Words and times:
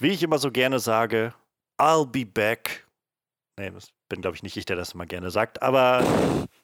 wie 0.00 0.08
ich 0.08 0.22
immer 0.22 0.38
so 0.38 0.50
gerne 0.50 0.78
sage, 0.78 1.34
I'll 1.78 2.06
be 2.06 2.24
back. 2.24 2.86
Nee, 3.58 3.70
das 3.70 3.90
bin, 4.08 4.22
glaube 4.22 4.36
ich, 4.36 4.42
nicht 4.42 4.56
ich, 4.56 4.64
der 4.64 4.76
das 4.76 4.92
immer 4.92 5.06
gerne 5.06 5.30
sagt, 5.30 5.62
aber 5.62 6.02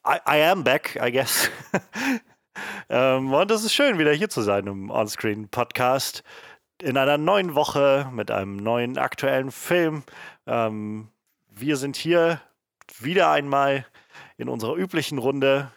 I, 0.07 0.17
I 0.29 0.43
am 0.45 0.65
back, 0.65 0.99
I 1.03 1.13
guess. 1.13 1.51
ähm, 2.89 3.33
und 3.33 3.51
es 3.51 3.65
ist 3.65 3.75
schön, 3.75 3.99
wieder 3.99 4.13
hier 4.13 4.29
zu 4.29 4.43
sein 4.43 4.67
im 4.67 4.91
Onscreen-Podcast. 4.91 6.23
In 6.83 6.97
einer 6.97 7.19
neuen 7.19 7.55
Woche 7.55 8.11
mit 8.13 8.31
einem 8.31 8.57
neuen 8.57 8.99
aktuellen 8.99 9.51
Film. 9.51 10.03
Ähm, 10.47 11.09
wir 11.49 11.77
sind 11.77 11.97
hier 11.97 12.41
wieder 12.99 13.31
einmal 13.31 13.87
in 14.37 14.49
unserer 14.49 14.77
üblichen 14.77 15.19
Runde 15.19 15.71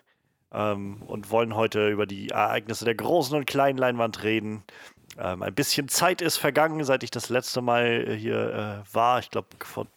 ähm, 0.52 1.02
und 1.04 1.32
wollen 1.32 1.56
heute 1.56 1.90
über 1.90 2.06
die 2.06 2.30
Ereignisse 2.30 2.86
der 2.86 2.96
großen 2.96 3.38
und 3.38 3.46
kleinen 3.46 3.78
Leinwand 3.78 4.24
reden. 4.24 4.64
Ähm, 5.18 5.44
ein 5.44 5.54
bisschen 5.54 5.88
Zeit 5.88 6.22
ist 6.22 6.38
vergangen, 6.38 6.84
seit 6.84 7.04
ich 7.04 7.12
das 7.12 7.30
letzte 7.30 7.62
Mal 7.62 8.16
hier 8.16 8.84
äh, 8.86 8.96
war. 8.96 9.20
Ich 9.20 9.32
glaube, 9.32 9.48
vor 9.64 9.88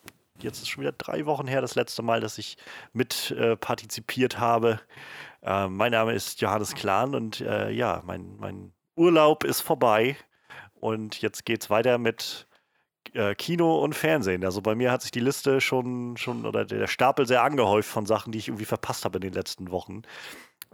jetzt 0.42 0.60
ist 0.60 0.68
schon 0.68 0.82
wieder 0.82 0.92
drei 0.92 1.26
Wochen 1.26 1.46
her, 1.46 1.60
das 1.60 1.74
letzte 1.74 2.02
Mal, 2.02 2.20
dass 2.20 2.38
ich 2.38 2.56
mit 2.92 3.30
äh, 3.32 3.56
partizipiert 3.56 4.38
habe. 4.38 4.80
Äh, 5.42 5.68
mein 5.68 5.92
Name 5.92 6.12
ist 6.12 6.40
Johannes 6.40 6.74
Klahn 6.74 7.14
und 7.14 7.40
äh, 7.40 7.70
ja, 7.70 8.02
mein, 8.04 8.36
mein 8.38 8.72
Urlaub 8.96 9.44
ist 9.44 9.60
vorbei. 9.60 10.16
Und 10.74 11.22
jetzt 11.22 11.44
geht 11.44 11.62
es 11.62 11.70
weiter 11.70 11.98
mit 11.98 12.48
äh, 13.14 13.34
Kino 13.34 13.78
und 13.78 13.94
Fernsehen. 13.94 14.44
Also 14.44 14.62
bei 14.62 14.74
mir 14.74 14.90
hat 14.90 15.02
sich 15.02 15.10
die 15.10 15.20
Liste 15.20 15.60
schon, 15.60 16.16
schon 16.16 16.44
oder 16.46 16.64
der 16.64 16.86
Stapel 16.86 17.26
sehr 17.26 17.42
angehäuft 17.42 17.88
von 17.88 18.06
Sachen, 18.06 18.32
die 18.32 18.38
ich 18.38 18.48
irgendwie 18.48 18.64
verpasst 18.64 19.04
habe 19.04 19.19
in 19.19 19.22
den 19.22 19.32
letzten 19.32 19.70
Wochen. 19.70 20.02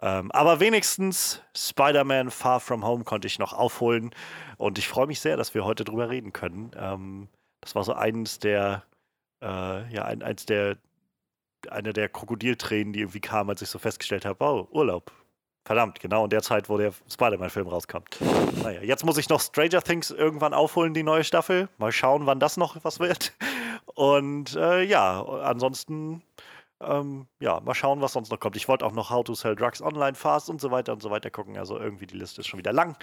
Ähm, 0.00 0.30
aber 0.32 0.60
wenigstens 0.60 1.42
Spider-Man 1.56 2.30
Far 2.30 2.60
From 2.60 2.84
Home 2.84 3.04
konnte 3.04 3.26
ich 3.26 3.38
noch 3.38 3.52
aufholen. 3.52 4.10
Und 4.56 4.78
ich 4.78 4.88
freue 4.88 5.06
mich 5.06 5.20
sehr, 5.20 5.36
dass 5.36 5.54
wir 5.54 5.64
heute 5.64 5.84
drüber 5.84 6.08
reden 6.08 6.32
können. 6.32 6.70
Ähm, 6.76 7.28
das 7.60 7.74
war 7.74 7.84
so 7.84 7.92
eines 7.92 8.38
der, 8.38 8.84
äh, 9.42 9.92
ja, 9.92 10.04
ein, 10.04 10.22
eins 10.22 10.46
der, 10.46 10.76
eine 11.70 11.92
der 11.92 12.08
Krokodiltränen, 12.08 12.92
die 12.92 13.00
irgendwie 13.00 13.20
kam, 13.20 13.50
als 13.50 13.62
ich 13.62 13.68
so 13.68 13.78
festgestellt 13.78 14.24
habe, 14.24 14.44
oh, 14.44 14.68
Urlaub. 14.70 15.10
Verdammt, 15.64 16.00
genau 16.00 16.24
in 16.24 16.30
der 16.30 16.40
Zeit, 16.42 16.70
wo 16.70 16.78
der 16.78 16.92
Spider-Man-Film 17.10 17.66
rauskommt. 17.66 18.18
Naja, 18.62 18.80
jetzt 18.80 19.04
muss 19.04 19.18
ich 19.18 19.28
noch 19.28 19.40
Stranger 19.40 19.82
Things 19.82 20.10
irgendwann 20.10 20.54
aufholen, 20.54 20.94
die 20.94 21.02
neue 21.02 21.24
Staffel. 21.24 21.68
Mal 21.76 21.92
schauen, 21.92 22.24
wann 22.24 22.40
das 22.40 22.56
noch 22.56 22.82
was 22.84 23.00
wird. 23.00 23.34
Und 23.94 24.56
äh, 24.56 24.82
ja, 24.82 25.22
ansonsten 25.22 26.22
ähm, 26.80 27.26
ja, 27.40 27.60
mal 27.60 27.74
schauen, 27.74 28.00
was 28.00 28.12
sonst 28.12 28.30
noch 28.30 28.40
kommt. 28.40 28.56
Ich 28.56 28.68
wollte 28.68 28.86
auch 28.86 28.92
noch 28.92 29.10
How 29.10 29.24
to 29.24 29.34
Sell 29.34 29.56
Drugs 29.56 29.82
Online 29.82 30.14
Fast 30.14 30.48
und 30.48 30.60
so 30.60 30.70
weiter 30.70 30.92
und 30.92 31.02
so 31.02 31.10
weiter 31.10 31.30
gucken. 31.30 31.58
Also 31.58 31.78
irgendwie 31.78 32.06
die 32.06 32.16
Liste 32.16 32.40
ist 32.40 32.46
schon 32.46 32.58
wieder 32.58 32.72
lang. 32.72 32.96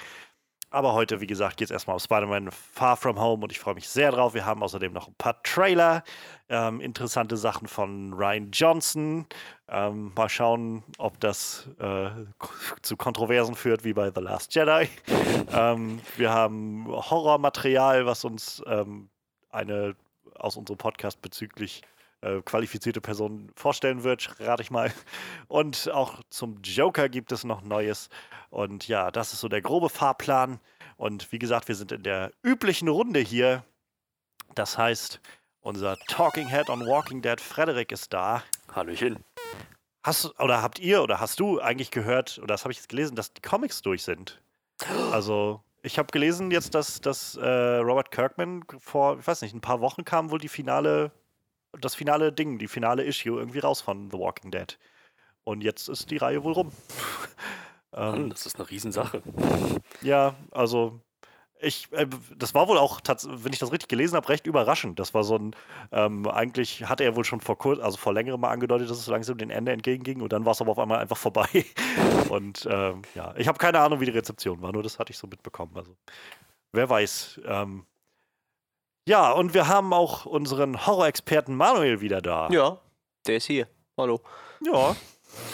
Aber 0.71 0.93
heute, 0.93 1.21
wie 1.21 1.27
gesagt, 1.27 1.57
geht 1.57 1.67
es 1.67 1.71
erstmal 1.71 1.95
um 1.95 1.99
Spider-Man 1.99 2.51
Far 2.51 2.97
From 2.97 3.19
Home 3.19 3.43
und 3.43 3.51
ich 3.51 3.59
freue 3.59 3.75
mich 3.75 3.87
sehr 3.87 4.11
drauf. 4.11 4.33
Wir 4.33 4.45
haben 4.45 4.61
außerdem 4.61 4.91
noch 4.91 5.07
ein 5.07 5.15
paar 5.15 5.41
Trailer, 5.43 6.03
ähm, 6.49 6.81
interessante 6.81 7.37
Sachen 7.37 7.67
von 7.67 8.13
Ryan 8.13 8.51
Johnson. 8.51 9.25
Ähm, 9.69 10.11
mal 10.15 10.27
schauen, 10.27 10.83
ob 10.97 11.19
das 11.19 11.69
äh, 11.79 12.09
zu 12.81 12.97
Kontroversen 12.97 13.55
führt 13.55 13.85
wie 13.85 13.93
bei 13.93 14.11
The 14.13 14.21
Last 14.21 14.53
Jedi. 14.53 14.89
ähm, 15.53 16.01
wir 16.17 16.31
haben 16.31 16.87
Horrormaterial, 16.87 18.05
was 18.05 18.25
uns 18.25 18.61
ähm, 18.65 19.09
eine 19.51 19.95
aus 20.37 20.57
unserem 20.57 20.77
Podcast 20.77 21.21
bezüglich 21.21 21.83
äh, 22.25 22.41
qualifizierte 22.41 23.01
Person 23.01 23.51
vorstellen 23.55 24.03
wird, 24.03 24.39
rate 24.39 24.63
ich 24.63 24.71
mal. 24.71 24.91
Und 25.47 25.91
auch 25.91 26.21
zum 26.29 26.59
Joker 26.63 27.07
gibt 27.07 27.31
es 27.31 27.43
noch 27.43 27.61
Neues. 27.61 28.09
Und 28.49 28.87
ja, 28.87 29.11
das 29.11 29.33
ist 29.33 29.41
so 29.41 29.47
der 29.47 29.61
grobe 29.61 29.89
Fahrplan. 29.89 30.59
Und 30.97 31.31
wie 31.31 31.39
gesagt, 31.39 31.67
wir 31.67 31.75
sind 31.75 31.91
in 31.91 32.03
der 32.03 32.31
üblichen 32.41 32.87
Runde 32.87 33.19
hier. 33.19 33.63
Das 34.55 34.77
heißt, 34.77 35.21
unser 35.61 35.97
Talking 36.07 36.47
Head 36.47 36.69
on 36.69 36.81
Walking 36.87 37.21
Dead, 37.21 37.39
Frederik, 37.39 37.91
ist 37.91 38.11
da. 38.11 38.43
Hallöchen. 38.73 39.23
Hast 40.03 40.39
oder 40.39 40.61
habt 40.61 40.79
ihr 40.79 41.03
oder 41.03 41.19
hast 41.19 41.39
du 41.39 41.59
eigentlich 41.59 41.91
gehört, 41.91 42.37
oder 42.39 42.47
das 42.47 42.63
habe 42.63 42.71
ich 42.71 42.77
jetzt 42.77 42.89
gelesen, 42.89 43.15
dass 43.15 43.33
die 43.33 43.41
Comics 43.41 43.81
durch 43.81 44.03
sind? 44.03 44.41
Also, 45.11 45.61
ich 45.81 45.99
habe 45.99 46.11
gelesen 46.11 46.51
jetzt, 46.51 46.75
dass, 46.75 47.01
dass 47.01 47.35
äh, 47.35 47.47
Robert 47.77 48.11
Kirkman 48.11 48.63
vor, 48.79 49.19
ich 49.19 49.27
weiß 49.27 49.41
nicht, 49.41 49.53
ein 49.53 49.61
paar 49.61 49.81
Wochen 49.81 50.05
kam 50.05 50.31
wohl 50.31 50.39
die 50.39 50.47
finale 50.47 51.11
das 51.79 51.95
finale 51.95 52.31
Ding, 52.31 52.57
die 52.57 52.67
finale 52.67 53.03
Issue 53.03 53.39
irgendwie 53.39 53.59
raus 53.59 53.81
von 53.81 54.09
The 54.11 54.17
Walking 54.17 54.51
Dead. 54.51 54.77
Und 55.43 55.61
jetzt 55.61 55.87
ist 55.87 56.09
die 56.11 56.17
Reihe 56.17 56.43
wohl 56.43 56.53
rum. 56.53 56.71
Mann, 57.91 58.29
das 58.29 58.45
ist 58.45 58.57
eine 58.57 58.69
Riesensache. 58.69 59.21
Ja, 60.01 60.35
also 60.51 60.99
ich, 61.59 61.91
äh, 61.93 62.07
das 62.35 62.53
war 62.53 62.67
wohl 62.67 62.77
auch, 62.77 62.99
wenn 63.25 63.53
ich 63.53 63.59
das 63.59 63.71
richtig 63.71 63.87
gelesen 63.87 64.15
habe, 64.15 64.27
recht 64.29 64.45
überraschend. 64.45 64.99
Das 64.99 65.13
war 65.13 65.23
so 65.23 65.37
ein, 65.37 65.55
ähm, 65.91 66.27
eigentlich 66.27 66.87
hatte 66.87 67.03
er 67.03 67.15
wohl 67.15 67.23
schon 67.23 67.41
vor 67.41 67.57
kurz, 67.57 67.79
also 67.79 67.97
vor 67.97 68.13
längerem 68.13 68.41
mal 68.41 68.51
angedeutet, 68.51 68.89
dass 68.89 68.97
es 68.97 69.07
langsam 69.07 69.37
dem 69.37 69.49
Ende 69.49 69.71
entgegenging 69.71 70.21
und 70.21 70.33
dann 70.33 70.45
war 70.45 70.51
es 70.51 70.61
aber 70.61 70.71
auf 70.71 70.79
einmal 70.79 70.99
einfach 70.99 71.17
vorbei. 71.17 71.47
Und 72.29 72.67
ähm, 72.69 73.03
ja, 73.13 73.33
ich 73.37 73.47
habe 73.47 73.57
keine 73.59 73.79
Ahnung, 73.79 73.99
wie 73.99 74.05
die 74.05 74.11
Rezeption 74.11 74.61
war, 74.61 74.71
nur 74.73 74.83
das 74.83 74.99
hatte 74.99 75.11
ich 75.11 75.17
so 75.17 75.27
mitbekommen. 75.27 75.71
Also 75.75 75.95
wer 76.71 76.89
weiß. 76.89 77.41
Ähm, 77.45 77.85
ja, 79.07 79.31
und 79.31 79.53
wir 79.53 79.67
haben 79.67 79.93
auch 79.93 80.25
unseren 80.25 80.85
Horror-Experten 80.85 81.55
Manuel 81.55 82.01
wieder 82.01 82.21
da. 82.21 82.49
Ja, 82.49 82.79
der 83.27 83.37
ist 83.37 83.45
hier. 83.45 83.67
Hallo. 83.97 84.21
Ja. 84.61 84.95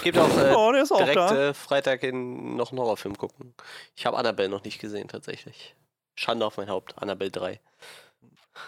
Gibt 0.03 0.17
auch, 0.17 0.29
äh, 0.37 0.53
oh, 0.55 0.73
auch 0.73 0.97
direkt 0.97 1.31
äh, 1.31 1.53
Freitag 1.53 2.03
in 2.03 2.55
noch 2.55 2.71
einen 2.71 2.79
Horrorfilm 2.79 3.17
gucken. 3.17 3.53
Ich 3.95 4.05
habe 4.05 4.17
Annabelle 4.17 4.49
noch 4.49 4.63
nicht 4.63 4.79
gesehen, 4.79 5.07
tatsächlich. 5.07 5.75
Schande 6.15 6.45
auf 6.45 6.57
mein 6.57 6.69
Haupt, 6.69 6.97
Annabelle 6.97 7.31
3. 7.31 7.59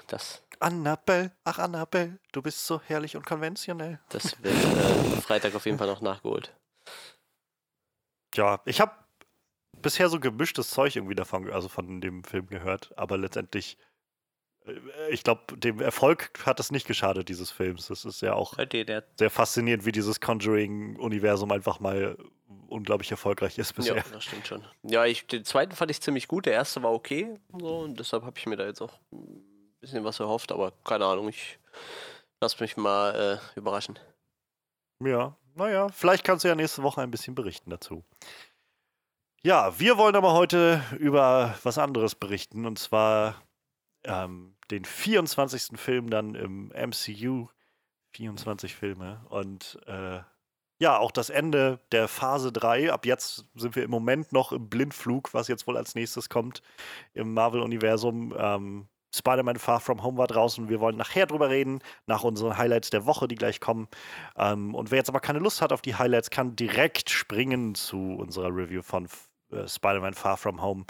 Das. 0.07 0.43
Annabelle, 0.59 1.31
ach 1.43 1.59
Annabelle, 1.59 2.19
du 2.31 2.41
bist 2.41 2.65
so 2.65 2.81
herrlich 2.81 3.15
und 3.15 3.25
konventionell. 3.25 3.99
Das 4.09 4.41
wird 4.41 4.55
äh, 4.55 5.21
Freitag 5.21 5.55
auf 5.55 5.65
jeden 5.65 5.77
Fall 5.77 5.87
noch 5.87 6.01
nachgeholt. 6.01 6.55
Ja, 8.35 8.61
ich 8.65 8.81
habe 8.81 8.93
bisher 9.81 10.09
so 10.09 10.19
gemischtes 10.19 10.69
Zeug 10.69 10.95
irgendwie 10.95 11.15
davon, 11.15 11.51
also 11.51 11.69
von 11.69 12.01
dem 12.01 12.23
Film 12.23 12.47
gehört, 12.47 12.91
aber 12.97 13.17
letztendlich 13.17 13.77
ich 15.09 15.23
glaube, 15.23 15.57
dem 15.57 15.81
Erfolg 15.81 16.31
hat 16.45 16.59
es 16.59 16.71
nicht 16.71 16.87
geschadet, 16.87 17.29
dieses 17.29 17.51
Films. 17.51 17.87
Das 17.87 18.05
ist 18.05 18.21
ja 18.21 18.33
auch 18.33 18.57
sehr 19.17 19.29
faszinierend, 19.29 19.85
wie 19.85 19.91
dieses 19.91 20.21
Conjuring-Universum 20.21 21.51
einfach 21.51 21.79
mal 21.79 22.17
unglaublich 22.67 23.11
erfolgreich 23.11 23.57
ist 23.57 23.73
bisher. 23.73 23.97
Ja, 23.97 24.03
das 24.11 24.23
stimmt 24.23 24.47
schon. 24.47 24.63
Ja, 24.83 25.05
ich, 25.05 25.27
den 25.27 25.45
zweiten 25.45 25.75
fand 25.75 25.91
ich 25.91 26.01
ziemlich 26.01 26.27
gut, 26.27 26.45
der 26.45 26.53
erste 26.53 26.81
war 26.83 26.91
okay. 26.91 27.39
So, 27.59 27.79
und 27.79 27.99
deshalb 27.99 28.23
habe 28.23 28.37
ich 28.37 28.45
mir 28.45 28.55
da 28.55 28.65
jetzt 28.65 28.81
auch 28.81 28.99
ein 29.11 29.43
bisschen 29.79 30.03
was 30.03 30.19
erhofft, 30.19 30.51
aber 30.51 30.71
keine 30.83 31.05
Ahnung, 31.05 31.29
ich 31.29 31.59
lass 32.41 32.59
mich 32.59 32.77
mal 32.77 33.39
äh, 33.39 33.57
überraschen. 33.57 33.99
Ja, 34.99 35.35
naja, 35.55 35.89
vielleicht 35.89 36.23
kannst 36.23 36.43
du 36.43 36.47
ja 36.47 36.55
nächste 36.55 36.83
Woche 36.83 37.01
ein 37.01 37.11
bisschen 37.11 37.35
berichten 37.35 37.69
dazu. 37.69 38.03
Ja, 39.43 39.77
wir 39.77 39.97
wollen 39.97 40.15
aber 40.15 40.33
heute 40.33 40.81
über 40.99 41.55
was 41.63 41.77
anderes 41.77 42.15
berichten 42.15 42.65
und 42.65 42.79
zwar 42.79 43.41
ähm, 44.05 44.52
den 44.71 44.85
24. 44.85 45.79
Film 45.79 46.09
dann 46.09 46.35
im 46.35 46.67
MCU. 46.69 47.47
24 48.15 48.75
Filme. 48.75 49.21
Und 49.29 49.79
äh, 49.87 50.19
ja, 50.79 50.97
auch 50.97 51.11
das 51.11 51.29
Ende 51.29 51.79
der 51.91 52.07
Phase 52.07 52.51
3. 52.51 52.91
Ab 52.91 53.05
jetzt 53.05 53.45
sind 53.55 53.75
wir 53.75 53.83
im 53.83 53.91
Moment 53.91 54.31
noch 54.33 54.51
im 54.51 54.69
Blindflug, 54.69 55.33
was 55.33 55.47
jetzt 55.47 55.67
wohl 55.67 55.77
als 55.77 55.95
nächstes 55.95 56.29
kommt 56.29 56.61
im 57.13 57.33
Marvel-Universum. 57.33 58.33
Ähm, 58.37 58.87
Spider-Man 59.15 59.57
Far 59.57 59.79
From 59.79 60.01
Home 60.03 60.17
war 60.17 60.27
draußen. 60.27 60.69
Wir 60.69 60.79
wollen 60.79 60.97
nachher 60.97 61.27
drüber 61.27 61.49
reden, 61.49 61.79
nach 62.07 62.23
unseren 62.23 62.57
Highlights 62.57 62.89
der 62.89 63.05
Woche, 63.05 63.27
die 63.27 63.35
gleich 63.35 63.59
kommen. 63.59 63.87
Ähm, 64.35 64.73
und 64.73 64.89
wer 64.89 64.97
jetzt 64.97 65.09
aber 65.09 65.19
keine 65.19 65.39
Lust 65.39 65.61
hat 65.61 65.71
auf 65.71 65.81
die 65.81 65.95
Highlights, 65.95 66.31
kann 66.31 66.55
direkt 66.55 67.11
springen 67.11 67.75
zu 67.75 68.15
unserer 68.15 68.49
Review 68.49 68.81
von 68.81 69.07
äh, 69.51 69.67
Spider-Man 69.67 70.15
Far 70.15 70.37
From 70.37 70.61
Home 70.61 70.85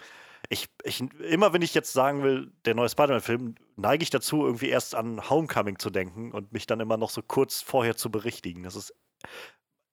ich, 0.54 0.70
ich, 0.84 1.02
immer 1.20 1.52
wenn 1.54 1.62
ich 1.62 1.74
jetzt 1.74 1.94
sagen 1.94 2.24
will, 2.24 2.52
der 2.66 2.76
neue 2.76 2.90
Spider-Man-Film, 2.90 3.56
neige 3.76 4.04
ich 4.04 4.10
dazu, 4.10 4.46
irgendwie 4.46 4.70
erst 4.70 4.96
an 4.96 5.30
Homecoming 5.30 5.80
zu 5.80 5.90
denken 5.90 6.32
und 6.32 6.54
mich 6.54 6.66
dann 6.66 6.80
immer 6.80 6.98
noch 6.98 7.10
so 7.10 7.22
kurz 7.22 7.62
vorher 7.62 7.98
zu 7.98 8.10
berichtigen. 8.10 8.64
Das 8.64 8.76
ist. 8.76 8.94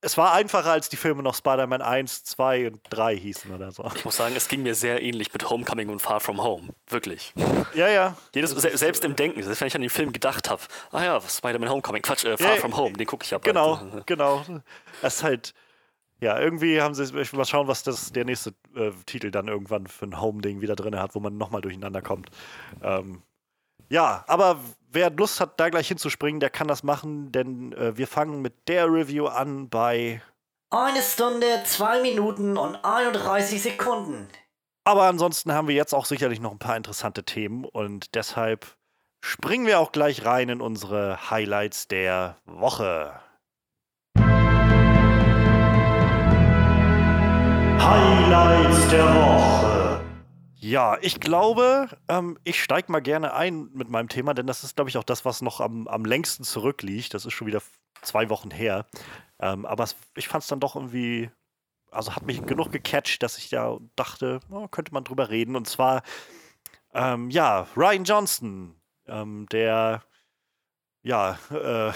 Es 0.02 0.16
war 0.16 0.32
einfacher, 0.32 0.70
als 0.70 0.88
die 0.88 0.96
Filme 0.96 1.22
noch 1.22 1.34
Spider-Man 1.34 1.82
1, 1.82 2.24
2 2.24 2.68
und 2.68 2.80
3 2.88 3.16
hießen 3.18 3.54
oder 3.54 3.70
so. 3.70 3.84
Ich 3.94 4.04
muss 4.06 4.16
sagen, 4.16 4.34
es 4.34 4.48
ging 4.48 4.62
mir 4.62 4.74
sehr 4.74 5.02
ähnlich 5.02 5.30
mit 5.30 5.50
Homecoming 5.50 5.90
und 5.90 6.00
Far 6.00 6.20
From 6.20 6.42
Home. 6.42 6.70
Wirklich. 6.86 7.34
Ja, 7.74 7.86
ja. 7.86 8.16
Jedes, 8.34 8.52
selbst 8.52 9.04
im 9.04 9.14
Denken, 9.14 9.42
selbst 9.42 9.60
wenn 9.60 9.68
ich 9.68 9.74
an 9.74 9.82
den 9.82 9.90
Film 9.90 10.12
gedacht 10.14 10.48
habe, 10.48 10.62
ah 10.90 11.04
ja, 11.04 11.20
Spider-Man 11.20 11.68
Homecoming, 11.68 12.00
Quatsch, 12.00 12.24
äh, 12.24 12.38
Far 12.38 12.54
ja, 12.54 12.60
From 12.60 12.78
Home, 12.78 12.94
den 12.94 13.06
gucke 13.06 13.24
ich 13.24 13.30
ja 13.30 13.36
bald. 13.36 13.44
Genau, 13.44 14.02
genau. 14.06 14.42
Es 15.02 15.16
ist 15.16 15.22
halt 15.22 15.54
ja, 16.20 16.38
irgendwie 16.38 16.80
haben 16.80 16.94
sie, 16.94 17.18
ich 17.18 17.32
mal 17.32 17.44
schauen, 17.44 17.68
was 17.68 17.82
das 17.82 18.12
der 18.12 18.24
nächste 18.24 18.50
äh, 18.76 18.92
Titel 19.06 19.30
dann 19.30 19.48
irgendwann 19.48 19.86
für 19.86 20.06
ein 20.06 20.20
Home-Ding 20.20 20.60
wieder 20.60 20.76
drin 20.76 20.98
hat, 20.98 21.14
wo 21.14 21.20
man 21.20 21.36
nochmal 21.38 21.62
durcheinander 21.62 22.02
kommt. 22.02 22.30
Ähm, 22.82 23.22
ja, 23.88 24.24
aber 24.28 24.60
wer 24.92 25.10
Lust 25.10 25.40
hat, 25.40 25.58
da 25.58 25.68
gleich 25.68 25.88
hinzuspringen, 25.88 26.40
der 26.40 26.50
kann 26.50 26.68
das 26.68 26.82
machen, 26.82 27.32
denn 27.32 27.72
äh, 27.72 27.96
wir 27.96 28.06
fangen 28.06 28.42
mit 28.42 28.68
der 28.68 28.86
Review 28.86 29.26
an 29.26 29.68
bei 29.68 30.22
eine 30.70 31.02
Stunde, 31.02 31.62
zwei 31.64 32.00
Minuten 32.00 32.56
und 32.56 32.76
31 32.84 33.60
Sekunden. 33.60 34.28
Aber 34.84 35.04
ansonsten 35.04 35.52
haben 35.52 35.66
wir 35.66 35.74
jetzt 35.74 35.92
auch 35.92 36.04
sicherlich 36.04 36.40
noch 36.40 36.52
ein 36.52 36.60
paar 36.60 36.76
interessante 36.76 37.24
Themen 37.24 37.64
und 37.64 38.14
deshalb 38.14 38.76
springen 39.20 39.66
wir 39.66 39.80
auch 39.80 39.90
gleich 39.90 40.24
rein 40.24 40.48
in 40.48 40.60
unsere 40.60 41.30
Highlights 41.30 41.88
der 41.88 42.36
Woche. 42.46 43.20
Highlights 47.82 48.88
der 48.88 49.06
Woche. 49.14 50.04
Ja, 50.56 50.98
ich 51.00 51.18
glaube, 51.18 51.88
ähm, 52.08 52.38
ich 52.44 52.62
steige 52.62 52.92
mal 52.92 53.00
gerne 53.00 53.32
ein 53.32 53.70
mit 53.72 53.88
meinem 53.88 54.08
Thema, 54.08 54.34
denn 54.34 54.46
das 54.46 54.62
ist, 54.62 54.76
glaube 54.76 54.90
ich, 54.90 54.98
auch 54.98 55.04
das, 55.04 55.24
was 55.24 55.40
noch 55.40 55.60
am, 55.60 55.88
am 55.88 56.04
längsten 56.04 56.44
zurückliegt. 56.44 57.14
Das 57.14 57.24
ist 57.24 57.32
schon 57.32 57.46
wieder 57.46 57.62
zwei 58.02 58.28
Wochen 58.28 58.50
her. 58.50 58.86
Ähm, 59.40 59.64
aber 59.64 59.84
es, 59.84 59.96
ich 60.14 60.28
fand 60.28 60.42
es 60.42 60.48
dann 60.48 60.60
doch 60.60 60.76
irgendwie, 60.76 61.30
also 61.90 62.14
hat 62.14 62.26
mich 62.26 62.44
genug 62.44 62.70
gecatcht, 62.70 63.22
dass 63.22 63.38
ich 63.38 63.48
da 63.48 63.78
dachte, 63.96 64.40
oh, 64.50 64.68
könnte 64.68 64.92
man 64.92 65.04
drüber 65.04 65.30
reden. 65.30 65.56
Und 65.56 65.66
zwar, 65.66 66.02
ähm, 66.92 67.30
ja, 67.30 67.66
Ryan 67.74 68.04
Johnson, 68.04 68.74
ähm, 69.06 69.46
der 69.50 70.02
ja, 71.02 71.38
äh, 71.50 71.92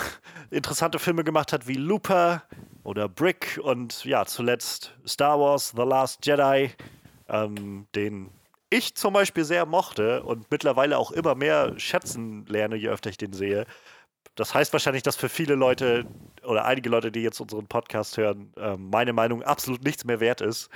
interessante 0.54 0.98
Filme 0.98 1.24
gemacht 1.24 1.52
hat 1.52 1.66
wie 1.66 1.74
Looper 1.74 2.42
oder 2.82 3.08
Brick 3.08 3.60
und 3.62 4.04
ja, 4.04 4.24
zuletzt 4.26 4.94
Star 5.06 5.38
Wars 5.38 5.72
The 5.76 5.82
Last 5.82 6.24
Jedi, 6.26 6.70
ähm, 7.28 7.86
den 7.94 8.30
ich 8.70 8.94
zum 8.94 9.14
Beispiel 9.14 9.44
sehr 9.44 9.66
mochte 9.66 10.22
und 10.22 10.50
mittlerweile 10.50 10.98
auch 10.98 11.10
immer 11.12 11.34
mehr 11.34 11.78
schätzen 11.78 12.44
lerne, 12.46 12.76
je 12.76 12.88
öfter 12.88 13.10
ich 13.10 13.18
den 13.18 13.32
sehe. 13.32 13.66
Das 14.34 14.52
heißt 14.52 14.72
wahrscheinlich, 14.72 15.04
dass 15.04 15.16
für 15.16 15.28
viele 15.28 15.54
Leute 15.54 16.06
oder 16.42 16.64
einige 16.64 16.88
Leute, 16.88 17.12
die 17.12 17.22
jetzt 17.22 17.40
unseren 17.40 17.68
Podcast 17.68 18.16
hören, 18.16 18.52
ähm, 18.56 18.90
meine 18.90 19.12
Meinung 19.12 19.42
absolut 19.44 19.84
nichts 19.84 20.04
mehr 20.04 20.18
wert 20.18 20.40
ist. 20.40 20.70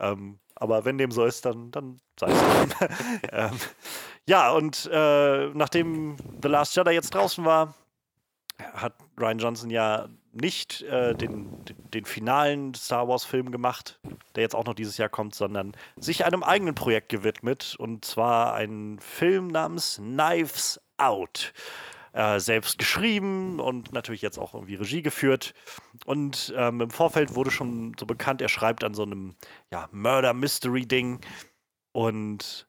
Ähm, 0.00 0.40
aber 0.56 0.84
wenn 0.84 0.98
dem 0.98 1.10
so 1.10 1.24
ist, 1.24 1.44
dann, 1.44 1.70
dann 1.70 2.00
sei 2.18 2.32
es. 2.32 2.42
ähm, 3.32 3.50
ja, 4.28 4.50
und 4.52 4.88
äh, 4.92 5.48
nachdem 5.48 6.16
The 6.42 6.48
Last 6.48 6.76
Jedi 6.76 6.92
jetzt 6.92 7.14
draußen 7.14 7.44
war, 7.44 7.74
hat 8.72 8.94
Ryan 9.18 9.38
Johnson 9.38 9.70
ja 9.70 10.08
nicht 10.32 10.82
äh, 10.82 11.14
den, 11.14 11.48
den, 11.92 12.04
finalen 12.04 12.74
Star 12.74 13.08
Wars-Film 13.08 13.50
gemacht, 13.50 14.00
der 14.34 14.42
jetzt 14.42 14.54
auch 14.54 14.64
noch 14.64 14.74
dieses 14.74 14.96
Jahr 14.96 15.08
kommt, 15.08 15.34
sondern 15.34 15.72
sich 15.96 16.24
einem 16.24 16.42
eigenen 16.42 16.74
Projekt 16.74 17.08
gewidmet. 17.08 17.76
Und 17.78 18.04
zwar 18.04 18.54
ein 18.54 18.98
Film 19.00 19.48
namens 19.48 19.96
Knives 19.96 20.80
Out. 20.96 21.52
Äh, 22.14 22.38
selbst 22.38 22.78
geschrieben 22.78 23.58
und 23.58 23.92
natürlich 23.92 24.22
jetzt 24.22 24.38
auch 24.38 24.54
irgendwie 24.54 24.76
Regie 24.76 25.02
geführt. 25.02 25.52
Und 26.06 26.54
ähm, 26.56 26.80
im 26.80 26.90
Vorfeld 26.90 27.34
wurde 27.34 27.50
schon 27.50 27.92
so 27.98 28.06
bekannt, 28.06 28.40
er 28.40 28.48
schreibt 28.48 28.84
an 28.84 28.94
so 28.94 29.02
einem 29.02 29.34
ja, 29.72 29.88
Murder-Mystery-Ding. 29.90 31.20
Und 31.90 32.68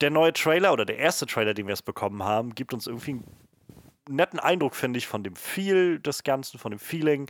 der 0.00 0.10
neue 0.10 0.32
Trailer 0.32 0.72
oder 0.72 0.84
der 0.84 0.98
erste 0.98 1.26
Trailer, 1.26 1.54
den 1.54 1.66
wir 1.66 1.72
jetzt 1.72 1.84
bekommen 1.84 2.22
haben, 2.22 2.54
gibt 2.54 2.74
uns 2.74 2.86
irgendwie 2.86 3.12
einen 3.12 4.16
netten 4.16 4.38
Eindruck, 4.38 4.74
finde 4.74 4.98
ich, 4.98 5.06
von 5.06 5.24
dem 5.24 5.36
Feel 5.36 5.98
des 5.98 6.22
Ganzen, 6.22 6.58
von 6.58 6.70
dem 6.70 6.78
Feeling 6.78 7.28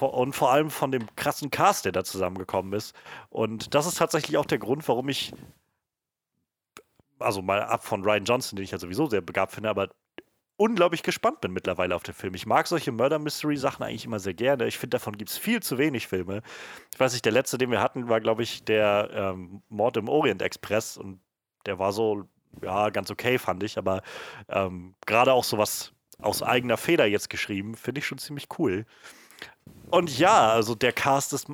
und 0.00 0.34
vor 0.34 0.50
allem 0.50 0.70
von 0.70 0.90
dem 0.90 1.14
krassen 1.16 1.50
Cast, 1.50 1.84
der 1.84 1.92
da 1.92 2.04
zusammengekommen 2.04 2.72
ist. 2.72 2.94
Und 3.30 3.74
das 3.74 3.86
ist 3.86 3.98
tatsächlich 3.98 4.36
auch 4.36 4.46
der 4.46 4.58
Grund, 4.58 4.86
warum 4.88 5.08
ich, 5.08 5.32
also 7.18 7.42
mal 7.42 7.62
ab 7.62 7.84
von 7.84 8.02
Ryan 8.02 8.24
Johnson, 8.24 8.56
den 8.56 8.64
ich 8.64 8.70
ja 8.70 8.78
sowieso 8.78 9.06
sehr 9.06 9.20
begabt 9.20 9.52
finde, 9.52 9.70
aber 9.70 9.90
unglaublich 10.56 11.02
gespannt 11.02 11.40
bin 11.42 11.52
mittlerweile 11.52 11.94
auf 11.94 12.02
den 12.02 12.14
Film. 12.14 12.34
Ich 12.34 12.46
mag 12.46 12.66
solche 12.66 12.90
Murder 12.90 13.18
Mystery 13.18 13.56
Sachen 13.56 13.82
eigentlich 13.82 14.06
immer 14.06 14.18
sehr 14.18 14.34
gerne. 14.34 14.66
Ich 14.66 14.78
finde, 14.78 14.96
davon 14.96 15.18
gibt 15.18 15.30
es 15.30 15.36
viel 15.36 15.62
zu 15.62 15.78
wenig 15.78 16.08
Filme. 16.08 16.42
Ich 16.92 16.98
weiß 16.98 17.12
nicht, 17.12 17.24
der 17.24 17.32
letzte, 17.32 17.58
den 17.58 17.70
wir 17.70 17.82
hatten, 17.82 18.08
war, 18.08 18.20
glaube 18.20 18.42
ich, 18.42 18.64
der 18.64 19.10
ähm, 19.12 19.62
Mord 19.68 19.98
im 19.98 20.08
Orient 20.08 20.40
Express 20.40 20.96
und 20.96 21.20
der 21.66 21.78
war 21.78 21.92
so, 21.92 22.24
ja, 22.62 22.90
ganz 22.90 23.10
okay, 23.10 23.38
fand 23.38 23.62
ich, 23.62 23.78
aber 23.78 24.02
ähm, 24.48 24.94
gerade 25.06 25.32
auch 25.32 25.44
so 25.44 25.58
was 25.58 25.92
aus 26.18 26.42
eigener 26.42 26.76
Feder 26.76 27.06
jetzt 27.06 27.28
geschrieben, 27.28 27.74
finde 27.74 27.98
ich 28.00 28.06
schon 28.06 28.18
ziemlich 28.18 28.48
cool. 28.58 28.86
Und 29.90 30.18
ja, 30.18 30.50
also 30.50 30.74
der 30.74 30.92
Cast 30.92 31.32
ist 31.32 31.48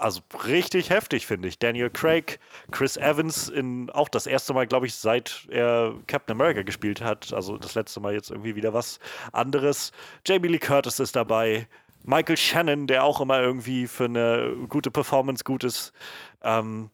also 0.00 0.22
richtig 0.46 0.90
heftig, 0.90 1.26
finde 1.26 1.48
ich. 1.48 1.58
Daniel 1.58 1.90
Craig, 1.90 2.40
Chris 2.70 2.96
Evans 2.96 3.48
in 3.48 3.90
auch 3.90 4.08
das 4.08 4.26
erste 4.26 4.54
Mal, 4.54 4.66
glaube 4.66 4.86
ich, 4.86 4.94
seit 4.94 5.46
er 5.50 5.94
Captain 6.06 6.34
America 6.34 6.62
gespielt 6.62 7.02
hat. 7.02 7.32
Also 7.34 7.58
das 7.58 7.74
letzte 7.74 8.00
Mal 8.00 8.14
jetzt 8.14 8.30
irgendwie 8.30 8.56
wieder 8.56 8.72
was 8.72 8.98
anderes. 9.32 9.92
Jamie 10.26 10.48
Lee 10.48 10.58
Curtis 10.58 10.98
ist 10.98 11.16
dabei. 11.16 11.68
Michael 12.02 12.38
Shannon, 12.38 12.86
der 12.86 13.04
auch 13.04 13.20
immer 13.20 13.40
irgendwie 13.40 13.86
für 13.86 14.06
eine 14.06 14.54
gute 14.68 14.90
Performance 14.90 15.44
gut 15.44 15.64
ist. 15.64 15.92
Ähm, 16.42 16.90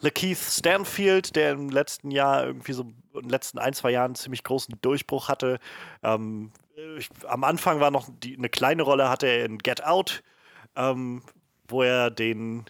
Lakeith 0.00 0.38
Stanfield, 0.38 1.36
der 1.36 1.52
im 1.52 1.70
letzten 1.70 2.10
Jahr 2.10 2.44
irgendwie 2.44 2.72
so 2.72 2.82
in 3.14 3.22
den 3.22 3.30
letzten 3.30 3.58
ein, 3.58 3.72
zwei 3.72 3.90
Jahren 3.90 4.06
einen 4.06 4.14
ziemlich 4.14 4.44
großen 4.44 4.76
Durchbruch 4.82 5.28
hatte. 5.28 5.58
Ähm, 6.02 6.52
ich, 6.98 7.08
am 7.26 7.44
Anfang 7.44 7.80
war 7.80 7.90
noch 7.90 8.08
die, 8.22 8.36
eine 8.36 8.48
kleine 8.48 8.82
Rolle, 8.82 9.08
hatte 9.08 9.26
er 9.26 9.44
in 9.44 9.58
Get 9.58 9.84
Out, 9.84 10.22
ähm, 10.76 11.22
wo 11.68 11.82
er 11.82 12.10
den, 12.10 12.64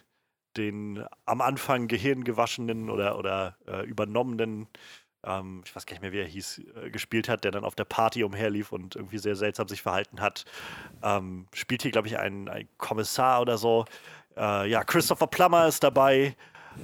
den 0.55 1.03
am 1.25 1.41
Anfang 1.41 1.87
gehirngewaschenen 1.87 2.89
oder, 2.89 3.17
oder 3.17 3.57
äh, 3.67 3.85
übernommenen, 3.85 4.67
ähm, 5.25 5.61
ich 5.65 5.75
weiß 5.75 5.85
gar 5.85 5.93
nicht 5.93 6.01
mehr, 6.01 6.13
wie 6.13 6.19
er 6.19 6.25
hieß, 6.25 6.61
äh, 6.81 6.89
gespielt 6.89 7.27
hat, 7.27 7.43
der 7.43 7.51
dann 7.51 7.65
auf 7.65 7.75
der 7.75 7.85
Party 7.85 8.23
umherlief 8.23 8.71
und 8.71 8.95
irgendwie 8.95 9.17
sehr 9.17 9.35
seltsam 9.35 9.67
sich 9.67 9.81
verhalten 9.81 10.21
hat. 10.21 10.45
Ähm, 11.03 11.47
spielt 11.53 11.81
hier, 11.81 11.91
glaube 11.91 12.07
ich, 12.07 12.17
ein, 12.17 12.47
ein 12.47 12.69
Kommissar 12.77 13.41
oder 13.41 13.57
so. 13.57 13.85
Äh, 14.37 14.69
ja, 14.69 14.83
Christopher 14.83 15.27
Plummer 15.27 15.67
ist 15.67 15.83
dabei 15.83 16.35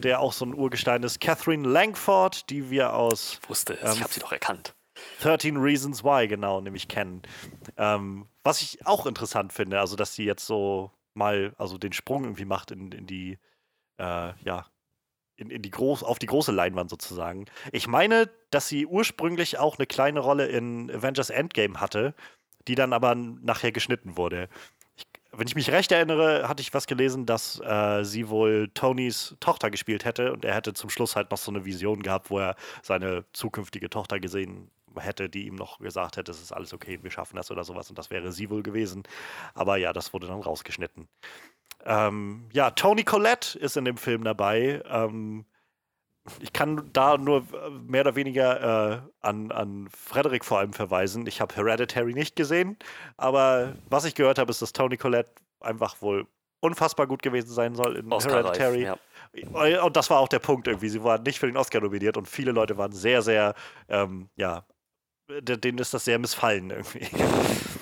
der 0.01 0.19
auch 0.19 0.33
so 0.33 0.45
ein 0.45 0.53
Urgestein 0.53 1.03
ist. 1.03 1.19
Catherine 1.19 1.67
Langford, 1.67 2.49
die 2.49 2.69
wir 2.69 2.93
aus. 2.93 3.39
Ich 3.41 3.49
wusste 3.49 3.73
es, 3.73 3.83
ähm, 3.83 3.91
ich 3.95 4.03
habe 4.03 4.13
sie 4.13 4.19
doch 4.19 4.31
erkannt. 4.31 4.75
13 5.21 5.57
Reasons 5.57 6.03
Why, 6.03 6.27
genau, 6.27 6.61
nämlich 6.61 6.87
kennen. 6.87 7.23
Ähm, 7.77 8.27
was 8.43 8.61
ich 8.61 8.85
auch 8.85 9.05
interessant 9.05 9.53
finde, 9.53 9.79
also 9.79 9.95
dass 9.95 10.15
sie 10.15 10.25
jetzt 10.25 10.45
so 10.45 10.91
mal, 11.13 11.53
also 11.57 11.77
den 11.77 11.93
Sprung 11.93 12.23
irgendwie 12.23 12.45
macht 12.45 12.71
in, 12.71 12.91
in 12.91 13.07
die, 13.07 13.37
äh, 13.97 14.33
ja, 14.43 14.65
in, 15.35 15.49
in 15.49 15.61
die 15.61 15.71
groß, 15.71 16.03
auf 16.03 16.19
die 16.19 16.27
große 16.27 16.51
Leinwand 16.51 16.89
sozusagen. 16.89 17.45
Ich 17.71 17.87
meine, 17.87 18.29
dass 18.51 18.67
sie 18.67 18.85
ursprünglich 18.85 19.57
auch 19.57 19.77
eine 19.77 19.87
kleine 19.87 20.19
Rolle 20.19 20.47
in 20.47 20.91
Avengers 20.91 21.29
Endgame 21.29 21.79
hatte, 21.79 22.13
die 22.67 22.75
dann 22.75 22.93
aber 22.93 23.15
nachher 23.15 23.71
geschnitten 23.71 24.15
wurde 24.15 24.47
wenn 25.35 25.47
ich 25.47 25.55
mich 25.55 25.71
recht 25.71 25.91
erinnere, 25.91 26.47
hatte 26.47 26.61
ich 26.61 26.73
was 26.73 26.87
gelesen, 26.87 27.25
dass 27.25 27.59
äh, 27.59 28.03
sie 28.03 28.29
wohl 28.29 28.69
Tonys 28.73 29.35
Tochter 29.39 29.71
gespielt 29.71 30.05
hätte 30.05 30.31
und 30.33 30.45
er 30.45 30.55
hätte 30.55 30.73
zum 30.73 30.89
Schluss 30.89 31.15
halt 31.15 31.31
noch 31.31 31.37
so 31.37 31.51
eine 31.51 31.65
Vision 31.65 32.03
gehabt, 32.03 32.29
wo 32.29 32.39
er 32.39 32.55
seine 32.81 33.25
zukünftige 33.33 33.89
Tochter 33.89 34.19
gesehen 34.19 34.69
hätte, 34.95 35.29
die 35.29 35.47
ihm 35.47 35.55
noch 35.55 35.79
gesagt 35.79 36.17
hätte, 36.17 36.31
es 36.31 36.41
ist 36.41 36.51
alles 36.51 36.73
okay, 36.73 36.99
wir 37.01 37.11
schaffen 37.11 37.35
das 37.35 37.49
oder 37.49 37.63
sowas 37.63 37.89
und 37.89 37.97
das 37.97 38.11
wäre 38.11 38.31
sie 38.31 38.49
wohl 38.49 38.63
gewesen. 38.63 39.03
Aber 39.55 39.77
ja, 39.77 39.91
das 39.91 40.13
wurde 40.13 40.27
dann 40.27 40.41
rausgeschnitten. 40.41 41.07
Ähm, 41.85 42.45
ja, 42.53 42.71
Tony 42.71 43.03
Collette 43.03 43.57
ist 43.57 43.75
in 43.75 43.85
dem 43.85 43.97
Film 43.97 44.23
dabei. 44.23 44.81
Ähm, 44.87 45.45
ich 46.39 46.53
kann 46.53 46.89
da 46.93 47.17
nur 47.17 47.39
äh, 47.39 47.69
mehr 47.69 48.01
oder 48.01 48.15
weniger 48.15 48.93
äh, 48.93 49.01
an, 49.21 49.51
an 49.51 49.89
Frederick 49.89 50.45
vor 50.45 50.59
allem 50.59 50.73
verweisen. 50.73 51.27
Ich 51.27 51.41
habe 51.41 51.55
Hereditary 51.55 52.13
nicht 52.13 52.35
gesehen, 52.35 52.77
aber 53.17 53.73
was 53.89 54.05
ich 54.05 54.15
gehört 54.15 54.39
habe, 54.39 54.49
ist, 54.51 54.61
dass 54.61 54.73
Tony 54.73 54.97
Collette 54.97 55.31
einfach 55.59 56.01
wohl 56.01 56.27
unfassbar 56.61 57.07
gut 57.07 57.21
gewesen 57.21 57.49
sein 57.49 57.75
soll 57.75 57.97
in 57.97 58.09
Hereditary. 58.09 58.83
Ja. 58.83 58.97
Und 59.83 59.97
das 59.97 60.09
war 60.09 60.19
auch 60.19 60.29
der 60.29 60.39
Punkt 60.39 60.67
irgendwie. 60.67 60.89
Sie 60.89 61.03
waren 61.03 61.23
nicht 61.23 61.39
für 61.39 61.47
den 61.47 61.57
Oscar 61.57 61.81
nominiert 61.81 62.15
und 62.15 62.27
viele 62.27 62.51
Leute 62.51 62.77
waren 62.77 62.93
sehr, 62.93 63.21
sehr, 63.21 63.53
ähm, 63.89 64.29
ja, 64.37 64.65
denen 65.29 65.77
ist 65.77 65.93
das 65.93 66.05
sehr 66.05 66.19
missfallen 66.19 66.69
irgendwie. 66.69 67.07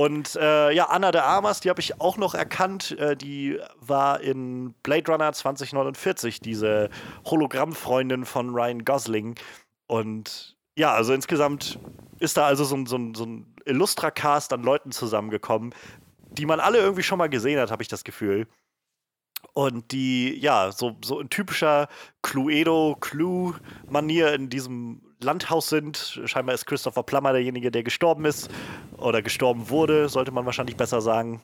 Und 0.00 0.34
äh, 0.36 0.72
ja, 0.72 0.86
Anna 0.86 1.12
de 1.12 1.20
Armas, 1.20 1.60
die 1.60 1.68
habe 1.68 1.82
ich 1.82 2.00
auch 2.00 2.16
noch 2.16 2.34
erkannt. 2.34 2.92
Äh, 2.92 3.18
die 3.18 3.60
war 3.80 4.22
in 4.22 4.72
Blade 4.82 5.12
Runner 5.12 5.30
2049, 5.30 6.40
diese 6.40 6.88
Hologrammfreundin 7.26 8.24
von 8.24 8.48
Ryan 8.48 8.86
Gosling. 8.86 9.34
Und 9.88 10.56
ja, 10.74 10.94
also 10.94 11.12
insgesamt 11.12 11.78
ist 12.18 12.38
da 12.38 12.46
also 12.46 12.64
so 12.64 12.76
ein, 12.76 12.86
so 12.86 12.96
ein, 12.96 13.14
so 13.14 13.26
ein 13.26 13.54
Illustra-Cast 13.66 14.54
an 14.54 14.62
Leuten 14.62 14.90
zusammengekommen, 14.90 15.74
die 16.30 16.46
man 16.46 16.60
alle 16.60 16.78
irgendwie 16.78 17.02
schon 17.02 17.18
mal 17.18 17.28
gesehen 17.28 17.60
hat, 17.60 17.70
habe 17.70 17.82
ich 17.82 17.88
das 17.90 18.02
Gefühl. 18.02 18.46
Und 19.52 19.92
die, 19.92 20.34
ja, 20.40 20.72
so, 20.72 20.96
so 21.04 21.20
in 21.20 21.28
typischer 21.28 21.88
Cluedo-Clue-Manier 22.22 24.32
in 24.32 24.48
diesem 24.48 25.09
Landhaus 25.22 25.68
sind. 25.68 26.20
Scheinbar 26.24 26.54
ist 26.54 26.66
Christopher 26.66 27.02
Plummer 27.02 27.32
derjenige, 27.32 27.70
der 27.70 27.82
gestorben 27.82 28.24
ist 28.24 28.50
oder 28.96 29.22
gestorben 29.22 29.70
wurde, 29.70 30.08
sollte 30.08 30.32
man 30.32 30.46
wahrscheinlich 30.46 30.76
besser 30.76 31.00
sagen. 31.00 31.42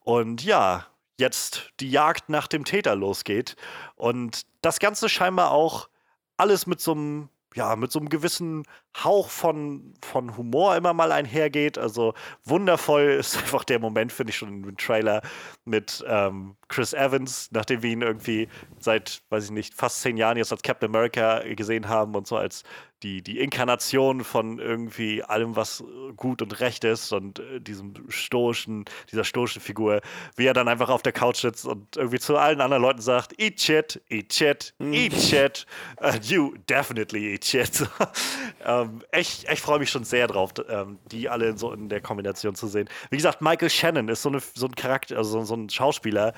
Und 0.00 0.44
ja, 0.44 0.86
jetzt 1.18 1.70
die 1.80 1.90
Jagd 1.90 2.28
nach 2.28 2.46
dem 2.46 2.64
Täter 2.64 2.94
losgeht. 2.94 3.56
Und 3.96 4.42
das 4.62 4.78
Ganze 4.78 5.08
scheinbar 5.08 5.50
auch 5.50 5.88
alles 6.36 6.66
mit 6.66 6.80
so 6.80 6.92
einem 6.92 7.28
ja, 7.54 7.76
mit 7.76 7.92
so 7.92 8.00
einem 8.00 8.08
gewissen 8.08 8.64
Hauch 9.02 9.28
von, 9.30 9.94
von 10.02 10.36
Humor 10.36 10.76
immer 10.76 10.92
mal 10.92 11.12
einhergeht. 11.12 11.78
Also 11.78 12.14
wundervoll 12.44 13.02
ist 13.20 13.36
einfach 13.36 13.64
der 13.64 13.78
Moment, 13.78 14.12
finde 14.12 14.30
ich 14.30 14.36
schon 14.36 14.64
im 14.64 14.76
Trailer 14.76 15.22
mit 15.64 16.04
ähm, 16.06 16.56
Chris 16.68 16.92
Evans, 16.92 17.50
nachdem 17.52 17.82
wir 17.82 17.90
ihn 17.90 18.02
irgendwie 18.02 18.48
seit, 18.80 19.22
weiß 19.30 19.44
ich 19.44 19.50
nicht, 19.52 19.74
fast 19.74 20.00
zehn 20.02 20.16
Jahren 20.16 20.36
jetzt 20.36 20.52
als 20.52 20.62
Captain 20.62 20.90
America 20.90 21.42
gesehen 21.54 21.88
haben 21.88 22.14
und 22.16 22.26
so 22.26 22.36
als 22.36 22.64
die, 23.04 23.22
die 23.22 23.38
Inkarnation 23.38 24.24
von 24.24 24.58
irgendwie 24.58 25.22
allem, 25.22 25.54
was 25.56 25.84
gut 26.16 26.40
und 26.40 26.58
recht 26.60 26.84
ist 26.84 27.12
und 27.12 27.38
äh, 27.38 27.60
diesem 27.60 27.94
stoischen, 28.08 28.86
dieser 29.12 29.24
stoischen 29.24 29.60
Figur, 29.60 30.00
wie 30.36 30.46
er 30.46 30.54
dann 30.54 30.68
einfach 30.68 30.88
auf 30.88 31.02
der 31.02 31.12
Couch 31.12 31.42
sitzt 31.42 31.66
und 31.66 31.96
irgendwie 31.96 32.18
zu 32.18 32.36
allen 32.36 32.60
anderen 32.60 32.82
Leuten 32.82 33.02
sagt, 33.02 33.38
eat 33.38 33.60
shit, 33.60 34.00
eat 34.08 34.32
shit, 34.32 34.74
eat 34.80 35.12
shit, 35.12 35.66
uh, 36.02 36.16
you 36.22 36.54
definitely 36.68 37.34
eat 37.34 37.44
shit. 37.44 37.86
ähm, 38.64 39.02
ich 39.12 39.46
ich 39.48 39.60
freue 39.60 39.78
mich 39.78 39.90
schon 39.90 40.04
sehr 40.04 40.26
drauf, 40.26 40.54
ähm, 40.68 40.98
die 41.12 41.28
alle 41.28 41.56
so 41.58 41.72
in 41.72 41.90
der 41.90 42.00
Kombination 42.00 42.54
zu 42.54 42.66
sehen. 42.66 42.88
Wie 43.10 43.16
gesagt, 43.16 43.42
Michael 43.42 43.70
Shannon 43.70 44.08
ist 44.08 44.22
so, 44.22 44.30
eine, 44.30 44.40
so 44.40 44.66
ein 44.66 44.74
Charakter, 44.74 45.18
also 45.18 45.44
so 45.44 45.54
ein 45.54 45.68
Schauspieler, 45.68 46.32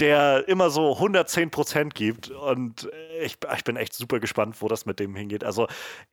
der 0.00 0.46
immer 0.48 0.70
so 0.70 0.94
110 0.94 1.50
Prozent 1.50 1.94
gibt. 1.94 2.30
Und 2.30 2.88
ich, 3.20 3.36
ich 3.54 3.64
bin 3.64 3.76
echt 3.76 3.94
super 3.94 4.20
gespannt, 4.20 4.56
wo 4.60 4.68
das 4.68 4.86
mit 4.86 5.00
dem 5.00 5.14
hingeht. 5.16 5.42
Also, 5.42 5.66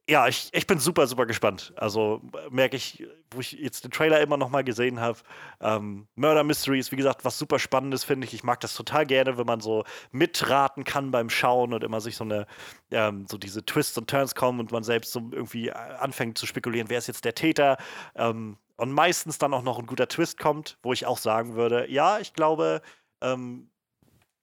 ja, 0.09 0.27
ich, 0.27 0.49
ich 0.53 0.65
bin 0.65 0.79
super, 0.79 1.05
super 1.07 1.25
gespannt. 1.25 1.73
Also, 1.75 2.21
merke 2.49 2.75
ich, 2.77 3.05
wo 3.31 3.39
ich 3.39 3.51
jetzt 3.53 3.83
den 3.83 3.91
Trailer 3.91 4.21
immer 4.21 4.37
noch 4.37 4.49
mal 4.49 4.63
gesehen 4.63 4.99
habe. 4.99 5.19
Ähm, 5.61 6.07
Murder 6.15 6.43
Mysteries, 6.43 6.91
wie 6.91 6.95
gesagt, 6.95 7.25
was 7.25 7.37
super 7.37 7.59
Spannendes, 7.59 8.03
finde 8.03 8.25
ich. 8.25 8.33
Ich 8.33 8.43
mag 8.43 8.59
das 8.59 8.73
total 8.73 9.05
gerne, 9.05 9.37
wenn 9.37 9.45
man 9.45 9.59
so 9.59 9.83
mitraten 10.11 10.83
kann 10.83 11.11
beim 11.11 11.29
Schauen 11.29 11.73
und 11.73 11.83
immer 11.83 12.01
sich 12.01 12.15
so 12.17 12.23
eine, 12.23 12.47
ähm, 12.91 13.25
so 13.29 13.37
diese 13.37 13.65
Twists 13.65 13.97
und 13.97 14.09
Turns 14.09 14.33
kommen 14.33 14.59
und 14.59 14.71
man 14.71 14.83
selbst 14.83 15.11
so 15.11 15.29
irgendwie 15.31 15.71
anfängt 15.71 16.37
zu 16.37 16.47
spekulieren, 16.47 16.89
wer 16.89 16.97
ist 16.97 17.07
jetzt 17.07 17.25
der 17.25 17.35
Täter. 17.35 17.77
Ähm, 18.15 18.57
und 18.77 18.91
meistens 18.91 19.37
dann 19.37 19.53
auch 19.53 19.63
noch 19.63 19.79
ein 19.79 19.85
guter 19.85 20.07
Twist 20.07 20.37
kommt, 20.37 20.77
wo 20.83 20.91
ich 20.91 21.05
auch 21.05 21.17
sagen 21.17 21.55
würde, 21.55 21.89
ja, 21.89 22.19
ich 22.19 22.33
glaube, 22.33 22.81
ähm, 23.21 23.69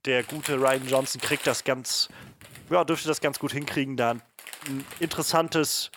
der 0.04 0.23
gute 0.23 0.61
Ryan 0.61 0.87
Johnson 0.88 1.21
kriegt 1.21 1.47
das 1.47 1.64
ganz, 1.64 2.09
ja, 2.71 2.85
dürfte 2.85 3.09
das 3.09 3.21
ganz 3.21 3.38
gut 3.38 3.52
hinkriegen, 3.52 3.97
da 3.97 4.12
ein, 4.12 4.23
interessantes 5.00 5.90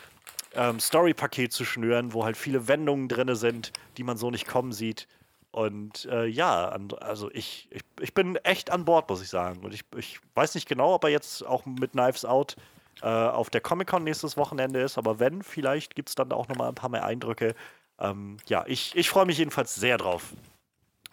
ähm, 0.53 0.79
Story-Paket 0.79 1.51
zu 1.51 1.65
schnüren, 1.65 2.13
wo 2.13 2.25
halt 2.25 2.37
viele 2.37 2.67
Wendungen 2.67 3.07
drin 3.07 3.33
sind, 3.35 3.71
die 3.97 4.03
man 4.03 4.17
so 4.17 4.31
nicht 4.31 4.47
kommen 4.47 4.71
sieht. 4.71 5.07
Und 5.51 6.05
äh, 6.11 6.25
ja, 6.25 6.77
also 6.99 7.31
ich, 7.31 7.69
ich, 7.71 7.81
ich 8.01 8.13
bin 8.13 8.35
echt 8.37 8.71
an 8.71 8.83
Bord, 8.83 9.09
muss 9.09 9.21
ich 9.21 9.29
sagen. 9.29 9.63
Und 9.63 9.73
ich, 9.73 9.83
ich 9.95 10.19
weiß 10.33 10.55
nicht 10.55 10.67
genau, 10.67 10.95
ob 10.95 11.03
er 11.05 11.11
jetzt 11.11 11.45
auch 11.45 11.65
mit 11.65 11.91
Knives 11.91 12.25
Out 12.25 12.57
äh, 13.01 13.07
auf 13.07 13.49
der 13.49 13.61
Comic-Con 13.61 14.03
nächstes 14.03 14.35
Wochenende 14.35 14.81
ist, 14.81 14.97
aber 14.97 15.19
wenn, 15.19 15.43
vielleicht 15.43 15.95
gibt 15.95 16.09
es 16.09 16.15
dann 16.15 16.31
auch 16.31 16.47
nochmal 16.47 16.69
ein 16.69 16.75
paar 16.75 16.89
mehr 16.89 17.05
Eindrücke. 17.05 17.55
Ähm, 17.99 18.37
ja, 18.47 18.65
ich, 18.67 18.95
ich 18.95 19.09
freue 19.09 19.25
mich 19.25 19.37
jedenfalls 19.37 19.75
sehr 19.75 19.97
drauf. 19.97 20.33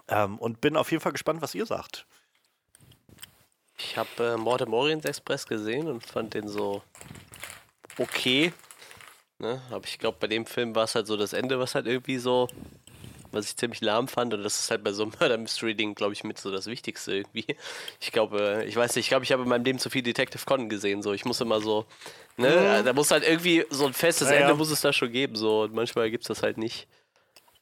Ähm, 0.09 0.39
und 0.39 0.61
bin 0.61 0.77
auf 0.77 0.91
jeden 0.91 1.03
Fall 1.03 1.13
gespannt, 1.13 1.41
was 1.41 1.55
ihr 1.55 1.67
sagt. 1.67 2.07
Ich 3.79 3.97
habe 3.97 4.09
äh, 4.19 4.37
Mord 4.37 4.63
im 4.63 4.73
Orient 4.73 5.05
Express 5.05 5.47
gesehen 5.47 5.89
und 5.89 6.05
fand 6.05 6.35
den 6.35 6.49
so 6.49 6.83
okay. 7.99 8.53
Ne? 9.39 9.61
Aber 9.71 9.85
ich 9.85 9.99
glaube, 9.99 10.19
bei 10.21 10.29
dem 10.29 10.47
Film 10.47 10.75
war 10.75 10.85
es 10.85 10.95
halt 10.95 11.07
so 11.07 11.17
das 11.17 11.33
Ende, 11.33 11.59
was 11.59 11.75
halt 11.75 11.87
irgendwie 11.87 12.19
so, 12.19 12.49
was 13.33 13.47
ich 13.47 13.57
ziemlich 13.57 13.81
lahm 13.81 14.07
fand. 14.07 14.33
Und 14.33 14.43
das 14.45 14.61
ist 14.61 14.71
halt 14.71 14.85
bei 14.85 14.93
so 14.93 15.03
einem 15.03 15.13
Murder 15.21 15.37
Mystery 15.37 15.75
Ding, 15.75 15.95
glaube 15.95 16.13
ich, 16.13 16.23
mit 16.23 16.39
so 16.39 16.51
das 16.51 16.67
Wichtigste 16.67 17.17
irgendwie. 17.17 17.47
Ich 18.01 18.13
glaube, 18.13 18.65
ich 18.67 18.77
weiß 18.77 18.95
nicht, 18.95 19.07
ich 19.07 19.09
glaube, 19.09 19.25
ich 19.25 19.33
habe 19.33 19.43
in 19.43 19.49
meinem 19.49 19.65
Leben 19.65 19.79
zu 19.79 19.91
viel 19.91 20.03
Detective 20.03 20.45
Conan 20.47 20.69
gesehen. 20.69 21.03
So, 21.03 21.13
ich 21.13 21.25
muss 21.25 21.41
immer 21.41 21.61
so, 21.61 21.87
ne, 22.37 22.79
mhm. 22.81 22.85
da 22.85 22.93
muss 22.93 23.11
halt 23.11 23.25
irgendwie 23.25 23.65
so 23.71 23.87
ein 23.87 23.95
festes 23.95 24.29
ja, 24.29 24.37
Ende 24.37 24.51
ja. 24.51 24.55
muss 24.55 24.71
es 24.71 24.81
da 24.81 24.93
schon 24.93 25.11
geben. 25.11 25.35
So, 25.35 25.63
und 25.63 25.75
manchmal 25.75 26.11
gibt 26.11 26.25
es 26.25 26.29
das 26.29 26.43
halt 26.43 26.57
nicht. 26.57 26.87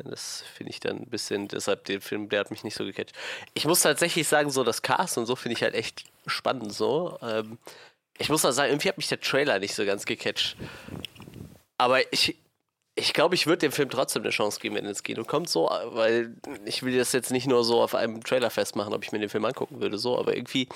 Das 0.09 0.45
finde 0.55 0.71
ich 0.71 0.81
dann 0.81 0.99
ein 0.99 1.11
bisschen, 1.11 1.49
deshalb 1.49 1.85
den 1.85 2.01
Film, 2.01 2.29
der 2.29 2.41
hat 2.41 2.51
mich 2.51 2.65
nicht 2.65 2.77
so 2.77 2.85
gecatcht. 2.85 3.15
Ich 3.55 3.67
muss 3.67 3.83
tatsächlich 3.83 4.29
sagen, 4.29 4.51
so 4.51 4.65
das 4.65 4.83
Cast 4.83 5.19
und 5.19 5.27
so 5.27 5.37
finde 5.37 5.57
ich 5.57 5.63
halt 5.63 5.75
echt 5.75 6.05
spannend 6.27 6.73
so. 6.73 7.19
Ähm, 7.23 7.59
ich 8.19 8.29
muss 8.29 8.45
auch 8.45 8.53
sagen, 8.53 8.73
irgendwie 8.73 8.89
hat 8.89 8.99
mich 8.99 9.09
der 9.09 9.21
Trailer 9.21 9.59
nicht 9.59 9.75
so 9.75 9.85
ganz 9.85 10.05
gecatcht. 10.05 10.57
Aber 11.79 12.13
ich, 12.13 12.37
ich 12.95 13.13
glaube, 13.15 13.35
ich 13.35 13.47
würde 13.47 13.61
dem 13.61 13.73
Film 13.73 13.89
trotzdem 13.89 14.23
eine 14.23 14.31
Chance 14.31 14.61
geben, 14.61 14.75
wenn 14.75 14.85
er 14.85 14.91
ins 14.91 15.03
Kino 15.03 15.25
kommt, 15.25 15.49
so, 15.49 15.71
weil 15.93 16.35
ich 16.67 16.83
will 16.83 16.97
das 16.97 17.13
jetzt 17.13 17.31
nicht 17.31 17.47
nur 17.47 17.65
so 17.65 17.81
auf 17.81 17.95
einem 17.95 18.23
Trailer 18.23 18.51
festmachen, 18.51 18.93
ob 18.93 19.03
ich 19.03 19.13
mir 19.13 19.19
den 19.19 19.31
Film 19.31 19.45
angucken 19.47 19.81
würde, 19.81 19.97
so, 19.97 20.19
aber 20.19 20.37
irgendwie 20.37 20.69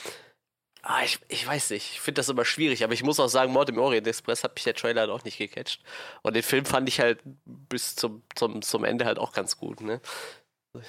Ah, 0.86 1.02
ich, 1.02 1.18
ich 1.28 1.46
weiß 1.46 1.70
nicht, 1.70 1.92
ich 1.92 2.00
finde 2.00 2.18
das 2.18 2.28
immer 2.28 2.44
schwierig, 2.44 2.84
aber 2.84 2.92
ich 2.92 3.02
muss 3.02 3.18
auch 3.18 3.28
sagen, 3.28 3.52
Mord 3.52 3.70
im 3.70 3.78
Orient 3.78 4.06
Express 4.06 4.44
hat 4.44 4.54
mich 4.54 4.64
der 4.64 4.74
Trailer 4.74 5.02
halt 5.02 5.10
auch 5.10 5.24
nicht 5.24 5.38
gecatcht. 5.38 5.80
Und 6.22 6.34
den 6.36 6.42
Film 6.42 6.66
fand 6.66 6.86
ich 6.90 7.00
halt 7.00 7.20
bis 7.46 7.96
zum, 7.96 8.22
zum, 8.34 8.60
zum 8.60 8.84
Ende 8.84 9.06
halt 9.06 9.18
auch 9.18 9.32
ganz 9.32 9.56
gut, 9.56 9.80
ne? 9.80 10.00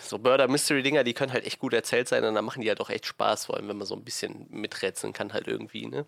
So 0.01 0.17
Murder 0.17 0.47
Mystery 0.47 0.83
Dinger, 0.83 1.03
die 1.03 1.13
können 1.13 1.31
halt 1.31 1.45
echt 1.45 1.59
gut 1.59 1.73
erzählt 1.73 2.07
sein 2.07 2.23
und 2.25 2.33
dann 2.35 2.43
machen 2.43 2.61
die 2.61 2.69
halt 2.69 2.81
auch 2.81 2.89
echt 2.89 3.05
Spaß, 3.05 3.45
vor 3.45 3.55
allem 3.55 3.67
wenn 3.69 3.77
man 3.77 3.87
so 3.87 3.95
ein 3.95 4.03
bisschen 4.03 4.47
miträtseln 4.49 5.13
kann 5.13 5.31
halt 5.31 5.47
irgendwie, 5.47 5.85
ne? 5.87 6.05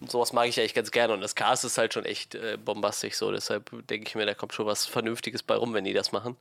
Und 0.00 0.10
sowas 0.10 0.32
mag 0.32 0.48
ich 0.48 0.58
eigentlich 0.58 0.74
ganz 0.74 0.90
gerne 0.92 1.12
und 1.14 1.20
das 1.20 1.34
Cast 1.34 1.64
ist 1.64 1.78
halt 1.78 1.92
schon 1.94 2.04
echt 2.04 2.34
äh, 2.36 2.56
bombastisch 2.56 3.16
so, 3.16 3.32
deshalb 3.32 3.70
denke 3.88 4.08
ich 4.08 4.14
mir, 4.14 4.24
da 4.26 4.34
kommt 4.34 4.54
schon 4.54 4.66
was 4.66 4.86
Vernünftiges 4.86 5.42
bei 5.42 5.56
rum, 5.56 5.74
wenn 5.74 5.84
die 5.84 5.94
das 5.94 6.12
machen. 6.12 6.36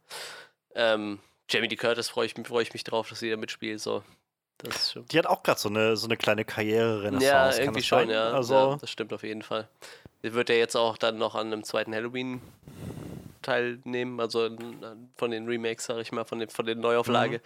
Ähm, 0.75 1.19
Jamie 1.49 1.67
Lee 1.69 1.77
Curtis 1.77 2.09
freue 2.09 2.27
ich, 2.27 2.35
freu 2.45 2.61
ich 2.61 2.73
mich 2.73 2.83
drauf, 2.83 3.09
dass 3.09 3.19
sie 3.19 3.29
da 3.31 3.37
mitspielt, 3.37 3.81
so. 3.81 4.03
Die 5.11 5.19
hat 5.19 5.27
auch 5.27 5.43
gerade 5.43 5.59
so 5.59 5.69
eine, 5.69 5.95
so 5.97 6.07
eine 6.07 6.17
kleine 6.17 6.43
Karriere-Renaissance. 6.43 7.57
Ja, 7.57 7.63
irgendwie 7.63 7.83
schon, 7.83 8.09
ja. 8.09 8.31
Also 8.31 8.53
ja. 8.53 8.77
Das 8.77 8.89
stimmt 8.89 9.13
auf 9.13 9.23
jeden 9.23 9.43
Fall. 9.43 9.67
Sie 10.23 10.33
wird 10.33 10.49
ja 10.49 10.55
jetzt 10.55 10.75
auch 10.75 10.97
dann 10.97 11.17
noch 11.17 11.35
an 11.35 11.47
einem 11.47 11.63
zweiten 11.63 11.93
Halloween 11.93 12.41
teilnehmen, 13.43 14.19
also 14.19 14.49
von 15.15 15.31
den 15.31 15.45
Remakes, 15.47 15.85
sag 15.85 15.99
ich 15.99 16.11
mal, 16.11 16.25
von, 16.25 16.39
den, 16.39 16.49
von 16.49 16.65
den 16.65 16.79
Neuauflage. 16.79 17.37
Mhm. 17.37 17.41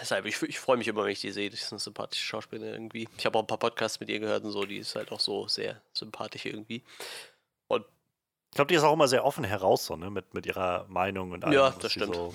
Deshalb, 0.00 0.26
ich, 0.26 0.42
ich 0.42 0.58
freue 0.58 0.76
mich 0.76 0.88
immer, 0.88 1.04
wenn 1.04 1.12
ich 1.12 1.20
die 1.20 1.30
sehe. 1.30 1.48
Das 1.48 1.62
ist 1.62 1.72
eine 1.72 1.78
sympathische 1.78 2.24
Schauspielerin 2.24 2.74
irgendwie. 2.74 3.08
Ich 3.16 3.24
habe 3.24 3.38
auch 3.38 3.42
ein 3.42 3.46
paar 3.46 3.58
Podcasts 3.58 4.00
mit 4.00 4.08
ihr 4.08 4.18
gehört 4.18 4.44
und 4.44 4.50
so, 4.50 4.64
die 4.64 4.78
ist 4.78 4.96
halt 4.96 5.12
auch 5.12 5.20
so 5.20 5.46
sehr 5.46 5.80
sympathisch 5.92 6.44
irgendwie. 6.44 6.82
Und 7.68 7.86
ich 8.50 8.56
glaube, 8.56 8.68
die 8.68 8.74
ist 8.74 8.82
auch 8.82 8.92
immer 8.92 9.06
sehr 9.06 9.24
offen 9.24 9.44
heraus, 9.44 9.86
so, 9.86 9.94
ne? 9.94 10.10
mit, 10.10 10.34
mit 10.34 10.44
ihrer 10.44 10.86
Meinung 10.88 11.30
und 11.30 11.44
allem. 11.44 11.54
Ja, 11.54 11.70
das 11.70 11.92
stimmt. 11.92 12.16
So 12.16 12.34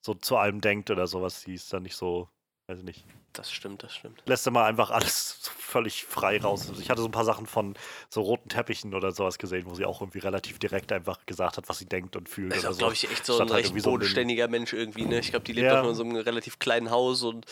so 0.00 0.14
zu 0.14 0.36
allem 0.36 0.60
denkt 0.60 0.90
oder 0.90 1.06
sowas. 1.06 1.44
Die 1.44 1.54
ist 1.54 1.72
dann 1.72 1.82
nicht 1.82 1.96
so, 1.96 2.28
weiß 2.68 2.78
ich 2.78 2.84
nicht. 2.84 3.04
Das 3.32 3.52
stimmt, 3.52 3.82
das 3.82 3.94
stimmt. 3.94 4.22
Lässt 4.26 4.46
immer 4.46 4.64
einfach 4.64 4.90
alles 4.90 5.50
völlig 5.58 6.04
frei 6.04 6.40
raus. 6.40 6.68
Also 6.68 6.80
ich 6.80 6.90
hatte 6.90 7.02
so 7.02 7.08
ein 7.08 7.12
paar 7.12 7.24
Sachen 7.24 7.46
von 7.46 7.74
so 8.08 8.22
roten 8.22 8.48
Teppichen 8.48 8.94
oder 8.94 9.12
sowas 9.12 9.38
gesehen, 9.38 9.66
wo 9.66 9.74
sie 9.74 9.84
auch 9.84 10.00
irgendwie 10.00 10.18
relativ 10.18 10.58
direkt 10.58 10.90
einfach 10.92 11.24
gesagt 11.26 11.56
hat, 11.56 11.68
was 11.68 11.78
sie 11.78 11.86
denkt 11.86 12.16
und 12.16 12.28
fühlt. 12.28 12.54
Ist 12.54 12.66
auch, 12.66 12.72
so. 12.72 12.78
glaube 12.78 12.94
ich, 12.94 13.10
echt 13.10 13.24
so 13.24 13.34
Statt 13.34 13.48
ein 13.48 13.54
halt 13.54 13.72
recht 13.72 13.84
bodenständiger 13.84 14.46
so 14.46 14.50
Mensch 14.50 14.72
irgendwie. 14.72 15.04
Ne? 15.04 15.20
Ich 15.20 15.30
glaube, 15.30 15.44
die 15.44 15.52
lebt 15.52 15.66
ja. 15.66 15.82
auch 15.82 15.88
in 15.88 15.94
so 15.94 16.02
einem 16.02 16.16
relativ 16.16 16.58
kleinen 16.58 16.90
Haus 16.90 17.22
und 17.22 17.46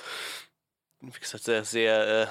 wie 1.01 1.21
gesagt, 1.21 1.45
sehr, 1.45 1.65
sehr 1.65 2.31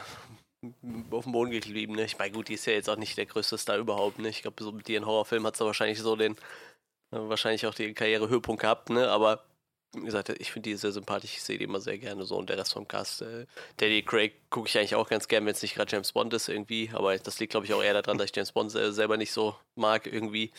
äh, 0.63 0.65
auf 1.12 1.24
dem 1.24 1.31
Boden 1.31 1.51
geblieben. 1.51 1.95
Ne? 1.95 2.05
Ich 2.05 2.17
meine, 2.17 2.31
gut, 2.31 2.50
die 2.50 2.55
ist 2.55 2.65
ja 2.65 2.74
jetzt 2.74 2.89
auch 2.89 2.98
nicht 2.98 3.17
der 3.17 3.25
größte 3.25 3.57
Star 3.57 3.77
überhaupt. 3.77 4.19
Ne? 4.19 4.29
Ich 4.29 4.41
glaube, 4.41 4.63
so 4.63 4.72
mit 4.72 4.89
ihren 4.89 5.05
Horrorfilmen 5.05 5.45
hat 5.45 5.55
sie 5.55 5.65
wahrscheinlich 5.65 6.00
so 6.00 6.15
den, 6.15 6.34
äh, 7.12 7.17
wahrscheinlich 7.17 7.65
auch 7.67 7.74
den 7.74 7.93
Karrierehöhepunkt 7.93 8.62
gehabt, 8.62 8.89
ne? 8.89 9.10
aber 9.10 9.45
wie 9.95 10.05
gesagt, 10.05 10.29
ich 10.29 10.51
finde 10.51 10.69
die 10.69 10.75
sehr 10.75 10.91
sympathisch, 10.91 11.33
ich 11.35 11.43
sehe 11.43 11.57
die 11.57 11.63
immer 11.63 11.79
sehr 11.79 11.97
gerne 11.97 12.25
so 12.25 12.37
und 12.37 12.49
der 12.49 12.57
Rest 12.57 12.73
vom 12.73 12.87
Cast. 12.87 13.21
Äh, 13.21 13.45
Daddy 13.77 14.03
Craig 14.03 14.33
gucke 14.49 14.67
ich 14.67 14.77
eigentlich 14.77 14.95
auch 14.95 15.09
ganz 15.09 15.27
gerne, 15.27 15.45
wenn 15.45 15.53
es 15.53 15.61
nicht 15.61 15.75
gerade 15.75 15.91
James 15.91 16.11
Bond 16.11 16.33
ist 16.33 16.49
irgendwie, 16.49 16.89
aber 16.93 17.17
das 17.17 17.39
liegt 17.39 17.51
glaube 17.51 17.65
ich 17.65 17.73
auch 17.73 17.83
eher 17.83 17.93
daran, 17.93 18.17
dass 18.17 18.25
ich 18.25 18.35
James 18.35 18.51
Bond 18.51 18.71
selber 18.71 19.17
nicht 19.17 19.31
so 19.31 19.55
mag 19.75 20.07
irgendwie. 20.07 20.51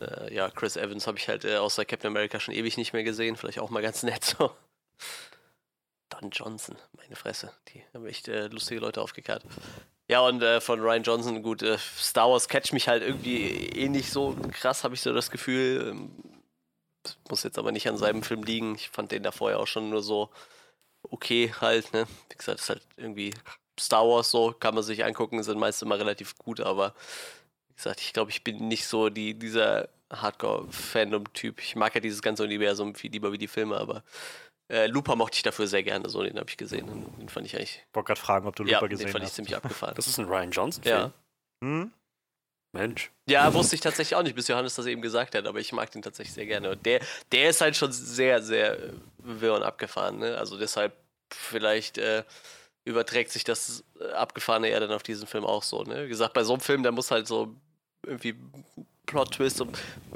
Äh, 0.00 0.34
ja, 0.34 0.50
Chris 0.50 0.76
Evans 0.76 1.06
habe 1.06 1.18
ich 1.18 1.28
halt 1.28 1.44
äh, 1.44 1.56
außer 1.56 1.84
Captain 1.84 2.08
America 2.08 2.40
schon 2.40 2.54
ewig 2.54 2.76
nicht 2.76 2.92
mehr 2.92 3.04
gesehen, 3.04 3.36
vielleicht 3.36 3.58
auch 3.58 3.70
mal 3.70 3.82
ganz 3.82 4.02
nett 4.04 4.24
so. 4.24 4.50
Don 6.10 6.30
Johnson, 6.30 6.76
meine 6.96 7.16
Fresse, 7.16 7.52
die 7.68 7.82
haben 7.92 8.06
echt 8.06 8.28
äh, 8.28 8.48
lustige 8.48 8.80
Leute 8.80 9.00
aufgekehrt. 9.00 9.42
Ja, 10.08 10.20
und 10.20 10.42
äh, 10.42 10.60
von 10.60 10.80
Ryan 10.80 11.02
Johnson, 11.02 11.42
gut, 11.42 11.62
äh, 11.62 11.78
Star 11.78 12.30
Wars 12.30 12.48
catch 12.48 12.72
mich 12.72 12.88
halt 12.88 13.02
irgendwie 13.02 13.68
eh 13.68 13.88
nicht 13.88 14.10
so 14.10 14.36
krass, 14.52 14.84
habe 14.84 14.94
ich 14.94 15.00
so 15.00 15.14
das 15.14 15.30
Gefühl. 15.30 15.88
Ähm, 15.90 16.33
muss 17.28 17.42
jetzt 17.42 17.58
aber 17.58 17.72
nicht 17.72 17.88
an 17.88 17.96
seinem 17.96 18.22
Film 18.22 18.42
liegen. 18.42 18.74
Ich 18.74 18.90
fand 18.90 19.12
den 19.12 19.22
da 19.22 19.32
vorher 19.32 19.60
auch 19.60 19.66
schon 19.66 19.90
nur 19.90 20.02
so 20.02 20.30
okay 21.10 21.52
halt, 21.60 21.92
ne? 21.92 22.06
Wie 22.30 22.36
gesagt, 22.36 22.60
ist 22.60 22.68
halt 22.68 22.86
irgendwie 22.96 23.34
Star 23.78 24.06
Wars 24.06 24.30
so, 24.30 24.52
kann 24.52 24.74
man 24.74 24.84
sich 24.84 25.04
angucken, 25.04 25.42
sind 25.42 25.58
meist 25.58 25.82
immer 25.82 25.98
relativ 25.98 26.36
gut, 26.38 26.60
aber 26.60 26.94
wie 27.68 27.74
gesagt, 27.74 28.00
ich 28.00 28.12
glaube, 28.12 28.30
ich 28.30 28.44
bin 28.44 28.68
nicht 28.68 28.86
so 28.86 29.08
die, 29.08 29.34
dieser 29.34 29.88
Hardcore-Fandom-Typ. 30.12 31.60
Ich 31.60 31.76
mag 31.76 31.94
ja 31.94 32.00
dieses 32.00 32.22
ganze 32.22 32.44
Universum 32.44 32.94
viel 32.94 33.10
lieber 33.10 33.32
wie 33.32 33.38
die 33.38 33.48
Filme, 33.48 33.76
aber 33.76 34.04
äh, 34.70 34.86
Looper 34.86 35.16
mochte 35.16 35.36
ich 35.36 35.42
dafür 35.42 35.66
sehr 35.66 35.82
gerne, 35.82 36.08
so 36.08 36.22
den 36.22 36.38
habe 36.38 36.48
ich 36.48 36.56
gesehen. 36.56 36.86
Den 37.18 37.28
fand 37.28 37.46
ich 37.46 37.56
eigentlich. 37.56 37.84
Ich 37.88 37.94
wollte 37.94 38.08
gerade 38.08 38.20
fragen, 38.20 38.46
ob 38.46 38.56
du 38.56 38.62
Looper 38.62 38.82
ja, 38.82 38.86
gesehen 38.86 39.06
hast. 39.06 39.12
Den 39.14 39.20
fand 39.20 39.24
ich 39.24 39.32
ziemlich 39.32 39.56
abgefahren. 39.56 39.94
Das 39.96 40.06
ist 40.06 40.18
ein 40.18 40.26
Ryan 40.26 40.50
Johnson-Film. 40.50 40.96
Ja. 40.96 41.12
Hm? 41.62 41.92
Mensch. 42.74 43.10
Ja, 43.26 43.54
wusste 43.54 43.74
ich 43.74 43.80
tatsächlich 43.80 44.16
auch 44.16 44.22
nicht, 44.22 44.36
bis 44.36 44.48
Johannes 44.48 44.74
das 44.74 44.86
eben 44.86 45.00
gesagt 45.00 45.34
hat, 45.34 45.46
aber 45.46 45.58
ich 45.58 45.72
mag 45.72 45.90
den 45.90 46.02
tatsächlich 46.02 46.34
sehr 46.34 46.46
gerne. 46.46 46.70
Und 46.70 46.84
der, 46.84 47.00
der 47.32 47.48
ist 47.48 47.60
halt 47.60 47.76
schon 47.76 47.92
sehr, 47.92 48.42
sehr 48.42 48.76
wirr 49.18 49.54
und 49.54 49.62
abgefahren. 49.62 50.18
Ne? 50.18 50.36
Also 50.36 50.58
deshalb 50.58 50.94
vielleicht, 51.30 51.96
äh, 51.96 52.24
überträgt 52.84 53.32
sich 53.32 53.44
das 53.44 53.84
äh, 54.00 54.12
Abgefahrene 54.12 54.68
eher 54.68 54.80
dann 54.80 54.92
auf 54.92 55.02
diesen 55.02 55.26
Film 55.26 55.44
auch 55.44 55.62
so. 55.62 55.82
Ne? 55.82 56.04
Wie 56.04 56.08
gesagt, 56.08 56.34
bei 56.34 56.44
so 56.44 56.52
einem 56.52 56.60
Film, 56.60 56.82
da 56.82 56.92
muss 56.92 57.10
halt 57.10 57.26
so 57.26 57.54
irgendwie 58.06 58.34
Plot-Twist. 59.06 59.64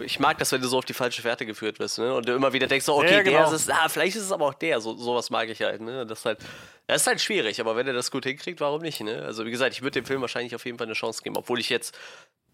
Ich 0.00 0.18
mag 0.18 0.38
das, 0.38 0.52
wenn 0.52 0.60
du 0.60 0.68
so 0.68 0.78
auf 0.78 0.84
die 0.84 0.94
falsche 0.94 1.22
Fährte 1.22 1.44
geführt 1.44 1.78
wirst, 1.78 1.98
ne? 1.98 2.14
Und 2.14 2.26
du 2.26 2.34
immer 2.34 2.52
wieder 2.52 2.66
denkst, 2.66 2.86
so, 2.86 2.96
okay, 2.96 3.12
ja, 3.12 3.22
genau. 3.22 3.38
der 3.38 3.46
ist 3.46 3.52
es, 3.52 3.70
ah, 3.70 3.88
vielleicht 3.88 4.16
ist 4.16 4.24
es 4.24 4.32
aber 4.32 4.46
auch 4.46 4.54
der. 4.54 4.80
So, 4.80 4.96
sowas 4.96 5.28
mag 5.30 5.48
ich 5.50 5.60
halt, 5.60 5.82
ne? 5.82 6.06
Das 6.06 6.20
ist 6.20 6.24
halt, 6.24 6.38
das 6.86 7.02
ist 7.02 7.06
halt 7.06 7.20
schwierig, 7.20 7.60
aber 7.60 7.76
wenn 7.76 7.86
er 7.86 7.92
das 7.92 8.10
gut 8.10 8.24
hinkriegt, 8.24 8.60
warum 8.60 8.80
nicht, 8.80 9.00
ne? 9.00 9.22
Also 9.22 9.44
wie 9.44 9.50
gesagt, 9.50 9.74
ich 9.74 9.82
würde 9.82 10.00
dem 10.00 10.06
Film 10.06 10.22
wahrscheinlich 10.22 10.54
auf 10.54 10.64
jeden 10.64 10.78
Fall 10.78 10.86
eine 10.86 10.94
Chance 10.94 11.22
geben, 11.22 11.36
obwohl 11.36 11.60
ich 11.60 11.68
jetzt 11.68 11.96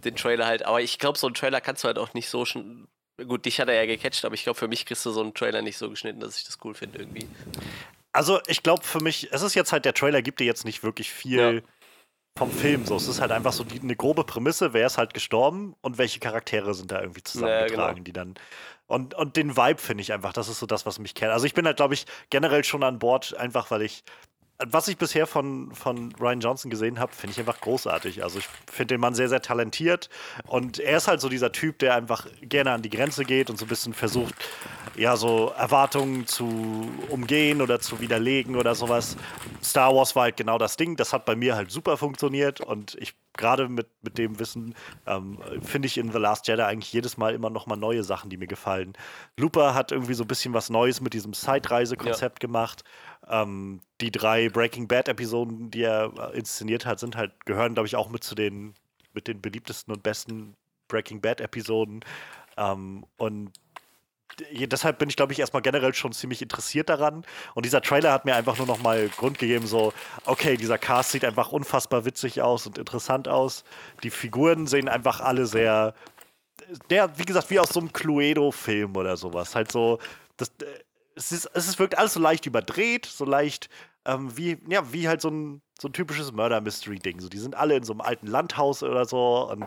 den 0.04 0.16
Trailer 0.16 0.46
halt, 0.46 0.64
aber 0.64 0.80
ich 0.80 0.99
glaube, 0.99 1.18
so 1.18 1.26
einen 1.26 1.34
Trailer 1.34 1.61
kannst 1.61 1.84
du 1.84 1.88
halt 1.88 1.99
auch 1.99 2.14
nicht 2.14 2.28
so 2.28 2.44
schon. 2.44 2.88
Gut, 3.28 3.44
dich 3.44 3.61
hat 3.61 3.68
er 3.68 3.75
ja 3.75 3.87
gecatcht, 3.87 4.25
aber 4.25 4.34
ich 4.34 4.42
glaube, 4.42 4.58
für 4.58 4.66
mich 4.66 4.87
kriegst 4.87 5.06
du 5.06 5.11
so 5.11 5.20
einen 5.20 5.34
Trailer 5.34 5.62
nicht 5.62 5.78
so 5.78 5.88
geschnitten, 5.88 6.18
dass 6.18 6.37
ich 6.37 6.44
das 6.44 6.58
cool 6.64 6.75
finde 6.75 6.99
irgendwie. 6.99 7.28
Also, 8.12 8.40
ich 8.49 8.62
glaube 8.62 8.82
für 8.82 9.00
mich, 9.00 9.28
es 9.32 9.42
ist 9.42 9.54
jetzt 9.54 9.73
halt, 9.73 9.84
der 9.84 9.94
Trailer 9.94 10.20
gibt 10.20 10.40
dir 10.40 10.46
jetzt 10.46 10.64
nicht 10.64 10.82
wirklich 10.82 11.11
viel. 11.11 11.56
Ja 11.56 11.62
vom 12.37 12.50
Film 12.50 12.84
so. 12.84 12.96
Es 12.96 13.08
ist 13.08 13.20
halt 13.20 13.30
einfach 13.30 13.52
so 13.52 13.64
die, 13.64 13.80
eine 13.80 13.96
grobe 13.96 14.25
Prämisse, 14.25 14.73
wer 14.73 14.87
ist 14.87 14.99
halt 14.99 15.14
gestorben 15.14 15.76
und 15.82 15.99
welche 15.99 16.18
Charaktere 16.20 16.75
sind 16.75 16.90
da 16.90 17.00
irgendwie 17.00 17.23
zusammengetragen, 17.23 17.78
ja, 17.78 17.92
genau. 17.92 18.04
die 18.04 18.12
dann. 18.12 18.34
Und, 18.87 19.14
und 19.14 19.37
den 19.37 19.56
Vibe 19.56 19.80
finde 19.80 20.02
ich 20.02 20.12
einfach, 20.12 20.32
das 20.32 20.49
ist 20.49 20.58
so 20.58 20.66
das, 20.66 20.84
was 20.84 20.99
mich 20.99 21.14
kennt. 21.14 21.32
Also 21.32 21.46
ich 21.46 21.54
bin 21.54 21.64
halt, 21.64 21.76
glaube 21.76 21.94
ich, 21.94 22.06
generell 22.30 22.64
schon 22.64 22.82
an 22.82 22.99
Bord, 22.99 23.37
einfach 23.37 23.70
weil 23.70 23.82
ich 23.82 24.04
was 24.58 24.87
ich 24.88 24.96
bisher 24.96 25.26
von, 25.26 25.75
von 25.75 26.12
Ryan 26.20 26.40
Johnson 26.40 26.70
gesehen 26.70 27.00
habe, 27.00 27.12
finde 27.12 27.32
ich 27.32 27.40
einfach 27.40 27.61
großartig. 27.61 28.23
Also 28.23 28.38
ich 28.38 28.46
finde 28.70 28.94
den 28.94 29.00
Mann 29.00 29.14
sehr, 29.14 29.28
sehr 29.28 29.42
talentiert 29.42 30.08
und 30.46 30.78
er 30.78 30.96
ist 30.99 31.08
halt 31.08 31.20
so 31.20 31.28
dieser 31.28 31.50
Typ, 31.50 31.78
der 31.80 31.96
einfach 31.96 32.26
gerne 32.42 32.70
an 32.70 32.82
die 32.82 32.90
Grenze 32.90 33.25
geht 33.25 33.50
und 33.50 33.58
so 33.58 33.64
ein 33.64 33.68
bisschen 33.68 33.94
versucht, 33.94 34.34
ja, 34.96 35.16
so 35.16 35.52
Erwartungen 35.56 36.26
zu 36.26 36.88
umgehen 37.08 37.62
oder 37.62 37.80
zu 37.80 38.00
widerlegen 38.00 38.54
oder 38.54 38.75
sowas. 38.75 39.16
Star 39.62 39.94
Wars 39.94 40.14
war 40.14 40.25
halt 40.25 40.37
genau 40.37 40.56
das 40.56 40.76
Ding. 40.76 40.96
Das 40.96 41.12
hat 41.12 41.25
bei 41.25 41.34
mir 41.34 41.56
halt 41.56 41.70
super 41.73 41.96
funktioniert 41.96 42.61
und 42.61 42.94
ich 43.00 43.14
gerade 43.37 43.68
mit, 43.68 43.88
mit 44.02 44.16
dem 44.18 44.38
Wissen 44.38 44.75
ähm, 45.06 45.38
finde 45.62 45.87
ich 45.87 45.99
in 45.99 46.12
The 46.12 46.18
Last 46.18 46.46
Jedi 46.46 46.62
eigentlich 46.62 46.92
jedes 46.92 47.16
Mal 47.16 47.34
immer 47.34 47.50
noch 47.50 47.66
mal 47.66 47.76
neue 47.76 48.04
Sachen, 48.04 48.30
die 48.30 48.37
mir 48.37 48.46
gefallen. 48.46 48.92
Looper 49.37 49.75
hat 49.75 49.90
irgendwie 49.90 50.14
so 50.14 50.23
ein 50.25 50.28
bisschen 50.28 50.54
was 50.54 50.70
Neues 50.70 51.00
mit 51.00 51.14
diesem 51.14 51.32
Zeitreise-Konzept 51.32 52.42
ja. 52.42 52.46
gemacht. 52.46 52.84
Ähm, 53.28 53.81
die 54.00 54.11
drei 54.11 54.49
Breaking 54.49 54.88
Bad-Episoden, 54.88 55.71
die 55.71 55.83
er 55.83 56.12
äh, 56.19 56.38
inszeniert 56.38 56.87
hat, 56.87 57.00
sind 57.00 57.16
halt, 57.16 57.33
gehören, 57.47 57.75
glaube 57.75 57.87
ich, 57.87 57.97
auch 57.97 58.09
mit 58.11 58.25
zu 58.25 58.35
den, 58.35 58.75
mit 59.14 59.28
den 59.28 59.40
beliebtesten 59.40 59.95
und 59.95 60.02
besten 60.02 60.54
Breaking 60.88 61.21
Bad-Episoden. 61.21 62.04
Ähm, 62.57 63.04
und 63.16 63.52
deshalb 64.50 64.99
bin 64.99 65.09
ich, 65.09 65.16
glaube 65.16 65.33
ich, 65.33 65.38
erstmal 65.38 65.62
generell 65.62 65.95
schon 65.95 66.12
ziemlich 66.12 66.43
interessiert 66.43 66.88
daran. 66.88 67.25
Und 67.54 67.64
dieser 67.66 67.81
Trailer 67.81 68.12
hat 68.12 68.25
mir 68.25 68.35
einfach 68.35 68.59
nur 68.59 68.66
noch 68.66 68.83
mal 68.83 69.09
Grund 69.09 69.38
gegeben, 69.38 69.66
so, 69.66 69.93
okay, 70.25 70.57
dieser 70.57 70.78
Cast 70.78 71.11
sieht 71.11 71.25
einfach 71.25 71.52
unfassbar 71.52 72.04
witzig 72.04 72.43
aus 72.43 72.66
und 72.66 72.78
interessant 72.78 73.28
aus. 73.28 73.64
Die 74.02 74.11
Figuren 74.11 74.66
sehen 74.66 74.88
einfach 74.88 75.21
alle 75.21 75.47
sehr, 75.47 75.95
der, 76.90 77.19
wie 77.19 77.25
gesagt, 77.25 77.50
wie 77.50 77.61
aus 77.61 77.71
so 77.71 77.81
einem 77.81 77.93
Cluedo-Film 77.93 78.97
oder 78.97 79.16
sowas. 79.16 79.54
Halt 79.54 79.71
so, 79.71 79.99
das, 80.37 80.52
es, 81.14 81.33
ist, 81.33 81.47
es 81.54 81.78
wirkt 81.78 81.99
alles 81.99 82.14
so 82.14 82.21
leicht 82.21 82.47
überdreht, 82.47 83.06
so 83.06 83.25
leicht 83.25 83.68
ähm, 84.04 84.37
wie, 84.37 84.59
ja, 84.68 84.92
wie 84.92 85.09
halt 85.09 85.21
so 85.21 85.28
ein, 85.28 85.62
so 85.80 85.88
ein 85.88 85.92
typisches 85.92 86.33
Murder-Mystery-Ding. 86.33 87.21
So, 87.21 87.28
die 87.28 87.38
sind 87.38 87.54
alle 87.54 87.76
in 87.76 87.85
so 87.85 87.92
einem 87.92 88.00
alten 88.00 88.26
Landhaus 88.26 88.83
oder 88.83 89.06
so 89.06 89.50
und 89.50 89.66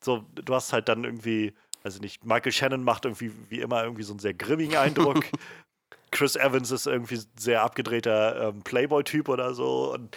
so, 0.00 0.24
du 0.34 0.54
hast 0.54 0.72
halt 0.72 0.88
dann 0.88 1.04
irgendwie, 1.04 1.54
weiß 1.82 1.96
ich 1.96 2.00
nicht, 2.00 2.24
Michael 2.24 2.52
Shannon 2.52 2.84
macht 2.84 3.04
irgendwie 3.04 3.32
wie 3.48 3.60
immer 3.60 3.82
irgendwie 3.82 4.02
so 4.02 4.12
einen 4.12 4.20
sehr 4.20 4.34
grimmigen 4.34 4.76
Eindruck. 4.76 5.24
Chris 6.10 6.36
Evans 6.36 6.70
ist 6.70 6.86
irgendwie 6.86 7.20
sehr 7.38 7.62
abgedrehter 7.62 8.48
ähm, 8.48 8.62
Playboy-Typ 8.62 9.28
oder 9.28 9.54
so 9.54 9.92
und 9.92 10.16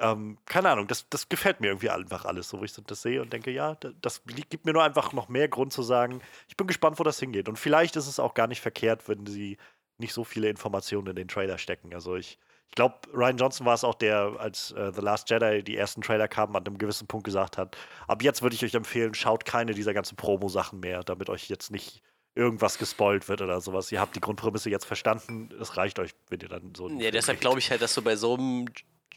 ähm, 0.00 0.38
keine 0.46 0.70
Ahnung, 0.70 0.86
das, 0.86 1.08
das 1.10 1.28
gefällt 1.28 1.60
mir 1.60 1.68
irgendwie 1.68 1.90
einfach 1.90 2.24
alles, 2.24 2.48
so 2.48 2.60
wie 2.60 2.66
ich 2.66 2.72
das 2.72 3.02
sehe 3.02 3.20
und 3.20 3.32
denke, 3.32 3.50
ja, 3.50 3.76
das 4.00 4.22
gibt 4.48 4.64
mir 4.64 4.72
nur 4.72 4.84
einfach 4.84 5.12
noch 5.12 5.28
mehr 5.28 5.48
Grund 5.48 5.72
zu 5.72 5.82
sagen, 5.82 6.20
ich 6.46 6.56
bin 6.56 6.68
gespannt, 6.68 7.00
wo 7.00 7.02
das 7.02 7.18
hingeht. 7.18 7.48
Und 7.48 7.58
vielleicht 7.58 7.96
ist 7.96 8.06
es 8.06 8.20
auch 8.20 8.34
gar 8.34 8.46
nicht 8.46 8.60
verkehrt, 8.60 9.08
wenn 9.08 9.26
sie 9.26 9.58
nicht 9.98 10.12
so 10.12 10.24
viele 10.24 10.48
Informationen 10.48 11.08
in 11.08 11.16
den 11.16 11.28
Trailer 11.28 11.58
stecken. 11.58 11.92
Also 11.94 12.16
ich, 12.16 12.38
ich 12.68 12.74
glaube, 12.74 12.96
Ryan 13.12 13.36
Johnson 13.36 13.66
war 13.66 13.74
es 13.74 13.84
auch, 13.84 13.94
der, 13.94 14.36
als 14.38 14.72
äh, 14.72 14.92
The 14.92 15.00
Last 15.00 15.30
Jedi 15.30 15.62
die 15.62 15.76
ersten 15.76 16.02
Trailer 16.02 16.28
kamen, 16.28 16.54
an 16.56 16.66
einem 16.66 16.78
gewissen 16.78 17.06
Punkt 17.06 17.24
gesagt 17.24 17.58
hat, 17.58 17.76
ab 18.06 18.22
jetzt 18.22 18.42
würde 18.42 18.54
ich 18.54 18.64
euch 18.64 18.74
empfehlen, 18.74 19.14
schaut 19.14 19.44
keine 19.44 19.74
dieser 19.74 19.94
ganzen 19.94 20.16
Promo-Sachen 20.16 20.80
mehr, 20.80 21.02
damit 21.02 21.28
euch 21.28 21.48
jetzt 21.48 21.70
nicht 21.70 22.02
irgendwas 22.34 22.78
gespoilt 22.78 23.28
wird 23.28 23.42
oder 23.42 23.60
sowas. 23.60 23.90
Ihr 23.90 24.00
habt 24.00 24.14
die 24.14 24.20
Grundprämisse 24.20 24.70
jetzt 24.70 24.84
verstanden, 24.84 25.48
es 25.60 25.76
reicht 25.76 25.98
euch, 25.98 26.12
wenn 26.28 26.40
ihr 26.40 26.48
dann 26.48 26.72
so. 26.76 26.88
Ja, 26.88 27.10
deshalb 27.10 27.40
glaube 27.40 27.58
ich 27.58 27.70
halt, 27.70 27.82
dass 27.82 27.94
du 27.94 28.02
bei 28.02 28.14
so 28.14 28.34
einem 28.34 28.66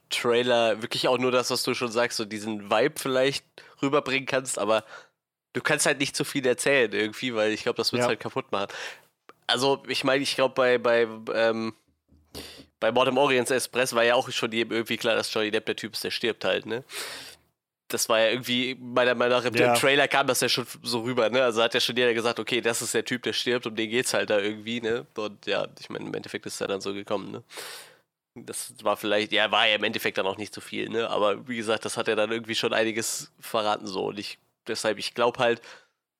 Trailer 0.09 0.81
wirklich 0.81 1.07
auch 1.07 1.19
nur 1.19 1.31
das, 1.31 1.51
was 1.51 1.61
du 1.63 1.73
schon 1.75 1.91
sagst, 1.91 2.17
so 2.17 2.25
diesen 2.25 2.71
Vibe 2.71 2.95
vielleicht 2.97 3.45
rüberbringen 3.81 4.25
kannst, 4.25 4.57
aber 4.57 4.83
du 5.53 5.61
kannst 5.61 5.85
halt 5.85 5.99
nicht 5.99 6.15
zu 6.15 6.23
viel 6.23 6.45
erzählen 6.47 6.91
irgendwie, 6.91 7.35
weil 7.35 7.51
ich 7.51 7.63
glaube, 7.63 7.77
das 7.77 7.91
wird 7.91 8.01
es 8.01 8.05
ja. 8.05 8.09
halt 8.09 8.19
kaputt 8.19 8.51
machen 8.51 8.69
also 9.51 9.83
ich 9.87 10.03
meine, 10.03 10.23
ich 10.23 10.35
glaube 10.35 10.55
bei, 10.55 10.77
bei, 10.77 11.07
ähm, 11.33 11.73
bei 12.79 12.91
Bottom 12.91 13.17
Orients 13.17 13.51
Express 13.51 13.93
war 13.93 14.03
ja 14.03 14.15
auch 14.15 14.29
schon 14.31 14.51
jedem 14.51 14.73
irgendwie 14.73 14.97
klar, 14.97 15.15
dass 15.15 15.33
Johnny 15.33 15.51
Depp 15.51 15.65
der 15.65 15.75
Typ 15.75 15.93
ist, 15.93 16.03
der 16.03 16.11
stirbt 16.11 16.43
halt, 16.43 16.65
ne? 16.65 16.83
Das 17.87 18.07
war 18.07 18.19
ja 18.19 18.29
irgendwie, 18.29 18.75
meiner 18.79 19.15
Meinung 19.15 19.37
nach, 19.37 19.45
im, 19.45 19.53
ja. 19.53 19.75
Trailer 19.75 20.07
kam 20.07 20.25
das 20.25 20.39
ja 20.39 20.47
schon 20.47 20.65
so 20.81 21.01
rüber, 21.01 21.29
ne? 21.29 21.43
Also 21.43 21.61
hat 21.61 21.73
ja 21.73 21.79
schon 21.79 21.97
jeder 21.97 22.13
gesagt, 22.13 22.39
okay, 22.39 22.61
das 22.61 22.81
ist 22.81 22.93
der 22.93 23.03
Typ, 23.03 23.23
der 23.23 23.33
stirbt, 23.33 23.67
um 23.67 23.75
den 23.75 23.89
geht's 23.89 24.13
halt 24.13 24.29
da 24.29 24.39
irgendwie, 24.39 24.81
ne? 24.81 25.05
Und 25.15 25.45
ja, 25.45 25.67
ich 25.79 25.89
meine, 25.89 26.05
im 26.05 26.13
Endeffekt 26.13 26.45
ist 26.45 26.53
es 26.53 26.59
ja 26.59 26.67
dann 26.67 26.81
so 26.81 26.93
gekommen, 26.93 27.31
ne? 27.31 27.43
Das 28.33 28.73
war 28.81 28.95
vielleicht, 28.95 29.33
ja, 29.33 29.51
war 29.51 29.67
ja 29.67 29.75
im 29.75 29.83
Endeffekt 29.83 30.17
dann 30.17 30.25
auch 30.25 30.37
nicht 30.37 30.53
so 30.53 30.61
viel, 30.61 30.87
ne? 30.87 31.09
Aber 31.09 31.47
wie 31.49 31.57
gesagt, 31.57 31.83
das 31.83 31.97
hat 31.97 32.07
ja 32.07 32.15
dann 32.15 32.31
irgendwie 32.31 32.55
schon 32.55 32.71
einiges 32.73 33.31
verraten, 33.41 33.85
so. 33.85 34.05
Und 34.05 34.17
ich, 34.17 34.39
deshalb, 34.67 34.97
ich 34.97 35.13
glaube 35.13 35.39
halt, 35.39 35.61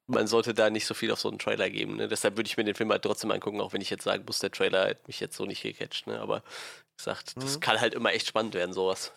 man 0.07 0.27
sollte 0.27 0.53
da 0.53 0.69
nicht 0.69 0.85
so 0.85 0.93
viel 0.93 1.11
auf 1.11 1.19
so 1.19 1.29
einen 1.29 1.39
Trailer 1.39 1.69
geben. 1.69 1.95
Ne? 1.95 2.07
Deshalb 2.07 2.37
würde 2.37 2.47
ich 2.47 2.57
mir 2.57 2.63
den 2.63 2.75
Film 2.75 2.91
halt 2.91 3.03
trotzdem 3.03 3.31
angucken, 3.31 3.61
auch 3.61 3.73
wenn 3.73 3.81
ich 3.81 3.89
jetzt 3.89 4.03
sagen 4.03 4.23
muss, 4.25 4.39
der 4.39 4.51
Trailer 4.51 4.89
hat 4.89 5.07
mich 5.07 5.19
jetzt 5.19 5.35
so 5.35 5.45
nicht 5.45 5.61
gecatcht. 5.61 6.07
Ne? 6.07 6.19
Aber 6.19 6.37
wie 6.37 6.97
gesagt, 6.97 7.35
mhm. 7.35 7.41
das 7.41 7.59
kann 7.59 7.79
halt 7.79 7.93
immer 7.93 8.11
echt 8.11 8.27
spannend 8.27 8.53
werden, 8.53 8.73
sowas. 8.73 9.13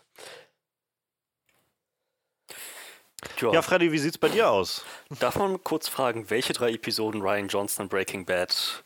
Ja, 3.40 3.62
Freddy, 3.62 3.90
wie 3.90 3.98
sieht's 3.98 4.18
bei 4.18 4.28
dir 4.28 4.50
aus? 4.50 4.84
Darf 5.18 5.36
man 5.36 5.62
kurz 5.64 5.88
fragen, 5.88 6.28
welche 6.30 6.52
drei 6.52 6.72
Episoden 6.72 7.22
Ryan 7.22 7.48
Johnson 7.48 7.88
Breaking 7.88 8.26
Bad? 8.26 8.84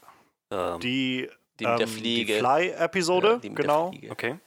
Ähm, 0.50 0.80
die, 0.80 1.28
die, 1.58 1.64
ähm, 1.64 2.02
die 2.02 2.24
Fly-Episode, 2.24 3.40
ja, 3.42 3.50
genau. 3.52 3.92
Okay. 4.08 4.38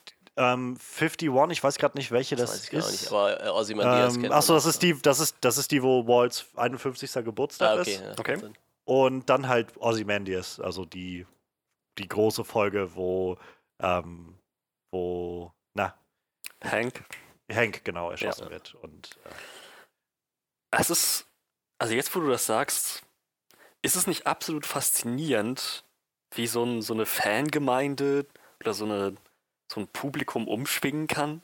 Ähm, 0.41 0.75
51, 0.75 1.29
ich 1.51 1.63
weiß 1.63 1.77
gerade 1.77 1.95
nicht, 1.95 2.09
welche 2.09 2.35
das, 2.35 2.49
das 2.49 2.59
weiß 2.61 2.67
ich 2.67 2.73
ist. 2.73 3.01
Nicht, 3.01 3.11
aber 3.11 3.43
äh, 3.45 3.49
Ozymandias 3.49 4.15
ähm, 4.15 4.31
Achso, 4.31 4.55
das 4.55 4.65
ist 4.65 4.81
die, 4.81 4.99
das 4.99 5.19
ist, 5.19 5.37
das 5.41 5.59
ist 5.59 5.69
die, 5.69 5.83
wo 5.83 6.07
Walls 6.07 6.47
51. 6.55 7.13
Geburtstag 7.23 7.77
ah, 7.77 7.81
okay, 7.81 7.91
ist. 7.91 8.01
Ja, 8.01 8.11
okay. 8.17 8.51
Und 8.85 9.29
dann 9.29 9.47
halt 9.47 9.77
Ozymandias, 9.77 10.59
also 10.59 10.83
die, 10.85 11.27
die 11.99 12.07
große 12.07 12.43
Folge, 12.43 12.95
wo, 12.95 13.37
ähm, 13.79 14.35
wo, 14.91 15.53
na. 15.75 15.95
Hank. 16.63 17.03
Hank, 17.51 17.85
genau, 17.85 18.09
erschossen 18.09 18.45
ja. 18.45 18.49
wird. 18.49 18.73
Und, 18.73 19.11
äh, 19.25 20.79
es 20.79 20.89
ist, 20.89 21.27
also 21.77 21.93
jetzt, 21.93 22.15
wo 22.15 22.19
du 22.19 22.29
das 22.29 22.47
sagst, 22.47 23.03
ist 23.83 23.95
es 23.95 24.07
nicht 24.07 24.25
absolut 24.25 24.65
faszinierend, 24.65 25.83
wie 26.33 26.47
so, 26.47 26.63
ein, 26.63 26.81
so 26.81 26.95
eine 26.95 27.05
Fangemeinde 27.05 28.25
oder 28.59 28.73
so 28.73 28.85
eine 28.85 29.15
so 29.71 29.79
ein 29.79 29.87
Publikum 29.87 30.47
umschwingen 30.47 31.07
kann. 31.07 31.41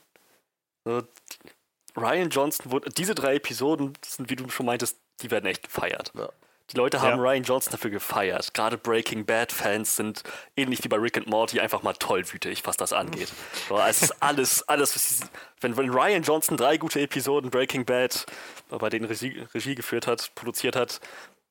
Ryan 1.96 2.30
Johnson 2.30 2.70
wurde, 2.70 2.90
diese 2.90 3.14
drei 3.14 3.36
Episoden 3.36 3.94
sind, 4.04 4.30
wie 4.30 4.36
du 4.36 4.48
schon 4.48 4.66
meintest, 4.66 4.98
die 5.20 5.30
werden 5.30 5.46
echt 5.46 5.64
gefeiert. 5.64 6.12
Ja. 6.14 6.28
Die 6.70 6.76
Leute 6.76 7.00
haben 7.00 7.16
ja. 7.16 7.22
Ryan 7.22 7.42
Johnson 7.44 7.72
dafür 7.72 7.90
gefeiert. 7.90 8.52
Gerade 8.52 8.76
Breaking 8.76 9.24
Bad-Fans 9.24 9.96
sind 9.96 10.22
ähnlich 10.54 10.84
wie 10.84 10.88
bei 10.88 10.98
Rick 10.98 11.16
and 11.16 11.26
Morty 11.26 11.60
einfach 11.60 11.82
mal 11.82 11.94
tollwütig, 11.94 12.66
was 12.66 12.76
das 12.76 12.92
angeht. 12.92 13.32
so, 13.68 13.78
es 13.78 14.02
ist 14.02 14.10
alles, 14.22 14.68
alles, 14.68 15.22
wenn, 15.62 15.78
wenn 15.78 15.88
Ryan 15.88 16.22
Johnson 16.22 16.58
drei 16.58 16.76
gute 16.76 17.00
Episoden 17.00 17.50
Breaking 17.50 17.86
Bad, 17.86 18.26
bei 18.68 18.90
denen 18.90 19.06
Regie, 19.06 19.46
Regie 19.54 19.74
geführt 19.74 20.06
hat, 20.06 20.34
produziert 20.34 20.76
hat, 20.76 21.00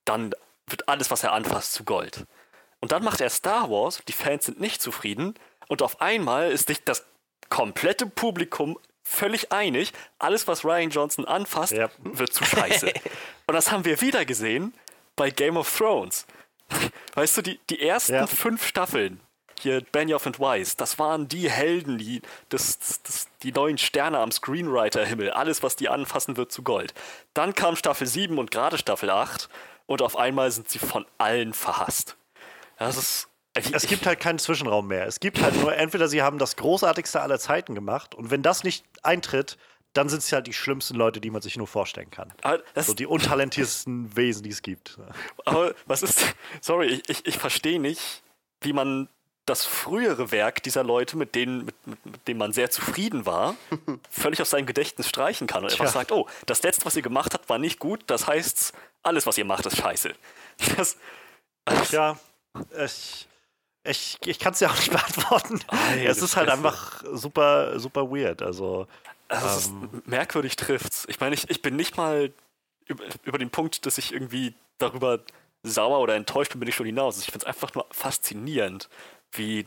dann 0.05 0.35
wird 0.67 0.87
alles, 0.87 1.09
was 1.09 1.23
er 1.23 1.33
anfasst, 1.33 1.73
zu 1.73 1.83
Gold. 1.83 2.27
Und 2.79 2.91
dann 2.91 3.03
macht 3.03 3.19
er 3.19 3.31
Star 3.31 3.71
Wars, 3.71 4.03
die 4.07 4.13
Fans 4.13 4.45
sind 4.45 4.59
nicht 4.59 4.83
zufrieden, 4.83 5.33
und 5.67 5.81
auf 5.81 6.01
einmal 6.01 6.51
ist 6.51 6.67
sich 6.67 6.83
das 6.83 7.05
komplette 7.49 8.05
Publikum 8.07 8.77
völlig 9.03 9.51
einig, 9.51 9.93
alles, 10.19 10.47
was 10.47 10.65
Ryan 10.65 10.89
Johnson 10.89 11.25
anfasst, 11.25 11.73
ja. 11.73 11.89
wird 11.99 12.33
zu 12.33 12.43
scheiße. 12.43 12.87
und 13.47 13.53
das 13.53 13.71
haben 13.71 13.85
wir 13.85 14.01
wieder 14.01 14.25
gesehen 14.25 14.73
bei 15.15 15.29
Game 15.29 15.57
of 15.57 15.75
Thrones. 15.75 16.25
Weißt 17.15 17.37
du, 17.37 17.41
die, 17.41 17.59
die 17.69 17.81
ersten 17.81 18.13
ja. 18.13 18.27
fünf 18.27 18.67
Staffeln, 18.67 19.21
hier 19.59 19.81
Benioff 19.91 20.25
und 20.25 20.39
Weiss, 20.39 20.75
das 20.75 20.99
waren 20.99 21.27
die 21.29 21.49
Helden, 21.49 21.97
die, 21.97 22.21
das, 22.49 22.79
das, 22.79 23.27
die 23.41 23.53
neuen 23.53 23.77
Sterne 23.77 24.19
am 24.19 24.31
Screenwriter-Himmel. 24.31 25.31
Alles, 25.31 25.63
was 25.63 25.77
die 25.77 25.87
anfassen, 25.87 26.35
wird 26.35 26.51
zu 26.51 26.63
Gold. 26.63 26.93
Dann 27.33 27.55
kam 27.55 27.77
Staffel 27.77 28.05
7 28.05 28.37
und 28.37 28.51
gerade 28.51 28.77
Staffel 28.77 29.09
8 29.09 29.47
und 29.85 30.01
auf 30.01 30.17
einmal 30.17 30.51
sind 30.51 30.69
sie 30.69 30.79
von 30.79 31.05
allen 31.17 31.53
verhasst. 31.53 32.17
Das 32.77 32.97
ist 32.97 33.29
es 33.57 33.87
gibt 33.87 34.05
halt 34.05 34.19
keinen 34.19 34.39
Zwischenraum 34.39 34.87
mehr. 34.87 35.07
Es 35.07 35.19
gibt 35.19 35.41
halt 35.41 35.55
nur, 35.55 35.75
entweder 35.75 36.07
sie 36.07 36.21
haben 36.21 36.37
das 36.37 36.55
Großartigste 36.55 37.21
aller 37.21 37.39
Zeiten 37.39 37.75
gemacht 37.75 38.15
und 38.15 38.31
wenn 38.31 38.41
das 38.41 38.63
nicht 38.63 38.85
eintritt, 39.03 39.57
dann 39.93 40.09
sind 40.09 40.19
es 40.19 40.31
halt 40.31 40.47
die 40.47 40.53
schlimmsten 40.53 40.95
Leute, 40.95 41.19
die 41.19 41.31
man 41.31 41.41
sich 41.41 41.57
nur 41.57 41.67
vorstellen 41.67 42.11
kann. 42.11 42.31
so 42.87 42.93
die 42.93 43.07
untalentiertesten 43.07 44.15
Wesen, 44.15 44.43
die 44.43 44.51
es 44.51 44.61
gibt. 44.61 44.99
Aber 45.45 45.73
was 45.85 46.03
ist, 46.03 46.35
sorry, 46.61 46.87
ich, 46.87 47.09
ich, 47.09 47.25
ich 47.25 47.37
verstehe 47.37 47.79
nicht, 47.79 48.21
wie 48.61 48.73
man 48.73 49.09
das 49.47 49.65
frühere 49.65 50.31
Werk 50.31 50.61
dieser 50.61 50.83
Leute, 50.83 51.17
mit 51.17 51.33
denen, 51.33 51.65
mit, 51.65 51.87
mit, 51.87 52.27
dem 52.27 52.37
man 52.37 52.51
sehr 52.51 52.69
zufrieden 52.69 53.25
war, 53.25 53.55
völlig 54.09 54.41
aus 54.41 54.49
seinem 54.49 54.65
Gedächtnis 54.65 55.07
streichen 55.07 55.47
kann 55.47 55.63
und 55.63 55.71
einfach 55.71 55.87
sagt, 55.87 56.11
oh, 56.11 56.27
das 56.45 56.61
letzte, 56.63 56.85
was 56.85 56.95
ihr 56.95 57.01
gemacht 57.01 57.33
habt, 57.33 57.47
war 57.49 57.57
nicht 57.57 57.79
gut, 57.79 58.03
das 58.07 58.27
heißt, 58.27 58.73
alles, 59.03 59.25
was 59.25 59.37
ihr 59.37 59.45
macht, 59.45 59.65
ist 59.65 59.77
scheiße. 59.77 60.13
Das, 60.75 60.97
das 61.65 61.91
ja, 61.91 62.17
ich, 62.83 63.27
ich, 63.87 64.17
ich 64.25 64.39
kann 64.39 64.53
es 64.53 64.59
ja 64.59 64.69
auch 64.69 64.77
nicht 64.77 64.91
beantworten. 64.91 65.59
Oh, 65.71 65.75
es 66.05 66.21
ist 66.21 66.35
halt 66.35 66.49
einfach 66.49 67.03
super, 67.13 67.79
super 67.79 68.11
weird. 68.11 68.41
Also, 68.41 68.87
also 69.27 69.69
ähm, 69.69 70.01
merkwürdig 70.05 70.55
trifft's. 70.55 71.05
Ich 71.09 71.19
meine, 71.19 71.35
ich, 71.35 71.49
ich 71.49 71.61
bin 71.61 71.75
nicht 71.75 71.97
mal 71.97 72.31
über, 72.85 73.03
über 73.23 73.37
den 73.37 73.49
Punkt, 73.49 73.85
dass 73.85 73.97
ich 73.97 74.13
irgendwie 74.13 74.53
darüber 74.77 75.19
sauer 75.63 75.99
oder 75.99 76.15
enttäuscht 76.15 76.51
bin, 76.51 76.59
bin 76.59 76.69
ich 76.69 76.75
schon 76.75 76.85
hinaus. 76.85 77.19
Ich 77.19 77.25
finde 77.25 77.39
es 77.39 77.45
einfach 77.45 77.73
nur 77.73 77.85
faszinierend, 77.91 78.89
wie, 79.31 79.65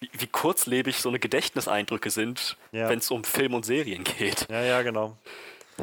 wie, 0.00 0.10
wie, 0.12 0.26
kurzlebig 0.26 0.98
so 0.98 1.08
eine 1.08 1.18
Gedächtniseindrücke 1.18 2.10
sind, 2.10 2.56
ja. 2.72 2.88
wenn 2.88 2.98
es 2.98 3.10
um 3.10 3.24
Film 3.24 3.54
und 3.54 3.66
Serien 3.66 4.04
geht. 4.04 4.46
Ja, 4.48 4.62
ja, 4.62 4.82
genau. 4.82 5.16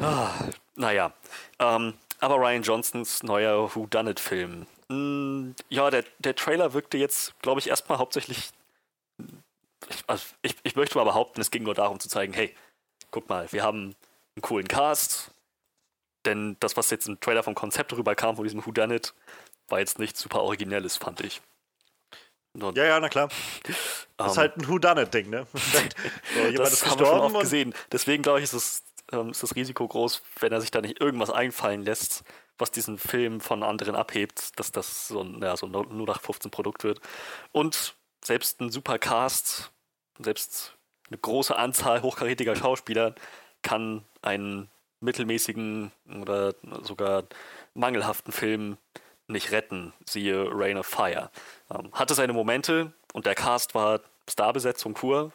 Ah, 0.00 0.30
naja. 0.74 1.12
Ähm, 1.58 1.94
aber 2.18 2.36
Ryan 2.36 2.62
Johnsons 2.62 3.22
neuer 3.22 3.74
Who 3.74 3.86
Done 3.86 4.10
It-Film. 4.10 4.66
Hm, 4.88 5.54
ja, 5.68 5.90
der, 5.90 6.04
der 6.18 6.34
Trailer 6.34 6.72
wirkte 6.72 6.98
jetzt, 6.98 7.38
glaube 7.40 7.60
ich, 7.60 7.68
erstmal 7.68 7.98
hauptsächlich. 7.98 8.50
Ich, 9.88 10.04
also 10.06 10.24
ich, 10.42 10.56
ich 10.62 10.76
möchte 10.76 10.96
mal 10.96 11.04
behaupten, 11.04 11.40
es 11.40 11.50
ging 11.50 11.62
nur 11.64 11.74
darum 11.74 12.00
zu 12.00 12.08
zeigen, 12.08 12.32
hey, 12.32 12.54
guck 13.10 13.28
mal, 13.28 13.50
wir 13.52 13.62
haben 13.62 13.94
einen 14.34 14.42
coolen 14.42 14.68
Cast, 14.68 15.30
denn 16.24 16.56
das, 16.60 16.76
was 16.76 16.90
jetzt 16.90 17.08
im 17.08 17.20
Trailer 17.20 17.42
vom 17.42 17.54
Konzept 17.54 17.92
rüberkam, 17.92 18.36
von 18.36 18.44
diesem 18.44 18.64
Who 18.64 18.72
Done 18.72 18.94
It, 18.94 19.14
war 19.68 19.80
jetzt 19.80 19.98
nicht 19.98 20.16
super 20.16 20.42
originelles, 20.42 20.96
fand 20.96 21.20
ich. 21.20 21.40
Und 22.54 22.76
ja, 22.76 22.84
ja, 22.84 23.00
na 23.00 23.08
klar. 23.08 23.28
Das 24.18 24.32
ist 24.32 24.36
um, 24.36 24.42
halt 24.42 24.56
ein 24.56 24.68
Whodunit-Ding, 24.68 25.30
ne? 25.30 25.46
so, 25.52 26.52
das 26.52 26.86
haben 26.86 27.00
wir 27.00 27.06
schon 27.06 27.18
oft 27.18 27.40
gesehen. 27.40 27.74
Deswegen 27.90 28.22
glaube 28.22 28.38
ich, 28.38 28.44
ist, 28.44 28.52
es, 28.52 28.84
ähm, 29.10 29.30
ist 29.30 29.42
das 29.42 29.56
Risiko 29.56 29.88
groß, 29.88 30.22
wenn 30.38 30.52
er 30.52 30.60
sich 30.60 30.70
da 30.70 30.80
nicht 30.80 31.00
irgendwas 31.00 31.30
einfallen 31.30 31.82
lässt, 31.82 32.22
was 32.62 32.70
diesen 32.70 32.96
Film 32.96 33.40
von 33.40 33.62
anderen 33.62 33.96
abhebt, 33.96 34.58
dass 34.58 34.72
das 34.72 35.08
so 35.08 35.20
ein, 35.20 35.42
ja, 35.42 35.56
so 35.56 35.66
ein 35.66 35.72
0815-Produkt 35.72 36.84
wird. 36.84 37.00
Und 37.50 37.94
selbst 38.24 38.60
ein 38.60 38.70
super 38.70 38.98
Cast, 38.98 39.72
selbst 40.18 40.76
eine 41.08 41.18
große 41.18 41.56
Anzahl 41.56 42.02
hochkarätiger 42.02 42.56
Schauspieler 42.56 43.14
kann 43.62 44.04
einen 44.22 44.70
mittelmäßigen 45.00 45.90
oder 46.20 46.54
sogar 46.82 47.24
mangelhaften 47.74 48.32
Film 48.32 48.78
nicht 49.26 49.50
retten, 49.50 49.92
siehe 50.06 50.46
Rain 50.50 50.78
of 50.78 50.86
Fire. 50.86 51.30
Ähm, 51.70 51.92
hatte 51.92 52.14
seine 52.14 52.32
Momente 52.32 52.92
und 53.12 53.26
der 53.26 53.34
Cast 53.34 53.74
war 53.74 54.00
Starbesetzung 54.28 54.94
pur, 54.94 55.32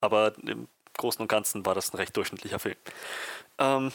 aber 0.00 0.32
im 0.42 0.66
Großen 0.96 1.22
und 1.22 1.28
Ganzen 1.28 1.64
war 1.66 1.74
das 1.74 1.92
ein 1.92 1.96
recht 1.98 2.16
durchschnittlicher 2.16 2.58
Film. 2.58 2.76
Ähm, 3.58 3.92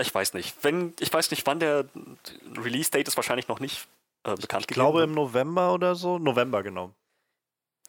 ich, 0.00 0.14
weiß 0.14 0.34
nicht. 0.34 0.56
Wenn, 0.62 0.94
ich 1.00 1.12
weiß 1.12 1.30
nicht, 1.30 1.46
wann 1.46 1.60
der 1.60 1.86
Release-Date 2.56 3.08
ist 3.08 3.16
wahrscheinlich 3.16 3.48
noch 3.48 3.60
nicht 3.60 3.86
äh, 4.24 4.34
bekannt 4.34 4.66
Ich 4.68 4.74
glaube 4.74 5.02
im 5.02 5.12
November 5.12 5.74
oder 5.74 5.94
so. 5.94 6.18
November, 6.18 6.62
genau. 6.62 6.92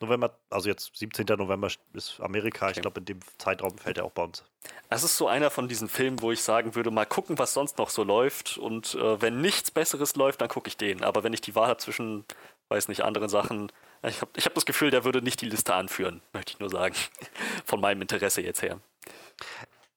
November, 0.02 0.38
also 0.50 0.70
jetzt 0.70 0.96
17. 0.96 1.26
November 1.38 1.70
ist 1.94 2.20
Amerika. 2.22 2.68
Okay. 2.68 2.76
Ich 2.78 2.82
glaube, 2.82 3.00
in 3.00 3.06
dem 3.06 3.20
Zeitraum 3.38 3.78
fällt 3.78 3.98
er 3.98 4.06
auch 4.06 4.12
bei 4.12 4.24
uns. 4.24 4.44
Es 4.90 5.04
ist 5.04 5.18
so 5.18 5.28
einer 5.28 5.50
von 5.50 5.68
diesen 5.68 5.90
Filmen, 5.90 6.22
wo 6.22 6.32
ich 6.32 6.42
sagen 6.42 6.76
würde, 6.76 6.90
mal 6.90 7.06
gucken, 7.06 7.38
was 7.38 7.54
sonst 7.54 7.78
noch 7.78 7.90
so 7.90 8.04
läuft. 8.04 8.58
Und 8.58 8.96
äh, 8.96 9.22
wenn 9.22 9.42
nichts 9.42 9.72
Besseres 9.72 10.16
läuft, 10.16 10.42
dann 10.42 10.48
gucke 10.48 10.70
ich 10.70 10.78
den. 10.78 11.04
Aber 11.04 11.24
wenn 11.24 11.34
ich 11.34 11.42
die 11.42 11.54
Wahl 11.56 11.68
habe 11.68 11.80
zwischen, 11.80 12.24
weiß 12.70 12.88
nicht, 12.88 13.02
anderen 13.02 13.30
Sachen, 13.30 13.72
ich 14.04 14.22
habe 14.22 14.32
ich 14.36 14.46
hab 14.46 14.54
das 14.54 14.66
Gefühl, 14.66 14.92
der 14.92 15.04
würde 15.04 15.22
nicht 15.22 15.42
die 15.42 15.50
Liste 15.50 15.74
anführen, 15.74 16.22
möchte 16.32 16.54
ich 16.54 16.60
nur 16.60 16.70
sagen. 16.70 16.96
Von 17.66 17.82
meinem 17.82 18.02
Interesse 18.02 18.42
jetzt 18.42 18.62
her. 18.62 18.80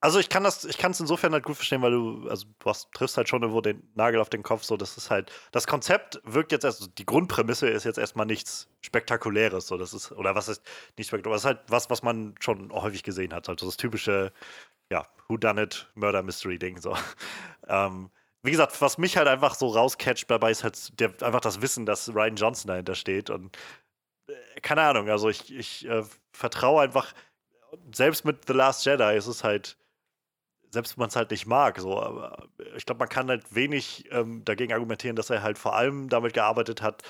Also 0.02 0.18
ich 0.18 0.28
kann 0.28 0.42
das, 0.42 0.64
ich 0.64 0.78
kann 0.78 0.90
es 0.90 0.98
insofern 0.98 1.32
halt 1.32 1.44
gut 1.44 1.54
verstehen, 1.54 1.80
weil 1.80 1.92
du, 1.92 2.28
also 2.28 2.46
du 2.58 2.68
hast, 2.68 2.90
triffst 2.90 3.16
halt 3.16 3.28
schon 3.28 3.42
irgendwo 3.42 3.60
den 3.60 3.88
Nagel 3.94 4.20
auf 4.20 4.28
den 4.28 4.42
Kopf, 4.42 4.64
so 4.64 4.76
das 4.76 4.96
ist 4.96 5.10
halt, 5.10 5.30
das 5.52 5.68
Konzept 5.68 6.20
wirkt 6.24 6.50
jetzt 6.50 6.64
erst, 6.64 6.98
die 6.98 7.06
Grundprämisse 7.06 7.68
ist 7.68 7.84
jetzt 7.84 7.98
erstmal 7.98 8.26
nichts 8.26 8.68
Spektakuläres, 8.80 9.68
so 9.68 9.78
das 9.78 9.94
ist, 9.94 10.10
oder 10.10 10.34
was 10.34 10.48
ist 10.48 10.60
nicht 10.98 11.06
spektakulär, 11.06 11.36
ist 11.36 11.44
halt 11.44 11.60
was, 11.68 11.88
was 11.88 12.02
man 12.02 12.34
schon 12.40 12.72
häufig 12.72 13.04
gesehen 13.04 13.32
hat, 13.32 13.48
also 13.48 13.64
das 13.64 13.76
typische, 13.76 14.32
ja, 14.90 15.06
Who 15.28 15.36
Done 15.36 15.62
It, 15.62 15.88
Murder 15.94 16.24
Mystery 16.24 16.58
Ding, 16.58 16.78
so. 16.80 16.96
ähm, 17.68 18.10
wie 18.42 18.50
gesagt, 18.50 18.80
was 18.80 18.98
mich 18.98 19.16
halt 19.16 19.28
einfach 19.28 19.54
so 19.54 19.68
rauscatcht 19.68 20.28
dabei 20.28 20.50
ist 20.50 20.64
halt 20.64 20.98
der, 20.98 21.10
einfach 21.22 21.40
das 21.40 21.62
Wissen, 21.62 21.86
dass 21.86 22.12
Ryan 22.12 22.34
Johnson 22.34 22.66
dahinter 22.66 22.96
steht 22.96 23.30
und 23.30 23.56
äh, 24.26 24.60
keine 24.62 24.82
Ahnung, 24.82 25.08
also 25.08 25.28
ich, 25.28 25.54
ich 25.54 25.86
äh, 25.86 26.02
vertraue 26.32 26.82
einfach, 26.82 27.14
selbst 27.94 28.24
mit 28.24 28.48
The 28.48 28.52
Last 28.52 28.84
Jedi 28.84 29.16
ist 29.16 29.28
es 29.28 29.44
halt 29.44 29.76
selbst 30.72 30.96
wenn 30.96 31.02
man 31.02 31.08
es 31.11 31.16
halt 31.16 31.30
nicht 31.30 31.46
mag, 31.46 31.78
so, 31.78 32.00
aber 32.00 32.48
ich 32.76 32.87
glaube, 32.87 33.00
man 33.00 33.08
kann 33.08 33.28
halt 33.28 33.54
wenig 33.54 34.08
ähm, 34.11 34.42
dagegen 34.44 34.72
argumentieren, 34.72 35.16
dass 35.16 35.28
er 35.28 35.42
halt 35.42 35.58
vor 35.58 35.76
allem 35.76 36.08
damit 36.08 36.32
gearbeitet 36.32 36.80
hat, 36.80 37.02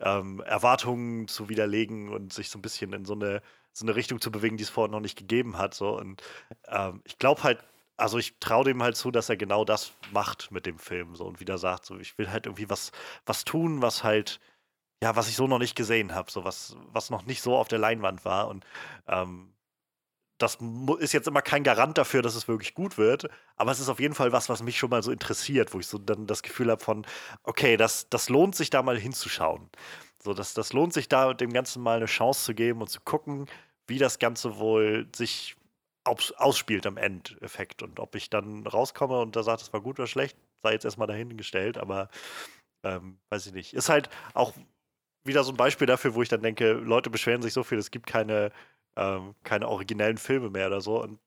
ähm, 0.00 0.40
Erwartungen 0.40 1.28
zu 1.28 1.50
widerlegen 1.50 2.08
und 2.08 2.32
sich 2.32 2.48
so 2.48 2.58
ein 2.58 2.62
bisschen 2.62 2.94
in 2.94 3.04
so 3.04 3.12
eine, 3.12 3.42
so 3.72 3.84
eine 3.84 3.94
Richtung 3.94 4.20
zu 4.20 4.32
bewegen, 4.32 4.56
die 4.56 4.62
es 4.64 4.70
vorher 4.70 4.90
noch 4.90 5.00
nicht 5.00 5.18
gegeben 5.18 5.58
hat. 5.58 5.74
So. 5.74 5.98
Und 5.98 6.22
ähm, 6.68 7.02
ich 7.04 7.18
glaube 7.18 7.42
halt, 7.42 7.62
also 7.98 8.18
ich 8.18 8.38
traue 8.40 8.64
dem 8.64 8.82
halt 8.82 8.96
zu, 8.96 9.10
dass 9.10 9.28
er 9.28 9.36
genau 9.36 9.64
das 9.66 9.92
macht 10.12 10.50
mit 10.50 10.64
dem 10.64 10.78
Film 10.78 11.14
so 11.14 11.24
und 11.26 11.40
wieder 11.40 11.58
sagt, 11.58 11.84
so 11.84 11.98
ich 11.98 12.16
will 12.18 12.30
halt 12.30 12.46
irgendwie 12.46 12.70
was, 12.70 12.92
was 13.26 13.44
tun, 13.44 13.82
was 13.82 14.02
halt, 14.02 14.40
ja, 15.02 15.16
was 15.16 15.28
ich 15.28 15.36
so 15.36 15.46
noch 15.46 15.58
nicht 15.58 15.76
gesehen 15.76 16.14
habe, 16.14 16.30
so 16.30 16.44
was, 16.44 16.76
was 16.92 17.10
noch 17.10 17.26
nicht 17.26 17.42
so 17.42 17.56
auf 17.56 17.68
der 17.68 17.78
Leinwand 17.78 18.24
war. 18.24 18.48
Und 18.48 18.64
ähm, 19.08 19.52
das 20.42 20.58
ist 21.00 21.12
jetzt 21.12 21.28
immer 21.28 21.42
kein 21.42 21.62
Garant 21.64 21.98
dafür, 21.98 22.22
dass 22.22 22.34
es 22.34 22.48
wirklich 22.48 22.74
gut 22.74 22.96
wird, 22.96 23.28
aber 23.56 23.72
es 23.72 23.80
ist 23.80 23.88
auf 23.88 24.00
jeden 24.00 24.14
Fall 24.14 24.32
was, 24.32 24.48
was 24.48 24.62
mich 24.62 24.78
schon 24.78 24.90
mal 24.90 25.02
so 25.02 25.12
interessiert, 25.12 25.74
wo 25.74 25.80
ich 25.80 25.86
so 25.86 25.98
dann 25.98 26.26
das 26.26 26.42
Gefühl 26.42 26.70
habe 26.70 26.82
von, 26.82 27.06
okay, 27.42 27.76
das, 27.76 28.08
das 28.08 28.28
lohnt 28.30 28.56
sich 28.56 28.70
da 28.70 28.82
mal 28.82 28.98
hinzuschauen. 28.98 29.68
So, 30.22 30.32
das, 30.32 30.54
das 30.54 30.72
lohnt 30.72 30.94
sich 30.94 31.08
da 31.08 31.34
dem 31.34 31.52
Ganzen 31.52 31.82
mal 31.82 31.96
eine 31.96 32.06
Chance 32.06 32.44
zu 32.44 32.54
geben 32.54 32.80
und 32.80 32.88
zu 32.88 33.00
gucken, 33.00 33.46
wie 33.86 33.98
das 33.98 34.18
Ganze 34.18 34.56
wohl 34.56 35.08
sich 35.14 35.56
ausspielt 36.04 36.86
am 36.86 36.96
Endeffekt. 36.96 37.82
Und 37.82 38.00
ob 38.00 38.14
ich 38.14 38.30
dann 38.30 38.66
rauskomme 38.66 39.20
und 39.20 39.36
da 39.36 39.42
sagt, 39.42 39.62
es 39.62 39.72
war 39.72 39.80
gut 39.80 39.98
oder 39.98 40.06
schlecht, 40.06 40.38
sei 40.62 40.72
jetzt 40.72 40.84
erstmal 40.84 41.08
dahingestellt, 41.08 41.76
aber 41.76 42.08
ähm, 42.82 43.18
weiß 43.28 43.46
ich 43.46 43.52
nicht. 43.52 43.74
Ist 43.74 43.90
halt 43.90 44.08
auch 44.32 44.54
wieder 45.24 45.44
so 45.44 45.52
ein 45.52 45.56
Beispiel 45.56 45.86
dafür, 45.86 46.14
wo 46.14 46.22
ich 46.22 46.30
dann 46.30 46.42
denke, 46.42 46.72
Leute 46.72 47.10
beschweren 47.10 47.42
sich 47.42 47.52
so 47.52 47.62
viel, 47.62 47.78
es 47.78 47.90
gibt 47.90 48.06
keine 48.06 48.52
ähm, 49.00 49.34
keine 49.42 49.68
originellen 49.68 50.18
Filme 50.18 50.50
mehr 50.50 50.66
oder 50.66 50.80
so. 50.80 51.02
Und 51.02 51.18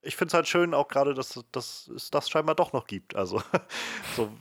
ich 0.00 0.16
finde 0.16 0.30
es 0.30 0.34
halt 0.34 0.48
schön, 0.48 0.74
auch 0.74 0.88
gerade, 0.88 1.14
dass, 1.14 1.44
dass 1.52 1.88
es 1.88 2.10
das 2.10 2.30
scheinbar 2.30 2.54
doch 2.54 2.72
noch 2.72 2.86
gibt. 2.86 3.14
Also 3.14 3.42
so 4.16 4.32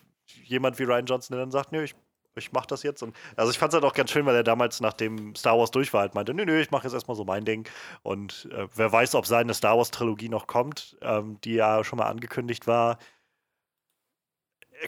jemand 0.45 0.79
wie 0.79 0.83
Ryan 0.83 1.05
Johnson, 1.05 1.35
der 1.35 1.43
dann 1.43 1.51
sagt, 1.51 1.71
nö, 1.73 1.83
ich, 1.83 1.95
ich 2.35 2.53
mach 2.53 2.65
das 2.65 2.83
jetzt. 2.83 3.03
Und, 3.03 3.15
also 3.35 3.51
ich 3.51 3.59
fand 3.59 3.73
es 3.73 3.75
halt 3.75 3.83
auch 3.83 3.93
ganz 3.93 4.09
schön, 4.09 4.25
weil 4.25 4.35
er 4.35 4.43
damals, 4.43 4.79
nachdem 4.79 5.35
Star 5.35 5.57
Wars 5.59 5.71
durch 5.71 5.93
war, 5.93 6.01
halt 6.01 6.15
meinte, 6.15 6.33
nö, 6.33 6.45
nö, 6.45 6.59
ich 6.61 6.71
mache 6.71 6.85
jetzt 6.85 6.93
erstmal 6.93 7.17
so 7.17 7.25
mein 7.25 7.45
Ding. 7.45 7.67
Und 8.03 8.47
äh, 8.53 8.67
wer 8.73 8.91
weiß, 8.91 9.15
ob 9.15 9.25
seine 9.27 9.53
Star 9.53 9.77
Wars-Trilogie 9.77 10.29
noch 10.29 10.47
kommt, 10.47 10.97
ähm, 11.01 11.39
die 11.41 11.55
ja 11.55 11.83
schon 11.83 11.99
mal 11.99 12.07
angekündigt 12.07 12.67
war. 12.67 12.97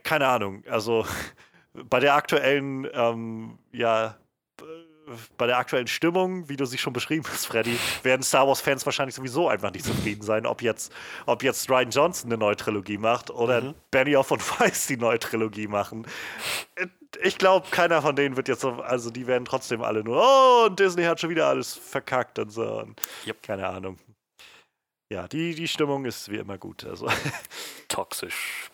Keine 0.04 0.28
Ahnung. 0.28 0.64
Also 0.70 1.06
bei 1.74 2.00
der 2.00 2.16
aktuellen, 2.16 2.88
ähm, 2.94 3.60
ja, 3.72 4.18
bei 5.38 5.48
der 5.48 5.58
aktuellen 5.58 5.88
Stimmung, 5.88 6.50
wie 6.50 6.58
du 6.58 6.66
sie 6.66 6.78
schon 6.78 6.94
beschrieben 6.94 7.26
hast, 7.32 7.46
Freddy, 7.46 7.78
werden 8.04 8.24
Star 8.24 8.48
Wars-Fans 8.48 8.86
wahrscheinlich 8.86 9.16
sowieso 9.16 9.50
einfach 9.50 9.72
nicht 9.72 9.86
zufrieden 9.86 10.22
sein, 10.22 10.46
ob 10.46 10.62
jetzt, 10.62 10.92
ob 11.26 11.44
jetzt 11.44 11.70
Ryan 11.70 11.90
Johnson 11.90 12.32
eine 12.32 12.38
neue 12.38 12.56
Trilogie 12.56 12.98
macht 12.98 13.30
oder 13.30 13.62
mhm. 13.62 13.74
Benioff 13.92 14.32
und 14.32 14.42
Weiss 14.60 14.88
die 14.88 14.98
neue 14.98 15.20
Trilogie 15.20 15.68
machen. 15.68 16.06
Ich 17.22 17.38
glaube, 17.38 17.68
keiner 17.72 18.02
von 18.02 18.16
denen 18.16 18.36
wird 18.36 18.48
jetzt, 18.48 18.66
also 18.66 19.10
die 19.10 19.28
werden 19.28 19.46
trotzdem 19.46 19.82
alle 19.82 20.04
nur, 20.04 20.22
oh, 20.22 20.66
und 20.68 20.80
Disney 20.80 21.04
hat 21.04 21.20
schon 21.20 21.30
wieder 21.30 21.48
alles 21.48 21.76
verkackt 21.76 22.40
und 22.40 22.50
so. 22.50 22.80
Und 22.80 23.02
yep. 23.26 23.42
Keine 23.44 23.68
Ahnung. 23.68 23.98
Ja, 25.10 25.28
die, 25.28 25.54
die 25.54 25.68
Stimmung 25.68 26.06
ist 26.06 26.32
wie 26.32 26.38
immer 26.38 26.58
gut. 26.58 26.84
Also. 26.86 27.08
Toxisch. 27.88 28.72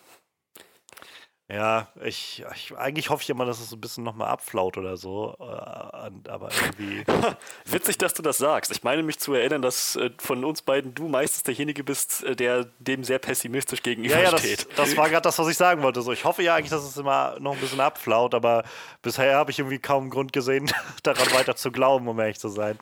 Ja, 1.52 1.88
ich, 2.04 2.44
ich, 2.54 2.76
eigentlich 2.78 3.10
hoffe 3.10 3.24
ich 3.24 3.30
immer, 3.30 3.44
dass 3.44 3.58
es 3.58 3.72
ein 3.72 3.80
bisschen 3.80 4.04
nochmal 4.04 4.28
abflaut 4.28 4.78
oder 4.78 4.96
so. 4.96 5.34
Äh, 5.40 6.30
aber 6.30 6.48
irgendwie. 6.62 7.04
Witzig, 7.64 7.98
dass 7.98 8.14
du 8.14 8.22
das 8.22 8.38
sagst. 8.38 8.70
Ich 8.70 8.84
meine 8.84 9.02
mich 9.02 9.18
zu 9.18 9.34
erinnern, 9.34 9.60
dass 9.60 9.96
äh, 9.96 10.10
von 10.18 10.44
uns 10.44 10.62
beiden 10.62 10.94
du 10.94 11.08
meistens 11.08 11.42
derjenige 11.42 11.82
bist, 11.82 12.22
äh, 12.22 12.36
der 12.36 12.66
dem 12.78 13.02
sehr 13.02 13.18
pessimistisch 13.18 13.82
gegenübersteht. 13.82 14.42
Ja, 14.42 14.46
ja, 14.46 14.76
das, 14.76 14.90
das 14.90 14.96
war 14.96 15.08
gerade 15.08 15.22
das, 15.22 15.40
was 15.40 15.48
ich 15.48 15.56
sagen 15.56 15.82
wollte. 15.82 16.02
So, 16.02 16.12
ich 16.12 16.24
hoffe 16.24 16.44
ja 16.44 16.54
eigentlich, 16.54 16.70
dass 16.70 16.84
es 16.84 16.96
immer 16.96 17.36
noch 17.40 17.54
ein 17.54 17.60
bisschen 17.60 17.80
abflaut, 17.80 18.32
aber 18.34 18.62
bisher 19.02 19.34
habe 19.34 19.50
ich 19.50 19.58
irgendwie 19.58 19.80
kaum 19.80 20.08
Grund 20.08 20.32
gesehen, 20.32 20.70
daran 21.02 21.32
weiter 21.32 21.56
zu 21.56 21.72
glauben, 21.72 22.06
um 22.06 22.20
ehrlich 22.20 22.38
zu 22.38 22.48
sein. 22.48 22.78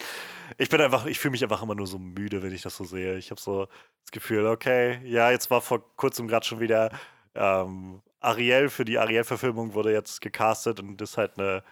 Ich 0.59 0.69
bin 0.69 0.81
einfach, 0.83 1.07
ich 1.07 1.19
fühle 1.19 1.33
mich 1.33 1.43
einfach 1.43 1.63
immer 1.63 1.75
nur 1.75 1.87
so 1.87 1.99
müde, 1.99 2.43
wenn 2.43 2.53
ich 2.53 2.63
das 2.63 2.77
so 2.77 2.85
sehe. 2.85 3.17
Ich 3.17 3.31
habe 3.31 3.41
so 3.41 3.67
das 4.03 4.11
Gefühl, 4.13 4.47
okay, 4.47 5.01
ja, 5.05 5.31
jetzt 5.31 5.51
war 5.51 5.63
vor 5.63 5.83
kurzem 5.97 6.29
gerade 6.29 6.45
schon 6.45 6.61
wieder 6.61 6.91
ähm, 7.35 8.03
Ariel 8.21 8.69
für 8.69 8.85
die 8.85 8.99
Ariel-Verfilmung 8.99 9.75
wurde 9.75 9.93
jetzt 9.93 10.21
gecastet 10.21 10.81
und 10.81 11.01
ist 11.01 11.17
halt 11.17 11.39
eine, 11.39 11.63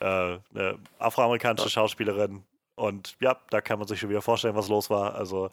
äh, 0.00 0.38
eine 0.54 0.78
afroamerikanische 0.98 1.70
Schauspielerin. 1.70 2.44
Und 2.74 3.16
ja, 3.20 3.36
da 3.50 3.60
kann 3.60 3.78
man 3.78 3.88
sich 3.88 4.00
schon 4.00 4.10
wieder 4.10 4.22
vorstellen, 4.22 4.54
was 4.54 4.68
los 4.68 4.90
war. 4.90 5.14
Also 5.14 5.50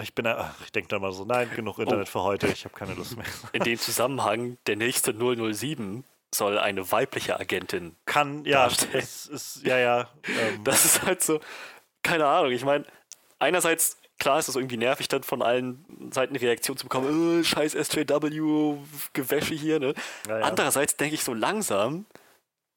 ich 0.00 0.14
bin, 0.14 0.26
ich 0.64 0.72
denke 0.72 0.88
dann 0.88 1.02
mal 1.02 1.12
so, 1.12 1.24
nein, 1.24 1.50
genug 1.54 1.78
oh. 1.78 1.82
Internet 1.82 2.08
oh. 2.08 2.10
für 2.10 2.22
heute, 2.22 2.46
ich 2.48 2.64
habe 2.64 2.74
keine 2.74 2.94
Lust 2.94 3.16
mehr. 3.16 3.26
In 3.52 3.62
dem 3.62 3.78
Zusammenhang, 3.78 4.58
der 4.66 4.76
nächste 4.76 5.12
007 5.14 6.04
soll 6.34 6.58
eine 6.58 6.90
weibliche 6.90 7.38
Agentin 7.38 7.96
kann, 8.06 8.44
ja, 8.44 8.66
ist, 8.66 9.26
ist, 9.26 9.62
ja, 9.64 9.78
ja. 9.78 10.08
Ähm. 10.28 10.64
Das 10.64 10.84
ist 10.84 11.02
halt 11.02 11.22
so, 11.22 11.40
keine 12.02 12.26
Ahnung. 12.26 12.52
Ich 12.52 12.64
meine, 12.64 12.86
einerseits 13.38 13.98
klar 14.22 14.38
ist 14.38 14.48
es 14.48 14.54
irgendwie 14.54 14.76
nervig, 14.76 15.08
dann 15.08 15.24
von 15.24 15.42
allen 15.42 15.84
Seiten 16.12 16.32
eine 16.32 16.40
Reaktion 16.40 16.76
zu 16.76 16.84
bekommen, 16.84 17.40
äh, 17.40 17.44
scheiß 17.44 17.72
SJW, 17.72 18.76
Gewäsche 19.12 19.54
hier, 19.54 19.80
ne? 19.80 19.94
Ja, 20.28 20.38
ja. 20.38 20.44
Andererseits 20.44 20.96
denke 20.96 21.16
ich 21.16 21.24
so 21.24 21.34
langsam, 21.34 22.06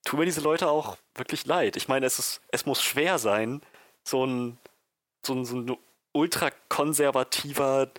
tun 0.04 0.20
mir 0.20 0.26
diese 0.26 0.42
Leute 0.42 0.68
auch 0.68 0.98
wirklich 1.14 1.46
leid. 1.46 1.78
Ich 1.78 1.88
meine, 1.88 2.08
es, 2.08 2.18
ist, 2.18 2.42
es 2.52 2.66
muss 2.66 2.82
schwer 2.82 3.20
sein, 3.20 3.62
so 4.04 4.26
ein, 4.26 4.58
so 5.24 5.36
ein, 5.36 5.46
so 5.46 5.58
ein 5.58 5.78
ultrakonservativer, 6.14 7.92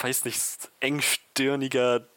weiß 0.00 0.24
nicht, 0.24 0.68
engstirniger 0.80 2.08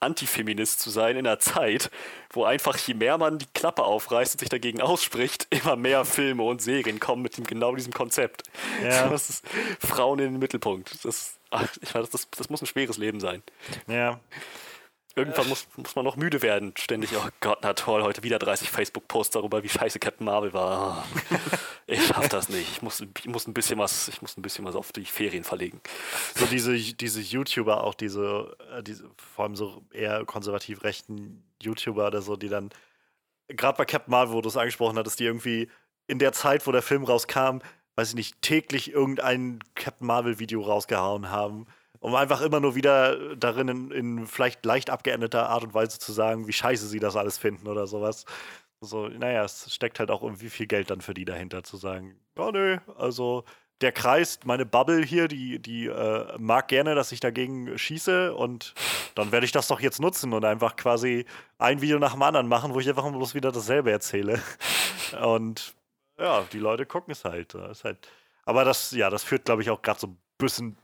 Antifeminist 0.00 0.80
zu 0.80 0.90
sein 0.90 1.16
in 1.16 1.26
einer 1.26 1.38
Zeit, 1.38 1.90
wo 2.30 2.44
einfach 2.44 2.76
je 2.76 2.94
mehr 2.94 3.18
man 3.18 3.38
die 3.38 3.46
Klappe 3.54 3.84
aufreißt 3.84 4.34
und 4.34 4.40
sich 4.40 4.48
dagegen 4.48 4.80
ausspricht, 4.80 5.46
immer 5.50 5.76
mehr 5.76 6.04
Filme 6.04 6.42
und 6.42 6.60
Serien 6.60 7.00
kommen 7.00 7.22
mit 7.22 7.36
dem, 7.36 7.44
genau 7.44 7.74
diesem 7.74 7.92
Konzept. 7.92 8.44
Ja. 8.82 9.08
Das 9.16 9.30
ist 9.30 9.44
Frauen 9.78 10.18
in 10.18 10.32
den 10.32 10.38
Mittelpunkt. 10.38 11.04
Das, 11.04 11.38
ach, 11.50 11.66
ich 11.80 11.94
weiß, 11.94 12.10
das, 12.10 12.28
das 12.30 12.50
muss 12.50 12.60
ein 12.60 12.66
schweres 12.66 12.98
Leben 12.98 13.20
sein. 13.20 13.42
Ja. 13.86 14.20
Irgendwann 15.14 15.48
muss, 15.48 15.66
muss 15.76 15.96
man 15.96 16.04
noch 16.04 16.16
müde 16.16 16.42
werden. 16.42 16.74
Ständig, 16.76 17.10
oh 17.16 17.26
Gott, 17.40 17.60
na 17.62 17.72
toll, 17.72 18.02
heute 18.02 18.22
wieder 18.22 18.38
30 18.38 18.68
Facebook-Posts 18.70 19.32
darüber, 19.32 19.62
wie 19.62 19.68
scheiße 19.70 19.98
Captain 19.98 20.26
Marvel 20.26 20.52
war. 20.52 21.06
Ich 21.88 22.04
schaff 22.04 22.28
das 22.28 22.48
nicht. 22.48 22.68
Ich 22.70 22.82
muss, 22.82 23.00
ich 23.00 23.26
muss 23.26 23.46
ein 23.46 23.54
bisschen 23.54 23.78
was, 23.78 24.08
ich 24.08 24.20
muss 24.20 24.36
ein 24.36 24.42
bisschen 24.42 24.64
was 24.64 24.74
auf 24.74 24.90
die 24.90 25.04
Ferien 25.04 25.44
verlegen. 25.44 25.80
So 26.34 26.46
diese, 26.46 26.76
diese 26.76 27.20
YouTuber, 27.20 27.84
auch 27.84 27.94
diese, 27.94 28.56
äh, 28.76 28.82
diese, 28.82 29.08
vor 29.16 29.44
allem 29.44 29.54
so 29.54 29.84
eher 29.92 30.24
konservativ 30.24 30.82
rechten 30.82 31.44
YouTuber 31.62 32.08
oder 32.08 32.22
so, 32.22 32.36
die 32.36 32.48
dann, 32.48 32.70
gerade 33.48 33.78
bei 33.78 33.84
Captain 33.84 34.10
Marvel, 34.10 34.34
wo 34.34 34.40
du 34.40 34.48
es 34.48 34.56
angesprochen 34.56 34.98
hattest, 34.98 35.20
die 35.20 35.24
irgendwie 35.24 35.68
in 36.08 36.18
der 36.18 36.32
Zeit, 36.32 36.66
wo 36.66 36.72
der 36.72 36.82
Film 36.82 37.04
rauskam, 37.04 37.58
weiß 37.94 38.10
ich 38.10 38.14
nicht, 38.16 38.42
täglich 38.42 38.92
irgendein 38.92 39.60
Captain 39.76 40.06
Marvel-Video 40.06 40.62
rausgehauen 40.62 41.30
haben 41.30 41.66
um 42.00 42.14
einfach 42.14 42.40
immer 42.40 42.60
nur 42.60 42.74
wieder 42.74 43.34
darin 43.36 43.68
in, 43.68 43.90
in, 43.90 44.26
vielleicht 44.26 44.64
leicht 44.64 44.90
abgeänderter 44.90 45.48
Art 45.48 45.64
und 45.64 45.74
Weise 45.74 45.98
zu 45.98 46.12
sagen, 46.12 46.46
wie 46.46 46.52
scheiße 46.52 46.86
sie 46.86 47.00
das 47.00 47.16
alles 47.16 47.38
finden 47.38 47.66
oder 47.66 47.86
sowas. 47.86 48.26
So, 48.80 49.08
naja, 49.08 49.44
es 49.44 49.72
steckt 49.72 49.98
halt 49.98 50.10
auch 50.10 50.22
irgendwie 50.22 50.50
viel 50.50 50.66
Geld 50.66 50.90
dann 50.90 51.00
für 51.00 51.14
die 51.14 51.24
dahinter, 51.24 51.62
zu 51.62 51.76
sagen, 51.76 52.16
oh 52.36 52.50
nö, 52.52 52.78
also 52.96 53.44
der 53.80 53.92
Kreis, 53.92 54.40
meine 54.44 54.64
Bubble 54.64 55.02
hier, 55.02 55.28
die, 55.28 55.58
die 55.58 55.86
äh, 55.86 56.38
mag 56.38 56.68
gerne, 56.68 56.94
dass 56.94 57.12
ich 57.12 57.20
dagegen 57.20 57.76
schieße 57.76 58.34
und 58.34 58.74
dann 59.14 59.32
werde 59.32 59.44
ich 59.44 59.52
das 59.52 59.68
doch 59.68 59.80
jetzt 59.80 60.00
nutzen 60.00 60.32
und 60.32 60.44
einfach 60.44 60.76
quasi 60.76 61.26
ein 61.58 61.80
Video 61.80 61.98
nach 61.98 62.12
dem 62.12 62.22
anderen 62.22 62.48
machen, 62.48 62.74
wo 62.74 62.80
ich 62.80 62.88
einfach 62.88 63.10
bloß 63.10 63.34
wieder 63.34 63.52
dasselbe 63.52 63.90
erzähle. 63.90 64.40
Und 65.22 65.74
ja, 66.18 66.42
die 66.52 66.58
Leute 66.58 66.84
gucken 66.84 67.12
es 67.12 67.24
halt. 67.24 67.54
Das 67.54 67.84
halt 67.84 68.08
aber 68.44 68.64
das, 68.64 68.90
ja, 68.90 69.08
das 69.08 69.22
führt, 69.22 69.44
glaube 69.44 69.62
ich, 69.62 69.70
auch 69.70 69.82
gerade 69.82 70.00
so 70.00 70.08
ein 70.08 70.18
bisschen 70.36 70.76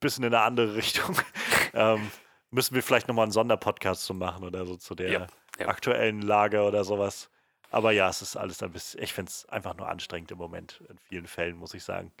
bisschen 0.00 0.24
in 0.24 0.34
eine 0.34 0.44
andere 0.44 0.74
Richtung. 0.74 1.16
ähm, 1.74 2.10
müssen 2.50 2.74
wir 2.74 2.82
vielleicht 2.82 3.08
nochmal 3.08 3.24
einen 3.24 3.32
Sonderpodcast 3.32 4.04
zu 4.04 4.14
machen 4.14 4.44
oder 4.44 4.66
so 4.66 4.76
zu 4.76 4.94
der 4.94 5.10
ja, 5.10 5.26
ja. 5.58 5.68
aktuellen 5.68 6.22
Lage 6.22 6.62
oder 6.62 6.84
sowas. 6.84 7.30
Aber 7.70 7.92
ja, 7.92 8.08
es 8.08 8.22
ist 8.22 8.36
alles 8.36 8.62
ein 8.62 8.72
bisschen, 8.72 9.02
ich 9.02 9.12
finde 9.12 9.30
es 9.30 9.48
einfach 9.48 9.76
nur 9.76 9.88
anstrengend 9.88 10.30
im 10.30 10.38
Moment, 10.38 10.82
in 10.88 10.98
vielen 10.98 11.26
Fällen, 11.26 11.56
muss 11.56 11.74
ich 11.74 11.84
sagen. 11.84 12.12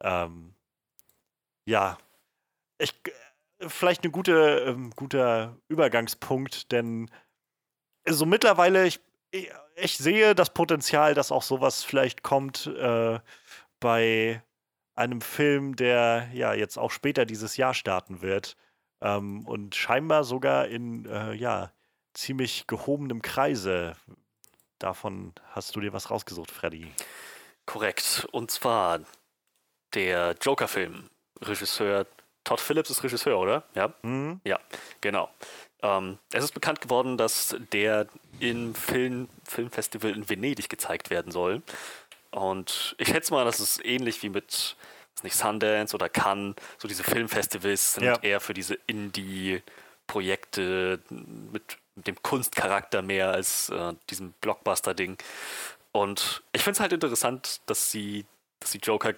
Ähm, 0.00 0.54
ja, 1.64 1.98
ich, 2.78 2.94
vielleicht 3.60 4.04
ein 4.04 4.12
gute, 4.12 4.64
ähm, 4.66 4.90
guter 4.94 5.56
Übergangspunkt, 5.68 6.72
denn 6.72 7.10
so 8.08 8.26
mittlerweile, 8.26 8.86
ich, 8.86 9.00
ich, 9.30 9.50
ich, 9.74 9.98
sehe 9.98 10.34
das 10.34 10.52
Potenzial, 10.54 11.14
dass 11.14 11.32
auch 11.32 11.42
sowas 11.42 11.82
vielleicht 11.82 12.22
kommt 12.22 12.66
äh, 12.66 13.18
bei 13.80 14.42
einem 14.94 15.20
Film, 15.20 15.76
der 15.76 16.28
ja 16.32 16.54
jetzt 16.54 16.78
auch 16.78 16.90
später 16.90 17.26
dieses 17.26 17.56
Jahr 17.56 17.74
starten 17.74 18.22
wird 18.22 18.56
ähm, 19.00 19.46
und 19.46 19.74
scheinbar 19.74 20.24
sogar 20.24 20.68
in 20.68 21.06
äh, 21.06 21.34
ja 21.34 21.72
ziemlich 22.14 22.66
gehobenem 22.66 23.22
Kreise. 23.22 23.94
Davon 24.78 25.32
hast 25.52 25.74
du 25.74 25.80
dir 25.80 25.92
was 25.92 26.10
rausgesucht, 26.10 26.50
Freddy. 26.50 26.92
Korrekt. 27.64 28.26
Und 28.32 28.50
zwar 28.50 29.00
der 29.94 30.36
Joker-Film. 30.40 31.08
Regisseur 31.40 32.06
Todd 32.44 32.60
Phillips 32.60 32.90
ist 32.90 33.02
Regisseur, 33.02 33.38
oder? 33.38 33.64
Ja. 33.74 33.92
Mhm. 34.02 34.40
Ja, 34.44 34.60
genau. 35.00 35.28
Ähm, 35.82 36.18
es 36.32 36.44
ist 36.44 36.54
bekannt 36.54 36.80
geworden, 36.80 37.18
dass 37.18 37.56
der 37.72 38.06
im 38.38 38.74
Film, 38.74 39.28
Filmfestival 39.44 40.12
in 40.12 40.28
Venedig 40.28 40.68
gezeigt 40.68 41.10
werden 41.10 41.32
soll. 41.32 41.62
Und 42.30 42.94
ich 42.98 43.08
schätze 43.08 43.32
mal, 43.32 43.44
das 43.44 43.60
ist 43.60 43.84
ähnlich 43.84 44.22
wie 44.22 44.28
mit 44.28 44.76
nicht 45.22 45.36
Sundance 45.36 45.94
oder 45.94 46.08
Cannes, 46.08 46.54
so 46.78 46.88
diese 46.88 47.02
Filmfestivals 47.02 47.94
sind 47.94 48.04
ja. 48.04 48.18
eher 48.22 48.40
für 48.40 48.54
diese 48.54 48.78
Indie-Projekte 48.86 51.00
mit, 51.10 51.52
mit, 51.52 51.78
dem 51.96 52.20
Kunstcharakter 52.22 53.02
mehr 53.02 53.30
als 53.30 53.70
äh, 53.70 53.94
diesem 54.10 54.32
Blockbuster-Ding. 54.40 55.16
Und 55.92 56.42
ich 56.52 56.62
finde 56.62 56.76
es 56.76 56.80
halt 56.80 56.92
interessant, 56.92 57.60
dass 57.66 57.90
sie, 57.90 58.26
dass 58.60 58.72
sie 58.72 58.78
Joker 58.78 59.14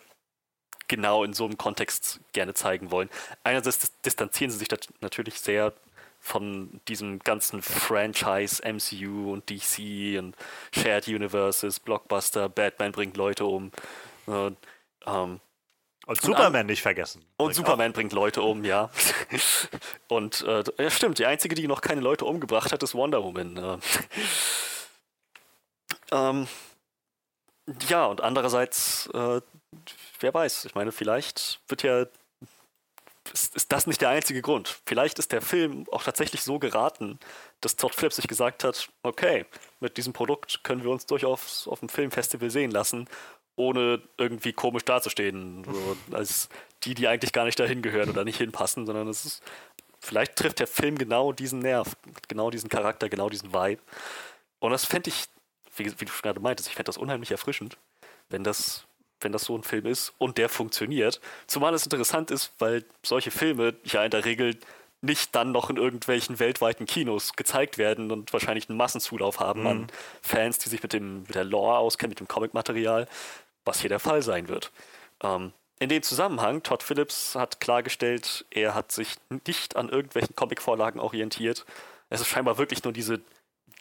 genau 0.87 1.25
in 1.25 1.33
so 1.33 1.45
einem 1.45 1.59
Kontext 1.59 2.21
gerne 2.33 2.55
zeigen 2.55 2.91
wollen. 2.91 3.11
Einerseits 3.45 3.93
distanzieren 4.03 4.51
sie 4.51 4.59
sich 4.59 4.69
natürlich 5.01 5.41
sehr 5.41 5.73
von 6.21 6.81
diesem 6.89 7.21
ganzen 7.21 7.63
Franchise, 7.63 8.63
MCU 8.65 9.33
und 9.33 9.49
DC 9.51 10.19
und 10.19 10.37
Shared 10.75 11.09
Universes, 11.09 11.79
Blockbuster, 11.79 12.49
Batman 12.49 12.93
bringt 12.93 13.17
Leute 13.17 13.45
um. 13.45 13.71
Und, 14.27 14.57
ähm, 15.07 15.41
und 16.09 16.23
Superman 16.23 16.65
nicht 16.65 16.81
vergessen. 16.81 17.23
Und 17.37 17.55
Superman 17.55 17.91
auch. 17.91 17.95
bringt 17.95 18.15
Leute 18.15 18.41
um, 18.41 18.65
ja. 18.65 18.89
und 20.09 20.41
äh, 20.41 20.65
ja, 20.79 20.91
stimmt, 20.91 21.19
die 21.19 21.27
einzige, 21.27 21.55
die 21.55 21.69
noch 21.69 21.83
keine 21.83 22.01
Leute 22.01 22.25
umgebracht 22.25 22.73
hat, 22.73 22.83
ist 22.83 22.95
Wonder 22.95 23.23
Woman. 23.23 23.59
Äh. 23.59 23.79
ähm, 26.13 26.49
ja, 27.89 28.07
und 28.07 28.23
andererseits, 28.23 29.11
äh, 29.13 29.43
wer 30.21 30.33
weiß, 30.33 30.65
ich 30.65 30.75
meine, 30.75 30.93
vielleicht 30.93 31.61
wird 31.69 31.83
ja 31.83 32.07
ist, 33.35 33.55
ist, 33.55 33.73
das 33.73 33.87
nicht 33.87 34.01
der 34.01 34.09
einzige 34.09 34.41
Grund. 34.41 34.81
Vielleicht 34.87 35.19
ist 35.19 35.33
der 35.33 35.43
Film 35.43 35.85
auch 35.93 36.03
tatsächlich 36.03 36.43
so 36.43 36.59
geraten, 36.59 37.19
dass 37.61 37.77
Todd 37.77 37.95
Phillips 37.95 38.17
sich 38.17 38.29
gesagt 38.29 38.65
hat, 38.65 38.89
okay, 39.03 39.45
mit 39.81 39.99
diesem 39.99 40.15
Produkt 40.15 40.65
können 40.65 40.83
wir 40.83 40.91
uns 40.91 41.05
durchaus 41.05 41.69
auf 41.69 41.81
dem 41.81 41.91
Filmfestival 41.91 42.49
sehen 42.49 42.71
lassen, 42.71 43.09
ohne 43.59 44.01
irgendwie 44.17 44.53
komisch 44.53 44.85
dazustehen, 44.85 45.65
so, 45.65 45.97
als 46.17 46.49
die, 46.85 46.95
die 46.95 47.09
eigentlich 47.09 47.33
gar 47.33 47.45
nicht 47.45 47.59
dahin 47.59 47.83
gehören 47.83 48.11
oder 48.11 48.25
nicht 48.25 48.39
hinpassen, 48.39 48.87
sondern 48.87 49.09
es 49.09 49.25
ist, 49.25 49.43
vielleicht 50.01 50.37
trifft 50.37 50.61
der 50.61 50.67
Film 50.67 50.97
genau 50.97 51.33
diesen 51.33 51.59
Nerv, 51.59 51.97
genau 52.29 52.51
diesen 52.51 52.69
Charakter, 52.69 53.09
genau 53.09 53.29
diesen 53.29 53.53
Vibe. 53.53 53.83
Und 54.61 54.71
das 54.71 54.85
fände 54.85 55.11
ich, 55.11 55.27
wie, 55.77 55.87
wie, 56.01 56.05
du 56.05 56.13
schon 56.13 56.23
gerade 56.23 56.41
meintest, 56.41 56.69
ich 56.69 56.75
fände 56.75 56.89
das 56.89 56.99
unheimlich 56.99 57.31
erfrischend, 57.31 57.77
wenn 58.29 58.45
das 58.45 58.85
wenn 59.21 59.33
das 59.33 59.43
so 59.43 59.57
ein 59.57 59.65
Film 59.65 59.87
ist 59.87 60.13
und 60.19 60.39
der 60.39 60.49
funktioniert. 60.49 61.21
Zumal 61.49 61.75
es 61.75 61.83
interessant 61.83 62.31
ist, 62.31 62.53
weil 62.61 62.85
solche 63.03 63.33
Filme 63.33 63.75
ja 63.83 64.05
in 64.05 64.13
der 64.13 64.25
Regel 64.25 64.57
nicht 65.01 65.35
dann 65.35 65.53
noch 65.53 65.71
in 65.71 65.77
irgendwelchen 65.77 66.41
weltweiten 66.41 66.87
Kinos 66.87 67.35
gezeigt 67.35 67.79
werden 67.79 68.11
und 68.11 68.33
wahrscheinlich 68.33 68.69
einen 68.69 68.79
Massenzulauf 68.79 69.39
haben 69.39 69.61
mhm. 69.61 69.67
an 69.67 69.87
Fans, 70.23 70.59
die 70.59 70.69
sich 70.69 70.83
mit, 70.83 70.93
dem, 70.93 71.23
mit 71.23 71.35
der 71.35 71.45
Lore 71.45 71.79
auskennen, 71.79 72.11
mit 72.11 72.21
dem 72.21 72.29
Comic-Material, 72.29 73.07
was 73.69 73.81
hier 73.81 73.91
der 73.91 74.01
Fall 74.01 74.23
sein 74.23 74.49
wird. 74.49 74.73
Ähm, 75.23 75.53
in 75.79 75.89
dem 75.89 76.03
Zusammenhang, 76.03 76.65
Todd 76.65 76.83
Phillips 76.83 77.37
hat 77.37 77.61
klargestellt, 77.61 78.45
er 78.51 78.75
hat 78.75 78.91
sich 78.91 79.15
nicht 79.47 79.77
an 79.77 79.89
irgendwelchen 79.89 80.35
Comic-Vorlagen 80.35 80.99
orientiert, 80.99 81.65
Es 82.11 82.21
ist 82.21 82.29
scheinbar 82.29 82.59
wirklich 82.59 82.83
nur 82.83 82.93
diese 82.93 83.21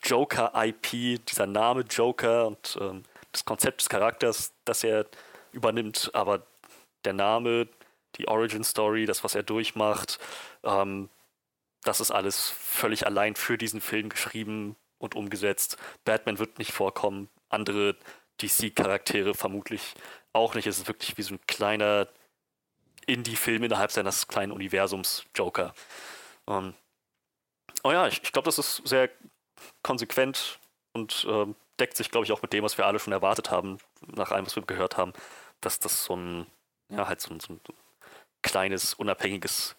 Joker-IP, 0.04 1.24
dieser 1.26 1.46
Name 1.46 1.80
Joker 1.80 2.46
und 2.46 2.78
ähm, 2.80 3.02
das 3.32 3.44
Konzept 3.44 3.80
des 3.80 3.88
Charakters, 3.88 4.52
das 4.64 4.84
er 4.84 5.06
übernimmt, 5.50 6.10
aber 6.12 6.46
der 7.04 7.14
Name, 7.14 7.68
die 8.16 8.28
Origin 8.28 8.64
Story, 8.64 9.06
das, 9.06 9.24
was 9.24 9.34
er 9.34 9.42
durchmacht, 9.42 10.18
ähm, 10.62 11.08
das 11.82 12.00
ist 12.00 12.10
alles 12.10 12.50
völlig 12.50 13.06
allein 13.06 13.34
für 13.34 13.58
diesen 13.58 13.80
Film 13.80 14.08
geschrieben 14.08 14.76
und 14.98 15.14
umgesetzt. 15.14 15.78
Batman 16.04 16.38
wird 16.38 16.58
nicht 16.58 16.72
vorkommen, 16.72 17.28
andere 17.48 17.96
DC-Charaktere 18.40 19.34
vermutlich 19.34 19.94
auch 20.32 20.54
nicht. 20.54 20.66
Es 20.66 20.78
ist 20.78 20.88
wirklich 20.88 21.16
wie 21.18 21.22
so 21.22 21.34
ein 21.34 21.40
kleiner 21.46 22.08
Indie-Film 23.06 23.64
innerhalb 23.64 23.90
seines 23.90 24.28
kleinen 24.28 24.52
Universums 24.52 25.24
Joker. 25.34 25.74
Ähm, 26.46 26.74
oh 27.82 27.92
ja, 27.92 28.06
ich, 28.06 28.22
ich 28.22 28.32
glaube, 28.32 28.46
das 28.46 28.58
ist 28.58 28.82
sehr 28.86 29.10
konsequent 29.82 30.58
und 30.92 31.26
ähm, 31.28 31.54
deckt 31.80 31.96
sich, 31.96 32.10
glaube 32.10 32.26
ich, 32.26 32.32
auch 32.32 32.42
mit 32.42 32.52
dem, 32.52 32.64
was 32.64 32.78
wir 32.78 32.86
alle 32.86 32.98
schon 32.98 33.12
erwartet 33.12 33.50
haben, 33.50 33.78
nach 34.06 34.30
allem, 34.30 34.46
was 34.46 34.56
wir 34.56 34.62
gehört 34.62 34.96
haben, 34.96 35.12
dass 35.60 35.78
das 35.80 36.04
so 36.04 36.16
ein, 36.16 36.46
ja, 36.90 37.08
halt 37.08 37.20
so 37.20 37.32
ein, 37.32 37.40
so 37.40 37.54
ein 37.54 37.60
kleines, 38.42 38.94
unabhängiges 38.94 39.76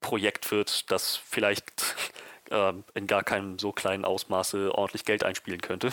Projekt 0.00 0.50
wird, 0.50 0.90
das 0.90 1.16
vielleicht 1.16 1.96
äh, 2.50 2.72
in 2.94 3.06
gar 3.06 3.24
keinem 3.24 3.58
so 3.58 3.72
kleinen 3.72 4.04
Ausmaße 4.04 4.74
ordentlich 4.74 5.04
Geld 5.04 5.24
einspielen 5.24 5.60
könnte. 5.60 5.92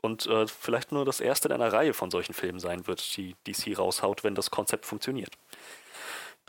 Und 0.00 0.26
äh, 0.26 0.46
vielleicht 0.46 0.92
nur 0.92 1.04
das 1.04 1.20
erste 1.20 1.48
in 1.48 1.54
einer 1.54 1.72
Reihe 1.72 1.92
von 1.92 2.10
solchen 2.10 2.32
Filmen 2.32 2.58
sein 2.58 2.86
wird, 2.86 3.16
die 3.16 3.36
DC 3.46 3.78
raushaut, 3.78 4.24
wenn 4.24 4.34
das 4.34 4.50
Konzept 4.50 4.86
funktioniert. 4.86 5.36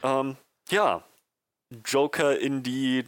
Ähm, 0.04 0.38
ja, 0.70 1.04
Joker 1.86 2.38
in 2.40 2.64
die 2.64 3.06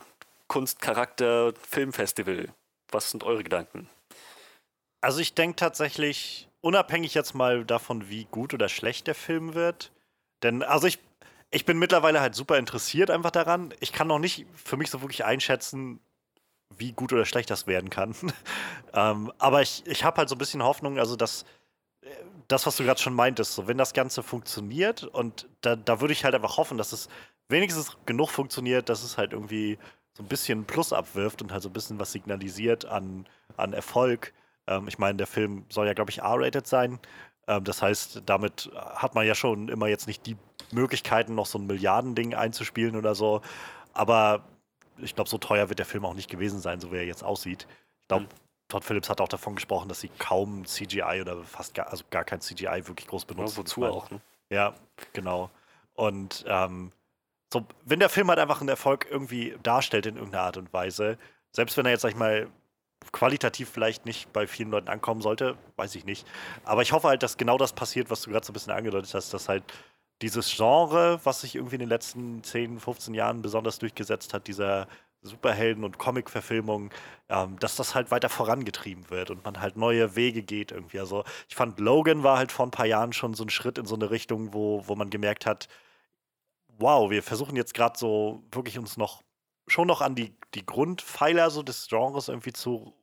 Kunstcharakter 0.48 1.54
Filmfestival. 1.68 2.50
Was 2.92 3.12
sind 3.12 3.24
eure 3.24 3.44
Gedanken? 3.44 3.90
Also 5.02 5.20
ich 5.20 5.34
denke 5.34 5.56
tatsächlich, 5.56 6.48
unabhängig 6.62 7.14
jetzt 7.14 7.34
mal 7.34 7.66
davon, 7.66 8.10
wie 8.10 8.26
gut 8.26 8.54
oder 8.54 8.70
schlecht 8.70 9.08
der 9.08 9.16
Film 9.16 9.54
wird, 9.54 9.92
denn 10.44 10.64
also 10.64 10.88
ich 10.88 11.00
ich 11.54 11.66
bin 11.66 11.78
mittlerweile 11.78 12.20
halt 12.20 12.34
super 12.34 12.58
interessiert 12.58 13.12
einfach 13.12 13.30
daran. 13.30 13.76
Ich 13.80 13.94
kann 13.94 14.08
noch 14.08 14.18
nicht 14.18 14.48
für 14.56 14.76
mich 14.76 14.90
so 14.90 15.02
wirklich 15.02 15.24
einschätzen, 15.24 16.00
wie 16.78 16.92
gut 16.92 17.14
oder 17.14 17.26
schlecht 17.26 17.50
das 17.50 17.68
werden 17.68 17.90
kann. 17.90 18.16
ähm, 18.94 19.32
aber 19.38 19.62
ich, 19.62 19.84
ich 19.86 20.04
habe 20.04 20.18
halt 20.18 20.30
so 20.30 20.36
ein 20.36 20.40
bisschen 20.40 20.64
Hoffnung, 20.64 21.00
also 21.00 21.16
dass 21.16 21.44
äh, 22.02 22.10
das, 22.48 22.66
was 22.66 22.78
du 22.78 22.84
gerade 22.84 23.02
schon 23.02 23.14
meintest, 23.14 23.54
so 23.54 23.68
wenn 23.68 23.78
das 23.78 23.94
Ganze 23.94 24.24
funktioniert 24.24 25.04
und 25.04 25.48
da, 25.62 25.76
da 25.76 26.02
würde 26.02 26.14
ich 26.14 26.24
halt 26.24 26.36
einfach 26.36 26.58
hoffen, 26.58 26.78
dass 26.78 26.92
es 26.92 27.10
wenigstens 27.50 27.98
genug 28.06 28.30
funktioniert, 28.30 28.90
dass 28.90 29.04
es 29.04 29.18
halt 29.18 29.34
irgendwie 29.34 29.78
so 30.14 30.24
ein 30.24 30.28
bisschen 30.28 30.66
Plus 30.66 30.94
abwirft 30.94 31.42
und 31.42 31.52
halt 31.52 31.64
so 31.64 31.70
ein 31.70 31.74
bisschen 31.74 32.00
was 32.00 32.12
signalisiert 32.12 32.86
an, 32.86 33.26
an 33.58 33.74
Erfolg. 33.74 34.34
Ähm, 34.68 34.88
ich 34.88 35.00
meine, 35.00 35.18
der 35.18 35.28
Film 35.28 35.66
soll 35.70 35.88
ja, 35.88 35.94
glaube 35.94 36.12
ich, 36.12 36.20
R-rated 36.20 36.68
sein. 36.68 37.00
Ähm, 37.48 37.64
das 37.64 37.82
heißt, 37.82 38.24
damit 38.26 38.70
hat 38.76 39.16
man 39.16 39.26
ja 39.26 39.36
schon 39.36 39.70
immer 39.70 39.88
jetzt 39.88 40.08
nicht 40.08 40.26
die 40.26 40.38
Möglichkeiten, 40.72 41.36
noch 41.36 41.46
so 41.46 41.58
ein 41.58 41.68
Milliardending 41.68 42.36
einzuspielen 42.36 42.96
oder 42.96 43.16
so. 43.16 43.42
Aber 43.94 44.44
ich 44.98 45.16
glaube, 45.16 45.30
so 45.30 45.38
teuer 45.38 45.70
wird 45.70 45.80
der 45.80 45.86
Film 45.86 46.06
auch 46.06 46.14
nicht 46.14 46.30
gewesen 46.30 46.60
sein, 46.60 46.80
so 46.80 46.92
wie 46.92 46.98
er 46.98 47.06
jetzt 47.06 47.24
aussieht. 47.24 47.68
Ich 48.02 48.08
glaube, 48.08 48.26
mhm. 48.26 48.30
Todd 48.68 48.84
Phillips 48.84 49.10
hat 49.10 49.22
auch 49.22 49.28
davon 49.28 49.56
gesprochen, 49.56 49.90
dass 49.90 50.00
sie 50.00 50.10
kaum 50.20 50.66
CGI 50.66 51.22
oder 51.22 51.44
fast 51.44 51.76
gar, 51.76 51.90
also 51.90 52.04
gar 52.10 52.24
kein 52.24 52.42
CGI 52.42 52.88
wirklich 52.88 53.08
groß 53.08 53.26
benutzen. 53.26 53.54
Ja, 53.54 53.58
wozu 53.58 53.86
auch, 53.86 54.10
ne? 54.10 54.22
Ja, 54.50 54.74
genau. 55.14 55.50
Und 55.94 56.44
ähm, 56.48 56.92
so, 57.52 57.66
wenn 57.86 58.00
der 58.00 58.10
Film 58.10 58.30
halt 58.30 58.40
einfach 58.40 58.62
einen 58.62 58.70
Erfolg 58.70 59.08
irgendwie 59.10 59.56
darstellt 59.62 60.06
in 60.06 60.16
irgendeiner 60.16 60.44
Art 60.44 60.58
und 60.58 60.74
Weise, 60.74 61.18
selbst 61.52 61.78
wenn 61.78 61.86
er 61.86 61.92
jetzt, 61.92 62.02
sag 62.02 62.10
ich 62.10 62.18
mal, 62.18 62.48
qualitativ 63.12 63.70
vielleicht 63.70 64.06
nicht 64.06 64.32
bei 64.34 64.48
vielen 64.48 64.72
Leuten 64.72 64.88
ankommen 64.88 65.22
sollte, 65.22 65.58
weiß 65.76 65.94
ich 65.96 66.06
nicht. 66.06 66.26
Aber 66.64 66.82
ich 66.82 66.94
hoffe 66.94 67.10
halt, 67.10 67.22
dass 67.22 67.38
genau 67.38 67.58
das 67.58 67.74
passiert, 67.74 68.10
was 68.10 68.22
du 68.22 68.32
gerade 68.32 68.46
so 68.46 68.52
ein 68.52 68.54
bisschen 68.54 68.74
angedeutet 68.74 69.14
hast, 69.14 69.34
dass 69.34 69.50
halt 69.50 69.64
dieses 70.24 70.56
Genre, 70.56 71.20
was 71.24 71.42
sich 71.42 71.56
irgendwie 71.56 71.76
in 71.76 71.82
den 71.82 71.90
letzten 71.90 72.44
10, 72.44 72.80
15 72.80 73.14
Jahren 73.14 73.42
besonders 73.42 73.78
durchgesetzt 73.80 74.34
hat, 74.34 74.48
dieser 74.48 74.88
Superhelden- 75.22 75.84
und 75.84 76.00
Comic-Verfilmung, 76.00 76.92
ähm, 77.30 77.60
dass 77.60 77.76
das 77.76 77.94
halt 77.96 78.12
weiter 78.12 78.30
vorangetrieben 78.30 79.10
wird 79.10 79.30
und 79.32 79.44
man 79.46 79.62
halt 79.62 79.78
neue 79.78 80.16
Wege 80.16 80.42
geht 80.42 80.72
irgendwie. 80.72 81.00
Also 81.00 81.24
ich 81.48 81.56
fand, 81.56 81.80
Logan 81.80 82.24
war 82.24 82.38
halt 82.38 82.52
vor 82.52 82.66
ein 82.66 82.72
paar 82.72 82.86
Jahren 82.86 83.14
schon 83.14 83.34
so 83.34 83.44
ein 83.44 83.50
Schritt 83.50 83.78
in 83.78 83.86
so 83.86 83.96
eine 83.96 84.10
Richtung, 84.12 84.54
wo, 84.54 84.88
wo 84.88 84.96
man 84.96 85.10
gemerkt 85.10 85.46
hat, 85.46 85.68
wow, 86.80 87.10
wir 87.10 87.24
versuchen 87.24 87.56
jetzt 87.56 87.74
gerade 87.74 87.98
so 87.98 88.44
wirklich 88.52 88.80
uns 88.80 88.98
noch 88.98 89.22
schon 89.68 89.88
noch 89.88 90.02
an 90.02 90.16
die, 90.16 90.36
die 90.56 90.66
Grundpfeiler 90.66 91.50
so 91.50 91.64
des 91.64 91.88
Genres 91.88 92.28
irgendwie 92.28 92.54
zu 92.54 92.94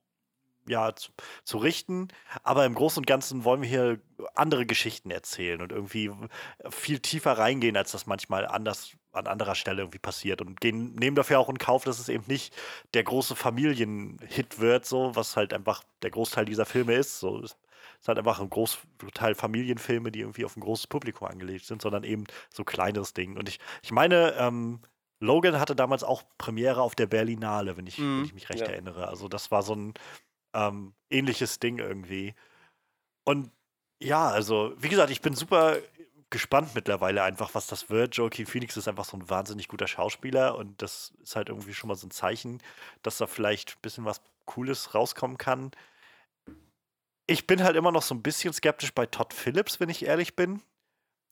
ja, 0.67 0.95
zu, 0.95 1.11
zu, 1.45 1.59
richten. 1.59 2.09
Aber 2.43 2.65
im 2.65 2.75
Großen 2.75 3.01
und 3.01 3.07
Ganzen 3.07 3.45
wollen 3.45 3.63
wir 3.63 3.69
hier 3.69 4.01
andere 4.35 4.67
Geschichten 4.67 5.11
erzählen 5.11 5.61
und 5.63 5.73
irgendwie 5.73 6.11
viel 6.71 7.01
tiefer 7.01 7.33
reingehen, 7.33 7.77
als 7.77 7.93
das 7.93 8.07
manchmal 8.07 8.47
anders 8.47 8.93
an 9.13 9.27
anderer 9.27 9.55
Stelle 9.55 9.83
irgendwie 9.83 9.99
passiert. 9.99 10.41
Und 10.41 10.61
gehen, 10.61 10.95
nehmen 10.95 11.17
dafür 11.17 11.39
auch 11.39 11.49
in 11.49 11.59
Kauf, 11.59 11.85
dass 11.85 11.99
es 11.99 12.09
eben 12.09 12.25
nicht 12.27 12.55
der 12.95 13.05
große 13.05 13.35
Familienhit 13.35 14.61
wird, 14.61 14.87
so, 14.87 15.15
was 15.15 15.37
halt 15.37 15.53
einfach 15.53 15.83
der 16.03 16.11
Großteil 16.11 16.45
dieser 16.45 16.67
Filme 16.67 16.95
ist. 16.95 17.19
So, 17.21 17.43
es 17.43 17.57
ist 18.01 18.09
halt 18.09 18.19
einfach 18.19 18.41
ein 18.41 18.51
Großteil 18.51 19.35
Familienfilme, 19.35 20.13
die 20.13 20.21
irgendwie 20.21 20.45
auf 20.45 20.57
ein 20.57 20.61
großes 20.61 20.87
Publikum 20.87 21.29
angelegt 21.29 21.67
sind, 21.67 21.83
sondern 21.83 22.05
eben 22.05 22.25
so 22.51 22.65
kleineres 22.65 23.13
Ding. 23.15 23.37
Und 23.37 23.49
ich, 23.49 23.59
ich 23.83 23.93
meine, 23.93 24.35
ähm, 24.39 24.81
Logan 25.21 25.61
hatte 25.61 25.77
damals 25.77 26.03
auch 26.03 26.23
Premiere 26.39 26.81
auf 26.81 26.95
der 26.95 27.07
Berlinale, 27.07 27.77
wenn 27.77 27.87
ich, 27.87 27.99
mm, 27.99 28.03
wenn 28.03 28.19
mhm. 28.19 28.25
ich 28.25 28.35
mich 28.35 28.49
recht 28.49 28.63
ja. 28.63 28.69
erinnere. 28.69 29.09
Also 29.09 29.29
das 29.29 29.51
war 29.51 29.63
so 29.63 29.75
ein, 29.75 29.95
ähm, 30.55 30.95
ähnliches 31.11 31.59
Ding 31.59 31.79
irgendwie. 31.79 32.35
Und 33.25 33.51
ja, 34.03 34.29
also, 34.29 34.75
wie 34.79 34.89
gesagt, 34.89 35.11
ich 35.11 35.21
bin 35.21 35.35
super 35.35 35.77
gespannt 36.31 36.75
mittlerweile 36.75 37.23
einfach, 37.23 37.55
was 37.55 37.67
das 37.67 37.91
wird. 37.91 38.17
Joaquin 38.17 38.47
Phoenix 38.47 38.77
ist 38.77 38.89
einfach 38.89 39.05
so 39.05 39.17
ein 39.17 39.29
wahnsinnig 39.29 39.69
guter 39.69 39.89
Schauspieler 39.89 40.57
und 40.57 40.81
das 40.81 41.13
ist 41.23 41.37
halt 41.37 41.49
irgendwie 41.49 41.75
schon 41.75 41.89
mal 41.89 41.97
so 41.97 42.07
ein 42.07 42.13
Zeichen, 42.13 42.63
dass 43.03 43.19
da 43.19 43.27
vielleicht 43.27 43.77
ein 43.77 43.83
bisschen 43.83 44.05
was 44.05 44.23
Cooles 44.47 44.95
rauskommen 44.95 45.39
kann. 45.39 45.73
Ich 47.27 47.47
bin 47.47 47.63
halt 47.63 47.77
immer 47.77 47.93
noch 47.93 48.03
so 48.03 48.15
ein 48.15 48.23
bisschen 48.23 48.53
skeptisch 48.53 48.95
bei 48.95 49.07
Todd 49.07 49.35
Phillips, 49.35 49.81
wenn 49.81 49.89
ich 49.89 50.05
ehrlich 50.05 50.37
bin. 50.37 50.63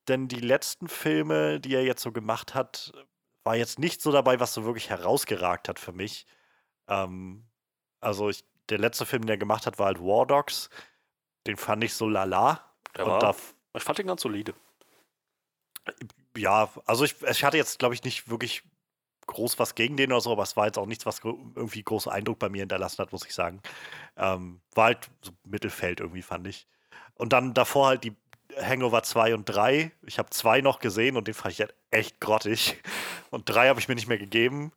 Denn 0.09 0.27
die 0.29 0.41
letzten 0.41 0.89
Filme, 0.89 1.61
die 1.61 1.75
er 1.75 1.85
jetzt 1.85 2.03
so 2.03 2.13
gemacht 2.13 2.55
hat, 2.55 2.93
war 3.45 3.57
jetzt 3.57 3.79
nicht 3.79 4.01
so 4.01 4.11
dabei, 4.11 4.41
was 4.41 4.55
so 4.55 4.65
wirklich 4.65 4.91
herausgeragt 4.91 5.69
hat 5.69 5.79
für 5.79 5.93
mich. 5.93 6.27
Ähm, 6.89 7.47
also 8.01 8.31
ich 8.31 8.45
der 8.71 8.79
letzte 8.79 9.07
Film, 9.07 9.23
den 9.23 9.31
er 9.31 9.39
gemacht 9.39 9.67
hat, 9.67 9.79
war 9.79 9.87
halt 9.87 10.01
War 10.01 10.27
Dogs. 10.27 10.71
Den 11.47 11.57
fand 11.57 11.85
ich 11.85 11.95
so 11.95 12.09
lala. 12.09 12.65
Der 12.97 13.07
war, 13.07 13.19
da, 13.19 13.35
ich 13.75 13.83
fand 13.83 13.99
den 13.99 14.07
ganz 14.07 14.23
solide. 14.23 14.55
Ja, 16.37 16.69
also 16.85 17.05
ich, 17.05 17.15
ich 17.23 17.45
hatte 17.45 17.57
jetzt, 17.57 17.79
glaube 17.79 17.95
ich, 17.95 18.05
nicht 18.05 18.29
wirklich 18.29 18.63
groß 19.27 19.59
was 19.59 19.75
gegen 19.75 19.97
den 19.97 20.13
oder 20.13 20.21
so, 20.21 20.33
aber 20.33 20.43
es 20.43 20.57
war 20.57 20.67
jetzt 20.67 20.79
auch 20.79 20.87
nichts, 20.87 21.07
was 21.07 21.21
irgendwie 21.23 21.83
großen 21.83 22.11
Eindruck 22.11 22.39
bei 22.39 22.49
mir 22.49 22.61
hinterlassen 22.61 22.99
hat, 22.99 23.13
muss 23.13 23.27
ich 23.27 23.35
sagen. 23.35 23.61
Ähm, 24.17 24.61
war 24.75 24.87
halt 24.87 25.11
so 25.23 25.33
Mittelfeld 25.45 26.01
irgendwie, 26.01 26.23
fand 26.23 26.47
ich. 26.47 26.67
Und 27.15 27.33
dann 27.33 27.55
davor 27.55 27.89
halt 27.89 28.05
die 28.05 28.17
Hangover 28.57 29.03
2 29.03 29.35
und 29.35 29.45
3. 29.45 29.93
Ich 30.03 30.19
habe 30.19 30.31
zwei 30.31 30.61
noch 30.61 30.81
gesehen 30.81 31.17
und 31.17 31.29
den 31.29 31.35
fand 31.35 31.53
ich 31.55 31.61
halt 31.61 31.75
echt 31.91 32.21
grottig. 32.21 32.83
Und 33.31 33.49
drei 33.49 33.69
habe 33.69 33.79
ich 33.79 33.89
mir 33.89 33.95
nicht 33.95 34.09
mehr 34.09 34.19
gegeben. 34.19 34.73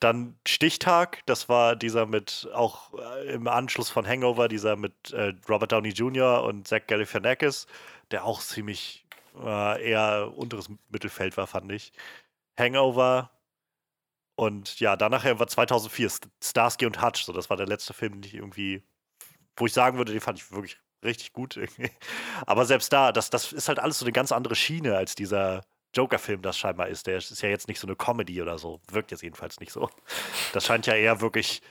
Dann 0.00 0.38
Stichtag, 0.46 1.22
das 1.26 1.48
war 1.48 1.74
dieser 1.74 2.06
mit, 2.06 2.48
auch 2.54 2.94
äh, 2.94 3.32
im 3.32 3.48
Anschluss 3.48 3.90
von 3.90 4.06
Hangover, 4.06 4.48
dieser 4.48 4.76
mit 4.76 5.12
äh, 5.12 5.34
Robert 5.48 5.72
Downey 5.72 5.90
Jr. 5.90 6.44
und 6.44 6.68
Zach 6.68 6.86
Galifianakis, 6.86 7.66
der 8.10 8.24
auch 8.24 8.40
ziemlich 8.40 9.06
äh, 9.42 9.90
eher 9.90 10.32
unteres 10.36 10.68
Mittelfeld 10.88 11.36
war, 11.36 11.46
fand 11.46 11.72
ich. 11.72 11.92
Hangover 12.58 13.30
und 14.38 14.78
ja, 14.78 14.94
danach 14.94 15.24
war 15.24 15.48
2004 15.48 16.10
Starsky 16.42 16.86
und 16.86 17.02
Hutch, 17.02 17.24
so 17.24 17.32
das 17.32 17.50
war 17.50 17.56
der 17.56 17.66
letzte 17.66 17.92
Film, 17.92 18.12
den 18.12 18.22
ich 18.22 18.34
irgendwie, 18.34 18.84
wo 19.56 19.66
ich 19.66 19.72
sagen 19.72 19.98
würde, 19.98 20.12
den 20.12 20.20
fand 20.20 20.38
ich 20.38 20.52
wirklich 20.52 20.78
richtig 21.04 21.32
gut 21.32 21.56
irgendwie. 21.56 21.90
Aber 22.46 22.64
selbst 22.64 22.92
da, 22.92 23.10
das, 23.10 23.30
das 23.30 23.52
ist 23.52 23.68
halt 23.68 23.80
alles 23.80 23.98
so 23.98 24.04
eine 24.04 24.12
ganz 24.12 24.30
andere 24.30 24.54
Schiene 24.54 24.96
als 24.96 25.16
dieser 25.16 25.64
Joker-Film 25.94 26.42
das 26.42 26.58
scheinbar 26.58 26.88
ist. 26.88 27.06
Der 27.06 27.18
ist 27.18 27.42
ja 27.42 27.48
jetzt 27.48 27.68
nicht 27.68 27.80
so 27.80 27.86
eine 27.86 27.96
Comedy 27.96 28.40
oder 28.42 28.58
so. 28.58 28.80
Wirkt 28.90 29.10
jetzt 29.10 29.22
jedenfalls 29.22 29.60
nicht 29.60 29.72
so. 29.72 29.88
Das 30.52 30.64
scheint 30.64 30.86
ja 30.86 30.94
eher 30.94 31.20
wirklich 31.20 31.62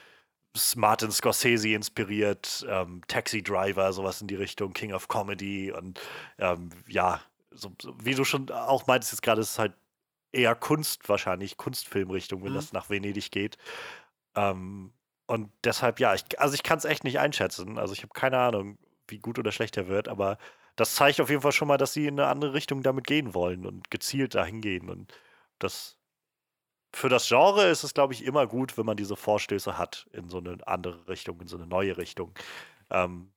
Martin 0.76 1.12
Scorsese 1.12 1.70
inspiriert, 1.70 2.66
ähm, 2.68 3.02
Taxi 3.08 3.44
Driver, 3.44 3.94
sowas 3.94 4.22
in 4.22 4.28
die 4.28 4.36
Richtung, 4.36 4.74
King 4.74 4.94
of 4.94 5.08
Comedy 5.08 5.72
und 5.72 6.00
ähm, 6.40 6.70
ja, 6.88 7.22
so, 7.52 7.72
so, 7.82 7.96
wie 8.02 8.16
du 8.16 8.24
schon 8.24 8.50
auch 8.52 8.88
meintest 8.88 9.14
jetzt 9.14 9.22
gerade, 9.22 9.42
ist 9.42 9.52
es 9.52 9.60
halt 9.60 9.74
eher 10.32 10.56
Kunst 10.56 11.08
wahrscheinlich, 11.10 11.58
Kunstfilmrichtung, 11.58 12.44
wenn 12.44 12.52
mhm. 12.52 12.56
das 12.56 12.74
nach 12.74 12.90
Venedig 12.90 13.32
geht. 13.32 13.58
Ähm, 14.36 14.94
und 15.26 15.52
deshalb, 15.64 16.00
ja, 16.00 16.14
ich, 16.14 16.40
also 16.40 16.56
ich 16.56 16.64
kann 16.64 16.78
es 16.78 16.86
echt 16.86 17.04
nicht 17.04 17.20
einschätzen. 17.20 17.78
Also 17.78 17.94
ich 17.94 18.02
habe 18.02 18.14
keine 18.14 18.40
Ahnung, 18.40 18.78
wie 19.08 19.20
gut 19.20 19.40
oder 19.40 19.52
schlecht 19.52 19.78
er 19.78 19.88
wird, 19.88 20.08
aber 20.08 20.38
das 20.78 20.96
zeigt 20.96 21.20
auf 21.20 21.30
jeden 21.30 21.42
Fall 21.42 21.52
schon 21.52 21.68
mal, 21.68 21.78
dass 21.78 21.92
sie 21.92 22.06
in 22.06 22.20
eine 22.20 22.30
andere 22.30 22.54
Richtung 22.54 22.84
damit 22.84 23.06
gehen 23.06 23.34
wollen 23.34 23.66
und 23.66 23.92
gezielt 23.92 24.36
dahin 24.36 24.62
gehen. 24.62 24.90
Und 24.90 25.12
das, 25.60 25.98
für 26.94 27.10
das 27.10 27.28
Genre 27.28 27.68
ist 27.68 27.84
es, 27.84 27.96
glaube 27.96 28.14
ich, 28.14 28.24
immer 28.24 28.46
gut, 28.48 28.78
wenn 28.78 28.86
man 28.86 28.96
diese 28.96 29.16
Vorstöße 29.16 29.78
hat 29.78 30.08
in 30.14 30.30
so 30.30 30.38
eine 30.38 30.56
andere 30.66 31.08
Richtung, 31.08 31.42
in 31.42 31.48
so 31.48 31.58
eine 31.58 31.66
neue 31.66 31.98
Richtung. 31.98 32.32
Ähm, 32.92 33.32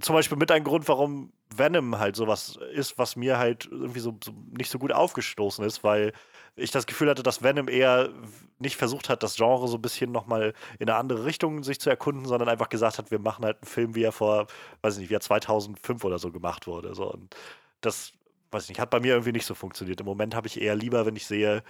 zum 0.00 0.14
Beispiel 0.14 0.38
mit 0.38 0.50
einem 0.50 0.64
Grund, 0.64 0.88
warum 0.88 1.32
Venom 1.54 1.98
halt 1.98 2.16
sowas 2.16 2.58
ist, 2.72 2.96
was 2.98 3.16
mir 3.16 3.36
halt 3.36 3.68
irgendwie 3.70 4.00
so, 4.00 4.18
so, 4.24 4.32
nicht 4.56 4.70
so 4.70 4.78
gut 4.78 4.92
aufgestoßen 4.92 5.64
ist, 5.64 5.84
weil 5.84 6.12
ich 6.56 6.70
das 6.70 6.86
Gefühl 6.86 7.08
hatte, 7.08 7.22
dass 7.22 7.42
Venom 7.42 7.68
eher 7.68 8.10
nicht 8.58 8.76
versucht 8.76 9.08
hat, 9.08 9.22
das 9.22 9.36
Genre 9.36 9.68
so 9.68 9.78
ein 9.78 9.82
bisschen 9.82 10.12
nochmal 10.12 10.54
in 10.78 10.88
eine 10.88 10.98
andere 10.98 11.24
Richtung 11.24 11.62
sich 11.62 11.80
zu 11.80 11.90
erkunden, 11.90 12.26
sondern 12.26 12.48
einfach 12.48 12.68
gesagt 12.68 12.98
hat, 12.98 13.10
wir 13.10 13.18
machen 13.18 13.44
halt 13.44 13.58
einen 13.58 13.68
Film, 13.68 13.94
wie 13.94 14.02
er 14.02 14.12
vor, 14.12 14.46
weiß 14.82 14.94
ich 14.94 15.00
nicht, 15.00 15.10
wie 15.10 15.14
er 15.14 15.20
2005 15.20 16.04
oder 16.04 16.18
so 16.18 16.30
gemacht 16.30 16.66
wurde. 16.66 16.94
So. 16.94 17.10
Und 17.10 17.34
das, 17.80 18.12
weiß 18.50 18.64
ich 18.64 18.68
nicht, 18.70 18.80
hat 18.80 18.90
bei 18.90 19.00
mir 19.00 19.14
irgendwie 19.14 19.32
nicht 19.32 19.46
so 19.46 19.54
funktioniert. 19.54 20.00
Im 20.00 20.06
Moment 20.06 20.34
habe 20.34 20.46
ich 20.46 20.60
eher 20.60 20.76
lieber, 20.76 21.06
wenn 21.06 21.16
ich 21.16 21.26
sehe, 21.26 21.62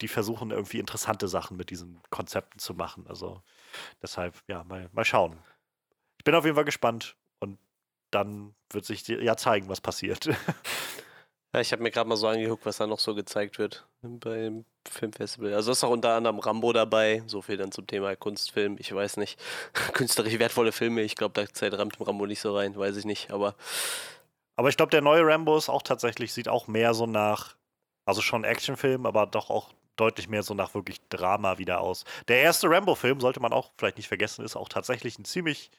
die 0.00 0.08
versuchen 0.08 0.50
irgendwie 0.50 0.78
interessante 0.78 1.28
Sachen 1.28 1.56
mit 1.56 1.70
diesen 1.70 2.00
Konzepten 2.10 2.58
zu 2.58 2.74
machen. 2.74 3.06
Also 3.08 3.42
deshalb, 4.02 4.34
ja, 4.46 4.64
mal, 4.64 4.88
mal 4.92 5.04
schauen. 5.04 5.38
Ich 6.18 6.24
bin 6.24 6.34
auf 6.34 6.44
jeden 6.44 6.56
Fall 6.56 6.64
gespannt 6.64 7.16
und 7.38 7.58
dann 8.10 8.54
wird 8.70 8.84
sich 8.84 9.06
ja 9.06 9.36
zeigen, 9.36 9.68
was 9.68 9.80
passiert. 9.80 10.28
Ja, 11.56 11.62
ich 11.62 11.72
habe 11.72 11.82
mir 11.82 11.90
gerade 11.90 12.06
mal 12.06 12.16
so 12.16 12.28
angeguckt, 12.28 12.66
was 12.66 12.76
da 12.76 12.86
noch 12.86 12.98
so 12.98 13.14
gezeigt 13.14 13.58
wird 13.58 13.86
beim 14.02 14.66
Filmfestival. 14.86 15.54
Also 15.54 15.72
ist 15.72 15.82
auch 15.84 15.90
unter 15.90 16.10
anderem 16.10 16.38
Rambo 16.38 16.70
dabei, 16.74 17.22
so 17.28 17.40
viel 17.40 17.56
dann 17.56 17.72
zum 17.72 17.86
Thema 17.86 18.14
Kunstfilm, 18.14 18.76
ich 18.78 18.94
weiß 18.94 19.16
nicht. 19.16 19.40
Künstlerisch 19.94 20.38
wertvolle 20.38 20.70
Filme, 20.70 21.00
ich 21.00 21.14
glaube, 21.14 21.32
da 21.32 21.50
zählt 21.50 21.72
Rambo 21.72 22.26
nicht 22.26 22.42
so 22.42 22.54
rein, 22.54 22.76
weiß 22.76 22.98
ich 22.98 23.06
nicht, 23.06 23.30
aber. 23.30 23.54
Aber 24.56 24.68
ich 24.68 24.76
glaube, 24.76 24.90
der 24.90 25.00
neue 25.00 25.26
Rambo 25.26 25.56
ist 25.56 25.70
auch 25.70 25.80
tatsächlich, 25.80 26.34
sieht 26.34 26.46
auch 26.50 26.66
mehr 26.66 26.92
so 26.92 27.06
nach, 27.06 27.56
also 28.04 28.20
schon 28.20 28.44
Actionfilm, 28.44 29.06
aber 29.06 29.24
doch 29.24 29.48
auch 29.48 29.72
deutlich 29.96 30.28
mehr 30.28 30.42
so 30.42 30.52
nach 30.52 30.74
wirklich 30.74 31.00
Drama 31.08 31.56
wieder 31.56 31.80
aus. 31.80 32.04
Der 32.28 32.42
erste 32.42 32.68
Rambo-Film, 32.68 33.18
sollte 33.20 33.40
man 33.40 33.54
auch 33.54 33.70
vielleicht 33.78 33.96
nicht 33.96 34.08
vergessen, 34.08 34.44
ist 34.44 34.56
auch 34.56 34.68
tatsächlich 34.68 35.18
ein 35.18 35.24
ziemlich 35.24 35.70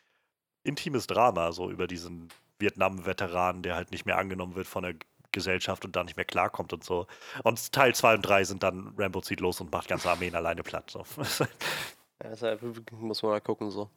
intimes 0.64 1.06
Drama, 1.06 1.52
so 1.52 1.70
über 1.70 1.86
diesen 1.86 2.30
Vietnam-Veteran, 2.58 3.62
der 3.62 3.76
halt 3.76 3.92
nicht 3.92 4.08
mehr 4.08 4.18
angenommen 4.18 4.56
wird 4.56 4.66
von 4.66 4.82
der 4.82 4.96
Gesellschaft 5.38 5.86
und 5.86 5.96
da 5.96 6.04
nicht 6.04 6.18
mehr 6.18 6.26
klarkommt 6.26 6.74
und 6.74 6.84
so. 6.84 7.08
Und 7.44 7.72
Teil 7.72 7.94
2 7.94 8.16
und 8.16 8.22
3 8.24 8.44
sind 8.44 8.64
dann, 8.64 8.94
Rambo 8.98 9.22
zieht 9.22 9.40
los 9.40 9.62
und 9.62 9.72
macht 9.72 9.88
ganze 9.88 10.10
Armeen 10.10 10.36
alleine 10.36 10.64
platt. 10.64 10.90
So. 10.90 11.06
ja, 11.40 12.30
deshalb 12.30 12.62
muss 12.92 13.22
man 13.22 13.32
mal 13.32 13.42
gucken 13.42 13.72
so. 13.72 13.90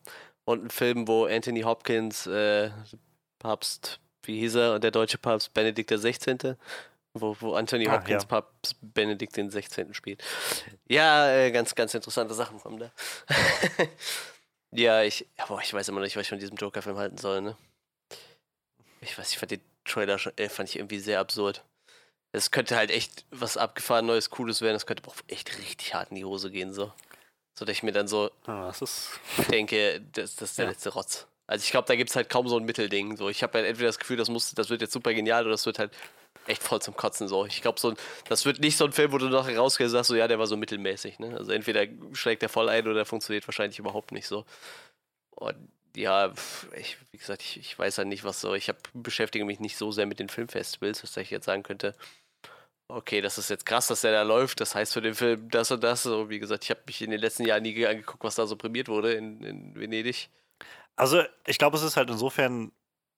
Und 0.45 0.65
ein 0.65 0.69
Film, 0.69 1.07
wo 1.07 1.25
Anthony 1.25 1.61
Hopkins, 1.61 2.27
äh, 2.27 2.71
Papst, 3.39 3.99
wie 4.23 4.39
hieß 4.39 4.55
er, 4.55 4.75
und 4.75 4.83
der 4.83 4.91
deutsche 4.91 5.17
Papst 5.17 5.53
Benedikt 5.53 5.89
XVI., 5.89 6.55
wo, 7.13 7.35
wo 7.39 7.55
Anthony 7.55 7.87
ah, 7.87 7.93
Hopkins 7.93 8.23
ja. 8.23 8.27
Papst 8.27 8.75
Benedikt 8.81 9.35
den 9.35 9.49
16. 9.49 9.93
spielt. 9.93 10.23
Ja, 10.87 11.29
äh, 11.29 11.51
ganz, 11.51 11.75
ganz 11.75 11.93
interessante 11.93 12.33
Sachen 12.33 12.59
kommen 12.59 12.79
da. 12.79 12.91
ja, 14.71 15.03
ich, 15.03 15.27
boah, 15.47 15.59
ich 15.61 15.73
weiß 15.73 15.89
immer 15.89 15.99
noch 15.99 16.05
nicht, 16.05 16.15
was 16.15 16.23
ich 16.23 16.29
von 16.29 16.39
diesem 16.39 16.55
Joker-Film 16.55 16.97
halten 16.97 17.17
soll, 17.17 17.41
ne? 17.41 17.57
Ich 19.01 19.17
weiß, 19.17 19.31
ich 19.31 19.39
fand 19.39 19.51
den 19.51 19.61
Trailer 19.85 20.19
äh, 20.37 20.49
fand 20.49 20.69
ich 20.69 20.77
irgendwie 20.77 20.99
sehr 20.99 21.19
absurd. 21.19 21.63
Es 22.31 22.51
könnte 22.51 22.77
halt 22.77 22.91
echt 22.91 23.25
was 23.31 23.57
abgefahren, 23.57 24.05
Neues, 24.05 24.29
Cooles 24.29 24.61
werden. 24.61 24.75
Es 24.75 24.85
könnte 24.85 25.07
auch 25.07 25.15
echt 25.27 25.57
richtig 25.57 25.93
hart 25.93 26.11
in 26.11 26.15
die 26.15 26.25
Hose 26.25 26.49
gehen, 26.49 26.73
so. 26.73 26.93
So, 27.53 27.65
dass 27.65 27.75
ich 27.75 27.83
mir 27.83 27.91
dann 27.91 28.07
so 28.07 28.31
ah, 28.45 28.71
denke, 29.51 30.01
das, 30.13 30.35
das 30.37 30.51
ist 30.51 30.57
der 30.57 30.65
ja. 30.65 30.71
letzte 30.71 30.89
Rotz. 30.89 31.27
Also 31.47 31.63
ich 31.65 31.71
glaube, 31.71 31.87
da 31.87 31.95
gibt 31.95 32.09
es 32.09 32.15
halt 32.15 32.29
kaum 32.29 32.47
so 32.47 32.57
ein 32.57 32.63
Mittelding. 32.63 33.17
So, 33.17 33.27
ich 33.27 33.43
habe 33.43 33.57
halt 33.57 33.67
entweder 33.67 33.89
das 33.89 33.99
Gefühl, 33.99 34.15
das 34.15 34.29
muss, 34.29 34.53
das 34.53 34.69
wird 34.69 34.81
jetzt 34.81 34.93
super 34.93 35.13
genial 35.13 35.43
oder 35.43 35.51
das 35.51 35.65
wird 35.65 35.79
halt 35.79 35.91
echt 36.47 36.63
voll 36.63 36.81
zum 36.81 36.95
Kotzen. 36.95 37.27
So, 37.27 37.45
ich 37.45 37.61
glaube, 37.61 37.79
so 37.79 37.93
das 38.29 38.45
wird 38.45 38.59
nicht 38.59 38.77
so 38.77 38.85
ein 38.85 38.93
Film, 38.93 39.11
wo 39.11 39.17
du 39.17 39.27
nachher 39.27 39.57
rausgehst 39.57 39.89
und 39.89 39.91
sagst, 39.91 40.07
so 40.07 40.15
ja, 40.15 40.29
der 40.29 40.39
war 40.39 40.47
so 40.47 40.55
mittelmäßig. 40.55 41.19
Ne? 41.19 41.35
Also 41.37 41.51
entweder 41.51 41.85
schlägt 42.13 42.41
der 42.41 42.49
voll 42.49 42.69
ein 42.69 42.85
oder 42.85 42.93
der 42.93 43.05
funktioniert 43.05 43.45
wahrscheinlich 43.47 43.79
überhaupt 43.79 44.13
nicht 44.13 44.27
so. 44.27 44.45
Und 45.31 45.57
ja, 45.95 46.33
ich, 46.77 46.97
wie 47.11 47.17
gesagt, 47.17 47.41
ich, 47.41 47.59
ich 47.59 47.77
weiß 47.77 47.97
ja 47.97 47.99
halt 47.99 48.07
nicht, 48.07 48.23
was 48.23 48.41
so. 48.41 48.53
Ich 48.53 48.69
hab, 48.69 48.77
beschäftige 48.93 49.45
mich 49.45 49.59
nicht 49.59 49.77
so 49.77 49.91
sehr 49.91 50.05
mit 50.05 50.19
den 50.19 50.29
Filmfestivals, 50.29 51.01
dass 51.01 51.17
ich 51.17 51.29
jetzt 51.29 51.45
sagen 51.45 51.63
könnte, 51.63 51.95
okay, 52.87 53.21
das 53.21 53.37
ist 53.37 53.49
jetzt 53.49 53.65
krass, 53.65 53.87
dass 53.87 54.01
der 54.01 54.11
da 54.11 54.21
läuft. 54.23 54.61
Das 54.61 54.75
heißt 54.75 54.93
für 54.93 55.01
den 55.01 55.15
Film 55.15 55.49
das 55.49 55.71
und 55.71 55.83
das. 55.83 56.03
So, 56.03 56.29
wie 56.29 56.39
gesagt, 56.39 56.63
ich 56.63 56.69
habe 56.69 56.81
mich 56.85 57.01
in 57.01 57.11
den 57.11 57.19
letzten 57.19 57.45
Jahren 57.45 57.63
nie 57.63 57.85
angeguckt, 57.85 58.23
was 58.23 58.35
da 58.35 58.45
so 58.45 58.55
prämiert 58.55 58.87
wurde 58.87 59.13
in, 59.13 59.43
in 59.43 59.75
Venedig. 59.75 60.29
Also, 60.95 61.23
ich 61.47 61.57
glaube, 61.57 61.77
es 61.77 61.83
ist 61.83 61.97
halt 61.97 62.09
insofern 62.09 62.71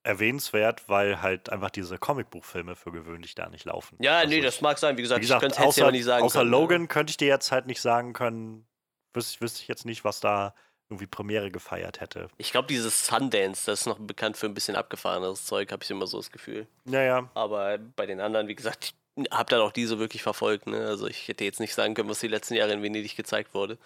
erwähnenswert, 0.03 0.87
weil 0.89 1.21
halt 1.21 1.49
einfach 1.49 1.69
diese 1.69 1.97
Comicbuchfilme 1.97 2.75
für 2.75 2.91
gewöhnlich 2.91 3.35
da 3.35 3.49
nicht 3.49 3.65
laufen. 3.65 3.97
Ja, 4.01 4.19
also 4.19 4.29
nee, 4.29 4.41
das 4.41 4.61
mag 4.61 4.77
sein. 4.77 4.97
Wie 4.97 5.01
gesagt, 5.01 5.21
wie 5.21 5.27
gesagt 5.27 5.43
ich 5.43 5.55
könnte 5.55 5.69
es 5.69 5.75
ja 5.77 5.91
nicht 5.91 6.03
sagen. 6.03 6.23
Außer 6.23 6.39
können, 6.39 6.51
Logan 6.51 6.81
ja. 6.81 6.87
könnte 6.87 7.11
ich 7.11 7.17
dir 7.17 7.27
jetzt 7.27 7.51
halt 7.51 7.67
nicht 7.67 7.81
sagen 7.81 8.13
können, 8.13 8.67
wüsste, 9.13 9.41
wüsste 9.41 9.61
ich 9.61 9.67
jetzt 9.67 9.85
nicht, 9.85 10.03
was 10.03 10.19
da 10.19 10.53
irgendwie 10.93 11.07
Premiere 11.07 11.51
gefeiert 11.51 12.01
hätte. 12.01 12.29
Ich 12.37 12.51
glaube, 12.51 12.67
dieses 12.67 13.05
Sundance, 13.05 13.65
das 13.65 13.81
ist 13.81 13.85
noch 13.85 13.99
bekannt 13.99 14.37
für 14.37 14.45
ein 14.45 14.53
bisschen 14.53 14.75
abgefahrenes 14.75 15.45
Zeug, 15.45 15.71
habe 15.71 15.83
ich 15.83 15.91
immer 15.91 16.07
so 16.07 16.17
das 16.17 16.31
Gefühl. 16.31 16.67
Naja. 16.85 17.29
Aber 17.33 17.77
bei 17.77 18.05
den 18.05 18.21
anderen, 18.21 18.47
wie 18.47 18.55
gesagt, 18.55 18.93
ich 19.15 19.29
habe 19.31 19.49
dann 19.49 19.61
auch 19.61 19.71
diese 19.71 19.99
wirklich 19.99 20.23
verfolgt. 20.23 20.67
Ne? 20.67 20.85
Also 20.85 21.07
ich 21.07 21.27
hätte 21.27 21.43
jetzt 21.43 21.59
nicht 21.59 21.73
sagen 21.73 21.93
können, 21.93 22.09
was 22.09 22.19
die 22.19 22.27
letzten 22.27 22.55
Jahre 22.55 22.73
in 22.73 22.81
Venedig 22.81 23.15
gezeigt 23.15 23.53
wurde. 23.53 23.77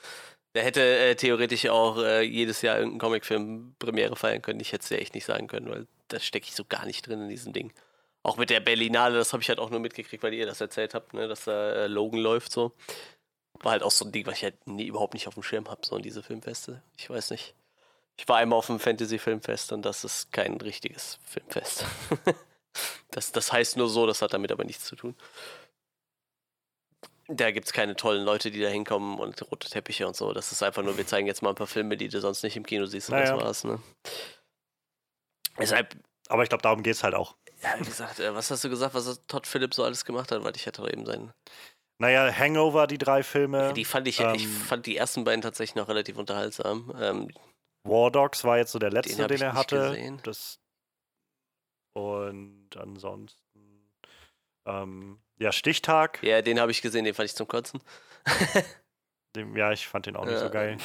Der 0.56 0.64
hätte 0.64 0.82
äh, 0.82 1.16
theoretisch 1.16 1.68
auch 1.68 1.98
äh, 1.98 2.22
jedes 2.22 2.62
Jahr 2.62 2.78
irgendeinen 2.78 3.00
Comicfilm 3.00 3.76
Premiere 3.80 4.16
feiern 4.16 4.42
können. 4.42 4.60
Ich 4.60 4.72
hätte 4.72 4.84
es 4.84 4.90
ja 4.90 4.98
echt 4.98 5.14
nicht 5.14 5.26
sagen 5.26 5.48
können, 5.48 5.70
weil 5.70 5.88
da 6.08 6.20
stecke 6.20 6.48
ich 6.48 6.56
so 6.56 6.64
gar 6.68 6.86
nicht 6.86 7.08
drin 7.08 7.22
in 7.22 7.30
diesem 7.30 7.54
Ding. 7.54 7.74
Auch 8.24 8.38
mit 8.38 8.50
der 8.50 8.60
Berlinale, 8.60 9.18
das 9.18 9.34
habe 9.34 9.44
ich 9.44 9.50
halt 9.50 9.60
auch 9.60 9.70
nur 9.70 9.80
mitgekriegt, 9.80 10.24
weil 10.24 10.34
ihr 10.34 10.46
das 10.46 10.60
erzählt 10.60 10.94
habt, 10.94 11.14
ne? 11.14 11.28
dass 11.28 11.46
da 11.46 11.72
äh, 11.72 11.88
Logan 11.88 12.20
läuft 12.20 12.52
so. 12.52 12.74
War 13.62 13.72
halt 13.72 13.84
auch 13.84 13.92
so 13.92 14.06
ein 14.06 14.12
Ding, 14.12 14.26
was 14.26 14.38
ich 14.38 14.44
halt 14.44 14.68
nie, 14.68 14.86
überhaupt 14.86 15.14
nicht 15.14 15.28
auf 15.28 15.34
dem 15.34 15.44
Schirm 15.44 15.68
habe, 15.70 15.86
so 15.86 15.98
diese 15.98 16.24
Filmfeste. 16.24 16.82
Ich 16.98 17.10
weiß 17.10 17.32
nicht. 17.32 17.56
Ich 18.18 18.28
war 18.28 18.38
einmal 18.38 18.58
auf 18.58 18.70
einem 18.70 18.80
Fantasy-Filmfest 18.80 19.72
und 19.72 19.84
das 19.84 20.04
ist 20.04 20.32
kein 20.32 20.56
richtiges 20.58 21.20
Filmfest. 21.24 21.86
das, 23.12 23.32
das 23.32 23.52
heißt 23.52 23.78
nur 23.78 23.90
so, 23.90 24.08
das 24.08 24.22
hat 24.22 24.34
damit 24.34 24.52
aber 24.52 24.64
nichts 24.64 24.86
zu 24.86 24.96
tun. 24.96 25.16
Da 27.28 27.52
gibt 27.52 27.68
es 27.68 27.74
keine 27.74 27.96
tollen 27.96 28.24
Leute, 28.24 28.52
die 28.52 28.62
da 28.62 28.70
hinkommen 28.70 29.20
und 29.20 29.42
rote 29.52 29.70
Teppiche 29.70 30.08
und 30.08 30.16
so. 30.16 30.34
Das 30.34 30.52
ist 30.52 30.64
einfach 30.64 30.82
nur, 30.82 30.98
wir 30.98 31.06
zeigen 31.06 31.28
jetzt 31.28 31.42
mal 31.42 31.50
ein 31.50 31.56
paar 31.56 31.68
Filme, 31.68 31.98
die 31.98 32.08
du 32.08 32.22
sonst 32.22 32.42
nicht 32.42 32.56
im 32.56 32.66
Kino 32.66 32.86
siehst 32.86 33.10
und 33.10 33.18
naja. 33.18 33.36
das 33.36 33.44
war's, 33.44 33.64
ne? 33.66 33.82
Deshalb, 35.60 35.96
aber 36.30 36.44
ich 36.44 36.50
glaube, 36.50 36.62
darum 36.62 36.84
geht 36.84 36.94
es 36.94 37.04
halt 37.04 37.16
auch. 37.16 37.36
Ja, 37.62 37.76
wie 37.80 37.86
gesagt, 37.86 38.20
äh, 38.20 38.34
was 38.34 38.50
hast 38.52 38.64
du 38.64 38.70
gesagt, 38.70 38.94
was 38.94 39.22
Todd 39.28 39.48
Phillips 39.48 39.76
so 39.76 39.84
alles 39.84 40.06
gemacht 40.06 40.32
hat? 40.32 40.44
Weil 40.44 40.56
ich 40.56 40.68
hatte 40.68 40.82
doch 40.82 40.90
eben 40.90 41.06
seinen 41.06 41.34
naja, 42.00 42.32
Hangover, 42.32 42.88
die 42.88 42.98
drei 42.98 43.24
Filme. 43.24 43.58
Ja, 43.58 43.74
die 43.74 43.86
fand 43.86 44.08
ich, 44.08 44.20
ähm, 44.20 44.36
ich 44.36 44.48
fand 44.48 44.86
die 44.86 44.98
ersten 44.98 45.24
beiden 45.24 45.42
tatsächlich 45.42 45.76
noch 45.76 45.88
relativ 45.88 46.18
unterhaltsam. 46.18 46.94
Ähm, 47.00 47.30
War 47.84 48.12
Dogs 48.12 48.44
war 48.44 48.58
jetzt 48.58 48.72
so 48.72 48.80
der 48.80 48.92
letzte, 48.92 49.16
den, 49.16 49.28
den 49.28 49.42
er 49.42 49.54
hatte. 49.54 50.20
Das, 50.24 50.60
und 51.94 52.70
ansonsten, 52.78 53.92
ähm, 54.66 55.20
ja, 55.40 55.52
Stichtag. 55.52 56.22
Ja, 56.24 56.42
den 56.42 56.60
habe 56.60 56.72
ich 56.72 56.82
gesehen, 56.82 57.06
den 57.06 57.14
fand 57.14 57.30
ich 57.30 57.36
zum 57.36 57.48
Kotzen. 57.48 57.82
dem, 59.36 59.56
ja, 59.56 59.72
ich 59.72 59.88
fand 59.88 60.06
den 60.06 60.16
auch 60.16 60.26
nicht 60.26 60.36
äh, 60.36 60.40
so 60.40 60.50
geil. 60.50 60.78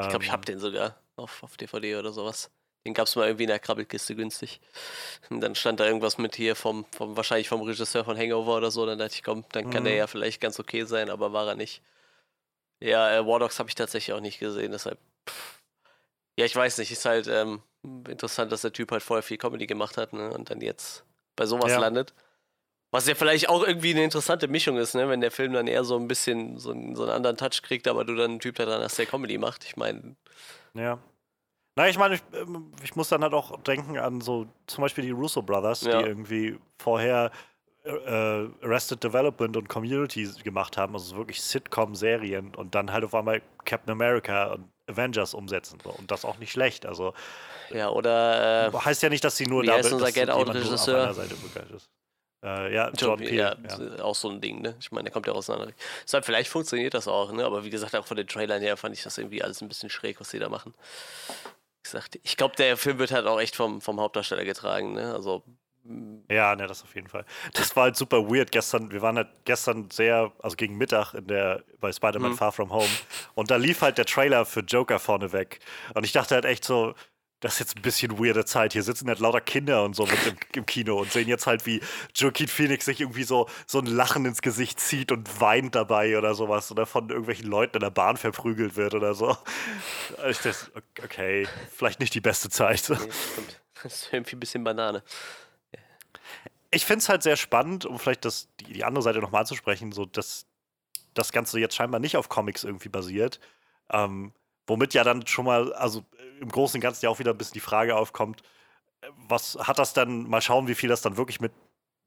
Ich 0.00 0.08
glaube, 0.08 0.24
ich 0.24 0.30
habe 0.30 0.42
ähm, 0.42 0.54
den 0.54 0.58
sogar 0.58 1.00
auf, 1.16 1.42
auf 1.42 1.56
DVD 1.56 1.96
oder 1.96 2.12
sowas. 2.12 2.50
Den 2.86 2.94
gab 2.94 3.06
es 3.06 3.16
mal 3.16 3.26
irgendwie 3.26 3.44
in 3.44 3.48
der 3.48 3.58
Krabbelkiste 3.58 4.14
günstig. 4.14 4.60
Und 5.30 5.40
dann 5.40 5.54
stand 5.54 5.80
da 5.80 5.86
irgendwas 5.86 6.18
mit 6.18 6.36
hier 6.36 6.54
vom, 6.54 6.86
vom 6.96 7.16
wahrscheinlich 7.16 7.48
vom 7.48 7.62
Regisseur 7.62 8.04
von 8.04 8.16
Hangover 8.16 8.56
oder 8.56 8.70
so. 8.70 8.86
Dann 8.86 8.98
dachte 8.98 9.14
ich, 9.14 9.22
komm, 9.22 9.44
dann 9.52 9.70
kann 9.70 9.82
mhm. 9.82 9.86
der 9.86 9.94
ja 9.96 10.06
vielleicht 10.06 10.40
ganz 10.40 10.58
okay 10.58 10.84
sein, 10.84 11.10
aber 11.10 11.32
war 11.32 11.48
er 11.48 11.54
nicht. 11.54 11.82
Ja, 12.80 13.16
äh, 13.16 13.26
War 13.26 13.40
Dogs 13.40 13.58
habe 13.58 13.68
ich 13.68 13.74
tatsächlich 13.74 14.14
auch 14.14 14.20
nicht 14.20 14.38
gesehen, 14.38 14.72
deshalb. 14.72 14.98
Pff. 15.28 15.62
Ja, 16.38 16.44
ich 16.44 16.54
weiß 16.54 16.78
nicht, 16.78 16.92
ist 16.92 17.04
halt 17.04 17.26
ähm, 17.26 17.62
interessant, 18.08 18.52
dass 18.52 18.62
der 18.62 18.72
Typ 18.72 18.92
halt 18.92 19.02
vorher 19.02 19.24
viel 19.24 19.38
Comedy 19.38 19.66
gemacht 19.66 19.96
hat, 19.96 20.12
ne? 20.12 20.32
Und 20.32 20.50
dann 20.50 20.60
jetzt 20.60 21.04
bei 21.34 21.46
sowas 21.46 21.72
ja. 21.72 21.80
landet. 21.80 22.14
Was 22.90 23.06
ja 23.06 23.14
vielleicht 23.14 23.48
auch 23.48 23.66
irgendwie 23.66 23.90
eine 23.90 24.04
interessante 24.04 24.46
Mischung 24.46 24.78
ist, 24.78 24.94
ne? 24.94 25.08
Wenn 25.08 25.20
der 25.20 25.32
Film 25.32 25.52
dann 25.52 25.66
eher 25.66 25.82
so 25.82 25.96
ein 25.96 26.06
bisschen 26.06 26.58
so, 26.58 26.70
einen, 26.70 26.94
so 26.94 27.02
einen 27.02 27.10
anderen 27.10 27.36
Touch 27.36 27.62
kriegt, 27.62 27.88
aber 27.88 28.04
du 28.04 28.14
dann 28.14 28.30
einen 28.30 28.40
Typ 28.40 28.54
da 28.54 28.66
dran 28.66 28.80
hast, 28.80 28.96
der 28.98 29.06
Comedy 29.06 29.36
macht. 29.36 29.64
Ich 29.64 29.76
meine. 29.76 30.14
Ja. 30.74 31.00
Na, 31.78 31.88
ich 31.88 31.96
meine, 31.96 32.16
ich, 32.16 32.22
ähm, 32.34 32.72
ich, 32.82 32.96
muss 32.96 33.08
dann 33.08 33.22
halt 33.22 33.32
auch 33.34 33.56
denken 33.62 33.98
an 33.98 34.20
so 34.20 34.48
zum 34.66 34.82
Beispiel 34.82 35.04
die 35.04 35.12
Russo 35.12 35.42
Brothers, 35.42 35.82
ja. 35.82 36.02
die 36.02 36.08
irgendwie 36.08 36.58
vorher 36.76 37.30
äh, 37.84 37.90
äh, 37.90 38.50
Arrested 38.64 39.04
Development 39.04 39.56
und 39.56 39.68
Community 39.68 40.28
gemacht 40.42 40.76
haben, 40.76 40.94
also 40.94 41.16
wirklich 41.16 41.40
Sitcom-Serien 41.40 42.56
und 42.56 42.74
dann 42.74 42.92
halt 42.92 43.04
auf 43.04 43.14
einmal 43.14 43.42
Captain 43.64 43.92
America 43.92 44.54
und 44.54 44.68
Avengers 44.88 45.34
umsetzen 45.34 45.78
so. 45.84 45.90
und 45.90 46.10
das 46.10 46.24
auch 46.24 46.38
nicht 46.38 46.50
schlecht. 46.50 46.84
Also 46.84 47.14
ja, 47.70 47.90
oder 47.90 48.74
äh, 48.74 48.76
heißt 48.76 49.04
ja 49.04 49.08
nicht, 49.08 49.22
dass 49.22 49.36
sie 49.36 49.46
nur 49.46 49.62
da 49.62 49.76
ist 49.76 49.92
unser 49.92 50.10
Get 50.10 50.30
Out 50.30 50.52
Regisseur. 50.52 51.14
Äh, 52.42 52.74
ja, 52.74 52.90
John, 52.98 53.20
John 53.20 53.34
Ja, 53.34 53.54
ja, 53.54 54.02
auch 54.02 54.16
so 54.16 54.30
ein 54.30 54.40
Ding, 54.40 54.62
ne? 54.62 54.74
Ich 54.80 54.90
meine, 54.90 55.04
der 55.04 55.12
kommt 55.12 55.28
ja 55.28 55.32
auseinander. 55.32 55.72
Deshalb, 56.04 56.24
vielleicht 56.24 56.50
funktioniert 56.50 56.94
das 56.94 57.06
auch, 57.06 57.30
ne? 57.30 57.44
Aber 57.44 57.64
wie 57.64 57.70
gesagt, 57.70 57.94
auch 57.94 58.06
von 58.06 58.16
den 58.16 58.26
Trailern 58.26 58.62
her 58.62 58.76
fand 58.76 58.96
ich 58.96 59.04
das 59.04 59.16
irgendwie 59.18 59.44
alles 59.44 59.60
ein 59.60 59.68
bisschen 59.68 59.90
schräg, 59.90 60.20
was 60.20 60.30
sie 60.30 60.40
da 60.40 60.48
machen 60.48 60.74
gesagt, 61.90 62.18
ich 62.22 62.36
glaube, 62.36 62.56
der 62.56 62.76
Film 62.76 62.98
wird 62.98 63.12
halt 63.12 63.26
auch 63.26 63.40
echt 63.40 63.56
vom, 63.56 63.80
vom 63.80 64.00
Hauptdarsteller 64.00 64.44
getragen. 64.44 64.92
Ne? 64.92 65.12
Also 65.12 65.42
Ja, 66.30 66.54
ne, 66.54 66.66
das 66.66 66.82
auf 66.82 66.94
jeden 66.94 67.08
Fall. 67.08 67.24
Das 67.54 67.74
war 67.74 67.84
halt 67.84 67.96
super 67.96 68.28
weird 68.28 68.52
gestern. 68.52 68.92
Wir 68.92 69.00
waren 69.00 69.16
halt 69.16 69.28
gestern 69.44 69.90
sehr, 69.90 70.32
also 70.40 70.56
gegen 70.56 70.76
Mittag 70.76 71.14
in 71.14 71.26
der, 71.26 71.62
bei 71.80 71.90
Spider-Man 71.92 72.32
mhm. 72.32 72.36
Far 72.36 72.52
From 72.52 72.70
Home. 72.72 72.90
Und 73.34 73.50
da 73.50 73.56
lief 73.56 73.80
halt 73.80 73.96
der 73.96 74.04
Trailer 74.04 74.44
für 74.44 74.60
Joker 74.60 74.98
vorneweg. 74.98 75.60
Und 75.94 76.04
ich 76.04 76.12
dachte 76.12 76.34
halt 76.34 76.44
echt 76.44 76.64
so, 76.64 76.94
das 77.40 77.54
ist 77.54 77.58
jetzt 77.60 77.76
ein 77.76 77.82
bisschen 77.82 78.18
weirde 78.18 78.44
Zeit. 78.44 78.72
Hier 78.72 78.82
sitzen 78.82 79.08
halt 79.08 79.20
lauter 79.20 79.40
Kinder 79.40 79.84
und 79.84 79.94
so 79.94 80.04
mit 80.04 80.26
im, 80.26 80.36
im, 80.54 80.66
Kino 80.66 80.98
und 80.98 81.12
sehen 81.12 81.28
jetzt 81.28 81.46
halt, 81.46 81.66
wie 81.66 81.80
Joaquin 82.14 82.48
Phoenix 82.48 82.84
sich 82.84 83.00
irgendwie 83.00 83.22
so, 83.22 83.48
so 83.66 83.78
ein 83.78 83.86
Lachen 83.86 84.24
ins 84.24 84.42
Gesicht 84.42 84.80
zieht 84.80 85.12
und 85.12 85.40
weint 85.40 85.74
dabei 85.74 86.18
oder 86.18 86.34
sowas 86.34 86.70
oder 86.72 86.84
von 86.84 87.08
irgendwelchen 87.08 87.46
Leuten 87.46 87.76
in 87.76 87.80
der 87.80 87.90
Bahn 87.90 88.16
verprügelt 88.16 88.76
wird 88.76 88.94
oder 88.94 89.14
so. 89.14 89.36
Ich 90.28 90.38
dachte, 90.38 90.72
okay, 91.02 91.46
vielleicht 91.70 92.00
nicht 92.00 92.14
die 92.14 92.20
beste 92.20 92.48
Zeit. 92.50 92.88
Nee, 92.88 92.96
stimmt. 92.96 93.60
Das 93.82 93.94
ist 93.94 94.12
irgendwie 94.12 94.34
ein 94.34 94.40
bisschen 94.40 94.64
Banane. 94.64 95.04
Ich 96.70 96.84
finde 96.84 96.98
es 96.98 97.08
halt 97.08 97.22
sehr 97.22 97.36
spannend, 97.36 97.86
um 97.86 97.98
vielleicht 97.98 98.24
das, 98.24 98.48
die, 98.60 98.72
die 98.72 98.84
andere 98.84 99.02
Seite 99.02 99.20
nochmal 99.20 99.42
anzusprechen, 99.42 99.92
so 99.92 100.04
dass 100.04 100.46
das 101.14 101.32
Ganze 101.32 101.60
jetzt 101.60 101.76
scheinbar 101.76 102.00
nicht 102.00 102.16
auf 102.16 102.28
Comics 102.28 102.64
irgendwie 102.64 102.88
basiert. 102.88 103.38
Ähm, 103.90 104.32
womit 104.66 104.94
ja 104.94 105.02
dann 105.02 105.26
schon 105.26 105.46
mal, 105.46 105.72
also 105.72 106.04
im 106.40 106.48
Großen 106.48 106.78
und 106.78 106.82
Ganzen 106.82 107.04
ja 107.04 107.10
auch 107.10 107.18
wieder 107.18 107.32
ein 107.32 107.38
bisschen 107.38 107.54
die 107.54 107.60
Frage 107.60 107.96
aufkommt, 107.96 108.42
was 109.28 109.56
hat 109.60 109.78
das 109.78 109.92
dann, 109.92 110.28
mal 110.28 110.40
schauen, 110.40 110.68
wie 110.68 110.74
viel 110.74 110.88
das 110.88 111.02
dann 111.02 111.16
wirklich 111.16 111.40
mit 111.40 111.52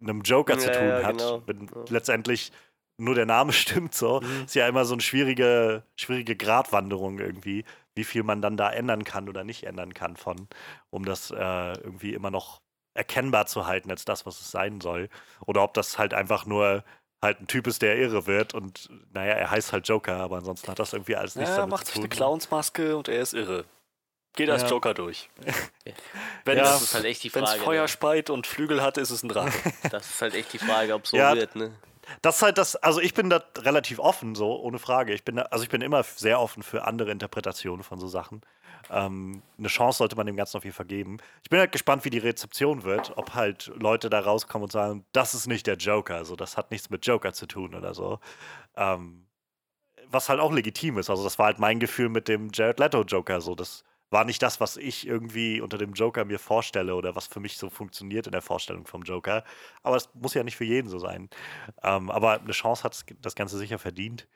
einem 0.02 0.22
Joker 0.22 0.54
ja, 0.54 0.60
zu 0.60 0.72
tun 0.72 0.88
ja, 0.88 1.04
hat, 1.04 1.18
genau. 1.18 1.44
wenn 1.46 1.66
ja. 1.68 1.86
letztendlich 1.90 2.52
nur 2.98 3.16
der 3.16 3.26
Name 3.26 3.54
stimmt, 3.54 3.96
so. 3.96 4.22
Mhm. 4.22 4.46
Ist 4.46 4.56
ja 4.56 4.68
immer 4.68 4.86
so 4.86 4.94
eine 4.94 5.02
schwierige, 5.02 5.84
schwierige 5.96 6.36
Gratwanderung 6.36 7.20
irgendwie, 7.20 7.66
wie 7.96 8.04
viel 8.04 8.24
man 8.24 8.42
dann 8.42 8.58
da 8.58 8.72
ändern 8.72 9.04
kann 9.04 9.30
oder 9.30 9.44
nicht 9.44 9.64
ändern 9.64 9.94
kann 9.94 10.16
von, 10.16 10.48
um 10.90 11.06
das 11.06 11.32
äh, 11.32 11.74
irgendwie 11.80 12.14
immer 12.14 12.32
noch 12.32 12.62
erkennbar 12.94 13.46
zu 13.46 13.68
halten 13.68 13.90
als 13.90 14.06
das, 14.06 14.26
was 14.26 14.40
es 14.40 14.52
sein 14.52 14.82
soll. 14.82 15.10
Oder 15.46 15.64
ob 15.64 15.74
das 15.74 15.98
halt 15.98 16.14
einfach 16.14 16.46
nur 16.46 16.84
halt 17.22 17.40
ein 17.40 17.48
Typ 17.48 17.68
ist, 17.68 17.82
der 17.82 17.98
irre 17.98 18.26
wird 18.26 18.54
und 18.54 18.90
naja, 19.14 19.34
er 19.34 19.52
heißt 19.52 19.74
halt 19.74 19.88
Joker, 19.88 20.18
aber 20.18 20.38
ansonsten 20.38 20.68
hat 20.70 20.80
das 20.80 20.94
irgendwie 20.94 21.16
alles 21.16 21.36
nichts 21.36 21.52
ja, 21.52 21.58
damit 21.58 21.72
macht 21.72 21.86
zu 21.86 21.94
tun. 21.94 22.02
sich 22.02 22.12
eine 22.12 22.18
Clownsmaske 22.18 22.98
und 22.98 23.08
er 23.08 23.22
ist 23.22 23.34
irre. 23.34 23.66
Geht 24.36 24.50
als 24.50 24.64
ja. 24.64 24.70
Joker 24.70 24.94
durch. 24.94 25.30
Wenn 26.46 26.58
ja, 26.58 26.76
es 26.76 26.94
halt 26.94 27.06
echt 27.06 27.24
die 27.24 27.30
Frage. 27.30 27.48
Wenn 27.48 27.58
es 27.58 27.64
Feuer 27.64 27.82
ne? 27.82 27.88
speit 27.88 28.30
und 28.30 28.48
Flügel 28.48 28.82
hat, 28.82 28.98
ist 28.98 29.10
es 29.10 29.24
ein 29.24 29.30
Drache. 29.30 29.52
Das 29.92 30.10
ist 30.10 30.22
halt 30.22 30.36
echt 30.36 30.54
die 30.54 30.60
Frage, 30.60 30.94
ob 30.94 31.06
so 31.06 31.18
ja, 31.18 31.36
wird, 31.36 31.56
ne? 31.56 31.74
Das 32.22 32.38
ist 32.38 32.42
halt 32.42 32.58
das, 32.58 32.76
also 32.78 33.02
ich 33.02 33.14
bin 33.14 33.30
da 33.30 33.44
relativ 33.58 34.00
offen, 34.00 34.36
so, 34.36 34.60
ohne 34.60 34.80
Frage. 34.80 35.14
Ich 35.14 35.24
bin 35.24 35.36
da, 35.36 35.44
also 35.44 35.64
ich 35.64 35.70
bin 35.70 35.82
immer 35.82 36.04
sehr 36.04 36.40
offen 36.40 36.64
für 36.64 36.86
andere 36.86 37.12
Interpretationen 37.12 37.84
von 37.84 38.00
so 38.00 38.08
Sachen. 38.08 38.42
Ähm, 38.90 39.42
eine 39.58 39.68
Chance 39.68 40.00
sollte 40.00 40.16
man 40.16 40.26
dem 40.26 40.36
Ganzen 40.36 40.58
auf 40.58 40.64
jeden 40.64 40.76
Fall 40.76 40.86
geben. 40.86 41.18
Ich 41.44 41.50
bin 41.50 41.60
halt 41.60 41.72
gespannt, 41.72 42.04
wie 42.06 42.10
die 42.10 42.18
Rezeption 42.18 42.84
wird, 42.84 43.14
ob 43.18 43.34
halt 43.34 43.72
Leute 43.76 44.10
da 44.10 44.20
rauskommen 44.20 44.64
und 44.64 44.72
sagen, 44.72 45.06
das 45.12 45.34
ist 45.34 45.48
nicht 45.48 45.68
der 45.68 45.76
Joker, 45.76 46.16
also 46.16 46.36
das 46.36 46.58
hat 46.58 46.72
nichts 46.72 46.90
mit 46.90 47.06
Joker 47.06 47.34
zu 47.34 47.46
tun 47.46 47.76
oder 47.76 47.94
so. 47.94 48.20
Ähm, 48.76 49.28
was 50.08 50.30
halt 50.30 50.40
auch 50.40 50.52
legitim 50.52 50.98
ist. 50.98 51.10
Also 51.10 51.24
das 51.24 51.40
war 51.40 51.48
halt 51.48 51.60
mein 51.60 51.80
Gefühl 51.80 52.10
mit 52.10 52.28
dem 52.28 52.50
Jared 52.54 52.80
Leto 52.80 53.04
Joker, 53.04 53.40
so 53.40 53.56
das 53.56 53.84
war 54.12 54.26
nicht 54.26 54.42
das, 54.44 54.60
was 54.60 54.78
ich 54.78 55.08
irgendwie 55.08 55.62
unter 55.62 55.78
dem 55.78 55.94
Joker 55.94 56.26
mir 56.26 56.38
vorstelle 56.38 56.96
oder 56.96 57.16
was 57.16 57.28
für 57.28 57.40
mich 57.40 57.58
so 57.58 57.70
funktioniert 57.70 58.28
in 58.28 58.34
der 58.34 58.42
Vorstellung 58.42 58.86
vom 58.86 59.04
Joker. 59.04 59.44
Aber 59.84 59.96
es 59.96 60.10
muss 60.14 60.34
ja 60.34 60.44
nicht 60.44 60.58
für 60.58 60.66
jeden 60.66 60.90
so 60.90 61.00
sein. 61.00 61.30
Ähm, 61.82 62.12
aber 62.12 62.42
eine 62.42 62.52
Chance 62.52 62.84
hat 62.84 63.04
das 63.22 63.36
Ganze 63.36 63.58
sicher 63.58 63.80
verdient. 63.80 64.28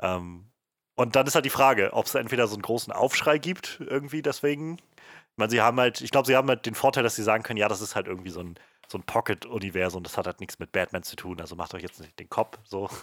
Ähm, 0.00 0.50
und 0.94 1.16
dann 1.16 1.26
ist 1.26 1.34
halt 1.34 1.44
die 1.44 1.50
Frage, 1.50 1.92
ob 1.92 2.06
es 2.06 2.14
entweder 2.14 2.46
so 2.46 2.54
einen 2.54 2.62
großen 2.62 2.92
Aufschrei 2.92 3.38
gibt, 3.38 3.80
irgendwie 3.80 4.22
deswegen. 4.22 4.76
Ich 4.76 5.36
meine, 5.36 5.50
sie 5.50 5.60
haben 5.60 5.80
halt, 5.80 6.00
ich 6.00 6.12
glaube, 6.12 6.26
sie 6.26 6.36
haben 6.36 6.48
halt 6.48 6.64
den 6.64 6.76
Vorteil, 6.76 7.02
dass 7.02 7.16
sie 7.16 7.24
sagen 7.24 7.42
können, 7.42 7.56
ja, 7.56 7.66
das 7.68 7.80
ist 7.80 7.96
halt 7.96 8.06
irgendwie 8.06 8.30
so 8.30 8.40
ein, 8.40 8.54
so 8.86 8.98
ein 8.98 9.02
Pocket-Universum, 9.02 10.04
das 10.04 10.16
hat 10.16 10.26
halt 10.26 10.38
nichts 10.38 10.60
mit 10.60 10.70
Batman 10.70 11.02
zu 11.02 11.16
tun, 11.16 11.40
also 11.40 11.56
macht 11.56 11.74
euch 11.74 11.82
jetzt 11.82 12.00
nicht 12.00 12.18
den 12.20 12.28
Kopf 12.28 12.58
so. 12.64 12.88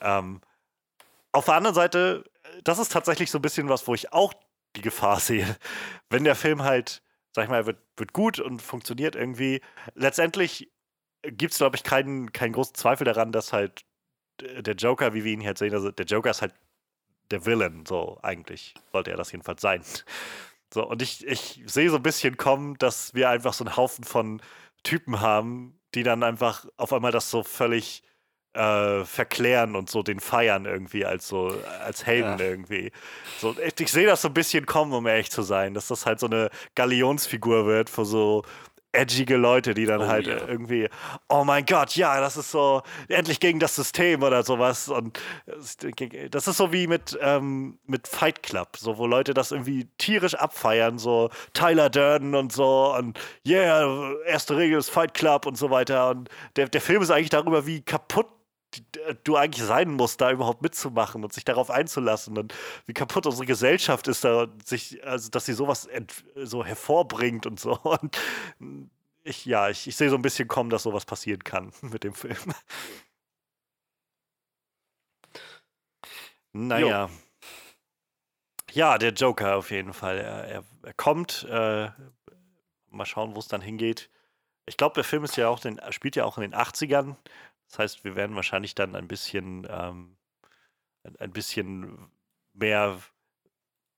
Ähm, 0.00 0.40
auf 1.32 1.46
der 1.46 1.54
anderen 1.54 1.74
Seite, 1.74 2.22
das 2.62 2.78
ist 2.78 2.92
tatsächlich 2.92 3.32
so 3.32 3.38
ein 3.38 3.42
bisschen 3.42 3.68
was, 3.68 3.88
wo 3.88 3.94
ich 3.94 4.12
auch 4.12 4.32
die 4.76 4.82
Gefahr 4.82 5.20
sehe. 5.20 5.56
Wenn 6.10 6.24
der 6.24 6.34
Film 6.34 6.62
halt, 6.62 7.02
sag 7.32 7.44
ich 7.44 7.50
mal, 7.50 7.66
wird, 7.66 7.78
wird 7.96 8.12
gut 8.12 8.38
und 8.40 8.62
funktioniert 8.62 9.16
irgendwie, 9.16 9.60
letztendlich 9.94 10.70
gibt 11.22 11.52
es, 11.52 11.58
glaube 11.58 11.76
ich, 11.76 11.82
keinen, 11.82 12.32
keinen 12.32 12.52
großen 12.52 12.74
Zweifel 12.74 13.04
daran, 13.04 13.32
dass 13.32 13.52
halt 13.52 13.84
der 14.40 14.74
Joker, 14.74 15.14
wie 15.14 15.24
wir 15.24 15.32
ihn 15.32 15.44
halt 15.44 15.58
sehen, 15.58 15.74
also 15.74 15.90
der 15.90 16.06
Joker 16.06 16.30
ist 16.30 16.42
halt 16.42 16.54
der 17.30 17.44
Villain, 17.44 17.84
so 17.86 18.18
eigentlich 18.22 18.74
sollte 18.92 19.10
er 19.10 19.16
das 19.16 19.32
jedenfalls 19.32 19.60
sein. 19.60 19.82
So, 20.70 20.86
und 20.86 21.00
ich, 21.00 21.26
ich 21.26 21.62
sehe 21.64 21.88
so 21.88 21.96
ein 21.96 22.02
bisschen 22.02 22.36
kommen, 22.36 22.76
dass 22.76 23.14
wir 23.14 23.30
einfach 23.30 23.54
so 23.54 23.64
einen 23.64 23.78
Haufen 23.78 24.04
von 24.04 24.42
Typen 24.82 25.22
haben, 25.22 25.80
die 25.94 26.02
dann 26.02 26.22
einfach 26.22 26.66
auf 26.76 26.92
einmal 26.92 27.10
das 27.10 27.30
so 27.30 27.42
völlig 27.42 28.02
äh, 28.58 29.04
verklären 29.04 29.76
und 29.76 29.88
so 29.88 30.02
den 30.02 30.18
feiern 30.20 30.64
irgendwie 30.64 31.06
als 31.06 31.28
so 31.28 31.52
als 31.84 32.04
Helden 32.04 32.38
ja. 32.38 32.44
irgendwie. 32.44 32.90
So, 33.38 33.54
ich, 33.64 33.78
ich 33.78 33.92
sehe 33.92 34.06
das 34.06 34.22
so 34.22 34.28
ein 34.28 34.34
bisschen 34.34 34.66
kommen, 34.66 34.92
um 34.92 35.06
ehrlich 35.06 35.30
zu 35.30 35.42
sein, 35.42 35.74
dass 35.74 35.88
das 35.88 36.06
halt 36.06 36.18
so 36.18 36.26
eine 36.26 36.50
Galionsfigur 36.74 37.66
wird 37.66 37.88
für 37.88 38.04
so 38.04 38.42
edgige 38.92 39.36
Leute, 39.36 39.74
die 39.74 39.84
dann 39.84 40.00
oh, 40.00 40.06
halt 40.06 40.26
yeah. 40.26 40.48
irgendwie, 40.48 40.88
oh 41.28 41.44
mein 41.44 41.66
Gott, 41.66 41.94
ja, 41.94 42.20
das 42.20 42.36
ist 42.36 42.50
so 42.50 42.82
endlich 43.08 43.38
gegen 43.38 43.60
das 43.60 43.76
System 43.76 44.22
oder 44.22 44.42
sowas. 44.42 44.88
Und 44.88 45.20
das 46.30 46.48
ist 46.48 46.56
so 46.56 46.72
wie 46.72 46.86
mit, 46.86 47.16
ähm, 47.20 47.78
mit 47.86 48.08
Fight 48.08 48.42
Club, 48.42 48.76
so 48.76 48.96
wo 48.96 49.06
Leute 49.06 49.34
das 49.34 49.52
irgendwie 49.52 49.88
tierisch 49.98 50.34
abfeiern, 50.34 50.98
so 50.98 51.30
Tyler 51.52 51.90
Durden 51.90 52.34
und 52.34 52.52
so 52.52 52.94
und 52.96 53.18
yeah, 53.46 54.14
erste 54.26 54.56
Regel 54.56 54.78
ist 54.78 54.88
Fight 54.90 55.14
Club 55.14 55.44
und 55.46 55.58
so 55.58 55.70
weiter. 55.70 56.10
Und 56.10 56.30
der, 56.56 56.68
der 56.68 56.80
Film 56.80 57.02
ist 57.02 57.10
eigentlich 57.10 57.30
darüber, 57.30 57.66
wie 57.66 57.82
kaputt 57.82 58.26
du 59.24 59.36
eigentlich 59.36 59.64
sein 59.64 59.90
musst, 59.90 60.20
da 60.20 60.30
überhaupt 60.30 60.62
mitzumachen 60.62 61.24
und 61.24 61.32
sich 61.32 61.44
darauf 61.44 61.70
einzulassen 61.70 62.36
und 62.38 62.54
wie 62.86 62.92
kaputt 62.92 63.26
unsere 63.26 63.46
Gesellschaft 63.46 64.08
ist, 64.08 64.24
da 64.24 64.48
sich, 64.64 65.04
also 65.04 65.30
dass 65.30 65.46
sie 65.46 65.54
sowas 65.54 65.88
so 66.36 66.64
hervorbringt 66.64 67.46
und 67.46 67.58
so. 67.60 67.78
Und 67.82 68.18
ich, 69.24 69.44
ja, 69.44 69.68
ich, 69.68 69.86
ich 69.86 69.96
sehe 69.96 70.08
so 70.08 70.16
ein 70.16 70.22
bisschen 70.22 70.48
kommen, 70.48 70.70
dass 70.70 70.84
sowas 70.84 71.04
passieren 71.04 71.44
kann 71.44 71.72
mit 71.82 72.04
dem 72.04 72.14
Film. 72.14 72.36
Naja. 76.52 77.06
Jo. 77.06 77.10
Ja, 78.72 78.98
der 78.98 79.12
Joker 79.12 79.56
auf 79.56 79.70
jeden 79.70 79.92
Fall. 79.92 80.18
Er, 80.18 80.44
er, 80.44 80.64
er 80.82 80.94
kommt. 80.94 81.44
Äh, 81.44 81.90
mal 82.90 83.06
schauen, 83.06 83.34
wo 83.34 83.38
es 83.38 83.48
dann 83.48 83.60
hingeht. 83.60 84.10
Ich 84.66 84.76
glaube, 84.76 84.94
der 84.94 85.04
Film 85.04 85.24
ist 85.24 85.36
ja 85.36 85.48
auch 85.48 85.60
den, 85.60 85.80
spielt 85.90 86.16
ja 86.16 86.24
auch 86.24 86.36
in 86.36 86.42
den 86.42 86.54
80ern. 86.54 87.16
Das 87.68 87.78
heißt, 87.78 88.04
wir 88.04 88.16
werden 88.16 88.36
wahrscheinlich 88.36 88.74
dann 88.74 88.96
ein 88.96 89.08
bisschen, 89.08 89.66
ähm, 89.70 90.16
ein 91.18 91.32
bisschen 91.32 92.10
mehr 92.54 92.98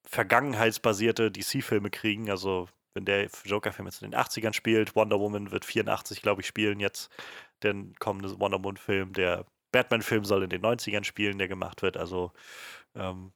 vergangenheitsbasierte 0.05 1.31
DC-Filme 1.31 1.91
kriegen. 1.91 2.31
Also, 2.31 2.69
wenn 2.95 3.05
der 3.05 3.29
Joker-Film 3.45 3.87
jetzt 3.87 4.03
in 4.03 4.11
den 4.11 4.21
80ern 4.21 4.53
spielt, 4.53 4.97
Wonder 4.97 5.21
Woman 5.21 5.53
wird 5.53 5.65
84, 5.65 6.23
glaube 6.23 6.43
ich, 6.43 6.49
spielen 6.49 6.81
jetzt. 6.81 7.11
Der 7.63 7.75
kommende 7.99 8.39
Wonder 8.41 8.59
Woman-Film, 8.59 9.13
der 9.13 9.47
Batman-Film 9.73 10.25
soll 10.25 10.43
in 10.43 10.51
den 10.51 10.63
90ern 10.63 11.05
spielen, 11.05 11.39
der 11.39 11.49
gemacht 11.49 11.83
wird. 11.83 11.97
Also, 11.97 12.33
ähm, 12.95 13.33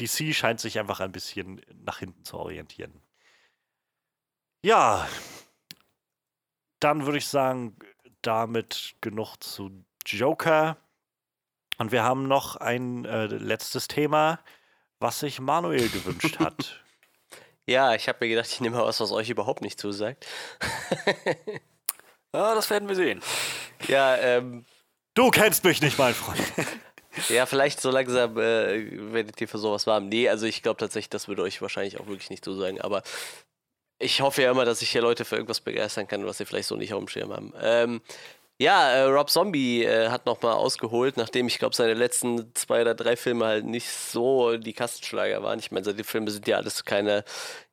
DC 0.00 0.34
scheint 0.34 0.60
sich 0.60 0.78
einfach 0.78 1.00
ein 1.00 1.12
bisschen 1.12 1.60
nach 1.84 1.98
hinten 1.98 2.24
zu 2.24 2.38
orientieren. 2.38 3.02
Ja, 4.64 5.08
dann 6.80 7.04
würde 7.06 7.18
ich 7.18 7.26
sagen, 7.28 7.76
damit 8.28 8.94
genug 9.00 9.36
zu 9.42 9.70
Joker. 10.04 10.76
Und 11.78 11.92
wir 11.92 12.02
haben 12.02 12.28
noch 12.28 12.56
ein 12.56 13.06
äh, 13.06 13.24
letztes 13.24 13.88
Thema, 13.88 14.38
was 15.00 15.20
sich 15.20 15.40
Manuel 15.40 15.88
gewünscht 15.88 16.38
hat. 16.38 16.84
Ja, 17.66 17.94
ich 17.94 18.06
habe 18.06 18.18
mir 18.20 18.28
gedacht, 18.28 18.48
ich 18.50 18.60
nehme 18.60 18.76
mal 18.76 18.84
was, 18.84 19.00
was 19.00 19.12
euch 19.12 19.30
überhaupt 19.30 19.62
nicht 19.62 19.80
zusagt. 19.80 20.26
ja, 22.34 22.54
das 22.54 22.68
werden 22.68 22.86
wir 22.88 22.96
sehen. 22.96 23.22
Ja, 23.86 24.16
ähm. 24.16 24.66
Du 25.14 25.30
kennst 25.30 25.64
mich 25.64 25.80
nicht, 25.80 25.98
mein 25.98 26.14
Freund. 26.14 26.40
ja, 27.30 27.46
vielleicht 27.46 27.80
so 27.80 27.90
langsam 27.90 28.36
äh, 28.36 29.12
werdet 29.12 29.40
ihr 29.40 29.48
für 29.48 29.58
sowas 29.58 29.86
warm. 29.86 30.08
Nee, 30.08 30.28
also 30.28 30.44
ich 30.44 30.62
glaube 30.62 30.78
tatsächlich, 30.78 31.10
das 31.10 31.28
würde 31.28 31.42
euch 31.42 31.62
wahrscheinlich 31.62 31.98
auch 31.98 32.06
wirklich 32.08 32.30
nicht 32.30 32.44
zusagen. 32.44 32.80
Aber 32.80 33.02
ich 33.98 34.20
hoffe 34.20 34.42
ja 34.42 34.50
immer, 34.50 34.64
dass 34.64 34.82
ich 34.82 34.90
hier 34.90 35.02
Leute 35.02 35.24
für 35.24 35.36
irgendwas 35.36 35.60
begeistern 35.60 36.06
kann, 36.06 36.26
was 36.26 36.38
sie 36.38 36.44
vielleicht 36.44 36.68
so 36.68 36.76
nicht 36.76 36.94
auf 36.94 37.00
dem 37.00 37.08
Schirm 37.08 37.32
haben. 37.32 37.52
Ähm, 37.60 38.00
ja, 38.60 38.90
äh, 38.90 39.02
Rob 39.02 39.30
Zombie 39.30 39.84
äh, 39.84 40.08
hat 40.08 40.26
nochmal 40.26 40.54
ausgeholt, 40.54 41.16
nachdem 41.16 41.46
ich 41.46 41.60
glaube, 41.60 41.76
seine 41.76 41.94
letzten 41.94 42.52
zwei 42.56 42.80
oder 42.82 42.94
drei 42.94 43.16
Filme 43.16 43.46
halt 43.46 43.64
nicht 43.64 43.88
so 43.88 44.56
die 44.56 44.72
Kastenschlager 44.72 45.42
waren. 45.44 45.60
Ich 45.60 45.70
meine, 45.70 45.84
seine 45.84 46.02
Filme 46.02 46.30
sind 46.32 46.48
ja 46.48 46.56
alles 46.56 46.84
keine, 46.84 47.24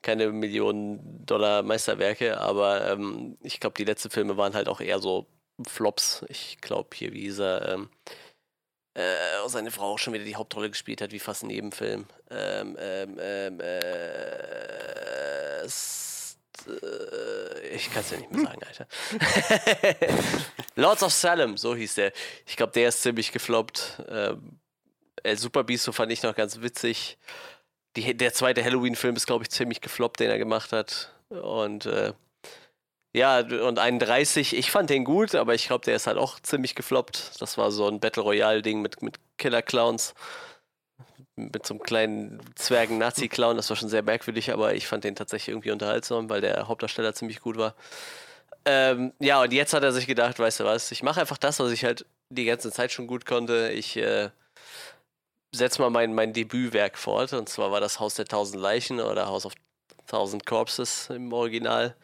keine 0.03 0.31
Millionen 0.31 1.25
Dollar 1.25 1.63
Meisterwerke, 1.63 2.39
aber 2.39 2.87
ähm, 2.91 3.35
ich 3.41 3.59
glaube, 3.59 3.73
die 3.77 3.83
letzten 3.85 4.11
Filme 4.11 4.37
waren 4.37 4.53
halt 4.53 4.67
auch 4.67 4.79
eher 4.79 4.99
so 4.99 5.25
Flops. 5.67 6.23
Ich 6.29 6.61
glaube, 6.61 6.89
hier 6.95 7.13
wie 7.13 7.21
dieser, 7.21 7.73
ähm, 7.73 7.89
äh, 8.93 9.01
seine 9.47 9.71
Frau 9.71 9.93
auch 9.93 9.99
schon 9.99 10.13
wieder 10.13 10.25
die 10.25 10.35
Hauptrolle 10.35 10.69
gespielt 10.69 11.01
hat, 11.01 11.11
wie 11.11 11.19
fast 11.19 11.43
in 11.43 11.49
jedem 11.49 11.71
Film. 11.71 12.05
Ähm, 12.29 12.77
ähm, 12.79 13.17
ähm, 13.19 13.59
äh, 13.59 14.75
äh, 16.67 17.67
ich 17.75 17.91
kann 17.91 18.01
es 18.01 18.11
ja 18.11 18.17
nicht 18.17 18.31
mehr 18.31 18.45
sagen, 18.45 18.61
Alter. 18.63 18.87
Lords 20.75 21.03
of 21.03 21.13
Salem, 21.13 21.57
so 21.57 21.75
hieß 21.75 21.95
der. 21.95 22.13
Ich 22.45 22.55
glaube, 22.57 22.73
der 22.73 22.89
ist 22.89 23.01
ziemlich 23.01 23.31
gefloppt. 23.31 24.01
Ähm, 24.09 24.59
El 25.23 25.37
Super 25.37 25.63
Beast, 25.63 25.83
so 25.83 25.91
fand 25.91 26.11
ich 26.11 26.23
noch 26.23 26.35
ganz 26.35 26.61
witzig. 26.61 27.17
Die, 27.95 28.15
der 28.15 28.33
zweite 28.33 28.63
Halloween-Film 28.63 29.15
ist, 29.15 29.25
glaube 29.25 29.43
ich, 29.43 29.49
ziemlich 29.49 29.81
gefloppt, 29.81 30.19
den 30.19 30.29
er 30.29 30.37
gemacht 30.37 30.71
hat. 30.71 31.13
Und 31.29 31.85
äh, 31.85 32.13
ja, 33.13 33.39
und 33.39 33.79
31, 33.79 34.55
ich 34.55 34.71
fand 34.71 34.89
den 34.89 35.05
gut, 35.05 35.35
aber 35.35 35.55
ich 35.55 35.67
glaube, 35.67 35.85
der 35.85 35.95
ist 35.95 36.05
halt 36.05 36.17
auch 36.17 36.39
ziemlich 36.41 36.75
gefloppt. 36.75 37.39
Das 37.39 37.57
war 37.57 37.71
so 37.71 37.87
ein 37.87 38.01
Battle 38.01 38.23
Royale-Ding 38.23 38.81
mit, 38.81 39.01
mit 39.01 39.19
Killer-Clowns. 39.37 40.13
Mit 41.35 41.65
so 41.65 41.73
einem 41.73 41.83
kleinen 41.83 42.39
Zwergen-Nazi-Clown. 42.55 43.57
Das 43.57 43.69
war 43.69 43.77
schon 43.77 43.89
sehr 43.89 44.03
merkwürdig, 44.03 44.51
aber 44.53 44.73
ich 44.73 44.87
fand 44.87 45.03
den 45.03 45.15
tatsächlich 45.15 45.49
irgendwie 45.49 45.71
unterhaltsam, 45.71 46.29
weil 46.29 46.41
der 46.41 46.67
Hauptdarsteller 46.67 47.13
ziemlich 47.13 47.41
gut 47.41 47.57
war. 47.57 47.75
Ähm, 48.65 49.13
ja, 49.19 49.41
und 49.41 49.53
jetzt 49.53 49.73
hat 49.73 49.83
er 49.83 49.91
sich 49.91 50.07
gedacht, 50.07 50.39
weißt 50.39 50.61
du 50.61 50.63
was, 50.63 50.91
ich 50.91 51.03
mache 51.03 51.21
einfach 51.21 51.37
das, 51.37 51.59
was 51.59 51.71
ich 51.71 51.83
halt 51.85 52.05
die 52.29 52.45
ganze 52.45 52.71
Zeit 52.71 52.91
schon 52.91 53.07
gut 53.07 53.25
konnte. 53.25 53.69
Ich 53.71 53.97
äh, 53.97 54.29
setze 55.51 55.81
mal 55.81 55.89
mein, 55.89 56.13
mein 56.13 56.33
Debütwerk 56.33 56.97
fort. 56.97 57.33
Und 57.33 57.49
zwar 57.49 57.71
war 57.71 57.81
das 57.81 57.99
Haus 57.99 58.15
der 58.15 58.25
Tausend 58.25 58.61
Leichen 58.61 58.99
oder 58.99 59.27
House 59.27 59.45
of 59.45 59.53
Thousand 60.07 60.45
Corpses 60.45 61.09
im 61.09 61.31
Original. 61.33 61.95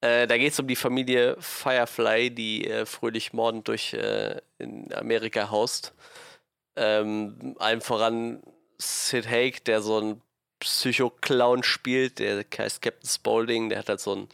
Äh, 0.00 0.26
da 0.26 0.36
geht 0.36 0.52
es 0.52 0.60
um 0.60 0.66
die 0.66 0.76
Familie 0.76 1.36
Firefly, 1.38 2.30
die 2.30 2.68
äh, 2.68 2.86
fröhlich 2.86 3.32
mordend 3.32 3.68
durch 3.68 3.94
äh, 3.94 4.40
in 4.58 4.92
Amerika 4.94 5.50
haust. 5.50 5.94
Ähm, 6.74 7.54
allem 7.58 7.80
voran 7.80 8.42
Sid 8.82 9.28
Haig, 9.28 9.64
der 9.64 9.80
so 9.80 10.00
ein 10.00 10.22
Psycho-Clown 10.60 11.62
spielt, 11.62 12.18
der 12.18 12.44
heißt 12.56 12.82
Captain 12.82 13.08
Spaulding, 13.08 13.68
der 13.68 13.78
hat 13.78 13.88
halt 13.88 14.00
so 14.00 14.14
ein, 14.14 14.28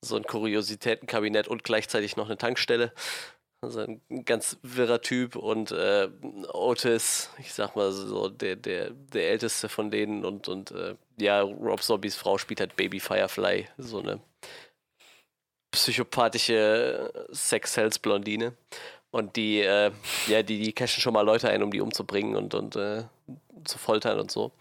so 0.00 0.16
ein 0.16 0.24
Kuriositätenkabinett 0.24 1.48
und 1.48 1.64
gleichzeitig 1.64 2.16
noch 2.16 2.26
eine 2.26 2.38
Tankstelle. 2.38 2.92
Also 3.60 3.80
ein 3.80 4.00
ganz 4.24 4.56
wirrer 4.62 5.00
Typ 5.00 5.34
und 5.34 5.72
äh, 5.72 6.08
Otis, 6.52 7.30
ich 7.38 7.52
sag 7.52 7.74
mal 7.74 7.90
so, 7.90 8.28
der, 8.28 8.54
der, 8.54 8.90
der 8.90 9.30
älteste 9.30 9.68
von 9.68 9.90
denen 9.90 10.24
und, 10.24 10.46
und 10.46 10.70
äh, 10.70 10.94
ja, 11.18 11.40
Rob 11.40 11.82
Zombies 11.82 12.14
Frau 12.14 12.38
spielt 12.38 12.60
halt 12.60 12.76
Baby 12.76 13.00
Firefly, 13.00 13.66
so 13.76 13.98
eine 13.98 14.20
psychopathische 15.72 17.12
Sex-Hells-Blondine. 17.32 18.54
Und 19.10 19.36
die, 19.36 19.60
äh, 19.60 19.90
ja, 20.26 20.42
die, 20.42 20.60
die 20.60 20.72
cashen 20.72 21.00
schon 21.00 21.14
mal 21.14 21.22
Leute 21.22 21.48
ein, 21.48 21.62
um 21.62 21.70
die 21.70 21.80
umzubringen 21.80 22.36
und, 22.36 22.54
und 22.54 22.76
äh, 22.76 23.04
zu 23.68 23.78
foltern 23.78 24.18
und 24.18 24.30
so. 24.30 24.52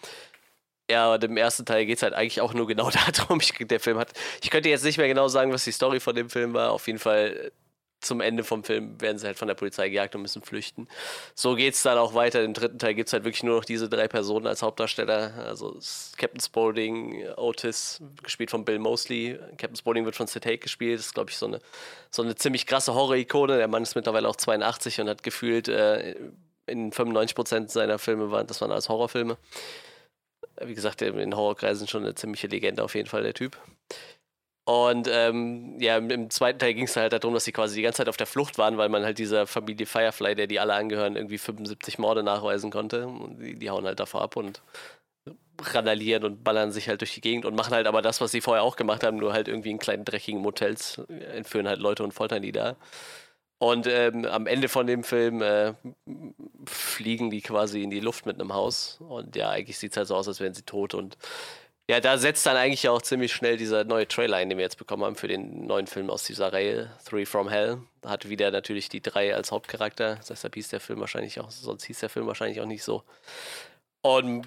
Ja, 0.90 1.14
und 1.14 1.24
im 1.24 1.36
ersten 1.36 1.66
Teil 1.66 1.86
geht 1.86 1.98
es 1.98 2.04
halt 2.04 2.14
eigentlich 2.14 2.40
auch 2.42 2.54
nur 2.54 2.68
genau 2.68 2.90
darum. 3.14 3.40
Ich, 3.42 3.54
der 3.54 3.80
Film 3.80 3.98
hat. 3.98 4.14
Ich 4.42 4.50
könnte 4.50 4.70
jetzt 4.70 4.86
nicht 4.86 4.98
mehr 4.98 5.08
genau 5.08 5.28
sagen, 5.28 5.52
was 5.52 5.64
die 5.66 5.72
Story 5.72 6.00
von 6.00 6.16
dem 6.16 6.30
Film 6.30 6.54
war. 6.54 6.72
Auf 6.72 6.88
jeden 6.88 7.00
Fall 7.00 7.52
zum 8.00 8.22
Ende 8.22 8.44
vom 8.44 8.64
Film 8.64 9.02
werden 9.02 9.18
sie 9.18 9.26
halt 9.26 9.38
von 9.38 9.48
der 9.48 9.56
Polizei 9.56 9.90
gejagt 9.90 10.16
und 10.16 10.22
müssen 10.22 10.42
flüchten. 10.42 10.88
So 11.34 11.56
geht 11.56 11.74
es 11.74 11.82
dann 11.82 11.98
auch 11.98 12.14
weiter. 12.14 12.44
Im 12.44 12.54
dritten 12.54 12.78
Teil 12.78 12.94
gibt 12.94 13.08
es 13.08 13.14
halt 13.14 13.24
wirklich 13.24 13.44
nur 13.44 13.58
noch 13.58 13.66
diese 13.66 13.90
drei 13.90 14.08
Personen 14.08 14.46
als 14.46 14.62
Hauptdarsteller. 14.62 15.34
Also 15.46 15.80
Captain 16.16 16.40
Spaulding, 16.40 17.28
Otis, 17.36 18.02
gespielt 18.24 18.52
von 18.52 18.66
Bill 18.66 18.80
Mosley. 18.80 19.40
Captain 19.58 19.76
Spaulding 19.76 20.06
wird 20.06 20.16
von 20.16 20.28
Sid 20.28 20.46
Haig 20.46 20.62
gespielt. 20.62 21.00
Das 21.00 21.08
ist, 21.08 21.14
glaube 21.16 21.32
ich, 21.32 21.38
so 21.38 21.48
eine, 21.48 21.60
so 22.12 22.22
eine 22.22 22.36
ziemlich 22.36 22.68
krasse 22.68 22.94
Horror-Ikone. 22.94 23.58
Der 23.58 23.68
Mann 23.68 23.84
ist 23.84 23.96
mittlerweile 23.96 24.30
auch 24.30 24.36
82 24.36 25.02
und 25.02 25.10
hat 25.10 25.24
gefühlt 25.24 25.68
äh, 25.68 26.16
in 26.68 26.92
95% 26.92 27.70
seiner 27.70 28.00
Filme, 28.00 28.32
waren, 28.32 28.48
das 28.48 28.62
waren 28.62 28.72
alles 28.72 28.90
Horrorfilme. 28.90 29.38
Wie 30.62 30.76
gesagt, 30.76 31.02
in 31.02 31.36
Horrorkreisen 31.36 31.88
schon 31.88 32.04
eine 32.04 32.16
ziemliche 32.16 32.48
Legende 32.48 32.84
auf 32.84 32.96
jeden 32.96 33.10
Fall, 33.10 33.24
der 33.24 33.34
Typ. 33.34 33.58
Und 34.68 35.08
ähm, 35.10 35.80
ja, 35.80 35.96
im 35.96 36.30
zweiten 36.30 36.60
Teil 36.60 36.74
ging 36.74 36.86
es 36.86 36.96
halt 36.98 37.14
darum, 37.14 37.34
dass 37.34 37.46
sie 37.46 37.54
quasi 37.54 37.76
die 37.76 37.84
ganze 37.84 38.00
Zeit 38.00 38.10
auf 38.10 38.18
der 38.18 38.28
Flucht 38.28 38.58
waren, 38.58 38.78
weil 38.78 38.90
man 38.90 39.06
halt 39.06 39.18
dieser 39.18 39.48
Familie 39.48 39.86
Firefly, 39.86 40.36
der 40.36 40.48
die 40.48 40.60
alle 40.60 40.74
angehören, 40.74 41.16
irgendwie 41.16 41.38
75 41.38 42.00
Morde 42.00 42.22
nachweisen 42.22 42.70
konnte. 42.70 43.08
Und 43.08 43.40
die, 43.40 43.56
die 43.56 43.70
hauen 43.70 43.86
halt 43.86 44.02
davor 44.02 44.24
ab 44.24 44.36
und 44.36 44.62
randalieren 45.62 46.26
und 46.26 46.44
ballern 46.44 46.74
sich 46.74 46.90
halt 46.90 47.00
durch 47.00 47.14
die 47.14 47.22
Gegend 47.22 47.46
und 47.46 47.56
machen 47.56 47.74
halt 47.74 47.88
aber 47.88 48.02
das, 48.02 48.20
was 48.20 48.32
sie 48.32 48.42
vorher 48.42 48.64
auch 48.64 48.76
gemacht 48.76 49.04
haben, 49.04 49.16
nur 49.16 49.32
halt 49.32 49.48
irgendwie 49.48 49.72
in 49.72 49.80
kleinen 49.80 50.04
dreckigen 50.04 50.42
Motels, 50.42 51.02
entführen 51.34 51.68
halt 51.68 51.80
Leute 51.80 52.04
und 52.04 52.14
foltern 52.14 52.42
die 52.42 52.52
da. 52.52 52.76
Und 53.60 53.88
ähm, 53.88 54.26
am 54.26 54.46
Ende 54.46 54.70
von 54.70 54.86
dem 54.86 55.04
Film 55.04 55.42
äh, 55.42 55.74
fliegen 56.66 57.32
die 57.32 57.42
quasi 57.42 57.82
in 57.82 57.90
die 57.90 58.00
Luft 58.00 58.26
mit 58.26 58.40
einem 58.40 58.54
Haus. 58.54 59.00
Und 59.00 59.36
ja, 59.36 59.50
eigentlich 59.50 59.80
sieht 59.80 59.92
es 59.92 59.98
halt 59.98 60.08
so 60.08 60.16
aus, 60.16 60.28
als 60.28 60.40
wären 60.40 60.54
sie 60.54 60.62
tot 60.62 60.94
und 60.94 61.18
ja, 61.90 62.02
da 62.02 62.18
setzt 62.18 62.46
dann 62.46 62.58
eigentlich 62.58 62.90
auch 62.90 63.02
ziemlich 63.02 63.32
schnell 63.32 63.56
dieser 63.56 63.86
neue 63.86 64.08
Trailer 64.08 64.38
ein, 64.38 64.50
den 64.50 64.58
wir 64.58 64.66
jetzt 64.66 64.78
bekommen 64.78 65.06
haben 65.06 65.16
für 65.16 65.30
den 65.30 65.68
neuen 65.68 65.88
Film 65.88 66.10
aus 66.10 66.24
dieser 66.26 66.52
Reihe, 66.52 66.92
Three 67.08 67.26
from 67.26 67.48
Hell. 67.48 67.78
Da 68.02 68.10
hat 68.10 68.28
wieder 68.28 68.52
natürlich 68.52 68.90
die 68.90 69.02
drei 69.02 69.34
als 69.34 69.52
Hauptcharakter. 69.52 70.20
Deshalb 70.28 70.56
hieß 70.56 70.68
der 70.68 70.82
Film 70.82 71.00
wahrscheinlich 71.00 71.40
auch, 71.40 71.50
sonst 71.50 71.86
hieß 71.86 72.00
der 72.00 72.10
Film 72.10 72.28
wahrscheinlich 72.28 72.60
auch 72.60 72.66
nicht 72.66 72.84
so. 72.84 73.04
Und 74.02 74.46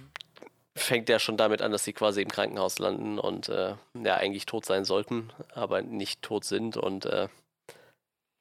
fängt 0.77 1.09
ja 1.09 1.19
schon 1.19 1.39
damit 1.39 1.63
an, 1.63 1.73
dass 1.73 1.85
sie 1.85 1.95
quasi 1.95 2.21
im 2.21 2.29
Krankenhaus 2.29 2.79
landen 2.79 3.19
und 3.19 3.49
äh, 3.49 3.75
ja, 3.95 4.17
eigentlich 4.17 4.45
tot 4.45 4.67
sein 4.67 4.85
sollten, 4.85 5.33
aber 5.55 5.81
nicht 5.81 6.21
tot 6.21 6.45
sind. 6.45 6.77
Und 6.77 7.07
äh, 7.07 7.29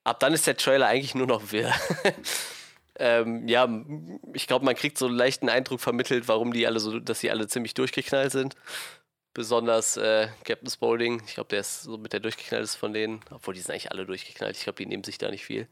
ab 0.09 0.19
dann 0.19 0.33
ist 0.33 0.47
der 0.47 0.57
Trailer 0.57 0.87
eigentlich 0.87 1.15
nur 1.15 1.27
noch 1.27 1.51
wirr. 1.51 1.73
ähm, 2.99 3.47
ja, 3.47 3.69
ich 4.33 4.47
glaube, 4.47 4.65
man 4.65 4.75
kriegt 4.75 4.97
so 4.97 5.05
einen 5.05 5.15
leichten 5.15 5.49
Eindruck 5.49 5.79
vermittelt, 5.79 6.27
warum 6.27 6.51
die 6.51 6.65
alle 6.65 6.79
so, 6.79 6.99
dass 6.99 7.19
sie 7.19 7.31
alle 7.31 7.47
ziemlich 7.47 7.75
durchgeknallt 7.75 8.31
sind. 8.31 8.55
Besonders 9.33 9.95
äh, 9.97 10.27
Captain 10.43 10.69
Spaulding, 10.69 11.21
ich 11.25 11.35
glaube, 11.35 11.49
der 11.49 11.59
ist 11.59 11.83
so 11.83 11.97
mit 11.97 12.11
der 12.11 12.19
durchgeknallteste 12.19 12.79
von 12.79 12.93
denen, 12.93 13.21
obwohl 13.29 13.53
die 13.53 13.61
sind 13.61 13.71
eigentlich 13.71 13.91
alle 13.91 14.05
durchgeknallt. 14.05 14.57
Ich 14.57 14.63
glaube, 14.63 14.77
die 14.77 14.87
nehmen 14.87 15.03
sich 15.03 15.19
da 15.19 15.29
nicht 15.29 15.45
viel. 15.45 15.67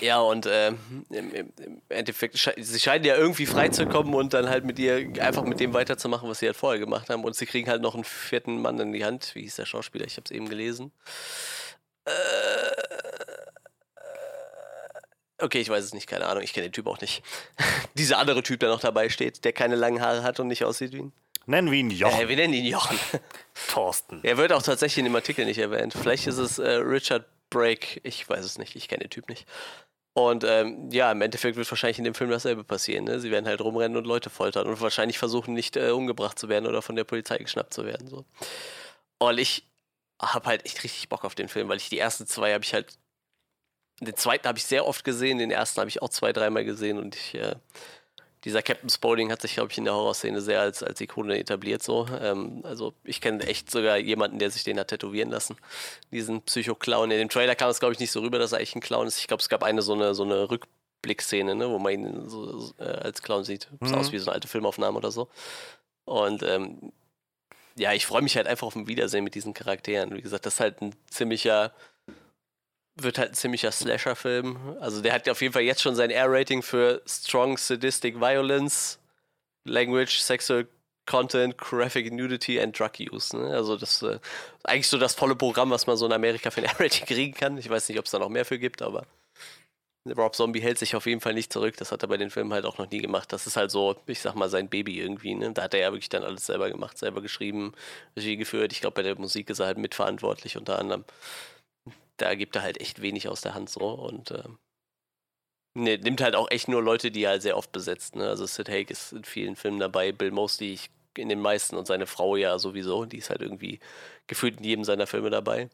Ja, 0.00 0.18
und 0.20 0.46
äh, 0.46 0.68
im, 1.10 1.32
im, 1.32 1.52
Endeffekt, 1.88 2.36
sie 2.56 2.80
scheinen 2.80 3.04
ja 3.04 3.16
irgendwie 3.16 3.46
freizukommen 3.46 4.12
und 4.14 4.34
dann 4.34 4.50
halt 4.50 4.64
mit 4.64 4.80
ihr 4.80 5.12
einfach 5.22 5.44
mit 5.44 5.60
dem 5.60 5.72
weiterzumachen, 5.72 6.28
was 6.28 6.40
sie 6.40 6.46
halt 6.46 6.56
vorher 6.56 6.80
gemacht 6.80 7.08
haben. 7.08 7.22
Und 7.22 7.36
sie 7.36 7.46
kriegen 7.46 7.70
halt 7.70 7.80
noch 7.80 7.94
einen 7.94 8.02
vierten 8.02 8.60
Mann 8.60 8.80
in 8.80 8.92
die 8.92 9.04
Hand. 9.04 9.36
Wie 9.36 9.42
hieß 9.42 9.56
der 9.56 9.66
Schauspieler? 9.66 10.04
Ich 10.04 10.16
habe 10.16 10.24
es 10.24 10.32
eben 10.32 10.48
gelesen. 10.48 10.90
Äh, 12.04 12.72
Okay, 15.42 15.60
ich 15.60 15.68
weiß 15.68 15.84
es 15.84 15.92
nicht, 15.92 16.06
keine 16.06 16.26
Ahnung. 16.26 16.44
Ich 16.44 16.52
kenne 16.52 16.68
den 16.68 16.72
Typ 16.72 16.86
auch 16.86 17.00
nicht. 17.00 17.22
Dieser 17.94 18.18
andere 18.18 18.44
Typ, 18.44 18.60
der 18.60 18.68
noch 18.68 18.80
dabei 18.80 19.08
steht, 19.08 19.44
der 19.44 19.52
keine 19.52 19.74
langen 19.74 20.00
Haare 20.00 20.22
hat 20.22 20.38
und 20.38 20.46
nicht 20.46 20.64
aussieht 20.64 20.92
wie 20.92 20.98
ihn. 20.98 21.12
Nennen 21.46 21.72
wir 21.72 21.78
ihn 21.80 21.90
Jochen. 21.90 22.20
Äh, 22.20 22.28
wir 22.28 22.36
nennen 22.36 22.54
ihn 22.54 22.64
Jochen. 22.64 22.96
Thorsten. 23.68 24.20
Er 24.22 24.36
wird 24.36 24.52
auch 24.52 24.62
tatsächlich 24.62 24.98
in 24.98 25.06
dem 25.06 25.16
Artikel 25.16 25.44
nicht 25.44 25.58
erwähnt. 25.58 25.94
Vielleicht 26.00 26.28
ist 26.28 26.38
es 26.38 26.60
äh, 26.60 26.70
Richard 26.70 27.26
Brake. 27.50 28.00
Ich 28.04 28.28
weiß 28.28 28.44
es 28.44 28.58
nicht. 28.58 28.76
Ich 28.76 28.86
kenne 28.86 29.00
den 29.00 29.10
Typ 29.10 29.28
nicht. 29.28 29.48
Und 30.14 30.44
ähm, 30.44 30.90
ja, 30.92 31.10
im 31.10 31.22
Endeffekt 31.22 31.56
wird 31.56 31.68
wahrscheinlich 31.68 31.98
in 31.98 32.04
dem 32.04 32.14
Film 32.14 32.30
dasselbe 32.30 32.62
passieren. 32.62 33.04
Ne? 33.04 33.18
Sie 33.18 33.32
werden 33.32 33.46
halt 33.46 33.60
rumrennen 33.62 33.96
und 33.96 34.06
Leute 34.06 34.30
foltern 34.30 34.68
und 34.68 34.80
wahrscheinlich 34.80 35.18
versuchen, 35.18 35.54
nicht 35.54 35.76
äh, 35.76 35.90
umgebracht 35.90 36.38
zu 36.38 36.48
werden 36.48 36.66
oder 36.68 36.82
von 36.82 36.94
der 36.94 37.04
Polizei 37.04 37.38
geschnappt 37.38 37.74
zu 37.74 37.84
werden. 37.84 38.06
So. 38.06 38.24
Und 39.18 39.38
ich 39.38 39.64
habe 40.22 40.46
halt 40.46 40.64
echt 40.64 40.82
richtig 40.84 41.08
Bock 41.08 41.24
auf 41.24 41.34
den 41.34 41.48
Film, 41.48 41.68
weil 41.68 41.76
ich 41.76 41.88
die 41.88 41.98
ersten 41.98 42.26
zwei 42.26 42.54
habe 42.54 42.64
ich 42.64 42.74
halt 42.74 42.98
den 44.00 44.16
zweiten 44.16 44.48
habe 44.48 44.58
ich 44.58 44.64
sehr 44.64 44.86
oft 44.86 45.04
gesehen, 45.04 45.38
den 45.38 45.50
ersten 45.50 45.80
habe 45.80 45.88
ich 45.88 46.02
auch 46.02 46.08
zwei, 46.08 46.32
dreimal 46.32 46.64
gesehen 46.64 46.98
und 46.98 47.14
ich, 47.14 47.34
äh, 47.34 47.54
dieser 48.44 48.62
Captain 48.62 48.90
Spaulding 48.90 49.30
hat 49.30 49.40
sich, 49.40 49.54
glaube 49.54 49.70
ich, 49.70 49.78
in 49.78 49.84
der 49.84 49.94
Horrorszene 49.94 50.40
sehr 50.40 50.60
als, 50.60 50.82
als 50.82 51.00
Ikone 51.00 51.38
etabliert. 51.38 51.82
So. 51.82 52.08
Ähm, 52.20 52.62
also 52.64 52.92
ich 53.04 53.20
kenne 53.20 53.46
echt 53.46 53.70
sogar 53.70 53.96
jemanden, 53.98 54.40
der 54.40 54.50
sich 54.50 54.64
den 54.64 54.80
hat 54.80 54.88
tätowieren 54.88 55.30
lassen. 55.30 55.56
Diesen 56.10 56.42
Psycho-Clown. 56.42 57.12
In 57.12 57.18
dem 57.18 57.28
Trailer 57.28 57.54
kam 57.54 57.70
es, 57.70 57.78
glaube 57.78 57.92
ich, 57.92 58.00
nicht 58.00 58.10
so 58.10 58.20
rüber, 58.20 58.40
dass 58.40 58.50
er 58.50 58.58
eigentlich 58.58 58.74
ein 58.74 58.80
Clown 58.80 59.06
ist. 59.06 59.18
Ich 59.18 59.28
glaube, 59.28 59.40
es 59.40 59.48
gab 59.48 59.62
eine 59.62 59.80
so 59.80 59.92
eine, 59.92 60.14
so 60.14 60.24
eine 60.24 60.50
Rückblickszene, 60.50 61.54
ne, 61.54 61.70
wo 61.70 61.78
man 61.78 61.92
ihn 61.92 62.28
so, 62.28 62.72
äh, 62.78 62.82
als 62.82 63.22
Clown 63.22 63.44
sieht. 63.44 63.68
Mhm. 63.78 63.86
Sah 63.86 63.98
aus 63.98 64.10
wie 64.10 64.18
so 64.18 64.30
eine 64.30 64.34
alte 64.34 64.48
Filmaufnahme 64.48 64.98
oder 64.98 65.12
so. 65.12 65.28
Und 66.04 66.42
ähm, 66.42 66.92
ja, 67.76 67.92
ich 67.92 68.06
freue 68.06 68.22
mich 68.22 68.36
halt 68.36 68.46
einfach 68.46 68.66
auf 68.66 68.76
ein 68.76 68.86
Wiedersehen 68.86 69.24
mit 69.24 69.34
diesen 69.34 69.54
Charakteren. 69.54 70.14
Wie 70.14 70.22
gesagt, 70.22 70.46
das 70.46 70.54
ist 70.54 70.60
halt 70.60 70.80
ein 70.82 70.94
ziemlicher 71.08 71.72
wird 72.96 73.18
halt 73.18 73.30
ein 73.30 73.34
ziemlicher 73.34 73.72
Slasher-Film. 73.72 74.76
Also 74.80 75.00
der 75.00 75.14
hat 75.14 75.28
auf 75.28 75.40
jeden 75.40 75.52
Fall 75.52 75.62
jetzt 75.62 75.82
schon 75.82 75.94
sein 75.94 76.10
R-Rating 76.10 76.62
für 76.62 77.02
Strong 77.06 77.56
Sadistic 77.56 78.20
Violence, 78.20 78.98
Language, 79.64 80.20
Sexual 80.20 80.66
Content, 81.06 81.56
Graphic 81.58 82.12
Nudity 82.12 82.60
and 82.60 82.78
Drug 82.78 82.92
Use. 83.00 83.36
Ne? 83.36 83.54
Also 83.54 83.76
das 83.76 84.02
äh, 84.02 84.18
eigentlich 84.62 84.88
so 84.88 84.98
das 84.98 85.14
volle 85.14 85.34
Programm, 85.34 85.70
was 85.70 85.86
man 85.86 85.96
so 85.96 86.06
in 86.06 86.12
Amerika 86.12 86.50
für 86.50 86.60
ein 86.60 86.64
R-Rating 86.78 87.06
kriegen 87.06 87.34
kann. 87.34 87.56
Ich 87.58 87.68
weiß 87.68 87.88
nicht, 87.88 87.98
ob 87.98 88.04
es 88.04 88.10
da 88.10 88.18
noch 88.18 88.28
mehr 88.28 88.44
für 88.44 88.58
gibt, 88.58 88.82
aber 88.82 89.06
Rob 90.16 90.34
Zombie 90.34 90.60
hält 90.60 90.78
sich 90.78 90.96
auf 90.96 91.06
jeden 91.06 91.20
Fall 91.20 91.34
nicht 91.34 91.52
zurück. 91.52 91.76
Das 91.76 91.92
hat 91.92 92.02
er 92.02 92.08
bei 92.08 92.16
den 92.16 92.30
Filmen 92.30 92.52
halt 92.52 92.64
auch 92.64 92.78
noch 92.78 92.90
nie 92.90 92.98
gemacht. 92.98 93.32
Das 93.32 93.46
ist 93.46 93.56
halt 93.56 93.70
so, 93.70 93.96
ich 94.06 94.20
sag 94.20 94.34
mal, 94.34 94.48
sein 94.48 94.68
Baby 94.68 95.00
irgendwie. 95.00 95.34
Ne? 95.34 95.52
Da 95.52 95.62
hat 95.62 95.74
er 95.74 95.80
ja 95.80 95.92
wirklich 95.92 96.08
dann 96.08 96.24
alles 96.24 96.46
selber 96.46 96.70
gemacht, 96.70 96.98
selber 96.98 97.22
geschrieben, 97.22 97.72
Regie 98.16 98.36
geführt. 98.36 98.72
Ich 98.72 98.80
glaube, 98.80 98.94
bei 98.94 99.02
der 99.02 99.18
Musik 99.18 99.48
ist 99.50 99.60
er 99.60 99.66
halt 99.66 99.78
mitverantwortlich 99.78 100.56
unter 100.56 100.78
anderem 100.78 101.04
da 102.22 102.34
gibt 102.34 102.56
er 102.56 102.62
halt 102.62 102.80
echt 102.80 103.02
wenig 103.02 103.28
aus 103.28 103.40
der 103.40 103.54
Hand 103.54 103.68
so 103.68 103.80
und 103.80 104.30
äh, 104.30 104.44
ne, 105.74 105.98
nimmt 105.98 106.20
halt 106.20 106.36
auch 106.36 106.50
echt 106.50 106.68
nur 106.68 106.82
Leute, 106.82 107.10
die 107.10 107.24
er 107.24 107.30
halt 107.30 107.42
sehr 107.42 107.56
oft 107.56 107.72
besetzt. 107.72 108.16
Ne? 108.16 108.28
Also 108.28 108.46
Sid 108.46 108.68
Haig 108.68 108.90
ist 108.90 109.12
in 109.12 109.24
vielen 109.24 109.56
Filmen 109.56 109.80
dabei, 109.80 110.12
Bill 110.12 110.30
Mosley, 110.30 110.78
in 111.16 111.28
den 111.28 111.40
meisten 111.40 111.76
und 111.76 111.86
seine 111.86 112.06
Frau 112.06 112.36
ja 112.36 112.58
sowieso. 112.58 113.04
Die 113.04 113.18
ist 113.18 113.30
halt 113.30 113.42
irgendwie 113.42 113.80
gefühlt 114.28 114.58
in 114.58 114.64
jedem 114.64 114.84
seiner 114.84 115.06
Filme 115.06 115.30
dabei. 115.30 115.68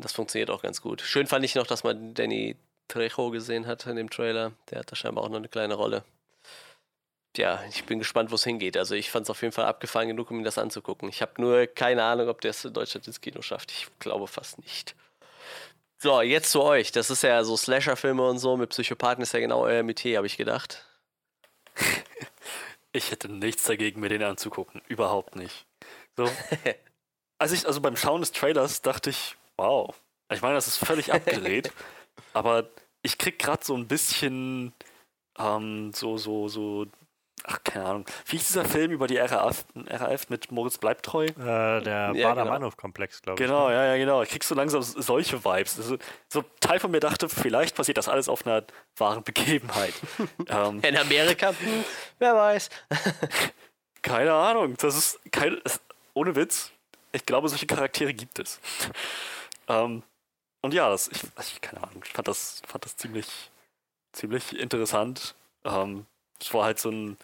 Das 0.00 0.12
funktioniert 0.12 0.50
auch 0.50 0.62
ganz 0.62 0.80
gut. 0.80 1.02
Schön 1.02 1.26
fand 1.26 1.44
ich 1.44 1.54
noch, 1.54 1.66
dass 1.66 1.84
man 1.84 2.14
Danny 2.14 2.56
Trejo 2.88 3.30
gesehen 3.30 3.66
hat 3.66 3.86
in 3.86 3.96
dem 3.96 4.10
Trailer. 4.10 4.52
Der 4.70 4.80
hat 4.80 4.90
da 4.90 4.96
scheinbar 4.96 5.24
auch 5.24 5.28
noch 5.28 5.36
eine 5.36 5.48
kleine 5.48 5.74
Rolle. 5.74 6.04
Ja, 7.36 7.62
ich 7.68 7.84
bin 7.84 7.98
gespannt, 7.98 8.30
wo 8.30 8.34
es 8.34 8.44
hingeht. 8.44 8.76
Also 8.76 8.94
ich 8.94 9.10
fand 9.10 9.24
es 9.26 9.30
auf 9.30 9.42
jeden 9.42 9.52
Fall 9.52 9.66
abgefahren 9.66 10.08
genug, 10.08 10.30
um 10.30 10.38
mir 10.38 10.44
das 10.44 10.58
anzugucken. 10.58 11.08
Ich 11.08 11.22
habe 11.22 11.40
nur 11.40 11.66
keine 11.66 12.02
Ahnung, 12.02 12.28
ob 12.28 12.40
der 12.40 12.50
es 12.50 12.64
in 12.64 12.72
Deutschland 12.72 13.06
ins 13.06 13.20
Kino 13.20 13.42
schafft. 13.42 13.70
Ich 13.70 13.86
glaube 14.00 14.26
fast 14.26 14.58
nicht. 14.58 14.96
So, 15.98 16.20
jetzt 16.20 16.50
zu 16.50 16.62
euch. 16.62 16.90
Das 16.92 17.10
ist 17.10 17.22
ja 17.22 17.42
so 17.44 17.56
Slasher-Filme 17.56 18.26
und 18.28 18.38
so 18.38 18.56
mit 18.56 18.70
Psychopathen 18.70 19.22
ist 19.22 19.32
ja 19.32 19.40
genau 19.40 19.62
euer 19.62 19.82
Metier, 19.82 20.16
habe 20.16 20.26
ich 20.26 20.36
gedacht. 20.36 20.84
Ich 22.90 23.10
hätte 23.10 23.28
nichts 23.28 23.64
dagegen, 23.64 24.00
mir 24.00 24.08
den 24.08 24.22
anzugucken. 24.22 24.80
Überhaupt 24.88 25.36
nicht. 25.36 25.66
So. 26.16 26.28
Als 27.38 27.52
ich, 27.52 27.66
also 27.66 27.82
beim 27.82 27.96
Schauen 27.96 28.22
des 28.22 28.32
Trailers 28.32 28.80
dachte 28.80 29.10
ich, 29.10 29.36
wow. 29.58 29.94
Ich 30.32 30.40
meine, 30.40 30.54
das 30.54 30.66
ist 30.66 30.78
völlig 30.78 31.12
abgedreht. 31.12 31.70
Aber 32.32 32.68
ich 33.02 33.18
krieg 33.18 33.38
gerade 33.38 33.64
so 33.64 33.74
ein 33.76 33.86
bisschen 33.86 34.72
ähm, 35.38 35.92
so, 35.94 36.18
so, 36.18 36.48
so 36.48 36.86
ach, 37.44 37.62
keine 37.64 37.84
Ahnung. 37.86 38.06
Wie 38.26 38.36
ist 38.36 38.48
dieser 38.48 38.64
Film 38.64 38.90
über 38.90 39.06
die 39.06 39.18
RAF, 39.18 39.64
RAF 39.74 40.28
mit 40.28 40.50
Moritz 40.52 40.78
Bleibtreu? 40.78 41.26
Äh, 41.26 41.34
der 41.82 42.12
ja, 42.14 42.28
Bader-Meinhof-Komplex, 42.28 43.22
glaube 43.22 43.40
ich. 43.42 43.46
Genau, 43.46 43.68
ne? 43.68 43.74
ja, 43.74 43.84
ja, 43.86 43.96
genau. 43.96 44.22
Ich 44.22 44.30
krieg 44.30 44.44
so 44.44 44.54
langsam 44.54 44.82
solche 44.82 45.44
Vibes. 45.44 45.78
Also, 45.78 45.96
so 46.28 46.44
Teil 46.60 46.80
von 46.80 46.90
mir 46.90 47.00
dachte, 47.00 47.28
vielleicht 47.28 47.74
passiert 47.74 47.98
das 47.98 48.08
alles 48.08 48.28
auf 48.28 48.46
einer 48.46 48.64
wahren 48.96 49.22
Begebenheit. 49.22 49.94
ähm, 50.48 50.80
In 50.82 50.96
Amerika? 50.96 51.50
Hm, 51.50 51.84
wer 52.18 52.34
weiß. 52.34 52.68
keine 54.02 54.32
Ahnung. 54.32 54.74
Das 54.78 54.96
ist 54.96 55.20
kein, 55.30 55.58
ohne 56.14 56.36
Witz. 56.36 56.72
Ich 57.12 57.24
glaube, 57.24 57.48
solche 57.48 57.66
Charaktere 57.66 58.12
gibt 58.12 58.38
es. 58.38 58.60
ähm, 59.68 60.02
und 60.60 60.74
ja, 60.74 60.88
das, 60.90 61.08
ich, 61.08 61.22
ich, 61.40 61.60
keine 61.60 61.82
Ahnung, 61.82 62.02
ich 62.04 62.12
fand 62.12 62.28
das, 62.28 62.62
fand 62.66 62.84
das 62.84 62.96
ziemlich, 62.96 63.50
ziemlich 64.12 64.58
interessant. 64.58 65.34
Ähm, 65.64 66.06
es 66.40 66.52
war 66.54 66.64
halt 66.64 66.78
so 66.78 66.90
ein 66.90 67.16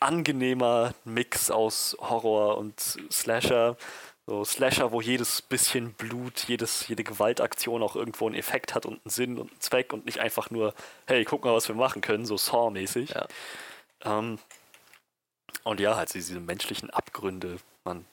angenehmer 0.00 0.94
Mix 1.04 1.50
aus 1.50 1.96
Horror 2.00 2.58
und 2.58 2.80
Slasher. 3.10 3.76
So 4.26 4.44
Slasher, 4.44 4.90
wo 4.92 5.00
jedes 5.00 5.40
bisschen 5.40 5.92
Blut, 5.92 6.44
jedes, 6.48 6.88
jede 6.88 7.04
Gewaltaktion 7.04 7.82
auch 7.82 7.94
irgendwo 7.94 8.26
einen 8.26 8.34
Effekt 8.34 8.74
hat 8.74 8.84
und 8.84 8.94
einen 9.04 9.10
Sinn 9.10 9.38
und 9.38 9.50
einen 9.50 9.60
Zweck 9.60 9.92
und 9.92 10.04
nicht 10.04 10.18
einfach 10.18 10.50
nur, 10.50 10.74
hey, 11.06 11.24
guck 11.24 11.44
mal, 11.44 11.54
was 11.54 11.68
wir 11.68 11.76
machen 11.76 12.02
können, 12.02 12.26
so 12.26 12.36
Saw-mäßig. 12.36 13.10
Ja. 13.10 13.28
Ähm, 14.04 14.38
und 15.62 15.80
ja, 15.80 15.96
halt 15.96 16.12
diese 16.14 16.40
menschlichen 16.40 16.90
Abgründe, 16.90 17.58
man 17.84 18.04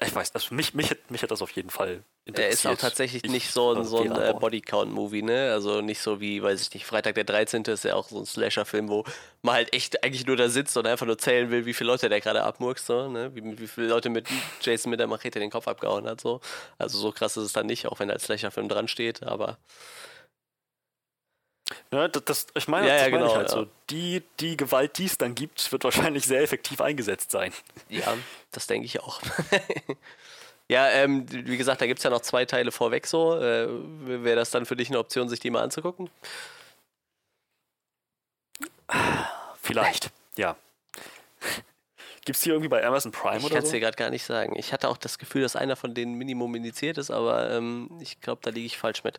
ich 0.00 0.14
weiß, 0.14 0.34
also 0.34 0.54
mich, 0.54 0.74
mich, 0.74 0.94
mich 1.08 1.22
hat 1.22 1.30
das 1.30 1.42
auf 1.42 1.50
jeden 1.52 1.70
Fall 1.70 2.04
interessiert. 2.24 2.46
Er 2.46 2.52
ist 2.52 2.66
auch 2.66 2.80
tatsächlich 2.80 3.24
ich, 3.24 3.30
nicht 3.30 3.50
so 3.50 3.74
ein, 3.74 3.84
so 3.84 4.00
ein 4.00 4.12
äh, 4.12 4.34
Bodycount-Movie, 4.38 5.22
ne? 5.22 5.52
Also 5.52 5.80
nicht 5.80 6.00
so 6.00 6.20
wie, 6.20 6.42
weiß 6.42 6.62
ich 6.62 6.72
nicht, 6.74 6.86
Freitag 6.86 7.14
der 7.16 7.24
13. 7.24 7.62
ist 7.64 7.84
ja 7.84 7.94
auch 7.94 8.08
so 8.08 8.18
ein 8.18 8.26
Slasher-Film, 8.26 8.88
wo 8.88 9.04
man 9.42 9.54
halt 9.54 9.74
echt 9.74 10.02
eigentlich 10.04 10.26
nur 10.26 10.36
da 10.36 10.48
sitzt 10.48 10.76
und 10.76 10.86
einfach 10.86 11.06
nur 11.06 11.18
zählen 11.18 11.50
will, 11.50 11.66
wie 11.66 11.74
viele 11.74 11.88
Leute 11.90 12.08
der 12.08 12.20
gerade 12.20 12.42
abmurkst, 12.42 12.86
so, 12.86 13.08
ne? 13.08 13.34
Wie, 13.34 13.58
wie 13.58 13.66
viele 13.66 13.88
Leute 13.88 14.08
mit 14.08 14.28
Jason 14.60 14.90
mit 14.90 15.00
der 15.00 15.06
Machete 15.06 15.40
den 15.40 15.50
Kopf 15.50 15.66
abgehauen 15.68 16.06
hat, 16.06 16.20
so. 16.20 16.40
Also 16.78 16.98
so 16.98 17.12
krass 17.12 17.36
ist 17.36 17.44
es 17.44 17.52
dann 17.52 17.66
nicht, 17.66 17.86
auch 17.86 17.98
wenn 18.00 18.08
er 18.08 18.14
als 18.14 18.24
Slasher-Film 18.24 18.68
dran 18.68 18.88
steht, 18.88 19.22
aber 19.22 19.58
ja, 21.90 22.08
das, 22.08 22.24
das, 22.24 22.46
ich 22.54 22.68
meine, 22.68 22.88
ja, 22.88 22.94
das 22.94 23.02
ja, 23.02 23.10
meine 23.10 23.22
genau, 23.22 23.32
ich 23.32 23.36
halt 23.36 23.48
ja. 23.50 23.56
so. 23.56 23.66
Die, 23.90 24.22
die 24.40 24.56
Gewalt, 24.56 24.98
die 24.98 25.06
es 25.06 25.18
dann 25.18 25.34
gibt, 25.34 25.70
wird 25.72 25.84
wahrscheinlich 25.84 26.24
sehr 26.24 26.42
effektiv 26.42 26.80
eingesetzt 26.80 27.30
sein. 27.30 27.52
Ja, 27.88 28.14
das 28.50 28.66
denke 28.66 28.86
ich 28.86 29.00
auch. 29.00 29.20
ja, 30.68 30.88
ähm, 30.88 31.26
wie 31.30 31.56
gesagt, 31.56 31.80
da 31.80 31.86
gibt 31.86 31.98
es 31.98 32.04
ja 32.04 32.10
noch 32.10 32.20
zwei 32.20 32.44
Teile 32.44 32.72
vorweg 32.72 33.06
so. 33.06 33.36
Äh, 33.36 33.68
Wäre 34.24 34.36
das 34.36 34.50
dann 34.50 34.66
für 34.66 34.76
dich 34.76 34.88
eine 34.88 34.98
Option, 34.98 35.28
sich 35.28 35.40
die 35.40 35.50
mal 35.50 35.62
anzugucken? 35.62 36.08
Vielleicht, 39.62 40.10
ja. 40.36 40.56
Gibt 42.24 42.36
es 42.36 42.42
die 42.42 42.50
irgendwie 42.50 42.68
bei 42.68 42.84
Amazon 42.84 43.10
Prime 43.10 43.38
ich 43.38 43.44
oder 43.44 43.48
so? 43.48 43.48
Ich 43.48 43.54
kann 43.54 43.64
es 43.64 43.70
dir 43.70 43.80
gerade 43.80 43.96
gar 43.96 44.10
nicht 44.10 44.24
sagen. 44.24 44.54
Ich 44.56 44.72
hatte 44.72 44.88
auch 44.88 44.96
das 44.96 45.18
Gefühl, 45.18 45.42
dass 45.42 45.56
einer 45.56 45.74
von 45.76 45.92
denen 45.92 46.14
Minimum 46.14 46.54
indiziert 46.54 46.98
ist, 46.98 47.10
aber 47.10 47.50
ähm, 47.50 47.90
ich 48.00 48.20
glaube, 48.20 48.40
da 48.44 48.50
liege 48.50 48.66
ich 48.66 48.78
falsch 48.78 49.02
mit. 49.02 49.18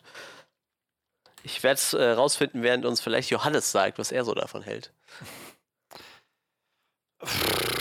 Ich 1.44 1.62
werde 1.64 1.76
es 1.76 1.94
äh, 1.94 2.12
rausfinden, 2.12 2.64
während 2.64 2.86
uns 2.86 3.02
vielleicht 3.02 3.30
Johannes 3.30 3.72
sagt, 3.72 4.00
was 4.00 4.14
er 4.14 4.24
so 4.24 4.34
davon 4.34 4.62
hält. 4.62 4.92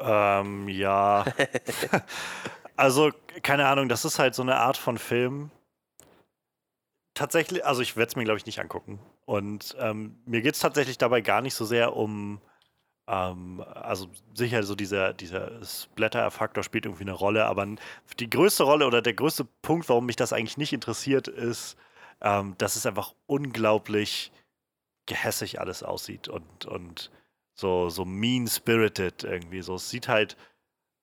ähm, 0.00 0.68
ja. 0.68 1.24
also, 2.76 3.10
keine 3.42 3.66
Ahnung, 3.66 3.88
das 3.88 4.04
ist 4.04 4.18
halt 4.18 4.34
so 4.34 4.42
eine 4.42 4.56
Art 4.56 4.76
von 4.76 4.98
Film. 4.98 5.50
Tatsächlich, 7.14 7.64
also 7.64 7.82
ich 7.82 7.96
werde 7.96 8.08
es 8.08 8.16
mir, 8.16 8.24
glaube 8.24 8.38
ich, 8.38 8.46
nicht 8.46 8.60
angucken. 8.60 8.98
Und 9.26 9.76
ähm, 9.78 10.18
mir 10.24 10.42
geht 10.42 10.54
es 10.54 10.60
tatsächlich 10.60 10.98
dabei 10.98 11.20
gar 11.20 11.42
nicht 11.42 11.54
so 11.54 11.64
sehr 11.64 11.96
um, 11.96 12.40
ähm, 13.06 13.62
also 13.74 14.08
sicher 14.34 14.62
so 14.62 14.74
dieser, 14.74 15.12
dieser 15.12 15.64
Splatter-Faktor 15.64 16.64
spielt 16.64 16.86
irgendwie 16.86 17.04
eine 17.04 17.12
Rolle, 17.12 17.46
aber 17.46 17.66
die 18.18 18.30
größte 18.30 18.62
Rolle 18.64 18.86
oder 18.86 19.02
der 19.02 19.14
größte 19.14 19.44
Punkt, 19.62 19.88
warum 19.88 20.06
mich 20.06 20.16
das 20.16 20.32
eigentlich 20.32 20.56
nicht 20.56 20.72
interessiert, 20.72 21.28
ist, 21.28 21.76
ähm, 22.22 22.54
dass 22.58 22.76
es 22.76 22.86
einfach 22.86 23.14
unglaublich 23.26 24.32
gehässig 25.06 25.60
alles 25.60 25.82
aussieht 25.82 26.28
und, 26.28 26.66
und 26.66 27.10
so, 27.54 27.90
so 27.90 28.04
mean-spirited 28.04 29.24
irgendwie. 29.24 29.62
So, 29.62 29.74
es 29.74 29.90
sieht 29.90 30.08
halt 30.08 30.36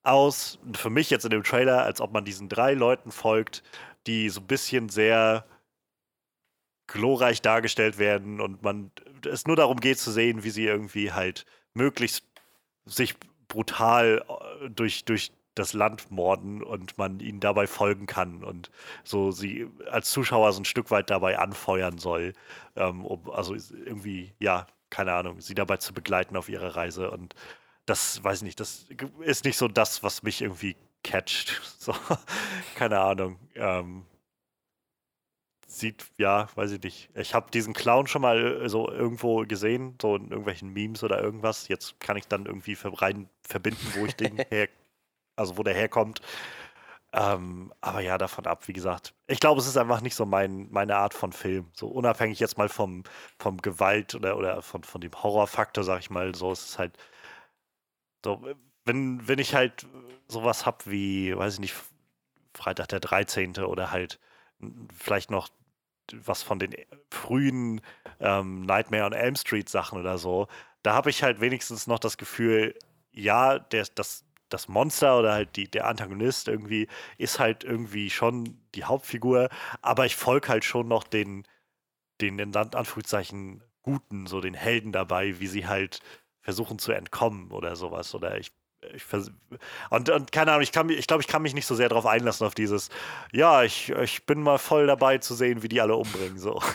aus, 0.02 0.58
für 0.74 0.90
mich 0.90 1.10
jetzt 1.10 1.24
in 1.24 1.30
dem 1.30 1.44
Trailer, 1.44 1.82
als 1.82 2.00
ob 2.00 2.12
man 2.12 2.24
diesen 2.24 2.48
drei 2.48 2.74
Leuten 2.74 3.10
folgt, 3.12 3.62
die 4.06 4.28
so 4.28 4.40
ein 4.40 4.46
bisschen 4.46 4.88
sehr 4.88 5.44
glorreich 6.86 7.42
dargestellt 7.42 7.98
werden 7.98 8.40
und 8.40 8.62
man 8.62 8.90
es 9.26 9.46
nur 9.46 9.56
darum 9.56 9.78
geht 9.80 9.98
zu 9.98 10.10
sehen, 10.10 10.44
wie 10.44 10.50
sie 10.50 10.64
irgendwie 10.64 11.12
halt 11.12 11.44
möglichst 11.74 12.24
sich 12.86 13.14
brutal 13.48 14.24
äh, 14.62 14.70
durch, 14.70 15.04
durch 15.04 15.32
das 15.54 15.72
Land 15.72 16.10
morden 16.10 16.62
und 16.62 16.96
man 16.98 17.20
ihnen 17.20 17.40
dabei 17.40 17.66
folgen 17.66 18.06
kann 18.06 18.44
und 18.44 18.70
so 19.04 19.32
sie 19.32 19.68
als 19.90 20.10
Zuschauer 20.10 20.52
so 20.52 20.60
ein 20.60 20.64
Stück 20.64 20.90
weit 20.90 21.10
dabei 21.10 21.38
anfeuern 21.38 21.98
soll, 21.98 22.32
ähm, 22.76 23.04
um 23.04 23.28
also 23.30 23.54
irgendwie, 23.54 24.32
ja, 24.38 24.66
keine 24.90 25.12
Ahnung, 25.12 25.40
sie 25.40 25.54
dabei 25.54 25.76
zu 25.78 25.92
begleiten 25.92 26.36
auf 26.36 26.48
ihrer 26.48 26.76
Reise 26.76 27.10
und 27.10 27.34
das, 27.86 28.22
weiß 28.22 28.38
ich 28.38 28.44
nicht, 28.44 28.60
das 28.60 28.86
ist 29.20 29.44
nicht 29.44 29.56
so 29.56 29.68
das, 29.68 30.02
was 30.02 30.22
mich 30.22 30.42
irgendwie 30.42 30.76
catcht. 31.04 31.60
So, 31.78 31.94
keine 32.74 33.00
Ahnung. 33.00 33.38
Ähm, 33.54 34.04
sieht, 35.66 36.04
ja, 36.18 36.48
weiß 36.54 36.72
ich 36.72 36.82
nicht. 36.82 37.08
Ich 37.14 37.34
habe 37.34 37.50
diesen 37.50 37.72
Clown 37.72 38.06
schon 38.06 38.20
mal 38.20 38.62
äh, 38.62 38.68
so 38.68 38.90
irgendwo 38.90 39.46
gesehen, 39.46 39.96
so 40.02 40.16
in 40.16 40.24
irgendwelchen 40.28 40.72
Memes 40.72 41.02
oder 41.02 41.22
irgendwas. 41.22 41.68
Jetzt 41.68 41.98
kann 42.00 42.16
ich 42.18 42.26
dann 42.26 42.46
irgendwie 42.46 42.76
rein 42.82 43.30
verbinden, 43.42 43.86
wo 43.94 44.04
ich 44.04 44.16
den 44.16 44.36
her 44.50 44.68
also 45.38 45.56
wo 45.56 45.62
der 45.62 45.74
herkommt. 45.74 46.20
Ähm, 47.12 47.72
aber 47.80 48.00
ja, 48.00 48.18
davon 48.18 48.46
ab, 48.46 48.68
wie 48.68 48.72
gesagt. 48.74 49.14
Ich 49.26 49.40
glaube, 49.40 49.60
es 49.60 49.66
ist 49.66 49.78
einfach 49.78 50.02
nicht 50.02 50.14
so 50.14 50.26
mein, 50.26 50.68
meine 50.70 50.96
Art 50.96 51.14
von 51.14 51.32
Film. 51.32 51.70
So 51.72 51.88
unabhängig 51.88 52.38
jetzt 52.40 52.58
mal 52.58 52.68
vom, 52.68 53.04
vom 53.38 53.58
Gewalt 53.62 54.14
oder, 54.14 54.36
oder 54.36 54.60
von, 54.62 54.84
von 54.84 55.00
dem 55.00 55.12
Horrorfaktor, 55.12 55.84
sag 55.84 56.00
ich 56.00 56.10
mal, 56.10 56.34
so 56.34 56.52
ist 56.52 56.68
es 56.68 56.78
halt 56.78 56.98
so, 58.24 58.44
wenn, 58.84 59.26
wenn 59.26 59.38
ich 59.38 59.54
halt 59.54 59.86
sowas 60.28 60.66
hab 60.66 60.86
wie, 60.86 61.36
weiß 61.36 61.54
ich 61.54 61.60
nicht, 61.60 61.74
Freitag 62.54 62.88
der 62.88 63.00
13. 63.00 63.56
oder 63.58 63.90
halt 63.90 64.18
vielleicht 64.96 65.30
noch 65.30 65.48
was 66.12 66.42
von 66.42 66.58
den 66.58 66.74
frühen 67.10 67.80
ähm, 68.20 68.62
Nightmare 68.62 69.04
on 69.04 69.12
Elm 69.12 69.36
Street 69.36 69.68
Sachen 69.68 69.98
oder 70.00 70.18
so, 70.18 70.48
da 70.82 70.94
habe 70.94 71.10
ich 71.10 71.22
halt 71.22 71.40
wenigstens 71.40 71.86
noch 71.86 71.98
das 71.98 72.16
Gefühl, 72.16 72.74
ja, 73.12 73.58
der, 73.58 73.86
das, 73.94 74.24
das 74.48 74.68
Monster 74.68 75.18
oder 75.18 75.32
halt 75.32 75.56
die, 75.56 75.70
der 75.70 75.86
Antagonist 75.86 76.48
irgendwie 76.48 76.88
ist 77.18 77.38
halt 77.38 77.64
irgendwie 77.64 78.10
schon 78.10 78.58
die 78.74 78.84
Hauptfigur, 78.84 79.48
aber 79.82 80.06
ich 80.06 80.16
folge 80.16 80.48
halt 80.48 80.64
schon 80.64 80.88
noch 80.88 81.04
den, 81.04 81.44
den 82.20 82.38
in 82.38 82.54
Anführungszeichen 82.56 83.62
Guten, 83.82 84.26
so 84.26 84.40
den 84.40 84.54
Helden 84.54 84.92
dabei, 84.92 85.40
wie 85.40 85.46
sie 85.46 85.66
halt 85.66 86.00
versuchen 86.42 86.78
zu 86.78 86.92
entkommen 86.92 87.52
oder 87.52 87.76
sowas. 87.76 88.14
Oder 88.14 88.38
ich 88.38 88.52
ich 88.94 89.04
und, 89.90 90.08
und 90.08 90.32
keine 90.32 90.52
Ahnung, 90.52 90.62
ich, 90.62 90.74
ich 90.74 91.06
glaube, 91.06 91.22
ich 91.22 91.26
kann 91.26 91.42
mich 91.42 91.54
nicht 91.54 91.66
so 91.66 91.74
sehr 91.74 91.88
darauf 91.88 92.06
einlassen, 92.06 92.46
auf 92.46 92.54
dieses, 92.54 92.90
ja, 93.32 93.62
ich, 93.64 93.90
ich 93.90 94.24
bin 94.24 94.42
mal 94.42 94.58
voll 94.58 94.86
dabei 94.86 95.18
zu 95.18 95.34
sehen, 95.34 95.62
wie 95.62 95.68
die 95.68 95.80
alle 95.80 95.96
umbringen. 95.96 96.38
So. 96.38 96.60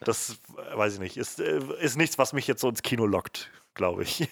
Das 0.00 0.38
weiß 0.74 0.94
ich 0.94 1.00
nicht. 1.00 1.16
Ist, 1.16 1.38
äh, 1.38 1.60
ist 1.80 1.96
nichts, 1.96 2.18
was 2.18 2.32
mich 2.32 2.48
jetzt 2.48 2.60
so 2.60 2.68
ins 2.68 2.82
Kino 2.82 3.06
lockt, 3.06 3.52
glaube 3.74 4.02
ich. 4.02 4.28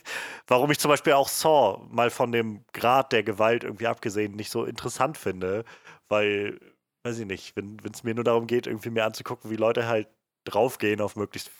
Warum 0.48 0.70
ich 0.72 0.80
zum 0.80 0.88
Beispiel 0.88 1.12
auch 1.12 1.28
Saw 1.28 1.86
mal 1.90 2.10
von 2.10 2.32
dem 2.32 2.64
Grad 2.72 3.12
der 3.12 3.22
Gewalt 3.22 3.62
irgendwie 3.62 3.86
abgesehen 3.86 4.34
nicht 4.34 4.50
so 4.50 4.64
interessant 4.64 5.16
finde, 5.16 5.64
weil, 6.08 6.58
weiß 7.04 7.20
ich 7.20 7.26
nicht, 7.26 7.54
wenn 7.56 7.78
es 7.92 8.02
mir 8.02 8.14
nur 8.14 8.24
darum 8.24 8.48
geht, 8.48 8.66
irgendwie 8.66 8.90
mir 8.90 9.04
anzugucken, 9.04 9.50
wie 9.50 9.56
Leute 9.56 9.86
halt 9.86 10.08
draufgehen 10.44 11.00
auf 11.00 11.14
möglichst 11.14 11.52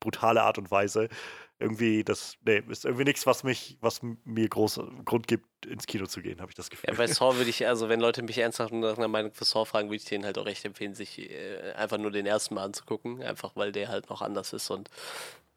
brutale 0.00 0.42
Art 0.42 0.58
und 0.58 0.70
Weise, 0.70 1.08
irgendwie, 1.64 2.04
das, 2.04 2.36
nee, 2.44 2.62
ist 2.68 2.84
irgendwie 2.84 3.04
nichts, 3.04 3.26
was 3.26 3.42
mich, 3.42 3.78
was 3.80 4.00
mir 4.02 4.48
großen 4.48 5.04
Grund 5.04 5.26
gibt, 5.26 5.46
ins 5.66 5.86
Kino 5.86 6.06
zu 6.06 6.20
gehen, 6.20 6.40
habe 6.40 6.50
ich 6.50 6.54
das 6.54 6.70
Gefühl. 6.70 6.90
Ja, 6.90 6.96
bei 6.96 7.06
Saw 7.08 7.36
würde 7.36 7.50
ich, 7.50 7.66
also 7.66 7.88
wenn 7.88 8.00
Leute 8.00 8.22
mich 8.22 8.38
ernsthaft 8.38 8.72
nach 8.72 8.98
einer 8.98 9.08
Meinung 9.08 9.32
für 9.32 9.44
Saw 9.44 9.64
fragen, 9.64 9.88
würde 9.88 9.96
ich 9.96 10.04
denen 10.04 10.24
halt 10.24 10.38
auch 10.38 10.46
recht 10.46 10.64
empfehlen, 10.64 10.94
sich 10.94 11.18
äh, 11.18 11.72
einfach 11.72 11.98
nur 11.98 12.10
den 12.10 12.26
ersten 12.26 12.54
Mal 12.54 12.64
anzugucken, 12.64 13.22
einfach 13.22 13.56
weil 13.56 13.72
der 13.72 13.88
halt 13.88 14.10
noch 14.10 14.22
anders 14.22 14.52
ist 14.52 14.70
und 14.70 14.90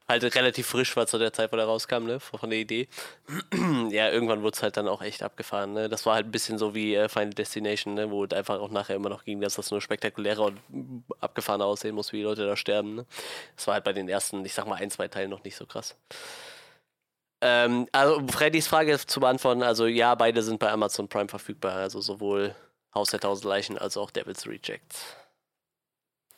halt 0.08 0.24
relativ 0.36 0.68
frisch 0.68 0.96
war 0.96 1.08
zu 1.08 1.18
der 1.18 1.34
Zeit, 1.34 1.52
wo 1.52 1.58
der 1.58 1.66
rauskam, 1.66 2.06
ne, 2.06 2.20
von 2.20 2.50
der 2.50 2.60
Idee. 2.60 2.88
ja, 3.90 4.10
irgendwann 4.10 4.42
wurde 4.42 4.56
es 4.56 4.64
halt 4.64 4.78
dann 4.78 4.88
auch 4.88 5.02
echt 5.02 5.24
abgefahren, 5.24 5.74
ne. 5.74 5.90
Das 5.90 6.06
war 6.06 6.16
halt 6.16 6.28
ein 6.28 6.32
bisschen 6.32 6.58
so 6.58 6.74
wie 6.74 6.96
äh, 6.96 7.10
Final 7.10 7.32
Destination, 7.32 7.94
ne, 7.94 8.10
wo 8.10 8.24
es 8.24 8.32
einfach 8.32 8.60
auch 8.60 8.72
nachher 8.72 8.96
immer 8.96 9.10
noch 9.10 9.26
ging, 9.26 9.42
dass 9.42 9.56
das 9.56 9.72
nur 9.72 9.82
spektakulärer 9.82 10.46
und 10.46 11.04
abgefahrener 11.20 11.66
aussehen 11.66 11.96
muss, 11.96 12.14
wie 12.14 12.18
die 12.18 12.24
Leute 12.24 12.46
da 12.46 12.56
sterben, 12.56 12.96
ne. 12.96 13.06
Das 13.56 13.68
war 13.68 13.76
halt 13.76 13.84
bei 13.84 13.94
den 13.94 14.08
ersten, 14.08 14.44
ich 14.46 14.54
sag 14.54 14.68
mal, 14.68 14.76
ein, 14.76 14.92
zwei 14.92 15.08
Teilen 15.08 15.30
noch 15.30 15.44
nicht 15.44 15.56
so 15.56 15.66
krass. 15.66 15.96
Ähm, 17.42 17.88
also, 17.92 18.18
um 18.18 18.30
Freddys 18.30 18.68
Frage 18.68 18.98
zu 18.98 19.20
beantworten, 19.20 19.62
also 19.62 19.86
ja, 19.86 20.16
beide 20.16 20.42
sind 20.42 20.60
bei 20.60 20.72
Amazon 20.72 21.08
Prime 21.08 21.30
verfügbar, 21.30 21.74
also 21.74 22.02
sowohl 22.02 22.56
Haus 22.96 23.12
der 23.12 23.20
Tausend 23.20 23.46
Leichen 23.46 23.78
als 23.78 23.96
auch 23.98 24.10
Devil's 24.10 24.48
Reject. 24.48 24.96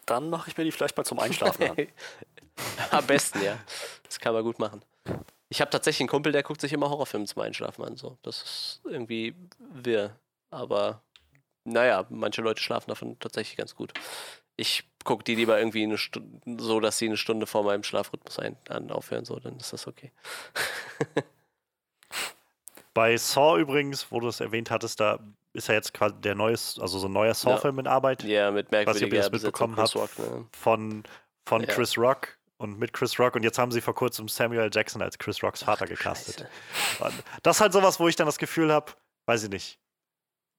Dann 0.06 0.30
mache 0.30 0.50
ich 0.50 0.58
mir 0.58 0.64
die 0.64 0.72
vielleicht 0.72 0.98
mal 0.98 1.04
zum 1.04 1.20
Einschlafen 1.20 1.70
an. 1.70 1.78
Am 2.92 3.06
besten, 3.06 3.42
ja. 3.42 3.58
Das 4.04 4.20
kann 4.20 4.34
man 4.34 4.44
gut 4.44 4.60
machen. 4.60 4.82
Ich 5.50 5.62
habe 5.62 5.72
tatsächlich 5.72 6.02
einen 6.02 6.10
Kumpel, 6.10 6.32
der 6.32 6.44
guckt 6.44 6.62
sich 6.62 6.74
immer 6.74 6.90
Horrorfilme 6.90 7.26
zum 7.26 7.42
Einschlafen 7.42 7.84
an. 7.84 7.98
So. 7.98 8.18
Das 8.22 8.42
ist 8.42 8.82
irgendwie 8.86 9.36
wirr. 9.60 10.16
Aber 10.52 11.02
naja, 11.64 12.06
manche 12.10 12.42
Leute 12.42 12.62
schlafen 12.62 12.90
davon 12.90 13.18
tatsächlich 13.20 13.58
ganz 13.58 13.76
gut. 13.76 13.94
Ich 14.58 14.84
gucke 15.04 15.24
die 15.24 15.36
lieber 15.36 15.58
irgendwie 15.58 15.84
eine 15.84 15.98
Stunde, 15.98 16.62
so, 16.62 16.80
dass 16.80 16.98
sie 16.98 17.06
eine 17.06 17.18
Stunde 17.18 17.46
vor 17.48 17.64
meinem 17.64 17.84
Schlafrhythmus 17.84 18.40
ein, 18.40 18.58
an 18.68 18.92
aufhören, 18.92 19.26
so, 19.26 19.40
dann 19.40 19.58
ist 19.58 19.72
das 19.72 19.88
okay. 19.88 20.12
Bei 22.94 23.16
Saw 23.16 23.60
übrigens, 23.60 24.12
wo 24.12 24.20
du 24.20 24.28
es 24.28 24.40
erwähnt 24.40 24.72
hattest, 24.72 25.00
da 25.00 25.20
ist 25.54 25.68
ja 25.68 25.76
jetzt 25.76 25.94
gerade 25.94 26.16
der 26.16 26.36
neue, 26.36 26.54
also 26.54 27.00
so 27.00 27.08
ein 27.08 27.14
neuer 27.14 27.34
Saw-Film 27.34 27.76
ja. 27.76 27.82
in 27.82 27.88
Arbeit. 27.88 28.24
Ja, 28.24 28.52
mit 28.52 28.72
merkwürdiger 28.72 29.18
das 29.18 29.32
mitbekommen 29.32 29.78
habe 29.78 30.10
ne? 30.18 30.46
von, 30.52 31.04
von 31.46 31.62
ja. 31.62 31.68
Chris 31.68 31.98
Rock 31.98 32.39
und 32.60 32.78
mit 32.78 32.92
Chris 32.92 33.18
Rock 33.18 33.36
und 33.36 33.44
jetzt 33.44 33.58
haben 33.58 33.72
sie 33.72 33.80
vor 33.80 33.96
kurzem 33.96 34.28
Samuel 34.28 34.70
Jackson 34.72 35.02
als 35.02 35.18
Chris 35.18 35.42
Rocks 35.42 35.64
Vater 35.64 35.86
Ach, 35.86 35.90
gecastet. 35.90 36.48
Das 37.42 37.58
ist 37.58 37.62
halt 37.62 37.72
sowas, 37.72 38.00
wo 38.00 38.08
ich 38.08 38.18
dann 38.18 38.26
das 38.28 38.38
Gefühl 38.38 38.72
habe, 38.72 38.92
weiß 39.26 39.44
ich 39.44 39.50
nicht. 39.50 39.80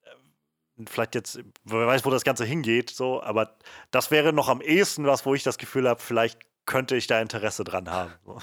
Äh, 0.03 0.86
vielleicht 0.86 1.14
jetzt, 1.14 1.40
wer 1.64 1.86
weiß, 1.86 2.05
wo 2.07 2.11
das 2.11 2.24
Ganze 2.24 2.46
hingeht, 2.46 2.88
so, 2.88 3.22
aber 3.22 3.59
das 3.90 4.11
wäre 4.11 4.32
noch 4.32 4.48
am 4.48 4.62
ehesten 4.62 5.05
was, 5.05 5.26
wo 5.26 5.34
ich 5.34 5.42
das 5.42 5.59
Gefühl 5.59 5.86
habe, 5.86 6.01
vielleicht 6.01 6.40
könnte 6.64 6.96
ich 6.96 7.07
da 7.07 7.20
Interesse 7.20 7.64
dran 7.64 7.90
haben. 7.90 8.14
So. 8.24 8.38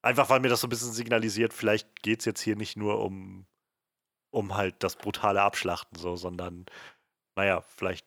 Einfach 0.00 0.30
weil 0.30 0.40
mir 0.40 0.48
das 0.48 0.62
so 0.62 0.68
ein 0.68 0.70
bisschen 0.70 0.92
signalisiert, 0.92 1.52
vielleicht 1.52 2.02
geht 2.02 2.20
es 2.20 2.24
jetzt 2.24 2.40
hier 2.40 2.56
nicht 2.56 2.78
nur 2.78 3.04
um, 3.04 3.46
um 4.30 4.54
halt 4.54 4.82
das 4.82 4.96
brutale 4.96 5.42
Abschlachten, 5.42 5.98
so, 5.98 6.16
sondern, 6.16 6.64
naja, 7.36 7.60
vielleicht 7.76 8.06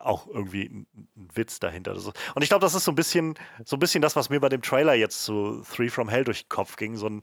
auch 0.00 0.26
irgendwie 0.26 0.64
ein, 0.64 0.86
Witz 1.34 1.60
dahinter. 1.60 1.92
Und 1.92 2.42
ich 2.42 2.48
glaube, 2.48 2.62
das 2.62 2.74
ist 2.74 2.84
so 2.84 2.92
ein 2.92 2.96
bisschen, 2.96 3.34
so 3.64 3.76
ein 3.76 3.78
bisschen 3.78 4.02
das, 4.02 4.16
was 4.16 4.30
mir 4.30 4.40
bei 4.40 4.48
dem 4.48 4.62
Trailer 4.62 4.94
jetzt 4.94 5.24
zu 5.24 5.62
Three 5.74 5.90
from 5.90 6.08
Hell 6.08 6.24
durch 6.24 6.44
den 6.44 6.48
Kopf 6.48 6.76
ging. 6.76 6.96
So 6.96 7.08
ein 7.08 7.20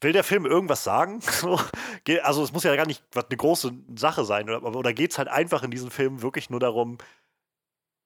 Will 0.00 0.12
der 0.12 0.24
Film 0.24 0.44
irgendwas 0.44 0.84
sagen? 0.84 1.20
also 2.22 2.42
es 2.42 2.52
muss 2.52 2.64
ja 2.64 2.76
gar 2.76 2.86
nicht 2.86 3.02
eine 3.14 3.36
große 3.36 3.72
Sache 3.96 4.24
sein. 4.24 4.50
Oder, 4.50 4.62
oder 4.62 4.92
geht 4.92 5.12
es 5.12 5.18
halt 5.18 5.28
einfach 5.28 5.62
in 5.62 5.70
diesem 5.70 5.90
Film 5.90 6.20
wirklich 6.20 6.50
nur 6.50 6.60
darum, 6.60 6.98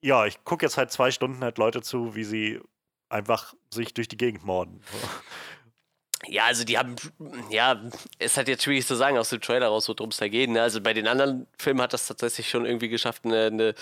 ja, 0.01 0.24
ich 0.26 0.44
gucke 0.44 0.64
jetzt 0.64 0.76
halt 0.76 0.92
zwei 0.92 1.11
Stunden 1.11 1.42
halt 1.42 1.59
Leute 1.59 1.82
zu, 1.82 2.14
wie 2.14 2.24
sie 2.24 2.61
einfach 3.09 3.55
sich 3.72 3.92
durch 3.92 4.09
die 4.09 4.16
Gegend 4.16 4.44
morden. 4.44 4.80
Ja, 6.31 6.45
also 6.45 6.62
die 6.62 6.78
haben, 6.78 6.95
ja, 7.51 7.81
es 8.20 8.37
hat 8.37 8.47
jetzt 8.47 8.62
schwierig 8.62 8.87
zu 8.87 8.95
sagen 8.95 9.18
aus 9.18 9.31
dem 9.31 9.41
Trailer 9.41 9.66
raus, 9.66 9.89
worum 9.89 10.11
es 10.11 10.18
da 10.18 10.28
geht. 10.28 10.49
Ne? 10.49 10.62
Also 10.62 10.81
bei 10.81 10.95
den 10.95 11.09
anderen 11.09 11.49
Filmen 11.59 11.83
hat 11.83 11.93
das 11.93 12.07
tatsächlich 12.07 12.49
schon 12.49 12.66
irgendwie 12.66 12.89
geschafft, 12.89 13.24
eine, 13.24 13.47
eine 13.47 13.74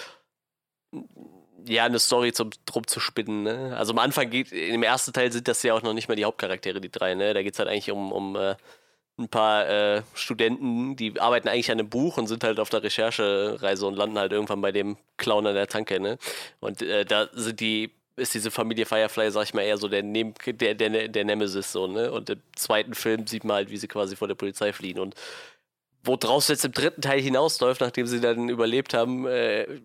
ja, 1.66 1.84
eine 1.84 1.98
Story 1.98 2.32
zum, 2.32 2.50
drum 2.64 2.86
zu 2.86 3.00
spinnen. 3.00 3.42
Ne? 3.42 3.76
Also 3.76 3.92
am 3.92 3.98
Anfang 3.98 4.30
geht, 4.30 4.50
im 4.52 4.82
ersten 4.82 5.12
Teil 5.12 5.30
sind 5.30 5.46
das 5.46 5.62
ja 5.62 5.74
auch 5.74 5.82
noch 5.82 5.92
nicht 5.92 6.08
mal 6.08 6.14
die 6.14 6.24
Hauptcharaktere, 6.24 6.80
die 6.80 6.90
drei. 6.90 7.14
Ne? 7.14 7.34
Da 7.34 7.42
geht 7.42 7.52
es 7.52 7.58
halt 7.58 7.68
eigentlich 7.68 7.90
um, 7.90 8.12
um 8.12 8.36
äh, 8.36 8.56
ein 9.18 9.28
paar 9.28 9.68
äh, 9.68 10.02
Studenten, 10.14 10.96
die 10.96 11.20
arbeiten 11.20 11.48
eigentlich 11.48 11.70
an 11.70 11.78
einem 11.78 11.90
Buch 11.90 12.16
und 12.16 12.28
sind 12.28 12.44
halt 12.44 12.60
auf 12.60 12.70
der 12.70 12.82
Recherchereise 12.82 13.86
und 13.86 13.94
landen 13.94 14.18
halt 14.18 14.32
irgendwann 14.32 14.62
bei 14.62 14.72
dem 14.72 14.96
Clown 15.18 15.46
an 15.46 15.54
der 15.54 15.66
Tanke. 15.66 16.00
Ne? 16.00 16.18
Und 16.60 16.80
äh, 16.80 17.04
da 17.04 17.28
sind 17.32 17.60
die 17.60 17.92
ist 18.18 18.34
diese 18.34 18.50
Familie 18.50 18.86
Firefly, 18.86 19.30
sag 19.30 19.44
ich 19.44 19.54
mal, 19.54 19.62
eher 19.62 19.78
so 19.78 19.88
der, 19.88 20.02
Neben 20.02 20.34
der, 20.46 20.74
der, 20.74 21.08
der 21.08 21.24
Nemesis 21.24 21.72
so, 21.72 21.86
ne? 21.86 22.12
Und 22.12 22.30
im 22.30 22.40
zweiten 22.56 22.94
Film 22.94 23.26
sieht 23.26 23.44
man 23.44 23.56
halt, 23.56 23.70
wie 23.70 23.76
sie 23.76 23.88
quasi 23.88 24.16
vor 24.16 24.28
der 24.28 24.34
Polizei 24.34 24.72
fliehen. 24.72 24.98
Und 24.98 25.14
wo 26.04 26.16
draus 26.16 26.48
jetzt 26.48 26.64
im 26.64 26.72
dritten 26.72 27.02
Teil 27.02 27.20
hinausläuft, 27.20 27.80
nachdem 27.80 28.06
sie 28.06 28.20
dann 28.20 28.48
überlebt 28.48 28.94
haben, 28.94 29.26
äh, 29.26 29.80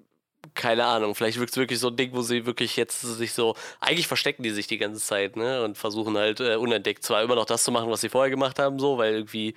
keine 0.53 0.85
Ahnung. 0.85 1.15
Vielleicht 1.15 1.39
wirkt 1.39 1.51
es 1.51 1.57
wirklich 1.57 1.79
so 1.79 1.87
ein 1.87 1.95
Ding, 1.95 2.11
wo 2.13 2.21
sie 2.21 2.45
wirklich 2.45 2.75
jetzt 2.75 3.01
sich 3.01 3.33
so. 3.33 3.55
Eigentlich 3.79 4.07
verstecken 4.07 4.43
die 4.43 4.51
sich 4.51 4.67
die 4.67 4.77
ganze 4.77 5.01
Zeit, 5.01 5.35
ne? 5.35 5.63
Und 5.63 5.77
versuchen 5.77 6.17
halt 6.17 6.39
äh, 6.39 6.55
unentdeckt 6.55 7.03
zwar 7.03 7.23
immer 7.23 7.35
noch 7.35 7.45
das 7.45 7.63
zu 7.63 7.71
machen, 7.71 7.89
was 7.89 8.01
sie 8.01 8.09
vorher 8.09 8.29
gemacht 8.29 8.59
haben, 8.59 8.79
so, 8.79 8.97
weil 8.97 9.13
irgendwie 9.13 9.55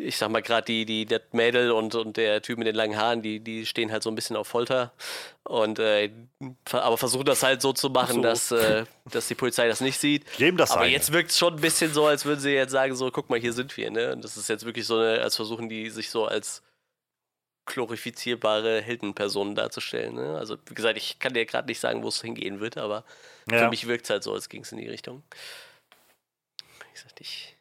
ich 0.00 0.16
sag 0.16 0.30
mal 0.30 0.42
gerade 0.42 0.64
die, 0.64 0.84
die, 0.84 1.06
das 1.06 1.22
Mädel 1.32 1.70
und, 1.70 1.94
und 1.94 2.16
der 2.16 2.42
Typ 2.42 2.58
mit 2.58 2.66
den 2.66 2.74
langen 2.74 2.96
Haaren, 2.96 3.22
die, 3.22 3.40
die 3.40 3.66
stehen 3.66 3.92
halt 3.92 4.02
so 4.02 4.10
ein 4.10 4.14
bisschen 4.14 4.36
auf 4.36 4.48
Folter. 4.48 4.92
Und 5.44 5.78
äh, 5.78 6.10
aber 6.70 6.98
versuchen 6.98 7.24
das 7.24 7.42
halt 7.42 7.62
so 7.62 7.72
zu 7.72 7.90
machen, 7.90 8.16
so. 8.16 8.22
dass, 8.22 8.50
äh, 8.50 8.84
dass 9.10 9.28
die 9.28 9.34
Polizei 9.34 9.68
das 9.68 9.80
nicht 9.80 9.98
sieht. 9.98 10.30
Geben 10.36 10.56
das 10.56 10.72
aber 10.72 10.82
eine. 10.82 10.92
jetzt 10.92 11.12
wirkt 11.12 11.30
es 11.30 11.38
schon 11.38 11.54
ein 11.54 11.60
bisschen 11.60 11.92
so, 11.92 12.06
als 12.06 12.24
würden 12.24 12.40
sie 12.40 12.50
jetzt 12.50 12.72
sagen: 12.72 12.94
so, 12.94 13.10
guck 13.10 13.30
mal, 13.30 13.38
hier 13.38 13.52
sind 13.52 13.76
wir, 13.76 13.90
ne? 13.90 14.12
Und 14.12 14.24
das 14.24 14.36
ist 14.36 14.48
jetzt 14.48 14.64
wirklich 14.64 14.86
so 14.86 14.96
eine, 14.96 15.20
als 15.20 15.36
versuchen 15.36 15.68
die 15.68 15.90
sich 15.90 16.10
so 16.10 16.26
als 16.26 16.62
glorifizierbare 17.66 18.82
Heldenpersonen 18.82 19.54
darzustellen. 19.54 20.14
Ne? 20.14 20.36
Also, 20.36 20.56
wie 20.66 20.74
gesagt, 20.74 20.96
ich 20.96 21.18
kann 21.18 21.34
dir 21.34 21.46
gerade 21.46 21.68
nicht 21.68 21.78
sagen, 21.78 22.02
wo 22.02 22.08
es 22.08 22.20
hingehen 22.20 22.60
wird, 22.60 22.76
aber 22.76 23.04
ja. 23.50 23.58
für 23.58 23.68
mich 23.68 23.86
wirkt 23.86 24.04
es 24.04 24.10
halt 24.10 24.24
so, 24.24 24.32
als 24.32 24.48
ging 24.48 24.62
es 24.62 24.72
in 24.72 24.78
die 24.78 24.88
Richtung. 24.88 25.22
Wie 26.84 26.92
gesagt, 26.92 27.20
ich. 27.20 27.56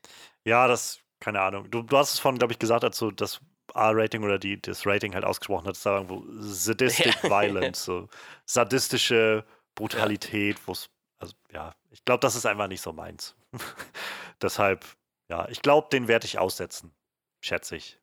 Ja, 0.45 0.67
das 0.67 0.99
keine 1.19 1.41
Ahnung. 1.41 1.69
Du, 1.69 1.81
du 1.81 1.97
hast 1.97 2.13
es 2.13 2.19
von, 2.19 2.37
glaube 2.37 2.53
ich, 2.53 2.59
gesagt, 2.59 2.83
als 2.83 2.97
du 2.99 3.11
das 3.11 3.41
R-Rating 3.73 4.23
oder 4.23 4.39
die, 4.39 4.61
das 4.61 4.85
Rating 4.85 5.13
halt 5.13 5.25
ausgesprochen 5.25 5.67
hast, 5.67 5.85
da 5.85 5.97
irgendwo 5.97 6.23
Sadistic 6.39 7.15
ja. 7.23 7.29
Violence, 7.29 7.83
so 7.83 8.07
sadistische 8.45 9.45
Brutalität, 9.75 10.59
wo 10.65 10.71
es, 10.71 10.89
also 11.19 11.35
ja, 11.51 11.73
ich 11.91 12.03
glaube, 12.05 12.21
das 12.21 12.35
ist 12.35 12.45
einfach 12.45 12.67
nicht 12.67 12.81
so 12.81 12.93
meins. 12.93 13.35
Deshalb, 14.41 14.85
ja, 15.29 15.47
ich 15.49 15.61
glaube, 15.61 15.87
den 15.91 16.07
werde 16.07 16.25
ich 16.25 16.39
aussetzen, 16.39 16.93
schätze 17.41 17.75
ich. 17.75 17.99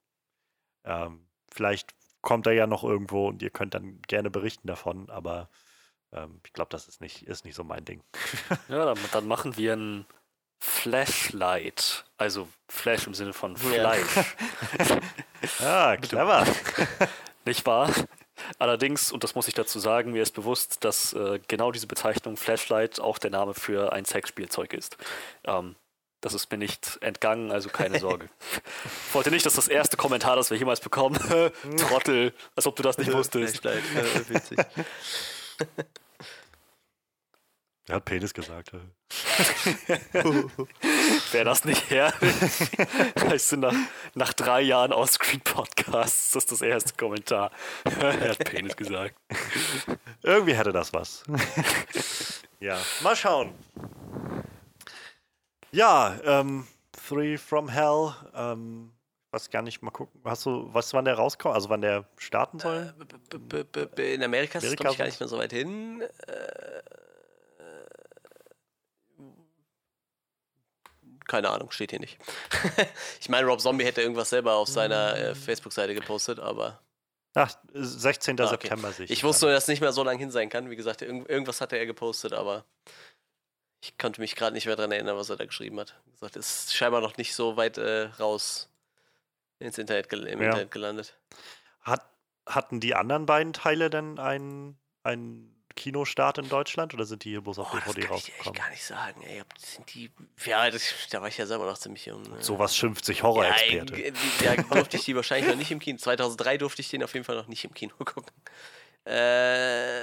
Ähm, 0.85 1.27
vielleicht 1.51 1.95
kommt 2.23 2.47
er 2.47 2.53
ja 2.53 2.67
noch 2.67 2.85
irgendwo 2.85 3.29
und 3.29 3.43
ihr 3.43 3.51
könnt 3.51 3.75
dann 3.75 4.01
gerne 4.03 4.31
berichten 4.31 4.69
davon, 4.69 5.11
aber 5.11 5.49
ähm, 6.12 6.41
ich 6.45 6.53
glaube, 6.53 6.71
das 6.71 6.89
ist 6.89 7.01
nicht, 7.01 7.23
ist 7.23 7.45
nicht 7.45 7.55
so 7.55 7.64
mein 7.64 7.85
Ding. 7.85 8.03
ja, 8.69 8.85
dann, 8.85 8.99
dann 9.12 9.27
machen 9.27 9.57
wir 9.57 9.75
ein 9.75 10.07
Flashlight. 10.59 12.05
Also 12.19 12.49
Flash 12.69 13.07
im 13.07 13.15
Sinne 13.15 13.33
von 13.33 13.57
Fleisch. 13.57 14.17
Ja. 14.17 15.01
ah, 15.67 15.97
clever. 15.97 16.47
Nicht 17.45 17.65
wahr? 17.67 17.91
Allerdings, 18.59 19.13
und 19.13 19.25
das 19.25 19.35
muss 19.35 19.49
ich 19.49 19.55
dazu 19.55 19.79
sagen, 19.79 20.13
mir 20.13 20.23
ist 20.23 20.33
bewusst, 20.33 20.85
dass 20.85 21.13
äh, 21.13 21.41
genau 21.49 21.73
diese 21.73 21.87
Bezeichnung 21.87 22.37
Flashlight 22.37 23.01
auch 23.01 23.19
der 23.19 23.31
Name 23.31 23.55
für 23.55 23.93
ein 23.93 24.05
Sexspielzeug 24.05 24.73
ist. 24.73 24.97
Ähm, 25.45 25.77
das 26.21 26.35
ist 26.35 26.51
mir 26.51 26.59
nicht 26.59 26.99
entgangen, 27.03 27.53
also 27.53 27.69
keine 27.69 27.99
Sorge. 27.99 28.29
ich 29.09 29.15
wollte 29.15 29.31
nicht, 29.31 29.47
dass 29.47 29.55
das 29.55 29.69
erste 29.69 29.97
Kommentar, 29.97 30.37
das 30.37 30.51
wir 30.51 30.59
jemals 30.59 30.81
bekommen, 30.81 31.19
Trottel, 31.79 32.33
als 32.55 32.67
ob 32.67 32.77
du 32.77 32.83
das 32.83 32.99
nicht 32.99 33.13
wusstest. 33.13 33.61
Flashlight, 33.61 33.85
äh, 33.95 34.35
witzig. 34.35 34.59
Er 37.89 37.97
hat 37.97 38.05
Penis 38.05 38.34
gesagt. 38.34 38.72
Wer 41.32 41.45
das 41.45 41.64
nicht 41.64 41.89
her 41.89 42.12
weißt 43.14 43.53
du, 43.53 43.57
nach, 43.59 43.74
nach 44.14 44.32
drei 44.32 44.62
Jahren 44.62 44.93
Offscreen-Podcasts, 44.93 46.32
das 46.32 46.45
ist 46.45 46.53
das 46.53 46.62
erste 46.62 46.95
Kommentar. 46.95 47.53
er 47.84 48.30
hat 48.30 48.39
Penis 48.41 48.76
gesagt. 48.76 49.14
Irgendwie 50.22 50.55
hätte 50.55 50.72
das 50.72 50.93
was. 50.93 51.22
ja, 52.59 52.76
mal 53.03 53.14
schauen. 53.14 53.55
Ja, 55.70 56.18
ähm, 56.24 56.66
Three 57.09 57.39
from 57.39 57.68
Hell. 57.68 58.14
Ähm, 58.34 58.91
weiß 59.30 59.51
gar 59.51 59.62
nicht, 59.62 59.80
mal 59.82 59.93
gucken. 59.93 60.20
Hast 60.24 60.45
du, 60.47 60.68
was 60.72 60.93
wann 60.93 61.05
der 61.05 61.14
rauskommt? 61.14 61.55
Also 61.55 61.68
wann 61.68 61.82
der 61.82 62.05
starten 62.16 62.59
soll? 62.59 62.95
Äh, 63.97 64.14
in 64.14 64.24
Amerika 64.24 64.59
ist 64.59 64.64
es, 64.64 64.74
glaube 64.74 64.95
ich, 64.95 64.99
gar 64.99 65.05
nicht 65.05 65.20
mehr 65.20 65.28
so 65.28 65.39
weit 65.39 65.53
hin. 65.53 66.01
Äh, 66.01 67.06
Keine 71.29 71.51
Ahnung, 71.51 71.70
steht 71.70 71.91
hier 71.91 72.01
nicht. 72.01 72.18
ich 73.20 73.29
meine, 73.29 73.47
Rob 73.47 73.61
Zombie 73.61 73.85
hätte 73.85 74.01
irgendwas 74.01 74.31
selber 74.31 74.55
auf 74.55 74.68
seiner 74.68 75.16
äh, 75.16 75.35
Facebook-Seite 75.35 75.95
gepostet, 75.95 76.39
aber. 76.39 76.81
Ach, 77.35 77.53
16. 77.74 78.41
Ah, 78.41 78.45
okay. 78.45 78.51
September 78.53 78.93
sich. 78.93 79.11
Ich 79.11 79.24
wusste 79.24 79.47
nur, 79.47 79.53
dass 79.55 79.64
es 79.64 79.68
nicht 79.68 79.81
mehr 79.81 79.93
so 79.93 80.03
lang 80.05 80.18
hin 80.18 80.31
sein 80.31 80.49
kann. 80.49 80.70
Wie 80.70 80.77
gesagt, 80.77 81.03
irg 81.03 81.29
irgendwas 81.29 81.61
hatte 81.61 81.77
er 81.77 81.85
gepostet, 81.87 82.33
aber 82.33 82.64
Ich 83.83 83.99
konnte 83.99 84.20
mich 84.20 84.35
gerade 84.37 84.55
nicht 84.55 84.66
mehr 84.66 84.74
daran 84.77 84.93
erinnern, 84.93 85.16
was 85.16 85.29
er 85.29 85.37
da 85.37 85.45
geschrieben 85.45 85.79
hat. 85.79 85.95
Wie 86.07 86.12
gesagt, 86.12 86.37
ist 86.37 86.74
scheinbar 86.74 87.01
noch 87.03 87.16
nicht 87.18 87.35
so 87.35 87.57
weit 87.57 87.77
äh, 87.77 88.05
raus 88.18 88.68
ins 89.59 89.77
Internet, 89.79 90.12
im 90.12 90.41
Ja. 90.41 90.47
Internet 90.47 90.70
gelandet. 90.70 91.18
Hat, 91.83 92.05
hatten 92.47 92.81
die 92.81 92.95
anderen 92.95 93.27
beiden 93.27 93.53
Teile 93.53 93.91
denn 93.91 94.18
einen, 94.18 94.79
einen 95.03 95.56
Kinostart 95.77 96.39
in 96.39 96.49
Deutschland 96.49 96.93
oder 96.95 97.05
sind 97.05 97.22
die 97.24 97.31
hier 97.31 97.41
bloß 97.43 97.59
auf 97.61 97.70
das 97.70 97.85
DVD 97.85 98.07
kann 98.07 98.16
ich 98.16 98.29
echt 98.29 98.33
rausgekommen? 98.39 98.55
gar 98.61 98.70
nicht 98.70 98.85
sagen. 98.85 99.22
Ey, 99.22 99.43
sind 99.59 99.95
die, 99.95 100.11
ja, 100.45 100.68
das, 100.70 100.83
da 101.11 101.20
war 101.20 101.29
ich 101.29 101.37
ja 101.39 101.47
selber 101.47 101.66
noch 101.66 101.79
ziemlich 101.79 102.07
jung. 102.07 102.22
Ne? 102.22 102.43
Sowas 102.43 102.77
schimpft 102.77 103.05
sich 103.05 103.18
ja, 103.18 103.24
Horror-Experte. 103.24 103.93
die- 103.95 104.12
da 104.45 104.57
durfte 104.57 104.97
ich 104.97 105.05
die 105.05 105.14
wahrscheinlich 105.14 105.49
noch 105.51 105.57
nicht 105.57 105.70
im 105.70 105.79
Kino. 105.79 105.99
2003 105.99 106.59
durfte 106.59 106.83
ich 106.83 106.89
den 106.89 107.05
auf 107.05 107.14
jeden 107.14 107.24
Fall 107.24 107.37
noch 107.37 107.47
nicht 107.47 107.64
im 107.64 107.72
Kino 107.74 107.95
gucken. 107.99 108.33
Äh, 109.05 110.03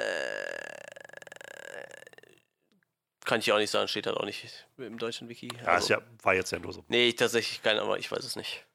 kann 3.25 3.39
ich 3.39 3.51
auch 3.51 3.57
nicht 3.57 3.69
sagen, 3.71 3.87
steht 3.87 4.05
halt 4.07 4.17
auch 4.17 4.25
nicht 4.25 4.67
im 4.77 4.97
deutschen 4.97 5.29
Wiki. 5.29 5.47
ja, 5.55 5.61
ist 5.61 5.67
Also- 5.67 5.93
ja, 5.95 6.01
war 6.21 6.33
jetzt 6.35 6.51
ja 6.51 6.59
nur 6.59 6.73
so. 6.73 6.83
Nee, 6.87 7.07
ich 7.09 7.15
tatsächlich 7.15 7.61
kein, 7.63 7.77
aber 7.79 7.97
ich 7.97 8.11
weiß 8.11 8.23
es 8.23 8.35
nicht. 8.35 8.65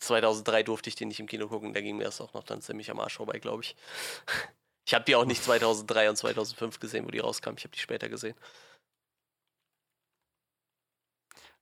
2003 0.00 0.62
durfte 0.62 0.88
ich 0.88 0.94
den 0.94 1.08
nicht 1.08 1.18
im 1.20 1.26
Kino 1.26 1.48
gucken, 1.48 1.72
da 1.74 1.80
ging 1.80 1.96
mir 1.96 2.04
das 2.04 2.20
auch 2.20 2.32
noch 2.34 2.44
dann 2.44 2.60
ziemlich 2.62 2.90
am 2.90 3.00
Arsch 3.00 3.16
vorbei, 3.16 3.38
glaube 3.40 3.62
ich. 3.64 3.74
Ich 4.88 4.94
habe 4.94 5.04
die 5.04 5.14
auch 5.16 5.26
nicht 5.26 5.44
2003 5.44 6.08
und 6.08 6.16
2005 6.16 6.80
gesehen, 6.80 7.04
wo 7.04 7.10
die 7.10 7.18
rauskamen. 7.18 7.58
Ich 7.58 7.64
habe 7.64 7.74
die 7.74 7.78
später 7.78 8.08
gesehen. 8.08 8.34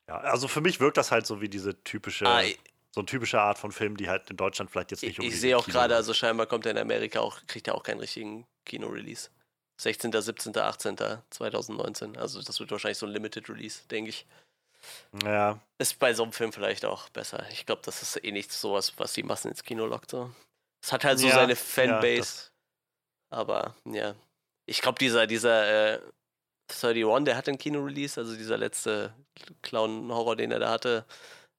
Ja, 0.08 0.18
also 0.18 0.46
für 0.46 0.60
mich 0.60 0.78
wirkt 0.78 0.96
das 0.96 1.10
halt 1.10 1.26
so 1.26 1.40
wie 1.40 1.48
diese 1.48 1.82
typische, 1.82 2.24
Ah, 2.24 2.44
ich 2.44 2.56
so 2.94 3.00
eine 3.00 3.06
typische 3.06 3.40
Art 3.40 3.58
von 3.58 3.72
Film, 3.72 3.96
die 3.96 4.08
halt 4.08 4.30
in 4.30 4.36
Deutschland 4.36 4.70
vielleicht 4.70 4.92
jetzt 4.92 5.02
nicht 5.02 5.14
ich, 5.14 5.18
unbedingt 5.18 5.40
sehe 5.40 5.58
auch 5.58 5.66
gerade, 5.66 5.96
also 5.96 6.14
scheinbar 6.14 6.46
kommt 6.46 6.66
er 6.66 6.70
in 6.70 6.78
Amerika 6.78 7.18
auch, 7.18 7.40
kriegt 7.48 7.66
er 7.66 7.74
auch 7.74 7.82
keinen 7.82 7.98
richtigen 7.98 8.46
Kino-Release. 8.64 9.30
16., 9.80 10.12
17., 10.12 10.56
18. 10.56 10.96
2019. 11.30 12.16
Also 12.16 12.40
das 12.40 12.60
wird 12.60 12.70
wahrscheinlich 12.70 12.98
so 12.98 13.06
ein 13.06 13.12
Limited 13.12 13.48
Release, 13.48 13.82
denke 13.88 14.10
ich. 14.10 14.24
Ja, 15.24 15.60
Ist 15.78 15.98
bei 15.98 16.14
so 16.14 16.22
einem 16.22 16.32
Film 16.32 16.52
vielleicht 16.52 16.84
auch 16.84 17.08
besser. 17.08 17.44
Ich 17.50 17.66
glaube, 17.66 17.82
das 17.84 18.02
ist 18.02 18.24
eh 18.24 18.30
nicht 18.30 18.52
sowas, 18.52 18.92
was 18.98 19.14
die 19.14 19.24
Massen 19.24 19.48
ins 19.48 19.64
Kino 19.64 19.84
lockt. 19.84 20.12
So. 20.12 20.32
Es 20.80 20.92
hat 20.92 21.04
halt 21.04 21.18
so 21.18 21.26
ja, 21.26 21.34
seine 21.34 21.54
ja, 21.54 21.56
Fanbase. 21.56 22.18
das- 22.18 22.52
Aber 23.30 23.74
ja, 23.84 24.14
ich 24.66 24.80
glaube, 24.80 24.98
dieser, 24.98 25.26
dieser 25.26 25.94
äh, 25.96 26.00
31, 26.68 27.24
der 27.24 27.36
hatte 27.36 27.50
einen 27.50 27.58
Kino-Release, 27.58 28.20
also 28.20 28.36
dieser 28.36 28.58
letzte 28.58 29.14
Clown-Horror, 29.62 30.36
den 30.36 30.52
er 30.52 30.58
da 30.58 30.70
hatte, 30.70 31.06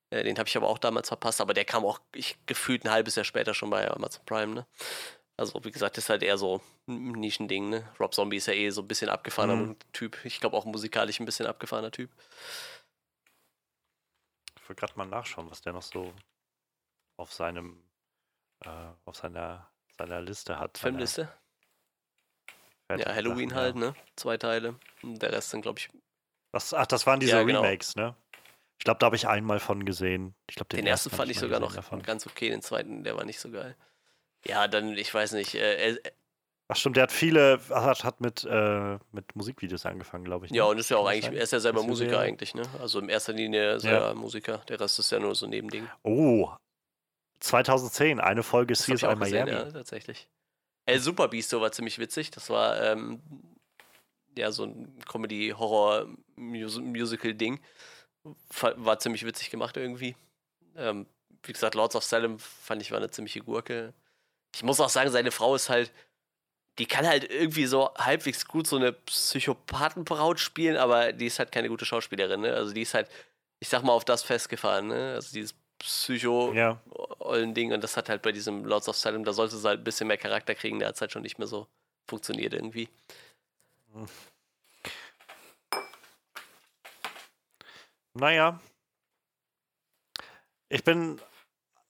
äh, 0.09 0.24
den 0.24 0.38
habe 0.38 0.47
ich 0.47 0.57
aber 0.57 0.68
auch 0.68 0.78
damals 0.78 1.07
verpasst, 1.07 1.41
aber 1.41 1.53
der 1.53 1.65
kam 1.65 1.86
auch 1.86 1.99
ich, 2.13 2.38
gefühlt 2.45 2.86
ein 2.86 2.91
halbes 2.91 3.15
Jahr 3.15 3.26
später 3.26 3.53
schon 3.53 3.70
bei 3.70 3.89
Amazon 3.89 4.26
Prime, 4.26 4.53
ne? 4.53 4.68
Also, 5.39 5.63
wie 5.63 5.72
gesagt, 5.72 5.97
das 5.97 6.05
ist 6.05 6.09
halt 6.09 6.24
eher 6.24 6.38
so 6.38 6.61
ein 6.88 7.11
Nischending, 7.11 7.70
ne? 7.70 7.88
Rob 7.99 8.13
Zombie 8.13 8.38
ist 8.38 8.47
ja 8.47 8.53
eh 8.53 8.72
so 8.72 8.82
ein 8.82 8.88
bisschen 8.88 9.09
abgefahrener 9.09 9.55
Mhm. 9.55 9.78
Typ. 9.93 10.18
Ich 10.26 10.39
glaube 10.39 10.57
auch 10.57 10.65
musikalisch 10.65 11.20
ein 11.20 11.26
bisschen 11.26 11.45
abgefahrener 11.45 11.91
Typ. 11.91 12.09
Ich 14.55 14.68
wollte 14.68 14.80
gerade 14.80 14.97
mal 14.97 15.05
nachschauen, 15.05 15.49
was 15.51 15.61
der 15.61 15.74
noch 15.74 15.84
so 15.84 16.11
auf 17.18 17.32
seinem, 17.34 17.84
äh, 18.65 18.89
auf 19.05 19.15
seiner, 19.15 19.70
seiner 19.97 20.22
Liste 20.22 20.57
hat. 20.59 20.78
Filmliste? 20.78 21.26
fertigen 21.26 21.47
Ja, 22.89 23.13
Halloween 23.13 23.49
Sachen, 23.49 23.61
halt, 23.61 23.75
ne? 23.75 23.95
Zwei 24.15 24.38
Teile. 24.38 24.75
Und 25.03 25.21
der 25.21 25.31
Rest 25.33 25.49
sind, 25.49 25.61
glaube 25.61 25.79
ich, 25.79 25.89
Das, 26.53 26.73
ach, 26.73 26.88
das 26.88 27.05
waren 27.05 27.19
diese 27.19 27.33
Ja, 27.38 27.43
genau. 27.43 27.61
Remakes, 27.61 27.95
ne? 27.95 28.15
Ich 28.79 28.85
glaube, 28.85 28.99
da 28.99 29.07
habe 29.07 29.15
ich 29.15 29.27
einmal 29.27 29.59
von 29.59 29.85
gesehen. 29.85 30.35
Ich 30.49 30.55
glaube, 30.55 30.69
Den, 30.69 30.77
den, 30.77 30.88
ersten 30.88 31.11
hab 31.11 31.17
fand 31.17 31.31
ich 31.31 31.39
sogar 31.39 31.59
noch 31.59 31.73
davon. 31.73 32.01
ganz 32.03 32.25
okay, 32.25 32.49
den 32.49 32.61
zweiten, 32.61 33.03
der 33.03 33.17
war 33.17 33.25
nicht 33.25 33.39
so 33.39 33.51
geil. 33.51 33.75
Ja, 34.45 34.67
dann, 34.67 34.95
ich 34.97 35.13
weiß 35.13 35.33
nicht, 35.33 35.55
äh, 35.55 35.93
er- 35.93 36.11
Ach 36.69 36.75
stimmt, 36.75 36.97
der 36.97 37.03
hat 37.03 37.13
viele, 37.13 37.61
hat, 37.69 38.03
hat 38.03 38.19
mit, 38.19 38.43
äh, 38.43 38.99
mit 39.13 39.35
Musikvideos 39.35 39.85
angefangen, 39.85 40.25
glaube 40.25 40.45
ich. 40.45 40.51
ja, 40.51 40.63
ne? 40.63 40.69
und 40.69 40.77
ist 40.77 40.89
ja 40.89 40.97
auch 40.97 41.07
eigentlich, 41.07 41.25
er 41.33 41.41
ist 41.43 41.53
ja 41.53 41.61
selber 41.61 41.81
wir 41.81 41.88
Musiker 41.88 42.19
eigentlich, 42.19 42.55
ne? 42.55 42.63
Also 42.79 42.99
in 42.99 43.07
erster 43.07 43.31
Linie 43.31 43.75
ist 43.75 43.85
er 43.85 44.13
Musiker, 44.13 44.57
der 44.67 44.79
Rest 44.79 44.99
ist 44.99 45.11
ja 45.11 45.19
nur 45.19 45.33
so 45.33 45.45
ein 45.45 45.51
Nebending. 45.51 45.88
Oh, 46.03 46.51
2010, 47.39 48.19
eine 48.19 48.43
Folge 48.43 48.73
CSI 48.73 49.15
Miami. 49.15 49.51
ja, 49.51 49.71
tatsächlich. 49.71 50.27
El 50.88 50.99
Super 50.99 51.27
Beasto 51.27 51.61
war 51.61 51.71
ziemlich 51.71 51.99
witzig, 51.99 52.31
das 52.31 52.49
war, 52.49 52.81
ähm, 52.81 53.21
ja, 54.38 54.51
so 54.51 54.63
ein 54.63 54.97
Comedy-Horror-Musical-Ding. 55.05 57.59
War 58.59 58.99
ziemlich 58.99 59.25
witzig 59.25 59.49
gemacht 59.49 59.77
irgendwie. 59.77 60.15
Ähm, 60.75 61.07
wie 61.43 61.53
gesagt, 61.53 61.75
Lords 61.75 61.95
of 61.95 62.03
Salem 62.03 62.39
fand 62.39 62.81
ich 62.81 62.91
war 62.91 62.97
eine 62.97 63.11
ziemliche 63.11 63.39
Gurke. 63.41 63.93
Ich 64.55 64.63
muss 64.63 64.79
auch 64.79 64.89
sagen, 64.89 65.11
seine 65.11 65.31
Frau 65.31 65.55
ist 65.55 65.69
halt, 65.69 65.91
die 66.77 66.85
kann 66.85 67.05
halt 67.07 67.29
irgendwie 67.29 67.65
so 67.65 67.93
halbwegs 67.95 68.47
gut 68.47 68.67
so 68.67 68.77
eine 68.77 68.93
Psychopathenbraut 68.93 70.39
spielen, 70.39 70.77
aber 70.77 71.11
die 71.11 71.25
ist 71.25 71.39
halt 71.39 71.51
keine 71.51 71.67
gute 71.69 71.85
Schauspielerin, 71.85 72.41
ne? 72.41 72.53
Also 72.53 72.73
die 72.73 72.83
ist 72.83 72.93
halt, 72.93 73.09
ich 73.59 73.69
sag 73.69 73.83
mal, 73.83 73.93
auf 73.93 74.05
das 74.05 74.21
festgefahren, 74.23 74.88
ne? 74.88 75.13
Also 75.15 75.33
dieses 75.33 75.55
Psycho 75.80 76.53
Ja, 76.53 76.82
ollen 77.19 77.53
Ding 77.53 77.73
und 77.73 77.84
das 77.84 77.97
hat 77.97 78.09
halt 78.09 78.21
bei 78.21 78.32
diesem 78.32 78.65
Lords 78.65 78.89
of 78.89 78.97
Salem, 78.97 79.23
da 79.23 79.34
sollte 79.34 79.57
sie 79.57 79.67
halt 79.67 79.82
ein 79.82 79.84
bisschen 79.84 80.07
mehr 80.07 80.17
Charakter 80.17 80.55
kriegen, 80.55 80.80
der 80.80 80.89
hat 80.89 80.99
halt 80.99 81.11
schon 81.11 81.21
nicht 81.21 81.38
mehr 81.38 81.47
so 81.47 81.67
funktioniert 82.07 82.53
irgendwie. 82.53 82.89
naja. 88.13 88.59
Ich 90.69 90.84
bin 90.84 91.19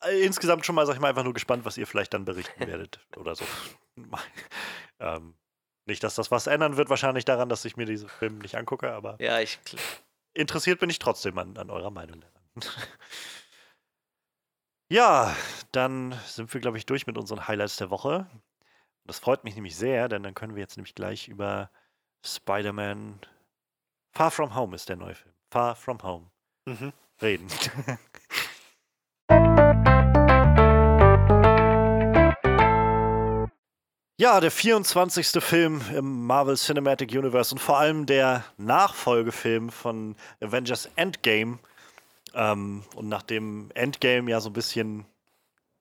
äh, 0.04 0.24
insgesamt 0.24 0.66
schon 0.66 0.76
mal, 0.76 0.86
sag 0.86 0.96
ich 0.96 1.00
mal, 1.00 1.10
einfach 1.10 1.24
nur 1.24 1.34
gespannt, 1.34 1.66
was 1.66 1.78
ihr 1.78 1.88
vielleicht 1.88 2.14
dann 2.14 2.26
berichten 2.26 2.60
werdet 2.68 3.00
oder 3.16 3.36
so. 3.36 3.46
ähm, 5.00 5.36
nicht, 5.86 6.04
dass 6.04 6.16
das 6.16 6.32
was 6.32 6.48
ändern 6.48 6.78
wird, 6.78 6.90
wahrscheinlich 6.90 7.26
daran, 7.26 7.50
dass 7.50 7.66
ich 7.66 7.78
mir 7.78 7.86
diese 7.86 8.08
Filme 8.10 8.40
nicht 8.40 8.56
angucke, 8.56 8.92
aber 8.92 9.16
Ja, 9.20 9.40
ich, 9.40 9.58
interessiert 10.34 10.80
bin 10.80 10.90
ich 10.90 11.00
trotzdem 11.00 11.38
an, 11.38 11.58
an 11.58 11.70
eurer 11.70 11.92
Meinung 11.92 12.22
daran. 12.22 12.44
ja, 14.90 15.36
dann 15.72 16.14
sind 16.26 16.54
wir, 16.54 16.62
glaube 16.62 16.78
ich, 16.78 16.86
durch 16.86 17.08
mit 17.08 17.18
unseren 17.18 17.48
Highlights 17.48 17.78
der 17.78 17.90
Woche. 17.90 18.28
Das 19.06 19.20
freut 19.20 19.44
mich 19.44 19.56
nämlich 19.56 19.76
sehr, 19.76 20.10
denn 20.10 20.24
dann 20.24 20.34
können 20.34 20.56
wir 20.56 20.62
jetzt 20.62 20.78
nämlich 20.78 20.96
gleich 20.96 21.28
über 21.28 21.70
Spider-Man 22.26 23.20
Far 24.14 24.32
From 24.32 24.56
Home 24.56 24.76
ist 24.76 24.90
der 24.90 24.96
neue 24.96 25.16
Film. 25.16 25.34
Far 25.52 25.76
From 25.76 26.02
Home 26.04 26.32
Mhm. 26.66 26.92
reden. 27.22 27.48
Ja, 34.20 34.40
der 34.40 34.50
24. 34.50 35.44
Film 35.44 35.80
im 35.94 36.26
Marvel 36.26 36.56
Cinematic 36.56 37.12
Universe 37.12 37.54
und 37.54 37.60
vor 37.60 37.78
allem 37.78 38.08
der 38.08 38.44
Nachfolgefilm 38.58 39.70
von 39.70 40.16
Avengers 40.42 40.90
Endgame. 40.96 41.60
Ähm, 42.38 42.84
und 42.96 43.10
nachdem 43.10 43.72
Endgame 43.74 44.32
ja 44.32 44.40
so 44.40 44.50
ein 44.50 44.54
bisschen 44.54 45.06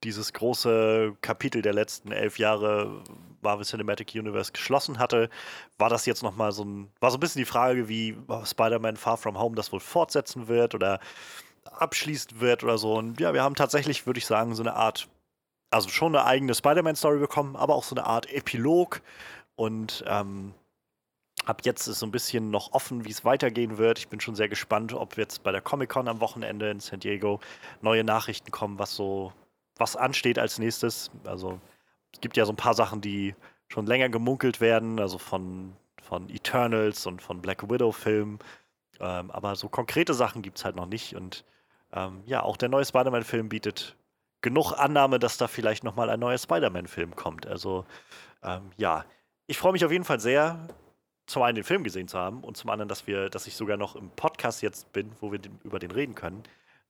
dieses 0.04 0.32
große 0.32 1.16
Kapitel 1.20 1.62
der 1.62 1.74
letzten 1.74 2.12
elf 2.12 2.38
Jahre 2.38 3.02
Marvel 3.42 3.64
Cinematic 3.64 4.14
Universe 4.14 4.52
geschlossen 4.52 4.98
hatte, 4.98 5.30
war 5.78 5.90
das 5.90 6.06
jetzt 6.06 6.22
nochmal 6.22 6.52
so 6.52 6.64
ein, 6.64 6.90
war 7.00 7.10
so 7.10 7.18
ein 7.18 7.20
bisschen 7.20 7.40
die 7.40 7.46
Frage, 7.46 7.88
wie 7.88 8.16
Spider-Man 8.44 8.96
Far 8.96 9.16
From 9.16 9.38
Home 9.38 9.54
das 9.54 9.72
wohl 9.72 9.80
fortsetzen 9.80 10.48
wird 10.48 10.74
oder 10.74 10.98
abschließen 11.64 12.40
wird 12.40 12.64
oder 12.64 12.78
so. 12.78 12.94
Und 12.94 13.20
ja, 13.20 13.34
wir 13.34 13.42
haben 13.42 13.54
tatsächlich, 13.54 14.06
würde 14.06 14.18
ich 14.18 14.26
sagen, 14.26 14.54
so 14.54 14.62
eine 14.62 14.74
Art 14.74 15.08
also 15.70 15.88
schon 15.88 16.14
eine 16.14 16.24
eigene 16.24 16.54
Spider-Man-Story 16.54 17.18
bekommen, 17.18 17.56
aber 17.56 17.74
auch 17.74 17.84
so 17.84 17.94
eine 17.94 18.06
Art 18.06 18.32
Epilog. 18.32 19.02
Und 19.56 20.04
ähm, 20.06 20.54
ab 21.46 21.62
jetzt 21.64 21.86
ist 21.86 22.00
so 22.00 22.06
ein 22.06 22.10
bisschen 22.10 22.50
noch 22.50 22.72
offen, 22.72 23.04
wie 23.04 23.10
es 23.10 23.24
weitergehen 23.24 23.78
wird. 23.78 23.98
Ich 23.98 24.08
bin 24.08 24.20
schon 24.20 24.34
sehr 24.34 24.48
gespannt, 24.48 24.92
ob 24.92 25.16
jetzt 25.16 25.42
bei 25.42 25.52
der 25.52 25.60
Comic-Con 25.60 26.08
am 26.08 26.20
Wochenende 26.20 26.70
in 26.70 26.80
San 26.80 27.00
Diego 27.00 27.40
neue 27.80 28.04
Nachrichten 28.04 28.50
kommen, 28.50 28.78
was 28.78 28.94
so, 28.94 29.32
was 29.76 29.96
ansteht 29.96 30.38
als 30.38 30.58
nächstes. 30.58 31.10
Also 31.24 31.60
es 32.12 32.20
gibt 32.20 32.36
ja 32.36 32.44
so 32.44 32.52
ein 32.52 32.56
paar 32.56 32.74
Sachen, 32.74 33.00
die 33.00 33.34
schon 33.68 33.86
länger 33.86 34.08
gemunkelt 34.08 34.60
werden, 34.60 35.00
also 35.00 35.18
von, 35.18 35.72
von 36.02 36.28
Eternals 36.28 37.06
und 37.06 37.22
von 37.22 37.40
Black 37.40 37.68
Widow-Filmen. 37.68 38.38
Ähm, 39.00 39.30
aber 39.30 39.56
so 39.56 39.68
konkrete 39.68 40.14
Sachen 40.14 40.42
gibt 40.42 40.58
es 40.58 40.64
halt 40.64 40.76
noch 40.76 40.86
nicht. 40.86 41.14
Und 41.14 41.44
ähm, 41.92 42.22
ja, 42.26 42.42
auch 42.42 42.56
der 42.56 42.68
neue 42.68 42.84
Spider-Man-Film 42.84 43.48
bietet 43.48 43.96
genug 44.40 44.72
Annahme, 44.72 45.18
dass 45.18 45.38
da 45.38 45.46
vielleicht 45.46 45.84
nochmal 45.84 46.10
ein 46.10 46.20
neuer 46.20 46.38
Spider-Man-Film 46.38 47.14
kommt. 47.14 47.46
Also 47.46 47.84
ähm, 48.42 48.70
ja, 48.76 49.04
ich 49.46 49.58
freue 49.58 49.72
mich 49.72 49.84
auf 49.84 49.92
jeden 49.92 50.04
Fall 50.04 50.20
sehr, 50.20 50.68
zum 51.26 51.42
einen 51.42 51.56
den 51.56 51.64
Film 51.64 51.84
gesehen 51.84 52.08
zu 52.08 52.18
haben 52.18 52.44
und 52.44 52.56
zum 52.56 52.70
anderen, 52.70 52.88
dass 52.88 53.06
wir, 53.06 53.30
dass 53.30 53.46
ich 53.46 53.56
sogar 53.56 53.76
noch 53.76 53.96
im 53.96 54.10
Podcast 54.10 54.62
jetzt 54.62 54.92
bin, 54.92 55.10
wo 55.20 55.32
wir 55.32 55.38
den, 55.38 55.58
über 55.64 55.78
den 55.78 55.90
reden 55.90 56.14
können. 56.14 56.42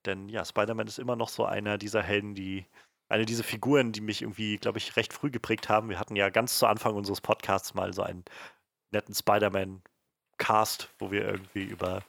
Denn 0.05 0.29
ja, 0.29 0.45
Spider-Man 0.45 0.87
ist 0.87 0.99
immer 0.99 1.17
noch 1.17 1.29
so 1.29 1.45
einer 1.45 1.79
dieser 1.79 2.03
Helden, 2.03 2.35
die 2.35 2.67
eine 3.09 3.25
dieser 3.25 3.45
Figuren, 3.45 3.93
die 3.93 4.01
mich 4.01 4.23
irgendwie, 4.23 4.59
glaube 4.59 4.79
ich, 4.79 4.97
recht 4.97 5.13
früh 5.13 5.31
geprägt 5.31 5.69
haben. 5.69 5.89
Wir 5.89 5.99
hatten 6.01 6.17
ja 6.17 6.29
ganz 6.29 6.59
zu 6.59 6.67
Anfang 6.67 6.95
unseres 6.95 7.21
Podcasts 7.21 7.75
mal 7.75 7.93
so 7.93 8.03
einen 8.03 8.25
netten 8.93 9.15
Spider-Man-Cast, 9.15 10.91
wo 10.99 11.11
wir 11.11 11.25
irgendwie 11.25 11.65
über 11.65 12.03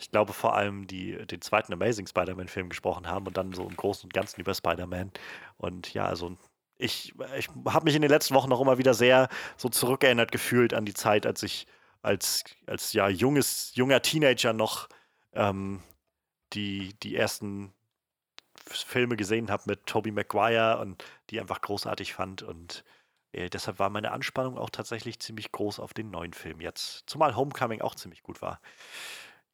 ich 0.00 0.10
glaube 0.10 0.32
vor 0.32 0.54
allem 0.54 0.86
die, 0.86 1.26
den 1.26 1.40
zweiten 1.40 1.72
Amazing 1.72 2.06
Spider-Man-Film 2.06 2.68
gesprochen 2.68 3.08
haben 3.08 3.26
und 3.26 3.36
dann 3.36 3.52
so 3.52 3.64
im 3.68 3.76
Großen 3.76 4.04
und 4.04 4.14
Ganzen 4.14 4.40
über 4.40 4.54
Spider-Man. 4.54 5.10
Und 5.56 5.92
ja, 5.92 6.06
also 6.06 6.36
ich, 6.78 7.14
ich 7.36 7.48
habe 7.66 7.84
mich 7.84 7.96
in 7.96 8.02
den 8.02 8.10
letzten 8.10 8.34
Wochen 8.34 8.48
noch 8.48 8.60
immer 8.60 8.78
wieder 8.78 8.94
sehr 8.94 9.28
so 9.56 9.68
zurückerinnert 9.68 10.32
gefühlt 10.32 10.72
an 10.74 10.84
die 10.84 10.94
Zeit, 10.94 11.26
als 11.26 11.42
ich 11.42 11.66
als, 12.02 12.44
als 12.66 12.92
ja 12.92 13.08
junges, 13.08 13.74
junger 13.74 14.02
Teenager 14.02 14.52
noch 14.52 14.88
ähm, 15.32 15.82
die, 16.52 16.94
die 17.02 17.16
ersten 17.16 17.72
Filme 18.66 19.16
gesehen 19.16 19.50
habe 19.50 19.64
mit 19.66 19.86
Tobey 19.86 20.12
Maguire 20.12 20.78
und 20.80 21.04
die 21.30 21.40
einfach 21.40 21.60
großartig 21.60 22.14
fand. 22.14 22.42
Und 22.42 22.84
äh, 23.32 23.50
deshalb 23.50 23.78
war 23.78 23.90
meine 23.90 24.12
Anspannung 24.12 24.58
auch 24.58 24.70
tatsächlich 24.70 25.20
ziemlich 25.20 25.52
groß 25.52 25.80
auf 25.80 25.94
den 25.94 26.10
neuen 26.10 26.32
Film 26.32 26.60
jetzt. 26.60 27.04
Zumal 27.06 27.36
Homecoming 27.36 27.80
auch 27.80 27.94
ziemlich 27.94 28.22
gut 28.22 28.42
war. 28.42 28.60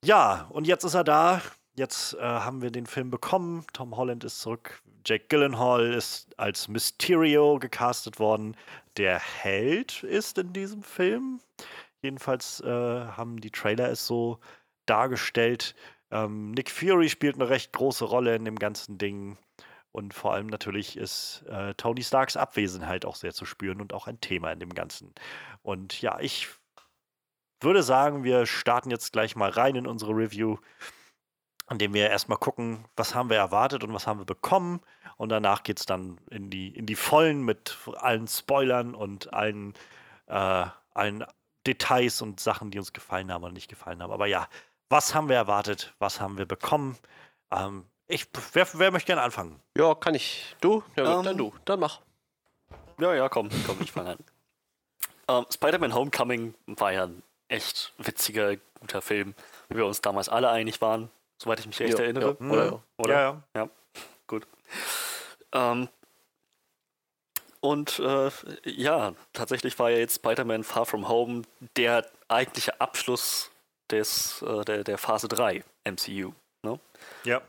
Ja, 0.05 0.47
und 0.51 0.67
jetzt 0.67 0.85
ist 0.85 0.95
er 0.95 1.05
da. 1.05 1.41
Jetzt 1.77 2.15
äh, 2.15 2.21
haben 2.21 2.63
wir 2.63 2.71
den 2.71 2.87
Film 2.87 3.11
bekommen. 3.11 3.67
Tom 3.73 3.97
Holland 3.97 4.23
ist 4.23 4.41
zurück. 4.41 4.81
Jake 5.05 5.27
Gyllenhaal 5.29 5.93
ist 5.93 6.29
als 6.39 6.69
Mysterio 6.69 7.59
gecastet 7.59 8.21
worden. 8.21 8.57
Der 8.97 9.19
Held 9.19 10.05
ist 10.05 10.39
in 10.39 10.53
diesem 10.53 10.83
Film. 10.83 11.41
Jedenfalls 12.01 12.61
äh, 12.61 12.69
haben 12.69 13.41
die 13.41 13.51
Trailer 13.51 13.89
es 13.91 14.07
so 14.07 14.39
dargestellt. 14.87 15.75
Ähm, 16.11 16.53
Nick 16.53 16.71
Fury 16.71 17.09
spielt 17.09 17.35
eine 17.35 17.49
recht 17.49 17.73
große 17.73 18.05
Rolle 18.05 18.37
in 18.37 18.45
dem 18.45 18.59
ganzen 18.59 18.97
Ding. 18.97 19.37
Und 19.91 20.15
vor 20.15 20.33
allem 20.33 20.47
natürlich 20.47 20.97
ist 20.97 21.45
äh, 21.49 21.75
Tony 21.75 22.03
Starks 22.03 22.37
Abwesenheit 22.37 23.05
auch 23.05 23.17
sehr 23.17 23.33
zu 23.33 23.45
spüren 23.47 23.81
und 23.81 23.93
auch 23.93 24.07
ein 24.07 24.21
Thema 24.21 24.53
in 24.53 24.61
dem 24.61 24.75
Ganzen. 24.75 25.13
Und 25.63 26.01
ja, 26.01 26.21
ich 26.21 26.49
würde 27.61 27.83
sagen, 27.83 28.23
wir 28.23 28.47
starten 28.47 28.91
jetzt 28.91 29.13
gleich 29.13 29.35
mal 29.35 29.51
rein 29.51 29.77
in 29.77 29.87
unsere 29.87 30.13
Review, 30.13 30.59
indem 31.71 31.95
wir 31.95 32.11
erstmal 32.11 32.39
gucken, 32.39 32.85
was 32.97 33.15
haben 33.15 33.31
wir 33.31 33.37
erwartet 33.37 33.85
und 33.85 33.93
was 33.95 34.07
haben 34.07 34.21
wir 34.21 34.27
bekommen. 34.27 34.81
Und 35.17 35.31
danach 35.31 35.63
geht 35.63 35.81
es 35.81 35.87
dann 35.87 36.19
in 36.31 36.51
die, 36.51 36.69
in 36.69 36.87
die 36.87 36.97
Vollen 36.97 37.43
mit 37.43 37.79
allen 37.97 38.27
Spoilern 38.27 38.95
und 38.95 39.33
allen, 39.33 39.75
äh, 40.27 40.67
allen 40.93 41.25
Details 41.67 42.21
und 42.21 42.41
Sachen, 42.41 42.71
die 42.71 42.79
uns 42.79 42.93
gefallen 42.93 43.33
haben 43.33 43.45
oder 43.45 43.53
nicht 43.53 43.69
gefallen 43.69 44.03
haben. 44.03 44.13
Aber 44.13 44.27
ja, 44.27 44.49
was 44.89 45.15
haben 45.15 45.29
wir 45.29 45.37
erwartet? 45.37 45.95
Was 45.99 46.21
haben 46.21 46.37
wir 46.37 46.47
bekommen? 46.47 46.99
Ähm, 47.51 47.87
ich, 48.07 48.27
wer, 48.53 48.67
wer 48.75 48.91
möchte 48.91 49.07
gerne 49.07 49.23
anfangen? 49.23 49.61
Ja, 49.77 49.95
kann 49.95 50.15
ich. 50.15 50.55
Du? 50.61 50.83
Ja, 50.97 51.17
um, 51.17 51.25
dann 51.25 51.33
ähm. 51.33 51.39
du. 51.39 51.55
Dann 51.65 51.81
mach. 51.81 52.01
Ja, 52.99 53.15
ja, 53.15 53.29
komm, 53.29 53.49
komm, 53.67 53.79
ich 53.81 53.93
fange 53.93 54.11
an. 54.11 54.19
Um, 55.27 55.37
ähm, 55.39 55.47
Spider-Man 55.51 55.95
Homecoming 55.95 56.55
war 56.67 56.93
ja 56.93 57.05
ein 57.05 57.23
echt 57.49 57.93
witziger, 57.99 58.57
guter 58.79 59.01
Film, 59.01 59.35
wie 59.69 59.77
wir 59.77 59.87
uns 59.87 60.01
damals 60.01 60.29
alle 60.29 60.51
einig 60.51 60.81
waren, 60.81 61.11
soweit 61.45 61.61
ich 61.61 61.67
mich 61.67 61.79
recht 61.81 61.99
ja, 61.99 62.05
erinnere. 62.05 62.37
Ja. 62.41 62.51
Oder? 62.51 62.83
Oder? 62.97 63.15
Ja, 63.15 63.43
ja. 63.55 63.69
gut. 64.27 64.47
Ähm, 65.53 65.89
und 67.61 67.99
äh, 67.99 68.31
ja, 68.65 69.15
tatsächlich 69.33 69.79
war 69.79 69.91
ja 69.91 69.99
jetzt 69.99 70.17
Spider-Man 70.17 70.65
Far 70.65 70.87
From 70.87 71.09
Home 71.09 71.43
der 71.77 72.07
eigentliche 72.29 72.81
Abschluss 72.81 73.51
des, 73.91 74.43
äh, 74.43 74.65
der, 74.65 74.85
der 74.85 74.99
Phase 74.99 75.29
3 75.29 75.65
MCU. 75.85 76.33
Ne? 76.63 76.79
Ja. 77.25 77.41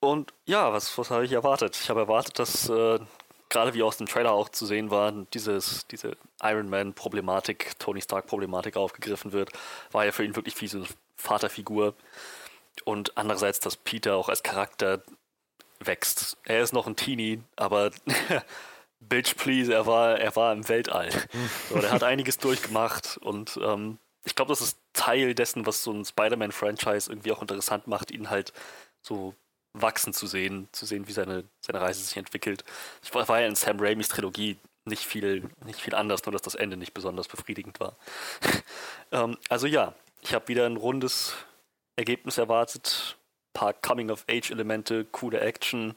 Und 0.00 0.32
ja, 0.46 0.72
was, 0.72 0.96
was 0.96 1.10
habe 1.10 1.24
ich 1.24 1.32
erwartet? 1.32 1.76
Ich 1.80 1.90
habe 1.90 2.00
erwartet, 2.00 2.38
dass 2.38 2.68
äh, 2.68 3.00
gerade 3.48 3.74
wie 3.74 3.82
aus 3.82 3.96
dem 3.96 4.06
Trailer 4.06 4.32
auch 4.32 4.48
zu 4.50 4.66
sehen 4.66 4.90
war, 4.90 5.12
dieses, 5.34 5.86
diese 5.88 6.16
Iron 6.42 6.68
Man-Problematik, 6.68 7.78
Tony 7.78 8.00
Stark-Problematik 8.00 8.76
aufgegriffen 8.76 9.32
wird. 9.32 9.50
War 9.90 10.04
ja 10.04 10.12
für 10.12 10.24
ihn 10.24 10.36
wirklich 10.36 10.60
wie 10.60 10.68
so 10.68 10.78
eine 10.78 10.86
Vaterfigur. 11.16 11.94
Und 12.84 13.16
andererseits, 13.16 13.60
dass 13.60 13.76
Peter 13.76 14.16
auch 14.16 14.28
als 14.28 14.42
Charakter 14.42 15.02
wächst. 15.80 16.36
Er 16.44 16.62
ist 16.62 16.72
noch 16.72 16.86
ein 16.86 16.96
Teenie, 16.96 17.42
aber 17.56 17.90
Bitch, 19.00 19.36
please, 19.36 19.72
er 19.72 19.86
war, 19.86 20.18
er 20.18 20.34
war 20.34 20.52
im 20.52 20.68
Weltall. 20.68 21.10
so, 21.68 21.76
er 21.76 21.90
hat 21.90 22.02
einiges 22.02 22.38
durchgemacht 22.38 23.16
und 23.18 23.58
ähm, 23.62 23.98
ich 24.24 24.34
glaube, 24.34 24.50
das 24.50 24.60
ist 24.60 24.78
Teil 24.92 25.34
dessen, 25.34 25.66
was 25.66 25.82
so 25.82 25.92
ein 25.92 26.04
Spider-Man-Franchise 26.04 27.10
irgendwie 27.10 27.32
auch 27.32 27.40
interessant 27.40 27.86
macht, 27.86 28.10
ihn 28.10 28.28
halt 28.28 28.52
so 29.00 29.34
wachsen 29.72 30.12
zu 30.12 30.26
sehen, 30.26 30.68
zu 30.72 30.84
sehen, 30.84 31.06
wie 31.06 31.12
seine, 31.12 31.44
seine 31.60 31.80
Reise 31.80 32.02
sich 32.02 32.16
entwickelt. 32.16 32.64
Ich 33.02 33.14
war, 33.14 33.40
ja 33.40 33.46
in 33.46 33.54
Sam 33.54 33.78
Raimis 33.78 34.08
Trilogie 34.08 34.56
nicht 34.84 35.04
viel, 35.04 35.48
nicht 35.64 35.80
viel 35.80 35.94
anders, 35.94 36.24
nur 36.24 36.32
dass 36.32 36.42
das 36.42 36.56
Ende 36.56 36.76
nicht 36.76 36.94
besonders 36.94 37.28
befriedigend 37.28 37.78
war. 37.78 37.96
ähm, 39.12 39.38
also 39.48 39.66
ja, 39.66 39.94
ich 40.20 40.34
habe 40.34 40.48
wieder 40.48 40.66
ein 40.66 40.76
rundes 40.76 41.34
Ergebnis 41.98 42.38
erwartet, 42.38 43.18
paar 43.52 43.74
Coming-of-Age-Elemente, 43.74 45.04
coole 45.06 45.40
Action 45.40 45.94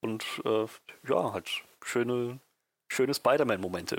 und 0.00 0.24
äh, 0.44 0.66
ja, 1.06 1.32
halt 1.32 1.50
schöne, 1.84 2.40
schöne 2.88 3.14
Spider-Man-Momente. 3.14 3.98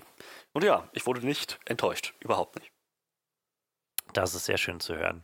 Und 0.53 0.63
ja, 0.63 0.89
ich 0.93 1.05
wurde 1.05 1.25
nicht 1.25 1.59
enttäuscht, 1.65 2.15
überhaupt 2.19 2.55
nicht. 2.55 2.71
Das 4.13 4.33
ist 4.33 4.45
sehr 4.45 4.57
schön 4.57 4.79
zu 4.79 4.95
hören. 4.95 5.23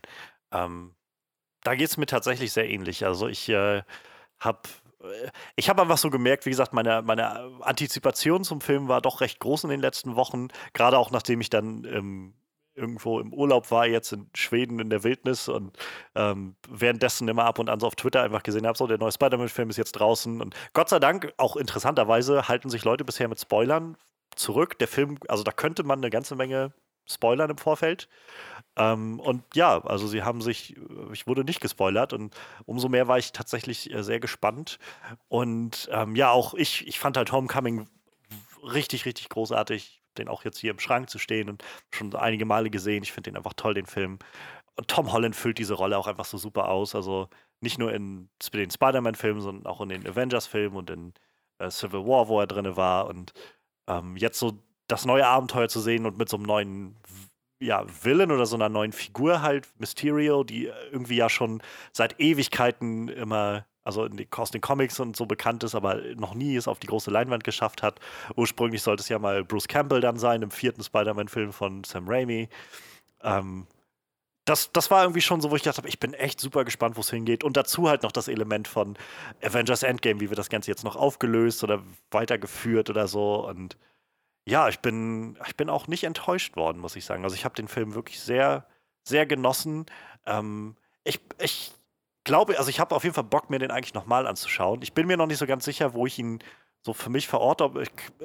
Ähm, 0.52 0.94
da 1.62 1.74
geht 1.74 1.88
es 1.88 1.96
mir 1.96 2.06
tatsächlich 2.06 2.52
sehr 2.52 2.68
ähnlich. 2.68 3.04
Also 3.04 3.26
ich 3.26 3.48
äh, 3.48 3.82
habe 4.38 4.68
äh, 5.02 5.30
ich 5.56 5.68
habe 5.68 5.82
einfach 5.82 5.98
so 5.98 6.10
gemerkt, 6.10 6.46
wie 6.46 6.50
gesagt, 6.50 6.72
meine, 6.72 7.02
meine 7.02 7.58
Antizipation 7.60 8.44
zum 8.44 8.60
Film 8.60 8.88
war 8.88 9.00
doch 9.00 9.20
recht 9.20 9.40
groß 9.40 9.64
in 9.64 9.70
den 9.70 9.80
letzten 9.80 10.16
Wochen. 10.16 10.48
Gerade 10.72 10.98
auch 10.98 11.10
nachdem 11.10 11.40
ich 11.40 11.50
dann 11.50 11.84
ähm, 11.84 12.34
irgendwo 12.80 13.20
im 13.20 13.32
Urlaub 13.32 13.70
war, 13.70 13.86
jetzt 13.86 14.12
in 14.12 14.28
Schweden 14.34 14.80
in 14.80 14.90
der 14.90 15.04
Wildnis 15.04 15.48
und 15.48 15.76
ähm, 16.14 16.56
währenddessen 16.68 17.28
immer 17.28 17.44
ab 17.44 17.58
und 17.58 17.68
an 17.68 17.78
so 17.78 17.86
auf 17.86 17.94
Twitter 17.94 18.22
einfach 18.22 18.42
gesehen 18.42 18.66
habe, 18.66 18.76
so 18.76 18.86
der 18.86 18.98
neue 18.98 19.12
Spider-Man-Film 19.12 19.70
ist 19.70 19.76
jetzt 19.76 19.92
draußen. 19.92 20.40
Und 20.40 20.54
Gott 20.72 20.88
sei 20.88 20.98
Dank, 20.98 21.32
auch 21.36 21.56
interessanterweise, 21.56 22.48
halten 22.48 22.70
sich 22.70 22.84
Leute 22.84 23.04
bisher 23.04 23.28
mit 23.28 23.40
Spoilern 23.40 23.96
zurück. 24.34 24.78
Der 24.78 24.88
Film, 24.88 25.18
also 25.28 25.42
da 25.42 25.52
könnte 25.52 25.82
man 25.82 26.00
eine 26.00 26.10
ganze 26.10 26.34
Menge 26.34 26.72
spoilern 27.06 27.50
im 27.50 27.58
Vorfeld. 27.58 28.08
Ähm, 28.76 29.20
und 29.20 29.42
ja, 29.54 29.84
also 29.84 30.06
sie 30.06 30.22
haben 30.22 30.40
sich, 30.40 30.76
äh, 30.76 30.80
ich 31.12 31.26
wurde 31.26 31.44
nicht 31.44 31.60
gespoilert 31.60 32.12
und 32.12 32.34
umso 32.64 32.88
mehr 32.88 33.08
war 33.08 33.18
ich 33.18 33.32
tatsächlich 33.32 33.92
äh, 33.92 34.02
sehr 34.02 34.20
gespannt. 34.20 34.78
Und 35.28 35.88
ähm, 35.92 36.16
ja, 36.16 36.30
auch 36.30 36.54
ich, 36.54 36.86
ich 36.86 36.98
fand 36.98 37.16
halt 37.16 37.32
Homecoming 37.32 37.88
richtig, 38.62 39.06
richtig 39.06 39.28
großartig, 39.28 39.99
den 40.20 40.28
auch 40.28 40.44
jetzt 40.44 40.58
hier 40.58 40.70
im 40.70 40.78
Schrank 40.78 41.10
zu 41.10 41.18
stehen 41.18 41.48
und 41.48 41.64
schon 41.92 42.14
einige 42.14 42.44
Male 42.44 42.70
gesehen. 42.70 43.02
Ich 43.02 43.12
finde 43.12 43.30
den 43.30 43.36
einfach 43.36 43.54
toll, 43.54 43.74
den 43.74 43.86
Film. 43.86 44.18
Und 44.76 44.88
Tom 44.88 45.12
Holland 45.12 45.36
füllt 45.36 45.58
diese 45.58 45.74
Rolle 45.74 45.98
auch 45.98 46.06
einfach 46.06 46.24
so 46.24 46.38
super 46.38 46.68
aus. 46.68 46.94
Also 46.94 47.28
nicht 47.60 47.78
nur 47.78 47.92
in 47.92 48.30
den 48.54 48.70
Spider-Man-Filmen, 48.70 49.40
sondern 49.40 49.66
auch 49.66 49.80
in 49.80 49.90
den 49.90 50.06
Avengers-Filmen 50.06 50.76
und 50.76 50.90
in 50.90 51.14
äh, 51.58 51.70
Civil 51.70 52.06
War, 52.06 52.28
wo 52.28 52.40
er 52.40 52.46
drin 52.46 52.76
war. 52.76 53.06
Und 53.08 53.32
ähm, 53.88 54.16
jetzt 54.16 54.38
so 54.38 54.58
das 54.88 55.04
neue 55.04 55.26
Abenteuer 55.26 55.68
zu 55.68 55.80
sehen 55.80 56.06
und 56.06 56.18
mit 56.18 56.28
so 56.28 56.36
einem 56.36 56.46
neuen 56.46 56.96
ja, 57.60 57.84
Villain 58.02 58.32
oder 58.32 58.46
so 58.46 58.56
einer 58.56 58.68
neuen 58.68 58.92
Figur 58.92 59.42
halt, 59.42 59.68
Mysterio, 59.78 60.44
die 60.44 60.70
irgendwie 60.90 61.16
ja 61.16 61.28
schon 61.28 61.62
seit 61.92 62.18
Ewigkeiten 62.18 63.08
immer, 63.08 63.66
also 63.84 64.08
die, 64.08 64.28
aus 64.36 64.50
den 64.50 64.60
Comics 64.60 65.00
und 65.00 65.16
so 65.16 65.26
bekannt 65.26 65.64
ist, 65.64 65.74
aber 65.74 65.96
noch 66.16 66.34
nie 66.34 66.56
es 66.56 66.68
auf 66.68 66.78
die 66.78 66.86
große 66.86 67.10
Leinwand 67.10 67.44
geschafft 67.44 67.82
hat. 67.82 68.00
Ursprünglich 68.36 68.82
sollte 68.82 69.02
es 69.02 69.08
ja 69.08 69.18
mal 69.18 69.44
Bruce 69.44 69.68
Campbell 69.68 70.00
dann 70.00 70.18
sein, 70.18 70.42
im 70.42 70.50
vierten 70.50 70.82
Spider-Man-Film 70.82 71.52
von 71.52 71.84
Sam 71.84 72.08
Raimi. 72.08 72.48
Ähm, 73.22 73.66
das, 74.44 74.72
das 74.72 74.90
war 74.90 75.02
irgendwie 75.02 75.20
schon 75.20 75.40
so, 75.40 75.50
wo 75.50 75.56
ich 75.56 75.62
dachte, 75.62 75.82
ich 75.86 76.00
bin 76.00 76.14
echt 76.14 76.40
super 76.40 76.64
gespannt, 76.64 76.96
wo 76.96 77.00
es 77.00 77.10
hingeht. 77.10 77.44
Und 77.44 77.56
dazu 77.56 77.88
halt 77.88 78.02
noch 78.02 78.12
das 78.12 78.28
Element 78.28 78.68
von 78.68 78.96
Avengers 79.42 79.82
Endgame, 79.82 80.20
wie 80.20 80.28
wird 80.28 80.38
das 80.38 80.48
Ganze 80.48 80.70
jetzt 80.70 80.84
noch 80.84 80.96
aufgelöst 80.96 81.62
oder 81.62 81.82
weitergeführt 82.10 82.90
oder 82.90 83.06
so. 83.06 83.46
Und 83.46 83.76
ja, 84.46 84.68
ich 84.68 84.80
bin, 84.80 85.38
ich 85.46 85.56
bin 85.56 85.70
auch 85.70 85.86
nicht 85.86 86.04
enttäuscht 86.04 86.56
worden, 86.56 86.78
muss 86.78 86.96
ich 86.96 87.04
sagen. 87.04 87.22
Also 87.22 87.36
ich 87.36 87.44
habe 87.44 87.54
den 87.54 87.68
Film 87.68 87.94
wirklich 87.94 88.20
sehr, 88.20 88.66
sehr 89.04 89.26
genossen. 89.26 89.86
Ähm, 90.26 90.74
ich, 91.04 91.20
ich 91.38 91.72
glaube, 92.24 92.58
also 92.58 92.70
ich 92.70 92.80
habe 92.80 92.94
auf 92.94 93.04
jeden 93.04 93.14
Fall 93.14 93.24
Bock, 93.24 93.50
mir 93.50 93.58
den 93.58 93.70
eigentlich 93.70 93.94
nochmal 93.94 94.26
anzuschauen. 94.26 94.82
Ich 94.82 94.92
bin 94.92 95.06
mir 95.06 95.16
noch 95.16 95.26
nicht 95.26 95.38
so 95.38 95.46
ganz 95.46 95.64
sicher, 95.64 95.94
wo 95.94 96.06
ich 96.06 96.18
ihn 96.18 96.40
so 96.82 96.94
für 96.94 97.10
mich 97.10 97.28
verorte. 97.28 97.70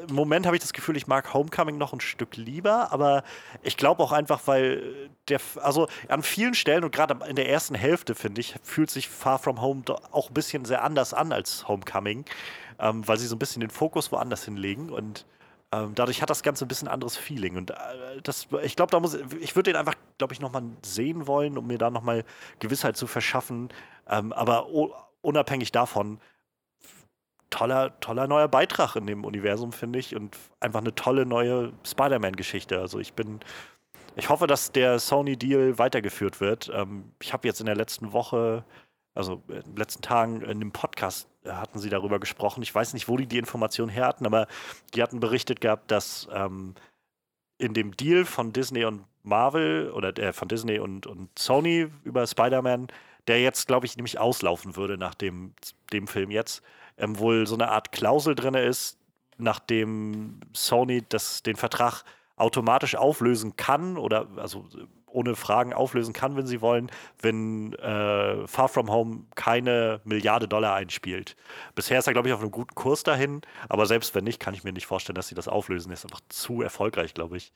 Im 0.08 0.16
Moment 0.16 0.46
habe 0.46 0.56
ich 0.56 0.62
das 0.62 0.72
Gefühl, 0.72 0.96
ich 0.96 1.08
mag 1.08 1.34
Homecoming 1.34 1.78
noch 1.78 1.92
ein 1.92 2.00
Stück 2.00 2.38
lieber, 2.38 2.92
aber 2.92 3.24
ich 3.64 3.76
glaube 3.76 4.02
auch 4.02 4.14
einfach, 4.14 4.42
weil 4.46 5.10
der, 5.28 5.42
also 5.62 5.88
an 6.08 6.24
vielen 6.24 6.54
Stellen 6.54 6.86
und 6.86 6.96
gerade 6.96 7.18
in 7.28 7.36
der 7.36 7.50
ersten 7.50 7.76
Hälfte, 7.76 8.16
finde 8.16 8.40
ich, 8.40 8.56
fühlt 8.64 8.90
sich 8.90 9.10
Far 9.10 9.40
From 9.40 9.62
Home 9.62 9.84
auch 10.12 10.30
ein 10.30 10.34
bisschen 10.34 10.64
sehr 10.64 10.84
anders 10.84 11.14
an 11.14 11.34
als 11.34 11.68
Homecoming, 11.68 12.24
ähm, 12.80 13.06
weil 13.06 13.18
sie 13.18 13.28
so 13.28 13.36
ein 13.36 13.40
bisschen 13.40 13.60
den 13.60 13.72
Fokus 13.72 14.12
woanders 14.14 14.46
hinlegen 14.46 14.90
und 14.90 15.26
ähm, 15.72 15.94
dadurch 15.96 16.22
hat 16.22 16.30
das 16.30 16.44
Ganze 16.44 16.66
ein 16.66 16.68
bisschen 16.68 16.88
anderes 16.88 17.18
Feeling. 17.18 17.58
Und 17.58 17.72
äh, 17.72 17.76
das, 18.24 18.48
ich 18.64 18.76
glaube, 18.76 18.92
da 18.92 19.00
muss 19.00 19.16
ich 19.40 19.56
würde 19.56 19.72
den 19.72 19.76
einfach, 19.76 19.96
glaube 20.18 20.34
ich, 20.34 20.40
nochmal 20.40 20.64
sehen 20.84 21.28
wollen, 21.28 21.58
um 21.58 21.68
mir 21.68 21.78
da 21.78 21.90
nochmal 21.90 22.24
Gewissheit 22.60 22.98
zu 22.98 23.08
verschaffen. 23.08 23.70
Ähm, 24.08 24.32
aber 24.34 24.68
unabhängig 25.22 25.72
davon, 25.72 26.20
toller, 27.50 28.00
toller 28.00 28.28
neuer 28.28 28.48
Beitrag 28.48 28.96
in 28.96 29.08
dem 29.08 29.26
Universum, 29.26 29.72
finde 29.72 30.00
ich. 30.00 30.16
Und 30.16 30.38
einfach 30.60 30.82
eine 30.82 30.94
tolle 30.94 31.26
neue 31.26 31.74
Spider-Man-Geschichte. 31.86 32.80
Also 32.80 33.00
ich 33.00 33.14
bin. 33.14 33.40
Ich 34.18 34.30
hoffe, 34.30 34.48
dass 34.48 34.72
der 34.72 34.98
Sony-Deal 34.98 35.78
weitergeführt 35.78 36.40
wird. 36.40 36.72
Ähm, 36.74 37.12
ich 37.22 37.34
habe 37.34 37.48
jetzt 37.48 37.60
in 37.60 37.66
der 37.66 37.76
letzten 37.76 38.14
Woche 38.14 38.64
also 39.16 39.42
in 39.48 39.62
den 39.62 39.76
letzten 39.78 40.02
Tagen 40.02 40.42
in 40.42 40.60
dem 40.60 40.72
Podcast 40.72 41.28
äh, 41.44 41.52
hatten 41.52 41.80
sie 41.80 41.90
darüber 41.90 42.20
gesprochen. 42.20 42.62
Ich 42.62 42.76
weiß 42.76 42.94
nicht, 42.94 43.08
wo 43.08 43.18
die 43.18 43.28
die 43.28 43.38
Information 43.38 43.90
her 43.90 44.06
hatten, 44.06 44.26
aber 44.26 44.48
die 44.94 45.02
hatten 45.02 45.20
berichtet 45.20 45.62
gehabt, 45.62 45.90
dass 45.90 46.28
ähm, 46.32 46.76
in 47.58 47.74
dem 47.74 47.96
Deal 47.96 48.26
von 48.26 48.54
Disney 48.54 48.84
und 48.86 49.06
Marvel 49.24 49.90
oder 49.92 50.16
äh, 50.20 50.34
von 50.34 50.48
Disney 50.48 50.80
und, 50.80 51.08
und 51.08 51.30
Sony 51.40 51.88
über 52.04 52.28
Spider-Man, 52.28 52.88
der 53.28 53.42
jetzt, 53.42 53.68
glaube 53.68 53.86
ich, 53.86 53.96
nämlich 53.96 54.20
auslaufen 54.20 54.76
würde 54.76 54.98
nach 54.98 55.16
dem, 55.16 55.54
dem 55.92 56.08
Film 56.08 56.30
jetzt, 56.30 56.62
ähm, 56.98 57.18
wohl 57.18 57.48
so 57.48 57.56
eine 57.56 57.70
Art 57.70 57.92
Klausel 57.92 58.36
drin 58.36 58.54
ist, 58.54 58.98
nachdem 59.38 60.42
Sony 60.54 61.04
das, 61.08 61.42
den 61.42 61.56
Vertrag 61.56 62.04
automatisch 62.36 62.96
auflösen 62.96 63.56
kann 63.56 63.98
oder 63.98 64.28
also 64.36 64.68
ohne 65.16 65.36
Fragen 65.36 65.74
auflösen 65.74 66.14
kann, 66.14 66.36
wenn 66.36 66.46
sie 66.46 66.62
wollen, 66.62 66.92
wenn 67.22 67.74
äh, 67.74 68.48
Far 68.48 68.68
From 68.68 68.92
Home 68.92 69.26
keine 69.36 70.02
Milliarde 70.04 70.48
Dollar 70.48 70.76
einspielt. 70.76 71.36
Bisher 71.74 72.00
ist 72.00 72.08
er, 72.08 72.14
glaube 72.14 72.28
ich, 72.28 72.34
auf 72.34 72.42
einem 72.42 72.52
guten 72.52 72.76
Kurs 72.76 73.04
dahin, 73.04 73.42
aber 73.70 73.86
selbst 73.86 74.14
wenn 74.14 74.24
nicht, 74.24 74.40
kann 74.40 74.54
ich 74.54 74.64
mir 74.64 74.74
nicht 74.74 74.86
vorstellen, 74.86 75.16
dass 75.16 75.28
sie 75.28 75.36
das 75.36 75.48
auflösen. 75.48 75.92
Ist 75.92 76.06
einfach 76.06 76.22
zu 76.30 76.62
erfolgreich, 76.62 77.14
glaube 77.14 77.38
ich. 77.38 77.54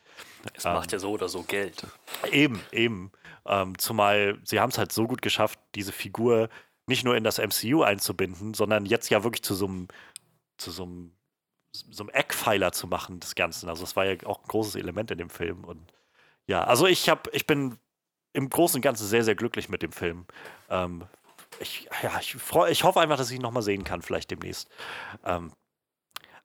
Es 0.53 0.65
ähm, 0.65 0.73
macht 0.73 0.91
ja 0.91 0.99
so 0.99 1.11
oder 1.11 1.29
so 1.29 1.43
Geld. 1.43 1.85
Eben, 2.31 2.61
eben. 2.71 3.11
Ähm, 3.45 3.77
zumal 3.77 4.39
sie 4.43 4.59
haben 4.59 4.69
es 4.69 4.77
halt 4.77 4.91
so 4.91 5.07
gut 5.07 5.21
geschafft, 5.21 5.59
diese 5.75 5.91
Figur 5.91 6.49
nicht 6.87 7.03
nur 7.03 7.15
in 7.15 7.23
das 7.23 7.37
MCU 7.37 7.83
einzubinden, 7.83 8.53
sondern 8.53 8.85
jetzt 8.85 9.09
ja 9.09 9.23
wirklich 9.23 9.43
zu 9.43 9.53
so 9.53 9.67
einem 9.67 9.87
zu 10.57 10.71
so 10.71 10.83
einem 10.83 11.11
so 11.71 12.03
einem 12.03 12.09
Eckpfeiler 12.09 12.71
zu 12.71 12.87
machen 12.87 13.19
des 13.19 13.35
Ganzen. 13.35 13.69
Also 13.69 13.83
das 13.83 13.95
war 13.95 14.05
ja 14.05 14.15
auch 14.25 14.39
ein 14.39 14.47
großes 14.47 14.75
Element 14.75 15.11
in 15.11 15.17
dem 15.17 15.29
Film. 15.29 15.63
Und 15.63 15.93
ja, 16.49 16.63
also 16.63 16.87
ich 16.87 17.09
habe, 17.09 17.29
ich 17.31 17.45
bin 17.45 17.77
im 18.33 18.49
Großen 18.49 18.79
und 18.79 18.81
Ganzen 18.81 19.05
sehr, 19.05 19.23
sehr 19.23 19.35
glücklich 19.35 19.69
mit 19.69 19.83
dem 19.83 19.91
Film. 19.91 20.25
Ähm, 20.67 21.03
ich, 21.59 21.87
ja, 22.01 22.19
ich, 22.19 22.33
freu, 22.33 22.67
ich 22.67 22.83
hoffe 22.83 22.99
einfach, 22.99 23.17
dass 23.17 23.29
ich 23.29 23.35
ihn 23.35 23.41
nochmal 23.43 23.61
sehen 23.61 23.83
kann, 23.83 24.01
vielleicht 24.01 24.31
demnächst. 24.31 24.67
Ähm, 25.23 25.51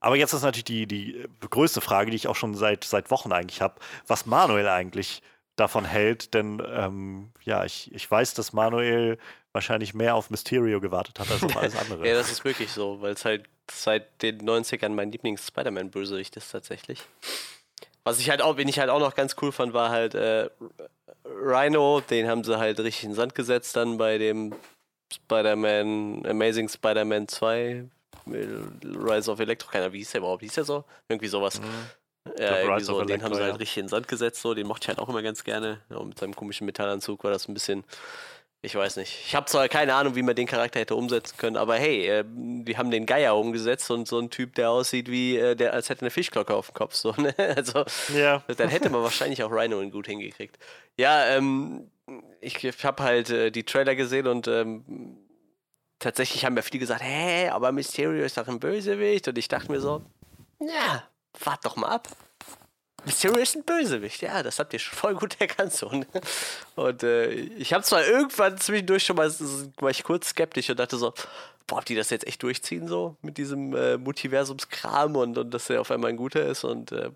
aber 0.00 0.16
jetzt 0.16 0.34
ist 0.34 0.42
natürlich 0.42 0.64
die, 0.64 0.86
die 0.86 1.24
größte 1.48 1.80
Frage, 1.80 2.10
die 2.10 2.16
ich 2.16 2.28
auch 2.28 2.36
schon 2.36 2.54
seit, 2.54 2.84
seit 2.84 3.10
Wochen 3.10 3.32
eigentlich 3.32 3.62
habe, 3.62 3.76
was 4.06 4.26
Manuel 4.26 4.68
eigentlich 4.68 5.22
davon 5.56 5.86
hält. 5.86 6.34
Denn 6.34 6.62
ähm, 6.68 7.32
ja, 7.42 7.64
ich, 7.64 7.90
ich 7.94 8.10
weiß, 8.10 8.34
dass 8.34 8.52
Manuel 8.52 9.16
wahrscheinlich 9.54 9.94
mehr 9.94 10.16
auf 10.16 10.28
Mysterio 10.28 10.80
gewartet 10.80 11.18
hat 11.18 11.30
als 11.30 11.42
auf 11.42 11.56
alles 11.56 11.76
andere. 11.80 12.06
ja, 12.06 12.12
das 12.12 12.30
ist 12.30 12.44
wirklich 12.44 12.70
so, 12.70 13.00
weil 13.00 13.14
es 13.14 13.24
halt 13.24 13.48
seit 13.70 14.20
den 14.20 14.42
90ern 14.42 14.90
mein 14.90 15.10
Lieblings-Spider-Man-Bösewicht 15.10 16.36
ist 16.36 16.50
tatsächlich. 16.50 17.00
Was 18.04 18.18
ich 18.18 18.30
halt 18.30 18.42
auch, 18.42 18.56
wen 18.56 18.68
ich 18.68 18.78
halt 18.78 18.90
auch 18.90 19.00
noch 19.00 19.14
ganz 19.14 19.34
cool 19.40 19.50
fand, 19.50 19.72
war 19.72 19.90
halt 19.90 20.14
äh, 20.14 20.50
Rhino, 21.24 22.00
den 22.00 22.28
haben 22.28 22.44
sie 22.44 22.58
halt 22.58 22.78
richtig 22.80 23.04
in 23.04 23.10
den 23.10 23.16
Sand 23.16 23.34
gesetzt 23.34 23.76
dann 23.76 23.96
bei 23.96 24.18
dem 24.18 24.54
Spider-Man, 25.12 26.26
Amazing 26.26 26.68
Spider-Man 26.68 27.28
2, 27.28 27.84
Rise 28.26 29.30
of 29.30 29.40
Electro, 29.40 29.70
keiner, 29.70 29.92
wie 29.92 29.98
hieß 29.98 30.12
der 30.12 30.20
überhaupt? 30.20 30.42
Hieß 30.42 30.54
der 30.54 30.64
so? 30.64 30.84
Irgendwie 31.08 31.28
sowas. 31.28 31.60
Mhm. 31.60 32.34
Ja, 32.38 32.58
irgendwie 32.58 32.82
so, 32.82 33.04
den 33.04 33.22
haben 33.22 33.34
sie 33.34 33.42
halt 33.42 33.58
richtig 33.58 33.76
in 33.76 33.84
den 33.84 33.88
Sand 33.90 34.08
gesetzt, 34.08 34.40
so, 34.40 34.54
den 34.54 34.66
mochte 34.66 34.84
ich 34.84 34.88
halt 34.88 34.98
auch 34.98 35.08
immer 35.08 35.22
ganz 35.22 35.44
gerne. 35.44 35.80
Ja, 35.90 36.02
mit 36.02 36.18
seinem 36.18 36.34
komischen 36.34 36.64
Metallanzug 36.66 37.22
war 37.24 37.30
das 37.30 37.48
ein 37.48 37.54
bisschen 37.54 37.84
ich 38.64 38.74
weiß 38.74 38.96
nicht. 38.96 39.18
Ich 39.26 39.34
habe 39.34 39.46
zwar 39.46 39.68
keine 39.68 39.94
Ahnung, 39.94 40.14
wie 40.14 40.22
man 40.22 40.34
den 40.34 40.46
Charakter 40.46 40.80
hätte 40.80 40.94
umsetzen 40.94 41.36
können, 41.36 41.56
aber 41.56 41.76
hey, 41.76 42.06
äh, 42.06 42.24
wir 42.26 42.78
haben 42.78 42.90
den 42.90 43.06
Geier 43.06 43.36
umgesetzt 43.36 43.90
und 43.90 44.08
so 44.08 44.18
ein 44.18 44.30
Typ, 44.30 44.54
der 44.54 44.70
aussieht 44.70 45.10
wie, 45.10 45.36
äh, 45.36 45.54
der 45.54 45.74
als 45.74 45.90
hätte 45.90 46.02
eine 46.02 46.10
Fischglocke 46.10 46.54
auf 46.54 46.68
dem 46.68 46.74
Kopf. 46.74 46.94
So, 46.94 47.12
ne? 47.16 47.34
Also, 47.56 47.84
ja. 48.14 48.42
dann 48.56 48.68
hätte 48.68 48.90
man 48.90 49.02
wahrscheinlich 49.02 49.42
auch 49.42 49.50
Rhino 49.50 49.80
gut 49.90 50.06
hingekriegt. 50.06 50.58
Ja, 50.96 51.26
ähm, 51.26 51.90
ich, 52.40 52.62
ich 52.64 52.84
habe 52.84 53.02
halt 53.02 53.30
äh, 53.30 53.50
die 53.50 53.64
Trailer 53.64 53.94
gesehen 53.94 54.26
und 54.26 54.48
ähm, 54.48 55.18
tatsächlich 55.98 56.44
haben 56.44 56.56
ja 56.56 56.62
viele 56.62 56.80
gesagt, 56.80 57.02
hä, 57.02 57.48
aber 57.48 57.72
Mysterio 57.72 58.24
ist 58.24 58.36
doch 58.36 58.48
ein 58.48 58.60
Bösewicht. 58.60 59.28
Und 59.28 59.38
ich 59.38 59.48
dachte 59.48 59.70
mir 59.70 59.80
so, 59.80 60.02
ja, 60.60 61.04
wart 61.42 61.64
doch 61.64 61.76
mal 61.76 61.88
ab. 61.88 62.08
Mysterio 63.04 63.38
ist 63.38 63.56
ein 63.56 63.64
Bösewicht, 63.64 64.22
ja, 64.22 64.42
das 64.42 64.58
habt 64.58 64.72
ihr 64.72 64.78
schon 64.78 64.96
voll 64.96 65.14
gut 65.14 65.40
erkannt. 65.40 65.72
So, 65.72 65.88
ne? 65.90 66.06
Und 66.76 67.02
äh, 67.02 67.30
ich 67.32 67.72
habe 67.72 67.84
zwar 67.84 68.06
irgendwann 68.06 68.58
zwischendurch 68.58 69.04
schon 69.04 69.16
mal, 69.16 69.30
war 69.78 69.90
ich 69.90 70.02
kurz 70.04 70.30
skeptisch 70.30 70.70
und 70.70 70.78
dachte 70.78 70.96
so, 70.96 71.12
boah, 71.66 71.78
ob 71.78 71.84
die 71.84 71.94
das 71.94 72.10
jetzt 72.10 72.26
echt 72.26 72.42
durchziehen 72.42 72.88
so 72.88 73.16
mit 73.22 73.38
diesem 73.38 73.74
äh, 73.74 73.96
Multiversumskram 73.96 75.16
und, 75.16 75.38
und 75.38 75.50
dass 75.52 75.70
er 75.70 75.80
auf 75.80 75.90
einmal 75.90 76.10
ein 76.10 76.16
guter 76.16 76.44
ist 76.46 76.64
und 76.64 76.92
äh, 76.92 77.10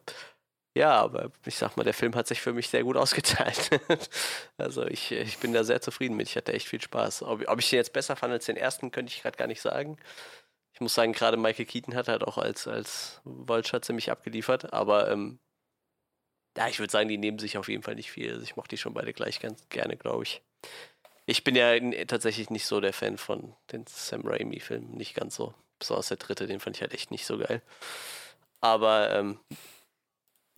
ja, 0.74 0.97
aber 1.01 1.32
ich 1.44 1.56
sag 1.56 1.77
mal, 1.77 1.82
der 1.82 1.94
Film 1.94 2.15
hat 2.15 2.28
sich 2.28 2.40
für 2.40 2.52
mich 2.52 2.69
sehr 2.69 2.85
gut 2.85 2.97
ausgeteilt. 2.97 3.70
also 4.59 4.86
ich, 4.86 5.10
ich 5.10 5.39
bin 5.39 5.52
da 5.52 5.65
sehr 5.65 5.81
zufrieden 5.81 6.16
mit. 6.16 6.28
Ich 6.28 6.36
hatte 6.36 6.52
echt 6.52 6.69
viel 6.69 6.81
Spaß. 6.81 7.24
Ob, 7.24 7.48
ob 7.48 7.59
ich 7.59 7.69
den 7.69 7.78
jetzt 7.78 7.93
besser 7.93 8.15
fand 8.15 8.32
als 8.32 8.47
den 8.47 8.56
ersten, 8.56 8.93
könnte 8.93 9.12
ich 9.12 9.23
gerade 9.23 9.36
gar 9.36 9.48
nicht 9.48 9.60
sagen. 9.60 9.97
Ich 10.73 10.81
muss 10.81 10.94
sagen, 10.94 11.12
gerade 11.12 11.36
Michael 11.36 11.66
Keaton 11.66 11.97
hat 11.97 12.06
halt 12.06 12.23
auch 12.23 12.39
als, 12.39 12.69
als 12.69 13.20
Vulture 13.24 13.82
ziemlich 13.82 14.12
abgeliefert, 14.12 14.73
aber 14.73 15.10
ähm, 15.10 15.40
ja, 16.59 16.66
ich 16.66 16.80
würde 16.80 16.90
sagen, 16.90 17.09
die 17.09 17.18
nehmen 17.18 17.39
sich 17.39 17.56
auf 17.56 17.68
jeden 17.68 17.85
Fall 17.85 17.94
nicht 17.94 18.10
viel. 18.10 18.32
Also 18.32 18.43
ich 18.43 18.56
mochte 18.56 18.70
die 18.70 18.78
schon 18.78 18.93
beide 18.93 19.12
gleich 19.12 19.39
ganz 19.39 19.68
gerne, 19.68 19.97
glaube 19.97 20.24
ich. 20.24 20.43
Ich 21.24 21.44
bin 21.44 21.55
ja 21.55 21.78
tatsächlich 22.06 22.51
nicht 22.51 22.66
so 22.66 22.80
der 22.80 22.93
Fan 22.93 23.16
von 23.16 23.55
den 23.70 23.85
Sam 23.86 24.22
Raimi-Filmen, 24.26 24.90
nicht 24.97 25.14
ganz 25.14 25.36
so. 25.36 25.55
Besonders 25.78 26.09
der 26.09 26.16
dritte, 26.16 26.48
den 26.48 26.59
fand 26.59 26.74
ich 26.74 26.82
halt 26.82 26.93
echt 26.94 27.12
nicht 27.12 27.26
so 27.26 27.39
geil. 27.39 27.62
Aber 28.60 29.14
ähm, 29.14 29.39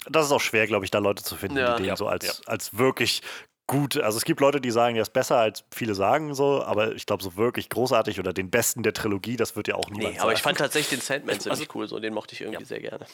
das 0.08 0.24
ist 0.24 0.32
auch 0.32 0.40
schwer, 0.40 0.66
glaube 0.66 0.86
ich, 0.86 0.90
da 0.90 1.00
Leute 1.00 1.22
zu 1.22 1.36
finden, 1.36 1.58
ja, 1.58 1.76
die 1.76 1.82
den 1.82 1.88
ja, 1.88 1.96
so 1.96 2.06
als, 2.06 2.24
ja. 2.24 2.32
als 2.46 2.78
wirklich 2.78 3.20
gut. 3.66 3.98
Also 3.98 4.16
es 4.16 4.24
gibt 4.24 4.40
Leute, 4.40 4.58
die 4.58 4.70
sagen, 4.70 4.94
der 4.94 5.02
ist 5.02 5.12
besser 5.12 5.36
als 5.36 5.64
viele 5.70 5.94
sagen 5.94 6.34
so, 6.34 6.62
aber 6.62 6.94
ich 6.94 7.04
glaube, 7.04 7.22
so 7.22 7.36
wirklich 7.36 7.68
großartig 7.68 8.18
oder 8.18 8.32
den 8.32 8.50
besten 8.50 8.82
der 8.82 8.94
Trilogie, 8.94 9.36
das 9.36 9.54
wird 9.56 9.68
ja 9.68 9.74
auch 9.74 9.90
niemand 9.90 10.14
nee, 10.14 10.18
aber 10.18 10.28
sagen. 10.28 10.36
ich 10.36 10.42
fand 10.42 10.56
tatsächlich 10.56 10.98
den 10.98 11.04
Sandman 11.04 11.38
ziemlich 11.38 11.68
also, 11.68 11.72
cool, 11.78 11.88
so 11.88 11.98
den 11.98 12.14
mochte 12.14 12.34
ich 12.34 12.40
irgendwie 12.40 12.64
sehr 12.64 12.80
gerne. 12.80 13.04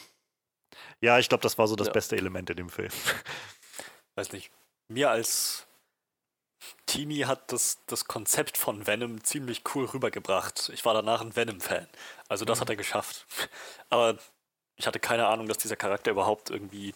Ja, 1.01 1.19
ich 1.19 1.29
glaube, 1.29 1.41
das 1.41 1.57
war 1.57 1.67
so 1.67 1.75
das 1.75 1.87
ja. 1.87 1.93
beste 1.93 2.15
Element 2.17 2.49
in 2.49 2.57
dem 2.57 2.69
Film. 2.69 2.91
Weiß 4.15 4.31
nicht. 4.31 4.51
Mir 4.89 5.11
als 5.11 5.67
Teenie 6.85 7.25
hat 7.25 7.51
das, 7.51 7.79
das 7.85 8.05
Konzept 8.05 8.57
von 8.57 8.87
Venom 8.87 9.23
ziemlich 9.23 9.63
cool 9.75 9.85
rübergebracht. 9.85 10.69
Ich 10.73 10.85
war 10.85 10.93
danach 10.93 11.21
ein 11.21 11.35
Venom-Fan. 11.35 11.87
Also 12.29 12.45
das 12.45 12.57
mhm. 12.57 12.61
hat 12.61 12.69
er 12.69 12.75
geschafft. 12.75 13.25
Aber 13.89 14.17
ich 14.75 14.87
hatte 14.87 14.99
keine 14.99 15.27
Ahnung, 15.27 15.47
dass 15.47 15.57
dieser 15.57 15.75
Charakter 15.75 16.11
überhaupt 16.11 16.49
irgendwie 16.49 16.93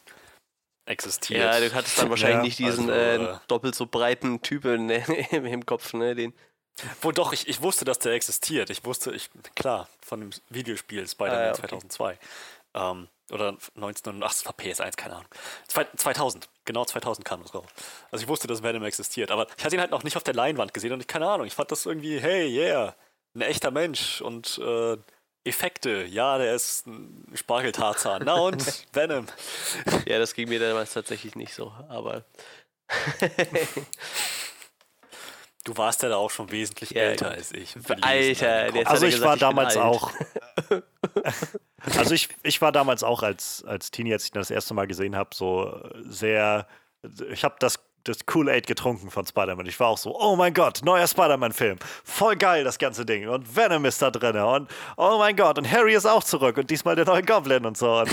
existiert. 0.85 1.41
Ja, 1.41 1.59
du 1.59 1.73
hattest 1.73 1.99
dann 1.99 2.09
wahrscheinlich 2.09 2.37
ja, 2.37 2.43
nicht 2.43 2.59
diesen 2.59 2.89
also, 2.89 3.25
äh, 3.25 3.37
doppelt 3.47 3.75
so 3.75 3.85
breiten 3.85 4.41
Typen 4.41 4.89
im 5.31 5.65
Kopf, 5.65 5.93
ne? 5.93 6.15
Den. 6.15 6.33
Wo 7.01 7.11
doch, 7.11 7.33
ich, 7.33 7.47
ich 7.47 7.61
wusste, 7.61 7.85
dass 7.85 7.99
der 7.99 8.13
existiert. 8.13 8.69
Ich 8.69 8.85
wusste, 8.85 9.11
ich, 9.11 9.29
klar, 9.55 9.89
von 10.01 10.21
dem 10.21 10.29
Videospiel 10.49 11.07
Spider-Man 11.07 11.37
ah, 11.37 11.45
ja, 11.45 11.51
okay. 11.51 11.67
2002. 11.67 12.19
Ähm, 12.73 13.07
oder 13.31 13.49
1989, 13.75 14.45
war 14.45 14.53
PS1, 14.53 14.95
keine 14.97 15.15
Ahnung. 15.15 15.29
2000, 15.67 16.49
genau 16.65 16.85
2000 16.85 17.25
kam 17.25 17.41
das 17.41 17.53
raus. 17.53 17.67
Also 18.11 18.23
ich 18.23 18.29
wusste, 18.29 18.47
dass 18.47 18.63
Venom 18.63 18.83
existiert, 18.83 19.31
aber 19.31 19.47
ich 19.57 19.63
hatte 19.63 19.75
ihn 19.75 19.81
halt 19.81 19.91
noch 19.91 20.03
nicht 20.03 20.17
auf 20.17 20.23
der 20.23 20.33
Leinwand 20.33 20.73
gesehen 20.73 20.93
und 20.93 21.01
ich, 21.01 21.07
keine 21.07 21.27
Ahnung, 21.27 21.47
ich 21.47 21.53
fand 21.53 21.71
das 21.71 21.85
irgendwie, 21.85 22.19
hey, 22.19 22.47
yeah, 22.47 22.95
ein 23.35 23.41
echter 23.41 23.71
Mensch 23.71 24.21
und 24.21 24.57
äh, 24.57 24.97
Effekte, 25.43 26.03
ja, 26.03 26.37
der 26.37 26.53
ist 26.53 26.85
ein 26.85 27.25
Spargeltarzan. 27.33 28.23
Na 28.25 28.35
und 28.35 28.85
Venom. 28.93 29.25
Ja, 30.05 30.19
das 30.19 30.33
ging 30.35 30.49
mir 30.49 30.59
damals 30.59 30.93
tatsächlich 30.93 31.35
nicht 31.35 31.53
so, 31.53 31.73
aber. 31.89 32.25
Du 35.63 35.77
warst 35.77 36.01
ja 36.01 36.09
da 36.09 36.15
auch 36.15 36.31
schon 36.31 36.51
wesentlich 36.51 36.91
ja, 36.91 37.03
älter 37.03 37.29
als 37.31 37.51
ich. 37.51 37.75
Alter, 38.01 38.71
der 38.71 38.87
also 38.89 39.05
ich 39.05 39.13
gesagt, 39.15 39.27
war 39.27 39.33
ich 39.35 39.39
damals 39.39 39.77
auch. 39.77 40.11
also 41.97 42.15
ich, 42.15 42.29
ich 42.43 42.61
war 42.61 42.71
damals 42.71 43.03
auch 43.03 43.21
als, 43.21 43.63
als 43.65 43.91
Teenie, 43.91 44.13
als 44.13 44.25
ich 44.25 44.31
das 44.31 44.49
erste 44.49 44.73
Mal 44.73 44.87
gesehen 44.87 45.15
habe, 45.15 45.35
so 45.35 45.79
sehr. 46.03 46.67
Ich 47.31 47.43
habe 47.43 47.55
das 47.59 47.79
das 48.03 48.25
Kool-Aid 48.25 48.67
getrunken 48.67 49.09
von 49.09 49.25
Spider-Man. 49.25 49.65
Ich 49.65 49.79
war 49.79 49.87
auch 49.87 49.97
so, 49.97 50.19
oh 50.19 50.35
mein 50.35 50.53
Gott, 50.53 50.81
neuer 50.83 51.07
Spider-Man-Film. 51.07 51.77
Voll 52.03 52.35
geil, 52.35 52.63
das 52.63 52.77
ganze 52.77 53.05
Ding. 53.05 53.27
Und 53.27 53.55
Venom 53.55 53.85
ist 53.85 54.01
da 54.01 54.11
drin. 54.11 54.37
Und 54.37 54.69
oh 54.97 55.17
mein 55.19 55.35
Gott, 55.35 55.57
und 55.57 55.71
Harry 55.71 55.93
ist 55.93 56.05
auch 56.05 56.23
zurück. 56.23 56.57
Und 56.57 56.69
diesmal 56.69 56.95
der 56.95 57.05
neue 57.05 57.23
Goblin 57.23 57.65
und 57.65 57.77
so. 57.77 57.99
Und, 57.99 58.09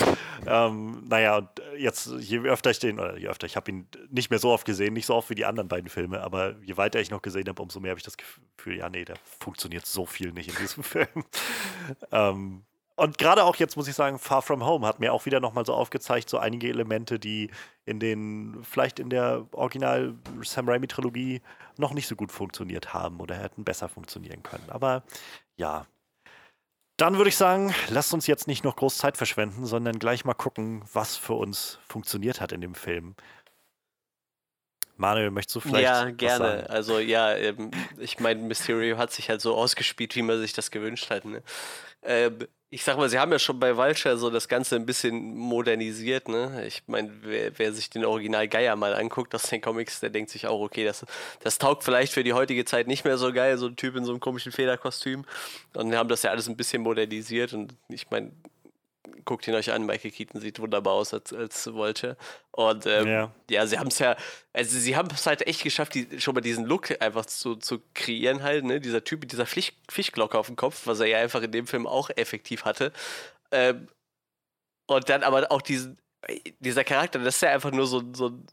ähm, 0.47 1.03
naja, 1.09 1.39
und 1.39 1.49
jetzt, 1.77 2.11
je 2.19 2.39
öfter 2.41 2.71
ich 2.71 2.79
den, 2.79 2.99
oder 2.99 3.17
je 3.17 3.29
öfter, 3.29 3.47
ich 3.47 3.57
habe 3.57 3.71
ihn 3.71 3.89
nicht 4.11 4.31
mehr 4.31 4.39
so 4.39 4.51
oft 4.51 4.65
gesehen, 4.65 4.95
nicht 4.95 5.07
so 5.07 5.15
oft 5.15 5.31
wie 5.31 5.35
die 5.35 5.45
anderen 5.45 5.69
beiden 5.69 5.89
Filme, 5.89 6.21
aber 6.23 6.57
je 6.63 6.77
weiter 6.77 7.01
ich 7.01 7.11
noch 7.11 7.23
gesehen 7.23 7.49
habe, 7.49 7.63
umso 7.63 7.81
mehr 7.81 7.91
habe 7.91 7.99
ich 7.99 8.05
das 8.05 8.17
Gefühl, 8.17 8.77
ja, 8.77 8.89
nee, 8.89 9.05
da 9.05 9.15
funktioniert 9.41 9.87
so 9.87 10.07
viel 10.07 10.33
nicht 10.33 10.51
in 10.51 10.57
diesem 10.57 10.83
Film. 10.83 11.25
ähm, 12.13 12.65
und 12.99 13.17
gerade 13.17 13.45
auch 13.45 13.55
jetzt 13.57 13.77
muss 13.77 13.87
ich 13.87 13.95
sagen, 13.95 14.19
Far 14.19 14.43
From 14.43 14.65
Home 14.65 14.85
hat 14.85 14.99
mir 14.99 15.13
auch 15.13 15.25
wieder 15.25 15.39
nochmal 15.39 15.65
so 15.65 15.73
aufgezeigt, 15.73 16.29
so 16.29 16.39
einige 16.39 16.69
Elemente, 16.69 17.21
die 17.21 17.49
in 17.85 18.01
den, 18.01 18.59
vielleicht 18.65 18.99
in 18.99 19.09
der 19.09 19.47
Original 19.53 20.15
Sam 20.43 20.69
Raimi 20.69 20.89
Trilogie 20.89 21.41
noch 21.77 21.95
nicht 21.95 22.09
so 22.09 22.17
gut 22.17 22.33
funktioniert 22.33 22.93
haben 22.93 23.21
oder 23.21 23.37
hätten 23.37 23.63
besser 23.63 23.89
funktionieren 23.89 24.43
können. 24.43 24.69
Aber 24.69 25.05
ja. 25.57 25.87
Dann 26.97 27.17
würde 27.17 27.29
ich 27.29 27.37
sagen, 27.37 27.73
lasst 27.89 28.13
uns 28.13 28.27
jetzt 28.27 28.49
nicht 28.49 28.65
noch 28.65 28.75
groß 28.75 28.99
Zeit 28.99 29.17
verschwenden, 29.17 29.65
sondern 29.65 30.01
gleich 30.01 30.25
mal 30.25 30.35
gucken, 30.35 30.83
was 30.93 31.17
für 31.17 31.35
uns 31.35 31.79
funktioniert 31.89 32.41
hat 32.41 32.51
in 32.51 32.61
dem 32.61 32.75
Film. 32.75 33.15
Manuel, 34.97 35.31
möchtest 35.31 35.55
du 35.55 35.61
vielleicht? 35.61 35.85
Ja, 35.85 36.11
gerne. 36.11 36.69
Also 36.69 36.99
ja, 36.99 37.33
ähm, 37.37 37.71
ich 37.99 38.19
meine, 38.19 38.43
Mysterio 38.43 38.99
hat 38.99 39.13
sich 39.13 39.31
halt 39.31 39.41
so 39.41 39.55
ausgespielt, 39.55 40.17
wie 40.17 40.23
man 40.23 40.41
sich 40.41 40.53
das 40.53 40.73
gewünscht 40.73 41.09
hat. 41.11 41.25
Ne? 41.25 41.45
Äh, 42.01 42.33
ich 42.71 42.85
sag 42.85 42.99
mal, 42.99 43.09
sie 43.09 43.19
haben 43.19 43.33
ja 43.33 43.39
schon 43.39 43.59
bei 43.59 43.77
Vulture 43.77 44.19
so 44.19 44.29
das 44.29 44.47
Ganze 44.47 44.77
ein 44.77 44.85
bisschen 44.85 45.35
modernisiert, 45.37 46.29
ne? 46.29 46.67
Ich 46.67 46.83
meine, 46.87 47.11
wer, 47.23 47.59
wer, 47.59 47.73
sich 47.73 47.89
den 47.89 48.05
Original 48.05 48.47
Geier 48.47 48.77
mal 48.77 48.95
anguckt 48.95 49.35
aus 49.35 49.45
den 49.45 49.63
Comics, 49.63 50.01
der 50.01 50.11
denkt 50.11 50.31
sich 50.31 50.47
auch, 50.47 50.61
okay, 50.61 50.85
das, 50.85 51.07
das 51.41 51.57
taugt 51.57 51.83
vielleicht 51.83 52.13
für 52.13 52.25
die 52.25 52.35
heutige 52.35 52.67
Zeit 52.67 52.87
nicht 52.87 53.07
mehr 53.07 53.17
so 53.17 53.33
geil, 53.33 53.57
so 53.57 53.69
ein 53.69 53.77
Typ 53.77 53.97
in 53.97 54.05
so 54.05 54.13
einem 54.13 54.21
komischen 54.21 54.53
Federkostüm. 54.53 55.25
Und 55.75 55.91
wir 55.91 55.97
haben 55.97 56.11
das 56.11 56.23
ja 56.23 56.31
alles 56.31 56.47
ein 56.47 56.57
bisschen 56.57 56.83
modernisiert 56.83 57.55
und 57.55 57.75
ich 57.89 58.11
meine, 58.11 58.33
guckt 59.25 59.47
ihn 59.49 59.55
euch 59.55 59.73
an, 59.73 59.87
Michael 59.87 60.11
Keaton 60.11 60.41
sieht 60.41 60.61
wunderbar 60.61 60.95
aus 60.95 61.15
als, 61.15 61.33
als 61.33 61.73
Vulture. 61.73 62.17
Und 62.51 62.87
ähm, 62.87 63.07
ja. 63.07 63.33
ja. 63.51 63.67
sie 63.67 63.79
haben 63.79 63.89
es 63.89 63.99
ja, 63.99 64.17
also 64.53 64.79
sie 64.79 64.97
haben 64.97 65.09
es 65.13 65.27
halt 65.27 65.47
echt 65.47 65.63
geschafft, 65.63 65.95
die, 65.95 66.21
schon 66.21 66.35
mal 66.35 66.41
diesen 66.41 66.65
Look 66.65 67.01
einfach 67.01 67.27
zu, 67.27 67.57
zu 67.57 67.81
kreieren 67.95 68.43
halt, 68.43 68.65
ne? 68.65 68.81
Dieser 68.81 69.05
Typ 69.05 69.21
mit 69.21 69.33
dieser 69.33 69.47
Fisch, 69.47 69.73
Fischglocke 69.91 70.39
auf 70.39 70.47
dem 70.47 70.57
Kopf, 70.57 70.87
was 70.87 71.01
er 71.01 71.07
ja 71.07 71.19
einfach 71.19 71.43
in 71.43 71.53
dem 71.53 71.67
Film 71.67 71.87
auch 71.87 72.11
effektiv 72.11 72.65
hatte. 72.65 72.93
Ähm, 73.51 73.89
und 74.87 75.09
dann 75.09 75.23
aber 75.23 75.51
auch 75.53 75.63
diesen, 75.63 75.99
dieser 76.61 76.85
Charakter, 76.85 77.19
das 77.19 77.37
ist 77.37 77.43
ja 77.43 77.51
einfach 77.51 77.71
nur 77.71 77.87
so, 77.87 78.03
so 78.15 78.29
ein 78.29 78.47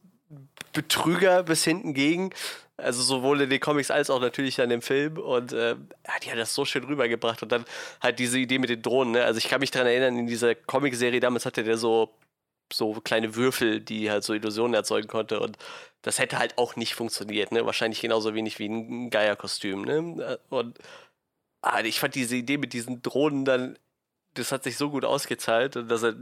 Betrüger 0.73 1.44
bis 1.44 1.64
hinten 1.64 1.94
gegen. 1.94 2.32
Also 2.77 3.02
sowohl 3.02 3.41
in 3.41 3.49
den 3.49 3.60
Comics 3.60 3.89
als 3.89 4.10
auch 4.10 4.19
natürlich 4.19 4.57
dann 4.57 4.69
im 4.69 4.81
Film. 4.81 5.18
Und 5.18 5.53
äh, 5.53 5.76
die 6.23 6.31
hat 6.31 6.38
das 6.38 6.53
so 6.53 6.65
schön 6.65 6.84
rübergebracht. 6.84 7.41
Und 7.41 7.52
dann 7.52 7.65
halt 8.02 8.19
diese 8.19 8.38
Idee 8.38 8.60
mit 8.60 8.69
den 8.69 8.81
Drohnen. 8.81 9.14
Ne? 9.14 9.23
Also 9.23 9.38
ich 9.38 9.47
kann 9.47 9.61
mich 9.61 9.72
daran 9.72 9.88
erinnern, 9.88 10.18
in 10.18 10.27
dieser 10.27 10.56
Comicserie 10.56 11.22
damals 11.22 11.45
hatte 11.45 11.64
der 11.64 11.77
so, 11.77 12.14
so 12.72 12.93
kleine 13.02 13.35
Würfel, 13.35 13.80
die 13.80 14.11
halt 14.11 14.23
so 14.23 14.34
Illusionen 14.34 14.73
erzeugen 14.73 15.07
konnte. 15.07 15.39
Und 15.39 15.57
das 16.02 16.19
hätte 16.19 16.38
halt 16.38 16.57
auch 16.57 16.76
nicht 16.76 16.95
funktioniert. 16.95 17.53
Ne? 17.53 17.65
Wahrscheinlich 17.65 18.02
genauso 18.02 18.34
wenig 18.34 18.60
wie 18.60 18.68
ein 18.68 19.10
Geierkostüm. 19.10 19.84
Ne? 19.84 20.39
Und 20.49 20.77
ah, 21.61 21.81
ich 21.81 21.99
fand 21.99 22.15
diese 22.15 22.35
Idee 22.35 22.57
mit 22.57 22.73
diesen 22.73 23.02
Drohnen 23.02 23.45
dann, 23.45 23.80
das 24.34 24.52
hat 24.52 24.65
sich 24.65 24.76
so 24.76 24.89
gut 24.89 25.06
ausgezahlt. 25.06 25.77
Und 25.77 25.88
dass 25.88 26.03
er, 26.03 26.15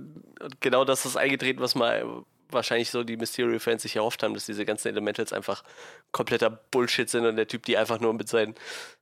genau 0.59 0.85
das 0.85 1.05
ist 1.05 1.17
eingetreten, 1.17 1.61
was 1.61 1.73
mal 1.73 2.23
wahrscheinlich 2.53 2.89
so 2.89 3.03
die 3.03 3.17
Mysterio-Fans 3.17 3.81
sich 3.81 3.95
erhofft 3.95 4.23
haben, 4.23 4.33
dass 4.33 4.45
diese 4.45 4.65
ganzen 4.65 4.89
Elementals 4.89 5.33
einfach 5.33 5.63
kompletter 6.11 6.49
Bullshit 6.49 7.09
sind 7.09 7.25
und 7.25 7.35
der 7.35 7.47
Typ 7.47 7.65
die 7.65 7.77
einfach 7.77 7.99
nur 7.99 8.13
mit 8.13 8.29
seinen, 8.29 8.55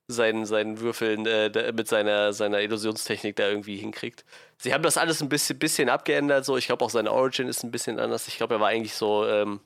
seinen, 0.07 0.45
seinen 0.45 0.79
Würfeln, 0.79 1.25
äh, 1.25 1.71
mit 1.73 1.87
seiner, 1.87 2.33
seiner 2.33 2.61
Illusionstechnik 2.61 3.35
da 3.35 3.47
irgendwie 3.47 3.77
hinkriegt. 3.77 4.25
Sie 4.57 4.73
haben 4.73 4.83
das 4.83 4.97
alles 4.97 5.21
ein 5.21 5.29
bisschen, 5.29 5.59
bisschen 5.59 5.89
abgeändert, 5.89 6.45
so 6.45 6.57
ich 6.57 6.67
glaube 6.67 6.85
auch 6.85 6.89
seine 6.89 7.11
Origin 7.11 7.47
ist 7.47 7.63
ein 7.63 7.71
bisschen 7.71 7.99
anders. 7.99 8.27
Ich 8.27 8.37
glaube, 8.37 8.55
er 8.55 8.59
war 8.59 8.69
eigentlich 8.69 8.93
so, 8.93 9.25
ähm, 9.25 9.59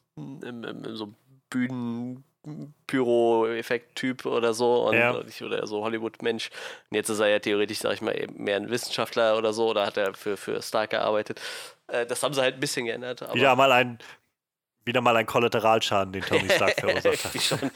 so 0.93 1.13
Bühnen. 1.49 2.23
Pyro-Effekt-Typ 2.87 4.25
oder 4.25 4.53
so 4.53 4.87
und, 4.87 4.95
ja. 4.95 5.15
oder 5.15 5.65
so 5.65 5.83
Hollywood-Mensch. 5.83 6.49
Und 6.89 6.95
jetzt 6.95 7.09
ist 7.09 7.19
er 7.19 7.27
ja 7.27 7.39
theoretisch, 7.39 7.79
sag 7.79 7.93
ich 7.93 8.01
mal, 8.01 8.15
mehr 8.35 8.57
ein 8.57 8.69
Wissenschaftler 8.69 9.37
oder 9.37 9.53
so 9.53 9.69
oder 9.69 9.85
hat 9.85 9.97
er 9.97 10.13
für, 10.13 10.37
für 10.37 10.61
Stark 10.61 10.91
gearbeitet. 10.91 11.41
Äh, 11.87 12.05
das 12.05 12.23
haben 12.23 12.33
sie 12.33 12.41
halt 12.41 12.55
ein 12.55 12.59
bisschen 12.59 12.85
geändert. 12.85 13.21
wieder 13.33 13.55
mal 13.55 13.71
ein 13.71 13.99
wieder 14.85 15.01
mal 15.01 15.15
ein 15.17 15.25
Kollateralschaden, 15.25 16.13
den 16.13 16.21
Tony 16.21 16.49
Stark 16.49 16.75
verursacht 16.79 17.25
hat. 17.25 17.71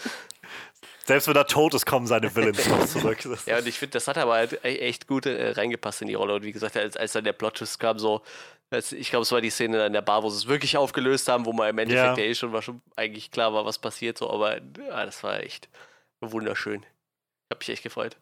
Selbst 1.06 1.28
wenn 1.28 1.36
er 1.36 1.48
tot 1.48 1.74
ist, 1.74 1.88
kommen 1.88 2.06
seine 2.06 2.36
Villains 2.36 2.68
noch 2.68 2.86
zurück. 2.86 3.18
ja, 3.48 3.58
und 3.58 3.68
ich 3.68 3.80
finde, 3.80 3.94
das 3.94 4.08
hat 4.08 4.20
aber 4.20 4.34
halt 4.34 4.64
e-, 4.64 4.78
echt 4.78 5.08
gut 5.08 5.26
äh, 5.26 5.54
reingepasst 5.54 6.04
in 6.04 6.08
die 6.08 6.14
Rolle. 6.14 6.36
Und 6.36 6.44
wie 6.44 6.52
gesagt, 6.52 6.78
als, 6.78 6.96
als 6.96 7.14
dann 7.14 7.24
der 7.24 7.34
Plot-Twist 7.34 7.80
kam, 7.80 7.98
so, 7.98 8.22
ich 8.92 9.10
glaube, 9.10 9.24
es 9.24 9.32
war 9.32 9.42
die 9.42 9.50
Szene 9.50 9.88
in 9.88 9.94
der 9.94 10.04
Bar, 10.04 10.22
wo 10.22 10.30
sie 10.30 10.38
es 10.38 10.48
wirklich 10.48 10.78
aufgelöst 10.78 11.28
haben, 11.28 11.48
wo 11.48 11.52
man 11.52 11.70
im 11.70 11.80
Endeffekt 11.80 12.20
ja, 12.20 12.24
ja 12.24 12.30
eh 12.30 12.36
schon, 12.36 12.54
war 12.54 12.62
schon 12.62 12.84
eigentlich 12.96 13.32
klar 13.32 13.56
war, 13.56 13.66
was 13.66 13.80
passiert, 13.80 14.20
so, 14.20 14.30
aber 14.30 14.58
ja, 14.58 15.06
das 15.06 15.24
war 15.24 15.40
echt 15.40 15.68
wunderschön. 16.22 16.82
Ich 16.84 17.56
habe 17.56 17.60
mich 17.60 17.70
echt 17.70 17.82
gefreut. 17.82 18.16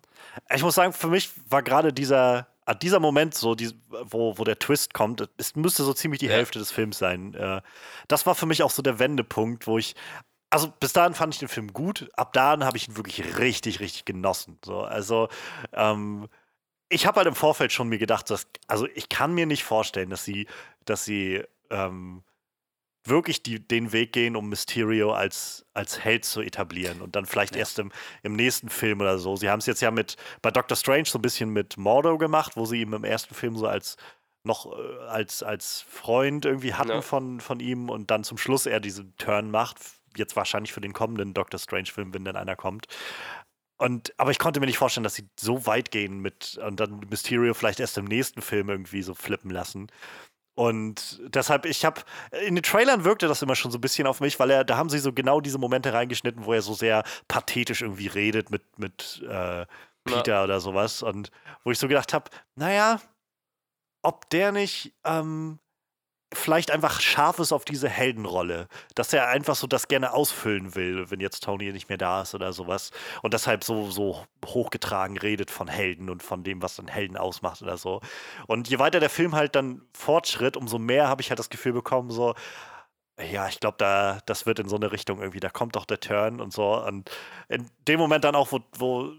Ich 0.56 0.64
muss 0.64 0.76
sagen, 0.76 0.94
für 0.94 1.08
mich 1.08 1.32
war 1.50 1.64
gerade 1.64 1.92
dieser 1.92 2.48
ah, 2.48 2.48
dieser 2.74 3.00
Moment, 3.00 3.34
so 3.34 3.56
die, 3.56 3.72
wo, 3.90 4.38
wo 4.38 4.44
der 4.44 4.60
Twist 4.60 4.94
kommt, 4.94 5.28
es 5.38 5.56
müsste 5.56 5.84
so 5.84 5.94
ziemlich 5.94 6.20
die 6.20 6.28
ja. 6.28 6.34
Hälfte 6.34 6.60
des 6.60 6.72
Films 6.72 6.98
sein. 6.98 7.34
Äh, 7.34 7.62
das 8.08 8.26
war 8.26 8.36
für 8.36 8.46
mich 8.46 8.64
auch 8.64 8.72
so 8.72 8.82
der 8.82 9.00
Wendepunkt, 9.00 9.68
wo 9.68 9.78
ich 9.78 9.96
also 10.50 10.72
bis 10.80 10.94
dahin 10.94 11.14
fand 11.14 11.34
ich 11.34 11.40
den 11.40 11.50
Film 11.50 11.74
gut, 11.74 12.10
ab 12.16 12.34
dahin 12.34 12.64
habe 12.64 12.78
ich 12.78 12.88
ihn 12.88 12.96
wirklich 12.96 13.38
richtig, 13.38 13.80
richtig 13.80 14.06
genossen. 14.06 14.58
So, 14.64 14.82
also 14.82 15.28
ähm, 15.74 16.30
ich 16.90 17.06
habe 17.06 17.18
halt 17.18 17.28
im 17.28 17.36
Vorfeld 17.36 17.72
schon 17.72 17.90
mir 17.90 17.98
gedacht, 17.98 18.30
dass, 18.30 18.48
also 18.68 18.88
ich 18.96 19.10
kann 19.10 19.34
mir 19.34 19.46
nicht 19.46 19.64
vorstellen, 19.64 20.10
dass 20.10 20.24
sie, 20.24 20.48
dass 20.86 21.04
sie 21.04 21.44
ähm, 21.70 22.24
wirklich 23.10 23.44
die, 23.44 23.66
den 23.66 23.92
Weg 23.92 24.14
gehen, 24.14 24.36
um 24.36 24.50
Mysterio 24.50 25.14
als, 25.14 25.66
als 25.74 26.00
Held 26.00 26.26
zu 26.26 26.42
etablieren 26.42 27.02
und 27.02 27.16
dann 27.16 27.26
vielleicht 27.26 27.56
ja. 27.56 27.60
erst 27.60 27.80
im, 27.80 27.92
im 28.24 28.34
nächsten 28.34 28.70
Film 28.70 29.02
oder 29.02 29.18
so. 29.18 29.36
Sie 29.36 29.50
haben 29.50 29.60
es 29.60 29.66
jetzt 29.66 29.82
ja 29.82 29.92
mit 29.92 30.16
bei 30.42 30.52
Doctor 30.52 30.76
Strange 30.76 31.06
so 31.06 31.18
ein 31.18 31.22
bisschen 31.22 31.52
mit 31.52 31.78
Mordo 31.78 32.18
gemacht, 32.18 32.56
wo 32.56 32.66
sie 32.66 32.82
ihm 32.82 32.94
im 32.94 33.04
ersten 33.04 33.36
Film 33.36 33.58
so 33.58 33.68
als 33.68 33.98
noch 34.44 34.66
äh, 34.72 34.98
als, 35.08 35.44
als 35.44 35.82
Freund 35.82 36.46
irgendwie 36.46 36.74
hatten 36.74 36.90
ja. 36.90 37.02
von, 37.02 37.40
von 37.40 37.60
ihm 37.60 37.90
und 37.90 38.10
dann 38.10 38.24
zum 38.24 38.38
Schluss 38.38 38.66
er 38.66 38.80
diesen 38.80 39.16
Turn 39.18 39.52
macht. 39.52 39.78
Jetzt 40.16 40.36
wahrscheinlich 40.36 40.74
für 40.74 40.82
den 40.82 40.94
kommenden 40.94 41.34
Doctor 41.36 41.60
Strange-Film, 41.60 42.14
wenn 42.14 42.26
dann 42.26 42.36
einer 42.36 42.56
kommt. 42.56 42.88
Und, 43.78 44.14
aber 44.18 44.32
ich 44.32 44.40
konnte 44.40 44.60
mir 44.60 44.66
nicht 44.66 44.80
vorstellen, 44.80 45.04
dass 45.04 45.14
sie 45.14 45.30
so 45.40 45.68
weit 45.68 45.92
gehen 45.92 46.20
mit 46.20 46.58
und 46.66 46.80
dann 46.80 47.02
Mysterio 47.12 47.54
vielleicht 47.54 47.80
erst 47.80 48.00
im 48.00 48.06
nächsten 48.06 48.42
Film 48.42 48.70
irgendwie 48.70 49.04
so 49.04 49.14
flippen 49.14 49.52
lassen. 49.52 49.92
Und 50.58 51.22
deshalb, 51.22 51.68
ich 51.68 51.86
habe, 51.86 52.02
in 52.48 52.56
den 52.56 52.64
Trailern 52.64 53.04
wirkte 53.04 53.28
das 53.28 53.44
immer 53.44 53.56
schon 53.56 53.70
so 53.70 53.78
ein 53.78 53.82
bisschen 53.82 54.08
auf 54.08 54.22
mich, 54.22 54.40
weil 54.40 54.50
er, 54.50 54.64
da 54.64 54.76
haben 54.76 54.90
sie 54.90 54.98
so 54.98 55.14
genau 55.14 55.40
diese 55.40 55.60
Momente 55.60 55.94
reingeschnitten, 55.94 56.46
wo 56.46 56.54
er 56.54 56.64
so 56.64 56.74
sehr 56.74 57.04
pathetisch 57.28 57.84
irgendwie 57.84 58.08
redet 58.08 58.50
mit, 58.50 58.64
mit 58.80 59.22
äh, 59.30 59.68
Peter 60.04 60.32
ja. 60.32 60.44
oder 60.44 60.60
sowas. 60.60 61.04
Und 61.04 61.30
wo 61.64 61.70
ich 61.70 61.78
so 61.78 61.88
gedacht 61.88 62.12
habe, 62.12 62.32
naja, 62.56 63.00
ob 64.02 64.28
der 64.32 64.52
nicht 64.52 64.96
ähm, 65.06 65.60
vielleicht 66.34 66.72
einfach 66.72 67.00
scharf 67.00 67.40
ist 67.40 67.54
auf 67.54 67.64
diese 67.64 67.88
Heldenrolle, 67.88 68.68
dass 68.96 69.14
er 69.14 69.30
einfach 69.30 69.56
so 69.56 69.66
das 69.68 69.88
gerne 69.88 70.14
ausfüllen 70.14 70.76
will, 70.76 71.10
wenn 71.10 71.20
jetzt 71.22 71.44
Tony 71.44 71.72
nicht 71.72 71.90
mehr 71.90 71.98
da 71.98 72.24
ist 72.24 72.36
oder 72.36 72.52
sowas 72.54 72.92
und 73.22 73.34
deshalb 73.34 73.64
so 73.64 73.90
so 73.92 74.26
hochgetragen 74.46 75.18
redet 75.18 75.52
von 75.52 75.68
Helden 75.68 76.10
und 76.10 76.24
von 76.24 76.44
dem, 76.44 76.62
was 76.62 76.76
dann 76.76 76.88
Helden 76.88 77.18
ausmacht 77.18 77.62
oder 77.62 77.78
so. 77.78 78.02
Und 78.48 78.70
je 78.70 78.80
weiter 78.80 79.00
der 79.00 79.10
Film 79.10 79.36
halt 79.36 79.56
dann 79.56 79.82
fortschritt, 79.94 80.58
umso 80.58 80.80
mehr 80.80 81.08
habe 81.08 81.22
ich 81.22 81.30
halt 81.30 81.40
das 81.40 81.50
Gefühl 81.50 81.74
bekommen 81.74 82.12
so 82.12 82.36
ja, 83.32 83.48
ich 83.48 83.60
glaube, 83.60 83.78
da 83.80 84.20
das 84.26 84.46
wird 84.46 84.60
in 84.60 84.70
so 84.70 84.76
eine 84.76 84.92
Richtung 84.92 85.20
irgendwie, 85.20 85.40
da 85.40 85.50
kommt 85.50 85.76
doch 85.76 85.86
der 85.86 86.00
Turn 86.00 86.40
und 86.42 86.54
so 86.54 86.84
und 86.86 87.10
in 87.50 87.68
dem 87.88 88.00
Moment 88.00 88.24
dann 88.24 88.36
auch 88.36 88.52
wo, 88.52 88.60
wo 88.74 89.12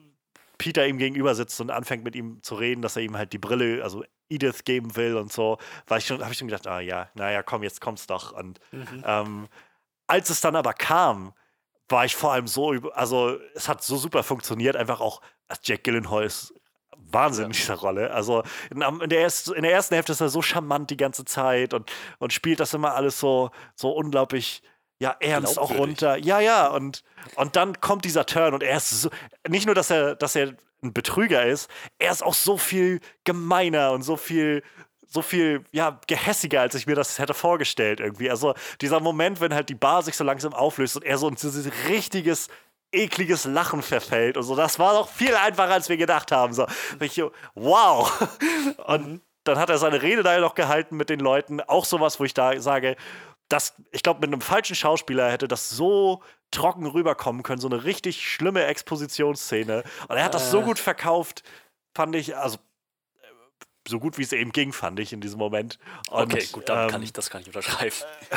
Peter 0.59 0.87
ihm 0.87 0.99
gegenüber 0.99 1.35
sitzt 1.35 1.61
und 1.61 1.71
anfängt 1.71 2.05
mit 2.05 2.17
ihm 2.17 2.43
zu 2.43 2.55
reden, 2.57 2.83
dass 2.83 2.97
er 2.97 3.03
ihm 3.03 3.17
halt 3.17 3.33
die 3.33 3.39
Brille, 3.39 3.83
also 3.83 4.05
Edith 4.29 4.65
geben 4.65 4.97
will 4.97 5.17
und 5.17 5.33
so, 5.33 5.59
war 5.87 5.99
ich 5.99 6.07
schon, 6.07 6.23
habe 6.23 6.33
ich 6.33 6.39
schon 6.39 6.49
gedacht, 6.49 6.67
ah 6.67 6.81
ja, 6.81 7.09
naja, 7.15 7.43
komm, 7.43 7.63
jetzt 7.63 7.81
kommt's 7.81 8.07
doch. 8.07 8.33
Und 8.33 8.61
mhm. 8.73 9.05
ähm, 9.07 9.49
als 10.07 10.31
es 10.31 10.41
dann 10.41 10.57
aber 10.57 10.73
kam, 10.73 11.33
war 11.89 12.05
ich 12.05 12.17
vor 12.17 12.33
allem 12.33 12.47
so, 12.47 12.71
also 12.93 13.39
es 13.55 13.69
hat 13.69 13.83
so 13.83 13.97
super 13.97 14.23
funktioniert, 14.23 14.77
einfach 14.77 15.01
auch, 15.01 15.21
Jack 15.63 15.85
Gillenhall 15.85 16.25
ist 16.25 16.53
Wahnsinn 17.11 17.47
in 17.47 17.53
dieser 17.53 17.77
Rolle. 17.77 18.11
Also 18.11 18.43
in, 18.71 18.81
der 19.09 19.21
erst, 19.21 19.49
in, 19.49 19.63
der 19.63 19.73
ersten 19.73 19.95
Hälfte 19.95 20.13
ist 20.13 20.21
er 20.21 20.29
so 20.29 20.43
charmant 20.43 20.91
die 20.91 20.97
ganze 20.97 21.25
Zeit 21.25 21.73
und, 21.73 21.91
und 22.19 22.33
spielt 22.33 22.61
das 22.61 22.75
immer 22.75 22.95
alles 22.95 23.19
so, 23.19 23.51
so 23.75 23.91
unglaublich 23.93 24.63
ja, 25.01 25.17
ernst 25.21 25.59
auch 25.59 25.71
runter. 25.71 26.17
Ja, 26.17 26.41
ja, 26.41 26.67
und, 26.67 27.05
und 27.37 27.57
dann 27.57 27.81
kommt 27.81 28.05
dieser 28.05 28.27
Turn 28.27 28.53
und 28.53 28.63
er 28.63 28.77
ist 28.77 28.91
so, 28.91 29.11
nicht 29.49 29.67
nur, 29.67 29.75
dass 29.75 29.91
er, 29.91 30.17
dass 30.17 30.35
er 30.35 30.55
ein 30.83 30.93
Betrüger 30.93 31.45
ist, 31.45 31.71
er 31.99 32.13
ist 32.13 32.23
auch 32.23 32.35
so 32.35 32.57
viel 32.57 33.01
gemeiner 33.25 33.93
und 33.93 34.03
so 34.03 34.17
viel, 34.17 34.63
so 35.07 35.23
viel, 35.23 35.65
ja, 35.73 36.01
gehässiger, 36.07 36.61
als 36.61 36.75
ich 36.75 36.87
mir 36.87 36.95
das 36.95 37.19
hätte 37.19 37.35
vorgestellt 37.35 38.01
irgendwie. 38.01 38.31
Also 38.31 38.55
dieser 38.81 39.01
Moment, 39.01 39.41
wenn 39.41 39.55
halt 39.55 39.69
die 39.69 39.75
Bar 39.75 40.03
sich 40.03 40.17
so 40.17 40.25
langsam 40.25 40.55
auflöst 40.55 40.97
und 40.97 41.05
er 41.05 41.19
so 41.19 41.29
ein 41.29 41.35
dieses 41.35 41.71
richtiges, 41.89 42.49
ekliges 42.93 43.45
Lachen 43.45 43.83
verfällt 43.83 44.37
und 44.37 44.45
so, 44.45 44.55
das 44.57 44.79
war 44.79 44.95
doch 44.95 45.09
viel 45.09 45.35
einfacher, 45.35 45.73
als 45.73 45.89
wir 45.89 45.97
gedacht 45.97 46.33
haben. 46.33 46.53
So, 46.53 46.67
ich, 47.01 47.21
wow. 47.55 48.29
Und 48.87 49.21
dann 49.45 49.59
hat 49.59 49.71
er 49.71 49.79
seine 49.79 50.03
Rede 50.03 50.23
da 50.23 50.39
noch 50.41 50.55
gehalten 50.55 50.97
mit 50.97 51.09
den 51.09 51.21
Leuten. 51.21 51.61
Auch 51.61 51.85
sowas, 51.85 52.21
wo 52.21 52.25
ich 52.25 52.35
da 52.35 52.61
sage, 52.61 52.97
das, 53.49 53.75
ich 53.93 54.03
glaube, 54.03 54.21
mit 54.21 54.29
einem 54.29 54.41
falschen 54.41 54.77
Schauspieler 54.77 55.31
hätte 55.31 55.49
das 55.49 55.71
so 55.71 56.23
trocken 56.51 56.87
rüberkommen 56.87 57.43
können, 57.43 57.61
so 57.61 57.69
eine 57.69 57.85
richtig 57.85 58.27
schlimme 58.27 58.65
Expositionsszene. 58.65 59.85
Und 60.09 60.17
er 60.17 60.25
hat 60.25 60.35
das 60.35 60.51
so 60.51 60.61
äh. 60.61 60.65
gut 60.65 60.79
verkauft, 60.79 61.43
fand 61.95 62.15
ich, 62.15 62.37
also 62.37 62.59
so 63.89 63.99
gut 63.99 64.19
wie 64.19 64.23
es 64.23 64.33
eben 64.33 64.53
ging, 64.53 64.73
fand 64.73 65.01
ich 65.01 65.13
in 65.13 65.21
diesem 65.21 65.39
Moment. 65.39 65.79
Und, 66.11 66.35
okay, 66.35 66.47
gut, 66.53 66.69
dann 66.69 66.85
ähm, 66.85 66.91
kann 66.91 67.03
ich 67.03 67.13
das 67.13 67.31
kann 67.31 67.41
ich 67.41 67.47
unterschreiben. 67.47 67.95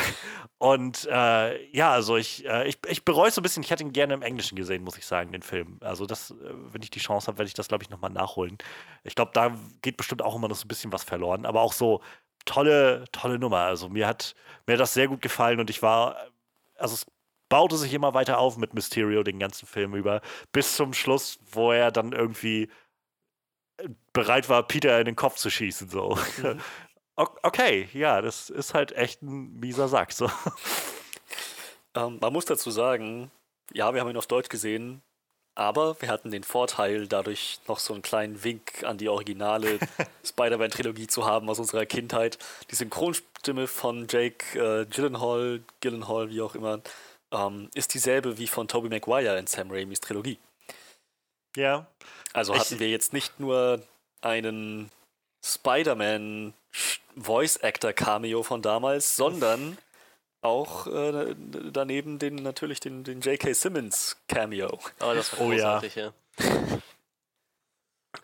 Und 0.57 1.07
äh, 1.11 1.69
ja, 1.71 1.91
also 1.91 2.17
ich, 2.17 2.45
äh, 2.45 2.67
ich, 2.67 2.77
ich 2.87 3.03
bereue 3.03 3.29
es 3.29 3.35
so 3.35 3.41
ein 3.41 3.43
bisschen. 3.43 3.63
Ich 3.63 3.71
hätte 3.71 3.83
ihn 3.83 3.93
gerne 3.93 4.13
im 4.13 4.21
Englischen 4.21 4.55
gesehen, 4.55 4.83
muss 4.83 4.97
ich 4.97 5.05
sagen, 5.05 5.31
den 5.31 5.41
Film. 5.41 5.77
Also 5.81 6.05
das, 6.05 6.31
äh, 6.31 6.35
wenn 6.71 6.81
ich 6.81 6.89
die 6.89 6.99
Chance 6.99 7.27
habe, 7.27 7.39
werde 7.39 7.47
ich 7.47 7.53
das, 7.53 7.67
glaube 7.67 7.83
ich, 7.83 7.89
nochmal 7.89 8.11
nachholen. 8.11 8.57
Ich 9.03 9.15
glaube, 9.15 9.31
da 9.33 9.57
geht 9.81 9.97
bestimmt 9.97 10.21
auch 10.21 10.35
immer 10.35 10.47
noch 10.47 10.55
so 10.55 10.65
ein 10.65 10.67
bisschen 10.67 10.91
was 10.91 11.03
verloren. 11.03 11.45
Aber 11.45 11.61
auch 11.61 11.73
so 11.73 12.01
tolle, 12.45 13.05
tolle 13.11 13.39
Nummer. 13.39 13.59
Also 13.59 13.89
mir 13.89 14.07
hat 14.07 14.35
mir 14.65 14.73
hat 14.73 14.81
das 14.81 14.93
sehr 14.93 15.07
gut 15.07 15.21
gefallen 15.21 15.59
und 15.59 15.69
ich 15.69 15.81
war, 15.81 16.17
also 16.77 16.93
es 16.93 17.05
baute 17.49 17.77
sich 17.77 17.93
immer 17.93 18.13
weiter 18.13 18.37
auf 18.37 18.57
mit 18.57 18.73
Mysterio 18.73 19.23
den 19.23 19.39
ganzen 19.39 19.67
Film 19.67 19.95
über, 19.95 20.21
bis 20.51 20.75
zum 20.75 20.93
Schluss, 20.93 21.39
wo 21.51 21.71
er 21.71 21.91
dann 21.91 22.13
irgendwie 22.13 22.69
bereit 24.13 24.47
war, 24.49 24.63
Peter 24.63 24.99
in 24.99 25.05
den 25.05 25.15
Kopf 25.15 25.35
zu 25.35 25.49
schießen. 25.49 25.89
So. 25.89 26.17
Mhm. 26.41 26.59
Okay, 27.43 27.87
ja, 27.93 28.19
das 28.21 28.49
ist 28.49 28.73
halt 28.73 28.93
echt 28.93 29.21
ein 29.21 29.59
mieser 29.59 29.87
Sack. 29.87 30.11
So. 30.11 30.31
Ähm, 31.93 32.17
man 32.19 32.33
muss 32.33 32.45
dazu 32.45 32.71
sagen, 32.71 33.29
ja, 33.73 33.93
wir 33.93 34.01
haben 34.01 34.09
ihn 34.09 34.17
auf 34.17 34.25
Deutsch 34.25 34.49
gesehen, 34.49 35.03
aber 35.55 36.01
wir 36.01 36.09
hatten 36.09 36.31
den 36.31 36.43
Vorteil, 36.43 37.07
dadurch 37.07 37.59
noch 37.67 37.79
so 37.79 37.93
einen 37.93 38.01
kleinen 38.01 38.43
Wink 38.43 38.83
an 38.83 38.97
die 38.97 39.09
originale 39.09 39.79
Spider-Man-Trilogie 40.25 41.07
zu 41.07 41.25
haben 41.25 41.49
aus 41.49 41.59
unserer 41.59 41.85
Kindheit. 41.85 42.37
Die 42.69 42.75
Synchronstimme 42.75 43.67
von 43.67 44.07
Jake 44.09 44.57
äh, 44.57 44.85
Gyllenhaal, 44.85 45.61
Gyllenhaal, 45.81 46.29
wie 46.29 46.41
auch 46.41 46.55
immer, 46.55 46.79
ähm, 47.31 47.69
ist 47.73 47.93
dieselbe 47.93 48.37
wie 48.37 48.47
von 48.47 48.67
Tobey 48.67 48.89
Maguire 48.89 49.37
in 49.37 49.47
Sam 49.47 49.71
Raimis 49.71 49.99
Trilogie. 49.99 50.39
Ja. 51.55 51.87
Also 52.33 52.55
hatten 52.55 52.75
ich, 52.75 52.79
wir 52.79 52.89
jetzt 52.89 53.11
nicht 53.11 53.39
nur 53.39 53.81
einen 54.21 54.89
Spider-Man 55.43 56.53
Voice 57.17 57.57
Actor 57.57 57.91
Cameo 57.91 58.43
von 58.43 58.61
damals, 58.61 59.15
sondern 59.17 59.77
auch 60.41 60.87
äh, 60.87 61.35
daneben 61.71 62.19
den 62.19 62.35
natürlich 62.35 62.79
den, 62.79 63.03
den 63.03 63.21
J.K. 63.21 63.53
Simmons 63.53 64.17
Cameo. 64.27 64.79
Oh, 64.99 65.13
das 65.13 65.31
war 65.33 65.39
großartig, 65.39 65.97
oh, 65.97 65.99
ja. 65.99 66.13
ja. 66.37 66.81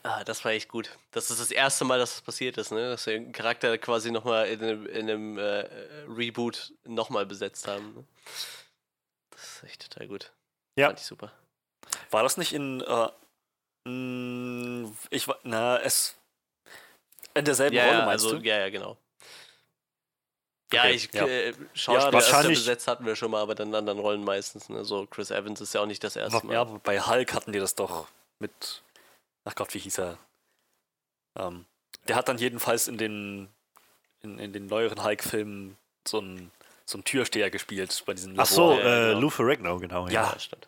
Ah, 0.03 0.23
das 0.23 0.43
war 0.43 0.51
echt 0.51 0.69
gut. 0.69 0.89
Das 1.11 1.29
ist 1.31 1.39
das 1.39 1.51
erste 1.51 1.85
Mal, 1.85 1.99
dass 1.99 2.15
das 2.15 2.21
passiert 2.21 2.57
ist, 2.57 2.71
ne? 2.71 2.89
Dass 2.89 3.05
wir 3.05 3.13
den 3.13 3.31
Charakter 3.31 3.77
quasi 3.77 4.11
nochmal 4.11 4.47
in 4.47 4.61
einem, 4.61 4.85
in 4.87 5.09
einem 5.09 5.37
äh, 5.37 5.65
Reboot 6.07 6.73
nochmal 6.85 7.25
besetzt 7.25 7.67
haben. 7.67 7.93
Ne? 7.93 8.03
Das 9.31 9.43
ist 9.43 9.63
echt 9.63 9.89
total 9.89 10.07
gut. 10.07 10.31
Ja. 10.75 10.87
Fand 10.87 10.99
ich 10.99 11.05
super. 11.05 11.31
War 12.11 12.23
das 12.23 12.37
nicht 12.37 12.53
in 12.53 12.81
äh, 12.81 13.89
mm, 13.89 14.93
ich 15.09 15.27
na, 15.43 15.79
es 15.79 16.15
in 17.33 17.45
derselben 17.45 17.75
ja, 17.75 17.85
Rolle, 17.85 17.99
ja, 17.99 18.05
meinst 18.05 18.25
also, 18.25 18.39
du? 18.39 18.45
Ja, 18.45 18.57
ja, 18.57 18.69
genau. 18.69 18.97
Ja, 20.73 20.81
okay, 20.81 20.91
ich 20.91 21.09
ja. 21.13 21.25
Äh, 21.25 21.53
Schauspieler 21.73 22.07
ja, 22.07 22.13
wahrscheinlich 22.13 22.59
besetzt 22.59 22.87
hatten 22.87 23.05
wir 23.05 23.15
schon 23.15 23.31
mal, 23.31 23.41
aber 23.41 23.55
dann 23.55 23.69
in 23.69 23.75
anderen 23.75 23.99
Rollen 23.99 24.23
meistens. 24.23 24.67
Ne? 24.69 24.83
So 24.83 25.05
Chris 25.05 25.31
Evans 25.31 25.61
ist 25.61 25.73
ja 25.73 25.81
auch 25.81 25.85
nicht 25.85 26.03
das 26.03 26.15
erste 26.15 26.45
Mal. 26.45 26.53
Ja, 26.53 26.63
bei 26.65 26.99
Hulk 26.99 27.33
hatten 27.33 27.53
die 27.53 27.59
das 27.59 27.75
doch 27.75 28.07
mit. 28.39 28.83
Ach 29.45 29.55
Gott, 29.55 29.73
wie 29.73 29.79
hieß 29.79 29.99
er? 29.99 30.17
Ähm, 31.37 31.65
der 32.07 32.17
hat 32.17 32.27
dann 32.27 32.37
jedenfalls 32.37 32.87
in 32.89 32.97
den 32.97 33.47
in, 34.21 34.39
in 34.39 34.51
den 34.51 34.67
neueren 34.67 35.03
Hulk-Filmen 35.03 35.77
so 36.07 36.19
einen 36.19 36.51
so 36.85 36.97
Türsteher 37.01 37.49
gespielt 37.49 38.03
bei 38.05 38.13
diesen 38.13 38.31
Labor. 38.31 38.43
Ach 38.43 38.47
so, 38.47 38.73
äh, 38.73 39.09
genau. 39.09 39.19
Lou 39.19 39.29
Ferrigno, 39.29 39.79
genau. 39.79 40.07
Ja, 40.07 40.31
ja 40.31 40.39
stimmt. 40.39 40.67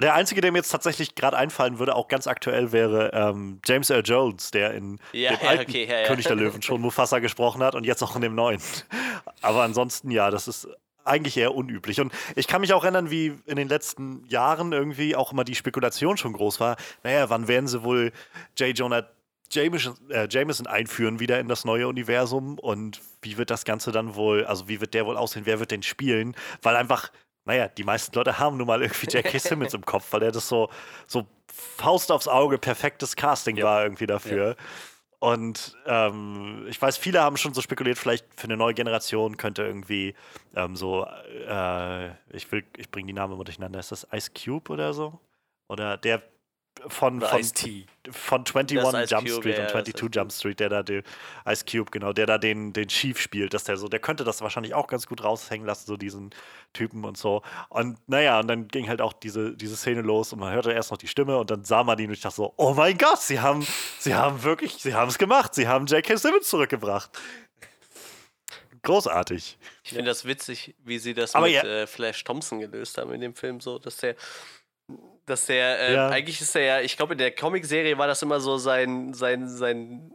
Der 0.00 0.14
einzige, 0.14 0.40
der 0.40 0.50
mir 0.50 0.58
jetzt 0.58 0.70
tatsächlich 0.70 1.14
gerade 1.14 1.36
einfallen 1.36 1.78
würde, 1.78 1.94
auch 1.94 2.08
ganz 2.08 2.26
aktuell, 2.26 2.72
wäre 2.72 3.10
ähm, 3.12 3.60
James 3.64 3.90
Earl 3.90 4.02
Jones, 4.04 4.50
der 4.50 4.74
in 4.74 4.98
ja, 5.12 5.30
dem 5.30 5.42
ja, 5.42 5.48
alten 5.48 5.70
okay, 5.70 5.86
ja, 5.88 6.06
König 6.06 6.26
der 6.26 6.34
Löwen 6.34 6.62
schon 6.62 6.80
Mufasa 6.80 7.20
gesprochen 7.20 7.62
hat 7.62 7.76
und 7.76 7.84
jetzt 7.84 8.02
auch 8.02 8.16
in 8.16 8.22
dem 8.22 8.34
neuen. 8.34 8.60
Aber 9.40 9.62
ansonsten, 9.62 10.10
ja, 10.10 10.30
das 10.30 10.48
ist 10.48 10.68
eigentlich 11.04 11.36
eher 11.36 11.54
unüblich. 11.54 12.00
Und 12.00 12.12
ich 12.34 12.48
kann 12.48 12.60
mich 12.60 12.72
auch 12.72 12.82
erinnern, 12.82 13.10
wie 13.10 13.34
in 13.46 13.56
den 13.56 13.68
letzten 13.68 14.24
Jahren 14.26 14.72
irgendwie 14.72 15.14
auch 15.14 15.32
immer 15.32 15.44
die 15.44 15.54
Spekulation 15.54 16.16
schon 16.16 16.32
groß 16.32 16.60
war. 16.60 16.76
Naja, 17.02 17.30
wann 17.30 17.46
werden 17.46 17.68
sie 17.68 17.84
wohl 17.84 18.10
J. 18.58 18.76
Jonah 18.76 19.06
Jameson, 19.50 19.94
äh, 20.10 20.26
Jameson 20.28 20.66
einführen 20.66 21.20
wieder 21.20 21.38
in 21.38 21.48
das 21.48 21.64
neue 21.64 21.86
Universum 21.86 22.58
und 22.58 23.00
wie 23.22 23.36
wird 23.36 23.50
das 23.50 23.64
Ganze 23.64 23.92
dann 23.92 24.14
wohl, 24.16 24.44
also 24.46 24.68
wie 24.68 24.80
wird 24.80 24.94
der 24.94 25.06
wohl 25.06 25.16
aussehen, 25.16 25.46
wer 25.46 25.60
wird 25.60 25.70
den 25.70 25.82
spielen? 25.82 26.34
Weil 26.62 26.76
einfach 26.76 27.12
naja, 27.44 27.68
die 27.68 27.84
meisten 27.84 28.14
Leute 28.14 28.38
haben 28.38 28.56
nun 28.56 28.66
mal 28.66 28.82
irgendwie 28.82 29.06
J.K. 29.06 29.38
Simmons 29.38 29.74
im 29.74 29.84
Kopf, 29.84 30.12
weil 30.12 30.22
er 30.22 30.32
das 30.32 30.48
so, 30.48 30.70
so 31.06 31.26
Faust 31.46 32.10
aufs 32.10 32.28
Auge, 32.28 32.58
perfektes 32.58 33.16
Casting 33.16 33.56
ja. 33.56 33.64
war 33.64 33.82
irgendwie 33.82 34.06
dafür. 34.06 34.48
Ja. 34.48 34.54
Und 35.20 35.74
ähm, 35.86 36.66
ich 36.68 36.80
weiß, 36.80 36.98
viele 36.98 37.22
haben 37.22 37.38
schon 37.38 37.54
so 37.54 37.62
spekuliert, 37.62 37.96
vielleicht 37.96 38.26
für 38.36 38.44
eine 38.44 38.58
neue 38.58 38.74
Generation 38.74 39.38
könnte 39.38 39.62
irgendwie 39.62 40.14
ähm, 40.54 40.76
so, 40.76 41.06
äh, 41.48 42.08
ich 42.36 42.52
will, 42.52 42.64
ich 42.76 42.90
bringe 42.90 43.06
die 43.06 43.14
Namen 43.14 43.32
immer 43.32 43.44
durcheinander, 43.44 43.78
ist 43.78 43.90
das 43.90 44.06
Ice 44.12 44.30
Cube 44.32 44.70
oder 44.70 44.92
so? 44.92 45.18
Oder 45.68 45.96
der 45.96 46.22
von, 46.88 47.20
von, 47.20 47.42
von 48.10 48.46
21 48.46 49.10
Jump 49.10 49.26
Cube, 49.26 49.40
Street 49.40 49.58
ja, 49.58 49.64
und 49.64 49.70
22 49.70 50.14
Jump 50.14 50.32
Street, 50.32 50.60
der 50.60 50.68
da 50.68 50.82
den 50.82 51.02
Ice 51.46 51.64
Cube, 51.64 51.90
genau, 51.90 52.12
der 52.12 52.26
da 52.26 52.38
den, 52.38 52.72
den 52.72 52.88
Chief 52.88 53.18
spielt, 53.18 53.54
dass 53.54 53.64
der 53.64 53.76
so, 53.76 53.88
der 53.88 54.00
könnte 54.00 54.24
das 54.24 54.40
wahrscheinlich 54.42 54.74
auch 54.74 54.86
ganz 54.86 55.06
gut 55.06 55.22
raushängen 55.24 55.66
lassen, 55.66 55.86
so 55.86 55.96
diesen 55.96 56.30
Typen 56.72 57.04
und 57.04 57.16
so. 57.16 57.42
Und 57.68 57.98
naja, 58.08 58.40
und 58.40 58.48
dann 58.48 58.68
ging 58.68 58.88
halt 58.88 59.00
auch 59.00 59.12
diese, 59.12 59.56
diese 59.56 59.76
Szene 59.76 60.02
los 60.02 60.32
und 60.32 60.40
man 60.40 60.52
hörte 60.52 60.72
erst 60.72 60.90
noch 60.90 60.98
die 60.98 61.08
Stimme 61.08 61.38
und 61.38 61.50
dann 61.50 61.64
sah 61.64 61.84
man 61.84 61.98
ihn 61.98 62.08
und 62.08 62.14
ich 62.14 62.20
dachte 62.20 62.36
so, 62.36 62.54
oh 62.56 62.74
mein 62.74 62.98
Gott, 62.98 63.20
sie 63.20 63.40
haben, 63.40 63.66
sie 63.98 64.14
haben 64.14 64.42
wirklich, 64.42 64.74
sie 64.74 64.94
haben 64.94 65.08
es 65.08 65.18
gemacht, 65.18 65.54
sie 65.54 65.68
haben 65.68 65.86
J.K. 65.86 66.16
Simmons 66.16 66.48
zurückgebracht. 66.48 67.10
Großartig. 68.82 69.56
Ich 69.82 69.90
finde 69.90 70.04
das 70.04 70.26
witzig, 70.26 70.74
wie 70.84 70.98
sie 70.98 71.14
das 71.14 71.34
Aber 71.34 71.46
mit 71.46 71.54
ja. 71.54 71.64
äh, 71.64 71.86
Flash 71.86 72.22
Thompson 72.22 72.60
gelöst 72.60 72.98
haben 72.98 73.12
in 73.12 73.20
dem 73.22 73.34
Film, 73.34 73.60
so, 73.60 73.78
dass 73.78 73.96
der 73.96 74.14
dass 75.26 75.46
der, 75.46 75.78
äh, 75.80 75.94
ja. 75.94 76.08
eigentlich 76.08 76.40
ist 76.40 76.54
er 76.54 76.62
ja, 76.62 76.80
ich 76.80 76.96
glaube, 76.96 77.14
in 77.14 77.18
der 77.18 77.34
Comicserie 77.34 77.96
war 77.98 78.06
das 78.06 78.22
immer 78.22 78.40
so 78.40 78.58
sein, 78.58 79.14
sein, 79.14 79.48
sein 79.48 80.12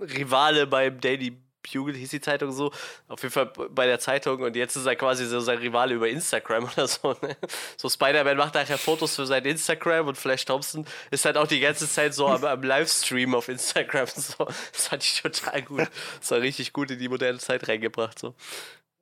Rivale 0.00 0.66
beim 0.66 1.00
Daily 1.00 1.36
Bugle, 1.72 1.94
hieß 1.94 2.10
die 2.10 2.20
Zeitung 2.20 2.52
so. 2.52 2.72
Auf 3.08 3.22
jeden 3.22 3.32
Fall 3.32 3.46
bei 3.46 3.86
der 3.86 3.98
Zeitung 3.98 4.42
und 4.42 4.54
jetzt 4.54 4.76
ist 4.76 4.86
er 4.86 4.96
quasi 4.96 5.26
so 5.26 5.40
sein 5.40 5.58
Rivale 5.58 5.94
über 5.94 6.08
Instagram 6.08 6.64
oder 6.76 6.86
so. 6.86 7.16
Ne? 7.22 7.36
So 7.76 7.88
Spider-Man 7.88 8.36
macht 8.36 8.54
nachher 8.54 8.78
Fotos 8.78 9.16
für 9.16 9.26
sein 9.26 9.44
Instagram 9.44 10.08
und 10.08 10.16
Flash 10.16 10.44
Thompson 10.44 10.86
ist 11.10 11.24
halt 11.24 11.36
auch 11.36 11.46
die 11.46 11.60
ganze 11.60 11.88
Zeit 11.88 12.14
so 12.14 12.26
am, 12.26 12.44
am 12.44 12.62
Livestream 12.62 13.34
auf 13.34 13.48
Instagram. 13.48 14.06
So. 14.14 14.44
Das 14.44 14.88
fand 14.88 15.02
ich 15.02 15.22
total 15.22 15.62
gut. 15.62 15.88
Das 16.20 16.30
war 16.30 16.40
richtig 16.40 16.72
gut 16.72 16.90
in 16.90 16.98
die 16.98 17.08
moderne 17.08 17.38
Zeit 17.38 17.68
reingebracht. 17.68 18.18
So. 18.18 18.34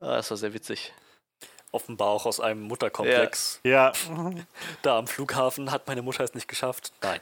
Ah, 0.01 0.17
das 0.17 0.31
war 0.31 0.37
sehr 0.37 0.55
witzig 0.55 0.93
offenbar 1.73 2.09
auch 2.09 2.27
aus 2.27 2.39
einem 2.39 2.63
Mutterkomplex. 2.63 3.61
Ja. 3.65 3.93
Da 4.83 4.99
am 4.99 5.07
Flughafen 5.07 5.71
hat 5.71 5.87
meine 5.89 6.03
Mutter 6.03 6.23
es 6.23 6.35
nicht 6.35 6.49
geschafft. 6.49 6.93
Nein. 7.03 7.21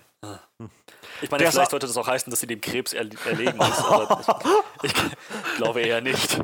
Ich 1.23 1.31
meine, 1.31 1.43
Der 1.43 1.53
vielleicht 1.53 1.71
sollte 1.71 1.87
das 1.87 1.97
auch 1.97 2.07
heißen, 2.07 2.31
dass 2.31 2.41
sie 2.41 2.47
dem 2.47 2.61
Krebs 2.61 2.93
erl 2.93 3.11
erlegen 3.27 3.57
muss, 3.57 3.79
aber 3.79 4.21
ich, 4.83 4.93
ich, 4.93 5.57
glaube 5.57 5.81
eher 5.81 6.01
nicht. 6.01 6.41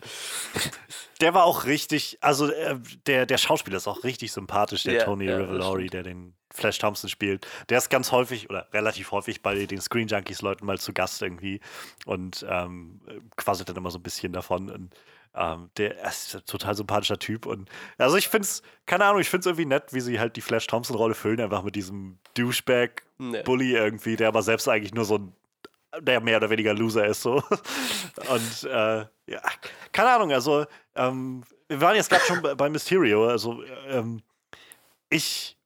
Der 1.21 1.35
war 1.35 1.45
auch 1.45 1.65
richtig, 1.65 2.19
also 2.21 2.51
äh, 2.51 2.79
der, 3.07 3.27
der 3.27 3.39
Schauspieler 3.39 3.77
ist 3.77 3.87
auch 3.87 4.05
richtig 4.05 4.33
sympathisch, 4.33 4.85
der 4.85 4.95
ja, 4.95 5.05
Tony 5.05 5.27
ja, 5.27 5.37
Rivolori, 5.37 5.89
der 5.89 6.03
den 6.03 6.35
Flash 6.51 6.79
Thompson 6.79 7.09
spielt. 7.11 7.47
Der 7.69 7.79
ist 7.79 7.91
ganz 7.91 8.13
häufig 8.13 8.49
oder 8.49 8.67
relativ 8.73 9.13
häufig 9.13 9.43
bei 9.43 9.67
den 9.67 9.81
Screen 9.81 10.09
Junkies 10.09 10.43
Leuten 10.43 10.65
mal 10.67 10.79
zu 10.79 10.93
Gast 10.93 11.23
irgendwie 11.23 11.61
und 12.07 12.45
ähm, 12.49 13.01
quasselt 13.37 13.69
dann 13.69 13.77
immer 13.77 13.91
so 13.91 13.99
ein 13.99 14.03
bisschen 14.03 14.33
davon. 14.33 14.71
Und 14.71 14.95
ähm, 15.37 15.71
der 15.77 16.03
ist 16.05 16.35
ein 16.35 16.45
total 16.47 16.75
sympathischer 16.75 17.19
Typ. 17.19 17.47
Und 17.47 17.69
also 17.99 18.17
ich 18.17 18.29
finde 18.29 18.47
es, 18.47 18.63
keine 18.87 19.05
Ahnung, 19.05 19.21
ich 19.21 19.29
finde 19.29 19.41
es 19.41 19.47
irgendwie 19.47 19.67
nett, 19.67 19.93
wie 19.93 20.01
sie 20.01 20.19
halt 20.19 20.37
die 20.37 20.41
Flash 20.41 20.67
Thompson-Rolle 20.67 21.15
füllen, 21.15 21.41
einfach 21.41 21.63
mit 21.63 21.77
diesem 21.77 22.19
Douchebag-Bully 22.35 23.73
nee. 23.73 23.79
irgendwie, 23.79 24.17
der 24.17 24.29
aber 24.29 24.43
selbst 24.43 24.69
eigentlich 24.69 24.95
nur 24.95 25.05
so 25.05 25.19
ein 25.19 25.33
der 26.01 26.21
mehr 26.21 26.37
oder 26.37 26.51
weniger 26.51 26.75
Loser 26.75 27.07
ist 27.07 27.23
so. 27.23 27.37
Und 28.29 28.65
äh, 28.65 28.99
ja, 29.27 29.43
keine 29.93 30.11
Ahnung, 30.11 30.33
also 30.33 30.67
ähm, 30.95 31.43
wir 31.69 31.81
waren 31.81 31.97
jetzt 31.97 32.11
gerade 32.11 32.25
schon 32.25 32.43
bei, 32.43 32.69
Mysterio, 32.69 33.27
also 33.27 33.63
ähm, 33.89 34.21
ich, 35.11 35.57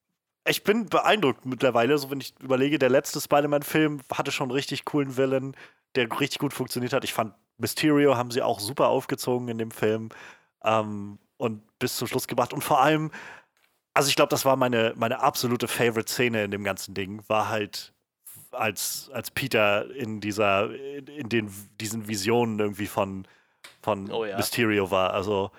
ich 0.46 0.62
bin 0.62 0.86
beeindruckt 0.86 1.46
mittlerweile, 1.46 1.98
so 1.98 2.10
wenn 2.10 2.20
ich 2.20 2.34
überlege, 2.40 2.78
der 2.78 2.90
letzte 2.90 3.20
Spider-Man-Film 3.20 4.00
hatte 4.12 4.32
schon 4.32 4.44
einen 4.44 4.52
richtig 4.52 4.84
coolen 4.84 5.16
Villain, 5.16 5.56
der 5.94 6.08
richtig 6.20 6.38
gut 6.38 6.52
funktioniert 6.52 6.92
hat. 6.92 7.04
Ich 7.04 7.12
fand 7.12 7.34
Mysterio 7.60 8.16
haben 8.16 8.30
sie 8.30 8.42
auch 8.42 8.60
super 8.60 8.88
aufgezogen 8.88 9.48
in 9.48 9.58
dem 9.58 9.70
Film 9.70 10.10
ähm, 10.64 11.18
und 11.36 11.62
bis 11.78 11.96
zum 11.96 12.08
Schluss 12.08 12.26
gebracht. 12.26 12.52
Und 12.52 12.62
vor 12.62 12.80
allem, 12.80 13.10
also 13.94 14.08
ich 14.08 14.16
glaube, 14.16 14.30
das 14.30 14.44
war 14.44 14.56
meine, 14.56 14.94
meine 14.96 15.20
absolute 15.20 15.68
Favorite-Szene 15.68 16.44
in 16.44 16.50
dem 16.50 16.64
ganzen 16.64 16.94
Ding, 16.94 17.22
war 17.28 17.48
halt 17.48 17.92
als, 18.52 19.10
als 19.12 19.30
Peter 19.30 19.90
in 19.94 20.20
dieser, 20.20 20.74
in 20.74 21.28
den, 21.28 21.50
diesen 21.80 22.08
Visionen 22.08 22.58
irgendwie 22.58 22.86
von, 22.86 23.26
von 23.82 24.10
oh 24.10 24.24
ja. 24.24 24.36
Mysterio 24.36 24.90
war. 24.90 25.12
Also 25.12 25.50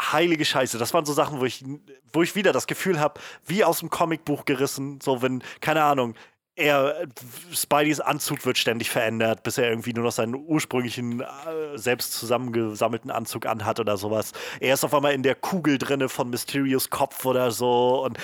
heilige 0.00 0.44
Scheiße. 0.44 0.78
Das 0.78 0.94
waren 0.94 1.04
so 1.04 1.12
Sachen, 1.12 1.40
wo 1.40 1.44
ich, 1.44 1.64
wo 2.12 2.22
ich 2.22 2.34
wieder 2.34 2.52
das 2.52 2.66
Gefühl 2.66 3.00
habe, 3.00 3.20
wie 3.46 3.64
aus 3.64 3.80
dem 3.80 3.90
Comicbuch 3.90 4.44
gerissen, 4.44 5.00
so 5.00 5.22
wenn, 5.22 5.42
keine 5.60 5.82
Ahnung, 5.82 6.14
er, 6.56 7.06
Spideys 7.52 8.00
Anzug 8.00 8.44
wird 8.46 8.58
ständig 8.58 8.90
verändert, 8.90 9.42
bis 9.42 9.58
er 9.58 9.68
irgendwie 9.68 9.92
nur 9.92 10.04
noch 10.04 10.12
seinen 10.12 10.34
ursprünglichen, 10.34 11.20
äh, 11.20 11.26
selbst 11.74 12.12
zusammengesammelten 12.14 13.10
Anzug 13.10 13.46
anhat 13.46 13.78
oder 13.78 13.96
sowas. 13.96 14.32
Er 14.60 14.74
ist 14.74 14.84
auf 14.84 14.94
einmal 14.94 15.12
in 15.12 15.22
der 15.22 15.34
Kugel 15.34 15.78
drinne 15.78 16.08
von 16.08 16.30
Mysterios 16.30 16.90
Kopf 16.90 17.24
oder 17.26 17.50
so 17.50 18.02
und 18.04 18.18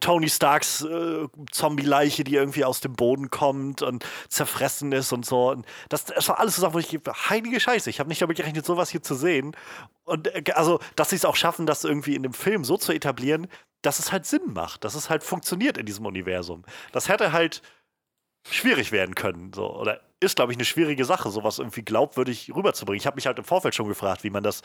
Tony 0.00 0.28
Starks 0.28 0.82
äh, 0.82 1.26
Zombie-Leiche, 1.50 2.24
die 2.24 2.36
irgendwie 2.36 2.64
aus 2.64 2.80
dem 2.80 2.94
Boden 2.94 3.30
kommt 3.30 3.82
und 3.82 4.04
zerfressen 4.28 4.92
ist 4.92 5.12
und 5.12 5.26
so. 5.26 5.50
Und 5.50 5.66
das, 5.88 6.04
das 6.04 6.28
war 6.28 6.38
alles 6.38 6.56
so 6.56 6.62
Sachen, 6.62 6.74
wo 6.74 6.78
ich, 6.78 6.98
heilige 7.30 7.60
Scheiße, 7.60 7.90
ich 7.90 7.98
habe 7.98 8.08
nicht 8.08 8.22
damit 8.22 8.36
gerechnet, 8.36 8.64
sowas 8.64 8.90
hier 8.90 9.02
zu 9.02 9.14
sehen. 9.14 9.56
Und 10.04 10.28
äh, 10.28 10.52
also, 10.52 10.80
dass 10.96 11.10
sie 11.10 11.16
es 11.16 11.24
auch 11.24 11.36
schaffen, 11.36 11.66
das 11.66 11.84
irgendwie 11.84 12.14
in 12.14 12.22
dem 12.22 12.34
Film 12.34 12.64
so 12.64 12.76
zu 12.76 12.92
etablieren, 12.92 13.48
dass 13.84 13.98
es 13.98 14.12
halt 14.12 14.26
Sinn 14.26 14.52
macht, 14.52 14.84
dass 14.84 14.94
es 14.94 15.10
halt 15.10 15.22
funktioniert 15.22 15.78
in 15.78 15.86
diesem 15.86 16.06
Universum. 16.06 16.64
Das 16.92 17.08
hätte 17.08 17.32
halt 17.32 17.62
schwierig 18.48 18.92
werden 18.92 19.14
können. 19.14 19.52
So. 19.52 19.74
Oder 19.74 20.00
ist, 20.20 20.36
glaube 20.36 20.52
ich, 20.52 20.58
eine 20.58 20.64
schwierige 20.64 21.04
Sache, 21.04 21.30
sowas 21.30 21.58
irgendwie 21.58 21.82
glaubwürdig 21.82 22.50
rüberzubringen. 22.54 22.98
Ich 22.98 23.06
habe 23.06 23.16
mich 23.16 23.26
halt 23.26 23.38
im 23.38 23.44
Vorfeld 23.44 23.74
schon 23.74 23.88
gefragt, 23.88 24.24
wie 24.24 24.30
man 24.30 24.42
das. 24.42 24.62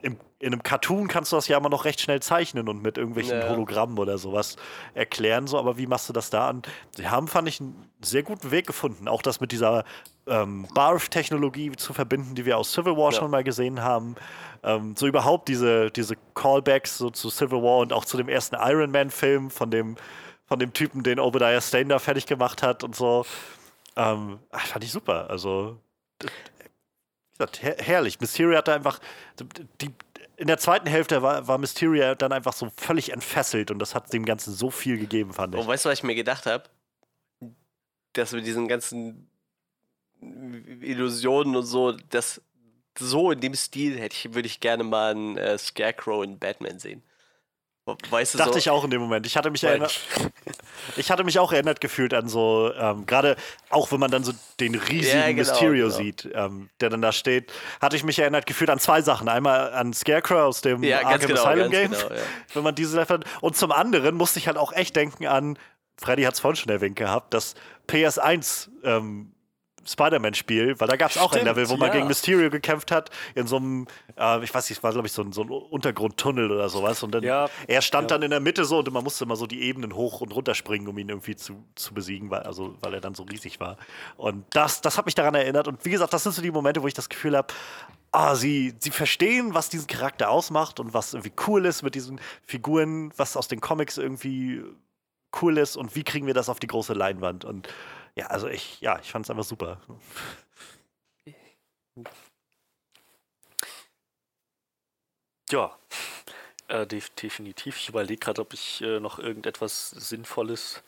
Im, 0.00 0.18
in 0.38 0.52
einem 0.52 0.62
Cartoon 0.62 1.08
kannst 1.08 1.32
du 1.32 1.36
das 1.36 1.48
ja 1.48 1.56
immer 1.56 1.68
noch 1.68 1.84
recht 1.84 2.00
schnell 2.00 2.20
zeichnen 2.20 2.68
und 2.68 2.82
mit 2.82 2.98
irgendwelchen 2.98 3.38
ja. 3.38 3.48
Hologrammen 3.48 3.98
oder 3.98 4.18
sowas 4.18 4.56
erklären, 4.94 5.46
so, 5.46 5.58
aber 5.58 5.78
wie 5.78 5.86
machst 5.86 6.08
du 6.08 6.12
das 6.12 6.30
da? 6.30 6.50
Und 6.50 6.68
sie 6.96 7.08
haben, 7.08 7.28
fand 7.28 7.48
ich, 7.48 7.60
einen 7.60 7.90
sehr 8.02 8.22
guten 8.22 8.50
Weg 8.50 8.66
gefunden, 8.66 9.08
auch 9.08 9.22
das 9.22 9.40
mit 9.40 9.52
dieser 9.52 9.84
ähm, 10.26 10.66
Barf-Technologie 10.74 11.72
zu 11.72 11.92
verbinden, 11.92 12.34
die 12.34 12.46
wir 12.46 12.58
aus 12.58 12.72
Civil 12.72 12.96
War 12.96 13.12
ja. 13.12 13.18
schon 13.18 13.30
mal 13.30 13.44
gesehen 13.44 13.82
haben. 13.82 14.16
Ähm, 14.62 14.94
so 14.96 15.06
überhaupt 15.06 15.48
diese, 15.48 15.90
diese 15.90 16.16
Callbacks 16.34 16.98
so 16.98 17.10
zu 17.10 17.30
Civil 17.30 17.62
War 17.62 17.78
und 17.78 17.92
auch 17.92 18.04
zu 18.04 18.16
dem 18.16 18.28
ersten 18.28 18.56
Iron 18.56 18.90
Man-Film 18.90 19.50
von 19.50 19.70
dem, 19.70 19.96
von 20.46 20.58
dem 20.58 20.72
Typen, 20.72 21.02
den 21.02 21.20
Obadiah 21.20 21.60
Stane 21.60 21.86
da 21.86 21.98
fertig 21.98 22.26
gemacht 22.26 22.62
hat 22.62 22.84
und 22.84 22.96
so. 22.96 23.26
Ähm, 23.96 24.38
fand 24.50 24.84
ich 24.84 24.92
super. 24.92 25.28
Also, 25.30 25.78
gesagt, 27.32 27.62
her 27.62 27.76
herrlich. 27.78 28.20
Mysterio 28.20 28.56
hat 28.56 28.68
da 28.68 28.74
einfach. 28.74 28.98
Die, 29.80 29.90
in 30.36 30.48
der 30.48 30.58
zweiten 30.58 30.88
Hälfte 30.88 31.22
war, 31.22 31.46
war 31.46 31.58
Mysterio 31.58 32.14
dann 32.16 32.32
einfach 32.32 32.54
so 32.54 32.68
völlig 32.76 33.12
entfesselt 33.12 33.70
und 33.70 33.78
das 33.78 33.94
hat 33.94 34.12
dem 34.12 34.24
Ganzen 34.24 34.52
so 34.52 34.70
viel 34.70 34.98
gegeben, 34.98 35.32
fand 35.32 35.54
ich. 35.54 35.60
Oh, 35.60 35.66
weißt 35.66 35.84
du, 35.84 35.90
was 35.90 35.98
ich 35.98 36.02
mir 36.02 36.16
gedacht 36.16 36.46
habe? 36.46 36.64
Dass 38.14 38.32
wir 38.32 38.40
diesen 38.40 38.66
ganzen 38.66 39.30
Illusionen 40.80 41.56
und 41.56 41.64
so, 41.64 41.92
das 42.10 42.40
so 42.98 43.30
in 43.30 43.40
dem 43.40 43.54
Stil 43.54 43.98
hätte 43.98 44.14
ich, 44.14 44.34
würde 44.34 44.46
ich 44.46 44.60
gerne 44.60 44.84
mal 44.84 45.10
einen 45.10 45.36
äh, 45.36 45.58
Scarecrow 45.58 46.22
in 46.22 46.38
Batman 46.38 46.78
sehen. 46.78 47.02
Weißt 48.08 48.32
du, 48.32 48.38
Dachte 48.38 48.54
so? 48.54 48.58
ich 48.58 48.70
auch 48.70 48.82
in 48.84 48.90
dem 48.90 49.02
Moment. 49.02 49.26
Ich 49.26 49.36
hatte 49.36 49.50
mich 49.50 49.62
erinnert, 49.62 50.00
ich 50.96 51.10
hatte 51.10 51.22
mich 51.22 51.38
auch 51.38 51.52
erinnert 51.52 51.82
gefühlt 51.82 52.14
an 52.14 52.30
so, 52.30 52.72
ähm, 52.74 53.04
gerade 53.04 53.36
auch 53.68 53.92
wenn 53.92 54.00
man 54.00 54.10
dann 54.10 54.24
so 54.24 54.32
den 54.58 54.74
riesigen 54.74 55.18
ja, 55.18 55.26
genau, 55.26 55.38
Mysterio 55.40 55.86
genau. 55.88 55.96
sieht, 55.98 56.30
ähm, 56.32 56.70
der 56.80 56.88
dann 56.88 57.02
da 57.02 57.12
steht, 57.12 57.52
hatte 57.82 57.96
ich 57.96 58.02
mich 58.02 58.18
erinnert 58.18 58.46
gefühlt 58.46 58.70
an 58.70 58.78
zwei 58.78 59.02
Sachen. 59.02 59.28
Einmal 59.28 59.74
an 59.74 59.92
Scarecrow 59.92 60.38
aus 60.38 60.62
dem 60.62 60.82
ja, 60.82 61.04
Arkham 61.04 61.28
genau, 61.28 61.44
Asylum 61.44 61.70
Game, 61.70 61.90
genau, 61.90 62.08
ja. 62.08 62.22
wenn 62.54 62.62
man 62.62 62.74
diese 62.74 63.06
und 63.42 63.54
zum 63.54 63.70
anderen 63.70 64.14
musste 64.14 64.38
ich 64.38 64.46
halt 64.46 64.56
auch 64.56 64.72
echt 64.72 64.96
denken 64.96 65.26
an, 65.26 65.58
Freddy 66.00 66.22
hat 66.22 66.34
es 66.34 66.40
vorhin 66.40 66.56
schon 66.56 66.72
erwähnt 66.72 66.96
gehabt, 66.96 67.34
dass 67.34 67.54
PS1 67.86 68.70
ähm, 68.82 69.33
Spider-Man-Spiel, 69.86 70.78
weil 70.78 70.88
da 70.88 70.96
gab 70.96 71.10
es 71.10 71.18
auch 71.18 71.32
ein 71.32 71.44
Level, 71.44 71.68
wo 71.68 71.76
man 71.76 71.88
ja. 71.88 71.94
gegen 71.94 72.06
Mysterio 72.06 72.50
gekämpft 72.50 72.90
hat, 72.90 73.10
in 73.34 73.46
so 73.46 73.56
einem, 73.56 73.86
äh, 74.18 74.42
ich 74.44 74.52
weiß 74.52 74.68
nicht, 74.68 74.78
es 74.78 74.82
war 74.82 74.92
glaube 74.92 75.06
ich 75.06 75.12
so 75.12 75.22
ein, 75.22 75.32
so 75.32 75.42
ein, 75.42 75.48
Untergrundtunnel 75.48 76.50
oder 76.50 76.68
sowas. 76.68 77.02
Und 77.02 77.14
dann, 77.14 77.22
ja. 77.22 77.48
er 77.66 77.82
stand 77.82 78.10
ja. 78.10 78.16
dann 78.16 78.22
in 78.22 78.30
der 78.30 78.40
Mitte 78.40 78.64
so 78.64 78.78
und 78.78 78.92
man 78.92 79.04
musste 79.04 79.24
immer 79.24 79.36
so 79.36 79.46
die 79.46 79.62
Ebenen 79.62 79.94
hoch 79.94 80.20
und 80.20 80.34
runter 80.34 80.54
springen, 80.54 80.88
um 80.88 80.98
ihn 80.98 81.08
irgendwie 81.08 81.36
zu, 81.36 81.64
zu 81.74 81.94
besiegen, 81.94 82.30
weil, 82.30 82.42
also, 82.42 82.76
weil 82.80 82.94
er 82.94 83.00
dann 83.00 83.14
so 83.14 83.24
riesig 83.24 83.60
war. 83.60 83.76
Und 84.16 84.44
das, 84.50 84.80
das 84.80 84.98
hat 84.98 85.06
mich 85.06 85.14
daran 85.14 85.34
erinnert. 85.34 85.68
Und 85.68 85.84
wie 85.84 85.90
gesagt, 85.90 86.12
das 86.12 86.22
sind 86.22 86.34
so 86.34 86.42
die 86.42 86.50
Momente, 86.50 86.82
wo 86.82 86.86
ich 86.86 86.94
das 86.94 87.08
Gefühl 87.08 87.36
habe, 87.36 87.52
ah, 88.12 88.36
sie, 88.36 88.74
sie 88.78 88.90
verstehen, 88.90 89.54
was 89.54 89.68
diesen 89.68 89.88
Charakter 89.88 90.30
ausmacht 90.30 90.78
und 90.78 90.94
was 90.94 91.14
irgendwie 91.14 91.32
cool 91.46 91.66
ist 91.66 91.82
mit 91.82 91.94
diesen 91.94 92.20
Figuren, 92.42 93.12
was 93.16 93.36
aus 93.36 93.48
den 93.48 93.60
Comics 93.60 93.98
irgendwie 93.98 94.62
cool 95.42 95.58
ist 95.58 95.76
und 95.76 95.96
wie 95.96 96.04
kriegen 96.04 96.26
wir 96.26 96.34
das 96.34 96.48
auf 96.48 96.60
die 96.60 96.68
große 96.68 96.92
Leinwand. 96.92 97.44
Und 97.44 97.68
ja, 98.16 98.26
also 98.26 98.48
ich, 98.48 98.80
ja, 98.80 98.98
ich 99.00 99.10
fand 99.10 99.26
es 99.26 99.30
einfach 99.30 99.44
super. 99.44 99.80
Ja, 105.50 105.76
äh, 106.68 106.86
definitiv. 106.86 107.76
Ich 107.76 107.88
überlege 107.88 108.18
gerade, 108.18 108.40
ob 108.40 108.54
ich 108.54 108.80
äh, 108.82 108.98
noch 108.98 109.18
irgendetwas 109.18 109.90
Sinnvolles 109.90 110.82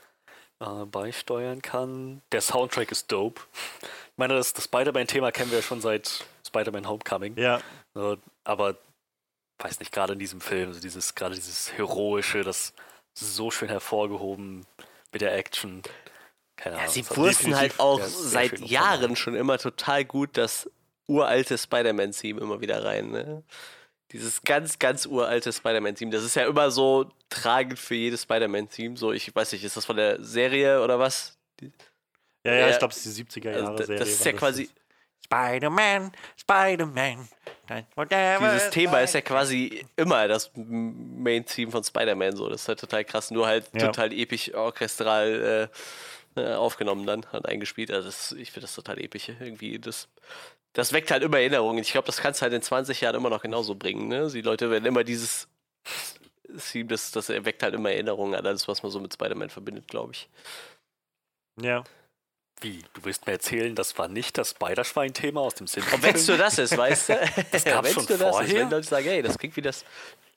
äh, 0.60 0.84
beisteuern 0.86 1.62
kann. 1.62 2.22
Der 2.32 2.40
Soundtrack 2.40 2.90
ist 2.90 3.12
dope. 3.12 3.42
Ich 3.82 4.18
meine, 4.18 4.34
das, 4.34 4.54
das 4.54 4.64
Spider-Man-Thema 4.64 5.30
kennen 5.32 5.50
wir 5.50 5.58
ja 5.58 5.62
schon 5.62 5.80
seit 5.80 6.24
Spider-Man 6.46 6.88
Homecoming. 6.88 7.36
Ja. 7.36 7.60
aber 8.44 8.76
weiß 9.58 9.80
nicht, 9.80 9.92
gerade 9.92 10.14
in 10.14 10.18
diesem 10.18 10.40
Film, 10.40 10.68
also 10.68 10.80
dieses, 10.80 11.14
gerade 11.14 11.34
dieses 11.34 11.72
Heroische, 11.72 12.42
das 12.42 12.72
so 13.14 13.50
schön 13.50 13.68
hervorgehoben 13.68 14.66
mit 15.12 15.22
der 15.22 15.34
Action. 15.34 15.82
Keine 16.56 16.76
Ahnung. 16.76 16.86
Ja, 16.86 16.92
sie 16.92 17.16
wussten 17.16 17.56
halt 17.56 17.78
auch 17.78 18.00
seit 18.02 18.60
Jahren 18.60 19.16
schon 19.16 19.34
immer 19.34 19.58
total 19.58 20.04
gut 20.04 20.30
das 20.36 20.70
uralte 21.06 21.56
Spider-Man-Theme 21.56 22.40
immer 22.40 22.60
wieder 22.60 22.84
rein. 22.84 23.10
Ne? 23.10 23.42
Dieses 24.12 24.42
ganz, 24.42 24.78
ganz 24.78 25.06
uralte 25.06 25.52
Spider-Man-Theme. 25.52 26.10
Das 26.10 26.24
ist 26.24 26.36
ja 26.36 26.46
immer 26.46 26.70
so 26.70 27.10
tragend 27.28 27.78
für 27.78 27.94
jedes 27.94 28.22
Spider-Man-Theme. 28.22 28.96
So, 28.96 29.12
ich 29.12 29.34
weiß 29.34 29.52
nicht, 29.52 29.64
ist 29.64 29.76
das 29.76 29.84
von 29.84 29.96
der 29.96 30.22
Serie 30.22 30.82
oder 30.82 30.98
was? 30.98 31.36
Ja, 32.44 32.54
ja, 32.54 32.68
ich 32.70 32.78
glaube, 32.78 32.92
es 32.92 33.04
ist 33.04 33.18
die 33.18 33.24
70er-Jahre-Serie. 33.24 33.78
Also, 33.78 33.94
das 33.94 34.08
ist 34.08 34.24
ja 34.24 34.32
quasi. 34.32 34.70
Spider-Man, 35.24 36.12
Spider-Man. 36.36 37.28
Dieses 37.68 38.70
Thema 38.70 39.00
ist 39.00 39.14
ja 39.14 39.20
quasi 39.22 39.84
immer 39.96 40.28
das 40.28 40.52
Main-Theme 40.54 41.72
von 41.72 41.82
Spider-Man 41.82 42.36
so. 42.36 42.48
Das 42.48 42.62
ist 42.62 42.68
halt 42.68 42.78
total 42.78 43.04
krass, 43.04 43.32
nur 43.32 43.46
halt 43.46 43.68
ja. 43.74 43.86
total 43.86 44.12
episch 44.12 44.54
orchestral 44.54 45.68
äh, 45.72 45.76
äh, 46.36 46.54
aufgenommen 46.54 47.06
dann, 47.06 47.26
hat 47.26 47.46
eingespielt. 47.46 47.90
Also 47.90 48.08
das, 48.08 48.32
ich 48.32 48.50
finde 48.50 48.66
das 48.66 48.74
total 48.74 48.98
episch. 48.98 49.28
Irgendwie, 49.28 49.78
das, 49.78 50.08
das 50.72 50.92
weckt 50.92 51.10
halt 51.10 51.22
immer 51.22 51.38
Erinnerungen. 51.38 51.78
Ich 51.78 51.92
glaube, 51.92 52.06
das 52.06 52.18
kannst 52.18 52.40
du 52.40 52.42
halt 52.42 52.52
in 52.52 52.62
20 52.62 53.00
Jahren 53.00 53.16
immer 53.16 53.30
noch 53.30 53.42
genauso 53.42 53.74
bringen. 53.74 54.08
Ne? 54.08 54.30
Die 54.30 54.42
Leute 54.42 54.70
werden 54.70 54.84
immer 54.84 55.04
dieses 55.04 55.48
das, 56.48 57.10
das 57.10 57.28
erweckt 57.28 57.62
halt 57.62 57.74
immer 57.74 57.90
Erinnerungen 57.90 58.34
an 58.34 58.46
alles, 58.46 58.68
was 58.68 58.82
man 58.82 58.92
so 58.92 59.00
mit 59.00 59.12
Spider-Man 59.12 59.50
verbindet, 59.50 59.88
glaube 59.88 60.12
ich. 60.12 60.28
Ja. 61.60 61.84
Wie? 62.60 62.82
Du 62.94 63.04
willst 63.04 63.26
mir 63.26 63.32
erzählen, 63.32 63.74
das 63.74 63.98
war 63.98 64.08
nicht 64.08 64.38
das 64.38 64.50
Spiderschwein-Thema 64.50 65.40
aus 65.40 65.54
dem 65.54 65.66
Simpsons? 65.66 66.02
Wenn 66.02 66.26
du 66.26 66.36
das 66.38 66.58
ist, 66.58 66.76
weißt 66.76 67.08
du? 67.10 67.30
Das 67.50 67.64
gab 67.64 67.84
ja, 67.84 67.92
schon 67.92 68.06
du 68.06 68.16
das 68.16 68.30
vorher? 68.30 68.46
Ist, 68.46 68.54
wenn 68.54 68.70
Leute 68.70 68.88
sagen, 68.88 69.06
hey, 69.06 69.22
das 69.22 69.38
klingt 69.38 69.56
wie 69.56 69.62
das 69.62 69.84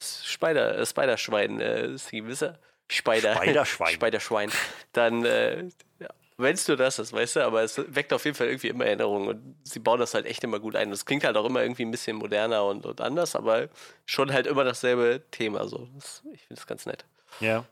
Spider, 0.02 0.78
äh, 0.78 0.86
Spiderschwein-Theme, 0.86 2.30
äh, 2.30 2.54
Spider. 2.90 3.36
Spiderschwein. 3.36 3.94
Spiderschwein. 3.94 4.52
Dann, 4.94 5.26
äh, 5.26 5.64
ja, 6.00 6.10
wenn 6.38 6.58
du 6.66 6.76
das 6.76 7.00
ist, 7.00 7.14
weißt 7.14 7.38
du, 7.38 7.46
aber 7.46 7.64
es 7.64 7.78
weckt 7.94 8.14
auf 8.14 8.26
jeden 8.26 8.36
Fall 8.36 8.48
irgendwie 8.48 8.70
immer 8.70 8.86
Erinnerungen 8.86 9.28
und 9.28 9.56
sie 9.64 9.80
bauen 9.80 10.00
das 10.00 10.14
halt 10.14 10.26
echt 10.26 10.44
immer 10.44 10.60
gut 10.60 10.76
ein. 10.76 10.90
Das 10.90 11.06
klingt 11.06 11.24
halt 11.24 11.38
auch 11.38 11.46
immer 11.46 11.62
irgendwie 11.62 11.84
ein 11.84 11.92
bisschen 11.92 12.18
moderner 12.18 12.66
und, 12.66 12.86
und 12.86 13.02
anders, 13.02 13.36
aber 13.36 13.70
schon 14.06 14.32
halt 14.32 14.48
immer 14.48 14.64
dasselbe 14.64 15.22
Thema. 15.32 15.68
So. 15.68 15.88
Das, 15.96 16.24
ich 16.34 16.42
finde 16.42 16.60
es 16.62 16.68
ganz 16.68 16.86
nett. 16.86 17.06
Ja. 17.40 17.66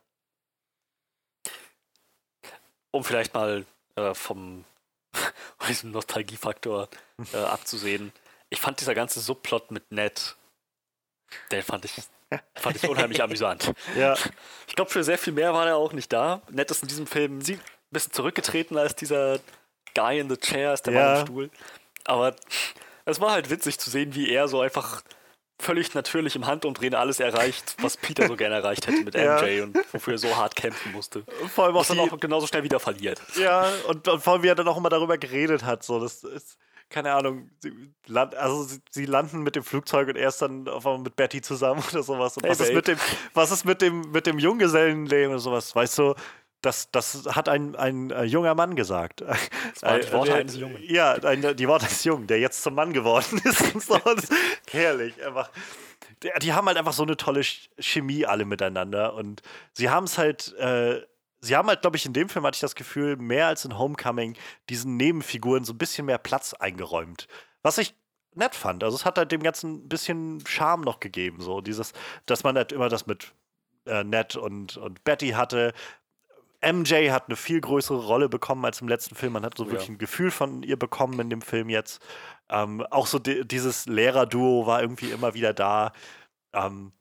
Um 2.91 3.03
vielleicht 3.03 3.33
mal 3.33 3.65
äh, 3.95 4.13
vom 4.13 4.65
diesem 5.67 5.91
Nostalgiefaktor 5.91 6.89
äh, 7.33 7.37
abzusehen. 7.37 8.11
Ich 8.49 8.59
fand 8.59 8.79
dieser 8.79 8.95
ganze 8.95 9.19
Subplot 9.19 9.71
mit 9.71 9.91
Ned, 9.91 10.35
den 11.51 11.63
fand 11.63 11.85
ich 11.85 11.97
Fand 12.55 12.75
ich 12.75 12.89
unheimlich 12.89 13.21
amüsant. 13.21 13.73
Ja. 13.97 14.15
Ich 14.67 14.75
glaube, 14.75 14.91
für 14.91 15.03
sehr 15.03 15.17
viel 15.17 15.33
mehr 15.33 15.53
war 15.53 15.67
er 15.67 15.77
auch 15.77 15.93
nicht 15.93 16.11
da. 16.11 16.41
Nett 16.49 16.69
ist 16.71 16.81
in 16.81 16.87
diesem 16.87 17.07
Film 17.07 17.39
ein 17.39 17.59
bisschen 17.89 18.11
zurückgetreten 18.11 18.77
als 18.77 18.95
dieser 18.95 19.39
Guy 19.95 20.19
in 20.19 20.29
the 20.29 20.37
Chair, 20.37 20.73
ist 20.73 20.83
der 20.83 20.93
ja. 20.93 20.99
Mann 20.99 21.19
im 21.19 21.25
Stuhl. 21.25 21.49
Aber 22.05 22.35
es 23.05 23.21
war 23.21 23.31
halt 23.31 23.49
witzig 23.49 23.79
zu 23.79 23.89
sehen, 23.89 24.13
wie 24.13 24.29
er 24.29 24.47
so 24.47 24.61
einfach 24.61 25.01
völlig 25.59 25.93
natürlich 25.95 26.35
im 26.35 26.45
Handumdrehen 26.45 26.93
alles 26.93 27.19
erreicht, 27.19 27.75
was 27.81 27.97
Peter 27.97 28.27
so 28.27 28.35
gerne 28.35 28.55
erreicht 28.55 28.87
hätte 28.87 29.03
mit 29.03 29.15
ja. 29.15 29.41
MJ 29.41 29.61
und 29.61 29.77
wofür 29.91 30.13
er 30.13 30.19
so 30.19 30.35
hart 30.35 30.55
kämpfen 30.55 30.91
musste. 30.91 31.23
Vor 31.53 31.65
allem 31.65 31.75
auch 31.75 31.79
was 31.79 31.87
dann 31.87 31.99
auch 31.99 32.19
genauso 32.19 32.45
schnell 32.47 32.63
wieder 32.63 32.79
verliert. 32.79 33.21
Ja, 33.39 33.71
und, 33.87 34.07
und 34.07 34.23
vor 34.23 34.33
allem, 34.33 34.43
wie 34.43 34.47
er 34.47 34.55
dann 34.55 34.67
auch 34.67 34.77
immer 34.77 34.89
darüber 34.89 35.17
geredet 35.17 35.63
hat. 35.63 35.83
So, 35.83 35.99
das 35.99 36.23
ist 36.23 36.57
keine 36.89 37.13
Ahnung, 37.13 37.49
sie, 37.59 37.71
land, 38.05 38.35
also 38.35 38.63
sie, 38.63 38.79
sie, 38.89 39.05
landen 39.05 39.43
mit 39.43 39.55
dem 39.55 39.63
Flugzeug 39.63 40.07
und 40.09 40.15
er 40.15 40.29
ist 40.29 40.41
dann 40.41 40.67
auf 40.67 40.85
einmal 40.85 41.01
mit 41.01 41.15
Betty 41.15 41.41
zusammen 41.41 41.83
oder 41.91 42.03
sowas. 42.03 42.37
Und 42.37 42.43
hey, 42.43 42.51
was, 42.51 42.59
ist 42.61 42.73
mit 42.73 42.87
dem, 42.87 42.97
was 43.33 43.51
ist 43.51 43.65
mit 43.65 43.81
dem, 43.81 44.11
mit 44.11 44.25
dem 44.25 44.39
Junggesellenleben 44.39 45.31
oder 45.31 45.39
sowas? 45.39 45.75
Weißt 45.75 45.97
du, 45.97 46.15
das, 46.61 46.89
das 46.91 47.25
hat 47.27 47.49
ein, 47.49 47.75
ein, 47.75 48.11
ein 48.11 48.27
junger 48.27 48.55
Mann 48.55 48.75
gesagt. 48.75 49.21
Das 49.21 49.37
waren 49.81 50.01
die 50.05 50.11
Worte 50.11 50.35
eines 50.35 50.55
Jungen. 50.55 50.77
Ja, 50.81 51.13
ein, 51.13 51.55
die 51.55 51.67
Worte 51.67 51.85
eines 51.85 52.03
Jungen, 52.03 52.27
der 52.27 52.39
jetzt 52.39 52.63
zum 52.63 52.73
Mann 52.75 52.93
geworden 52.93 53.41
ist. 53.43 53.81
so. 53.81 53.99
herrlich, 54.71 55.23
einfach. 55.23 55.51
Die, 56.23 56.29
die, 56.41 56.53
haben 56.53 56.67
halt 56.67 56.77
einfach 56.77 56.93
so 56.93 57.03
eine 57.03 57.15
tolle 57.15 57.41
Chemie 57.79 58.25
alle 58.25 58.45
miteinander 58.45 59.13
und 59.13 59.41
sie 59.73 59.89
haben 59.89 60.05
es 60.05 60.17
halt. 60.17 60.55
Äh, 60.57 61.01
sie 61.41 61.55
haben 61.55 61.67
halt, 61.67 61.81
glaube 61.81 61.97
ich, 61.97 62.05
in 62.05 62.13
dem 62.13 62.29
Film 62.29 62.45
hatte 62.45 62.55
ich 62.55 62.61
das 62.61 62.75
Gefühl, 62.75 63.17
mehr 63.17 63.47
als 63.47 63.65
in 63.65 63.77
Homecoming 63.77 64.35
diesen 64.69 64.97
Nebenfiguren 64.97 65.63
so 65.63 65.73
ein 65.73 65.77
bisschen 65.77 66.05
mehr 66.05 66.17
Platz 66.17 66.53
eingeräumt. 66.53 67.27
Was 67.61 67.77
ich 67.77 67.95
nett 68.37 68.55
fand. 68.55 68.83
Also 68.83 68.95
es 68.95 69.05
hat 69.05 69.17
halt 69.17 69.31
dem 69.31 69.43
Ganzen 69.43 69.85
ein 69.85 69.89
bisschen 69.89 70.45
Charme 70.45 70.81
noch 70.81 70.99
gegeben. 70.99 71.41
So 71.41 71.61
dieses, 71.61 71.93
dass 72.25 72.43
man 72.43 72.55
halt 72.55 72.71
immer 72.71 72.89
das 72.89 73.07
mit 73.07 73.33
äh, 73.85 74.03
Ned 74.03 74.35
und, 74.35 74.77
und 74.77 75.03
Betty 75.03 75.29
hatte. 75.29 75.73
MJ 76.63 77.11
hat 77.11 77.25
eine 77.27 77.35
viel 77.35 77.61
größere 77.61 78.05
Rolle 78.05 78.29
bekommen 78.29 78.65
als 78.65 78.81
im 78.81 78.87
letzten 78.87 79.15
Film. 79.15 79.33
Man 79.33 79.43
hat 79.43 79.57
so 79.57 79.65
ja. 79.65 79.71
wirklich 79.71 79.89
ein 79.89 79.97
Gefühl 79.97 80.31
von 80.31 80.63
ihr 80.63 80.77
bekommen 80.77 81.19
in 81.19 81.29
dem 81.29 81.41
Film 81.41 81.69
jetzt. 81.69 82.01
Ähm, 82.49 82.81
auch 82.89 83.07
so 83.07 83.19
di 83.19 83.45
dieses 83.45 83.85
Lehrer-Duo 83.85 84.65
war 84.65 84.81
irgendwie 84.81 85.11
immer 85.11 85.33
wieder 85.33 85.53
da. 85.53 85.91
Ähm, 86.53 86.93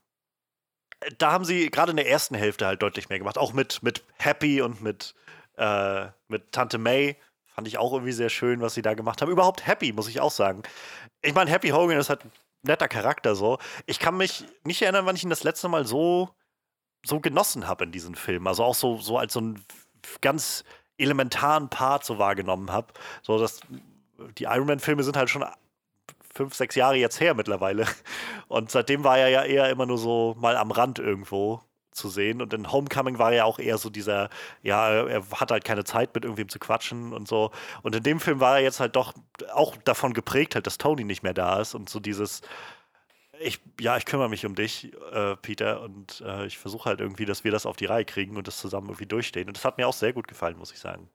da 1.18 1.32
haben 1.32 1.44
sie 1.44 1.70
gerade 1.70 1.90
in 1.90 1.97
der 1.97 2.09
ersten 2.09 2.35
Hälfte 2.35 2.66
halt 2.66 2.82
deutlich 2.82 3.09
mehr 3.09 3.18
gemacht. 3.18 3.39
Auch 3.39 3.52
mit, 3.52 3.82
mit 3.82 4.02
Happy 4.18 4.62
und 4.62 4.82
mit, 4.82 5.14
äh, 5.56 6.06
mit 6.28 6.52
Tante 6.52 6.78
May. 6.78 7.16
Fand 7.47 7.68
ich 7.68 7.78
auch 7.78 7.93
irgendwie 7.93 8.12
sehr 8.12 8.28
schön, 8.28 8.60
was 8.60 8.74
sie 8.74 8.82
da 8.82 8.94
gemacht 8.94 9.23
haben. 9.23 9.31
Überhaupt 9.31 9.66
Happy, 9.66 9.93
muss 9.93 10.09
ich 10.09 10.20
auch 10.20 10.31
sagen. 10.31 10.62
Ich 11.23 11.35
meine, 11.35 11.51
Happy 11.51 11.70
Hogan 11.70 11.98
ist 11.98 12.10
halt 12.10 12.24
ein 12.24 12.32
netter 12.62 12.89
Charakter 12.89 13.35
so. 13.35 13.59
Ich 13.86 13.98
kann 13.98 14.16
mich 14.16 14.44
nicht 14.64 14.82
erinnern, 14.82 15.06
wann 15.06 15.16
ich 15.16 15.24
ihn 15.24 15.31
das 15.31 15.44
letzte 15.44 15.68
Mal 15.68 15.86
so, 15.86 16.31
so 17.05 17.20
genossen 17.20 17.66
habe 17.66 17.85
in 17.85 17.93
diesem 17.93 18.14
Film. 18.14 18.47
Also 18.47 18.64
auch 18.64 18.74
so, 18.74 18.98
so 18.98 19.18
als 19.18 19.32
so 19.32 19.40
einen 19.40 19.64
ganz 20.20 20.64
elementaren 20.98 21.68
Part 21.68 22.05
so 22.05 22.18
wahrgenommen 22.18 22.70
habe. 22.70 22.93
So, 23.23 23.39
dass 23.39 23.60
die 24.39 24.44
Iron 24.44 24.66
Man-Filme 24.66 25.02
sind 25.02 25.16
halt 25.16 25.31
schon 25.31 25.44
fünf, 26.37 26.55
sechs 26.55 26.75
Jahre 26.75 26.97
jetzt 26.97 27.21
her 27.21 27.35
mittlerweile. 27.35 27.87
Und 28.49 28.71
seitdem 28.71 29.05
war 29.05 29.19
er 29.19 29.29
ja 29.29 29.43
eher 29.45 29.71
immer 29.71 29.87
nur 29.87 29.99
so 29.99 30.37
mal 30.39 30.57
am 30.57 30.71
Rand 30.71 30.99
irgendwo 30.99 31.63
zu 31.93 32.09
sehen. 32.09 32.43
Und 32.43 32.53
in 32.55 32.71
Homecoming 32.71 33.19
war 33.19 33.31
er 33.31 33.37
ja 33.39 33.45
auch 33.45 33.59
eher 33.59 33.79
so 33.79 33.91
dieser, 33.91 34.29
ja, 34.63 34.91
er 34.91 35.23
hat 35.33 35.51
halt 35.51 35.65
keine 35.65 35.85
Zeit 35.85 36.15
mit 36.15 36.25
irgendwem 36.25 36.49
zu 36.49 36.59
quatschen 36.59 37.13
und 37.13 37.27
so. 37.27 37.51
Und 37.83 37.97
in 37.97 38.03
dem 38.03 38.21
Film 38.21 38.39
war 38.41 38.59
er 38.59 38.63
jetzt 38.63 38.81
halt 38.81 38.95
doch 38.97 39.15
auch 39.53 39.77
davon 39.79 40.13
geprägt, 40.13 40.55
halt, 40.55 40.67
dass 40.67 40.79
Tony 40.79 41.05
nicht 41.05 41.23
mehr 41.23 41.35
da 41.35 41.61
ist 41.61 41.75
und 41.75 41.89
so 41.89 41.99
dieses, 41.99 42.43
ich, 43.41 43.61
ja, 43.81 43.97
ich 43.97 44.05
kümmere 44.05 44.29
mich 44.29 44.47
um 44.47 44.55
dich, 44.55 44.93
äh, 45.13 45.37
Peter, 45.37 45.81
und 45.83 46.23
äh, 46.25 46.47
ich 46.47 46.59
versuche 46.59 46.89
halt 46.89 47.01
irgendwie, 47.01 47.25
dass 47.27 47.45
wir 47.45 47.51
das 47.51 47.67
auf 47.67 47.77
die 47.77 47.87
Reihe 47.87 48.05
kriegen 48.05 48.37
und 48.37 48.47
das 48.47 48.59
zusammen 48.59 48.89
irgendwie 48.89 49.07
durchstehen. 49.07 49.49
Und 49.49 49.57
das 49.57 49.65
hat 49.65 49.79
mir 49.79 49.89
auch 49.89 49.93
sehr 49.95 50.13
gut 50.13 50.29
gefallen, 50.29 50.57
muss 50.59 50.73
ich 50.73 50.79
sagen. 50.79 51.09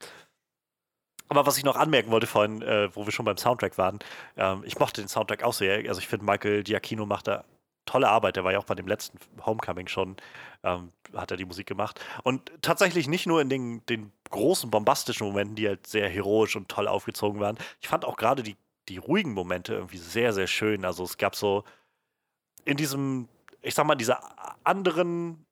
Aber 1.31 1.45
was 1.45 1.57
ich 1.57 1.63
noch 1.63 1.77
anmerken 1.77 2.11
wollte 2.11 2.27
vorhin, 2.27 2.61
äh, 2.61 2.93
wo 2.93 3.05
wir 3.05 3.13
schon 3.13 3.23
beim 3.23 3.37
Soundtrack 3.37 3.77
waren, 3.77 3.99
ähm, 4.35 4.63
ich 4.65 4.77
mochte 4.77 5.01
den 5.01 5.07
Soundtrack 5.07 5.43
auch 5.43 5.53
sehr. 5.53 5.87
Also 5.87 6.01
ich 6.01 6.07
finde, 6.09 6.25
Michael 6.25 6.61
Giacchino 6.61 7.05
macht 7.05 7.27
da 7.27 7.45
tolle 7.85 8.09
Arbeit. 8.09 8.35
Der 8.35 8.43
war 8.43 8.51
ja 8.51 8.59
auch 8.59 8.65
bei 8.65 8.75
dem 8.75 8.85
letzten 8.85 9.17
Homecoming 9.45 9.87
schon, 9.87 10.17
ähm, 10.63 10.89
hat 11.15 11.31
er 11.31 11.37
die 11.37 11.45
Musik 11.45 11.67
gemacht. 11.67 12.01
Und 12.23 12.51
tatsächlich 12.61 13.07
nicht 13.07 13.27
nur 13.27 13.39
in 13.39 13.47
den, 13.47 13.81
den 13.85 14.11
großen 14.29 14.69
bombastischen 14.69 15.25
Momenten, 15.25 15.55
die 15.55 15.69
halt 15.69 15.87
sehr 15.87 16.09
heroisch 16.09 16.57
und 16.57 16.67
toll 16.67 16.89
aufgezogen 16.89 17.39
waren. 17.39 17.57
Ich 17.79 17.87
fand 17.87 18.03
auch 18.03 18.17
gerade 18.17 18.43
die, 18.43 18.57
die 18.89 18.97
ruhigen 18.97 19.33
Momente 19.33 19.75
irgendwie 19.75 19.99
sehr, 19.99 20.33
sehr 20.33 20.47
schön. 20.47 20.83
Also 20.83 21.05
es 21.05 21.17
gab 21.17 21.37
so 21.37 21.63
in 22.65 22.75
diesem, 22.75 23.29
ich 23.61 23.73
sag 23.73 23.85
mal, 23.85 23.95
dieser 23.95 24.19
anderen 24.65 25.45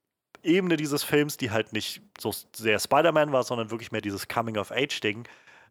Ebene 0.43 0.75
dieses 0.75 1.05
Films, 1.05 1.37
die 1.37 1.51
halt 1.51 1.71
nicht 1.71 2.01
so 2.19 2.33
sehr 2.53 2.79
Spider-Man 2.79 3.31
war, 3.31 3.43
sondern 3.43 3.71
wirklich 3.71 3.93
mehr 3.93 4.01
dieses 4.01 4.27
Coming-of-Age-Ding, 4.27 5.25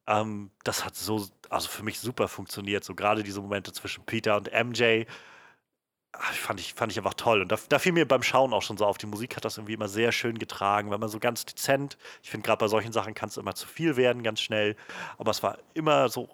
ähm, 0.09 0.51
das 0.65 0.85
hat 0.85 0.97
so, 0.97 1.29
also 1.51 1.69
für 1.69 1.85
mich 1.85 2.01
super 2.01 2.29
funktioniert. 2.29 2.83
So 2.85 2.95
gerade 2.95 3.23
diese 3.23 3.41
Momente 3.41 3.73
zwischen 3.73 4.05
Peter 4.05 4.37
und 4.37 4.51
MJ. 4.53 5.05
Ach, 6.13 6.33
fand, 6.33 6.59
ich, 6.61 6.75
fand 6.75 6.91
ich 6.91 6.99
einfach 6.99 7.15
toll. 7.15 7.43
Und 7.43 7.53
da, 7.53 7.59
da, 7.69 7.79
fiel 7.79 7.93
mir 7.93 8.09
beim 8.09 8.23
Schauen 8.23 8.53
auch 8.55 8.63
schon 8.63 8.79
so 8.79 8.87
auf. 8.87 8.99
Die 8.99 9.07
Musik 9.07 9.37
hat 9.37 9.45
das 9.45 9.59
irgendwie 9.59 9.75
immer 9.75 9.89
sehr 9.89 10.11
schön 10.11 10.39
getragen, 10.39 10.91
weil 10.91 10.99
man 10.99 11.11
so 11.11 11.21
ganz 11.21 11.45
dezent, 11.45 11.99
ich 12.23 12.31
finde 12.31 12.47
gerade 12.47 12.59
bei 12.59 12.69
solchen 12.69 12.93
Sachen 12.93 13.15
kann 13.15 13.29
es 13.29 13.37
immer 13.37 13.55
zu 13.55 13.69
viel 13.69 13.97
werden, 13.97 14.23
ganz 14.23 14.41
schnell. 14.41 14.77
Aber 15.19 15.31
es 15.31 15.43
war 15.43 15.59
immer 15.75 16.09
so 16.09 16.29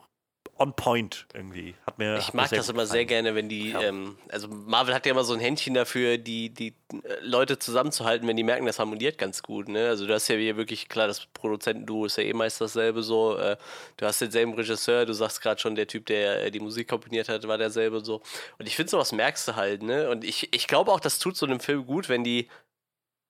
on 0.59 0.75
point 0.75 1.27
irgendwie. 1.35 1.75
Hat 1.87 1.99
mir, 1.99 2.17
ich 2.19 2.29
hat 2.29 2.35
mag 2.35 2.51
das 2.51 2.69
immer 2.69 2.87
sehr 2.87 3.05
gerne, 3.05 3.35
wenn 3.35 3.49
die, 3.49 3.71
ja. 3.71 3.83
ähm, 3.83 4.17
also 4.31 4.49
Marvel 4.49 4.95
hat 4.95 5.07
ja 5.07 5.13
immer 5.13 5.25
so 5.25 5.35
ein 5.35 5.41
Händchen 5.41 5.75
dafür, 5.75 6.19
die, 6.19 6.51
die 6.51 6.69
äh, 6.93 7.17
Leute 7.23 7.59
zusammenzuhalten, 7.59 8.27
wenn 8.29 8.37
die 8.37 8.43
merken, 8.43 8.67
das 8.67 8.79
harmoniert 8.79 9.19
ganz 9.19 9.43
gut. 9.43 9.69
Ne? 9.69 9.89
Also 9.89 10.07
du 10.07 10.15
hast 10.15 10.29
ja 10.29 10.37
hier 10.37 10.57
wirklich, 10.57 10.89
klar, 10.89 11.07
das 11.07 11.27
Produzentenduo 11.27 12.07
ist 12.07 12.19
ja 12.19 12.25
eh 12.25 12.33
meist 12.33 12.61
dasselbe 12.61 13.03
so. 13.03 13.37
Äh, 13.37 13.57
du 13.97 14.07
hast 14.07 14.21
denselben 14.21 14.55
Regisseur, 14.55 15.07
du 15.07 15.13
sagst 15.13 15.41
gerade 15.41 15.61
schon, 15.61 15.75
der 15.75 15.87
Typ, 15.87 16.07
der 16.07 16.45
äh, 16.47 16.51
die 16.51 16.61
Musik 16.61 16.89
komponiert 16.89 17.29
hat, 17.29 17.47
war 17.49 17.59
derselbe 17.59 18.05
so. 18.05 18.23
Und 18.59 18.67
ich 18.67 18.77
finde, 18.77 18.91
sowas 18.91 19.13
merkst 19.13 19.49
du 19.49 19.57
halt, 19.57 19.83
ne? 19.83 20.11
Und 20.11 20.25
ich, 20.25 20.55
ich 20.55 20.67
glaube 20.67 20.93
auch, 20.93 21.01
das 21.01 21.19
tut 21.19 21.37
so 21.37 21.47
einem 21.47 21.61
Film 21.61 21.87
gut, 21.87 22.09
wenn 22.09 22.25
die 22.25 22.49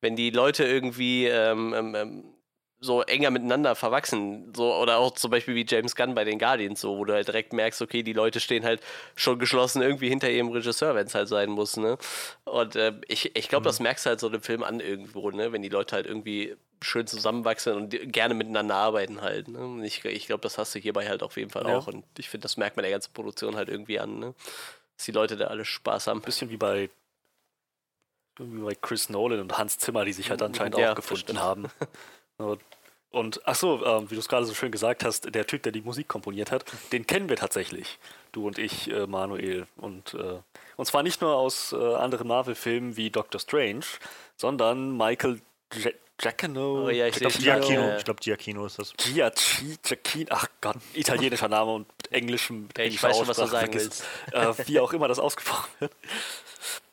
wenn 0.01 0.17
die 0.17 0.29
Leute 0.29 0.65
irgendwie 0.65 1.27
ähm, 1.27 1.73
ähm, 1.75 1.95
ähm 1.95 2.34
so 2.85 3.03
enger 3.03 3.31
miteinander 3.31 3.75
verwachsen. 3.75 4.53
So, 4.55 4.75
oder 4.75 4.99
auch 4.99 5.13
zum 5.13 5.31
Beispiel 5.31 5.55
wie 5.55 5.67
James 5.69 5.97
Gunn 5.97 6.15
bei 6.15 6.25
den 6.25 6.39
Guardians, 6.39 6.81
so, 6.81 6.99
wo 6.99 7.05
du 7.05 7.15
halt 7.15 7.29
direkt 7.29 7.53
merkst, 7.53 7.81
okay, 7.83 8.03
die 8.03 8.13
Leute 8.13 8.41
stehen 8.41 8.65
halt 8.65 8.81
schon 9.17 9.39
geschlossen 9.39 9.83
irgendwie 9.83 10.09
hinter 10.09 10.31
ihrem 10.31 10.49
Regisseur, 10.49 10.95
wenn 10.95 11.07
es 11.07 11.15
halt 11.15 11.29
sein 11.29 11.51
muss, 11.51 11.77
ne? 11.77 11.99
Und 12.45 12.77
äh, 12.77 12.93
ich, 13.09 13.35
ich 13.37 13.49
glaube, 13.49 13.63
mhm. 13.63 13.69
das 13.69 13.81
merkst 13.81 14.07
du 14.07 14.11
halt 14.11 14.21
so 14.21 14.29
dem 14.29 14.43
Film 14.43 14.63
an 14.63 14.81
irgendwo, 14.81 15.31
ne? 15.31 15.53
Wenn 15.53 15.63
die 15.63 15.69
Leute 15.69 15.97
halt 15.97 16.07
irgendwie 16.07 16.57
schön 16.83 17.07
zusammenwachsen 17.07 17.75
und 17.75 18.13
gerne 18.13 18.35
miteinander 18.35 18.75
arbeiten 18.75 19.23
halt. 19.23 19.49
Ne? 19.49 19.59
Und 19.59 19.85
ich, 19.85 20.05
ich 20.05 20.27
glaube, 20.27 20.43
das 20.43 20.59
hast 20.59 20.75
du 20.75 20.79
hierbei 20.79 21.09
halt 21.09 21.23
auf 21.23 21.39
jeden 21.39 21.51
Fall 21.51 21.67
ja. 21.67 21.79
auch. 21.79 21.87
Und 21.87 22.05
ich 22.19 22.29
finde, 22.29 22.43
das 22.43 22.59
merkt 22.59 22.77
man 22.77 22.83
der 22.83 22.93
ganzen 22.93 23.15
Produktion 23.15 23.57
halt 23.57 23.71
irgendwie 23.71 23.99
an, 23.99 24.19
ne? 24.19 24.35
Dass 24.97 25.07
die 25.07 25.13
Leute 25.13 25.37
da 25.37 25.47
alle 25.47 25.65
Spaß 25.65 26.07
haben. 26.07 26.19
Ein 26.21 26.25
bisschen 26.25 26.51
wie 26.51 26.59
bei 26.59 26.91
wie 28.39 28.63
bei 28.63 28.75
Chris 28.75 29.09
Nolan 29.09 29.41
und 29.41 29.57
Hans 29.57 29.79
Zimmer, 29.79 30.05
die 30.05 30.13
sich 30.13 30.31
halt 30.31 30.43
anscheinend 30.43 30.77
ja, 30.77 30.93
auch 30.93 30.97
gefunden 30.97 31.39
haben. 31.41 31.67
Und 33.15 33.43
ach 33.45 33.55
so, 33.55 33.87
ähm, 33.87 34.11
wie 34.11 34.15
du 34.15 34.21
es 34.21 34.29
gerade 34.29 34.45
so 34.45 34.55
schön 34.55 34.73
gesagt 34.73 35.05
hast, 35.05 35.33
der 35.33 35.47
Typ, 35.47 35.63
der 35.63 35.71
die 35.71 35.83
Musik 35.83 36.09
komponiert 36.09 36.51
hat, 36.51 36.65
den 36.91 37.07
kennen 37.07 37.29
wir 37.29 37.37
tatsächlich, 37.37 38.01
du 38.33 38.45
und 38.45 38.59
ich, 38.59 38.91
äh, 38.91 39.07
Manuel. 39.07 39.69
Und, 39.77 40.15
äh, 40.15 40.41
und 40.77 40.87
zwar 40.87 41.05
nicht 41.05 41.21
nur 41.21 41.37
aus 41.37 41.73
äh, 41.73 41.95
anderen 41.95 42.27
Marvel-Filmen 42.27 42.97
wie 42.97 43.11
Doctor 43.11 43.41
Strange, 43.41 43.85
sondern 44.37 44.97
Michael 44.97 45.41
Giacchino. 46.19 46.87
Oh, 46.87 46.91
ja, 46.91 47.07
ich, 47.07 47.15
glaube 47.15 47.37
Giacchino. 47.39 47.97
Ich 47.97 48.05
glaube 48.05 48.21
Giacchino 48.21 48.67
ist 48.67 48.81
das. 48.81 48.93
Giacchi, 48.97 49.77
Giacchino, 49.81 50.31
ach 50.31 50.49
Gott, 50.61 50.79
italienischer 50.95 51.49
Name 51.49 51.73
und 51.73 51.87
englischem. 52.11 52.69
Ja, 52.77 52.83
ich 52.83 53.01
weiß 53.01 53.17
schon, 53.17 53.29
was 53.29 53.37
du 53.37 53.47
sagen 53.47 53.75
willst. 53.75 54.05
Äh, 54.33 54.55
wie 54.67 54.81
auch 54.81 54.93
immer 54.93 55.07
das 55.07 55.21
ausgesprochen 55.21 55.71
wird. 55.79 55.93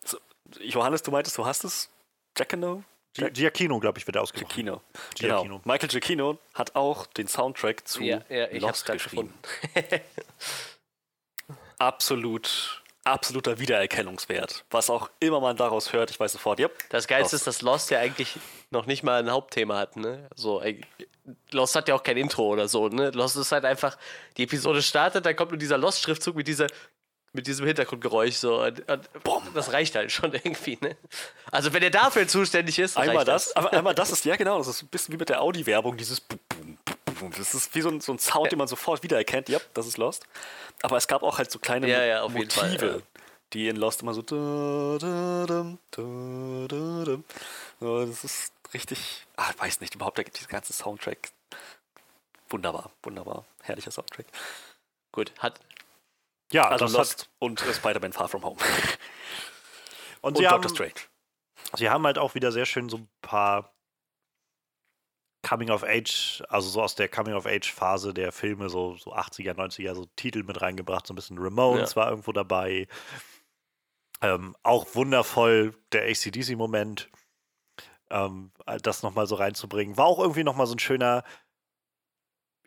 So, 0.05 0.19
Johannes, 0.59 1.01
du 1.01 1.09
meintest, 1.09 1.35
du 1.35 1.45
hast 1.47 1.63
es? 1.63 1.89
Giacchino? 2.35 2.83
Giacchino, 3.13 3.79
glaube 3.79 3.99
ich, 3.99 4.07
wird 4.07 4.15
er 4.15 4.21
ausgesprochen. 4.21 4.55
Giacchino. 4.55 4.81
Giacchino. 5.15 5.59
Genau. 5.59 5.61
Michael 5.65 5.89
Giacchino 5.89 6.39
hat 6.53 6.75
auch 6.75 7.05
den 7.07 7.27
Soundtrack 7.27 7.87
zu 7.87 8.03
ja, 8.03 8.21
ja, 8.29 8.47
Lost 8.57 8.85
geschrieben. 8.85 9.33
Absolut, 11.77 12.83
absoluter 13.03 13.57
Wiedererkennungswert. 13.57 14.65
Was 14.69 14.91
auch 14.91 15.09
immer 15.19 15.39
man 15.39 15.57
daraus 15.57 15.93
hört, 15.93 16.11
ich 16.11 16.19
weiß 16.19 16.33
sofort, 16.33 16.59
yep. 16.59 16.71
Das 16.89 17.07
Geilste 17.07 17.35
ist, 17.35 17.47
dass 17.47 17.63
Lost 17.63 17.89
ja 17.89 17.99
eigentlich 17.99 18.37
noch 18.69 18.85
nicht 18.85 19.01
mal 19.01 19.19
ein 19.19 19.31
Hauptthema 19.31 19.77
hat, 19.77 19.97
ne? 19.97 20.29
So, 20.35 20.61
Lost 21.51 21.75
hat 21.75 21.87
ja 21.87 21.95
auch 21.95 22.03
kein 22.03 22.17
Intro 22.17 22.47
oder 22.47 22.67
so, 22.67 22.87
ne? 22.87 23.09
Lost 23.09 23.35
ist 23.35 23.51
halt 23.51 23.65
einfach, 23.65 23.97
die 24.37 24.43
Episode 24.43 24.83
startet, 24.83 25.25
dann 25.25 25.35
kommt 25.35 25.49
nur 25.51 25.57
dieser 25.57 25.79
Lost-Schriftzug 25.79 26.35
mit 26.35 26.47
dieser 26.47 26.67
mit 27.33 27.47
diesem 27.47 27.65
Hintergrundgeräusch 27.65 28.35
so. 28.35 28.61
Und, 28.61 28.89
und, 28.89 29.09
das 29.53 29.71
reicht 29.71 29.95
halt 29.95 30.11
schon 30.11 30.33
irgendwie, 30.43 30.77
ne? 30.81 30.97
Also 31.51 31.73
wenn 31.73 31.83
er 31.83 31.89
dafür 31.89 32.27
zuständig 32.27 32.79
ist, 32.79 32.97
einmal 32.97 33.25
das, 33.25 33.45
das. 33.45 33.55
Aber 33.55 33.73
einmal 33.73 33.95
das 33.95 34.11
ist 34.13 34.25
ja 34.25 34.35
genau, 34.35 34.57
das 34.57 34.67
ist 34.67 34.83
ein 34.83 34.87
bisschen 34.87 35.13
wie 35.13 35.17
mit 35.17 35.29
der 35.29 35.41
Audi-Werbung, 35.41 35.97
dieses 35.97 36.21
das 37.37 37.53
ist 37.53 37.75
wie 37.75 37.81
so 37.81 37.89
ein, 37.89 38.01
so 38.01 38.11
ein 38.13 38.19
Sound, 38.19 38.45
ja. 38.45 38.49
den 38.49 38.57
man 38.57 38.67
sofort 38.67 39.03
wiedererkennt. 39.03 39.47
Ja, 39.47 39.59
das 39.75 39.85
ist 39.85 39.97
Lost. 39.97 40.25
Aber 40.81 40.97
es 40.97 41.07
gab 41.07 41.21
auch 41.21 41.37
halt 41.37 41.51
so 41.51 41.59
kleine 41.59 41.87
ja, 41.87 42.03
ja, 42.03 42.27
Motive, 42.27 42.51
Fall, 42.51 42.77
ja. 42.81 43.21
die 43.53 43.67
in 43.67 43.75
Lost 43.75 44.01
immer 44.01 44.15
so. 44.15 44.23
Das 47.79 48.23
ist 48.23 48.53
richtig. 48.73 49.27
Ach, 49.35 49.53
ich 49.53 49.59
weiß 49.59 49.81
nicht, 49.81 49.93
überhaupt 49.93 50.17
der, 50.17 50.25
dieser 50.25 50.47
ganze 50.47 50.73
Soundtrack. 50.73 51.29
Wunderbar, 52.49 52.91
wunderbar. 53.03 53.45
Herrlicher 53.61 53.91
Soundtrack. 53.91 54.25
Gut, 55.11 55.31
hat, 55.39 55.59
ja, 56.51 56.67
also 56.67 56.85
Lost 56.85 57.29
und 57.39 57.59
Spider-Man 57.59 58.13
Far 58.13 58.27
From 58.27 58.43
Home. 58.43 58.57
und, 60.21 60.37
und 60.37 60.43
Doctor 60.43 60.69
Strange. 60.69 60.93
Sie 61.75 61.89
haben 61.89 62.05
halt 62.05 62.17
auch 62.17 62.35
wieder 62.35 62.51
sehr 62.51 62.65
schön 62.65 62.89
so 62.89 62.97
ein 62.97 63.09
paar 63.21 63.73
Coming 65.43 65.71
of 65.71 65.83
Age, 65.83 66.43
also 66.49 66.69
so 66.69 66.81
aus 66.81 66.95
der 66.95 67.09
Coming 67.09 67.33
of 67.33 67.45
Age 67.45 67.71
Phase 67.71 68.13
der 68.13 68.31
Filme, 68.31 68.69
so, 68.69 68.95
so 68.97 69.13
80er, 69.13 69.53
90er, 69.53 69.95
so 69.95 70.05
Titel 70.15 70.43
mit 70.43 70.61
reingebracht, 70.61 71.07
so 71.07 71.13
ein 71.13 71.15
bisschen 71.15 71.37
Ramones 71.39 71.91
ja. 71.91 71.95
war 71.95 72.09
irgendwo 72.09 72.31
dabei. 72.31 72.87
Ähm, 74.21 74.55
auch 74.61 74.93
wundervoll 74.93 75.73
der 75.91 76.03
ACDC-Moment, 76.03 77.09
ähm, 78.11 78.51
das 78.83 79.01
nochmal 79.01 79.25
so 79.25 79.35
reinzubringen. 79.35 79.97
War 79.97 80.05
auch 80.05 80.19
irgendwie 80.19 80.43
nochmal 80.43 80.67
so 80.67 80.75
ein 80.75 80.79
schöner, 80.79 81.23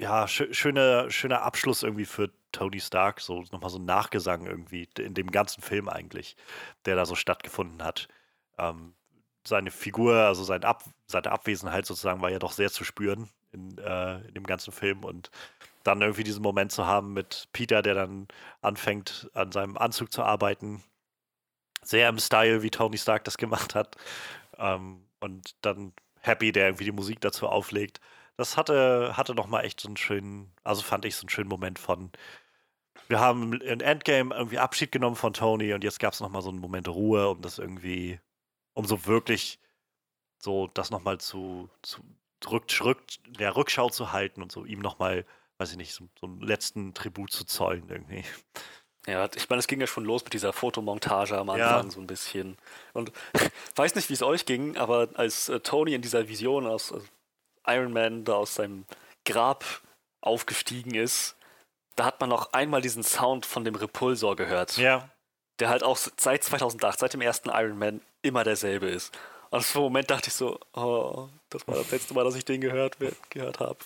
ja, 0.01 0.27
sch 0.27 0.49
schöner, 0.51 1.11
schöner 1.11 1.43
Abschluss 1.43 1.85
irgendwie 1.85 2.07
für 2.07 2.33
Tony 2.55 2.81
Stark, 2.81 3.21
so 3.21 3.43
nochmal 3.53 3.71
so 3.71 3.79
ein 3.79 3.85
Nachgesang 3.85 4.47
irgendwie 4.47 4.89
in 4.99 5.15
dem 5.15 5.31
ganzen 5.31 5.63
Film 5.63 5.89
eigentlich, 5.89 6.37
der 6.87 6.97
da 6.97 7.07
so 7.07 7.15
stattgefunden 7.15 7.83
hat. 7.83 8.09
Ähm, 8.59 8.95
seine 9.47 9.71
Figur, 9.71 10.15
also 10.15 10.45
sein 10.45 10.65
Ab 10.65 10.85
seine 11.07 11.33
Abwesenheit 11.33 11.87
sozusagen 11.87 12.23
war 12.23 12.31
ja 12.31 12.39
doch 12.39 12.53
sehr 12.53 12.71
zu 12.71 12.85
spüren 12.85 13.29
in, 13.53 13.79
äh, 13.79 14.21
in 14.29 14.35
dem 14.35 14.45
ganzen 14.45 14.73
Film 14.73 15.05
und 15.05 15.31
dann 15.85 16.01
irgendwie 16.01 16.25
diesen 16.25 16.43
Moment 16.43 16.73
zu 16.73 16.87
haben 16.87 17.13
mit 17.13 17.49
Peter, 17.53 17.83
der 17.83 17.95
dann 17.95 18.27
anfängt, 18.63 19.31
an 19.35 19.53
seinem 19.53 19.77
Anzug 19.77 20.13
zu 20.13 20.23
arbeiten. 20.23 20.83
Sehr 21.83 22.09
im 22.09 22.19
Style, 22.19 22.63
wie 22.63 22.71
Tony 22.71 22.97
Stark 22.97 23.25
das 23.25 23.37
gemacht 23.37 23.75
hat. 23.75 23.97
Ähm, 24.59 25.05
und 25.21 25.55
dann 25.63 25.93
Happy, 26.21 26.53
der 26.53 26.69
irgendwie 26.69 26.85
die 26.85 26.93
Musik 26.93 27.21
dazu 27.21 27.47
auflegt. 27.49 28.01
Das 28.37 28.57
hatte, 28.57 29.17
hatte 29.17 29.35
nochmal 29.35 29.65
echt 29.65 29.81
so 29.81 29.89
einen 29.89 29.97
schönen, 29.97 30.53
also 30.65 30.83
fand 30.83 31.05
ich 31.05 31.17
so 31.17 31.23
einen 31.23 31.29
schönen 31.29 31.49
Moment 31.49 31.79
von, 31.79 32.11
wir 33.09 33.21
haben 33.21 33.61
in 33.61 33.81
Endgame 33.81 34.35
irgendwie 34.35 34.59
Abschied 34.59 34.93
genommen 34.93 35.17
von 35.17 35.33
Tony 35.33 35.73
und 35.73 35.85
jetzt 35.85 36.01
gab 36.01 36.13
es 36.13 36.21
nochmal 36.21 36.43
so 36.43 36.51
einen 36.51 36.59
Moment 36.59 36.89
Ruhe, 36.89 37.29
um 37.29 37.43
das 37.43 37.59
irgendwie, 37.59 38.21
um 38.73 38.87
so 38.87 39.07
wirklich 39.07 39.59
so 40.39 40.69
das 40.75 40.91
nochmal 40.91 41.19
zu, 41.19 41.69
zu, 41.83 42.03
Rück, 42.51 42.65
Rück, 42.83 43.03
der 43.27 43.57
Rückschau 43.57 43.89
zu 43.89 44.13
halten 44.13 44.43
und 44.43 44.53
so 44.53 44.65
ihm 44.65 44.81
nochmal, 44.81 45.25
weiß 45.59 45.73
ich 45.73 45.77
nicht, 45.77 45.95
so, 45.95 46.09
so 46.21 46.27
einen 46.27 46.41
letzten 46.41 46.95
Tribut 46.95 47.33
zu 47.33 47.45
zollen 47.45 47.89
irgendwie. 47.89 48.25
Ja, 49.07 49.29
ich 49.35 49.49
meine, 49.51 49.61
es 49.61 49.67
ging 49.67 49.81
ja 49.81 49.87
schon 49.87 50.05
los 50.05 50.25
mit 50.25 50.33
dieser 50.33 50.53
Fotomontage 50.53 51.37
am 51.37 51.51
Anfang 51.51 51.85
ja. 51.85 51.91
so 51.91 52.01
ein 52.01 52.07
bisschen. 52.07 52.57
Und 52.95 53.13
weiß 53.77 53.95
nicht, 53.95 54.09
wie 54.09 54.15
es 54.15 54.23
euch 54.23 54.47
ging, 54.47 54.77
aber 54.77 55.09
als 55.15 55.49
äh, 55.49 55.61
Tony 55.61 55.95
in 55.95 56.03
dieser 56.03 56.29
Vision 56.29 56.67
aus 56.67 56.93
äh, 56.93 57.01
Iron 57.67 57.93
Man 57.93 58.25
da 58.25 58.35
aus 58.35 58.55
seinem 58.55 58.87
Grab 59.25 59.65
aufgestiegen 60.21 60.95
ist, 60.95 61.37
da 61.97 62.05
hat 62.05 62.21
man 62.21 62.31
noch 62.31 62.53
einmal 62.53 62.81
diesen 62.81 63.03
Sound 63.03 63.47
von 63.47 63.65
dem 63.65 63.75
Repulsor 63.75 64.37
gehört. 64.37 64.77
Ja. 64.77 65.09
Der 65.61 65.69
halt 65.69 65.83
auch 65.83 65.97
seit 65.97 66.43
2008, 66.43 66.99
seit 66.99 67.13
dem 67.15 67.21
ersten 67.21 67.49
Iron 67.51 67.79
Man, 67.79 68.01
immer 68.23 68.43
derselbe 68.45 68.89
ist. 68.89 69.17
Und 69.51 69.63
für 69.63 69.79
einen 69.79 69.85
Moment 69.85 70.11
dachte 70.11 70.29
ich 70.29 70.35
so, 70.35 70.59
oh, 70.73 71.29
das 71.49 71.69
war 71.69 71.77
das 71.77 71.91
letzte 71.93 72.13
Mal, 72.13 72.25
dass 72.25 72.35
ich 72.35 72.45
den 72.45 72.61
gehört, 72.61 72.97
gehört 73.31 73.61
habe. 73.61 73.79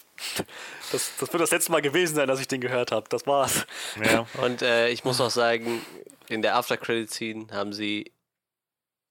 Das, 0.93 1.13
das 1.21 1.31
wird 1.31 1.43
das 1.43 1.51
letzte 1.51 1.71
Mal 1.73 1.83
gewesen 1.83 2.15
sein, 2.15 2.27
dass 2.27 2.41
ich 2.41 2.49
den 2.49 2.63
gehört 2.63 2.91
habe. 2.91 3.07
Das 3.11 3.27
war's. 3.27 3.67
Ja. 4.03 4.27
Und 4.43 4.63
äh, 4.63 4.89
ich 4.89 5.05
muss 5.05 5.21
auch 5.21 5.31
sagen, 5.31 5.85
in 6.29 6.41
der 6.41 6.57
After-Credit-Scene 6.57 7.49
haben 7.51 7.75
sie 7.75 8.11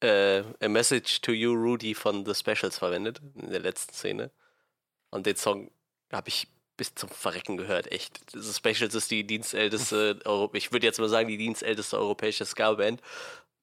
äh, 0.02 0.41
A 0.60 0.68
Message 0.68 1.22
to 1.22 1.32
You, 1.32 1.53
Rudy 1.53 1.94
von 1.94 2.26
The 2.26 2.34
Specials 2.34 2.80
verwendet, 2.80 3.22
in 3.36 3.52
der 3.52 3.60
letzten 3.60 3.94
Szene. 3.94 4.32
Und 5.11 5.28
den 5.28 5.36
Song 5.36 5.69
habe 6.11 6.30
ich 6.30 6.48
bis 6.78 6.94
zum 6.95 7.10
Verrecken 7.10 7.58
gehört, 7.58 7.91
echt. 7.91 8.22
The 8.32 8.54
Specials 8.54 8.95
ist 8.95 9.12
die 9.12 9.26
dienstälteste, 9.26 10.20
ich 10.54 10.72
würde 10.72 10.86
jetzt 10.86 10.99
mal 10.99 11.10
sagen, 11.10 11.28
die 11.28 11.38
dienstälteste 11.38 11.98
europäische 11.98 12.45
Ska-Band. 12.45 13.02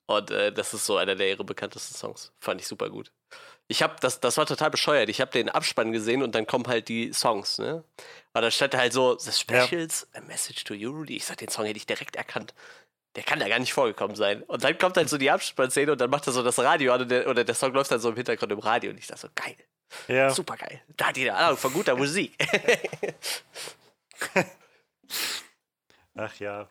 Und 0.07 0.31
äh, 0.31 0.53
das 0.53 0.75
ist 0.75 0.85
so 0.85 0.99
einer 0.99 1.15
der 1.15 1.31
ihre 1.31 1.45
bekanntesten 1.45 1.95
Songs. 1.95 2.33
Fand 2.39 2.61
ich 2.61 2.67
super 2.67 2.91
gut. 2.91 3.11
Ich 3.69 3.83
habe 3.83 3.97
das, 4.01 4.21
das 4.21 4.37
war 4.37 4.45
total 4.45 4.71
bescheuert. 4.71 5.09
Ich 5.09 5.23
habe 5.23 5.31
den 5.31 5.49
Abspann 5.49 5.93
gesehen 5.93 6.23
und 6.23 6.35
dann 6.35 6.47
kommen 6.47 6.67
halt 6.67 6.89
die 6.89 7.15
Songs, 7.15 7.59
ne? 7.59 7.83
Aber 8.35 8.43
da 8.43 8.51
stand 8.51 8.75
halt 8.75 8.93
so 8.93 9.19
The 9.19 9.33
Specials, 9.33 10.07
ja. 10.13 10.21
A 10.21 10.25
Message 10.25 10.65
to 10.65 10.75
You, 10.75 10.91
Rudy. 10.91 11.17
Ich 11.17 11.25
sag, 11.25 11.39
den 11.39 11.49
Song 11.49 11.65
hätte 11.65 11.79
ich 11.79 11.87
direkt 11.87 12.17
erkannt. 12.17 12.53
Der 13.17 13.23
kann 13.23 13.39
da 13.39 13.49
gar 13.49 13.59
nicht 13.61 13.73
vorgekommen 13.73 14.17
sein. 14.17 14.43
Und 14.43 14.65
dann 14.65 14.77
kommt 14.77 14.97
halt 14.99 15.09
so 15.09 15.17
die 15.17 15.31
Abspannszene 15.31 15.93
und 15.93 16.01
dann 16.01 16.11
macht 16.11 16.27
er 16.27 16.33
so 16.35 16.43
das 16.43 16.59
Radio 16.59 16.93
an 16.93 17.09
der, 17.09 17.29
oder 17.29 17.45
der 17.45 17.55
Song 17.55 17.73
läuft 17.73 17.91
dann 17.91 18.01
so 18.01 18.11
im 18.11 18.17
Hintergrund 18.17 18.53
im 18.53 18.59
Radio 18.59 18.91
und 18.91 18.99
ich 18.99 19.07
sag 19.07 19.19
so, 19.19 19.29
geil. 19.35 19.57
Ja. 20.09 20.31
Super 20.31 20.57
geil. 20.57 20.83
Da 20.97 21.07
hat 21.09 21.19
eine 21.19 21.35
Ahnung 21.35 21.57
von 21.57 21.73
guter 21.73 21.97
Musik. 21.97 22.37
Ach 26.15 26.35
ja. 26.37 26.69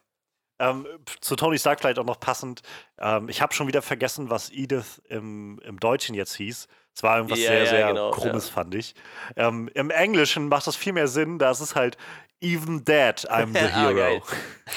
Ähm, 0.59 0.87
zu 1.19 1.35
Tony 1.35 1.57
Stark 1.57 1.79
vielleicht 1.79 1.99
auch 1.99 2.05
noch 2.05 2.19
passend. 2.19 2.61
Ähm, 2.99 3.27
ich 3.27 3.41
habe 3.41 3.53
schon 3.53 3.67
wieder 3.67 3.81
vergessen, 3.81 4.29
was 4.29 4.49
Edith 4.51 5.01
im, 5.09 5.59
im 5.65 5.79
Deutschen 5.79 6.15
jetzt 6.15 6.35
hieß. 6.35 6.67
Es 6.95 7.03
war 7.03 7.17
irgendwas 7.17 7.39
yeah, 7.39 7.49
sehr, 7.49 7.65
sehr 7.67 7.87
genau, 7.87 8.11
krummes, 8.11 8.47
ja. 8.47 8.53
fand 8.53 8.75
ich. 8.75 8.93
Ähm, 9.35 9.69
Im 9.73 9.89
Englischen 9.89 10.47
macht 10.47 10.67
das 10.67 10.75
viel 10.75 10.93
mehr 10.93 11.07
Sinn, 11.07 11.39
da 11.39 11.49
ist 11.51 11.59
es 11.59 11.75
halt 11.75 11.97
Even 12.39 12.85
Dead, 12.85 13.15
I'm 13.29 13.51
the 13.51 13.59
ah, 13.73 13.89
Hero. 13.89 14.23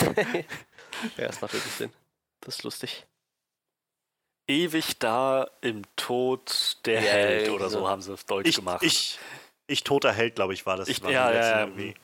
ja, 1.17 1.27
das 1.27 1.41
macht 1.41 1.53
wirklich 1.53 1.73
Sinn. 1.73 1.93
Das 2.41 2.57
ist 2.57 2.63
lustig. 2.63 3.07
Ewig 4.49 4.99
da 4.99 5.49
im 5.61 5.83
Tod 5.97 6.79
der 6.85 7.03
yeah, 7.03 7.13
Held 7.13 7.51
oder 7.51 7.69
so 7.69 7.89
haben 7.89 8.01
sie 8.01 8.13
auf 8.13 8.25
Deutsch 8.25 8.49
ich, 8.49 8.57
gemacht. 8.57 8.83
Ich, 8.83 9.19
ich 9.67 9.83
toter 9.83 10.13
Held, 10.13 10.37
glaube 10.37 10.55
ich, 10.55 10.67
war 10.67 10.77
das. 10.77 10.89
Ich, 10.89 11.03
war 11.03 11.11
ja, 11.11 11.33
ja, 11.33 11.61
irgendwie. 11.61 11.95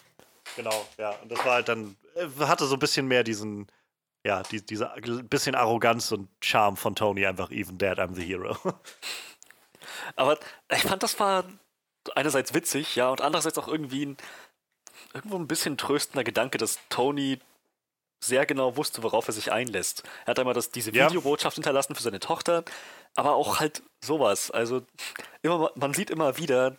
Genau, 0.57 0.87
ja. 0.99 1.11
Und 1.23 1.31
das 1.31 1.39
war 1.45 1.55
halt 1.55 1.69
dann, 1.69 1.97
äh, 2.17 2.27
hatte 2.41 2.67
so 2.67 2.75
ein 2.75 2.81
bisschen 2.81 3.07
mehr 3.07 3.23
diesen, 3.23 3.69
ja, 4.27 4.43
die, 4.43 4.65
diese 4.65 4.93
bisschen 5.29 5.55
Arroganz 5.55 6.11
und 6.13 6.29
Charme 6.41 6.77
von 6.77 6.95
Tony, 6.95 7.27
einfach 7.27 7.51
even 7.51 7.79
dead, 7.79 7.99
I'm 7.99 8.15
the 8.15 8.23
hero. 8.23 8.57
Aber 10.17 10.39
ich 10.71 10.83
fand, 10.83 11.03
das 11.03 11.19
war 11.21 11.45
einerseits 12.15 12.55
witzig, 12.55 12.97
ja, 12.97 13.09
und 13.09 13.21
andererseits 13.21 13.59
auch 13.59 13.69
irgendwie 13.69 14.07
ein, 14.07 14.17
irgendwo 15.15 15.37
ein 15.37 15.47
bisschen 15.47 15.77
tröstender 15.77 16.25
Gedanke, 16.25 16.59
dass 16.59 16.79
Tony 16.89 17.39
sehr 18.23 18.47
genau 18.47 18.77
wusste, 18.77 19.03
worauf 19.03 19.27
er 19.27 19.33
sich 19.33 19.53
einlässt. 19.53 20.05
Er 20.25 20.29
hat 20.29 20.39
einmal 20.39 20.55
das, 20.55 20.71
diese 20.71 20.93
ja. 20.93 21.09
Videobotschaft 21.09 21.57
hinterlassen 21.57 21.95
für 21.95 22.03
seine 22.03 22.21
Tochter, 22.21 22.65
aber 23.17 23.35
auch 23.35 23.61
halt 23.61 23.83
sowas. 24.01 24.51
Also 24.51 24.83
immer, 25.43 25.71
man 25.75 25.93
sieht 25.93 26.09
immer 26.09 26.39
wieder, 26.39 26.77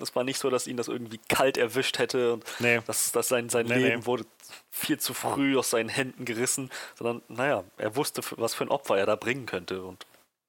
es 0.00 0.14
war 0.16 0.24
nicht 0.24 0.38
so, 0.38 0.48
dass 0.48 0.66
ihn 0.66 0.76
das 0.76 0.88
irgendwie 0.88 1.20
kalt 1.28 1.58
erwischt 1.58 1.98
hätte 1.98 2.32
und 2.34 2.44
nee. 2.58 2.80
dass, 2.86 3.12
dass 3.12 3.28
sein, 3.28 3.50
sein 3.50 3.66
nee, 3.66 3.74
Leben 3.74 4.00
nee. 4.00 4.06
wurde 4.06 4.24
viel 4.70 4.98
zu 4.98 5.12
früh 5.12 5.58
aus 5.58 5.70
seinen 5.70 5.90
Händen 5.90 6.24
gerissen, 6.24 6.70
sondern 6.96 7.22
naja, 7.28 7.64
er 7.76 7.94
wusste, 7.94 8.22
was 8.36 8.54
für 8.54 8.64
ein 8.64 8.70
Opfer 8.70 8.96
er 8.96 9.06
da 9.06 9.16
bringen 9.16 9.46
könnte 9.46 9.82
und 9.82 10.06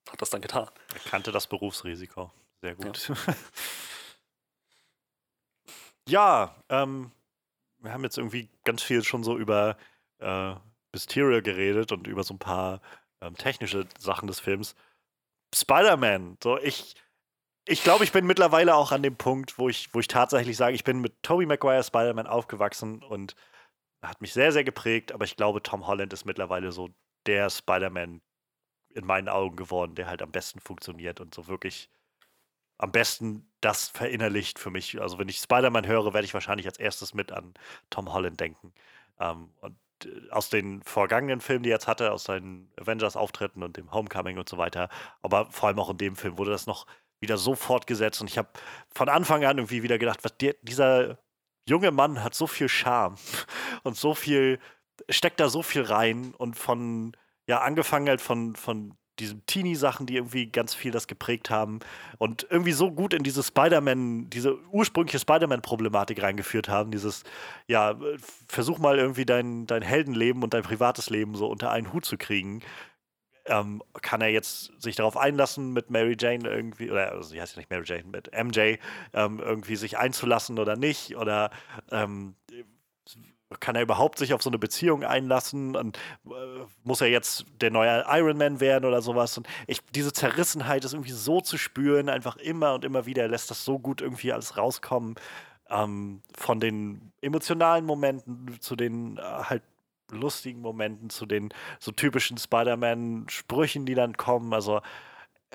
hat 0.10 0.22
das 0.22 0.30
dann 0.30 0.42
getan. 0.42 0.70
Er 0.94 1.10
kannte 1.10 1.32
das 1.32 1.48
Berufsrisiko. 1.48 2.32
Sehr 2.62 2.76
gut. 2.76 3.12
Ja, 6.08 6.56
ja 6.70 6.84
ähm, 6.84 7.12
wir 7.80 7.92
haben 7.92 8.04
jetzt 8.04 8.18
irgendwie 8.18 8.48
ganz 8.64 8.84
viel 8.84 9.04
schon 9.04 9.24
so 9.24 9.38
über 9.38 9.78
äh, 10.20 10.56
Mysterio 10.94 11.42
geredet 11.42 11.92
und 11.92 12.08
über 12.08 12.24
so 12.24 12.34
ein 12.34 12.40
paar 12.40 12.82
ähm, 13.22 13.36
technische 13.36 13.88
Sachen 13.98 14.28
des 14.28 14.40
Films. 14.40 14.76
Spider-Man. 15.54 16.38
So, 16.44 16.58
ich, 16.60 16.96
ich 17.66 17.84
glaube, 17.84 18.04
ich 18.04 18.12
bin 18.12 18.26
mittlerweile 18.26 18.76
auch 18.76 18.92
an 18.92 19.04
dem 19.04 19.16
Punkt, 19.16 19.58
wo 19.58 19.70
ich, 19.70 19.94
wo 19.94 20.00
ich 20.00 20.08
tatsächlich 20.08 20.58
sage, 20.58 20.76
ich 20.76 20.84
bin 20.84 21.02
mit 21.02 21.22
Tobey 21.24 21.46
Maguire 21.46 21.84
Spider-Man 21.84 22.28
aufgewachsen 22.28 23.04
und 23.04 23.36
hat 24.02 24.22
mich 24.22 24.34
sehr, 24.34 24.52
sehr 24.52 24.64
geprägt, 24.64 25.12
aber 25.12 25.26
ich 25.26 25.36
glaube, 25.36 25.62
Tom 25.62 25.88
Holland 25.88 26.14
ist 26.14 26.26
mittlerweile 26.26 26.72
so 26.72 26.90
der 27.26 27.50
Spider-Man 27.50 28.22
in 28.96 29.06
meinen 29.06 29.30
Augen 29.30 29.56
geworden, 29.56 29.96
der 29.96 30.08
halt 30.08 30.22
am 30.22 30.32
besten 30.32 30.60
funktioniert 30.60 31.20
und 31.20 31.36
so 31.36 31.48
wirklich 31.48 31.90
am 32.78 32.92
besten 32.92 33.52
das 33.62 33.90
verinnerlicht 33.90 34.58
für 34.58 34.72
mich. 34.72 35.00
Also 35.02 35.20
wenn 35.20 35.30
ich 35.30 35.38
Spider-Man 35.38 35.86
höre, 35.86 36.14
werde 36.14 36.26
ich 36.26 36.34
wahrscheinlich 36.34 36.66
als 36.66 36.80
erstes 36.80 37.14
mit 37.14 37.32
an 37.32 37.54
Tom 37.90 38.12
Holland 38.14 38.40
denken. 38.40 38.74
Ähm, 39.20 39.52
und 39.60 39.78
aus 40.32 40.50
den 40.50 40.82
vergangenen 40.84 41.42
Filmen, 41.42 41.64
die 41.64 41.70
er 41.70 41.76
jetzt 41.76 41.88
hatte, 41.88 42.12
aus 42.12 42.24
seinen 42.24 42.72
Avengers-Auftritten 42.78 43.64
und 43.64 43.78
dem 43.78 43.92
Homecoming 43.92 44.38
und 44.38 44.48
so 44.48 44.58
weiter, 44.58 44.90
aber 45.22 45.50
vor 45.52 45.68
allem 45.68 45.80
auch 45.80 45.90
in 45.90 45.98
dem 45.98 46.16
Film 46.16 46.38
wurde 46.38 46.52
das 46.52 46.68
noch 46.68 46.86
wieder 47.20 47.38
so 47.38 47.56
fortgesetzt. 47.56 48.22
Und 48.22 48.30
ich 48.30 48.38
habe 48.38 48.50
von 48.94 49.10
Anfang 49.10 49.44
an 49.44 49.58
irgendwie 49.58 49.84
wieder 49.84 49.98
gedacht, 49.98 50.24
was 50.24 50.38
der, 50.38 50.56
dieser 50.62 51.18
junge 51.68 51.92
Mann 51.92 52.24
hat 52.24 52.34
so 52.34 52.48
viel 52.48 52.70
Charme 52.70 53.16
und 53.84 53.98
so 53.98 54.14
viel, 54.14 54.60
steckt 55.10 55.40
da 55.40 55.50
so 55.50 55.62
viel 55.62 55.84
rein. 55.84 56.34
Und 56.34 56.56
von, 56.56 57.16
ja, 57.48 57.62
angefangen 57.62 58.08
halt 58.08 58.22
von, 58.22 58.56
von 58.56 58.98
diesen 59.20 59.46
Teenie-Sachen, 59.46 60.06
die 60.06 60.16
irgendwie 60.16 60.48
ganz 60.48 60.74
viel 60.74 60.92
das 60.92 61.08
geprägt 61.08 61.50
haben 61.50 61.80
und 62.18 62.48
irgendwie 62.50 62.72
so 62.72 62.92
gut 62.92 63.14
in 63.14 63.24
diese 63.24 63.44
Spider-Man, 63.44 64.30
diese 64.30 64.58
ursprüngliche 64.72 65.20
Spider-Man-Problematik 65.20 66.22
reingeführt 66.22 66.70
haben. 66.70 66.92
Dieses, 66.92 67.24
ja, 67.68 67.96
versuch 68.48 68.80
mal 68.80 68.98
irgendwie 68.98 69.26
dein, 69.26 69.68
dein 69.68 69.82
Heldenleben 69.82 70.44
und 70.44 70.54
dein 70.54 70.64
privates 70.64 71.10
Leben 71.10 71.36
so 71.36 71.48
unter 71.48 71.72
einen 71.72 71.94
Hut 71.94 72.06
zu 72.06 72.18
kriegen. 72.18 72.62
Ähm, 73.46 73.82
kann 74.02 74.22
er 74.22 74.30
jetzt 74.30 74.72
sich 74.80 74.96
darauf 74.96 75.18
einlassen, 75.18 75.74
mit 75.74 75.90
Mary 75.90 76.16
Jane 76.20 76.48
irgendwie, 76.48 76.92
oder 76.92 77.12
also 77.12 77.30
sie 77.30 77.42
heißt 77.42 77.56
ja 77.56 77.60
nicht 77.60 77.70
Mary 77.72 77.84
Jane, 77.86 78.04
mit 78.04 78.32
MJ 78.32 78.76
ähm, 79.14 79.40
irgendwie 79.40 79.76
sich 79.76 79.98
einzulassen 79.98 80.60
oder 80.60 80.76
nicht? 80.76 81.18
Oder 81.18 81.50
ähm, 81.92 82.36
kann 83.60 83.76
er 83.76 83.82
überhaupt 83.82 84.20
sich 84.20 84.34
auf 84.34 84.44
so 84.44 84.50
eine 84.50 84.60
Beziehung 84.60 85.04
einlassen? 85.04 85.76
Und 85.76 85.98
äh, 86.26 86.30
muss 86.84 87.02
er 87.02 87.08
jetzt 87.08 87.46
der 87.62 87.72
neue 87.72 88.06
Iron 88.08 88.38
Man 88.38 88.60
werden 88.60 88.86
oder 88.86 89.02
sowas? 89.02 89.38
Und 89.38 89.48
ich, 89.68 89.82
diese 89.96 90.14
Zerrissenheit 90.14 90.86
ist 90.86 90.94
irgendwie 90.94 91.12
so 91.12 91.42
zu 91.42 91.58
spüren, 91.58 92.10
einfach 92.10 92.38
immer 92.38 92.74
und 92.74 92.86
immer 92.86 93.06
wieder, 93.06 93.24
er 93.24 93.30
lässt 93.30 93.50
das 93.50 93.66
so 93.66 93.80
gut 93.80 94.02
irgendwie 94.02 94.32
alles 94.32 94.58
rauskommen, 94.58 95.16
ähm, 95.70 96.22
von 96.36 96.60
den 96.60 97.12
emotionalen 97.22 97.86
Momenten 97.86 98.60
zu 98.60 98.76
den 98.76 99.18
äh, 99.18 99.22
halt 99.22 99.64
lustigen 100.12 100.62
Momenten, 100.62 101.10
zu 101.10 101.26
den 101.26 101.54
so 101.80 101.92
typischen 101.92 102.38
Spider-Man-Sprüchen, 102.38 103.86
die 103.86 103.96
dann 103.96 104.18
kommen, 104.18 104.54
also 104.54 104.82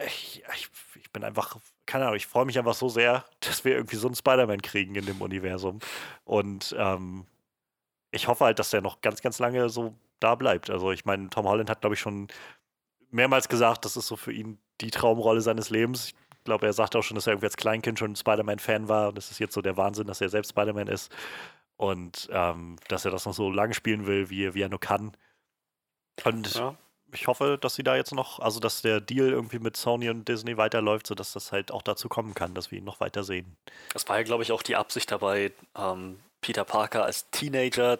ich, 0.07 0.43
ich, 0.55 0.69
ich 1.01 1.11
bin 1.13 1.25
einfach, 1.25 1.57
keine 1.87 2.05
Ahnung, 2.05 2.17
ich 2.17 2.27
freue 2.27 2.45
mich 2.45 2.59
einfach 2.59 2.75
so 2.75 2.89
sehr, 2.89 3.25
dass 3.41 3.65
wir 3.65 3.73
irgendwie 3.73 3.97
so 3.97 4.09
einen 4.09 4.17
Spider-Man 4.17 4.63
kriegen 4.63 4.95
in 4.95 5.07
dem 5.07 5.21
Universum. 5.21 5.79
Und 6.25 6.75
ähm, 6.79 7.27
ich 8.15 8.29
hoffe 8.29 8.45
halt, 8.45 8.59
dass 8.59 8.71
der 8.71 8.81
noch 8.81 9.01
ganz, 9.01 9.21
ganz 9.21 9.39
lange 9.39 9.69
so 9.69 9.95
da 10.21 10.35
bleibt. 10.37 10.71
Also 10.71 10.93
ich 10.93 11.05
meine, 11.05 11.29
Tom 11.31 11.47
Holland 11.47 11.69
hat, 11.69 11.81
glaube 11.81 11.95
ich, 11.95 12.01
schon 12.01 12.29
mehrmals 13.11 13.49
gesagt, 13.49 13.85
das 13.85 13.97
ist 13.97 14.07
so 14.07 14.17
für 14.17 14.33
ihn 14.33 14.59
die 14.81 14.91
Traumrolle 14.91 15.41
seines 15.41 15.71
Lebens. 15.71 16.09
Ich 16.09 16.45
glaube, 16.45 16.67
er 16.67 16.73
sagt 16.73 16.95
auch 16.95 17.03
schon, 17.03 17.17
dass 17.17 17.27
er 17.27 17.33
irgendwie 17.33 17.47
als 17.47 17.57
Kleinkind 17.57 17.99
schon 17.99 18.17
Spider-Man-Fan 18.17 18.89
war 18.89 19.09
und 19.09 19.19
das 19.19 19.31
ist 19.31 19.41
jetzt 19.41 19.55
so 19.55 19.63
der 19.63 19.77
Wahnsinn, 19.77 20.07
dass 20.07 20.21
er 20.21 20.29
selbst 20.29 20.51
Spider-Man 20.51 20.89
ist 20.89 21.15
und 21.77 22.29
ähm, 22.31 22.77
dass 22.89 23.05
er 23.05 23.11
das 23.11 23.27
noch 23.27 23.35
so 23.35 23.51
lange 23.51 23.75
spielen 23.75 24.07
will, 24.07 24.31
wie, 24.31 24.55
wie 24.55 24.63
er 24.63 24.69
nur 24.69 24.81
kann. 24.81 25.17
Und 26.25 26.55
ja. 26.55 26.77
ich 27.13 27.27
hoffe, 27.27 27.59
dass 27.61 27.75
sie 27.75 27.83
da 27.83 27.97
jetzt 27.97 28.15
noch, 28.15 28.39
also 28.39 28.61
dass 28.61 28.83
der 28.83 29.01
Deal 29.01 29.31
irgendwie 29.31 29.59
mit 29.59 29.77
Sony 29.77 30.09
und 30.09 30.29
Disney 30.29 30.57
weiterläuft, 30.57 31.09
sodass 31.09 31.33
das 31.33 31.51
halt 31.51 31.73
auch 31.73 31.83
dazu 31.83 32.09
kommen 32.09 32.35
kann, 32.35 32.55
dass 32.55 32.71
wir 32.71 32.79
ihn 32.79 32.85
noch 32.85 33.01
weiter 33.01 33.25
sehen. 33.25 33.57
Das 33.93 34.09
war 34.09 34.19
ja, 34.19 34.23
glaube 34.23 34.45
ich, 34.45 34.53
auch 34.53 34.63
die 34.63 34.77
Absicht 34.77 35.11
dabei, 35.11 35.53
ähm, 35.77 36.21
Peter 36.45 36.67
Parker 36.67 37.07
als 37.07 37.31
Teenager 37.31 37.95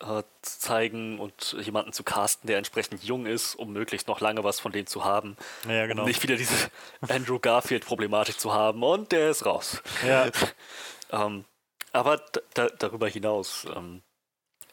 äh, 0.00 0.22
zu 0.40 0.58
zeigen 0.58 1.20
und 1.20 1.54
jemanden 1.60 1.92
zu 1.92 2.02
casten, 2.02 2.46
der 2.46 2.56
entsprechend 2.56 3.04
jung 3.04 3.26
ist, 3.26 3.56
um 3.56 3.74
möglichst 3.74 4.08
noch 4.08 4.22
lange 4.22 4.42
was 4.42 4.58
von 4.58 4.72
dem 4.72 4.86
zu 4.86 5.04
haben. 5.04 5.36
Ja, 5.68 5.86
genau. 5.86 6.00
Um 6.00 6.08
nicht 6.08 6.22
wieder 6.22 6.36
diese 6.36 6.70
Andrew 7.08 7.38
Garfield-Problematik 7.38 8.40
zu 8.40 8.54
haben 8.54 8.82
und 8.82 9.12
der 9.12 9.28
ist 9.28 9.44
raus. 9.44 9.82
Ja. 10.06 10.30
ähm, 11.12 11.44
aber 11.92 12.22
da, 12.54 12.68
darüber 12.68 13.06
hinaus, 13.06 13.66
ähm, 13.76 14.00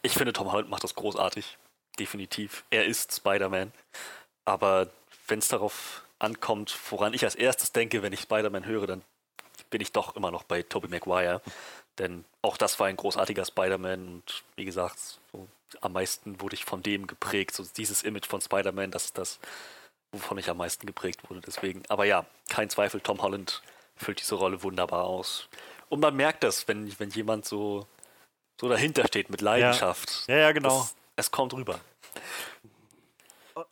ich 0.03 0.13
finde, 0.13 0.31
Tom 0.31 0.49
Holland 0.49 0.69
macht 0.69 0.85
das 0.85 0.95
großartig. 0.95 1.57
Definitiv. 1.99 2.63
Er 2.69 2.85
ist 2.85 3.13
Spider-Man. 3.13 3.73
Aber 4.45 4.87
wenn 5.27 5.39
es 5.39 5.49
darauf 5.49 6.03
ankommt, 6.17 6.73
woran 6.89 7.13
ich 7.13 7.25
als 7.25 7.35
erstes 7.35 7.73
denke, 7.73 8.03
wenn 8.03 8.13
ich 8.13 8.21
Spider-Man 8.21 8.65
höre, 8.65 8.87
dann 8.87 9.01
bin 9.69 9.81
ich 9.81 9.91
doch 9.91 10.15
immer 10.15 10.31
noch 10.31 10.43
bei 10.43 10.61
Tobey 10.61 10.87
Maguire. 10.87 11.41
Denn 11.99 12.25
auch 12.41 12.57
das 12.57 12.79
war 12.79 12.87
ein 12.87 12.95
großartiger 12.95 13.45
Spider-Man 13.45 14.07
und 14.07 14.43
wie 14.55 14.65
gesagt, 14.65 14.97
so 15.31 15.47
am 15.81 15.93
meisten 15.93 16.41
wurde 16.41 16.55
ich 16.55 16.65
von 16.65 16.83
dem 16.83 17.07
geprägt. 17.07 17.55
So 17.55 17.63
dieses 17.63 18.03
Image 18.03 18.27
von 18.27 18.41
Spider-Man, 18.41 18.91
das 18.91 19.05
ist 19.05 19.17
das, 19.17 19.39
wovon 20.11 20.37
ich 20.37 20.49
am 20.49 20.57
meisten 20.57 20.85
geprägt 20.85 21.29
wurde. 21.29 21.41
Deswegen, 21.41 21.83
aber 21.87 22.05
ja, 22.05 22.25
kein 22.49 22.69
Zweifel, 22.69 23.01
Tom 23.01 23.21
Holland 23.21 23.61
füllt 23.95 24.19
diese 24.19 24.35
Rolle 24.35 24.63
wunderbar 24.63 25.05
aus. 25.05 25.47
Und 25.89 25.99
man 25.99 26.15
merkt 26.15 26.43
das, 26.43 26.67
wenn, 26.67 26.97
wenn 26.99 27.09
jemand 27.09 27.45
so, 27.45 27.87
so 28.59 28.69
dahinter 28.69 29.05
steht 29.07 29.29
mit 29.29 29.41
Leidenschaft. 29.41 30.25
Ja, 30.27 30.35
ja, 30.35 30.41
ja 30.41 30.51
genau. 30.51 30.79
Das, 30.79 30.95
es 31.17 31.31
kommt 31.31 31.53
rüber. 31.53 31.79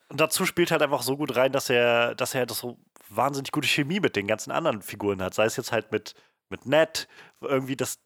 Und 0.10 0.20
dazu 0.20 0.46
spielt 0.46 0.72
halt 0.72 0.82
einfach 0.82 1.02
so 1.02 1.18
gut 1.18 1.36
rein, 1.36 1.52
dass 1.52 1.70
er, 1.70 2.16
dass 2.16 2.36
er 2.36 2.46
das 2.46 2.60
so 2.60 2.78
wahnsinnig 3.10 3.52
gute 3.52 3.68
Chemie 3.68 4.00
mit 4.00 4.16
den 4.16 4.28
ganzen 4.28 4.52
anderen 4.52 4.82
Figuren 4.82 5.22
hat. 5.22 5.34
Sei 5.34 5.46
es 5.46 5.56
jetzt 5.56 5.72
halt 5.72 5.92
mit, 5.92 6.16
mit 6.50 6.66
Ned, 6.66 7.08
irgendwie 7.42 7.76
das 7.76 8.00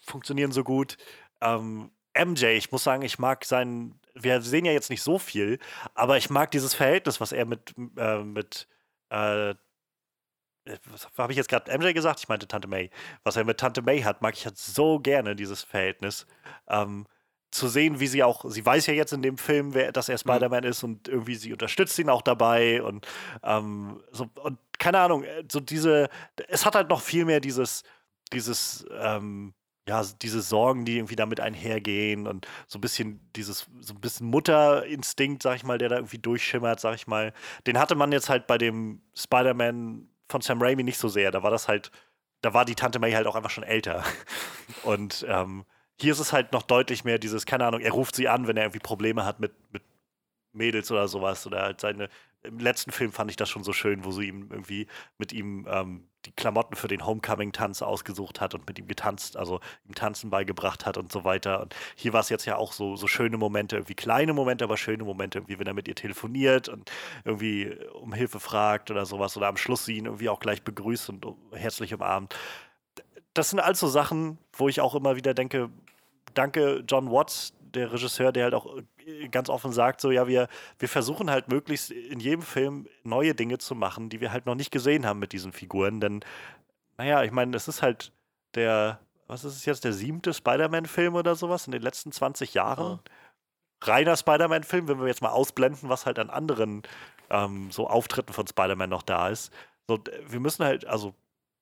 funktionieren 0.00 0.52
so 0.52 0.64
gut. 0.64 0.96
Ähm, 1.40 1.90
MJ, 2.16 2.46
ich 2.46 2.70
muss 2.70 2.84
sagen, 2.84 3.02
ich 3.02 3.18
mag 3.18 3.44
seinen, 3.44 4.00
wir 4.14 4.40
sehen 4.40 4.64
ja 4.64 4.72
jetzt 4.72 4.90
nicht 4.90 5.02
so 5.02 5.18
viel, 5.18 5.58
aber 5.94 6.16
ich 6.16 6.30
mag 6.30 6.50
dieses 6.50 6.74
Verhältnis, 6.74 7.20
was 7.20 7.32
er 7.32 7.44
mit, 7.44 7.74
äh, 7.96 8.22
mit 8.22 8.68
äh, 9.10 9.54
was 10.86 11.08
habe 11.18 11.32
ich 11.32 11.36
jetzt 11.36 11.48
gerade 11.48 11.76
MJ 11.76 11.92
gesagt? 11.92 12.20
Ich 12.20 12.28
meinte 12.28 12.48
Tante 12.48 12.68
May. 12.68 12.90
Was 13.22 13.36
er 13.36 13.44
mit 13.44 13.58
Tante 13.58 13.82
May 13.82 14.00
hat, 14.00 14.22
mag 14.22 14.34
ich 14.34 14.46
halt 14.46 14.56
so 14.56 14.98
gerne, 14.98 15.36
dieses 15.36 15.62
Verhältnis. 15.62 16.26
Ähm, 16.68 17.06
zu 17.50 17.68
sehen, 17.68 18.00
wie 18.00 18.08
sie 18.08 18.22
auch, 18.22 18.44
sie 18.50 18.66
weiß 18.66 18.86
ja 18.86 18.94
jetzt 18.94 19.12
in 19.12 19.22
dem 19.22 19.38
Film, 19.38 19.74
wer, 19.74 19.92
dass 19.92 20.08
er 20.08 20.14
mhm. 20.14 20.20
Spider-Man 20.20 20.64
mhm. 20.64 20.70
ist 20.70 20.82
und 20.82 21.08
irgendwie 21.08 21.36
sie 21.36 21.52
unterstützt 21.52 21.98
ihn 21.98 22.08
auch 22.08 22.22
dabei 22.22 22.82
und 22.82 23.06
ähm, 23.42 24.02
so, 24.10 24.28
und 24.42 24.58
keine 24.78 24.98
Ahnung, 24.98 25.22
äh, 25.22 25.44
so 25.50 25.60
diese, 25.60 26.08
es 26.48 26.66
hat 26.66 26.74
halt 26.74 26.88
noch 26.88 27.00
viel 27.00 27.24
mehr 27.24 27.40
dieses, 27.40 27.84
dieses, 28.32 28.84
ähm, 28.98 29.54
ja, 29.86 30.02
diese 30.22 30.40
Sorgen, 30.40 30.84
die 30.84 30.96
irgendwie 30.96 31.16
damit 31.16 31.40
einhergehen 31.40 32.26
und 32.26 32.46
so 32.66 32.78
ein 32.78 32.80
bisschen 32.80 33.20
dieses, 33.36 33.66
so 33.80 33.94
ein 33.94 34.00
bisschen 34.00 34.26
Mutterinstinkt, 34.28 35.42
sag 35.42 35.56
ich 35.56 35.64
mal, 35.64 35.76
der 35.78 35.90
da 35.90 35.96
irgendwie 35.96 36.18
durchschimmert, 36.18 36.80
sag 36.80 36.94
ich 36.94 37.06
mal. 37.06 37.34
Den 37.66 37.78
hatte 37.78 37.94
man 37.94 38.10
jetzt 38.10 38.30
halt 38.30 38.46
bei 38.46 38.56
dem 38.56 39.02
Spider-Man 39.14 40.08
von 40.28 40.40
Sam 40.40 40.62
Raimi 40.62 40.82
nicht 40.84 40.98
so 40.98 41.08
sehr. 41.08 41.30
Da 41.30 41.42
war 41.42 41.50
das 41.50 41.68
halt, 41.68 41.90
da 42.40 42.54
war 42.54 42.64
die 42.64 42.74
Tante 42.74 42.98
May 42.98 43.12
halt 43.12 43.26
auch 43.26 43.36
einfach 43.36 43.50
schon 43.50 43.64
älter. 43.64 44.04
Und 44.84 45.24
ähm, 45.28 45.66
hier 46.00 46.12
ist 46.12 46.18
es 46.20 46.32
halt 46.32 46.52
noch 46.52 46.62
deutlich 46.62 47.04
mehr 47.04 47.18
dieses, 47.18 47.44
keine 47.44 47.66
Ahnung, 47.66 47.80
er 47.80 47.92
ruft 47.92 48.16
sie 48.16 48.28
an, 48.28 48.46
wenn 48.46 48.56
er 48.56 48.64
irgendwie 48.64 48.80
Probleme 48.80 49.26
hat 49.26 49.38
mit, 49.38 49.52
mit 49.72 49.82
Mädels 50.52 50.90
oder 50.90 51.08
sowas. 51.08 51.46
Oder 51.46 51.62
halt 51.62 51.80
seine, 51.80 52.08
im 52.42 52.58
letzten 52.58 52.90
Film 52.90 53.12
fand 53.12 53.30
ich 53.30 53.36
das 53.36 53.50
schon 53.50 53.64
so 53.64 53.74
schön, 53.74 54.04
wo 54.04 54.12
sie 54.12 54.28
ihm 54.28 54.48
irgendwie 54.50 54.86
mit 55.18 55.34
ihm 55.34 55.66
ähm, 55.68 56.08
die 56.26 56.32
Klamotten 56.32 56.76
für 56.76 56.88
den 56.88 57.06
Homecoming-Tanz 57.06 57.82
ausgesucht 57.82 58.40
hat 58.40 58.54
und 58.54 58.66
mit 58.66 58.78
ihm 58.78 58.88
getanzt, 58.88 59.36
also 59.36 59.60
ihm 59.86 59.94
Tanzen 59.94 60.30
beigebracht 60.30 60.86
hat 60.86 60.96
und 60.96 61.12
so 61.12 61.24
weiter. 61.24 61.60
Und 61.60 61.74
hier 61.94 62.12
war 62.12 62.20
es 62.20 62.28
jetzt 62.28 62.44
ja 62.46 62.56
auch 62.56 62.72
so, 62.72 62.96
so 62.96 63.06
schöne 63.06 63.36
Momente, 63.36 63.76
irgendwie 63.76 63.94
kleine 63.94 64.32
Momente, 64.32 64.64
aber 64.64 64.76
schöne 64.76 65.04
Momente, 65.04 65.38
irgendwie, 65.38 65.58
wenn 65.58 65.66
er 65.66 65.74
mit 65.74 65.88
ihr 65.88 65.94
telefoniert 65.94 66.68
und 66.68 66.90
irgendwie 67.24 67.76
um 67.92 68.12
Hilfe 68.12 68.40
fragt 68.40 68.90
oder 68.90 69.06
sowas. 69.06 69.36
Oder 69.36 69.48
am 69.48 69.56
Schluss 69.56 69.84
sie 69.84 69.96
ihn 69.96 70.06
irgendwie 70.06 70.28
auch 70.28 70.40
gleich 70.40 70.62
begrüßt 70.62 71.10
und 71.10 71.26
herzlich 71.52 71.92
umarmt. 71.94 72.34
Das 73.34 73.50
sind 73.50 73.60
also 73.60 73.88
Sachen, 73.88 74.38
wo 74.52 74.68
ich 74.68 74.80
auch 74.80 74.94
immer 74.94 75.16
wieder 75.16 75.34
denke, 75.34 75.70
danke 76.34 76.84
John 76.86 77.10
Watts, 77.10 77.54
der 77.74 77.92
Regisseur, 77.92 78.32
der 78.32 78.44
halt 78.44 78.54
auch 78.54 78.76
äh, 78.76 78.82
ganz 79.30 79.48
offen 79.48 79.72
sagt, 79.72 80.00
so 80.00 80.10
ja, 80.10 80.26
wir, 80.26 80.48
wir 80.78 80.88
versuchen 80.88 81.30
halt 81.30 81.48
möglichst 81.48 81.90
in 81.90 82.20
jedem 82.20 82.42
Film 82.42 82.86
neue 83.02 83.34
Dinge 83.34 83.58
zu 83.58 83.74
machen, 83.74 84.08
die 84.08 84.20
wir 84.20 84.32
halt 84.32 84.46
noch 84.46 84.54
nicht 84.54 84.70
gesehen 84.70 85.06
haben 85.06 85.18
mit 85.18 85.32
diesen 85.32 85.52
Figuren. 85.52 86.00
Denn, 86.00 86.20
naja, 86.98 87.22
ich 87.22 87.32
meine, 87.32 87.56
es 87.56 87.68
ist 87.68 87.82
halt 87.82 88.12
der, 88.54 89.00
was 89.26 89.44
ist 89.44 89.56
es 89.56 89.64
jetzt, 89.64 89.84
der 89.84 89.92
siebte 89.92 90.32
Spider-Man-Film 90.32 91.14
oder 91.14 91.34
sowas 91.34 91.66
in 91.66 91.72
den 91.72 91.82
letzten 91.82 92.12
20 92.12 92.54
Jahren. 92.54 93.00
Ja. 93.82 93.92
Reiner 93.92 94.16
Spider-Man-Film, 94.16 94.88
wenn 94.88 95.00
wir 95.00 95.08
jetzt 95.08 95.22
mal 95.22 95.30
ausblenden, 95.30 95.88
was 95.88 96.06
halt 96.06 96.18
an 96.18 96.30
anderen 96.30 96.82
ähm, 97.30 97.70
so 97.70 97.88
Auftritten 97.88 98.32
von 98.32 98.46
Spider-Man 98.46 98.90
noch 98.90 99.02
da 99.02 99.28
ist. 99.28 99.52
So, 99.86 99.98
wir 100.26 100.40
müssen 100.40 100.64
halt, 100.64 100.86
also 100.86 101.14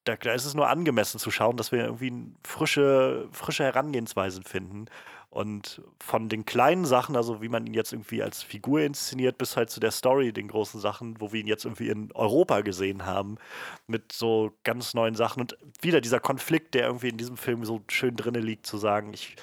da, 0.05 0.17
da, 0.17 0.33
ist 0.33 0.45
es 0.45 0.55
nur 0.55 0.69
angemessen 0.69 1.19
zu 1.19 1.31
schauen, 1.31 1.57
dass 1.57 1.73
wir 1.73 1.85
irgendwie 1.85 2.13
frische, 2.45 3.29
frische 3.33 3.65
Herangehensweisen 3.65 4.43
finden. 4.43 4.87
Und 5.33 5.81
von 5.99 6.29
den 6.29 6.45
kleinen 6.45 6.85
Sachen, 6.85 7.17
also 7.17 7.41
wie 7.41 7.49
man 7.49 7.67
ihn 7.67 7.73
jetzt 7.73 7.95
irgendwie 7.95 8.23
als 8.23 8.43
Figur 8.43 8.83
inszeniert, 8.83 9.39
bis 9.39 9.57
halt 9.57 9.71
zu 9.71 9.81
der 9.81 9.91
Story, 9.91 10.31
den 10.31 10.49
großen 10.49 10.79
Sachen, 10.79 11.19
wo 11.23 11.33
wir 11.33 11.41
ihn 11.41 11.47
jetzt 11.47 11.65
irgendwie 11.65 11.89
in 11.89 12.13
Europa 12.13 12.61
gesehen 12.61 13.07
haben, 13.07 13.39
mit 13.87 14.13
so 14.13 14.53
ganz 14.63 14.93
neuen 14.93 15.15
Sachen. 15.15 15.41
Und 15.41 15.57
wieder 15.81 16.03
dieser 16.03 16.21
Konflikt, 16.21 16.75
der 16.75 16.85
irgendwie 16.85 17.09
in 17.09 17.17
diesem 17.17 17.39
Film 17.39 17.65
so 17.65 17.81
schön 17.89 18.15
drinne 18.15 18.41
liegt, 18.41 18.67
zu 18.67 18.77
sagen, 18.77 19.15
ich, 19.15 19.37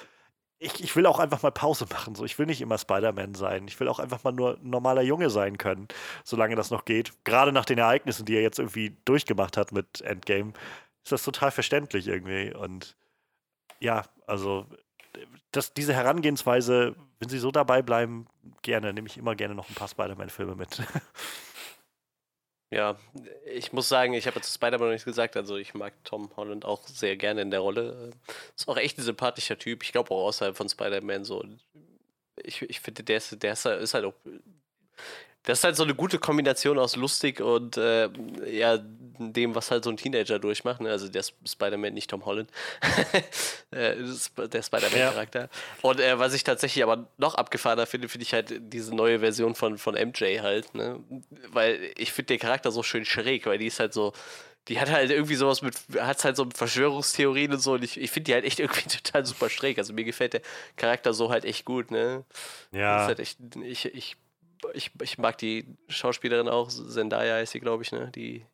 ich, 0.60 0.80
ich 0.80 0.94
will 0.94 1.06
auch 1.06 1.18
einfach 1.18 1.42
mal 1.42 1.50
Pause 1.50 1.86
machen. 1.90 2.14
So. 2.14 2.24
Ich 2.24 2.38
will 2.38 2.46
nicht 2.46 2.60
immer 2.60 2.78
Spider-Man 2.78 3.34
sein. 3.34 3.66
Ich 3.66 3.80
will 3.80 3.88
auch 3.88 3.98
einfach 3.98 4.22
mal 4.22 4.32
nur 4.32 4.58
normaler 4.62 5.02
Junge 5.02 5.28
sein 5.28 5.58
können, 5.58 5.88
solange 6.22 6.54
das 6.54 6.70
noch 6.70 6.84
geht. 6.84 7.12
Gerade 7.24 7.50
nach 7.50 7.64
den 7.64 7.78
Ereignissen, 7.78 8.26
die 8.26 8.36
er 8.36 8.42
jetzt 8.42 8.60
irgendwie 8.60 8.96
durchgemacht 9.06 9.56
hat 9.56 9.72
mit 9.72 10.02
Endgame, 10.02 10.52
ist 11.02 11.10
das 11.10 11.24
total 11.24 11.50
verständlich 11.50 12.06
irgendwie. 12.06 12.54
Und 12.54 12.96
ja, 13.80 14.04
also 14.28 14.66
das, 15.52 15.72
diese 15.74 15.94
Herangehensweise, 15.94 16.94
wenn 17.18 17.28
sie 17.28 17.38
so 17.38 17.50
dabei 17.50 17.82
bleiben, 17.82 18.26
gerne, 18.62 18.92
nehme 18.92 19.08
ich 19.08 19.16
immer 19.16 19.34
gerne 19.34 19.54
noch 19.54 19.68
ein 19.68 19.74
paar 19.74 19.88
Spider-Man-Filme 19.88 20.54
mit. 20.54 20.82
Ja, 22.72 22.96
ich 23.46 23.72
muss 23.72 23.88
sagen, 23.88 24.14
ich 24.14 24.28
habe 24.28 24.36
jetzt 24.36 24.54
Spider-Man 24.54 24.86
noch 24.86 24.92
nichts 24.92 25.04
gesagt, 25.04 25.36
also 25.36 25.56
ich 25.56 25.74
mag 25.74 25.92
Tom 26.04 26.30
Holland 26.36 26.64
auch 26.64 26.86
sehr 26.86 27.16
gerne 27.16 27.42
in 27.42 27.50
der 27.50 27.58
Rolle. 27.58 28.12
Ist 28.56 28.68
auch 28.68 28.76
echt 28.76 28.96
ein 28.96 29.02
sympathischer 29.02 29.58
Typ. 29.58 29.82
Ich 29.82 29.90
glaube 29.90 30.12
auch 30.12 30.28
außerhalb 30.28 30.56
von 30.56 30.68
Spider-Man 30.68 31.24
so. 31.24 31.44
Ich, 32.36 32.62
ich 32.62 32.78
finde, 32.78 33.02
der 33.02 33.16
ist, 33.16 33.42
der 33.42 33.54
ist 33.54 33.94
halt 33.94 34.04
auch 34.04 34.14
das 35.44 35.58
ist 35.58 35.64
halt 35.64 35.76
so 35.76 35.84
eine 35.84 35.94
gute 35.94 36.18
Kombination 36.18 36.78
aus 36.78 36.96
lustig 36.96 37.40
und 37.40 37.76
äh, 37.76 38.08
ja, 38.46 38.78
dem, 39.18 39.54
was 39.54 39.70
halt 39.70 39.84
so 39.84 39.90
ein 39.90 39.96
Teenager 39.96 40.38
durchmacht. 40.38 40.80
Ne? 40.80 40.90
Also 40.90 41.08
der 41.08 41.22
Spider-Man, 41.22 41.94
nicht 41.94 42.10
Tom 42.10 42.24
Holland. 42.24 42.50
Äh, 43.72 43.94
der 44.48 44.62
Spider-Man-Charakter. 44.62 45.42
Ja. 45.42 45.48
Und 45.82 46.00
äh, 46.00 46.18
was 46.18 46.34
ich 46.34 46.42
tatsächlich 46.42 46.82
aber 46.82 47.06
noch 47.18 47.36
abgefahrener 47.36 47.86
finde, 47.86 48.08
finde 48.08 48.24
ich 48.24 48.32
halt 48.32 48.52
diese 48.58 48.92
neue 48.92 49.20
Version 49.20 49.54
von, 49.54 49.78
von 49.78 49.94
MJ 49.94 50.40
halt. 50.40 50.74
Ne? 50.74 50.98
Weil 51.52 51.92
ich 51.96 52.10
finde 52.10 52.34
den 52.34 52.40
Charakter 52.40 52.72
so 52.72 52.82
schön 52.82 53.04
schräg, 53.04 53.46
weil 53.46 53.58
die 53.58 53.68
ist 53.68 53.78
halt 53.78 53.92
so 53.92 54.12
die 54.66 54.80
hat 54.80 54.90
halt 54.90 55.10
irgendwie 55.10 55.36
sowas 55.36 55.62
mit, 55.62 55.74
hat 56.00 56.22
halt 56.24 56.36
so 56.36 56.48
Verschwörungstheorien 56.52 57.52
und 57.52 57.60
so 57.60 57.72
und 57.72 57.84
ich, 57.84 57.98
ich 57.98 58.10
finde 58.10 58.26
die 58.26 58.34
halt 58.34 58.44
echt 58.44 58.58
irgendwie 58.58 58.88
total 58.88 59.24
super 59.24 59.48
schräg. 59.48 59.78
Also 59.78 59.92
mir 59.92 60.04
gefällt 60.04 60.32
der 60.32 60.42
Charakter 60.76 61.14
so 61.14 61.30
halt 61.30 61.44
echt 61.44 61.64
gut, 61.64 61.90
ne? 61.90 62.24
Ja. 62.72 62.94
Das 62.96 63.02
ist 63.02 63.08
halt 63.08 63.20
echt, 63.20 63.38
ich, 63.62 63.84
ich 63.86 64.16
ich, 64.74 64.90
ich 65.02 65.18
mag 65.18 65.38
die 65.38 65.76
Schauspielerin 65.88 66.48
auch, 66.48 66.68
Zendaya 66.68 67.40
ist 67.40 67.52
sie, 67.52 67.60
glaube 67.60 67.82
ich, 67.82 67.92
ne? 67.92 68.10
Die 68.14 68.44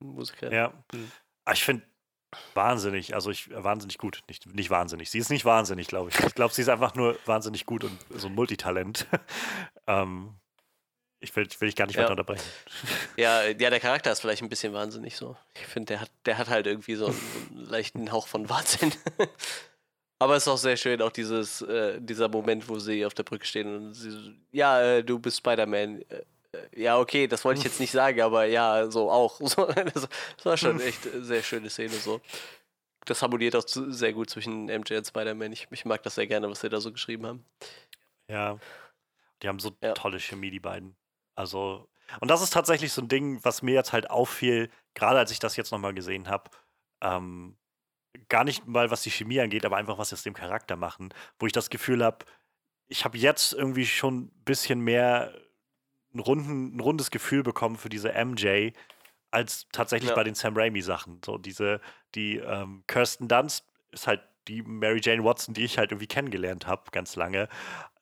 Musikerin. 0.00 0.52
Ja. 0.52 0.72
Mhm. 0.92 1.10
Ich 1.52 1.64
finde 1.64 1.84
wahnsinnig, 2.54 3.14
also 3.14 3.30
ich 3.30 3.50
wahnsinnig 3.50 3.98
gut, 3.98 4.22
nicht, 4.28 4.46
nicht 4.54 4.70
wahnsinnig. 4.70 5.10
Sie 5.10 5.18
ist 5.18 5.30
nicht 5.30 5.44
wahnsinnig, 5.44 5.86
glaube 5.86 6.10
ich. 6.10 6.18
Ich 6.18 6.34
glaube, 6.34 6.54
sie 6.54 6.62
ist 6.62 6.68
einfach 6.68 6.94
nur 6.94 7.18
wahnsinnig 7.26 7.66
gut 7.66 7.84
und 7.84 7.98
so 8.10 8.28
ein 8.28 8.34
Multitalent. 8.34 9.06
ähm, 9.86 10.34
ich 11.20 11.34
will, 11.36 11.46
will 11.58 11.68
ich 11.68 11.76
gar 11.76 11.86
nicht 11.86 11.96
ja. 11.96 12.02
weiter 12.02 12.12
unterbrechen. 12.12 12.44
Ja, 13.16 13.44
ja, 13.44 13.52
der 13.52 13.80
Charakter 13.80 14.10
ist 14.10 14.20
vielleicht 14.20 14.42
ein 14.42 14.48
bisschen 14.48 14.72
wahnsinnig 14.72 15.16
so. 15.16 15.36
Ich 15.54 15.66
finde, 15.66 15.94
der 15.94 16.00
hat, 16.00 16.10
der 16.24 16.38
hat 16.38 16.48
halt 16.48 16.66
irgendwie 16.66 16.94
so 16.94 17.06
einen, 17.06 17.20
einen 17.50 17.66
leichten 17.66 18.10
Hauch 18.10 18.26
von 18.26 18.48
Wahnsinn. 18.48 18.92
Aber 20.22 20.36
es 20.36 20.44
ist 20.44 20.48
auch 20.48 20.56
sehr 20.58 20.76
schön, 20.76 21.02
auch 21.02 21.10
dieses, 21.10 21.62
äh, 21.62 22.00
dieser 22.00 22.28
Moment, 22.28 22.68
wo 22.68 22.78
sie 22.78 23.04
auf 23.04 23.12
der 23.12 23.24
Brücke 23.24 23.44
stehen 23.44 23.74
und 23.74 23.92
sie, 23.92 24.38
ja, 24.52 24.80
äh, 24.80 25.02
du 25.02 25.18
bist 25.18 25.38
Spider-Man. 25.38 26.02
Äh, 26.02 26.22
äh, 26.52 26.82
ja, 26.82 26.98
okay, 26.98 27.26
das 27.26 27.44
wollte 27.44 27.58
ich 27.58 27.64
jetzt 27.64 27.80
nicht 27.80 27.90
sagen, 27.90 28.20
aber 28.20 28.44
ja, 28.44 28.88
so 28.88 29.10
auch. 29.10 29.40
So, 29.48 29.66
das, 29.66 30.08
war 30.44 30.56
schon 30.56 30.80
echt 30.80 31.12
eine 31.12 31.24
sehr 31.24 31.42
schöne 31.42 31.70
Szene 31.70 31.94
so. 31.94 32.20
Das 33.04 33.20
harmoniert 33.20 33.56
auch 33.56 33.64
sehr 33.66 34.12
gut 34.12 34.30
zwischen 34.30 34.66
MJ 34.66 34.94
und 34.94 35.06
Spider-Man. 35.08 35.50
Ich, 35.50 35.66
ich, 35.72 35.84
mag 35.84 36.04
das 36.04 36.14
sehr 36.14 36.28
gerne, 36.28 36.48
was 36.48 36.60
sie 36.60 36.68
da 36.68 36.80
so 36.80 36.92
geschrieben 36.92 37.26
haben. 37.26 37.44
Ja, 38.28 38.60
die 39.42 39.48
haben 39.48 39.58
so 39.58 39.72
ja. 39.82 39.92
tolle 39.94 40.20
Chemie, 40.20 40.52
die 40.52 40.60
beiden. 40.60 40.94
Also, 41.34 41.88
und 42.20 42.30
das 42.30 42.42
ist 42.42 42.52
tatsächlich 42.52 42.92
so 42.92 43.02
ein 43.02 43.08
Ding, 43.08 43.44
was 43.44 43.62
mir 43.62 43.74
jetzt 43.74 43.92
halt 43.92 44.08
auffiel, 44.08 44.70
gerade 44.94 45.18
als 45.18 45.32
ich 45.32 45.40
das 45.40 45.56
jetzt 45.56 45.72
nochmal 45.72 45.94
gesehen 45.94 46.28
habe. 46.28 46.48
Ähm, 47.00 47.56
gar 48.28 48.44
nicht 48.44 48.66
mal, 48.66 48.90
was 48.90 49.02
die 49.02 49.10
Chemie 49.10 49.40
angeht, 49.40 49.64
aber 49.64 49.76
einfach, 49.76 49.98
was 49.98 50.10
sie 50.10 50.14
aus 50.14 50.22
dem 50.22 50.34
Charakter 50.34 50.76
machen, 50.76 51.12
wo 51.38 51.46
ich 51.46 51.52
das 51.52 51.70
Gefühl 51.70 52.04
habe, 52.04 52.24
ich 52.88 53.04
habe 53.04 53.16
jetzt 53.16 53.52
irgendwie 53.52 53.86
schon 53.86 54.24
ein 54.24 54.42
bisschen 54.44 54.80
mehr 54.80 55.32
ein, 56.14 56.20
runden, 56.20 56.76
ein 56.76 56.80
rundes 56.80 57.10
Gefühl 57.10 57.42
bekommen 57.42 57.76
für 57.76 57.88
diese 57.88 58.12
MJ 58.12 58.70
als 59.30 59.66
tatsächlich 59.72 60.10
ja. 60.10 60.14
bei 60.14 60.24
den 60.24 60.34
Sam 60.34 60.56
Raimi-Sachen. 60.56 61.20
So 61.24 61.38
diese, 61.38 61.80
die 62.14 62.36
ähm, 62.36 62.84
Kirsten 62.86 63.28
Dunst 63.28 63.64
ist 63.90 64.06
halt 64.06 64.20
die 64.48 64.62
Mary 64.62 65.00
Jane 65.02 65.24
Watson, 65.24 65.54
die 65.54 65.64
ich 65.64 65.78
halt 65.78 65.92
irgendwie 65.92 66.06
kennengelernt 66.06 66.66
habe, 66.66 66.90
ganz 66.90 67.16
lange. 67.16 67.48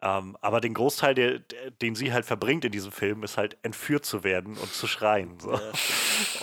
Ähm, 0.03 0.37
aber 0.41 0.61
den 0.61 0.75
Großteil, 0.75 1.15
der, 1.15 1.39
der, 1.41 1.71
den 1.71 1.95
sie 1.95 2.13
halt 2.13 2.25
verbringt 2.25 2.65
in 2.65 2.73
diesem 2.73 2.91
Film, 2.91 3.23
ist 3.23 3.37
halt 3.37 3.59
entführt 3.63 4.05
zu 4.05 4.25
werden 4.25 4.57
und 4.57 4.73
zu 4.73 4.87
schreien. 4.87 5.39
So. 5.39 5.53
Ja. 5.53 5.61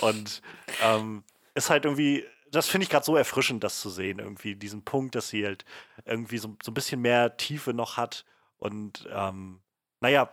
Und 0.00 0.42
ähm, 0.82 1.22
ist 1.54 1.70
halt 1.70 1.84
irgendwie, 1.84 2.24
das 2.50 2.68
finde 2.68 2.84
ich 2.84 2.90
gerade 2.90 3.04
so 3.04 3.16
erfrischend, 3.16 3.64
das 3.64 3.80
zu 3.80 3.90
sehen, 3.90 4.18
irgendwie 4.18 4.54
diesen 4.54 4.84
Punkt, 4.84 5.14
dass 5.14 5.28
sie 5.28 5.44
halt 5.44 5.64
irgendwie 6.04 6.38
so, 6.38 6.56
so 6.62 6.70
ein 6.70 6.74
bisschen 6.74 7.00
mehr 7.00 7.36
Tiefe 7.36 7.72
noch 7.72 7.96
hat 7.96 8.24
und 8.58 9.08
ähm, 9.12 9.60
naja, 10.00 10.30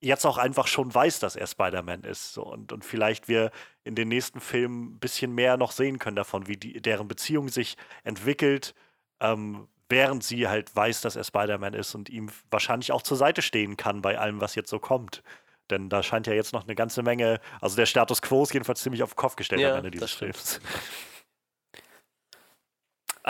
jetzt 0.00 0.24
auch 0.24 0.38
einfach 0.38 0.66
schon 0.66 0.94
weiß, 0.94 1.20
dass 1.20 1.36
er 1.36 1.46
Spider-Man 1.46 2.04
ist. 2.04 2.32
So. 2.32 2.42
Und, 2.42 2.72
und 2.72 2.84
vielleicht 2.84 3.28
wir 3.28 3.50
in 3.84 3.94
den 3.94 4.08
nächsten 4.08 4.40
Filmen 4.40 4.94
ein 4.94 4.98
bisschen 4.98 5.34
mehr 5.34 5.56
noch 5.56 5.72
sehen 5.72 5.98
können 5.98 6.16
davon, 6.16 6.46
wie 6.46 6.56
die, 6.56 6.80
deren 6.80 7.08
Beziehung 7.08 7.48
sich 7.48 7.76
entwickelt, 8.02 8.74
ähm, 9.20 9.68
während 9.88 10.24
sie 10.24 10.48
halt 10.48 10.74
weiß, 10.74 11.02
dass 11.02 11.16
er 11.16 11.24
Spider-Man 11.24 11.74
ist 11.74 11.94
und 11.94 12.08
ihm 12.08 12.30
wahrscheinlich 12.50 12.92
auch 12.92 13.02
zur 13.02 13.16
Seite 13.16 13.42
stehen 13.42 13.76
kann 13.76 14.02
bei 14.02 14.18
allem, 14.18 14.40
was 14.40 14.54
jetzt 14.54 14.70
so 14.70 14.78
kommt. 14.78 15.22
Denn 15.68 15.88
da 15.88 16.02
scheint 16.02 16.26
ja 16.26 16.32
jetzt 16.32 16.52
noch 16.52 16.64
eine 16.64 16.74
ganze 16.74 17.02
Menge, 17.02 17.40
also 17.60 17.76
der 17.76 17.86
Status 17.86 18.22
quo 18.22 18.42
ist 18.42 18.52
jedenfalls 18.52 18.82
ziemlich 18.82 19.02
auf 19.02 19.10
den 19.10 19.16
Kopf 19.16 19.36
gestellt 19.36 19.60
ja, 19.60 19.72
am 19.72 19.78
Ende 19.78 19.90
dieses 19.90 20.12
Films. 20.12 20.60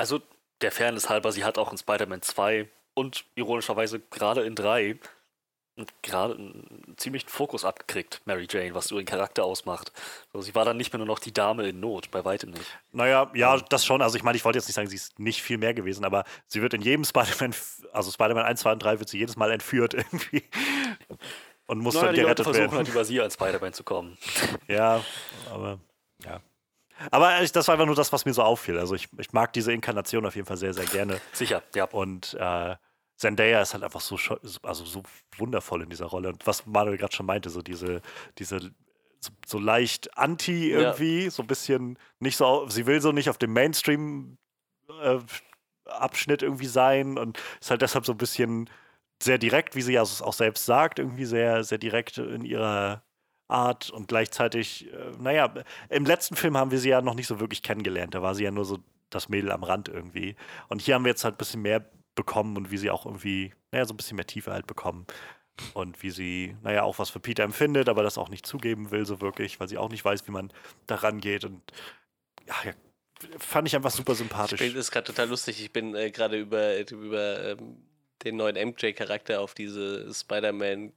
Also 0.01 0.23
der 0.63 0.73
Fairness 0.73 1.11
halber, 1.11 1.31
sie 1.31 1.45
hat 1.45 1.59
auch 1.59 1.71
in 1.71 1.77
Spider-Man 1.77 2.23
2 2.23 2.67
und 2.95 3.27
ironischerweise 3.35 4.01
gerade 4.01 4.45
in 4.45 4.55
3 4.55 4.99
gerade 6.01 6.37
einen 6.37 6.95
ziemlichen 6.97 7.29
Fokus 7.29 7.67
abgekriegt, 7.67 8.23
Mary 8.25 8.47
Jane, 8.51 8.75
was 8.75 8.89
so 8.89 8.97
ihren 8.97 9.05
Charakter 9.05 9.45
ausmacht. 9.45 9.93
Also 10.33 10.47
sie 10.47 10.55
war 10.55 10.65
dann 10.65 10.79
nicht 10.79 10.91
mehr 10.95 10.99
nur 10.99 11.07
noch 11.07 11.19
die 11.19 11.35
Dame 11.35 11.69
in 11.69 11.81
Not, 11.81 12.11
bei 12.11 12.25
weitem 12.25 12.51
nicht. 12.51 12.79
Naja, 12.93 13.31
ja, 13.35 13.59
das 13.59 13.85
schon. 13.85 14.01
Also 14.01 14.17
ich 14.17 14.23
meine, 14.23 14.37
ich 14.37 14.45
wollte 14.47 14.59
jetzt 14.59 14.69
nicht 14.69 14.75
sagen, 14.75 14.89
sie 14.89 14.97
ist 14.97 15.19
nicht 15.19 15.43
viel 15.43 15.59
mehr 15.59 15.75
gewesen, 15.75 16.07
aber 16.07 16.25
sie 16.47 16.63
wird 16.63 16.73
in 16.73 16.81
jedem 16.81 17.05
Spider-Man, 17.05 17.55
also 17.93 18.11
Spider-Man 18.11 18.47
1, 18.47 18.61
2 18.61 18.73
und 18.73 18.79
3 18.79 19.01
wird 19.01 19.09
sie 19.11 19.19
jedes 19.19 19.37
Mal 19.37 19.51
entführt 19.51 19.93
irgendwie. 20.13 20.45
Und 21.67 21.79
muss 21.79 21.93
naja, 21.93 22.07
dann 22.07 22.15
die 22.15 22.21
gerettet 22.23 22.47
Leute 22.47 22.55
versuchen 22.55 22.73
werden. 22.73 22.87
halt 22.87 22.89
über 22.89 23.05
sie 23.05 23.21
als 23.21 23.35
Spider-Man 23.35 23.75
zu 23.75 23.85
kommen. 23.85 24.17
Ja, 24.67 25.05
aber 25.51 25.79
ja. 26.25 26.41
Aber 27.11 27.33
das 27.41 27.69
war 27.69 27.75
einfach 27.75 27.87
nur 27.87 27.95
das, 27.95 28.13
was 28.13 28.25
mir 28.25 28.35
so 28.35 28.43
auffiel. 28.43 28.79
Also 28.79 28.95
ich, 28.95 29.09
ich 29.19 29.33
mag 29.33 29.53
diese 29.53 29.73
Inkarnation 29.73 30.27
auf 30.27 30.37
jeden 30.37 30.47
Fall 30.47 30.57
sehr, 30.57 30.75
sehr 30.75 30.87
gerne. 30.87 31.21
Sicher, 31.33 31.63
ja. 31.75 31.85
Und 31.85 32.35
äh, 32.35 32.77
Zendaya 33.17 33.61
ist 33.63 33.75
halt 33.75 33.85
einfach 33.85 34.01
so, 34.01 34.19
also 34.63 34.85
so 34.85 35.03
wundervoll 35.37 35.83
in 35.83 35.91
dieser 35.91 36.07
Rolle. 36.07 36.31
Und 36.31 36.47
was 36.47 36.67
Manuel 36.67 36.97
gerade 36.97 37.15
schon 37.15 37.27
meinte, 37.27 37.51
so 37.51 37.63
diese, 37.63 38.01
diese 38.39 38.73
so, 39.21 39.31
so 39.47 39.59
leicht 39.59 40.17
anti 40.17 40.71
irgendwie, 40.71 41.25
ja. 41.25 41.31
so 41.31 41.43
ein 41.43 41.47
bisschen 41.47 41.99
nicht 42.19 42.37
so, 42.37 42.67
sie 42.69 42.87
will 42.87 43.01
so 43.01 43.13
nicht 43.13 43.29
auf 43.29 43.39
dem 43.39 43.53
Mainstream 43.53 44.39
äh, 45.03 45.19
Abschnitt 45.85 46.43
irgendwie 46.43 46.67
sein 46.67 47.19
und 47.19 47.39
ist 47.61 47.71
halt 47.71 47.83
deshalb 47.83 48.07
so 48.07 48.13
ein 48.13 48.19
bisschen 48.19 48.71
sehr 49.23 49.39
direkt, 49.39 49.77
wie 49.77 49.83
sie 49.83 49.93
ja 49.93 50.03
auch 50.03 50.33
selbst 50.33 50.65
sagt, 50.65 50.99
irgendwie 50.99 51.27
sehr, 51.27 51.63
sehr 51.65 51.79
direkt 51.79 52.17
in 52.17 52.45
ihrer 52.45 53.03
Art 53.51 53.91
und 53.91 54.09
gleichzeitig, 54.09 54.93
äh, 54.93 55.13
naja, 55.19 55.53
im 55.89 56.05
letzten 56.05 56.37
Film 56.37 56.57
haben 56.57 56.71
wir 56.71 56.79
sie 56.79 56.91
ja 56.91 57.03
noch 57.03 57.15
nicht 57.15 57.27
so 57.27 57.41
wirklich 57.41 57.63
kennengelernt. 57.63 58.15
Da 58.15 58.23
war 58.23 58.35
sie 58.35 58.45
ja 58.45 58.51
nur 58.51 58.65
so 58.65 58.79
das 59.11 59.29
Mädel 59.29 59.53
am 59.53 59.65
Rand 59.65 59.89
irgendwie. 59.89 60.37
Und 60.69 60.81
hier 60.81 60.95
haben 60.95 61.05
wir 61.05 61.11
jetzt 61.11 61.25
halt 61.25 61.35
ein 61.35 61.39
bisschen 61.39 61.63
mehr 61.63 61.85
bekommen 62.15 62.57
und 62.57 62.71
wie 62.71 62.79
sie 62.79 62.91
auch 62.91 63.07
irgendwie, 63.07 63.53
naja, 63.73 63.85
so 63.85 63.95
ein 63.95 63.97
bisschen 63.97 64.17
mehr 64.17 64.27
Tiefe 64.27 64.53
halt 64.53 64.67
bekommen. 64.67 65.07
Und 65.75 66.03
wie 66.03 66.11
sie, 66.11 66.57
naja, 66.63 66.85
auch 66.85 66.99
was 66.99 67.11
für 67.11 67.21
Peter 67.21 67.43
empfindet, 67.43 67.89
aber 67.89 68.03
das 68.03 68.17
auch 68.17 68.31
nicht 68.31 68.47
zugeben 68.47 68.91
will, 68.91 69.05
so 69.05 69.21
wirklich, 69.21 69.61
weil 69.61 69.69
sie 69.69 69.77
auch 69.77 69.91
nicht 69.91 70.05
weiß, 70.05 70.27
wie 70.27 70.33
man 70.33 70.53
da 70.87 70.95
rangeht. 70.97 71.45
Und 71.45 71.61
ja, 72.47 72.55
ja 72.65 72.73
fand 73.39 73.69
ich 73.69 73.77
einfach 73.77 73.91
super 73.91 74.15
sympathisch. 74.15 74.61
Das 74.61 74.75
ist 74.75 74.91
gerade 74.91 75.07
total 75.07 75.29
lustig. 75.29 75.61
Ich 75.61 75.73
bin 75.73 75.95
äh, 75.95 76.11
gerade 76.11 76.39
über, 76.39 76.79
über 76.91 77.45
ähm, 77.45 77.77
den 78.25 78.37
neuen 78.37 78.57
MJ-Charakter 78.57 79.41
auf 79.41 79.55
diese 79.55 80.13
Spider-Man 80.13 80.93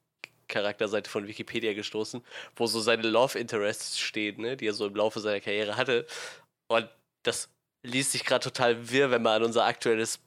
Charakterseite 0.53 1.09
von 1.09 1.27
Wikipedia 1.27 1.73
gestoßen, 1.73 2.23
wo 2.55 2.67
so 2.67 2.79
seine 2.79 3.07
Love 3.07 3.39
Interests 3.39 3.99
stehen, 3.99 4.41
ne, 4.41 4.55
die 4.55 4.67
er 4.67 4.73
so 4.73 4.85
im 4.85 4.95
Laufe 4.95 5.19
seiner 5.19 5.41
Karriere 5.41 5.75
hatte. 5.75 6.05
Und 6.67 6.87
das 7.23 7.49
liest 7.83 8.11
sich 8.11 8.25
gerade 8.25 8.43
total 8.43 8.89
wirr, 8.91 9.11
wenn 9.11 9.21
man 9.21 9.33
an 9.33 9.43
unser 9.43 9.65
aktuelles 9.65 10.19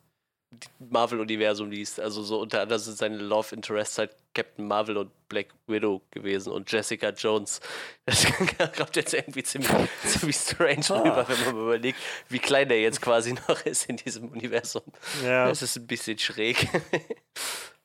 Marvel-Universum 0.79 1.71
liest. 1.71 2.01
Also 2.01 2.23
so 2.23 2.41
unter 2.41 2.61
anderem 2.63 2.81
sind 2.81 2.97
seine 2.97 3.19
Love 3.19 3.55
Interests 3.55 3.99
halt 3.99 4.17
Captain 4.35 4.67
Marvel 4.67 4.97
und 4.99 5.11
Black 5.29 5.49
Widow 5.67 6.03
gewesen 6.11 6.53
und 6.53 6.71
Jessica 6.71 7.11
Jones. 7.11 7.61
Das 8.05 8.27
kommt 8.77 8.97
jetzt 8.97 9.15
irgendwie 9.15 9.43
ziemlich, 9.43 9.71
ziemlich 10.05 10.37
strange 10.37 10.85
ah. 10.91 11.01
rüber, 11.01 11.27
wenn 11.29 11.45
man 11.45 11.65
überlegt, 11.65 11.99
wie 12.29 12.39
klein 12.39 12.69
der 12.69 12.81
jetzt 12.81 13.01
quasi 13.01 13.33
noch 13.33 13.65
ist 13.65 13.89
in 13.89 13.97
diesem 13.97 14.29
Universum. 14.29 14.83
Ja. 15.25 15.49
Das 15.49 15.63
ist 15.63 15.77
ein 15.77 15.87
bisschen 15.87 16.19
schräg. 16.19 16.69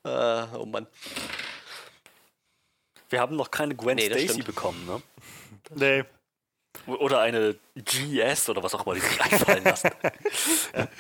uh, 0.06 0.46
oh 0.58 0.66
Mann. 0.66 0.88
Wir 3.12 3.20
haben 3.20 3.36
noch 3.36 3.52
keine 3.52 3.76
Gwen 3.76 3.96
nee, 3.96 4.06
Stacy 4.06 4.42
bekommen, 4.42 4.86
ne? 4.86 5.02
Nee. 5.76 6.04
Oder 6.88 7.20
eine 7.20 7.56
GS 7.76 8.50
oder 8.50 8.64
was 8.64 8.74
auch 8.74 8.86
immer 8.86 8.96
die 8.96 9.02
sich 9.02 9.22
einfallen 9.22 9.64
lassen. 9.64 9.92
ja. 10.76 10.88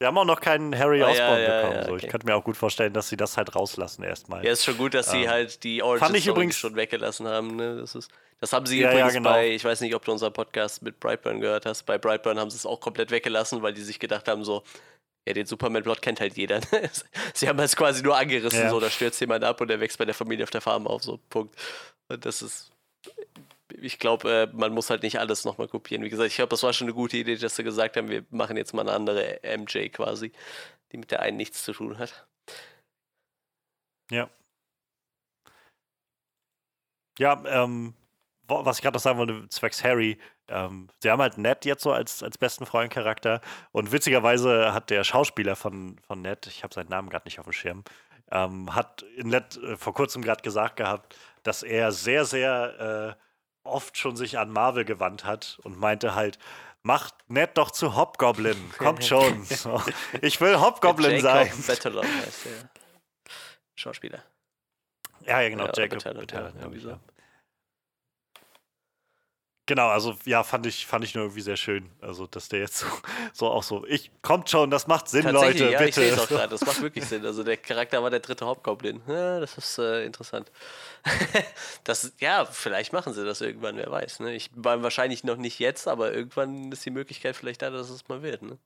Wir 0.00 0.06
haben 0.06 0.16
auch 0.16 0.24
noch 0.24 0.40
keinen 0.40 0.78
Harry 0.78 1.02
ah, 1.02 1.08
Osborn 1.08 1.40
ja, 1.40 1.48
ja, 1.48 1.62
bekommen. 1.62 1.84
so. 1.84 1.92
okay. 1.92 2.04
Ich 2.04 2.10
könnte 2.10 2.26
mir 2.26 2.36
auch 2.36 2.44
gut 2.44 2.56
vorstellen, 2.56 2.92
dass 2.92 3.08
sie 3.08 3.16
das 3.16 3.36
halt 3.36 3.56
rauslassen 3.56 4.04
erstmal. 4.04 4.44
Ja, 4.44 4.52
ist 4.52 4.64
schon 4.64 4.76
gut, 4.76 4.94
dass 4.94 5.12
ähm, 5.12 5.22
sie 5.22 5.28
halt 5.28 5.64
die 5.64 5.82
Origin 5.82 6.14
ich 6.14 6.26
übrigens 6.28 6.56
schon 6.56 6.76
weggelassen 6.76 7.26
haben. 7.26 7.56
Ne? 7.56 7.78
Das, 7.80 7.96
ist, 7.96 8.08
das 8.38 8.52
haben 8.52 8.64
sie 8.66 8.80
übrigens 8.80 9.14
genau. 9.14 9.30
bei, 9.30 9.50
ich 9.50 9.64
weiß 9.64 9.80
nicht, 9.80 9.96
ob 9.96 10.04
du 10.04 10.12
unseren 10.12 10.32
Podcast 10.32 10.82
mit 10.82 11.00
Brightburn 11.00 11.40
gehört 11.40 11.66
hast, 11.66 11.82
bei 11.82 11.98
Brightburn 11.98 12.38
haben 12.38 12.48
sie 12.48 12.56
es 12.56 12.64
auch 12.64 12.78
komplett 12.78 13.10
weggelassen, 13.10 13.60
weil 13.60 13.74
die 13.74 13.82
sich 13.82 13.98
gedacht 13.98 14.28
haben, 14.28 14.44
so, 14.44 14.62
ja, 15.28 15.34
den 15.34 15.46
Superman-Plot 15.46 16.02
kennt 16.02 16.20
halt 16.20 16.36
jeder. 16.36 16.60
Ne? 16.60 16.90
sie 17.34 17.48
haben 17.48 17.58
es 17.60 17.76
quasi 17.76 18.02
nur 18.02 18.16
angerissen, 18.16 18.68
so, 18.68 18.80
da 18.80 18.90
stürzt 18.90 19.20
jemand 19.20 19.44
ab 19.44 19.60
und 19.60 19.68
der 19.68 19.80
wächst 19.80 19.98
bei 19.98 20.04
der 20.04 20.14
Familie 20.14 20.44
auf 20.44 20.50
der 20.50 20.60
Farm 20.60 20.86
auf, 20.86 21.02
so, 21.02 21.20
Punkt. 21.28 21.54
Und 22.08 22.24
das 22.24 22.42
ist 22.42 22.72
ich 23.80 23.98
glaube, 23.98 24.30
äh, 24.30 24.56
man 24.56 24.72
muss 24.72 24.90
halt 24.90 25.02
nicht 25.02 25.18
alles 25.18 25.44
nochmal 25.44 25.68
kopieren. 25.68 26.02
Wie 26.04 26.08
gesagt, 26.08 26.28
ich 26.28 26.36
glaube, 26.36 26.50
das 26.50 26.62
war 26.62 26.72
schon 26.72 26.86
eine 26.86 26.94
gute 26.94 27.16
Idee, 27.16 27.36
dass 27.36 27.56
sie 27.56 27.64
gesagt 27.64 27.96
haben, 27.96 28.08
wir 28.08 28.24
machen 28.30 28.56
jetzt 28.56 28.74
mal 28.74 28.82
eine 28.82 28.92
andere 28.92 29.40
MJ 29.42 29.88
quasi, 29.88 30.32
die 30.92 30.98
mit 30.98 31.10
der 31.10 31.20
einen 31.20 31.36
nichts 31.36 31.64
zu 31.64 31.72
tun 31.72 31.98
hat. 31.98 32.26
Ja. 34.10 34.30
Ja, 37.18 37.42
ähm, 37.46 37.94
was 38.48 38.78
ich 38.78 38.82
gerade 38.82 38.96
noch 38.96 39.02
sagen 39.02 39.18
wollte, 39.18 39.48
zwecks 39.50 39.84
Harry, 39.84 40.18
ähm, 40.48 40.88
sie 41.02 41.10
haben 41.10 41.20
halt 41.20 41.38
Ned 41.38 41.64
jetzt 41.64 41.82
so 41.82 41.92
als, 41.92 42.22
als 42.22 42.38
besten 42.38 42.66
Freundcharakter 42.66 43.40
und 43.72 43.92
witzigerweise 43.92 44.72
hat 44.72 44.90
der 44.90 45.04
Schauspieler 45.04 45.56
von, 45.56 46.00
von 46.06 46.22
Ned, 46.22 46.46
ich 46.46 46.62
habe 46.62 46.74
seinen 46.74 46.88
Namen 46.88 47.10
gerade 47.10 47.26
nicht 47.26 47.38
auf 47.38 47.44
dem 47.44 47.52
Schirm, 47.52 47.84
ähm, 48.30 48.74
hat 48.74 49.02
in 49.16 49.28
Ned 49.28 49.56
äh, 49.56 49.76
vor 49.76 49.94
kurzem 49.94 50.22
gerade 50.22 50.42
gesagt 50.42 50.76
gehabt, 50.76 51.16
dass 51.42 51.62
er 51.62 51.92
sehr, 51.92 52.24
sehr 52.24 53.16
äh, 53.16 53.22
oft 53.64 53.98
schon 53.98 54.16
sich 54.16 54.38
an 54.38 54.50
Marvel 54.50 54.84
gewandt 54.84 55.24
hat 55.24 55.58
und 55.62 55.78
meinte 55.78 56.14
halt, 56.14 56.38
macht 56.82 57.14
nett 57.28 57.56
doch 57.58 57.70
zu 57.70 57.96
Hobgoblin, 57.96 58.56
kommt 58.78 59.04
schon. 59.04 59.44
So. 59.44 59.82
Ich 60.22 60.40
will 60.40 60.60
Hobgoblin 60.60 61.20
sein. 61.20 61.50
Batalon 61.66 62.06
heißt 62.06 62.46
der 62.46 62.70
Schauspieler. 63.74 64.22
Ja, 65.26 65.40
ja, 65.40 65.48
genau, 65.50 65.66
ja, 65.66 65.72
Jacob 65.76 66.02
ja. 66.04 67.00
Genau, 69.68 69.88
also 69.88 70.16
ja, 70.24 70.44
fand 70.44 70.64
ich, 70.64 70.86
fand 70.86 71.04
ich 71.04 71.14
nur 71.14 71.24
irgendwie 71.24 71.42
sehr 71.42 71.58
schön. 71.58 71.90
Also, 72.00 72.26
dass 72.26 72.48
der 72.48 72.60
jetzt 72.60 72.78
so, 72.78 72.86
so 73.34 73.46
auch 73.48 73.62
so, 73.62 73.84
ich, 73.86 74.10
kommt 74.22 74.48
schon, 74.48 74.70
das 74.70 74.86
macht 74.86 75.10
Sinn, 75.10 75.28
Leute, 75.28 75.70
ja, 75.70 75.78
bitte. 75.78 75.88
Ich 75.90 75.94
sehe 75.94 76.10
es 76.10 76.18
auch 76.18 76.26
gerade, 76.26 76.48
das 76.48 76.64
macht 76.64 76.80
wirklich 76.80 77.04
Sinn. 77.08 77.26
Also 77.26 77.42
der 77.42 77.58
Charakter 77.58 78.02
war 78.02 78.08
der 78.08 78.20
dritte 78.20 78.46
Hauptgoblin. 78.46 79.02
Ja, 79.06 79.40
das 79.40 79.58
ist 79.58 79.76
äh, 79.76 80.06
interessant. 80.06 80.50
das, 81.84 82.14
ja, 82.18 82.46
vielleicht 82.46 82.94
machen 82.94 83.12
sie 83.12 83.26
das 83.26 83.42
irgendwann, 83.42 83.76
wer 83.76 83.90
weiß. 83.90 84.20
Ne? 84.20 84.34
Ich 84.34 84.50
war 84.54 84.82
wahrscheinlich 84.82 85.22
noch 85.22 85.36
nicht 85.36 85.58
jetzt, 85.58 85.86
aber 85.86 86.14
irgendwann 86.14 86.72
ist 86.72 86.86
die 86.86 86.90
Möglichkeit 86.90 87.36
vielleicht 87.36 87.60
da, 87.60 87.68
dass 87.68 87.90
es 87.90 88.08
mal 88.08 88.22
wird. 88.22 88.40
Ne? 88.40 88.56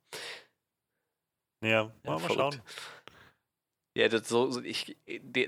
Ja, 1.65 1.85
mal, 1.85 1.93
ja, 2.05 2.19
mal 2.19 2.31
schauen. 2.33 2.63
Ja, 3.95 4.09
das, 4.09 4.27
so, 4.29 4.63
ich, 4.63 4.97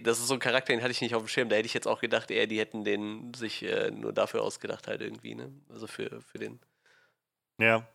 das 0.02 0.18
ist 0.18 0.28
so 0.28 0.34
ein 0.34 0.40
Charakter, 0.40 0.74
den 0.74 0.82
hatte 0.82 0.90
ich 0.90 1.00
nicht 1.00 1.14
auf 1.14 1.22
dem 1.22 1.28
Schirm. 1.28 1.48
Da 1.48 1.56
hätte 1.56 1.66
ich 1.66 1.72
jetzt 1.72 1.88
auch 1.88 2.00
gedacht, 2.00 2.30
eher, 2.30 2.46
die 2.46 2.58
hätten 2.58 2.84
den 2.84 3.32
sich 3.32 3.62
äh, 3.62 3.90
nur 3.90 4.12
dafür 4.12 4.42
ausgedacht, 4.42 4.86
halt 4.86 5.00
irgendwie, 5.00 5.34
ne? 5.34 5.50
Also 5.70 5.86
für, 5.86 6.20
für 6.20 6.38
den. 6.38 6.60
Ja. 7.58 7.88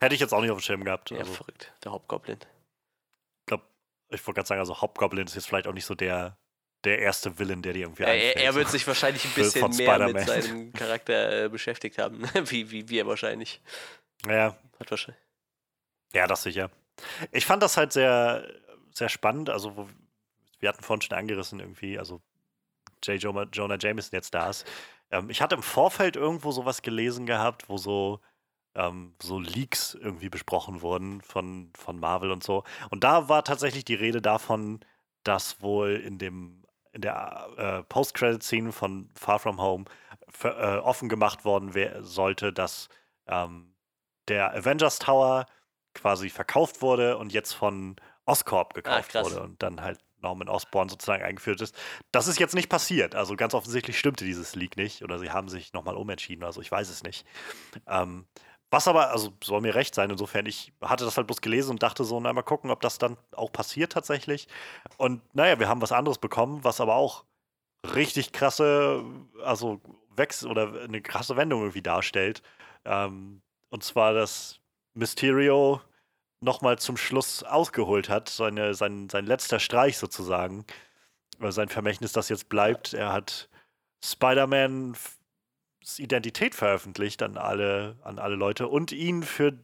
Hätte 0.00 0.14
ich 0.14 0.20
jetzt 0.20 0.32
auch 0.34 0.40
nicht 0.40 0.50
auf 0.50 0.58
dem 0.58 0.62
Schirm 0.62 0.84
gehabt. 0.84 1.10
Ja, 1.10 1.18
also. 1.18 1.32
verrückt. 1.32 1.72
Der 1.84 1.92
Hauptgoblin. 1.92 2.38
Ich 2.40 3.46
glaube, 3.46 3.64
ich 4.08 4.26
wollte 4.26 4.38
gerade 4.38 4.48
sagen, 4.48 4.58
also 4.58 4.80
Hauptgoblin 4.80 5.26
ist 5.26 5.36
jetzt 5.36 5.46
vielleicht 5.46 5.68
auch 5.68 5.72
nicht 5.72 5.86
so 5.86 5.94
der, 5.94 6.38
der 6.82 6.98
erste 6.98 7.38
Villain, 7.38 7.62
der 7.62 7.74
dir 7.74 7.82
irgendwie 7.82 8.02
ja, 8.02 8.08
einfällt. 8.08 8.36
Er, 8.36 8.42
er 8.42 8.54
wird 8.56 8.70
sich 8.70 8.86
wahrscheinlich 8.88 9.24
ein 9.24 9.32
bisschen 9.32 9.76
mehr 9.76 10.08
mit 10.08 10.20
seinem 10.26 10.72
Charakter 10.72 11.44
äh, 11.44 11.48
beschäftigt 11.48 11.98
haben, 11.98 12.24
wie, 12.46 12.72
wie 12.72 12.88
wir 12.88 13.06
wahrscheinlich. 13.06 13.60
Ja. 14.26 14.58
Hat 14.80 14.90
wahrscheinlich. 14.90 15.22
Ja, 16.14 16.26
das 16.26 16.42
sicher. 16.42 16.70
Ich 17.30 17.46
fand 17.46 17.62
das 17.62 17.76
halt 17.76 17.92
sehr 17.92 18.48
sehr 18.94 19.08
spannend. 19.08 19.50
Also, 19.50 19.76
wir 19.76 19.88
wir 20.64 20.70
hatten 20.70 20.82
vorhin 20.82 21.02
schon 21.02 21.18
angerissen 21.18 21.60
irgendwie, 21.60 21.98
also 21.98 22.22
J. 23.02 23.22
Jonah, 23.22 23.46
Jonah 23.52 23.76
Jameson 23.78 24.16
jetzt 24.16 24.32
da 24.32 24.48
ist. 24.48 24.66
Ähm, 25.10 25.28
ich 25.28 25.42
hatte 25.42 25.54
im 25.54 25.62
Vorfeld 25.62 26.16
irgendwo 26.16 26.52
sowas 26.52 26.80
gelesen 26.80 27.26
gehabt, 27.26 27.68
wo 27.68 27.76
so, 27.76 28.20
ähm, 28.74 29.14
so 29.20 29.38
Leaks 29.38 29.92
irgendwie 29.94 30.30
besprochen 30.30 30.80
wurden 30.80 31.20
von, 31.20 31.70
von 31.76 32.00
Marvel 32.00 32.30
und 32.30 32.42
so. 32.42 32.64
Und 32.88 33.04
da 33.04 33.28
war 33.28 33.44
tatsächlich 33.44 33.84
die 33.84 33.94
Rede 33.94 34.22
davon, 34.22 34.80
dass 35.22 35.60
wohl 35.60 35.96
in 35.96 36.16
dem 36.18 36.62
in 36.92 37.02
der 37.02 37.48
äh, 37.56 37.82
Post-Credit-Scene 37.82 38.70
von 38.70 39.10
Far 39.16 39.40
From 39.40 39.60
Home 39.60 39.84
für, 40.28 40.56
äh, 40.56 40.78
offen 40.78 41.08
gemacht 41.08 41.44
worden 41.44 41.74
wär, 41.74 42.04
sollte, 42.04 42.52
dass 42.52 42.88
ähm, 43.26 43.74
der 44.28 44.54
Avengers 44.54 45.00
Tower 45.00 45.46
quasi 45.92 46.30
verkauft 46.30 46.82
wurde 46.82 47.18
und 47.18 47.32
jetzt 47.32 47.52
von 47.52 47.96
Oscorp 48.26 48.74
gekauft 48.74 49.14
ah, 49.16 49.22
wurde 49.22 49.42
und 49.42 49.62
dann 49.62 49.80
halt 49.80 50.00
Norman 50.20 50.48
Osborn 50.48 50.88
sozusagen 50.88 51.22
eingeführt 51.22 51.60
ist. 51.60 51.76
Das 52.10 52.26
ist 52.26 52.40
jetzt 52.40 52.54
nicht 52.54 52.68
passiert. 52.68 53.14
Also 53.14 53.36
ganz 53.36 53.54
offensichtlich 53.54 53.98
stimmte 53.98 54.24
dieses 54.24 54.54
Leak 54.54 54.76
nicht 54.76 55.02
oder 55.02 55.18
sie 55.18 55.30
haben 55.30 55.48
sich 55.48 55.72
nochmal 55.72 55.96
umentschieden. 55.96 56.44
Also 56.44 56.60
ich 56.60 56.72
weiß 56.72 56.88
es 56.88 57.02
nicht. 57.02 57.26
Ähm, 57.86 58.26
was 58.70 58.88
aber, 58.88 59.10
also 59.10 59.32
soll 59.42 59.60
mir 59.60 59.74
recht 59.74 59.94
sein, 59.94 60.10
insofern, 60.10 60.46
ich 60.46 60.72
hatte 60.80 61.04
das 61.04 61.16
halt 61.16 61.28
bloß 61.28 61.40
gelesen 61.42 61.70
und 61.70 61.82
dachte 61.82 62.02
so, 62.02 62.18
na 62.18 62.32
mal 62.32 62.42
gucken, 62.42 62.70
ob 62.70 62.80
das 62.80 62.98
dann 62.98 63.16
auch 63.32 63.52
passiert 63.52 63.92
tatsächlich. 63.92 64.48
Und 64.96 65.22
naja, 65.34 65.60
wir 65.60 65.68
haben 65.68 65.82
was 65.82 65.92
anderes 65.92 66.18
bekommen, 66.18 66.64
was 66.64 66.80
aber 66.80 66.96
auch 66.96 67.24
richtig 67.94 68.32
krasse, 68.32 69.04
also 69.44 69.80
Wechsel 70.16 70.50
oder 70.50 70.82
eine 70.82 71.02
krasse 71.02 71.36
Wendung 71.36 71.60
irgendwie 71.60 71.82
darstellt. 71.82 72.42
Ähm, 72.84 73.42
und 73.68 73.84
zwar, 73.84 74.12
dass 74.12 74.60
Mysterio 74.94 75.80
nochmal 76.44 76.78
zum 76.78 76.96
Schluss 76.96 77.42
ausgeholt 77.42 78.08
hat, 78.08 78.28
seine, 78.28 78.74
sein, 78.74 79.08
sein 79.08 79.26
letzter 79.26 79.58
Streich 79.58 79.98
sozusagen, 79.98 80.64
sein 81.40 81.68
Vermächtnis, 81.68 82.12
das 82.12 82.28
jetzt 82.28 82.48
bleibt. 82.48 82.94
Er 82.94 83.12
hat 83.12 83.48
Spider-Man 84.04 84.96
Identität 85.98 86.54
veröffentlicht 86.54 87.22
an 87.22 87.36
alle, 87.36 87.96
an 88.02 88.18
alle 88.18 88.36
Leute 88.36 88.68
und 88.68 88.92
ihn 88.92 89.22
für 89.22 89.58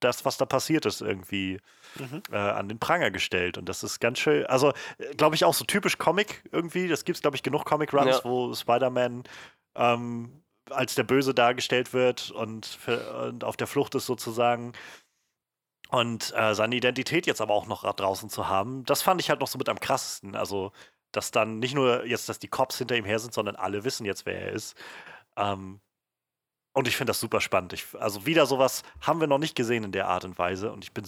das, 0.00 0.24
was 0.24 0.36
da 0.36 0.44
passiert 0.44 0.84
ist, 0.86 1.00
irgendwie 1.00 1.58
mhm. 1.98 2.22
äh, 2.30 2.36
an 2.36 2.68
den 2.68 2.78
Pranger 2.78 3.10
gestellt. 3.10 3.56
Und 3.56 3.68
das 3.68 3.82
ist 3.82 4.00
ganz 4.00 4.18
schön, 4.18 4.44
also 4.46 4.72
äh, 4.98 5.14
glaube 5.14 5.36
ich 5.36 5.44
auch 5.44 5.54
so 5.54 5.64
typisch 5.64 5.98
Comic 5.98 6.42
irgendwie. 6.50 6.88
Das 6.88 7.04
gibt 7.04 7.16
es, 7.16 7.22
glaube 7.22 7.36
ich, 7.36 7.42
genug 7.42 7.64
Comic-Runs, 7.64 8.16
ja. 8.16 8.24
wo 8.24 8.52
Spider-Man 8.52 9.24
ähm, 9.76 10.42
als 10.70 10.94
der 10.94 11.04
Böse 11.04 11.34
dargestellt 11.34 11.92
wird 11.92 12.30
und, 12.30 12.66
für, 12.66 13.28
und, 13.28 13.44
auf 13.44 13.56
der 13.56 13.66
Flucht 13.66 13.94
ist 13.94 14.06
sozusagen. 14.06 14.72
Und 15.92 16.32
äh, 16.34 16.54
seine 16.54 16.74
Identität 16.74 17.26
jetzt 17.26 17.42
aber 17.42 17.52
auch 17.52 17.66
noch 17.66 17.84
draußen 17.84 18.30
zu 18.30 18.48
haben, 18.48 18.82
das 18.86 19.02
fand 19.02 19.20
ich 19.20 19.28
halt 19.28 19.40
noch 19.40 19.46
so 19.46 19.58
mit 19.58 19.68
am 19.68 19.78
krassesten. 19.78 20.34
Also, 20.34 20.72
dass 21.12 21.32
dann 21.32 21.58
nicht 21.58 21.74
nur 21.74 22.06
jetzt, 22.06 22.30
dass 22.30 22.38
die 22.38 22.48
Cops 22.48 22.78
hinter 22.78 22.96
ihm 22.96 23.04
her 23.04 23.18
sind, 23.18 23.34
sondern 23.34 23.56
alle 23.56 23.84
wissen 23.84 24.06
jetzt, 24.06 24.24
wer 24.24 24.40
er 24.40 24.52
ist. 24.52 24.74
Ähm, 25.36 25.80
und 26.72 26.88
ich 26.88 26.96
finde 26.96 27.10
das 27.10 27.20
super 27.20 27.42
spannend. 27.42 27.74
Ich, 27.74 27.84
also 27.98 28.24
wieder 28.24 28.46
sowas 28.46 28.84
haben 29.02 29.20
wir 29.20 29.26
noch 29.26 29.36
nicht 29.36 29.54
gesehen 29.54 29.84
in 29.84 29.92
der 29.92 30.08
Art 30.08 30.24
und 30.24 30.38
Weise 30.38 30.72
und 30.72 30.82
ich 30.82 30.92
bin 30.92 31.04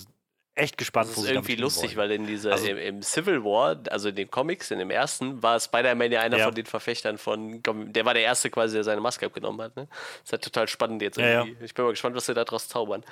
echt 0.54 0.76
gespannt, 0.76 1.08
das 1.10 1.16
ist 1.16 1.30
irgendwie 1.30 1.56
lustig, 1.56 1.96
weil 1.96 2.10
in 2.12 2.26
dieser 2.26 2.52
also, 2.52 2.66
im, 2.66 2.76
im, 2.76 3.02
Civil 3.02 3.42
War, 3.42 3.78
also 3.90 4.10
in 4.10 4.14
den 4.14 4.30
Comics, 4.30 4.70
in 4.70 4.78
dem 4.78 4.90
ersten, 4.90 5.42
war 5.42 5.58
Spider-Man 5.58 6.12
ja 6.12 6.20
einer 6.20 6.36
ja. 6.36 6.44
von 6.44 6.54
den 6.54 6.66
Verfechtern 6.66 7.16
von, 7.16 7.62
der 7.64 8.04
war 8.04 8.12
der 8.12 8.22
erste 8.22 8.50
quasi, 8.50 8.74
der 8.74 8.84
seine 8.84 9.00
Maske 9.00 9.24
abgenommen 9.26 9.62
hat. 9.62 9.74
Ne? 9.76 9.88
Das 9.88 10.22
ist 10.24 10.32
halt 10.32 10.44
total 10.44 10.68
spannend 10.68 11.00
jetzt 11.00 11.18
irgendwie. 11.18 11.52
Ja, 11.52 11.58
ja. 11.58 11.64
Ich 11.64 11.74
bin 11.74 11.86
mal 11.86 11.90
gespannt, 11.90 12.14
was 12.14 12.26
sie 12.26 12.34
da 12.34 12.44
draus 12.44 12.68
zaubern. 12.68 13.02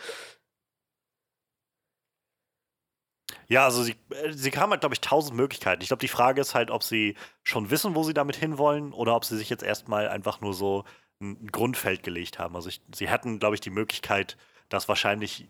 Ja, 3.48 3.64
also 3.64 3.82
sie, 3.82 3.96
äh, 4.10 4.32
sie 4.32 4.50
haben 4.52 4.70
halt, 4.70 4.80
glaube 4.80 4.94
ich, 4.94 5.00
tausend 5.00 5.36
Möglichkeiten. 5.36 5.82
Ich 5.82 5.88
glaube, 5.88 6.00
die 6.00 6.08
Frage 6.08 6.40
ist 6.40 6.54
halt, 6.54 6.70
ob 6.70 6.82
sie 6.82 7.16
schon 7.42 7.70
wissen, 7.70 7.94
wo 7.94 8.02
sie 8.02 8.14
damit 8.14 8.36
hinwollen 8.36 8.92
oder 8.92 9.14
ob 9.16 9.24
sie 9.24 9.36
sich 9.36 9.50
jetzt 9.50 9.62
erstmal 9.62 10.08
einfach 10.08 10.40
nur 10.40 10.54
so 10.54 10.84
ein 11.20 11.46
Grundfeld 11.48 12.02
gelegt 12.02 12.38
haben. 12.38 12.56
Also 12.56 12.68
ich, 12.68 12.80
sie 12.94 13.08
hätten, 13.08 13.38
glaube 13.38 13.54
ich, 13.54 13.60
die 13.60 13.70
Möglichkeit, 13.70 14.36
das 14.68 14.88
wahrscheinlich 14.88 15.48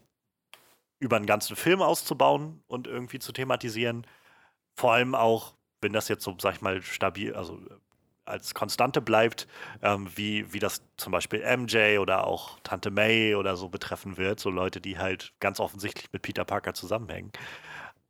über 0.98 1.16
einen 1.16 1.26
ganzen 1.26 1.56
Film 1.56 1.82
auszubauen 1.82 2.62
und 2.68 2.86
irgendwie 2.86 3.18
zu 3.18 3.32
thematisieren. 3.32 4.06
Vor 4.76 4.92
allem 4.92 5.14
auch, 5.14 5.54
wenn 5.80 5.92
das 5.92 6.08
jetzt 6.08 6.24
so, 6.24 6.36
sag 6.40 6.54
ich 6.56 6.60
mal, 6.60 6.82
stabil, 6.82 7.34
also 7.34 7.56
äh, 7.58 7.74
als 8.24 8.54
Konstante 8.54 9.00
bleibt, 9.00 9.48
ähm, 9.82 10.08
wie, 10.14 10.52
wie 10.52 10.60
das 10.60 10.82
zum 10.96 11.12
Beispiel 11.12 11.40
MJ 11.40 11.98
oder 11.98 12.26
auch 12.26 12.60
Tante 12.62 12.90
May 12.90 13.34
oder 13.34 13.56
so 13.56 13.68
betreffen 13.68 14.16
wird, 14.16 14.38
so 14.38 14.48
Leute, 14.50 14.80
die 14.80 14.98
halt 14.98 15.32
ganz 15.40 15.58
offensichtlich 15.58 16.12
mit 16.12 16.22
Peter 16.22 16.44
Parker 16.44 16.72
zusammenhängen. 16.74 17.32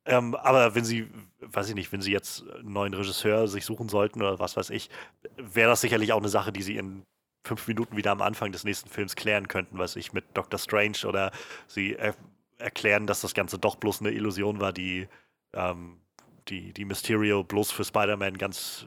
Ähm, 0.05 0.35
aber 0.35 0.75
wenn 0.75 0.85
sie, 0.85 1.09
weiß 1.41 1.69
ich 1.69 1.75
nicht, 1.75 1.93
wenn 1.93 2.03
sie 2.03 2.13
jetzt 2.13 2.43
einen 2.51 2.73
neuen 2.73 2.95
Regisseur 2.95 3.47
sich 3.47 3.65
suchen 3.65 3.89
sollten 3.89 4.21
oder 4.21 4.39
was 4.39 4.57
weiß 4.57 4.71
ich, 4.71 4.91
wäre 5.37 5.71
das 5.71 5.81
sicherlich 5.81 6.13
auch 6.13 6.19
eine 6.19 6.29
Sache, 6.29 6.53
die 6.53 6.63
sie 6.63 6.77
in 6.77 7.05
fünf 7.45 7.67
Minuten 7.69 7.97
wieder 7.97 8.11
am 8.13 8.23
Anfang 8.23 8.53
des 8.53 8.65
nächsten 8.65 8.89
Films 8.89 9.17
klären 9.17 9.49
könnten, 9.49 9.79
weiß 9.79 9.97
ich, 9.97 10.13
mit 10.13 10.25
Doctor 10.35 10.59
Strange 10.59 10.99
oder 11.07 11.33
sie 11.67 11.95
er 11.95 12.15
erklären, 12.59 13.07
dass 13.07 13.21
das 13.21 13.35
Ganze 13.35 13.59
doch 13.59 13.77
bloß 13.77 14.01
eine 14.01 14.11
Illusion 14.11 14.61
war, 14.61 14.73
die, 14.73 15.09
ähm, 15.53 16.02
die, 16.49 16.73
die 16.73 16.85
Mysterio 16.85 17.45
bloß 17.45 17.71
für 17.71 17.85
Spider-Man 17.85 18.39
ganz, 18.39 18.87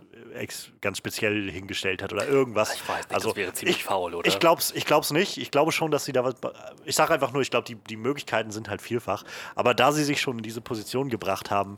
ganz 0.81 0.97
speziell 0.97 1.49
hingestellt 1.49 2.01
hat 2.01 2.13
oder 2.13 2.27
irgendwas. 2.27 2.75
Ich 2.75 2.87
weiß 2.87 3.07
nicht, 3.07 3.13
also, 3.13 3.29
das 3.29 3.37
wäre 3.37 3.53
ziemlich 3.53 3.77
ich, 3.77 3.83
faul, 3.83 4.13
oder? 4.13 4.27
Ich 4.27 4.39
glaub's, 4.39 4.71
ich 4.71 4.85
glaub's 4.85 5.11
nicht. 5.11 5.37
Ich 5.37 5.51
glaube 5.51 5.71
schon, 5.71 5.91
dass 5.91 6.05
sie 6.05 6.11
da 6.11 6.23
was. 6.23 6.35
Ich 6.83 6.95
sage 6.95 7.13
einfach 7.13 7.31
nur, 7.31 7.41
ich 7.41 7.51
glaube, 7.51 7.65
die, 7.65 7.75
die 7.75 7.97
Möglichkeiten 7.97 8.51
sind 8.51 8.69
halt 8.69 8.81
vielfach. 8.81 9.23
Aber 9.55 9.73
da 9.73 9.91
sie 9.91 10.03
sich 10.03 10.21
schon 10.21 10.37
in 10.37 10.43
diese 10.43 10.61
Position 10.61 11.09
gebracht 11.09 11.51
haben, 11.51 11.77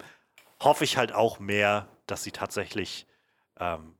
hoffe 0.61 0.83
ich 0.83 0.97
halt 0.97 1.13
auch 1.13 1.39
mehr, 1.39 1.87
dass 2.07 2.23
sie 2.23 2.31
tatsächlich 2.31 3.05
ähm, 3.59 3.97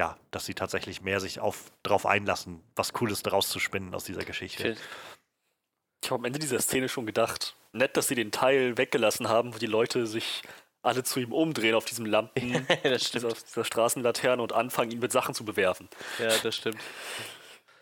ja, 0.00 0.16
dass 0.30 0.46
sie 0.46 0.54
tatsächlich 0.54 1.02
mehr 1.02 1.20
sich 1.20 1.40
auf, 1.40 1.72
darauf 1.82 2.06
einlassen, 2.06 2.62
was 2.76 2.92
Cooles 2.92 3.22
daraus 3.22 3.48
zu 3.48 3.58
spinnen 3.58 3.94
aus 3.94 4.04
dieser 4.04 4.24
Geschichte. 4.24 4.76
Ich 6.02 6.10
habe 6.10 6.20
am 6.20 6.24
Ende 6.24 6.38
dieser 6.38 6.60
Szene 6.60 6.88
schon 6.88 7.06
gedacht, 7.06 7.56
nett, 7.72 7.96
dass 7.96 8.06
sie 8.06 8.14
den 8.14 8.30
Teil 8.30 8.78
weggelassen 8.78 9.28
haben, 9.28 9.54
wo 9.54 9.58
die 9.58 9.66
Leute 9.66 10.06
sich 10.06 10.42
alle 10.82 11.02
zu 11.02 11.20
ihm 11.20 11.32
umdrehen 11.32 11.74
auf 11.74 11.84
diesem 11.84 12.06
Lampen, 12.06 12.66
stimmt. 12.96 13.14
Dieser, 13.14 13.28
dieser 13.28 13.64
Straßenlaterne 13.64 14.42
und 14.42 14.52
anfangen, 14.52 14.90
ihn 14.90 15.00
mit 15.00 15.12
Sachen 15.12 15.34
zu 15.34 15.44
bewerfen. 15.44 15.88
Ja, 16.18 16.30
das 16.42 16.56
stimmt. 16.56 16.78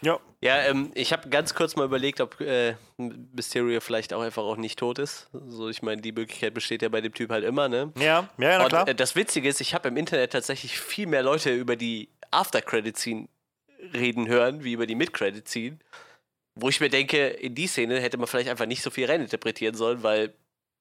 Ja. 0.03 0.19
Ja, 0.43 0.63
ähm, 0.65 0.91
ich 0.95 1.13
habe 1.13 1.29
ganz 1.31 1.55
kurz 1.55 1.75
mal 1.77 1.85
überlegt, 1.85 2.21
ob 2.21 2.41
äh, 2.41 2.75
Mysterio 2.99 3.81
vielleicht 3.81 4.13
auch 4.13 4.21
einfach 4.21 4.43
auch 4.43 4.59
nicht 4.59 4.79
tot 4.79 4.99
ist. 4.99 5.29
So, 5.33 5.69
ich 5.69 5.83
meine, 5.83 6.03
die 6.03 6.13
Möglichkeit 6.13 6.53
besteht 6.53 6.83
ja 6.83 6.89
bei 6.91 7.01
dem 7.01 7.15
Typ 7.15 7.31
halt 7.31 7.45
immer, 7.45 7.69
ne? 7.69 7.93
Ja, 7.99 8.29
ja, 8.39 8.51
ja 8.51 8.69
klar. 8.69 8.83
Und, 8.83 8.89
äh, 8.91 8.95
das 8.95 9.17
Witzige 9.17 9.49
ist, 9.49 9.61
ich 9.61 9.75
habe 9.75 9.89
im 9.89 9.97
Internet 9.97 10.33
tatsächlich 10.33 10.79
viel 10.79 11.07
mehr 11.07 11.23
Leute 11.23 11.51
über 11.55 11.77
die 11.77 12.11
After-Credit-Scene 12.31 13.29
reden 13.95 14.29
hören, 14.29 14.63
wie 14.65 14.73
über 14.73 14.87
die 14.87 14.95
Mid-Credit-Scene. 14.95 15.79
Wo 16.55 16.69
ich 16.69 16.81
mir 16.81 16.91
denke, 16.91 17.29
in 17.29 17.55
die 17.55 17.67
Szene 17.67 18.01
hätte 18.01 18.19
man 18.19 18.27
vielleicht 18.27 18.49
einfach 18.49 18.67
nicht 18.67 18.83
so 18.83 18.91
viel 18.91 19.07
reininterpretieren 19.07 19.75
sollen, 19.75 20.03
weil 20.03 20.35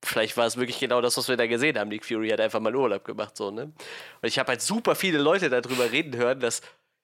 vielleicht 0.03 0.37
war 0.37 0.45
es 0.45 0.57
wirklich 0.57 0.79
genau 0.79 1.01
das, 1.01 1.17
was 1.17 1.27
wir 1.27 1.37
da 1.37 1.47
gesehen 1.47 1.77
haben. 1.77 1.89
Nick 1.89 2.05
Fury 2.05 2.29
hat 2.29 2.39
einfach 2.39 2.59
mal 2.59 2.75
Urlaub 2.75 3.03
gemacht, 3.03 3.35
so, 3.37 3.51
ne? 3.51 3.63
Und 3.63 3.75
ich 4.23 4.39
habe 4.39 4.49
halt 4.49 4.61
super 4.61 4.95
viele 4.95 5.19
Leute 5.19 5.49
darüber 5.49 5.91
reden 5.91 6.15
hören, 6.15 6.39
dass 6.39 6.61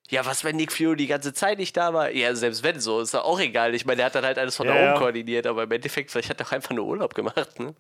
ja, 0.10 0.26
was, 0.26 0.44
wenn 0.44 0.58
Nick 0.58 0.74
Fury 0.74 0.98
die 0.98 1.08
ganze 1.08 1.34
Zeit 1.34 1.58
nicht 1.58 1.78
da 1.78 1.94
war? 1.94 2.12
Ja, 2.12 2.36
selbst 2.36 2.64
wenn 2.64 2.80
so, 2.82 3.00
ist 3.00 3.14
ja 3.14 3.22
auch 3.22 3.40
egal. 3.40 3.74
Ich 3.76 3.86
meine, 3.86 3.98
der 3.98 4.08
hat 4.08 4.16
dann 4.16 4.26
halt 4.26 4.38
alles 4.38 4.58
von 4.58 4.68
ja, 4.68 4.74
da 4.74 4.92
oben 4.92 5.00
koordiniert, 5.00 5.48
aber 5.48 5.64
im 5.64 5.72
Endeffekt, 5.72 6.12
vielleicht 6.12 6.30
hat 6.30 6.42
er 6.42 6.48
auch 6.48 6.52
einfach 6.52 6.72
nur 6.72 6.86
Urlaub 6.86 7.16
gemacht, 7.16 7.60
ne? 7.60 7.74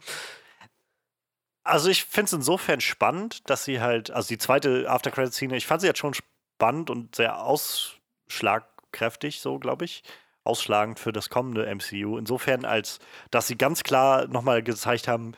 Also 1.64 1.90
ich 1.90 2.06
finde 2.06 2.28
es 2.28 2.34
insofern 2.34 2.82
spannend, 2.82 3.50
dass 3.50 3.66
sie 3.66 3.82
halt, 3.82 4.10
also 4.12 4.30
die 4.30 4.38
zweite 4.38 4.90
After-Credit-Szene, 4.90 5.58
ich 5.58 5.68
fand 5.68 5.82
sie 5.82 5.88
jetzt 5.88 6.00
schon 6.00 6.14
spannend 6.14 6.90
und 6.90 7.16
sehr 7.16 7.44
ausschlagkräftig, 7.44 9.42
so 9.42 9.60
glaube 9.60 9.86
ich, 9.86 10.02
ausschlagend 10.44 11.00
für 11.00 11.12
das 11.12 11.30
kommende 11.30 11.66
MCU. 11.74 12.18
Insofern, 12.18 12.66
als 12.66 13.00
dass 13.30 13.48
sie 13.48 13.58
ganz 13.58 13.84
klar 13.84 14.28
nochmal 14.28 14.64
gezeigt 14.64 15.08
haben, 15.08 15.34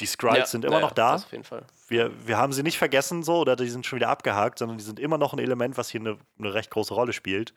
die 0.00 0.06
Skrulls 0.06 0.38
ja, 0.38 0.46
sind 0.46 0.64
immer 0.64 0.76
ja, 0.76 0.80
noch 0.80 0.92
da. 0.92 1.16
auf 1.16 1.32
jeden 1.32 1.44
Fall. 1.44 1.64
Wir, 1.88 2.10
wir 2.26 2.38
haben 2.38 2.52
sie 2.52 2.62
nicht 2.62 2.78
vergessen 2.78 3.22
so 3.22 3.38
oder 3.38 3.56
die 3.56 3.68
sind 3.68 3.84
schon 3.84 3.96
wieder 3.96 4.08
abgehakt, 4.08 4.58
sondern 4.58 4.78
die 4.78 4.84
sind 4.84 5.00
immer 5.00 5.18
noch 5.18 5.32
ein 5.32 5.38
Element, 5.38 5.76
was 5.76 5.88
hier 5.88 6.00
eine, 6.00 6.18
eine 6.38 6.54
recht 6.54 6.70
große 6.70 6.94
Rolle 6.94 7.12
spielt. 7.12 7.52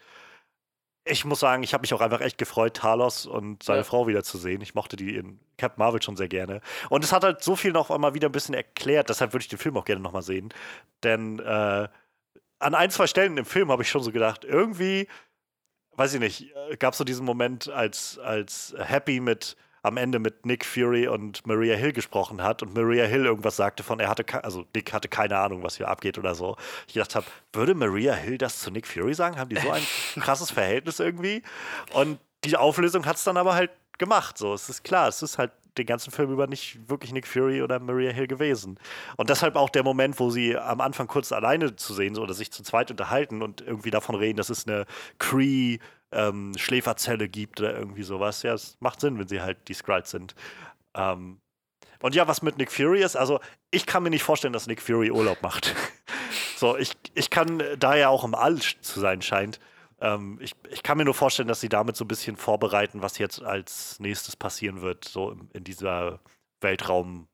Ich 1.04 1.26
muss 1.26 1.40
sagen, 1.40 1.64
ich 1.64 1.74
habe 1.74 1.82
mich 1.82 1.94
auch 1.94 2.02
einfach 2.02 2.22
echt 2.22 2.38
gefreut, 2.38 2.76
Talos 2.76 3.26
und 3.26 3.64
seine 3.64 3.80
ja. 3.80 3.84
Frau 3.84 4.08
wiederzusehen. 4.08 4.62
Ich 4.62 4.76
mochte 4.76 4.96
die 4.96 5.16
in 5.16 5.40
Captain 5.58 5.80
Marvel 5.80 6.02
schon 6.02 6.16
sehr 6.16 6.28
gerne. 6.28 6.62
Und 6.90 7.04
es 7.04 7.12
hat 7.12 7.24
halt 7.24 7.44
so 7.44 7.56
viel 7.56 7.72
noch 7.72 7.90
einmal 7.90 8.14
wieder 8.14 8.30
ein 8.30 8.32
bisschen 8.32 8.54
erklärt, 8.54 9.10
deshalb 9.10 9.34
würde 9.34 9.42
ich 9.42 9.50
den 9.50 9.60
Film 9.60 9.78
auch 9.78 9.86
gerne 9.86 10.02
nochmal 10.02 10.22
sehen. 10.22 10.50
Denn 11.04 11.40
äh, 11.40 11.88
an 12.60 12.76
ein, 12.76 12.92
zwei 12.92 13.08
Stellen 13.08 13.38
im 13.38 13.46
Film 13.46 13.72
habe 13.72 13.82
ich 13.82 13.90
schon 13.90 14.04
so 14.04 14.12
gedacht, 14.12 14.46
irgendwie, 14.46 15.08
weiß 16.02 16.16
ich 16.16 16.20
nicht, 16.20 16.56
äh, 16.72 16.78
gab 16.78 16.94
es 16.94 16.98
so 16.98 17.04
diesen 17.04 17.26
Moment, 17.26 17.70
als, 17.70 18.18
als 18.18 18.74
Happy 18.78 19.20
mit 19.20 19.56
am 19.84 19.98
Ende 19.98 20.20
mit 20.20 20.46
Nick 20.46 20.66
Fury 20.66 21.08
und 21.08 21.46
Maria 21.46 21.76
Hill 21.76 21.92
gesprochen 21.92 22.42
hat 22.42 22.62
und 22.62 22.74
Maria 22.76 23.06
Hill 23.06 23.26
irgendwas 23.26 23.56
sagte 23.56 23.84
von, 23.84 24.00
er 24.00 24.10
hatte, 24.10 24.26
also 24.44 24.66
Nick 24.76 24.94
hatte 24.94 25.08
keine 25.08 25.38
Ahnung, 25.38 25.64
was 25.64 25.78
hier 25.78 25.88
abgeht 25.88 26.18
oder 26.18 26.36
so. 26.36 26.56
Ich 26.88 26.94
gedacht 26.94 27.16
habe, 27.16 27.26
würde 27.54 27.74
Maria 27.76 28.14
Hill 28.14 28.38
das 28.38 28.60
zu 28.60 28.72
Nick 28.72 28.88
Fury 28.88 29.14
sagen? 29.14 29.38
Haben 29.38 29.50
die 29.50 29.60
so 29.60 29.72
ein 29.72 29.84
krasses 30.20 30.52
Verhältnis 30.52 31.00
irgendwie? 31.00 31.44
Und 31.94 32.20
die 32.44 32.58
Auflösung 32.58 33.06
hat 33.06 33.18
es 33.18 33.24
dann 33.24 33.38
aber 33.38 33.56
halt 33.56 33.72
gemacht. 33.98 34.38
So, 34.38 34.54
es 34.54 34.70
ist 34.70 34.84
klar, 34.84 35.08
es 35.08 35.22
ist 35.22 35.38
halt 35.38 35.52
den 35.78 35.86
ganzen 35.86 36.12
Film 36.12 36.32
über 36.32 36.48
nicht 36.48 36.90
wirklich 36.90 37.14
Nick 37.14 37.28
Fury 37.28 37.62
oder 37.62 37.80
Maria 37.80 38.12
Hill 38.12 38.28
gewesen. 38.28 38.78
Und 39.18 39.30
deshalb 39.30 39.56
auch 39.56 39.70
der 39.70 39.84
Moment, 39.84 40.20
wo 40.20 40.30
sie 40.30 40.58
am 40.58 40.82
Anfang 40.82 41.08
kurz 41.08 41.32
alleine 41.32 41.76
zu 41.76 41.94
sehen 41.94 42.18
oder 42.18 42.34
sich 42.34 42.52
zu 42.52 42.64
zweit 42.64 42.92
unterhalten 42.92 43.42
und 43.42 43.62
irgendwie 43.62 43.92
davon 43.92 44.16
reden, 44.16 44.38
dass 44.38 44.50
es 44.50 44.68
eine 44.68 44.86
Cree 45.20 45.78
ähm, 46.12 46.54
Schläferzelle 46.58 47.30
gibt 47.30 47.62
oder 47.62 47.78
irgendwie 47.78 48.04
sowas. 48.04 48.44
Ja, 48.44 48.54
es 48.54 48.78
macht 48.80 49.00
Sinn, 49.00 49.18
wenn 49.18 49.28
sie 49.28 49.42
halt 49.42 49.68
die 49.68 49.74
Skrulls 49.74 50.12
sind. 50.12 50.36
Ähm, 50.94 51.40
und 52.02 52.16
ja, 52.16 52.28
was 52.28 52.42
mit 52.42 52.58
Nick 52.58 52.72
Fury 52.72 53.02
ist, 53.02 53.16
also 53.16 53.40
ich 53.70 53.86
kann 53.86 54.04
mir 54.04 54.10
nicht 54.10 54.24
vorstellen, 54.24 54.54
dass 54.54 54.68
Nick 54.68 54.82
Fury 54.82 55.12
Urlaub 55.12 55.42
macht. 55.42 55.76
so, 56.58 56.78
ich, 56.78 56.94
ich 57.14 57.30
kann, 57.30 57.64
da 57.78 57.96
er 57.96 58.10
auch 58.10 58.24
im 58.24 58.36
All 58.36 58.58
zu 58.58 59.00
sein 59.00 59.22
scheint, 59.22 59.60
ähm, 60.02 60.40
ich, 60.42 60.54
ich 60.70 60.84
kann 60.84 60.98
mir 60.98 61.06
nur 61.06 61.14
vorstellen, 61.14 61.48
dass 61.48 61.62
sie 61.62 61.70
damit 61.70 61.96
so 61.96 62.06
ein 62.06 62.10
bisschen 62.10 62.36
vorbereiten, 62.36 63.02
was 63.02 63.18
jetzt 63.18 63.42
als 63.42 64.00
nächstes 64.00 64.36
passieren 64.36 64.82
wird, 64.82 65.06
so 65.06 65.32
in, 65.32 65.50
in 65.54 65.64
dieser 65.64 66.20
Weltraum- 66.60 67.28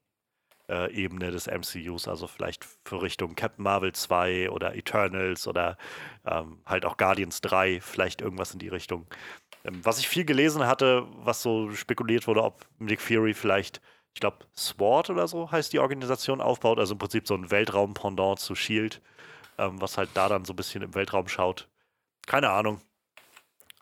äh, 0.67 1.07
des 1.31 1.47
MCUs, 1.47 2.07
also 2.07 2.27
vielleicht 2.27 2.65
für 2.85 3.01
Richtung 3.01 3.35
Captain 3.35 3.63
Marvel 3.63 3.93
2 3.93 4.49
oder 4.49 4.75
Eternals 4.75 5.47
oder 5.47 5.77
ähm, 6.25 6.59
halt 6.65 6.85
auch 6.85 6.97
Guardians 6.97 7.41
3, 7.41 7.79
vielleicht 7.81 8.21
irgendwas 8.21 8.53
in 8.53 8.59
die 8.59 8.67
Richtung. 8.67 9.07
Ähm, 9.63 9.79
was 9.83 9.99
ich 9.99 10.07
viel 10.07 10.25
gelesen 10.25 10.67
hatte, 10.67 11.07
was 11.17 11.41
so 11.41 11.71
spekuliert 11.71 12.27
wurde, 12.27 12.43
ob 12.43 12.65
Nick 12.79 13.01
Fury 13.01 13.33
vielleicht, 13.33 13.81
ich 14.13 14.19
glaube, 14.19 14.39
SWORD 14.55 15.11
oder 15.11 15.27
so 15.27 15.51
heißt 15.51 15.71
die 15.73 15.79
Organisation, 15.79 16.41
aufbaut, 16.41 16.79
also 16.79 16.93
im 16.93 16.99
Prinzip 16.99 17.27
so 17.27 17.35
ein 17.35 17.49
Weltraum-Pendant 17.49 18.39
zu 18.39 18.55
Shield, 18.55 19.01
ähm, 19.57 19.79
was 19.81 19.97
halt 19.97 20.09
da 20.15 20.27
dann 20.29 20.45
so 20.45 20.53
ein 20.53 20.57
bisschen 20.57 20.81
im 20.81 20.95
Weltraum 20.95 21.27
schaut. 21.27 21.67
Keine 22.27 22.51
Ahnung. 22.51 22.79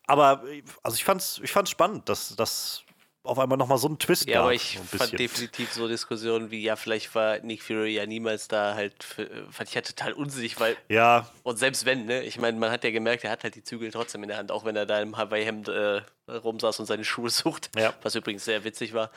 Aber 0.07 0.43
also 0.83 0.95
ich 0.95 1.03
fand's, 1.03 1.41
ich 1.43 1.51
fand's 1.51 1.71
spannend, 1.71 2.07
dass, 2.07 2.35
dass 2.35 2.83
auf 3.23 3.39
einmal 3.39 3.57
nochmal 3.57 3.79
so 3.79 3.87
einen 3.87 3.97
Twist 3.97 4.27
Ja, 4.27 4.35
gab, 4.35 4.43
aber 4.43 4.53
ich 4.53 4.79
so 4.91 4.97
fand 4.97 5.17
definitiv 5.17 5.73
so 5.73 5.87
Diskussionen 5.87 6.51
wie, 6.51 6.61
ja, 6.61 6.75
vielleicht 6.75 7.13
war 7.15 7.39
Nick 7.39 7.63
Fury 7.63 7.95
ja 7.95 8.05
niemals 8.05 8.47
da 8.47 8.75
halt, 8.75 9.03
für, 9.03 9.27
fand 9.49 9.69
ich 9.69 9.75
ja 9.75 9.81
total 9.81 10.13
unsinnig, 10.13 10.59
weil. 10.59 10.77
Ja. 10.89 11.27
Und 11.41 11.57
selbst 11.57 11.85
wenn, 11.85 12.05
ne, 12.05 12.23
ich 12.23 12.37
meine, 12.37 12.57
man 12.59 12.69
hat 12.69 12.83
ja 12.83 12.91
gemerkt, 12.91 13.23
er 13.23 13.31
hat 13.31 13.43
halt 13.43 13.55
die 13.55 13.63
Zügel 13.63 13.89
trotzdem 13.91 14.21
in 14.21 14.29
der 14.29 14.37
Hand, 14.37 14.51
auch 14.51 14.63
wenn 14.63 14.75
er 14.75 14.85
da 14.85 15.01
im 15.01 15.17
Hawaii-Hemd 15.17 15.67
äh, 15.69 16.01
rumsaß 16.29 16.79
und 16.79 16.85
seine 16.85 17.03
Schuhe 17.03 17.31
sucht. 17.31 17.71
Ja. 17.75 17.95
Was 18.03 18.13
übrigens 18.13 18.45
sehr 18.45 18.63
witzig 18.63 18.93
war. 18.93 19.09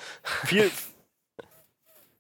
Viel. 0.47 0.71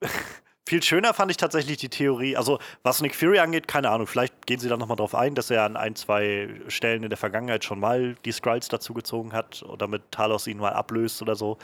Viel 0.68 0.82
schöner 0.82 1.14
fand 1.14 1.30
ich 1.30 1.38
tatsächlich 1.38 1.78
die 1.78 1.88
Theorie, 1.88 2.36
also 2.36 2.58
was 2.82 3.00
Nick 3.00 3.16
Fury 3.16 3.38
angeht, 3.38 3.66
keine 3.68 3.88
Ahnung, 3.88 4.06
vielleicht 4.06 4.44
gehen 4.44 4.60
sie 4.60 4.68
da 4.68 4.76
nochmal 4.76 4.98
drauf 4.98 5.14
ein, 5.14 5.34
dass 5.34 5.50
er 5.50 5.62
an 5.62 5.78
ein, 5.78 5.96
zwei 5.96 6.50
Stellen 6.68 7.04
in 7.04 7.08
der 7.08 7.16
Vergangenheit 7.16 7.64
schon 7.64 7.80
mal 7.80 8.16
die 8.26 8.32
Skrulls 8.32 8.68
dazugezogen 8.68 9.32
hat 9.32 9.62
oder 9.62 9.86
mit 9.88 10.12
Talos 10.12 10.46
ihn 10.46 10.58
mal 10.58 10.74
ablöst 10.74 11.22
oder 11.22 11.36
so. 11.36 11.56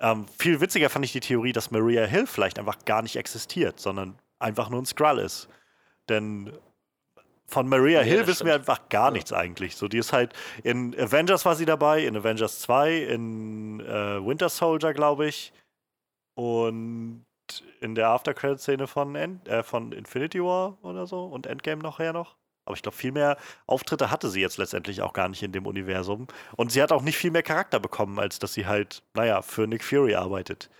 Ähm, 0.00 0.26
viel 0.36 0.60
witziger 0.60 0.90
fand 0.90 1.04
ich 1.04 1.12
die 1.12 1.20
Theorie, 1.20 1.52
dass 1.52 1.70
Maria 1.70 2.04
Hill 2.06 2.26
vielleicht 2.26 2.58
einfach 2.58 2.84
gar 2.84 3.02
nicht 3.02 3.14
existiert, 3.14 3.78
sondern 3.78 4.18
einfach 4.40 4.68
nur 4.68 4.82
ein 4.82 4.86
Skrull 4.86 5.20
ist. 5.20 5.48
Denn 6.08 6.50
von 7.46 7.68
Maria 7.68 8.00
ja, 8.00 8.04
Hill 8.04 8.26
wissen 8.26 8.48
wir 8.48 8.54
einfach 8.54 8.88
gar 8.88 9.10
ja. 9.10 9.10
nichts 9.12 9.32
eigentlich. 9.32 9.76
So, 9.76 9.86
die 9.86 9.98
ist 9.98 10.12
halt 10.12 10.32
in 10.64 10.98
Avengers 10.98 11.44
war 11.44 11.54
sie 11.54 11.66
dabei, 11.66 12.04
in 12.04 12.16
Avengers 12.16 12.58
2, 12.62 12.96
in 12.96 13.78
äh, 13.78 14.26
Winter 14.26 14.48
Soldier, 14.48 14.92
glaube 14.92 15.28
ich. 15.28 15.52
Und 16.34 17.24
in 17.80 17.94
der 17.94 18.08
Aftercredit-Szene 18.08 18.86
von, 18.86 19.14
äh, 19.14 19.62
von 19.62 19.92
Infinity 19.92 20.42
War 20.42 20.78
oder 20.82 21.06
so 21.06 21.24
und 21.24 21.46
Endgame 21.46 21.82
nachher 21.82 22.12
noch. 22.12 22.36
Aber 22.64 22.76
ich 22.76 22.82
glaube, 22.82 22.96
viel 22.96 23.12
mehr 23.12 23.36
Auftritte 23.66 24.10
hatte 24.10 24.28
sie 24.28 24.40
jetzt 24.40 24.58
letztendlich 24.58 25.02
auch 25.02 25.12
gar 25.12 25.28
nicht 25.28 25.42
in 25.42 25.52
dem 25.52 25.66
Universum. 25.66 26.28
Und 26.56 26.70
sie 26.70 26.82
hat 26.82 26.92
auch 26.92 27.02
nicht 27.02 27.16
viel 27.16 27.30
mehr 27.30 27.42
Charakter 27.42 27.80
bekommen, 27.80 28.18
als 28.18 28.38
dass 28.38 28.54
sie 28.54 28.66
halt, 28.66 29.02
naja, 29.14 29.42
für 29.42 29.66
Nick 29.66 29.82
Fury 29.82 30.14
arbeitet. 30.14 30.70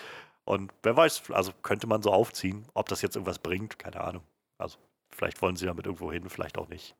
Und 0.44 0.72
wer 0.82 0.96
weiß, 0.96 1.30
also 1.30 1.52
könnte 1.62 1.86
man 1.86 2.02
so 2.02 2.12
aufziehen, 2.12 2.66
ob 2.74 2.88
das 2.88 3.02
jetzt 3.02 3.16
irgendwas 3.16 3.38
bringt, 3.38 3.78
keine 3.78 4.00
Ahnung. 4.00 4.22
Also 4.58 4.78
vielleicht 5.10 5.42
wollen 5.42 5.56
sie 5.56 5.66
damit 5.66 5.86
irgendwo 5.86 6.12
hin, 6.12 6.28
vielleicht 6.28 6.58
auch 6.58 6.68
nicht. 6.68 6.94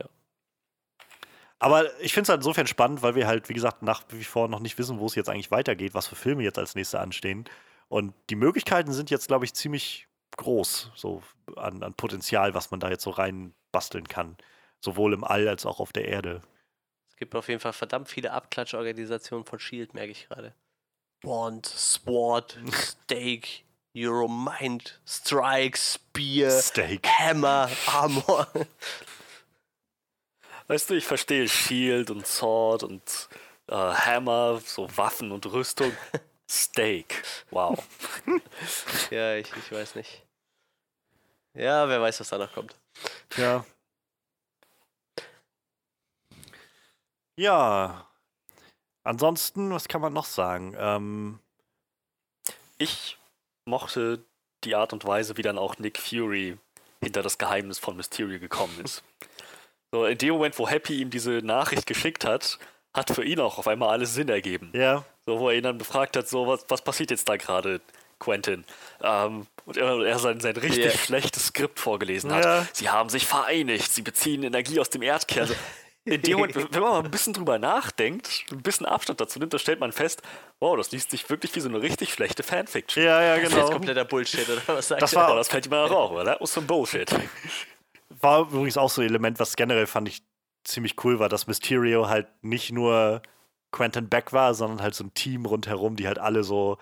Ja. 0.00 0.08
Aber 1.58 1.84
ich 2.00 2.12
finde 2.12 2.24
es 2.24 2.28
halt 2.30 2.38
insofern 2.40 2.66
spannend, 2.66 3.02
weil 3.02 3.14
wir 3.14 3.26
halt, 3.26 3.48
wie 3.48 3.54
gesagt, 3.54 3.82
nach 3.82 4.02
wie 4.10 4.24
vor 4.24 4.48
noch 4.48 4.60
nicht 4.60 4.78
wissen, 4.78 4.98
wo 4.98 5.06
es 5.06 5.14
jetzt 5.14 5.28
eigentlich 5.28 5.50
weitergeht, 5.50 5.94
was 5.94 6.06
für 6.06 6.16
Filme 6.16 6.42
jetzt 6.42 6.58
als 6.58 6.74
nächste 6.74 7.00
anstehen. 7.00 7.44
Und 7.88 8.14
die 8.30 8.36
Möglichkeiten 8.36 8.92
sind 8.92 9.10
jetzt, 9.10 9.28
glaube 9.28 9.44
ich, 9.44 9.54
ziemlich 9.54 10.08
groß, 10.36 10.92
so 10.94 11.22
an, 11.56 11.82
an 11.82 11.94
Potenzial, 11.94 12.54
was 12.54 12.70
man 12.70 12.80
da 12.80 12.90
jetzt 12.90 13.04
so 13.04 13.10
rein 13.10 13.54
basteln 13.72 14.06
kann. 14.08 14.36
Sowohl 14.80 15.12
im 15.12 15.24
All 15.24 15.48
als 15.48 15.66
auch 15.66 15.80
auf 15.80 15.92
der 15.92 16.06
Erde. 16.06 16.42
Es 17.08 17.16
gibt 17.16 17.34
auf 17.34 17.48
jeden 17.48 17.60
Fall 17.60 17.72
verdammt 17.72 18.08
viele 18.08 18.32
Abklatschorganisationen 18.32 19.44
von 19.44 19.58
Shield, 19.58 19.94
merke 19.94 20.12
ich 20.12 20.28
gerade. 20.28 20.54
Bond, 21.20 21.66
Sword, 21.66 22.58
Stake, 22.72 23.62
Euromind, 23.96 25.00
Strike, 25.04 25.76
Spear, 25.76 26.50
Steak. 26.50 27.06
Hammer, 27.06 27.68
Armor. 27.86 28.46
Weißt 30.68 30.90
du, 30.90 30.94
ich 30.94 31.06
verstehe 31.06 31.48
Shield 31.48 32.10
und 32.10 32.26
Sword 32.26 32.84
und 32.84 33.28
äh, 33.66 33.74
Hammer, 33.74 34.60
so 34.64 34.88
Waffen 34.96 35.32
und 35.32 35.46
Rüstung. 35.46 35.92
Steak. 36.50 37.22
Wow. 37.50 37.86
ja, 39.10 39.36
ich, 39.36 39.52
ich 39.54 39.72
weiß 39.72 39.94
nicht. 39.96 40.22
Ja, 41.54 41.88
wer 41.88 42.00
weiß, 42.00 42.20
was 42.20 42.28
da 42.28 42.38
noch 42.38 42.52
kommt. 42.52 42.74
Ja. 43.36 43.64
Ja. 47.36 48.08
Ansonsten, 49.04 49.72
was 49.72 49.88
kann 49.88 50.00
man 50.00 50.12
noch 50.12 50.24
sagen? 50.24 50.74
Ähm, 50.78 51.38
ich 52.78 53.18
mochte 53.64 54.24
die 54.64 54.74
Art 54.74 54.92
und 54.92 55.04
Weise, 55.04 55.36
wie 55.36 55.42
dann 55.42 55.58
auch 55.58 55.78
Nick 55.78 55.98
Fury 55.98 56.58
hinter 57.00 57.22
das 57.22 57.38
Geheimnis 57.38 57.78
von 57.78 57.96
Mysterio 57.96 58.40
gekommen 58.40 58.80
ist. 58.84 59.02
So, 59.92 60.04
in 60.04 60.18
dem 60.18 60.34
Moment, 60.34 60.58
wo 60.58 60.68
Happy 60.68 61.00
ihm 61.00 61.10
diese 61.10 61.40
Nachricht 61.42 61.86
geschickt 61.86 62.24
hat, 62.24 62.58
hat 62.98 63.10
für 63.10 63.24
ihn 63.24 63.40
auch 63.40 63.58
auf 63.58 63.68
einmal 63.68 63.90
alles 63.90 64.14
Sinn 64.14 64.28
ergeben. 64.28 64.70
Ja. 64.74 65.04
So, 65.26 65.38
wo 65.38 65.48
er 65.50 65.56
ihn 65.56 65.62
dann 65.62 65.78
befragt 65.78 66.16
hat, 66.16 66.28
so, 66.28 66.46
was, 66.46 66.64
was 66.68 66.82
passiert 66.82 67.10
jetzt 67.10 67.28
da 67.28 67.36
gerade, 67.36 67.80
Quentin? 68.18 68.64
Ähm, 69.02 69.46
und 69.64 69.76
er, 69.76 70.00
er 70.04 70.18
sein, 70.18 70.40
sein 70.40 70.56
richtig 70.56 70.86
yeah. 70.86 70.96
schlechtes 70.96 71.46
Skript 71.48 71.78
vorgelesen 71.78 72.32
hat. 72.32 72.44
Ja. 72.44 72.66
Sie 72.72 72.88
haben 72.88 73.08
sich 73.08 73.26
vereinigt, 73.26 73.92
sie 73.92 74.02
beziehen 74.02 74.42
Energie 74.42 74.80
aus 74.80 74.90
dem 74.90 75.02
Erdkern. 75.02 75.42
Also, 75.42 75.54
in 76.04 76.22
dem 76.22 76.38
Moment, 76.38 76.56
wenn 76.72 76.82
man 76.82 76.92
mal 76.92 77.04
ein 77.04 77.10
bisschen 77.10 77.34
drüber 77.34 77.58
nachdenkt, 77.58 78.46
ein 78.50 78.62
bisschen 78.62 78.86
Abstand 78.86 79.20
dazu 79.20 79.38
nimmt, 79.38 79.52
dann 79.52 79.60
stellt 79.60 79.80
man 79.80 79.92
fest, 79.92 80.22
wow, 80.60 80.76
das 80.76 80.90
liest 80.90 81.10
sich 81.10 81.28
wirklich 81.28 81.54
wie 81.54 81.60
so 81.60 81.68
eine 81.68 81.82
richtig 81.82 82.12
schlechte 82.12 82.42
Fanfiction. 82.42 83.04
Ja, 83.04 83.22
ja, 83.22 83.36
genau. 83.36 83.56
Das 83.56 83.64
ist 83.64 83.70
kompletter 83.72 84.04
Bullshit, 84.04 84.48
oder 84.48 84.62
was 84.66 84.88
sagt 84.88 85.02
Das 85.02 85.14
war, 85.14 85.34
das 85.36 85.48
fällt 85.48 85.66
ihm 85.66 85.74
auch 85.74 86.10
oder? 86.12 86.32
Das 86.32 86.40
was 86.40 86.54
some 86.54 86.66
Bullshit. 86.66 87.10
War 88.20 88.40
übrigens 88.40 88.76
auch 88.76 88.90
so 88.90 89.02
ein 89.02 89.08
Element, 89.08 89.38
was 89.38 89.54
generell 89.54 89.86
fand 89.86 90.08
ich 90.08 90.22
ziemlich 90.64 91.02
cool 91.04 91.18
war, 91.18 91.28
dass 91.28 91.46
Mysterio 91.46 92.08
halt 92.08 92.28
nicht 92.42 92.72
nur 92.72 93.22
Quentin 93.70 94.08
Beck 94.08 94.32
war, 94.32 94.54
sondern 94.54 94.82
halt 94.82 94.94
so 94.94 95.04
ein 95.04 95.14
Team 95.14 95.46
rundherum, 95.46 95.96
die 95.96 96.06
halt 96.06 96.18
alle 96.18 96.44
so 96.44 96.78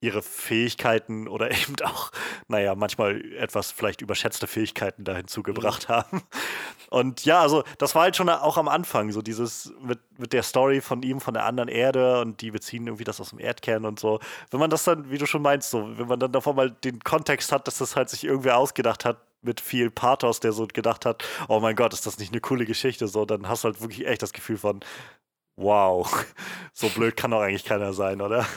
ihre 0.00 0.22
Fähigkeiten 0.22 1.26
oder 1.26 1.50
eben 1.50 1.74
auch, 1.82 2.10
naja, 2.46 2.74
manchmal 2.74 3.20
etwas 3.34 3.72
vielleicht 3.72 4.00
überschätzte 4.00 4.46
Fähigkeiten 4.46 5.04
da 5.04 5.16
hinzugebracht 5.16 5.88
mhm. 5.88 5.92
haben. 5.92 6.22
Und 6.90 7.24
ja, 7.24 7.40
also 7.40 7.64
das 7.78 7.94
war 7.94 8.02
halt 8.02 8.16
schon 8.16 8.28
auch 8.28 8.56
am 8.56 8.68
Anfang, 8.68 9.10
so 9.10 9.22
dieses 9.22 9.72
mit, 9.82 9.98
mit 10.18 10.32
der 10.32 10.42
Story 10.42 10.80
von 10.80 11.02
ihm, 11.02 11.20
von 11.20 11.34
der 11.34 11.44
anderen 11.44 11.68
Erde 11.68 12.20
und 12.20 12.40
die 12.40 12.50
beziehen 12.50 12.86
irgendwie 12.86 13.04
das 13.04 13.20
aus 13.20 13.30
dem 13.30 13.40
Erdkern 13.40 13.84
und 13.84 13.98
so. 13.98 14.20
Wenn 14.50 14.60
man 14.60 14.70
das 14.70 14.84
dann, 14.84 15.10
wie 15.10 15.18
du 15.18 15.26
schon 15.26 15.42
meinst, 15.42 15.70
so, 15.70 15.98
wenn 15.98 16.06
man 16.06 16.20
dann 16.20 16.32
davor 16.32 16.54
mal 16.54 16.70
den 16.70 17.00
Kontext 17.00 17.52
hat, 17.52 17.66
dass 17.66 17.78
das 17.78 17.96
halt 17.96 18.08
sich 18.08 18.24
irgendwer 18.24 18.56
ausgedacht 18.56 19.04
hat, 19.04 19.18
mit 19.42 19.60
viel 19.60 19.90
Pathos, 19.90 20.40
der 20.40 20.52
so 20.52 20.66
gedacht 20.66 21.06
hat, 21.06 21.24
oh 21.48 21.60
mein 21.60 21.76
Gott, 21.76 21.92
ist 21.92 22.06
das 22.06 22.18
nicht 22.18 22.32
eine 22.32 22.40
coole 22.40 22.66
Geschichte, 22.66 23.08
so, 23.08 23.24
dann 23.24 23.48
hast 23.48 23.64
du 23.64 23.68
halt 23.68 23.80
wirklich 23.80 24.06
echt 24.06 24.22
das 24.22 24.32
Gefühl 24.32 24.58
von, 24.58 24.80
wow, 25.56 26.26
so 26.72 26.88
blöd 26.88 27.16
kann 27.16 27.30
doch 27.30 27.40
eigentlich 27.40 27.64
keiner 27.64 27.92
sein, 27.92 28.20
oder? 28.20 28.46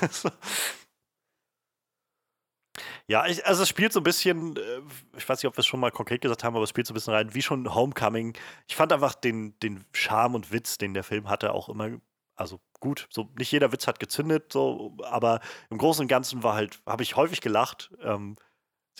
ja, 3.07 3.25
ich, 3.27 3.45
also 3.45 3.63
es 3.63 3.69
spielt 3.69 3.93
so 3.93 3.99
ein 3.99 4.03
bisschen, 4.03 4.55
äh, 4.57 4.81
ich 5.17 5.27
weiß 5.27 5.39
nicht, 5.39 5.47
ob 5.47 5.57
wir 5.57 5.59
es 5.59 5.67
schon 5.67 5.79
mal 5.79 5.91
konkret 5.91 6.21
gesagt 6.21 6.43
haben, 6.43 6.55
aber 6.55 6.63
es 6.63 6.69
spielt 6.69 6.87
so 6.87 6.93
ein 6.93 6.95
bisschen 6.95 7.13
rein, 7.13 7.33
wie 7.33 7.41
schon 7.41 7.73
Homecoming. 7.73 8.37
Ich 8.67 8.75
fand 8.75 8.93
einfach 8.93 9.15
den, 9.15 9.57
den 9.59 9.85
Charme 9.93 10.35
und 10.35 10.51
Witz, 10.51 10.77
den 10.77 10.93
der 10.93 11.03
Film 11.03 11.29
hatte, 11.29 11.53
auch 11.53 11.69
immer, 11.69 11.89
also 12.35 12.59
gut. 12.79 13.07
So, 13.11 13.29
nicht 13.37 13.51
jeder 13.51 13.71
Witz 13.71 13.87
hat 13.87 13.99
gezündet, 13.99 14.51
so, 14.51 14.97
aber 15.03 15.41
im 15.69 15.77
Großen 15.77 16.03
und 16.03 16.07
Ganzen 16.07 16.43
war 16.43 16.55
halt, 16.55 16.81
habe 16.85 17.03
ich 17.03 17.15
häufig 17.15 17.41
gelacht. 17.41 17.91
Ähm, 18.01 18.37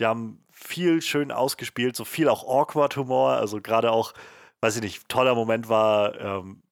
sie 0.02 0.07
haben 0.07 0.44
viel 0.49 0.99
schön 1.03 1.32
ausgespielt, 1.32 1.95
so 1.95 2.06
viel 2.06 2.28
auch 2.28 2.44
awkward 2.44 2.98
Humor, 2.98 3.34
also 3.34 3.61
gerade 3.61 3.91
auch, 3.91 4.14
weiß 4.61 4.78
ich 4.78 4.82
nicht, 4.82 5.10
toller 5.10 5.36
Moment 5.36 5.69
war, 5.69 6.19
ähm, 6.19 6.64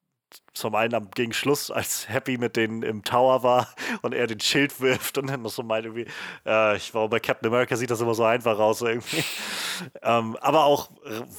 zum 0.53 0.73
einen 0.73 0.95
am, 0.95 1.11
gegen 1.11 1.31
Schluss, 1.31 1.69
als 1.79 2.09
Happy 2.09 2.39
mit 2.39 2.55
denen 2.55 2.81
im 2.81 3.03
Tower 3.03 3.43
war 3.43 3.67
und 4.01 4.15
er 4.15 4.25
den 4.25 4.39
Schild 4.39 4.81
wirft 4.81 5.19
und 5.19 5.29
dann 5.29 5.43
noch 5.43 5.51
so 5.51 5.61
meint 5.61 5.85
irgendwie, 5.85 6.07
äh, 6.43 6.75
ich 6.75 6.95
war 6.95 7.07
bei 7.07 7.19
Captain 7.19 7.47
America 7.47 7.77
sieht 7.77 7.91
das 7.91 8.01
immer 8.01 8.15
so 8.15 8.23
einfach 8.23 8.57
aus 8.57 8.81
irgendwie. 8.81 9.23
ähm, 10.01 10.35
aber 10.41 10.63
auch 10.63 10.89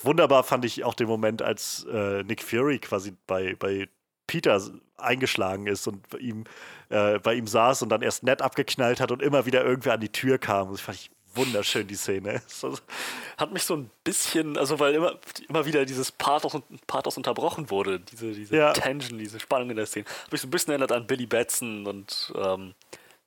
wunderbar 0.04 0.44
fand 0.44 0.64
ich 0.64 0.84
auch 0.84 0.94
den 0.94 1.08
Moment, 1.08 1.42
als 1.42 1.84
äh, 1.92 2.22
Nick 2.22 2.40
Fury 2.44 2.78
quasi 2.78 3.16
bei, 3.26 3.56
bei 3.58 3.88
Peter 4.28 4.62
eingeschlagen 4.96 5.66
ist 5.66 5.88
und 5.88 6.08
bei 6.08 6.18
ihm, 6.18 6.44
äh, 6.88 7.18
bei 7.18 7.34
ihm 7.34 7.48
saß 7.48 7.82
und 7.82 7.88
dann 7.88 8.02
erst 8.02 8.22
nett 8.22 8.42
abgeknallt 8.42 9.00
hat 9.00 9.10
und 9.10 9.22
immer 9.22 9.44
wieder 9.44 9.64
irgendwer 9.64 9.94
an 9.94 10.00
die 10.00 10.12
Tür 10.12 10.38
kam. 10.38 10.70
Das 10.70 10.80
fand 10.80 10.98
ich 10.98 11.10
wunderschön, 11.34 11.86
die 11.86 11.96
Szene. 11.96 12.42
Hat 13.36 13.52
mich 13.52 13.62
so 13.62 13.76
ein 13.76 13.90
bisschen, 14.04 14.56
also 14.56 14.78
weil 14.78 14.94
immer, 14.94 15.18
immer 15.48 15.64
wieder 15.66 15.84
dieses 15.84 16.12
Pathos, 16.12 16.60
Pathos 16.86 17.16
unterbrochen 17.16 17.70
wurde, 17.70 18.00
diese, 18.00 18.32
diese 18.32 18.56
ja. 18.56 18.72
Tension, 18.72 19.18
diese 19.18 19.40
Spannung 19.40 19.70
in 19.70 19.76
der 19.76 19.86
Szene. 19.86 20.06
Hat 20.24 20.32
mich 20.32 20.40
so 20.40 20.46
ein 20.46 20.50
bisschen 20.50 20.70
erinnert 20.72 20.92
an 20.92 21.06
Billy 21.06 21.26
Batson 21.26 21.86
und 21.86 22.32
ähm, 22.36 22.74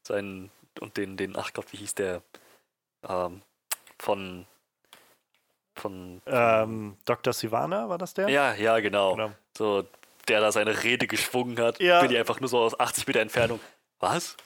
seinen, 0.01 0.51
und 0.80 0.97
den, 0.97 1.17
den, 1.17 1.35
ach 1.38 1.53
Gott, 1.53 1.65
wie 1.71 1.77
hieß 1.77 1.95
der? 1.95 2.21
Ähm, 3.07 3.41
von 3.99 4.45
von, 5.75 6.21
ähm, 6.27 6.97
Dr. 7.05 7.34
Sivana, 7.34 7.89
war 7.89 7.97
das 7.97 8.13
der? 8.13 8.30
Ja, 8.30 8.53
ja, 8.53 8.80
genau. 8.80 9.15
genau. 9.15 9.31
So, 9.57 9.88
der 10.27 10.41
da 10.41 10.51
seine 10.51 10.84
Rede 10.84 11.07
geschwungen 11.07 11.59
hat. 11.59 11.80
Ja. 11.80 12.01
Bin 12.01 12.11
ich 12.11 12.17
einfach 12.17 12.39
nur 12.39 12.49
so 12.49 12.59
aus 12.59 12.80
80 12.80 13.07
Meter 13.07 13.21
Entfernung. 13.21 13.59
Was? 13.99 14.38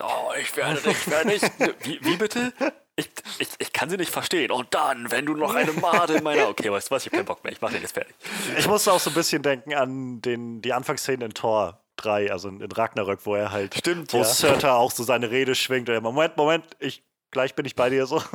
Oh, 0.00 0.32
ich 0.40 0.56
werde 0.56 0.80
dich, 0.80 0.92
ich 0.92 1.10
werde 1.10 1.28
nicht. 1.28 1.44
Wie, 1.84 1.98
wie 2.04 2.16
bitte? 2.16 2.52
Ich, 2.96 3.08
ich, 3.38 3.48
ich 3.58 3.72
kann 3.72 3.88
sie 3.88 3.96
nicht 3.96 4.10
verstehen. 4.10 4.50
Und 4.50 4.74
dann, 4.74 5.10
wenn 5.10 5.24
du 5.26 5.34
noch 5.34 5.54
eine 5.54 5.72
Made 5.72 6.14
in 6.14 6.24
meiner. 6.24 6.48
Okay, 6.48 6.70
weißt 6.70 6.90
du 6.90 6.94
was? 6.94 7.06
Ich 7.06 7.12
hab 7.12 7.16
keinen 7.16 7.26
Bock 7.26 7.44
mehr. 7.44 7.52
Ich 7.52 7.60
mach 7.60 7.70
den 7.70 7.82
jetzt 7.82 7.92
fertig. 7.92 8.14
Ich 8.58 8.66
musste 8.66 8.92
auch 8.92 9.00
so 9.00 9.10
ein 9.10 9.14
bisschen 9.14 9.42
denken 9.42 9.74
an 9.74 10.20
den, 10.20 10.62
die 10.62 10.72
Anfangsszene 10.72 11.24
in 11.24 11.34
Tor 11.34 11.80
3, 11.96 12.32
also 12.32 12.48
in 12.48 12.72
Ragnarök, 12.72 13.20
wo 13.24 13.34
er 13.34 13.52
halt. 13.52 13.76
Stimmt, 13.76 14.12
wo 14.12 14.18
ja. 14.18 14.24
Surta 14.24 14.74
auch 14.74 14.90
so 14.90 15.04
seine 15.04 15.30
Rede 15.30 15.54
schwingt. 15.54 15.88
Und 15.88 15.94
er, 15.94 16.00
Moment, 16.00 16.36
Moment, 16.36 16.64
ich 16.80 17.04
gleich 17.30 17.54
bin 17.54 17.66
ich 17.66 17.76
bei 17.76 17.90
dir 17.90 18.06
so. 18.06 18.22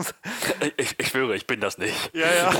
Ich, 0.78 0.98
ich 0.98 1.10
schwöre, 1.10 1.36
ich 1.36 1.46
bin 1.46 1.60
das 1.60 1.78
nicht. 1.78 2.12
Ja, 2.14 2.34
ja. 2.34 2.54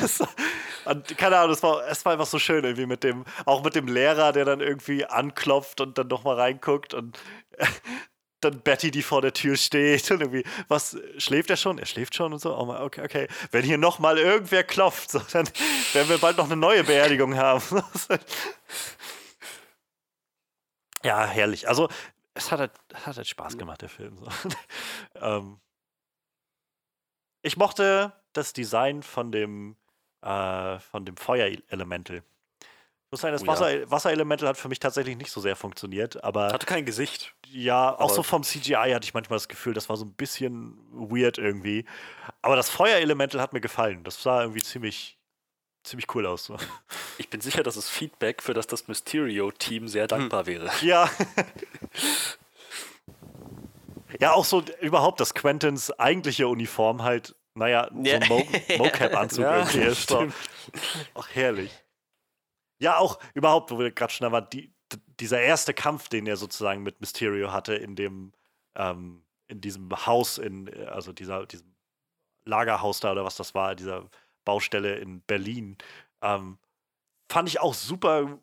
Und, 0.86 1.18
keine 1.18 1.38
Ahnung, 1.38 1.54
es 1.54 1.64
war, 1.64 1.88
es 1.88 2.04
war 2.04 2.12
einfach 2.12 2.26
so 2.26 2.38
schön 2.38 2.64
irgendwie 2.64 2.86
mit 2.86 3.04
dem, 3.04 3.24
auch 3.46 3.64
mit 3.64 3.76
dem 3.76 3.88
Lehrer, 3.88 4.34
der 4.34 4.44
dann 4.44 4.60
irgendwie 4.60 5.06
anklopft 5.06 5.80
und 5.80 5.98
dann 5.98 6.08
nochmal 6.08 6.36
reinguckt 6.36 6.94
und 6.94 7.18
dann 8.44 8.62
Betty, 8.62 8.92
die 8.92 9.02
vor 9.02 9.22
der 9.22 9.34
Tür 9.34 9.56
steht 9.56 10.10
und 10.12 10.22
irgendwie, 10.22 10.44
was, 10.68 10.98
schläft 11.18 11.50
er 11.50 11.58
schon? 11.58 11.78
Er 11.78 11.86
schläft 11.86 12.16
schon 12.16 12.34
und 12.34 12.40
so. 12.40 12.56
Oh, 12.56 12.70
okay, 12.70 13.02
okay. 13.04 13.28
Wenn 13.52 13.64
hier 13.64 13.78
nochmal 13.78 14.18
irgendwer 14.18 14.64
klopft, 14.64 15.12
so, 15.12 15.20
dann 15.32 15.50
werden 15.94 16.10
wir 16.10 16.18
bald 16.18 16.38
noch 16.38 16.46
eine 16.46 16.56
neue 16.56 16.84
Beerdigung 16.84 17.36
haben. 17.36 17.64
ja, 21.04 21.26
herrlich. 21.26 21.68
Also, 21.68 21.90
es 22.34 22.52
hat 22.52 22.60
halt, 22.60 22.72
hat 22.94 23.18
halt 23.18 23.28
Spaß 23.28 23.58
gemacht, 23.58 23.82
der 23.82 23.90
Film. 23.90 24.18
So. 24.18 24.28
ähm, 25.16 25.60
ich 27.42 27.58
mochte 27.58 28.14
das 28.34 28.54
Design 28.54 29.04
von 29.04 29.32
dem, 29.32 29.76
äh, 30.22 30.78
dem 30.94 31.18
Feuerelemental. 31.18 32.24
Muss 33.14 33.22
sagen, 33.22 33.34
das 33.34 33.44
oh, 33.44 33.48
Wasser, 33.48 33.82
ja. 33.82 33.92
Wasserelemental 33.92 34.50
hat 34.50 34.58
für 34.58 34.70
mich 34.70 34.80
tatsächlich 34.80 35.16
nicht 35.16 35.30
so 35.30 35.40
sehr 35.40 35.56
funktioniert, 35.56 36.24
aber. 36.24 36.52
Hatte 36.52 36.66
kein 36.66 36.84
Gesicht. 36.84 37.36
Ja, 37.48 37.96
auch 38.00 38.10
so 38.10 38.24
vom 38.24 38.42
CGI 38.42 38.92
hatte 38.92 39.04
ich 39.04 39.14
manchmal 39.14 39.38
das 39.38 39.48
Gefühl, 39.48 39.76
das 39.76 39.88
war 39.88 39.98
so 39.98 40.06
ein 40.06 40.14
bisschen 40.14 40.80
weird 40.92 41.38
irgendwie. 41.38 41.86
Aber 42.42 42.56
das 42.56 42.72
Feuerelemental 42.72 43.40
hat 43.40 43.54
mir 43.54 43.62
gefallen. 43.62 44.04
Das 44.04 44.24
sah 44.24 44.42
irgendwie 44.42 44.64
ziemlich, 44.64 45.20
ziemlich 45.84 46.08
cool 46.16 46.26
aus. 46.26 46.46
So. 46.46 46.58
Ich 47.20 47.30
bin 47.30 47.40
sicher, 47.40 47.62
dass 47.62 47.76
es 47.76 47.88
Feedback, 47.88 48.42
für 48.42 48.56
das 48.56 48.66
das 48.66 48.88
Mysterio-Team 48.88 49.88
sehr 49.88 50.08
dankbar 50.08 50.48
hm. 50.48 50.48
wäre. 50.48 50.72
Ja. 50.82 51.08
Ja, 54.20 54.34
auch 54.34 54.46
so 54.46 54.64
überhaupt, 54.80 55.20
dass 55.20 55.34
Quentins 55.34 55.92
eigentliche 55.92 56.48
Uniform 56.48 57.02
halt, 57.02 57.36
naja, 57.56 57.90
ja. 58.04 58.20
so 58.20 58.24
ein 58.24 58.30
Mo 58.30 58.48
Mocap-Anzug 58.78 59.44
ja, 59.44 59.58
irgendwie 59.58 59.80
ist. 59.80 60.16
Ach, 61.16 61.28
herrlich. 61.34 61.83
Ja, 62.84 62.98
auch 62.98 63.18
überhaupt, 63.34 63.72
wo 63.72 63.80
wir 63.80 63.92
gerade 63.92 64.12
schon 64.12 64.26
da 64.26 64.32
waren, 64.34 64.50
die, 64.52 64.74
dieser 65.20 65.40
erste 65.40 65.74
Kampf, 65.74 66.10
den 66.10 66.28
er 66.28 66.36
sozusagen 66.36 66.84
mit 66.84 67.00
Mysterio 67.00 67.54
hatte 67.54 67.76
in 67.76 67.96
dem, 67.96 68.34
ähm, 68.76 69.24
in 69.48 69.62
diesem 69.62 69.90
Haus, 70.06 70.38
in, 70.38 70.70
also 70.88 71.14
dieser, 71.14 71.46
diesem 71.46 71.74
Lagerhaus 72.44 73.00
da 73.00 73.14
oder 73.14 73.24
was 73.24 73.38
das 73.38 73.56
war, 73.56 73.76
dieser 73.76 74.10
Baustelle 74.44 74.98
in 74.98 75.22
Berlin, 75.22 75.78
ähm, 76.22 76.58
fand 77.32 77.48
ich 77.48 77.62
auch 77.62 77.74
super 77.74 78.38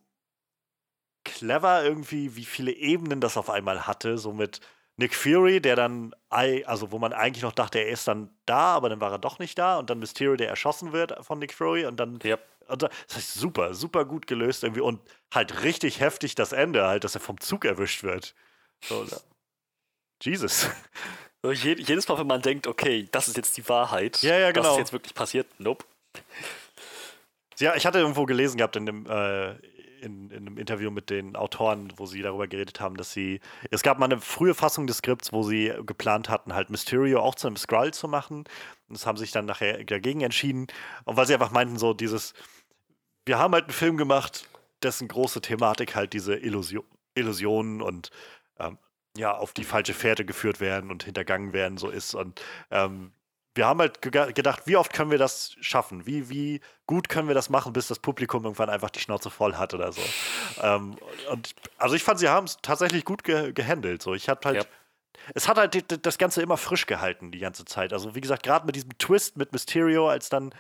clever 1.25 1.85
irgendwie, 1.85 2.35
wie 2.35 2.47
viele 2.47 2.73
Ebenen 2.73 3.21
das 3.21 3.37
auf 3.37 3.51
einmal 3.51 3.87
hatte, 3.87 4.17
so 4.17 4.33
mit 4.33 4.61
Nick 4.97 5.15
Fury, 5.15 5.61
der 5.61 5.77
dann, 5.77 6.15
also 6.31 6.93
wo 6.93 6.99
man 6.99 7.13
eigentlich 7.13 7.43
noch 7.43 7.53
dachte, 7.53 7.79
er 7.79 7.89
ist 7.89 8.09
dann 8.09 8.31
da, 8.47 8.75
aber 8.75 8.89
dann 8.89 9.03
war 9.03 9.13
er 9.13 9.19
doch 9.19 9.39
nicht 9.39 9.59
da 9.59 9.79
und 9.79 9.91
dann 9.91 9.99
Mysterio, 9.99 10.37
der 10.37 10.49
erschossen 10.49 10.93
wird 10.93 11.25
von 11.25 11.39
Nick 11.39 11.53
Fury 11.53 11.85
und 11.85 12.01
dann. 12.01 12.19
Yep. 12.25 12.41
Und 12.71 12.83
das 12.83 12.91
heißt 13.15 13.35
super, 13.35 13.75
super 13.75 14.05
gut 14.05 14.27
gelöst 14.27 14.63
irgendwie 14.65 14.81
und 14.81 15.01
halt 15.35 15.63
richtig 15.63 16.01
heftig 16.01 16.35
das 16.35 16.53
Ende, 16.53 16.87
halt, 16.87 17.05
dass 17.05 17.15
er 17.15 17.21
vom 17.21 17.41
Zug 17.41 17.65
erwischt 17.65 18.03
wird. 18.03 18.35
So, 18.83 19.07
Jesus. 20.23 20.69
So, 21.43 21.53
jedes 21.53 22.07
Mal, 22.07 22.19
wenn 22.19 22.27
man 22.27 22.43
denkt, 22.43 22.67
okay, 22.67 23.09
das 23.13 23.29
ist 23.29 23.37
jetzt 23.37 23.57
die 23.57 23.67
Wahrheit, 23.69 24.23
ja, 24.23 24.39
ja, 24.39 24.53
genau. 24.53 24.65
das 24.65 24.73
ist 24.73 24.79
jetzt 24.79 24.93
wirklich 24.93 25.15
passiert, 25.15 25.47
nope. 25.59 25.85
Ja, 27.59 27.75
ich 27.77 27.87
hatte 27.87 27.99
irgendwo 27.99 28.27
gelesen 28.27 28.59
gehabt 28.59 28.77
in 28.77 28.87
dem, 28.87 29.07
äh, 29.07 29.55
in, 30.01 30.31
in 30.31 30.47
einem 30.47 30.59
Interview 30.59 30.91
mit 30.91 31.11
den 31.11 31.37
Autoren, 31.37 31.93
wo 31.97 32.07
sie 32.07 32.23
darüber 32.23 32.49
geredet 32.49 32.81
haben, 32.81 32.97
dass 32.97 33.13
sie. 33.13 33.41
Es 33.71 33.83
gab 33.83 33.99
mal 33.99 34.07
eine 34.07 34.21
frühe 34.21 34.55
Fassung 34.55 34.87
des 34.87 34.99
Skripts, 34.99 35.33
wo 35.33 35.43
sie 35.43 35.73
geplant 35.87 36.29
hatten, 36.29 36.55
halt 36.55 36.71
Mysterio 36.71 37.21
auch 37.21 37.35
zu 37.35 37.47
einem 37.47 37.57
Skrull 37.57 37.93
zu 37.93 38.09
machen. 38.09 38.39
Und 38.89 38.97
das 38.97 39.07
haben 39.07 39.19
sich 39.19 39.31
dann 39.31 39.47
nachher 39.47 39.85
dagegen 39.85 40.23
entschieden. 40.23 40.67
Und 41.05 41.17
weil 41.17 41.27
sie 41.27 41.35
einfach 41.35 41.53
meinten, 41.53 41.79
so 41.79 41.95
dieses. 41.95 42.35
Wir 43.31 43.39
haben 43.39 43.55
halt 43.55 43.67
einen 43.67 43.73
Film 43.73 43.97
gemacht, 43.97 44.49
dessen 44.83 45.07
große 45.07 45.41
Thematik 45.41 45.95
halt 45.95 46.15
diese 46.15 46.35
Illusion, 46.35 46.83
Illusionen 47.15 47.81
und 47.81 48.11
ähm, 48.59 48.77
ja, 49.17 49.37
auf 49.37 49.53
die 49.53 49.63
falsche 49.63 49.95
Fährte 49.95 50.25
geführt 50.25 50.59
werden 50.59 50.91
und 50.91 51.05
hintergangen 51.05 51.53
werden, 51.53 51.79
so 51.79 51.91
ist. 51.91 52.17
Und 52.17 52.43
ähm, 52.73 53.13
wir 53.55 53.67
haben 53.67 53.79
halt 53.79 54.03
gedacht, 54.03 54.63
wie 54.65 54.77
oft 54.77 54.93
können 54.93 55.13
wir 55.13 55.19
das 55.19 55.55
schaffen? 55.61 56.07
Wie, 56.07 56.29
wie 56.29 56.61
gut 56.89 57.09
können 57.09 57.29
wir 57.29 57.37
das 57.37 57.51
machen, 57.51 57.73
bis 57.73 57.87
das 57.87 58.01
Publikum 58.01 58.43
irgendwann 58.43 58.69
einfach 58.69 58.91
die 58.91 58.99
Schnauze 58.99 59.31
voll 59.31 59.55
hat 59.55 59.75
oder 59.75 59.93
so. 59.93 60.03
ähm, 60.61 60.97
und 61.31 61.55
also 61.79 61.95
ich 61.95 62.03
fand, 62.03 62.19
sie 62.19 62.29
haben 62.29 62.47
es 62.47 62.57
tatsächlich 62.63 63.05
gut 63.05 63.23
ge 63.23 63.53
gehandelt. 63.53 64.03
So. 64.03 64.13
Ich 64.13 64.29
hatte 64.29 64.49
halt. 64.49 64.57
Ja. 64.57 64.65
Es 65.35 65.47
hat 65.47 65.57
halt 65.57 66.05
das 66.05 66.19
Ganze 66.19 66.43
immer 66.43 66.57
frisch 66.57 66.87
gehalten, 66.87 67.31
die 67.31 67.39
ganze 67.39 67.65
Zeit. 67.65 67.93
Also, 67.93 68.15
wie 68.17 68.21
gesagt, 68.23 68.43
gerade 68.43 68.67
mit 68.67 68.75
diesem 68.75 68.97
Twist 68.99 69.37
mit 69.37 69.53
Mysterio, 69.53 70.09
als 70.09 70.31
dann 70.31 70.53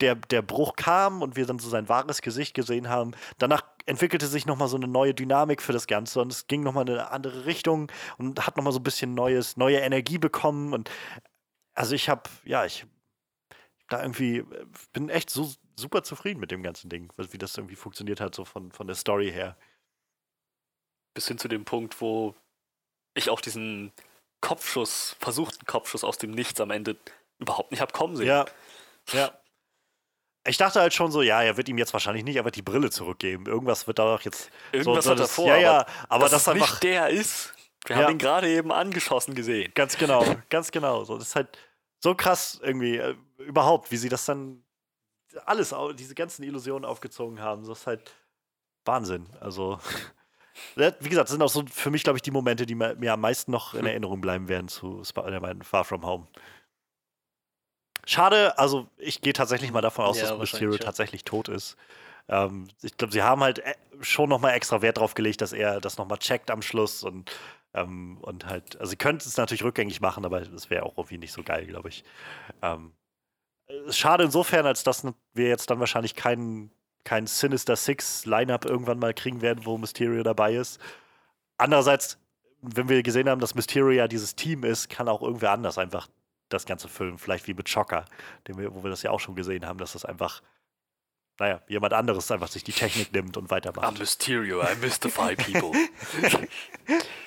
der, 0.00 0.14
der 0.16 0.42
Bruch 0.42 0.76
kam 0.76 1.22
und 1.22 1.36
wir 1.36 1.46
dann 1.46 1.58
so 1.58 1.68
sein 1.68 1.88
wahres 1.88 2.20
Gesicht 2.20 2.54
gesehen 2.54 2.88
haben, 2.88 3.12
danach 3.38 3.62
entwickelte 3.86 4.26
sich 4.26 4.46
nochmal 4.46 4.68
so 4.68 4.76
eine 4.76 4.88
neue 4.88 5.14
Dynamik 5.14 5.62
für 5.62 5.72
das 5.72 5.86
Ganze 5.86 6.20
und 6.20 6.32
es 6.32 6.46
ging 6.46 6.62
nochmal 6.62 6.88
in 6.88 6.94
eine 6.94 7.10
andere 7.10 7.46
Richtung 7.46 7.90
und 8.18 8.46
hat 8.46 8.56
nochmal 8.56 8.72
so 8.72 8.80
ein 8.80 8.84
bisschen 8.84 9.14
neues, 9.14 9.56
neue 9.56 9.78
Energie 9.78 10.18
bekommen 10.18 10.72
und 10.72 10.90
also 11.74 11.94
ich 11.94 12.08
habe, 12.08 12.22
ja, 12.44 12.64
ich 12.64 12.86
da 13.88 14.02
irgendwie, 14.02 14.38
äh, 14.38 14.66
bin 14.92 15.08
echt 15.08 15.30
so 15.30 15.52
super 15.76 16.02
zufrieden 16.02 16.40
mit 16.40 16.50
dem 16.50 16.62
ganzen 16.62 16.88
Ding, 16.88 17.12
wie 17.16 17.38
das 17.38 17.56
irgendwie 17.56 17.76
funktioniert 17.76 18.20
hat, 18.20 18.34
so 18.34 18.44
von, 18.44 18.72
von 18.72 18.86
der 18.86 18.96
Story 18.96 19.30
her. 19.30 19.56
Bis 21.14 21.28
hin 21.28 21.38
zu 21.38 21.48
dem 21.48 21.64
Punkt, 21.64 22.00
wo 22.00 22.34
ich 23.14 23.30
auch 23.30 23.40
diesen 23.40 23.92
Kopfschuss, 24.40 25.16
versuchten 25.20 25.66
Kopfschuss 25.66 26.04
aus 26.04 26.18
dem 26.18 26.32
Nichts 26.32 26.60
am 26.60 26.70
Ende 26.70 26.96
überhaupt 27.38 27.70
nicht 27.70 27.80
hab 27.80 27.92
kommen 27.92 28.16
sehen. 28.16 28.26
Ja, 28.26 28.46
ja. 29.12 29.38
Ich 30.46 30.58
dachte 30.58 30.80
halt 30.80 30.92
schon 30.92 31.10
so, 31.10 31.22
ja, 31.22 31.42
er 31.42 31.56
wird 31.56 31.68
ihm 31.68 31.78
jetzt 31.78 31.92
wahrscheinlich 31.92 32.24
nicht 32.24 32.38
einfach 32.38 32.50
die 32.50 32.62
Brille 32.62 32.90
zurückgeben. 32.90 33.46
Irgendwas 33.46 33.86
wird 33.86 33.98
da 33.98 34.16
doch 34.16 34.22
jetzt. 34.22 34.50
Irgendwas 34.72 35.04
so, 35.04 35.12
hat 35.12 35.20
er 35.20 35.28
vor. 35.28 35.48
Ja, 35.48 35.56
ja, 35.56 35.86
aber 36.08 36.24
das, 36.24 36.32
das 36.32 36.48
einfach. 36.48 36.70
Nicht 36.70 36.82
der 36.82 37.08
ist. 37.08 37.54
Wir 37.86 37.96
ja. 37.96 38.02
haben 38.02 38.12
ihn 38.12 38.18
gerade 38.18 38.48
eben 38.48 38.72
angeschossen 38.72 39.34
gesehen. 39.34 39.72
Ganz 39.74 39.96
genau, 39.96 40.24
ganz 40.50 40.70
genau. 40.70 41.04
So, 41.04 41.18
das 41.18 41.28
ist 41.28 41.36
halt 41.36 41.58
so 42.00 42.14
krass 42.14 42.60
irgendwie 42.62 42.96
äh, 42.96 43.14
überhaupt, 43.38 43.90
wie 43.90 43.96
sie 43.96 44.08
das 44.08 44.24
dann 44.24 44.62
alles, 45.46 45.74
diese 45.98 46.14
ganzen 46.14 46.42
Illusionen 46.42 46.84
aufgezogen 46.84 47.40
haben. 47.40 47.66
Das 47.66 47.80
ist 47.80 47.86
halt 47.86 48.12
Wahnsinn. 48.84 49.26
Also, 49.40 49.78
wie 50.76 51.08
gesagt, 51.08 51.28
das 51.28 51.30
sind 51.30 51.42
auch 51.42 51.48
so 51.48 51.64
für 51.70 51.90
mich, 51.90 52.04
glaube 52.04 52.18
ich, 52.18 52.22
die 52.22 52.30
Momente, 52.30 52.66
die 52.66 52.74
mir, 52.74 53.12
am 53.12 53.20
meisten 53.20 53.50
noch 53.50 53.74
in 53.74 53.80
hm. 53.80 53.86
Erinnerung 53.86 54.20
bleiben 54.20 54.48
werden 54.48 54.68
zu 54.68 55.02
Spider-Man 55.04 55.62
Far 55.62 55.84
From 55.84 56.04
Home. 56.04 56.26
Schade, 58.06 58.58
also 58.58 58.88
ich 58.96 59.20
gehe 59.20 59.32
tatsächlich 59.32 59.72
mal 59.72 59.80
davon 59.80 60.04
aus, 60.04 60.18
ja, 60.18 60.28
dass 60.28 60.38
Mysterio 60.38 60.76
tatsächlich 60.78 61.24
tot 61.24 61.48
ist. 61.48 61.76
Ähm, 62.28 62.68
ich 62.82 62.96
glaube, 62.96 63.12
sie 63.12 63.22
haben 63.22 63.42
halt 63.42 63.60
äh, 63.60 63.74
schon 64.00 64.28
nochmal 64.28 64.54
extra 64.54 64.82
Wert 64.82 64.98
drauf 64.98 65.14
gelegt, 65.14 65.40
dass 65.40 65.52
er 65.52 65.80
das 65.80 65.98
nochmal 65.98 66.18
checkt 66.18 66.50
am 66.50 66.62
Schluss 66.62 67.02
und 67.02 67.30
ähm, 67.74 68.18
und 68.20 68.46
halt, 68.46 68.76
also 68.78 68.90
sie 68.90 68.96
könnten 68.96 69.26
es 69.26 69.36
natürlich 69.36 69.64
rückgängig 69.64 70.00
machen, 70.00 70.24
aber 70.24 70.40
das 70.40 70.70
wäre 70.70 70.84
auch 70.84 70.96
irgendwie 70.96 71.18
nicht 71.18 71.32
so 71.32 71.42
geil, 71.42 71.66
glaube 71.66 71.88
ich. 71.88 72.04
Ähm, 72.62 72.92
schade 73.90 74.24
insofern, 74.24 74.64
als 74.66 74.84
dass 74.84 75.04
wir 75.32 75.48
jetzt 75.48 75.70
dann 75.70 75.80
wahrscheinlich 75.80 76.14
keinen 76.14 76.70
kein 77.04 77.26
Sinister 77.26 77.76
Six 77.76 78.24
Lineup 78.26 78.64
irgendwann 78.64 78.98
mal 78.98 79.12
kriegen 79.12 79.42
werden, 79.42 79.66
wo 79.66 79.76
Mysterio 79.76 80.22
dabei 80.22 80.54
ist. 80.54 80.80
Andererseits, 81.58 82.18
wenn 82.62 82.88
wir 82.88 83.02
gesehen 83.02 83.28
haben, 83.28 83.40
dass 83.40 83.54
Mysterio 83.54 83.90
ja 83.90 84.08
dieses 84.08 84.34
Team 84.36 84.64
ist, 84.64 84.88
kann 84.88 85.08
auch 85.08 85.20
irgendwer 85.20 85.52
anders 85.52 85.76
einfach 85.76 86.08
das 86.54 86.66
Ganze 86.66 86.88
füllen. 86.88 87.18
Vielleicht 87.18 87.46
wie 87.46 87.54
mit 87.54 87.68
Schocker, 87.68 88.04
wir, 88.46 88.74
wo 88.74 88.82
wir 88.82 88.90
das 88.90 89.02
ja 89.02 89.10
auch 89.10 89.20
schon 89.20 89.34
gesehen 89.34 89.66
haben, 89.66 89.78
dass 89.78 89.92
das 89.92 90.04
einfach 90.04 90.42
naja, 91.38 91.60
jemand 91.66 91.92
anderes 91.92 92.30
einfach 92.30 92.48
sich 92.48 92.62
die 92.62 92.72
Technik 92.72 93.12
nimmt 93.12 93.36
und 93.36 93.50
weitermacht. 93.50 93.86
I'm 93.86 93.98
Mysterio, 93.98 94.62
I 94.62 94.76
mystify 94.80 95.34
people. 95.34 95.72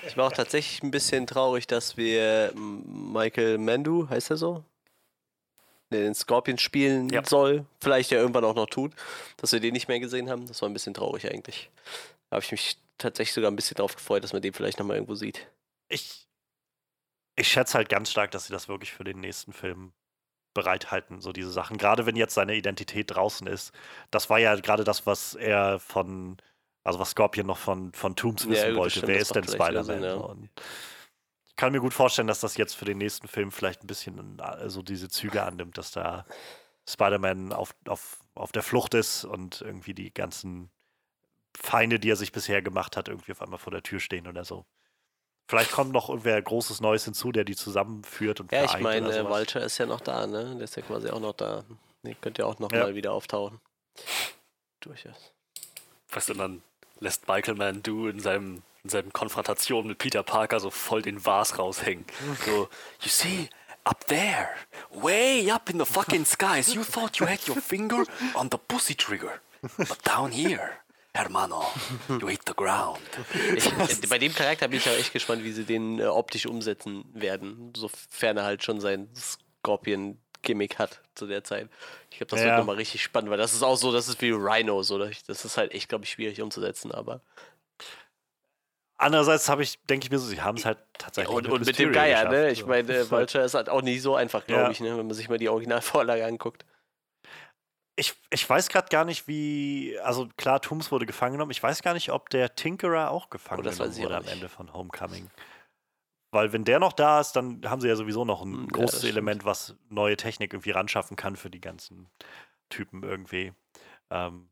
ich 0.08 0.16
war 0.16 0.28
auch 0.28 0.32
tatsächlich 0.32 0.82
ein 0.82 0.92
bisschen 0.92 1.28
traurig, 1.28 1.68
dass 1.68 1.98
wir 1.98 2.54
Michael 2.56 3.58
Mandu, 3.58 4.10
heißt 4.10 4.30
er 4.30 4.38
so? 4.38 4.64
Der 5.92 6.02
den 6.02 6.16
Scorpion 6.16 6.58
spielen 6.58 7.10
ja. 7.10 7.24
soll, 7.24 7.66
vielleicht 7.82 8.12
ja 8.12 8.20
irgendwann 8.20 8.46
auch 8.46 8.56
noch 8.56 8.68
tut, 8.68 8.94
dass 9.38 9.52
wir 9.52 9.60
den 9.60 9.74
nicht 9.74 9.88
mehr 9.88 10.00
gesehen 10.00 10.30
haben. 10.30 10.46
Das 10.48 10.62
war 10.62 10.70
ein 10.70 10.74
bisschen 10.74 10.94
traurig 10.94 11.30
eigentlich. 11.30 11.70
Da 12.30 12.36
habe 12.36 12.46
ich 12.46 12.52
mich 12.52 12.78
tatsächlich 12.98 13.34
sogar 13.34 13.52
ein 13.52 13.56
bisschen 13.56 13.76
drauf 13.76 13.96
gefreut, 13.96 14.24
dass 14.24 14.34
man 14.34 14.42
den 14.42 14.54
vielleicht 14.54 14.80
nochmal 14.80 14.98
irgendwo 14.98 15.16
sieht. 15.16 15.48
Ich, 15.90 16.27
ich 17.38 17.48
schätze 17.48 17.78
halt 17.78 17.88
ganz 17.88 18.12
stark, 18.12 18.32
dass 18.32 18.48
sie 18.48 18.54
das 18.54 18.68
wirklich 18.68 18.92
für 18.92 19.04
den 19.04 19.20
nächsten 19.20 19.54
Film 19.54 19.94
bereithalten, 20.54 21.22
so 21.22 21.32
diese 21.32 21.52
Sachen. 21.52 21.78
Gerade 21.78 22.06
wenn 22.08 22.16
jetzt 22.16 22.34
seine 22.34 22.56
Identität 22.56 23.12
draußen 23.12 23.46
ist. 23.46 23.72
Das 24.10 24.30
war 24.30 24.40
ja 24.40 24.56
gerade 24.56 24.84
das, 24.84 25.06
was 25.06 25.36
er 25.36 25.80
von, 25.80 26.38
also 26.84 26.98
was 26.98 27.12
Scorpion 27.12 27.46
noch 27.46 27.60
von, 27.60 27.94
von 27.94 28.16
Tombs 28.16 28.50
wissen 28.50 28.72
ja, 28.72 28.76
wollte. 28.76 29.08
Wer 29.08 29.20
ist 29.20 29.36
denn 29.36 29.48
Spider-Man? 29.48 30.04
Ja. 30.04 30.36
ich 31.46 31.56
kann 31.56 31.72
mir 31.72 31.80
gut 31.80 31.94
vorstellen, 31.94 32.28
dass 32.28 32.40
das 32.40 32.58
jetzt 32.58 32.76
für 32.76 32.86
den 32.86 32.98
nächsten 32.98 33.28
Film 33.28 33.52
vielleicht 33.52 33.84
ein 33.84 33.88
bisschen 33.88 34.42
so 34.66 34.82
diese 34.82 35.10
Züge 35.10 35.44
annimmt, 35.44 35.78
dass 35.78 35.92
da 35.92 36.26
Spider-Man 36.90 37.54
auf, 37.54 37.76
auf, 37.88 38.20
auf 38.34 38.52
der 38.52 38.64
Flucht 38.64 38.96
ist 38.96 39.26
und 39.26 39.62
irgendwie 39.62 39.94
die 39.94 40.12
ganzen 40.12 40.72
Feinde, 41.56 42.00
die 42.00 42.10
er 42.10 42.16
sich 42.16 42.32
bisher 42.32 42.64
gemacht 42.64 42.98
hat, 42.98 43.10
irgendwie 43.10 43.32
auf 43.32 43.44
einmal 43.44 43.60
vor 43.60 43.72
der 43.72 43.84
Tür 43.84 44.00
stehen 44.00 44.28
oder 44.28 44.44
so. 44.44 44.66
Vielleicht 45.48 45.72
kommt 45.72 45.94
noch 45.94 46.10
irgendwer 46.10 46.42
Großes 46.42 46.82
Neues 46.82 47.06
hinzu, 47.06 47.32
der 47.32 47.46
die 47.46 47.56
zusammenführt 47.56 48.42
und 48.42 48.52
Ja, 48.52 48.66
ich 48.66 48.80
meine, 48.80 49.16
äh, 49.16 49.30
Walter 49.30 49.62
ist 49.64 49.78
ja 49.78 49.86
noch 49.86 50.02
da, 50.02 50.28
ne? 50.28 50.56
Der 50.56 50.64
ist 50.64 50.76
ja 50.76 50.82
quasi 50.82 51.10
auch 51.10 51.22
noch 51.22 51.34
da. 51.34 51.64
Der 52.04 52.16
könnte 52.16 52.42
ja 52.42 52.48
auch 52.48 52.60
noch 52.60 52.72
ja. 52.72 52.84
mal 52.84 52.96
wieder 52.96 53.14
auftauchen. 53.14 53.60
Durchaus. 54.82 55.32
Weißt 56.12 56.30
du, 56.30 56.34
dann 56.34 56.62
lässt 57.00 57.28
Michael 57.28 57.56
Mandu 57.56 58.08
in 58.08 58.20
seinem 58.20 58.62
in 58.84 58.90
seinen 58.90 59.12
Konfrontation 59.12 59.86
mit 59.88 59.98
Peter 59.98 60.24
Parker 60.24 60.62
so 60.62 60.70
voll 60.70 61.02
den 61.02 61.26
Vase 61.26 61.58
raushängen. 61.58 62.06
So, 62.46 62.70
you 63.02 63.10
see, 63.10 63.50
up 63.84 64.06
there, 64.08 64.50
way 64.92 65.50
up 65.52 65.70
in 65.70 65.78
the 65.78 65.86
fucking 65.86 66.26
skies, 66.26 66.74
you 66.74 66.84
thought 66.84 67.18
you 67.18 67.28
had 67.28 67.46
your 67.48 67.58
finger 67.58 68.06
on 68.34 68.50
the 68.50 68.58
pussy 68.58 68.96
trigger. 68.96 69.42
But 69.78 70.06
down 70.06 70.32
here, 70.32 70.72
Hermano, 71.18 71.66
you 72.10 72.28
hit 72.28 72.42
the 72.46 72.54
ground. 72.54 73.00
Ich, 73.56 73.66
äh, 73.66 74.08
bei 74.08 74.20
dem 74.20 74.36
Charakter 74.36 74.68
bin 74.68 74.78
ich 74.78 74.88
auch 74.88 74.94
echt 74.94 75.12
gespannt, 75.12 75.44
wie 75.44 75.52
sie 75.52 75.64
den 75.64 76.00
äh, 76.00 76.06
optisch 76.06 76.46
umsetzen 76.46 77.06
werden, 77.12 77.74
sofern 77.76 78.38
er 78.38 78.44
halt 78.44 78.64
schon 78.64 78.80
sein 78.80 79.10
Scorpion-Gimmick 79.16 80.78
hat 80.78 81.02
zu 81.16 81.26
der 81.26 81.44
Zeit. 81.44 81.70
Ich 82.12 82.18
glaube, 82.18 82.30
das 82.30 82.42
ja. 82.42 82.46
wird 82.46 82.58
nochmal 82.60 82.76
richtig 82.76 83.02
spannend, 83.02 83.32
weil 83.32 83.40
das 83.40 83.56
ist 83.56 83.64
auch 83.64 83.78
so, 83.78 83.92
das 83.92 84.08
ist 84.08 84.22
wie 84.22 84.30
Rhinos, 84.30 84.92
oder? 84.92 85.10
Das 85.26 85.44
ist 85.44 85.58
halt 85.58 85.72
echt, 85.74 85.90
glaube 85.90 86.04
ich, 86.04 86.12
schwierig 86.12 86.40
umzusetzen, 86.40 86.92
aber. 86.92 87.22
Andererseits 88.98 89.50
habe 89.50 89.64
ich, 89.64 89.80
denke 89.86 90.06
ich 90.06 90.12
mir 90.12 90.20
so, 90.20 90.28
sie 90.28 90.42
haben 90.42 90.58
es 90.58 90.66
halt 90.66 90.78
tatsächlich. 91.00 91.32
Ja, 91.32 91.38
und, 91.38 91.44
mit, 91.46 91.52
und 91.52 91.66
mit 91.66 91.80
dem 91.80 91.94
Geier, 91.94 92.30
ne? 92.30 92.52
Ich 92.52 92.64
meine, 92.64 93.10
Vulture 93.10 93.44
ist 93.44 93.56
halt 93.56 93.70
auch 93.70 93.82
nicht 93.82 94.04
so 94.04 94.16
einfach, 94.16 94.46
glaube 94.46 94.64
ja. 94.64 94.70
ich, 94.70 94.82
ne? 94.82 94.96
wenn 94.96 95.08
man 95.08 95.16
sich 95.16 95.30
mal 95.30 95.40
die 95.40 95.50
Originalvorlage 95.50 96.24
anguckt 96.24 96.64
ich, 97.98 98.14
ich 98.30 98.48
weiß 98.48 98.70
gerade 98.70 98.88
gar 98.90 99.04
nicht, 99.04 99.28
wie. 99.28 99.98
Also 100.04 100.30
klar, 100.38 100.62
Tooms 100.62 100.92
wurde 100.92 101.06
gefangen 101.06 101.34
genommen. 101.34 101.52
Ich 101.52 101.62
weiß 101.62 101.82
gar 101.82 101.94
nicht, 101.94 102.12
ob 102.12 102.30
der 102.30 102.56
Tinkerer 102.56 103.10
auch 103.12 103.30
gefangen 103.30 103.66
oh, 103.66 103.70
genommen 103.70 103.98
wurde 103.98 104.18
am 104.18 104.28
Ende 104.28 104.48
von 104.48 104.72
Homecoming. 104.72 105.30
Weil 106.32 106.54
wenn 106.54 106.64
der 106.64 106.80
noch 106.80 106.94
da 106.94 107.20
ist, 107.20 107.34
dann 107.34 107.62
haben 107.68 107.82
sie 107.82 107.88
ja 107.88 107.96
sowieso 107.96 108.24
noch 108.24 108.44
ein 108.44 108.54
hm, 108.54 108.68
großes 108.68 109.02
ja, 109.02 109.10
Element, 109.10 109.46
was 109.46 109.76
neue 109.90 110.16
Technik 110.16 110.54
irgendwie 110.54 110.72
ranschaffen 110.72 111.18
kann 111.18 111.36
für 111.36 111.50
die 111.50 111.62
ganzen 111.62 112.08
Typen 112.70 113.02
irgendwie. 113.02 113.54
Ähm, 114.12 114.50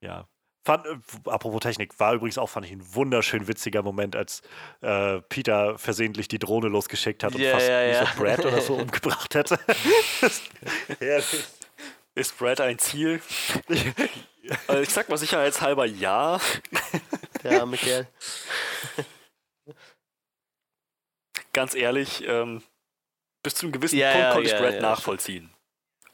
ja. 0.00 0.26
Fand, 0.64 0.86
äh, 0.86 0.98
apropos 1.26 1.60
Technik, 1.60 2.00
war 2.00 2.14
übrigens 2.14 2.38
auch, 2.38 2.48
fand 2.48 2.66
ich, 2.66 2.72
ein 2.72 2.94
wunderschön 2.94 3.46
witziger 3.46 3.82
Moment, 3.82 4.16
als 4.16 4.42
äh, 4.80 5.20
Peter 5.28 5.78
versehentlich 5.78 6.26
die 6.26 6.40
Drohne 6.40 6.68
losgeschickt 6.68 7.22
hat 7.22 7.34
und 7.34 7.40
yeah, 7.40 7.52
fast 7.52 7.68
yeah, 7.68 8.02
yeah. 8.02 8.14
Brad 8.16 8.44
oder 8.44 8.60
so 8.60 8.74
umgebracht 8.80 9.34
hätte. 9.34 9.60
Herrlich. 10.98 11.44
Ist 12.18 12.36
Brad 12.36 12.60
ein 12.60 12.80
Ziel? 12.80 13.22
also 14.66 14.82
ich 14.82 14.88
sag 14.88 15.08
mal 15.08 15.16
sicherheitshalber 15.16 15.86
ja. 15.86 16.40
Der 17.44 17.60
arme 17.60 17.76
Kerl. 17.76 18.08
Ganz 21.52 21.76
ehrlich, 21.76 22.26
ähm, 22.26 22.64
bis 23.44 23.54
zu 23.54 23.66
einem 23.66 23.72
gewissen 23.72 23.98
ja, 23.98 24.10
Punkt 24.10 24.24
ja, 24.24 24.32
konnte 24.32 24.50
ich 24.50 24.56
Brad 24.56 24.80
nachvollziehen. 24.80 25.54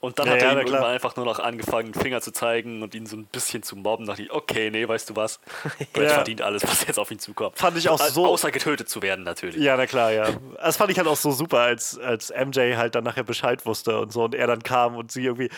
Und 0.04 0.18
dann 0.18 0.26
ja, 0.26 0.32
hat 0.34 0.42
er 0.42 0.46
ja, 0.46 0.52
ihm 0.52 0.58
irgendwann 0.58 0.84
einfach 0.84 1.16
nur 1.16 1.24
noch 1.24 1.38
angefangen, 1.38 1.94
Finger 1.94 2.20
zu 2.20 2.30
zeigen 2.30 2.82
und 2.82 2.94
ihn 2.94 3.06
so 3.06 3.16
ein 3.16 3.24
bisschen 3.24 3.62
zu 3.62 3.74
mobben. 3.76 4.06
Da 4.06 4.12
dachte 4.12 4.22
ich, 4.22 4.32
okay, 4.32 4.70
nee, 4.70 4.86
weißt 4.86 5.10
du 5.10 5.16
was? 5.16 5.40
Brad 5.92 6.04
ja. 6.04 6.08
verdient 6.10 6.42
alles, 6.42 6.62
was 6.62 6.86
jetzt 6.86 6.98
auf 6.98 7.10
ihn 7.10 7.18
zukommt. 7.18 7.58
Fand 7.58 7.76
ich 7.78 7.88
auch 7.88 7.98
so. 7.98 8.26
Außer 8.26 8.50
getötet 8.50 8.88
zu 8.88 9.02
werden, 9.02 9.24
natürlich. 9.24 9.56
Ja, 9.56 9.76
na 9.76 9.86
klar, 9.86 10.12
ja. 10.12 10.28
Das 10.60 10.76
fand 10.76 10.90
ich 10.90 10.98
halt 10.98 11.08
auch 11.08 11.16
so 11.16 11.30
super, 11.30 11.60
als, 11.60 11.98
als 11.98 12.30
MJ 12.30 12.76
halt 12.76 12.94
dann 12.94 13.04
nachher 13.04 13.24
Bescheid 13.24 13.64
wusste 13.64 13.98
und 13.98 14.12
so 14.12 14.24
und 14.24 14.34
er 14.34 14.46
dann 14.46 14.62
kam 14.62 14.96
und 14.96 15.10
sie 15.10 15.24
irgendwie. 15.24 15.48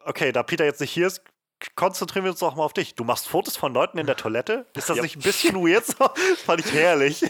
Okay, 0.00 0.32
da 0.32 0.42
Peter 0.42 0.64
jetzt 0.64 0.80
nicht 0.80 0.90
hier 0.90 1.06
ist, 1.06 1.22
konzentrieren 1.74 2.24
wir 2.24 2.30
uns 2.30 2.40
doch 2.40 2.56
mal 2.56 2.64
auf 2.64 2.72
dich. 2.72 2.94
Du 2.94 3.04
machst 3.04 3.28
Fotos 3.28 3.56
von 3.56 3.72
Leuten 3.74 3.98
in 3.98 4.06
der 4.06 4.16
Toilette? 4.16 4.66
Ist 4.74 4.88
das 4.88 4.96
ja. 4.96 5.02
nicht 5.02 5.16
ein 5.16 5.22
bisschen 5.22 5.56
weird 5.56 5.84
fand 6.44 6.64
ich 6.64 6.72
herrlich. 6.72 7.24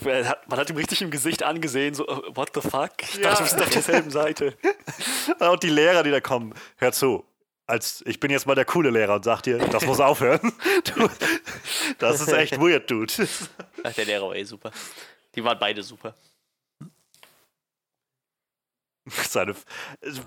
Man 0.00 0.58
hat 0.58 0.70
ihm 0.70 0.76
richtig 0.76 1.02
im 1.02 1.10
Gesicht 1.10 1.42
angesehen, 1.42 1.94
so, 1.94 2.06
uh, 2.08 2.22
what 2.34 2.50
the 2.54 2.60
fuck? 2.60 2.90
Ich 3.02 3.14
ja. 3.14 3.30
dachte, 3.30 3.44
wir 3.44 3.48
sind 3.48 3.62
auf 3.62 3.70
derselben 3.70 4.10
Seite. 4.10 4.56
Und 5.38 5.62
die 5.62 5.70
Lehrer, 5.70 6.02
die 6.02 6.10
da 6.10 6.20
kommen, 6.20 6.54
hör 6.76 6.92
zu. 6.92 7.24
Als, 7.66 8.02
ich 8.06 8.20
bin 8.20 8.30
jetzt 8.30 8.46
mal 8.46 8.54
der 8.54 8.66
coole 8.66 8.90
Lehrer 8.90 9.14
und 9.14 9.24
sag 9.24 9.40
dir, 9.40 9.56
das 9.56 9.86
muss 9.86 9.98
aufhören. 9.98 10.52
Du, 10.84 11.08
das 11.98 12.20
ist 12.20 12.30
echt 12.30 12.60
weird, 12.60 12.90
Dude. 12.90 13.10
Ach, 13.82 13.92
der 13.94 14.04
Lehrer 14.04 14.28
war 14.28 14.36
eh 14.36 14.44
super. 14.44 14.70
Die 15.34 15.42
waren 15.42 15.58
beide 15.58 15.82
super. 15.82 16.14
Seine, 19.28 19.54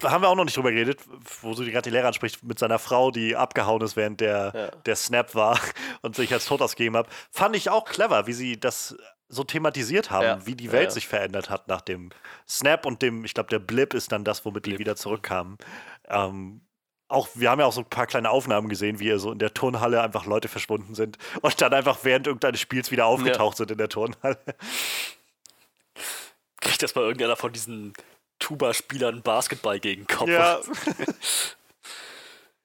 haben 0.04 0.22
wir 0.22 0.30
auch 0.30 0.36
noch 0.36 0.46
nicht 0.46 0.56
drüber 0.56 0.72
geredet, 0.72 1.00
wo 1.42 1.54
du 1.54 1.66
gerade 1.66 1.82
die 1.82 1.90
Lehrer 1.90 2.08
ansprichst, 2.08 2.44
mit 2.44 2.60
seiner 2.60 2.78
Frau, 2.80 3.12
die 3.12 3.36
abgehauen 3.36 3.82
ist, 3.82 3.96
während 3.96 4.22
der, 4.22 4.52
ja. 4.54 4.68
der 4.86 4.96
Snap 4.96 5.34
war 5.34 5.60
und 6.02 6.16
sich 6.16 6.32
als 6.32 6.46
tot 6.46 6.62
ausgegeben 6.62 6.96
hat. 6.96 7.08
Fand 7.32 7.56
ich 7.56 7.70
auch 7.70 7.86
clever, 7.86 8.28
wie 8.28 8.34
sie 8.34 8.60
das 8.60 8.96
so 9.30 9.44
thematisiert 9.44 10.12
haben, 10.12 10.26
ja. 10.26 10.46
wie 10.46 10.56
die 10.56 10.72
Welt 10.72 10.86
ja, 10.86 10.92
sich 10.92 11.08
verändert 11.08 11.50
hat 11.50 11.68
nach 11.68 11.82
dem 11.82 12.12
Snap 12.48 12.86
und 12.86 13.02
dem, 13.02 13.26
ich 13.26 13.34
glaube, 13.34 13.50
der 13.50 13.60
Blip 13.60 13.94
ist 13.94 14.12
dann 14.12 14.24
das, 14.24 14.46
womit 14.46 14.64
Blip. 14.64 14.76
die 14.76 14.80
wieder 14.80 14.96
zurückkamen. 14.96 15.58
Ähm, 16.08 16.62
auch, 17.10 17.30
wir 17.36 17.50
haben 17.50 17.60
ja 17.60 17.66
auch 17.66 17.74
so 17.74 17.82
ein 17.82 17.90
paar 17.90 18.08
kleine 18.08 18.30
Aufnahmen 18.30 18.70
gesehen, 18.70 19.00
wie 19.00 19.18
so 19.18 19.32
in 19.32 19.40
der 19.40 19.54
Turnhalle 19.54 20.02
einfach 20.02 20.26
Leute 20.26 20.48
verschwunden 20.48 20.94
sind 20.96 21.18
und 21.42 21.62
dann 21.62 21.74
einfach 21.74 22.00
während 22.04 22.28
irgendeines 22.28 22.60
Spiels 22.60 22.92
wieder 22.92 23.06
aufgetaucht 23.06 23.58
sind 23.58 23.72
in 23.72 23.78
der 23.78 23.90
Turnhalle. 23.90 24.38
Kriegt 26.62 26.84
das 26.84 26.96
mal 26.96 27.02
irgendeiner 27.02 27.36
von 27.36 27.52
diesen 27.52 27.94
Tuba-Spielern 28.40 29.22
Basketball 29.22 29.80
gegen 29.80 30.08
Kopf. 30.08 30.30
Ja. 30.30 30.60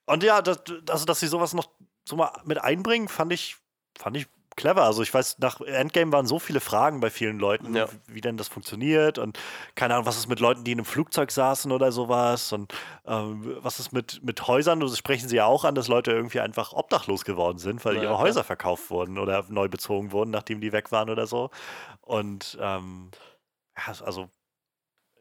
Und 0.07 0.23
ja, 0.23 0.43
das, 0.43 0.63
also 0.89 1.05
dass 1.05 1.21
sie 1.21 1.29
sowas 1.29 1.55
noch 1.55 1.69
so 2.05 2.17
mal 2.17 2.33
mit 2.45 2.59
einbringen, 2.59 3.09
fand 3.09 3.33
ich, 3.33 3.57
fand 3.97 4.17
ich 4.17 4.27
clever. 4.57 4.83
Also 4.83 5.03
ich 5.03 5.13
weiß, 5.13 5.39
nach 5.39 5.61
Endgame 5.61 6.13
waren 6.13 6.27
so 6.27 6.39
viele 6.39 6.61
Fragen 6.61 7.01
bei 7.01 7.11
vielen 7.11 7.39
Leuten, 7.39 7.75
ja. 7.75 7.89
wie, 8.07 8.17
wie, 8.17 8.21
denn 8.21 8.37
das 8.37 8.49
funktioniert 8.49 9.19
und 9.19 9.39
keine 9.75 9.95
Ahnung, 9.95 10.07
was 10.07 10.17
ist 10.17 10.29
mit 10.29 10.41
Leuten, 10.41 10.65
die 10.65 10.73
in 10.73 10.79
einem 10.79 10.85
Flugzeug 10.85 11.31
saßen 11.31 11.73
oder 11.73 11.93
sowas 11.93 12.53
und 12.53 12.73
ähm, 13.07 13.57
was 13.61 13.81
ist 13.81 13.93
mit, 13.93 14.23
mit 14.23 14.47
Häusern, 14.47 14.81
das 14.81 14.99
sprechen 14.99 15.29
sie 15.29 15.37
ja 15.37 15.47
auch 15.47 15.65
an, 15.65 15.75
dass 15.75 15.89
Leute 15.89 16.13
irgendwie 16.13 16.41
einfach 16.41 16.73
obdachlos 16.73 17.25
geworden 17.25 17.59
sind, 17.59 17.85
weil 17.85 17.97
ja, 17.97 18.03
ihre 18.03 18.19
Häuser 18.19 18.45
verkauft 18.45 18.91
wurden 18.91 19.19
oder 19.19 19.45
neu 19.49 19.69
bezogen 19.69 20.13
wurden, 20.13 20.31
nachdem 20.31 20.61
die 20.61 20.73
weg 20.73 20.93
waren 20.93 21.11
oder 21.11 21.27
so. 21.27 21.51
Und 22.01 22.59
ähm, 22.61 23.11
ja, 23.77 23.95
also 24.05 24.29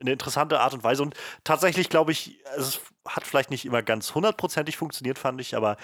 eine 0.02 0.12
interessante 0.12 0.60
Art 0.60 0.74
und 0.74 0.84
Weise. 0.84 1.04
Und 1.04 1.16
tatsächlich 1.44 1.90
glaube 1.90 2.12
ich, 2.12 2.40
es 2.58 2.82
hat 3.08 3.26
vielleicht 3.26 3.50
nicht 3.52 3.66
immer 3.66 3.82
ganz 3.82 4.14
hundertprozentig 4.14 4.78
funktioniert, 4.78 5.18
fand 5.18 5.40
ich, 5.42 5.56
aber 5.56 5.78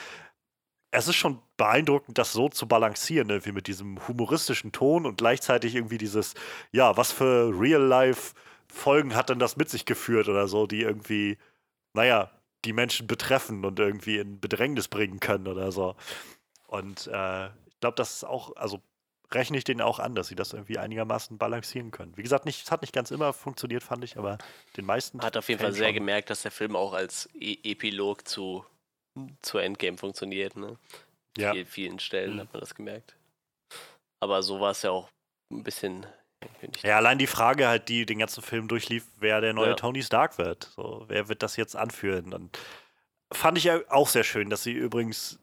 es 0.91 1.07
ist 1.07 1.15
schon 1.15 1.39
beeindruckend, 1.57 2.18
das 2.18 2.31
so 2.31 2.49
zu 2.49 2.68
balancieren, 2.68 3.30
irgendwie 3.30 3.52
mit 3.52 3.68
diesem 3.68 4.07
humoristischen 4.07 4.72
Ton 4.72 5.06
und 5.06 5.18
gleichzeitig 5.18 5.76
irgendwie 5.76 5.98
dieses, 5.98 6.34
ja, 6.72 6.95
was 6.95 7.11
für 7.11 7.52
Real-Life-Folgen 7.53 9.15
hat 9.15 9.30
denn 9.30 9.39
das 9.39 9.57
mit 9.57 9.69
sich 9.69 9.85
geführt 9.85 10.30
oder 10.30 10.48
so, 10.48 10.65
die 10.65 10.81
irgendwie, 10.81 11.38
naja, 11.94 12.31
die 12.65 12.73
Menschen 12.73 13.07
betreffen 13.07 13.65
und 13.65 13.80
irgendwie 13.80 14.18
in 14.18 14.39
Bedrängnis 14.39 14.88
bringen 14.88 15.19
können 15.19 15.48
oder 15.48 15.72
so. 15.72 15.95
Und 16.68 17.07
äh, 17.07 17.48
ich 17.48 17.80
glaube, 17.80 17.95
das 17.95 18.15
ist 18.15 18.23
auch, 18.23 18.56
also 18.56 18.81
rechne 19.31 19.57
ich 19.57 19.63
denen 19.63 19.81
auch 19.81 19.99
an, 19.99 20.15
dass 20.15 20.27
sie 20.27 20.35
das 20.35 20.53
irgendwie 20.53 20.77
einigermaßen 20.77 21.37
balancieren 21.37 21.91
können. 21.91 22.15
Wie 22.15 22.23
gesagt, 22.23 22.45
nicht, 22.45 22.63
es 22.63 22.71
hat 22.71 22.81
nicht 22.81 22.93
ganz 22.93 23.11
immer 23.11 23.33
funktioniert, 23.33 23.83
fand 23.83 24.03
ich, 24.03 24.17
aber 24.17 24.37
den 24.77 24.85
meisten. 24.85 25.21
Hat 25.21 25.37
auf 25.37 25.49
jeden 25.49 25.61
Fall 25.61 25.73
sehr 25.73 25.93
gemerkt, 25.93 26.29
dass 26.29 26.43
der 26.43 26.51
Film 26.51 26.75
auch 26.75 26.93
als 26.93 27.29
e 27.33 27.57
Epilog 27.63 28.27
zu, 28.27 28.65
zu 29.41 29.57
Endgame 29.57 29.97
funktioniert. 29.97 30.55
Ne? 30.55 30.77
Ja. 31.37 31.51
Vielen, 31.51 31.65
vielen 31.65 31.99
Stellen 31.99 32.35
mhm. 32.35 32.39
hat 32.41 32.53
man 32.53 32.59
das 32.61 32.75
gemerkt. 32.75 33.15
Aber 34.19 34.41
so 34.41 34.59
war 34.59 34.71
es 34.71 34.81
ja 34.81 34.91
auch 34.91 35.09
ein 35.51 35.63
bisschen. 35.63 36.05
Ja, 36.83 36.97
allein 36.97 37.17
die 37.17 37.27
Frage 37.27 37.67
halt, 37.67 37.89
die 37.89 38.05
den 38.05 38.19
ganzen 38.19 38.43
Film 38.43 38.67
durchlief, 38.67 39.05
wer 39.17 39.41
der 39.41 39.53
neue 39.53 39.69
ja. 39.69 39.75
Tony 39.75 40.03
Stark 40.03 40.37
wird. 40.37 40.71
So, 40.75 41.03
wer 41.07 41.29
wird 41.29 41.41
das 41.41 41.57
jetzt 41.57 41.75
anführen? 41.75 42.33
Und 42.33 42.57
fand 43.31 43.57
ich 43.57 43.69
auch 43.89 44.07
sehr 44.07 44.23
schön, 44.23 44.49
dass 44.49 44.63
sie 44.63 44.71
übrigens 44.71 45.39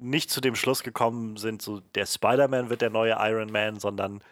nicht 0.00 0.30
zu 0.30 0.40
dem 0.40 0.54
Schluss 0.54 0.82
gekommen 0.82 1.36
sind, 1.36 1.62
so 1.62 1.80
der 1.94 2.06
Spider-Man 2.06 2.70
wird 2.70 2.80
der 2.80 2.90
neue 2.90 3.16
Iron 3.18 3.50
Man, 3.50 3.78
sondern 3.80 4.22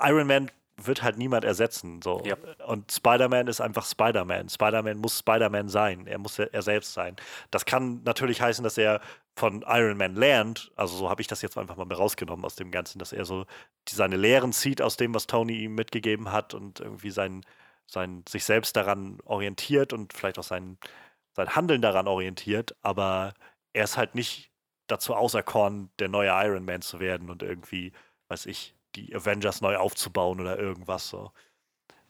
Iron 0.00 0.26
Man 0.26 0.50
wird 0.86 1.02
halt 1.02 1.18
niemand 1.18 1.44
ersetzen. 1.44 2.00
So. 2.02 2.22
Ja. 2.24 2.36
Und 2.66 2.90
Spider-Man 2.90 3.48
ist 3.48 3.60
einfach 3.60 3.84
Spider-Man. 3.84 4.48
Spider-Man 4.48 4.98
muss 4.98 5.18
Spider-Man 5.18 5.68
sein. 5.68 6.06
Er 6.06 6.18
muss 6.18 6.38
er 6.38 6.62
selbst 6.62 6.92
sein. 6.92 7.16
Das 7.50 7.64
kann 7.64 8.02
natürlich 8.04 8.40
heißen, 8.40 8.64
dass 8.64 8.78
er 8.78 9.00
von 9.36 9.64
Iron 9.66 9.96
Man 9.96 10.14
lernt. 10.14 10.70
Also 10.76 10.96
so 10.96 11.10
habe 11.10 11.20
ich 11.20 11.28
das 11.28 11.42
jetzt 11.42 11.58
einfach 11.58 11.76
mal 11.76 11.90
rausgenommen 11.92 12.44
aus 12.44 12.56
dem 12.56 12.70
Ganzen, 12.70 12.98
dass 12.98 13.12
er 13.12 13.24
so 13.24 13.46
seine 13.88 14.16
Lehren 14.16 14.52
zieht 14.52 14.82
aus 14.82 14.96
dem, 14.96 15.14
was 15.14 15.26
Tony 15.26 15.64
ihm 15.64 15.74
mitgegeben 15.74 16.32
hat 16.32 16.54
und 16.54 16.80
irgendwie 16.80 17.10
sein, 17.10 17.42
sein, 17.86 18.24
sich 18.28 18.44
selbst 18.44 18.76
daran 18.76 19.18
orientiert 19.24 19.92
und 19.92 20.12
vielleicht 20.12 20.38
auch 20.38 20.44
sein, 20.44 20.78
sein 21.32 21.54
Handeln 21.54 21.82
daran 21.82 22.08
orientiert. 22.08 22.74
Aber 22.82 23.34
er 23.72 23.84
ist 23.84 23.96
halt 23.96 24.14
nicht 24.14 24.50
dazu 24.86 25.14
auserkoren, 25.14 25.90
der 25.98 26.08
neue 26.08 26.30
Iron 26.30 26.64
Man 26.64 26.82
zu 26.82 27.00
werden 27.00 27.30
und 27.30 27.42
irgendwie, 27.42 27.92
weiß 28.28 28.46
ich, 28.46 28.74
die 28.96 29.14
Avengers 29.14 29.60
neu 29.60 29.76
aufzubauen 29.76 30.40
oder 30.40 30.58
irgendwas 30.58 31.08
so. 31.08 31.32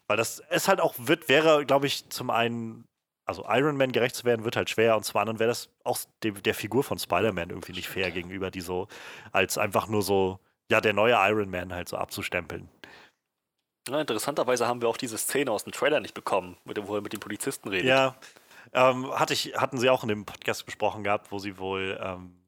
Weil 0.07 0.17
das 0.17 0.41
es 0.49 0.67
halt 0.67 0.81
auch 0.81 0.95
wird, 0.99 1.29
wäre, 1.29 1.65
glaube 1.67 1.87
ich, 1.87 2.09
zum 2.09 2.31
einen, 2.31 2.89
also 3.27 3.45
Iron 3.49 3.77
Man 3.77 3.93
gerecht 3.93 4.17
zu 4.17 4.25
werden, 4.25 4.45
wird 4.45 4.57
halt 4.57 4.71
schwer 4.71 4.97
und 4.97 5.05
zum 5.05 5.21
anderen 5.21 5.39
wäre 5.39 5.51
das 5.51 5.69
auch 5.85 5.99
dem, 6.23 6.43
der 6.43 6.55
Figur 6.55 6.83
von 6.83 6.99
Spider-Man 6.99 7.51
irgendwie 7.51 7.73
nicht 7.73 7.89
fair 7.89 8.11
gegenüber, 8.11 8.51
die 8.51 8.61
so 8.61 8.89
als 9.31 9.59
einfach 9.59 9.87
nur 9.87 10.03
so, 10.03 10.41
ja, 10.71 10.81
der 10.81 10.95
neue 10.95 11.15
Iron 11.15 11.51
Man 11.51 11.73
halt 11.73 11.89
so 11.89 11.97
abzustempeln. 11.97 12.69
Ja, 13.89 14.01
interessanterweise 14.01 14.67
haben 14.67 14.81
wir 14.81 14.89
auch 14.89 14.97
diese 14.97 15.19
Szene 15.19 15.51
aus 15.51 15.65
dem 15.65 15.73
Trailer 15.73 16.01
nicht 16.01 16.15
bekommen, 16.15 16.57
mit 16.65 16.77
dem, 16.77 16.87
wo 16.87 16.97
er 16.97 17.03
mit 17.03 17.13
den 17.13 17.21
Polizisten 17.21 17.69
redet. 17.69 17.87
Ja, 17.87 18.17
ähm, 18.73 19.11
hatte 19.13 19.35
ich, 19.35 19.55
hatten 19.57 19.79
sie 19.79 19.91
auch 19.91 20.03
in 20.03 20.09
dem 20.09 20.25
Podcast 20.27 20.65
besprochen 20.67 21.05
gehabt, 21.05 21.33
wo 21.33 21.39
sie 21.39 21.59
wohl 21.59 21.99
ähm, 22.03 22.41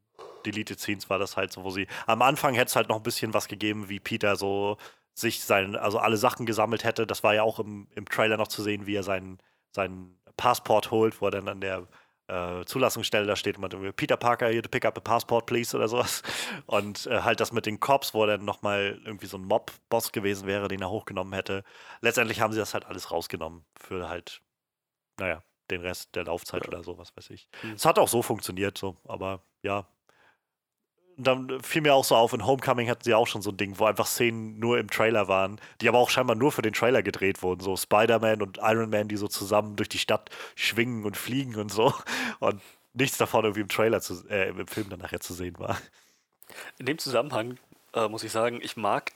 Deleted 0.45 0.81
Scenes 0.81 1.09
war 1.11 1.19
das 1.19 1.37
halt 1.37 1.53
so, 1.53 1.65
wo 1.65 1.71
sie 1.71 1.87
am 2.07 2.23
Anfang 2.23 2.55
hätte 2.55 2.69
es 2.69 2.77
halt 2.77 2.89
noch 2.89 2.97
ein 2.97 3.03
bisschen 3.03 3.35
was 3.35 3.49
gegeben, 3.49 3.89
wie 3.89 4.01
Peter 4.01 4.37
so 4.37 4.77
sich 5.15 5.45
sein, 5.45 5.77
also 5.77 5.99
alle 5.99 6.17
Sachen 6.17 6.47
gesammelt 6.47 6.85
hätte. 6.85 7.07
Das 7.07 7.23
war 7.23 7.35
ja 7.35 7.43
auch 7.43 7.59
im, 7.59 7.89
im 7.95 8.07
Trailer 8.07 8.37
noch 8.37 8.49
zu 8.49 8.63
sehen, 8.63 8.87
wie 8.87 8.97
er 8.97 9.03
seinen, 9.03 9.39
seinen 9.71 10.19
Passport 10.37 10.91
holt, 10.91 11.21
wo 11.21 11.27
er 11.27 11.33
dann 11.33 11.49
an 11.49 11.61
der 11.61 11.87
äh, 12.29 12.65
Zulassungsstelle 12.65 13.27
da 13.27 13.37
steht 13.37 13.59
und 13.59 13.63
man 13.63 13.93
Peter 13.95 14.17
Parker, 14.17 14.49
here 14.49 14.63
to 14.63 14.69
pick 14.69 14.85
up 14.85 14.97
a 14.97 15.01
passport, 15.01 15.47
please 15.47 15.77
oder 15.77 15.89
sowas. 15.89 16.23
Und 16.67 17.07
äh, 17.07 17.21
halt 17.23 17.41
das 17.41 17.53
mit 17.53 17.67
den 17.67 17.81
Cops, 17.81 18.15
wo 18.15 18.23
er 18.25 18.39
dann 18.39 18.45
nochmal 18.45 19.01
irgendwie 19.05 19.27
so 19.27 19.37
ein 19.37 19.45
Mob-Boss 19.45 20.13
gewesen 20.13 20.47
wäre, 20.47 20.69
den 20.69 20.81
er 20.81 20.91
hochgenommen 20.91 21.33
hätte. 21.35 21.65
Letztendlich 22.01 22.41
haben 22.41 22.53
sie 22.53 22.59
das 22.59 22.75
halt 22.75 22.87
alles 22.87 23.11
rausgenommen 23.11 23.65
für 23.77 24.09
halt, 24.09 24.41
naja, 25.19 25.43
den 25.73 25.83
Rest 25.83 26.15
der 26.15 26.25
Laufzeit 26.25 26.63
ja. 26.63 26.69
oder 26.69 26.83
so, 26.83 26.99
was 26.99 27.17
weiß 27.17 27.31
ich. 27.31 27.49
Mhm. 27.63 27.73
Es 27.73 27.85
hat 27.85 27.99
auch 27.99 28.09
so 28.09 28.23
funktioniert, 28.23 28.79
so, 28.79 28.97
aber 29.05 29.43
ja, 29.63 29.87
dann 31.17 31.61
fiel 31.61 31.83
mir 31.83 31.95
auch 31.95 32.05
so 32.05 32.17
auf, 32.17 32.33
in 32.33 32.47
Homecoming 32.47 32.89
hatten 32.89 33.05
sie 33.05 33.15
auch 33.15 33.27
schon 33.27 33.43
so 33.43 33.51
ein 33.51 33.57
Ding, 33.57 33.79
wo 33.79 33.85
einfach 33.85 34.07
Szenen 34.07 34.59
nur 34.59 34.79
im 34.79 34.89
Trailer 34.89 35.29
waren, 35.29 35.61
die 35.81 35.89
aber 35.89 35.99
auch 35.99 36.11
scheinbar 36.11 36.37
nur 36.37 36.53
für 36.53 36.63
den 36.63 36.73
Trailer 36.73 37.03
gedreht 37.03 37.43
wurden. 37.43 37.61
So 37.61 37.77
Spider-Man 37.77 38.43
und 38.43 38.59
Iron 38.59 38.91
Man, 38.91 39.09
die 39.09 39.17
so 39.17 39.29
zusammen 39.29 39.77
durch 39.77 39.89
die 39.89 39.99
Stadt 39.99 40.31
schwingen 40.55 41.05
und 41.05 41.17
fliegen 41.17 41.57
und 41.57 41.71
so. 41.71 41.95
Und 42.41 42.61
nichts 42.95 43.19
davon 43.19 43.45
irgendwie 43.45 43.61
im 43.61 43.69
Trailer, 43.69 44.01
zu, 44.01 44.27
äh, 44.29 44.49
im 44.49 44.67
Film 44.67 44.91
dann 44.91 44.99
nachher 44.99 45.21
zu 45.21 45.33
sehen 45.35 45.59
war. 45.59 45.79
In 46.79 46.87
dem 46.87 46.99
Zusammenhang 46.99 47.59
äh, 47.95 48.09
muss 48.09 48.25
ich 48.25 48.33
sagen, 48.33 48.61
ich 48.63 48.77
mag 48.77 49.13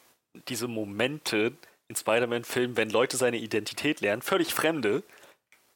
diese 0.48 0.68
Momente 0.68 1.52
in 1.88 1.96
Spider-Man-Filmen, 1.96 2.76
wenn 2.76 2.90
Leute 2.90 3.16
seine 3.16 3.36
Identität 3.36 4.00
lernen, 4.00 4.22
völlig 4.22 4.54
Fremde, 4.54 5.02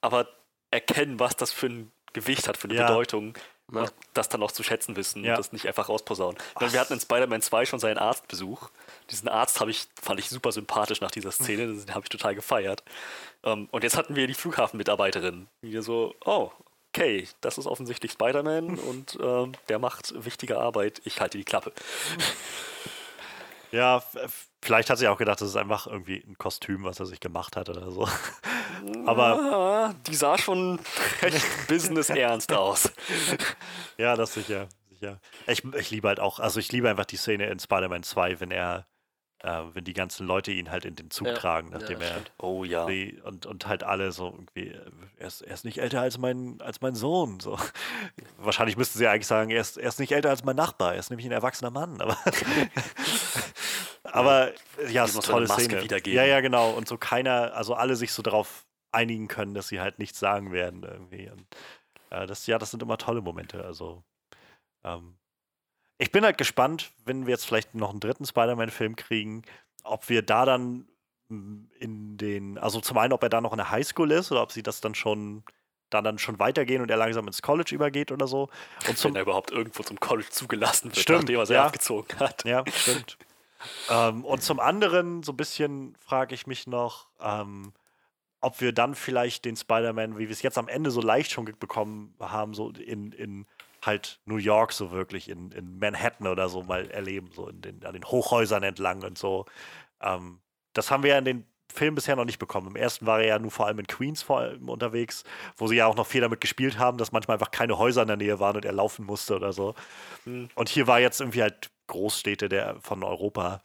aber 0.00 0.28
erkennen, 0.70 1.18
was 1.18 1.36
das 1.36 1.52
für 1.52 1.66
ein 1.66 1.92
Gewicht 2.12 2.48
hat, 2.48 2.56
für 2.56 2.68
eine 2.68 2.76
ja. 2.76 2.86
Bedeutung 2.86 3.34
ja. 3.72 3.86
das 4.14 4.28
dann 4.28 4.42
auch 4.42 4.52
zu 4.52 4.62
schätzen 4.62 4.96
wissen 4.96 5.24
ja. 5.24 5.32
und 5.32 5.38
das 5.38 5.52
nicht 5.52 5.66
einfach 5.66 5.88
rausposaunen. 5.88 6.36
Meine, 6.58 6.72
wir 6.72 6.80
hatten 6.80 6.94
in 6.94 7.00
Spider-Man 7.00 7.42
2 7.42 7.66
schon 7.66 7.78
seinen 7.78 7.98
Arztbesuch. 7.98 8.70
Diesen 9.10 9.28
Arzt 9.28 9.60
ich, 9.68 9.86
fand 10.00 10.20
ich 10.20 10.28
super 10.28 10.52
sympathisch 10.52 11.00
nach 11.00 11.10
dieser 11.10 11.32
Szene, 11.32 11.66
den 11.74 11.94
habe 11.94 12.04
ich 12.04 12.08
total 12.08 12.34
gefeiert. 12.34 12.82
Um, 13.42 13.52
ähm, 13.52 13.68
und 13.70 13.84
jetzt 13.84 13.96
hatten 13.96 14.16
wir 14.16 14.26
die 14.26 14.34
Flughafenmitarbeiterin, 14.34 15.48
die 15.62 15.80
so, 15.82 16.14
oh, 16.24 16.50
okay, 16.90 17.26
das 17.40 17.58
ist 17.58 17.66
offensichtlich 17.66 18.12
Spider-Man 18.12 18.78
und 18.78 19.18
ähm, 19.22 19.52
der 19.68 19.78
macht 19.78 20.12
wichtige 20.24 20.58
Arbeit, 20.58 21.00
ich 21.04 21.20
halte 21.20 21.38
die 21.38 21.44
Klappe. 21.44 21.72
Ja, 23.72 24.02
vielleicht 24.62 24.90
hat 24.90 24.98
sie 24.98 25.08
auch 25.08 25.18
gedacht, 25.18 25.40
das 25.40 25.48
ist 25.48 25.56
einfach 25.56 25.86
irgendwie 25.86 26.22
ein 26.26 26.36
Kostüm, 26.38 26.84
was 26.84 27.00
er 27.00 27.06
sich 27.06 27.20
gemacht 27.20 27.56
hat 27.56 27.68
oder 27.68 27.90
so. 27.90 28.08
Aber 29.06 29.94
die 30.06 30.14
sah 30.14 30.38
schon 30.38 30.80
recht 31.22 31.68
business-ernst 31.68 32.52
aus. 32.52 32.92
Ja, 33.98 34.16
das 34.16 34.34
sicher. 34.34 34.68
sicher. 34.90 35.20
Ich, 35.46 35.64
ich 35.64 35.90
liebe 35.90 36.08
halt 36.08 36.20
auch, 36.20 36.40
also 36.40 36.60
ich 36.60 36.72
liebe 36.72 36.88
einfach 36.88 37.06
die 37.06 37.16
Szene 37.16 37.46
in 37.46 37.58
Spider-Man 37.58 38.02
2, 38.02 38.40
wenn 38.40 38.50
er 38.50 38.86
äh, 39.42 39.62
wenn 39.72 39.84
die 39.84 39.94
ganzen 39.94 40.26
Leute 40.26 40.52
ihn 40.52 40.70
halt 40.70 40.84
in 40.84 40.96
den 40.96 41.10
Zug 41.10 41.26
ja, 41.26 41.34
tragen, 41.34 41.70
nachdem 41.70 42.00
ja, 42.00 42.08
er. 42.08 42.22
Oh 42.38 42.64
ja. 42.64 42.86
Die, 42.86 43.20
und, 43.24 43.46
und 43.46 43.66
halt 43.66 43.82
alle 43.82 44.12
so 44.12 44.26
irgendwie, 44.26 44.74
er 45.16 45.26
ist, 45.26 45.40
er 45.40 45.54
ist 45.54 45.64
nicht 45.64 45.78
älter 45.78 46.00
als 46.02 46.18
mein, 46.18 46.60
als 46.60 46.80
mein 46.80 46.94
Sohn. 46.94 47.40
So. 47.40 47.58
Wahrscheinlich 48.38 48.76
müssten 48.76 48.98
sie 48.98 49.06
eigentlich 49.06 49.26
sagen, 49.26 49.50
er 49.50 49.60
ist, 49.60 49.78
er 49.78 49.88
ist 49.88 49.98
nicht 49.98 50.12
älter 50.12 50.30
als 50.30 50.44
mein 50.44 50.56
Nachbar, 50.56 50.92
er 50.94 51.00
ist 51.00 51.10
nämlich 51.10 51.26
ein 51.26 51.32
erwachsener 51.32 51.70
Mann. 51.70 52.00
Aber, 52.00 52.18
aber 54.12 54.52
ja, 54.90 55.04
es 55.04 55.10
ist 55.10 55.16
eine 55.16 55.46
tolle 55.46 55.48
Szene. 55.48 55.84
Ja, 56.06 56.24
ja, 56.24 56.40
genau. 56.40 56.70
Und 56.70 56.88
so 56.88 56.96
keiner, 56.96 57.54
also 57.54 57.74
alle 57.74 57.96
sich 57.96 58.12
so 58.12 58.22
darauf 58.22 58.66
einigen 58.92 59.28
können, 59.28 59.54
dass 59.54 59.68
sie 59.68 59.80
halt 59.80 59.98
nichts 59.98 60.18
sagen 60.18 60.52
werden 60.52 60.82
irgendwie. 60.82 61.30
Und, 61.30 61.46
äh, 62.10 62.26
das, 62.26 62.46
ja, 62.46 62.58
das 62.58 62.70
sind 62.70 62.82
immer 62.82 62.98
tolle 62.98 63.20
Momente. 63.20 63.64
Also 63.64 64.02
ähm, 64.84 65.16
ich 65.98 66.12
bin 66.12 66.24
halt 66.24 66.38
gespannt, 66.38 66.90
wenn 67.04 67.26
wir 67.26 67.32
jetzt 67.32 67.46
vielleicht 67.46 67.74
noch 67.74 67.90
einen 67.90 68.00
dritten 68.00 68.24
Spider-Man-Film 68.24 68.96
kriegen, 68.96 69.42
ob 69.84 70.08
wir 70.08 70.22
da 70.22 70.44
dann 70.44 70.86
in 71.28 72.16
den, 72.16 72.58
also 72.58 72.80
zum 72.80 72.98
einen, 72.98 73.12
ob 73.12 73.22
er 73.22 73.28
da 73.28 73.40
noch 73.40 73.52
in 73.52 73.58
der 73.58 73.70
Highschool 73.70 74.10
ist 74.10 74.32
oder 74.32 74.42
ob 74.42 74.50
sie 74.50 74.64
das 74.64 74.80
dann 74.80 74.96
schon 74.96 75.44
dann, 75.90 76.04
dann 76.04 76.18
schon 76.18 76.38
weitergehen 76.38 76.82
und 76.82 76.90
er 76.90 76.96
langsam 76.96 77.26
ins 77.26 77.42
College 77.42 77.74
übergeht 77.74 78.12
oder 78.12 78.26
so. 78.26 78.48
Und 78.88 78.96
zum, 78.98 79.10
Wenn 79.10 79.16
er 79.16 79.22
überhaupt 79.22 79.50
irgendwo 79.50 79.82
zum 79.82 79.98
College 80.00 80.30
zugelassen 80.30 80.86
wird, 80.86 80.98
stimmt, 80.98 81.20
nachdem 81.22 81.40
er 81.40 81.46
ja. 81.46 81.66
abgezogen 81.66 82.18
hat. 82.18 82.44
Ja, 82.44 82.64
stimmt. 82.72 83.18
Ähm, 83.90 84.24
und 84.24 84.42
zum 84.42 84.60
anderen, 84.60 85.22
so 85.22 85.32
ein 85.32 85.36
bisschen 85.36 85.96
frage 86.00 86.34
ich 86.34 86.46
mich 86.46 86.66
noch, 86.66 87.08
ähm, 87.20 87.72
ob 88.40 88.60
wir 88.60 88.72
dann 88.72 88.94
vielleicht 88.94 89.44
den 89.44 89.56
Spider-Man, 89.56 90.16
wie 90.16 90.28
wir 90.28 90.30
es 90.30 90.42
jetzt 90.42 90.58
am 90.58 90.68
Ende 90.68 90.90
so 90.90 91.00
leicht 91.00 91.30
schon 91.30 91.44
bekommen 91.44 92.14
haben, 92.20 92.54
so 92.54 92.70
in, 92.70 93.12
in 93.12 93.46
halt 93.84 94.20
New 94.24 94.36
York 94.36 94.72
so 94.72 94.90
wirklich 94.90 95.28
in, 95.28 95.52
in 95.52 95.78
Manhattan 95.78 96.26
oder 96.26 96.48
so 96.48 96.62
mal 96.62 96.90
erleben, 96.90 97.30
so 97.34 97.48
in 97.48 97.60
den, 97.60 97.84
an 97.84 97.92
den 97.92 98.04
Hochhäusern 98.04 98.62
entlang 98.62 99.02
und 99.02 99.18
so. 99.18 99.46
Ähm, 100.00 100.40
das 100.72 100.90
haben 100.90 101.02
wir 101.02 101.10
ja 101.10 101.18
in 101.18 101.24
den 101.24 101.46
Filmen 101.72 101.94
bisher 101.94 102.16
noch 102.16 102.24
nicht 102.24 102.38
bekommen. 102.38 102.68
Im 102.68 102.76
ersten 102.76 103.06
war 103.06 103.20
er 103.20 103.26
ja 103.26 103.38
nur 103.38 103.50
vor 103.50 103.66
allem 103.66 103.78
in 103.78 103.86
Queens 103.86 104.22
vor 104.22 104.40
allem 104.40 104.68
unterwegs, 104.68 105.24
wo 105.56 105.66
sie 105.66 105.76
ja 105.76 105.86
auch 105.86 105.94
noch 105.94 106.06
viel 106.06 106.20
damit 106.20 106.40
gespielt 106.40 106.78
haben, 106.78 106.98
dass 106.98 107.12
manchmal 107.12 107.36
einfach 107.36 107.52
keine 107.52 107.78
Häuser 107.78 108.02
in 108.02 108.08
der 108.08 108.16
Nähe 108.16 108.40
waren 108.40 108.56
und 108.56 108.64
er 108.64 108.72
laufen 108.72 109.06
musste 109.06 109.36
oder 109.36 109.52
so. 109.52 109.74
Mhm. 110.24 110.48
Und 110.54 110.68
hier 110.68 110.86
war 110.86 111.00
jetzt 111.00 111.20
irgendwie 111.20 111.42
halt 111.42 111.70
Großstädte 111.90 112.48
der, 112.48 112.80
von 112.80 113.02
Europa. 113.02 113.62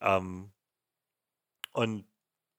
Ähm, 0.00 0.50
und 1.72 2.04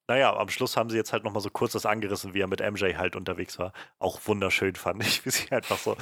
naja, 0.07 0.35
am 0.35 0.49
Schluss 0.49 0.75
haben 0.75 0.89
sie 0.89 0.97
jetzt 0.97 1.13
halt 1.13 1.23
nochmal 1.23 1.41
so 1.41 1.49
kurz 1.49 1.71
das 1.71 1.85
angerissen, 1.85 2.33
wie 2.33 2.41
er 2.41 2.47
mit 2.47 2.59
MJ 2.59 2.95
halt 2.97 3.15
unterwegs 3.15 3.57
war. 3.59 3.71
Auch 3.97 4.19
wunderschön 4.25 4.75
fand 4.75 5.05
ich, 5.05 5.25
wie 5.25 5.29
sie 5.29 5.49
einfach 5.51 5.77
so 5.77 5.95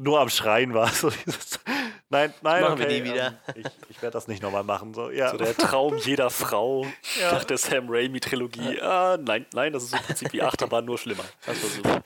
nur 0.00 0.20
am 0.20 0.28
Schreien 0.28 0.74
war. 0.74 0.88
So 0.96 1.10
dieses, 1.10 1.60
nein, 2.08 2.32
nein, 2.42 2.62
machen 2.62 2.72
okay, 2.80 2.88
wir 2.88 3.02
nie 3.02 3.12
wieder. 3.12 3.26
Ähm, 3.54 3.54
ich, 3.56 3.66
ich 3.90 4.02
werde 4.02 4.14
das 4.14 4.26
nicht 4.26 4.42
nochmal 4.42 4.64
machen. 4.64 4.94
So, 4.94 5.10
ja. 5.10 5.30
so 5.30 5.36
der 5.36 5.56
Traum 5.56 5.96
jeder 5.98 6.30
Frau 6.30 6.86
ja. 7.20 7.32
nach 7.32 7.44
der 7.44 7.58
Sam 7.58 7.88
Raimi-Trilogie. 7.88 8.80
Ah, 8.80 9.16
nein, 9.20 9.46
nein, 9.52 9.72
das 9.72 9.84
ist 9.84 9.94
im 9.94 10.00
Prinzip 10.00 10.32
wie 10.32 10.42
Achterbahn, 10.42 10.84
nur 10.84 10.98
schlimmer. 10.98 11.24
Das 11.44 11.62
war 11.62 11.70
super. 11.70 12.02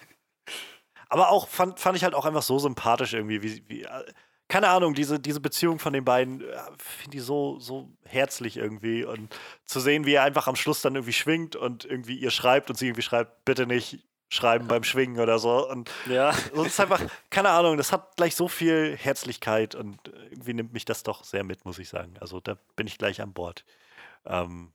Aber 1.08 1.30
auch 1.30 1.48
fand, 1.48 1.80
fand 1.80 1.96
ich 1.96 2.04
halt 2.04 2.14
auch 2.14 2.26
einfach 2.26 2.42
so 2.42 2.58
sympathisch 2.58 3.14
irgendwie, 3.14 3.42
wie, 3.42 3.64
wie 3.68 3.86
keine 4.50 4.68
Ahnung, 4.68 4.94
diese, 4.94 5.20
diese 5.20 5.40
Beziehung 5.40 5.78
von 5.78 5.92
den 5.92 6.04
beiden 6.04 6.42
äh, 6.42 6.58
finde 6.76 7.18
ich 7.18 7.22
so, 7.22 7.60
so 7.60 7.88
herzlich 8.04 8.56
irgendwie. 8.56 9.04
Und 9.04 9.34
zu 9.64 9.78
sehen, 9.78 10.04
wie 10.06 10.14
er 10.14 10.24
einfach 10.24 10.48
am 10.48 10.56
Schluss 10.56 10.82
dann 10.82 10.96
irgendwie 10.96 11.12
schwingt 11.12 11.54
und 11.54 11.84
irgendwie 11.84 12.18
ihr 12.18 12.32
schreibt 12.32 12.68
und 12.68 12.76
sie 12.76 12.88
irgendwie 12.88 13.02
schreibt, 13.02 13.44
bitte 13.44 13.66
nicht 13.66 14.04
schreiben 14.28 14.66
beim 14.66 14.82
Schwingen 14.82 15.20
oder 15.20 15.38
so. 15.38 15.68
Und 15.70 15.90
ja. 16.06 16.32
so 16.52 16.64
ist 16.64 16.80
einfach, 16.80 17.00
keine 17.30 17.50
Ahnung, 17.50 17.76
das 17.76 17.92
hat 17.92 18.16
gleich 18.16 18.34
so 18.34 18.48
viel 18.48 18.96
Herzlichkeit 18.96 19.76
und 19.76 19.98
irgendwie 20.30 20.54
nimmt 20.54 20.72
mich 20.72 20.84
das 20.84 21.04
doch 21.04 21.22
sehr 21.22 21.44
mit, 21.44 21.64
muss 21.64 21.78
ich 21.78 21.88
sagen. 21.88 22.14
Also 22.20 22.40
da 22.40 22.58
bin 22.74 22.88
ich 22.88 22.98
gleich 22.98 23.20
an 23.20 23.32
Bord. 23.32 23.64
Ähm, 24.26 24.72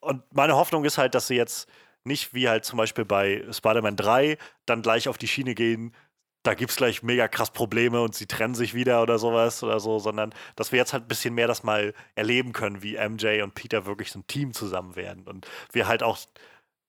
und 0.00 0.22
meine 0.32 0.56
Hoffnung 0.56 0.84
ist 0.84 0.96
halt, 0.96 1.14
dass 1.14 1.26
sie 1.26 1.36
jetzt 1.36 1.68
nicht 2.04 2.32
wie 2.32 2.48
halt 2.48 2.64
zum 2.64 2.78
Beispiel 2.78 3.04
bei 3.04 3.44
Spider-Man 3.50 3.96
3 3.96 4.38
dann 4.64 4.80
gleich 4.80 5.08
auf 5.08 5.18
die 5.18 5.28
Schiene 5.28 5.54
gehen, 5.54 5.94
da 6.42 6.54
gibt 6.54 6.70
es 6.72 6.76
gleich 6.76 7.02
mega 7.02 7.28
krass 7.28 7.50
Probleme 7.52 8.02
und 8.02 8.14
sie 8.14 8.26
trennen 8.26 8.54
sich 8.54 8.74
wieder 8.74 9.02
oder 9.02 9.18
sowas 9.18 9.62
oder 9.62 9.80
so, 9.80 9.98
sondern 9.98 10.34
dass 10.56 10.72
wir 10.72 10.78
jetzt 10.78 10.92
halt 10.92 11.04
ein 11.04 11.08
bisschen 11.08 11.34
mehr 11.34 11.46
das 11.46 11.62
mal 11.62 11.94
erleben 12.16 12.52
können, 12.52 12.82
wie 12.82 12.96
MJ 12.96 13.42
und 13.42 13.54
Peter 13.54 13.86
wirklich 13.86 14.10
so 14.12 14.18
ein 14.20 14.26
Team 14.26 14.52
zusammen 14.52 14.96
werden 14.96 15.26
und 15.28 15.46
wir 15.72 15.86
halt 15.88 16.02
auch 16.02 16.18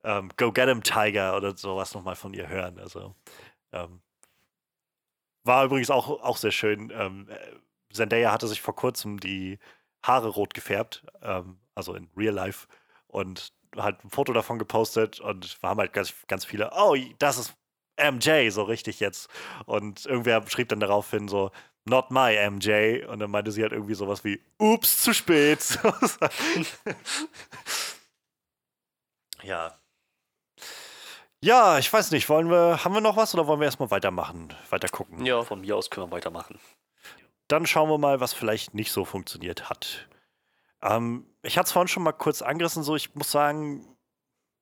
ähm, 0.03 0.30
Go 0.38 0.51
Get 0.51 0.69
'em 0.69 0.84
Tiger 0.84 1.35
oder 1.38 1.55
sowas 1.57 1.93
nochmal 1.95 2.15
von 2.15 2.34
ihr 2.34 2.49
hören. 2.49 2.80
Also 2.80 3.15
Ähm, 3.73 4.01
war 5.43 5.65
übrigens 5.65 5.89
auch, 5.91 6.09
auch 6.21 6.38
sehr 6.38 6.51
schön. 6.51 6.91
Ähm, 6.95 7.27
Zendaya 7.91 8.31
hatte 8.31 8.47
sich 8.47 8.61
vor 8.61 8.75
kurzem 8.75 9.19
die 9.19 9.59
Haare 10.05 10.30
rot 10.30 10.53
gefärbt, 10.53 11.05
ähm, 11.21 11.59
also 11.75 11.95
in 11.95 12.09
Real 12.15 12.34
Life, 12.34 12.67
und 13.07 13.53
halt 13.77 14.03
ein 14.03 14.09
Foto 14.09 14.34
davon 14.34 14.59
gepostet 14.59 15.19
und 15.19 15.61
wir 15.61 15.69
haben 15.69 15.80
halt 15.80 15.93
ganz, 15.93 16.13
ganz 16.27 16.45
viele, 16.45 16.71
oh, 16.75 16.95
das 17.19 17.38
ist 17.38 17.55
MJ, 17.98 18.49
so 18.49 18.64
richtig 18.64 18.99
jetzt. 18.99 19.30
Und 19.65 20.06
irgendwer 20.06 20.44
schrieb 20.48 20.70
dann 20.70 20.80
daraufhin 20.80 21.28
so, 21.28 21.52
not 21.86 22.11
my 22.11 22.36
MJ. 22.49 23.06
Und 23.06 23.20
dann 23.20 23.32
meinte 23.32 23.52
sie 23.52 23.61
halt 23.61 23.74
irgendwie 23.74 23.95
sowas 23.95 24.24
wie, 24.24 24.41
ups, 24.57 25.03
zu 25.03 25.14
spät. 25.14 25.80
ja. 29.44 29.78
Ja, 31.41 31.78
ich 31.78 31.91
weiß 31.91 32.11
nicht, 32.11 32.30
wollen 32.30 32.49
wir, 32.49 32.86
haben 32.86 32.94
wir 32.94 33.02
noch 33.02 33.18
was 33.18 33.34
oder 33.34 33.48
wollen 33.48 33.60
wir 33.60 33.65
erstmal 33.65 33.91
weitermachen, 33.91 34.53
weiter 34.70 34.88
gucken? 34.88 35.26
Ja, 35.26 35.44
von 35.44 35.60
mir 35.60 35.76
aus 35.76 35.90
können 35.90 36.07
wir 36.07 36.15
weitermachen. 36.15 36.57
Dann 37.49 37.65
schauen 37.65 37.90
wir 37.90 37.98
mal, 37.98 38.22
was 38.22 38.32
vielleicht 38.32 38.74
nicht 38.74 38.94
so 38.94 39.03
funktioniert 39.03 39.70
hat. 39.70 40.07
Ähm, 40.82 41.26
ich 41.41 41.57
hatte 41.57 41.68
es 41.68 41.74
vorhin 41.74 41.90
schon 41.90 42.03
mal 42.03 42.14
kurz 42.14 42.41
angerissen, 42.41 42.84
so 42.84 42.95
ich 42.95 43.14
muss 43.15 43.30
sagen, 43.30 43.93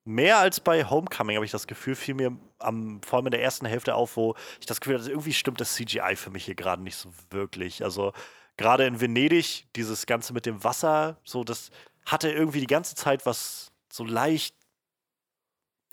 mehr 0.04 0.40
als 0.40 0.60
bei 0.60 0.86
Homecoming 0.86 1.36
habe 1.36 1.46
ich 1.46 1.52
das 1.52 1.68
Gefühl, 1.68 1.96
fiel 1.96 2.16
mir 2.16 2.38
am, 2.60 3.02
vor 3.04 3.18
allem 3.18 3.28
in 3.28 3.32
der 3.32 3.44
ersten 3.44 3.66
Hälfte 3.66 3.96
auf, 3.96 4.18
wo 4.18 4.36
ich 4.60 4.66
das 4.66 4.82
Gefühl 4.82 5.00
hatte, 5.00 5.10
irgendwie 5.10 5.34
stimmt 5.34 5.62
das 5.62 5.76
CGI 5.76 6.16
für 6.16 6.32
mich 6.32 6.46
hier 6.46 6.56
gerade 6.56 6.82
nicht 6.82 6.96
so 6.96 7.10
wirklich. 7.30 7.84
Also 7.84 8.14
gerade 8.58 8.86
in 8.86 9.00
Venedig, 9.00 9.68
dieses 9.76 10.06
Ganze 10.06 10.34
mit 10.34 10.46
dem 10.46 10.64
Wasser, 10.64 11.18
so 11.24 11.44
das 11.44 11.70
hatte 12.06 12.32
irgendwie 12.32 12.60
die 12.60 12.68
ganze 12.68 12.96
Zeit 12.96 13.26
was 13.26 13.72
so 13.92 14.04
leicht, 14.04 14.56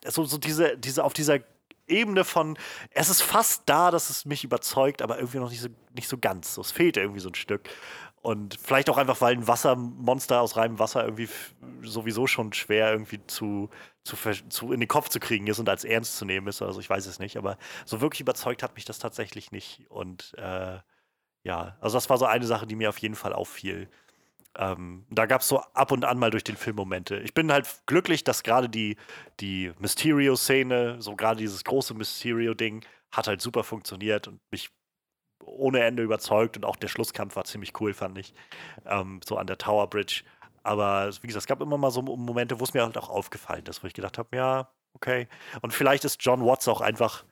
so, 0.07 0.25
so 0.25 0.39
diese, 0.39 0.79
diese 0.79 1.05
auf 1.05 1.13
dieser 1.13 1.41
Ebene 1.87 2.25
von, 2.25 2.59
es 2.91 3.09
ist 3.09 3.23
fast 3.23 3.63
da, 3.67 3.91
dass 3.91 4.11
es 4.11 4.25
mich 4.25 4.45
überzeugt, 4.45 5.03
aber 5.03 5.19
irgendwie 5.19 5.39
noch 5.39 5.51
nicht 5.51 5.61
so, 5.61 5.69
nicht 5.95 6.09
so 6.09 6.19
ganz. 6.19 6.55
So, 6.55 6.61
es 6.61 6.71
fehlt 6.71 6.97
irgendwie 6.97 7.21
so 7.21 7.31
ein 7.31 7.35
Stück. 7.35 7.69
Und 8.29 8.59
vielleicht 8.61 8.91
auch 8.91 8.99
einfach, 8.99 9.23
weil 9.23 9.33
ein 9.33 9.49
Wassermonster 9.49 10.43
aus 10.43 10.59
reinem 10.59 10.79
Wasser 10.79 11.03
irgendwie 11.03 11.31
sowieso 11.81 12.27
schon 12.27 12.53
schwer 12.53 12.93
irgendwie 12.93 13.27
zu, 13.27 13.71
zu, 14.05 14.17
zu, 14.51 14.71
in 14.71 14.81
den 14.81 14.89
Kopf 14.89 15.09
zu 15.09 15.19
kriegen 15.19 15.47
ist 15.47 15.59
und 15.59 15.69
als 15.71 15.83
ernst 15.83 16.19
zu 16.19 16.27
nehmen 16.27 16.47
ist. 16.47 16.61
Also 16.61 16.79
ich 16.79 16.91
weiß 16.91 17.07
es 17.07 17.21
nicht, 17.21 17.39
aber 17.39 17.57
so 17.87 18.03
wirklich 18.03 18.21
überzeugt 18.21 18.63
hat 18.63 18.75
mich 18.75 18.85
das 18.85 18.99
tatsächlich 18.99 19.51
nicht. 19.51 19.87
Und 19.89 20.35
äh, 20.37 20.77
ja, 21.43 21.79
also 21.81 21.97
das 21.97 22.11
war 22.11 22.19
so 22.19 22.27
eine 22.27 22.45
Sache, 22.45 22.67
die 22.67 22.77
mir 22.77 22.91
auf 22.91 22.99
jeden 22.99 23.15
Fall 23.15 23.33
auffiel. 23.33 23.89
Ähm, 24.59 25.07
da 25.09 25.25
gab 25.25 25.41
es 25.41 25.49
so 25.49 25.61
ab 25.61 25.91
und 25.91 26.05
an 26.05 26.19
mal 26.19 26.31
durch 26.31 26.45
den 26.45 26.59
Film 26.59 26.77
Momente. 26.77 27.21
Ich 27.21 27.33
bin 27.33 27.51
halt 27.51 27.67
glücklich, 27.87 28.25
dass 28.25 28.43
gerade 28.43 28.69
die, 28.69 28.99
die 29.41 29.73
Mysterio-Szene, 29.79 31.01
so 31.01 31.17
gerade 31.17 31.39
dieses 31.39 31.65
große 31.65 31.95
Mysterio-Ding, 31.95 32.85
hat 33.11 33.27
halt 33.27 33.41
super 33.41 33.65
funktioniert 33.65 34.29
und 34.29 34.39
mich 34.51 34.69
ohne 35.45 35.85
Ende 35.85 36.03
überzeugt 36.03 36.57
und 36.57 36.65
auch 36.65 36.77
der 36.77 36.89
Schlusskampf 36.89 37.37
war 37.37 37.45
ziemlich 37.45 37.79
cool, 37.81 37.95
fand 37.95 38.19
ich. 38.19 38.35
Ähm, 38.87 39.21
so 39.27 39.37
an 39.37 39.47
der 39.47 39.59
Tower 39.59 39.89
Bridge. 39.89 40.23
Aber 40.63 41.11
wie 41.23 41.27
gesagt, 41.27 41.43
es 41.43 41.47
gab 41.47 41.61
immer 41.61 41.79
mal 41.79 41.91
so 41.91 42.03
Momente, 42.03 42.61
wo 42.61 42.65
es 42.65 42.75
mir 42.75 42.83
halt 42.83 42.99
auch 42.99 43.09
aufgefallen 43.09 43.65
ist, 43.67 43.83
wo 43.83 43.87
ich 43.87 43.95
gedacht 43.95 44.19
habe, 44.19 44.37
ja, 44.37 44.69
okay. 44.95 45.29
Und 45.63 45.73
vielleicht 45.73 46.05
ist 46.05 46.23
John 46.25 46.45
Watts 46.45 46.69
auch 46.69 46.81
einfach 46.81 47.25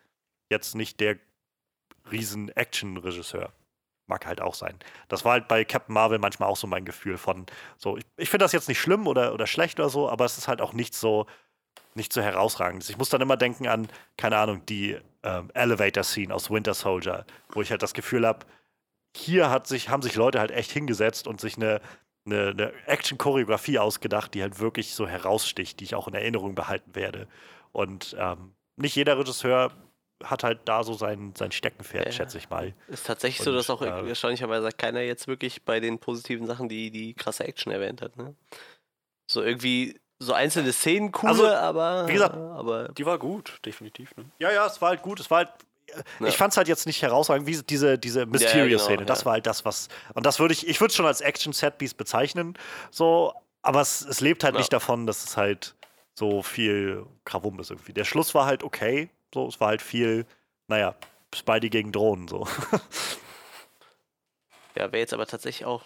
jetzt 0.49 0.74
nicht 0.74 1.01
der 1.01 1.19
riesen 2.11 2.49
Action-Regisseur. 2.49 3.53
Mag 4.07 4.24
halt 4.24 4.41
auch 4.41 4.55
sein. 4.55 4.78
Das 5.09 5.24
war 5.24 5.33
halt 5.33 5.49
bei 5.49 5.65
Captain 5.65 5.93
Marvel 5.93 6.20
manchmal 6.20 6.49
auch 6.49 6.57
so 6.57 6.69
mein 6.69 6.85
Gefühl 6.85 7.19
von 7.19 7.45
so, 7.77 7.97
ich, 7.97 8.05
ich 8.16 8.31
finde 8.31 8.45
das 8.45 8.53
jetzt 8.53 8.69
nicht 8.69 8.81
schlimm 8.81 9.09
oder, 9.09 9.35
oder 9.35 9.49
schlecht 9.49 9.81
oder 9.81 9.89
so, 9.89 10.09
aber 10.09 10.24
es 10.24 10.39
ist 10.39 10.47
halt 10.47 10.61
auch 10.61 10.73
nicht 10.73 10.95
so, 10.95 11.27
nicht 11.95 12.12
so 12.12 12.23
herausragend. 12.23 12.89
Ich 12.89 12.99
muss 12.99 13.09
dann 13.09 13.20
immer 13.20 13.37
denken 13.37 13.66
an, 13.66 13.89
keine 14.16 14.39
Ahnung, 14.39 14.65
die 14.66 14.99
ähm, 15.27 15.51
Elevator-Scene 15.55 16.32
aus 16.32 16.51
Winter 16.51 16.73
Soldier, 16.73 17.27
wo 17.51 17.61
ich 17.61 17.70
halt 17.70 17.82
das 17.82 17.94
Gefühl 17.94 18.27
habe, 18.27 18.47
hier 19.16 19.51
hat 19.51 19.66
sich, 19.66 19.89
haben 19.89 20.03
sich 20.03 20.15
Leute 20.15 20.39
halt 20.39 20.51
echt 20.51 20.70
hingesetzt 20.70 21.27
und 21.27 21.40
sich 21.40 21.57
eine, 21.57 21.81
eine, 22.27 22.51
eine 22.51 22.73
Action-Choreografie 22.86 23.78
ausgedacht, 23.78 24.35
die 24.35 24.43
halt 24.43 24.61
wirklich 24.61 24.94
so 24.94 25.09
heraussticht, 25.09 25.81
die 25.81 25.85
ich 25.85 25.94
auch 25.94 26.07
in 26.07 26.15
Erinnerung 26.15 26.55
behalten 26.55 26.94
werde. 26.94 27.27
Und 27.73 28.15
ähm, 28.19 28.55
nicht 28.77 28.94
jeder 28.94 29.19
Regisseur 29.19 29.73
hat 30.23 30.44
halt 30.44 30.61
da 30.65 30.82
so 30.82 30.94
sein, 30.94 31.35
sein 31.36 31.53
Steckenpferd, 31.53 32.07
ja, 32.07 32.12
schätze 32.12 32.39
ich 32.39 32.48
mal. 32.48 32.74
Ist 32.89 33.07
tatsächlich 33.07 33.40
und, 33.40 33.44
so, 33.47 33.53
dass 33.53 33.69
auch 33.69 33.82
äh, 33.82 34.09
erstaunlicherweise 34.09 34.70
keiner 34.70 35.01
jetzt 35.01 35.28
wirklich 35.28 35.65
bei 35.65 35.81
den 35.81 35.98
positiven 35.98 36.47
Sachen 36.47 36.69
die, 36.69 36.90
die 36.90 37.15
krasse 37.15 37.44
Action 37.44 37.73
erwähnt 37.73 38.01
hat. 38.01 38.16
Ne? 38.16 38.35
So 39.31 39.43
irgendwie 39.43 39.98
so 40.18 40.32
einzelne 40.32 40.72
Szenen 40.72 41.12
cool, 41.22 41.28
also, 41.28 41.47
aber. 41.47 42.09
Wie 42.09 42.12
gesagt, 42.12 42.36
aber 42.36 42.88
die 42.88 43.05
war 43.05 43.18
gut, 43.18 43.59
definitiv. 43.64 44.16
Ne? 44.16 44.24
Ja, 44.38 44.51
ja, 44.51 44.66
es 44.66 44.80
war 44.80 44.90
halt 44.90 45.02
gut. 45.02 45.20
Es 45.20 45.30
war 45.30 45.38
halt. 45.38 45.51
Ja. 46.18 46.26
Ich 46.26 46.36
fand 46.36 46.52
es 46.52 46.56
halt 46.56 46.66
jetzt 46.66 46.86
nicht 46.86 47.01
herausragend, 47.02 47.47
wie 47.47 47.62
diese, 47.62 47.97
diese 47.97 48.26
Mysterio-Szene. 48.26 48.90
Ja, 48.90 48.97
genau, 48.97 49.06
das 49.06 49.24
war 49.24 49.34
halt 49.34 49.47
das, 49.47 49.64
was. 49.64 49.88
Und 50.14 50.26
das 50.26 50.40
würde 50.40 50.52
ich, 50.52 50.66
ich 50.66 50.80
würde 50.80 50.90
es 50.90 50.97
schon 50.97 51.06
als 51.06 51.20
Action-Setpiece 51.20 51.94
bezeichnen. 51.94 52.59
So, 52.90 53.32
aber 53.62 53.82
es, 53.82 54.01
es 54.01 54.20
lebt 54.20 54.43
halt 54.43 54.56
nicht 54.56 54.72
davon, 54.72 55.06
dass 55.06 55.24
es 55.24 55.36
halt 55.36 55.76
so 56.18 56.43
viel 56.43 57.06
Krawum 57.24 57.60
ist 57.60 57.70
irgendwie. 57.70 57.93
Der 57.93 58.05
Schluss 58.05 58.34
war 58.34 58.47
halt 58.47 58.64
okay. 58.64 59.10
So, 59.32 59.47
es 59.47 59.60
war 59.60 59.68
halt 59.68 59.82
viel, 59.82 60.26
naja, 60.66 60.97
Spidey 61.34 61.70
gegen 61.70 61.93
Drohnen 61.93 62.26
so. 62.26 62.47
ja, 64.74 64.90
wäre 64.93 64.98
jetzt 64.98 65.14
aber 65.14 65.26
tatsächlich 65.26 65.66
auch 65.66 65.82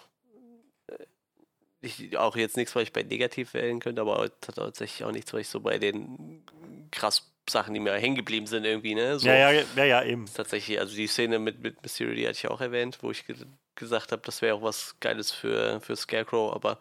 ich, 1.80 2.16
auch 2.16 2.36
jetzt 2.36 2.56
nichts, 2.56 2.74
was 2.74 2.82
ich 2.84 2.92
bei 2.92 3.02
negativ 3.02 3.54
wählen 3.54 3.80
könnte, 3.80 4.02
aber 4.02 4.30
tatsächlich 4.40 5.04
auch 5.04 5.12
nichts, 5.12 5.32
was 5.32 5.40
ich 5.40 5.48
so 5.48 5.60
bei 5.60 5.78
den 5.78 6.44
krass 6.90 7.30
Sachen, 7.48 7.74
die 7.74 7.80
mir 7.80 7.94
hängen 7.94 8.16
geblieben 8.16 8.46
sind, 8.46 8.64
irgendwie, 8.64 8.94
ne? 8.94 9.18
So, 9.18 9.26
ja, 9.26 9.50
ja, 9.50 9.64
ja, 9.76 9.84
ja, 9.84 10.02
eben. 10.04 10.26
Tatsächlich, 10.32 10.78
also 10.78 10.94
die 10.94 11.06
Szene 11.06 11.38
mit, 11.38 11.60
mit 11.60 11.82
Mysterio, 11.82 12.14
die 12.14 12.26
hatte 12.26 12.38
ich 12.38 12.48
auch 12.48 12.60
erwähnt, 12.60 12.98
wo 13.00 13.10
ich 13.10 13.26
ge 13.26 13.36
gesagt 13.74 14.12
habe, 14.12 14.20
das 14.26 14.42
wäre 14.42 14.56
auch 14.56 14.62
was 14.62 14.96
Geiles 15.00 15.30
für, 15.30 15.80
für 15.80 15.96
Scarecrow, 15.96 16.54
aber 16.54 16.78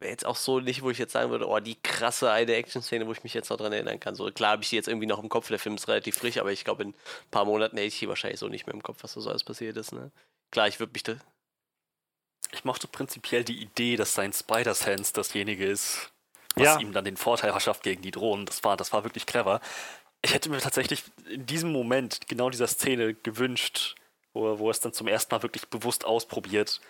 wäre 0.00 0.10
jetzt 0.10 0.26
auch 0.26 0.34
so 0.34 0.58
nicht, 0.58 0.82
wo 0.82 0.90
ich 0.90 0.98
jetzt 0.98 1.12
sagen 1.12 1.30
würde, 1.30 1.46
oh, 1.46 1.60
die 1.60 1.80
krasse 1.80 2.32
eine 2.32 2.54
Action-Szene, 2.54 3.06
wo 3.06 3.12
ich 3.12 3.22
mich 3.22 3.34
jetzt 3.34 3.48
noch 3.50 3.58
dran 3.58 3.72
erinnern 3.72 4.00
kann. 4.00 4.16
So 4.16 4.30
klar 4.32 4.52
habe 4.52 4.62
ich 4.62 4.70
die 4.70 4.76
jetzt 4.76 4.88
irgendwie 4.88 5.06
noch 5.06 5.22
im 5.22 5.28
Kopf, 5.28 5.48
der 5.48 5.58
Film 5.58 5.76
ist 5.76 5.86
relativ 5.86 6.16
frisch, 6.16 6.38
aber 6.38 6.50
ich 6.50 6.64
glaube, 6.64 6.82
in 6.82 6.88
ein 6.90 6.94
paar 7.30 7.44
Monaten 7.44 7.76
hätte 7.76 7.88
ich 7.88 7.98
die 7.98 8.08
wahrscheinlich 8.08 8.40
so 8.40 8.48
nicht 8.48 8.66
mehr 8.66 8.74
im 8.74 8.82
Kopf, 8.82 9.02
was 9.02 9.12
so 9.12 9.28
alles 9.28 9.44
passiert 9.44 9.76
ist, 9.76 9.92
ne? 9.92 10.10
Klar, 10.50 10.66
ich 10.66 10.80
würde 10.80 10.92
mich 10.92 11.04
da 11.04 11.14
ich 12.52 12.64
mochte 12.64 12.88
prinzipiell 12.88 13.44
die 13.44 13.60
Idee, 13.60 13.96
dass 13.96 14.14
sein 14.14 14.32
Spider-Sense 14.32 15.12
dasjenige 15.12 15.66
ist, 15.66 16.10
was 16.54 16.64
ja. 16.64 16.78
ihm 16.80 16.92
dann 16.92 17.04
den 17.04 17.16
Vorteil 17.16 17.50
verschafft 17.52 17.82
gegen 17.82 18.02
die 18.02 18.10
Drohnen. 18.10 18.46
Das 18.46 18.64
war, 18.64 18.76
das 18.76 18.92
war 18.92 19.04
wirklich 19.04 19.26
clever. 19.26 19.60
Ich 20.22 20.34
hätte 20.34 20.50
mir 20.50 20.58
tatsächlich 20.58 21.04
in 21.28 21.46
diesem 21.46 21.72
Moment 21.72 22.26
genau 22.28 22.50
dieser 22.50 22.66
Szene 22.66 23.14
gewünscht, 23.14 23.94
wo, 24.32 24.58
wo 24.58 24.68
er 24.68 24.72
es 24.72 24.80
dann 24.80 24.92
zum 24.92 25.08
ersten 25.08 25.34
Mal 25.34 25.42
wirklich 25.42 25.68
bewusst 25.68 26.04
ausprobiert, 26.04 26.80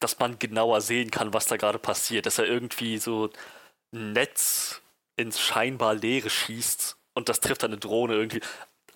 dass 0.00 0.18
man 0.18 0.38
genauer 0.38 0.80
sehen 0.80 1.10
kann, 1.10 1.34
was 1.34 1.46
da 1.46 1.56
gerade 1.56 1.78
passiert. 1.78 2.26
Dass 2.26 2.38
er 2.38 2.46
irgendwie 2.46 2.98
so 2.98 3.30
ein 3.92 4.12
Netz 4.12 4.80
ins 5.16 5.40
scheinbar 5.40 5.94
Leere 5.94 6.30
schießt 6.30 6.96
und 7.14 7.28
das 7.28 7.40
trifft 7.40 7.62
dann 7.62 7.72
eine 7.72 7.80
Drohne 7.80 8.14
irgendwie. 8.14 8.40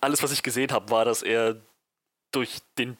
Alles, 0.01 0.23
was 0.23 0.31
ich 0.31 0.43
gesehen 0.43 0.71
habe, 0.71 0.89
war, 0.89 1.05
dass 1.05 1.21
er 1.21 1.57
durch 2.31 2.59
den 2.77 2.97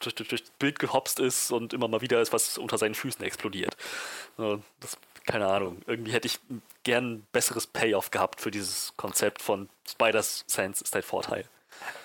durch, 0.00 0.14
durch, 0.14 0.28
durch 0.28 0.42
das 0.42 0.50
Bild 0.58 0.78
gehopst 0.78 1.20
ist 1.20 1.50
und 1.52 1.72
immer 1.72 1.88
mal 1.88 2.00
wieder 2.00 2.20
ist 2.20 2.32
was 2.32 2.58
unter 2.58 2.78
seinen 2.78 2.94
Füßen 2.94 3.24
explodiert. 3.24 3.76
Das, 4.36 4.98
keine 5.24 5.46
Ahnung. 5.46 5.80
Irgendwie 5.86 6.12
hätte 6.12 6.26
ich 6.26 6.38
gern 6.84 7.14
ein 7.14 7.26
besseres 7.32 7.66
Payoff 7.66 8.10
gehabt 8.10 8.40
für 8.40 8.50
dieses 8.50 8.92
Konzept 8.96 9.42
von 9.42 9.68
Spider's 9.88 10.44
Sense 10.46 10.84
ist 10.84 10.94
ein 10.94 11.02
Vorteil. 11.02 11.44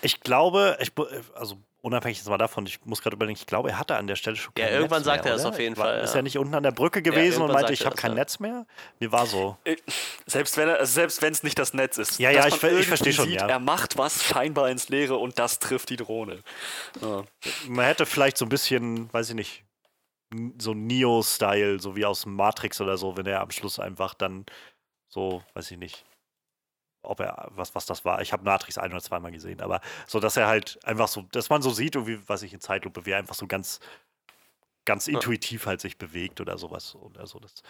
Ich 0.01 0.21
glaube, 0.21 0.77
ich, 0.81 0.91
also 1.35 1.57
unabhängig 1.81 2.17
jetzt 2.17 2.29
mal 2.29 2.37
davon, 2.37 2.65
ich 2.65 2.83
muss 2.85 3.01
gerade 3.01 3.15
überlegen, 3.15 3.37
ich 3.37 3.47
glaube, 3.47 3.69
er 3.69 3.79
hatte 3.79 3.95
an 3.95 4.07
der 4.07 4.15
Stelle 4.15 4.35
schon 4.35 4.53
kein 4.53 4.65
Ja, 4.65 4.71
irgendwann 4.71 4.99
Netz 4.99 5.05
sagt 5.05 5.23
mehr, 5.25 5.33
er 5.33 5.37
es 5.37 5.45
auf 5.45 5.59
jeden 5.59 5.75
Fall. 5.75 6.01
Ist 6.01 6.11
ja. 6.11 6.19
er 6.19 6.23
nicht 6.23 6.37
unten 6.37 6.53
an 6.53 6.63
der 6.63 6.71
Brücke 6.71 7.01
gewesen 7.01 7.39
ja, 7.39 7.45
und 7.45 7.53
meinte, 7.53 7.73
ich 7.73 7.85
habe 7.85 7.95
kein 7.95 8.11
ja. 8.11 8.15
Netz 8.15 8.39
mehr? 8.39 8.65
Wie 8.99 9.11
war 9.11 9.25
so? 9.25 9.57
Äh, 9.63 9.77
selbst 10.25 10.57
wenn 10.57 10.69
also 10.69 10.91
selbst 10.91 11.21
wenn 11.21 11.33
es 11.33 11.43
nicht 11.43 11.57
das 11.57 11.73
Netz 11.73 11.97
ist. 11.97 12.19
Ja, 12.19 12.29
ja, 12.29 12.47
ich, 12.47 12.61
ich 12.63 12.87
verstehe 12.87 13.13
schon. 13.13 13.25
Sieht, 13.25 13.41
ja. 13.41 13.47
Er 13.47 13.59
macht 13.59 13.97
was 13.97 14.23
scheinbar 14.23 14.69
ins 14.69 14.89
Leere 14.89 15.17
und 15.17 15.39
das 15.39 15.59
trifft 15.59 15.89
die 15.89 15.97
Drohne. 15.97 16.39
Man 17.67 17.85
hätte 17.85 18.05
vielleicht 18.05 18.37
so 18.37 18.45
ein 18.45 18.49
bisschen, 18.49 19.11
weiß 19.13 19.29
ich 19.29 19.35
nicht, 19.35 19.63
so 20.59 20.73
Neo-Style, 20.73 21.79
so 21.79 21.95
wie 21.95 22.05
aus 22.05 22.25
Matrix 22.25 22.79
oder 22.79 22.97
so, 22.97 23.17
wenn 23.17 23.25
er 23.25 23.41
am 23.41 23.51
Schluss 23.51 23.79
einfach 23.79 24.13
dann 24.13 24.45
so, 25.09 25.43
weiß 25.55 25.71
ich 25.71 25.77
nicht, 25.77 26.05
ob 27.03 27.19
er, 27.19 27.49
was, 27.51 27.75
was 27.75 27.85
das 27.85 28.05
war. 28.05 28.21
Ich 28.21 28.33
habe 28.33 28.43
Matrix 28.43 28.77
ein 28.77 28.91
oder 28.91 29.01
zweimal 29.01 29.31
gesehen, 29.31 29.61
aber 29.61 29.81
so, 30.07 30.19
dass 30.19 30.37
er 30.37 30.47
halt 30.47 30.79
einfach 30.85 31.07
so, 31.07 31.23
dass 31.31 31.49
man 31.49 31.61
so 31.61 31.71
sieht, 31.71 31.95
wie, 32.07 32.27
was 32.27 32.43
ich 32.43 32.53
in 32.53 32.59
Zeitlupe, 32.59 33.05
wie 33.05 33.11
er 33.11 33.17
einfach 33.17 33.35
so 33.35 33.47
ganz, 33.47 33.79
ganz 34.85 35.07
intuitiv 35.07 35.65
halt 35.65 35.81
sich 35.81 35.97
bewegt 35.97 36.41
oder 36.41 36.57
sowas. 36.57 36.95
Oder 36.95 37.27
so. 37.27 37.39
Das, 37.39 37.63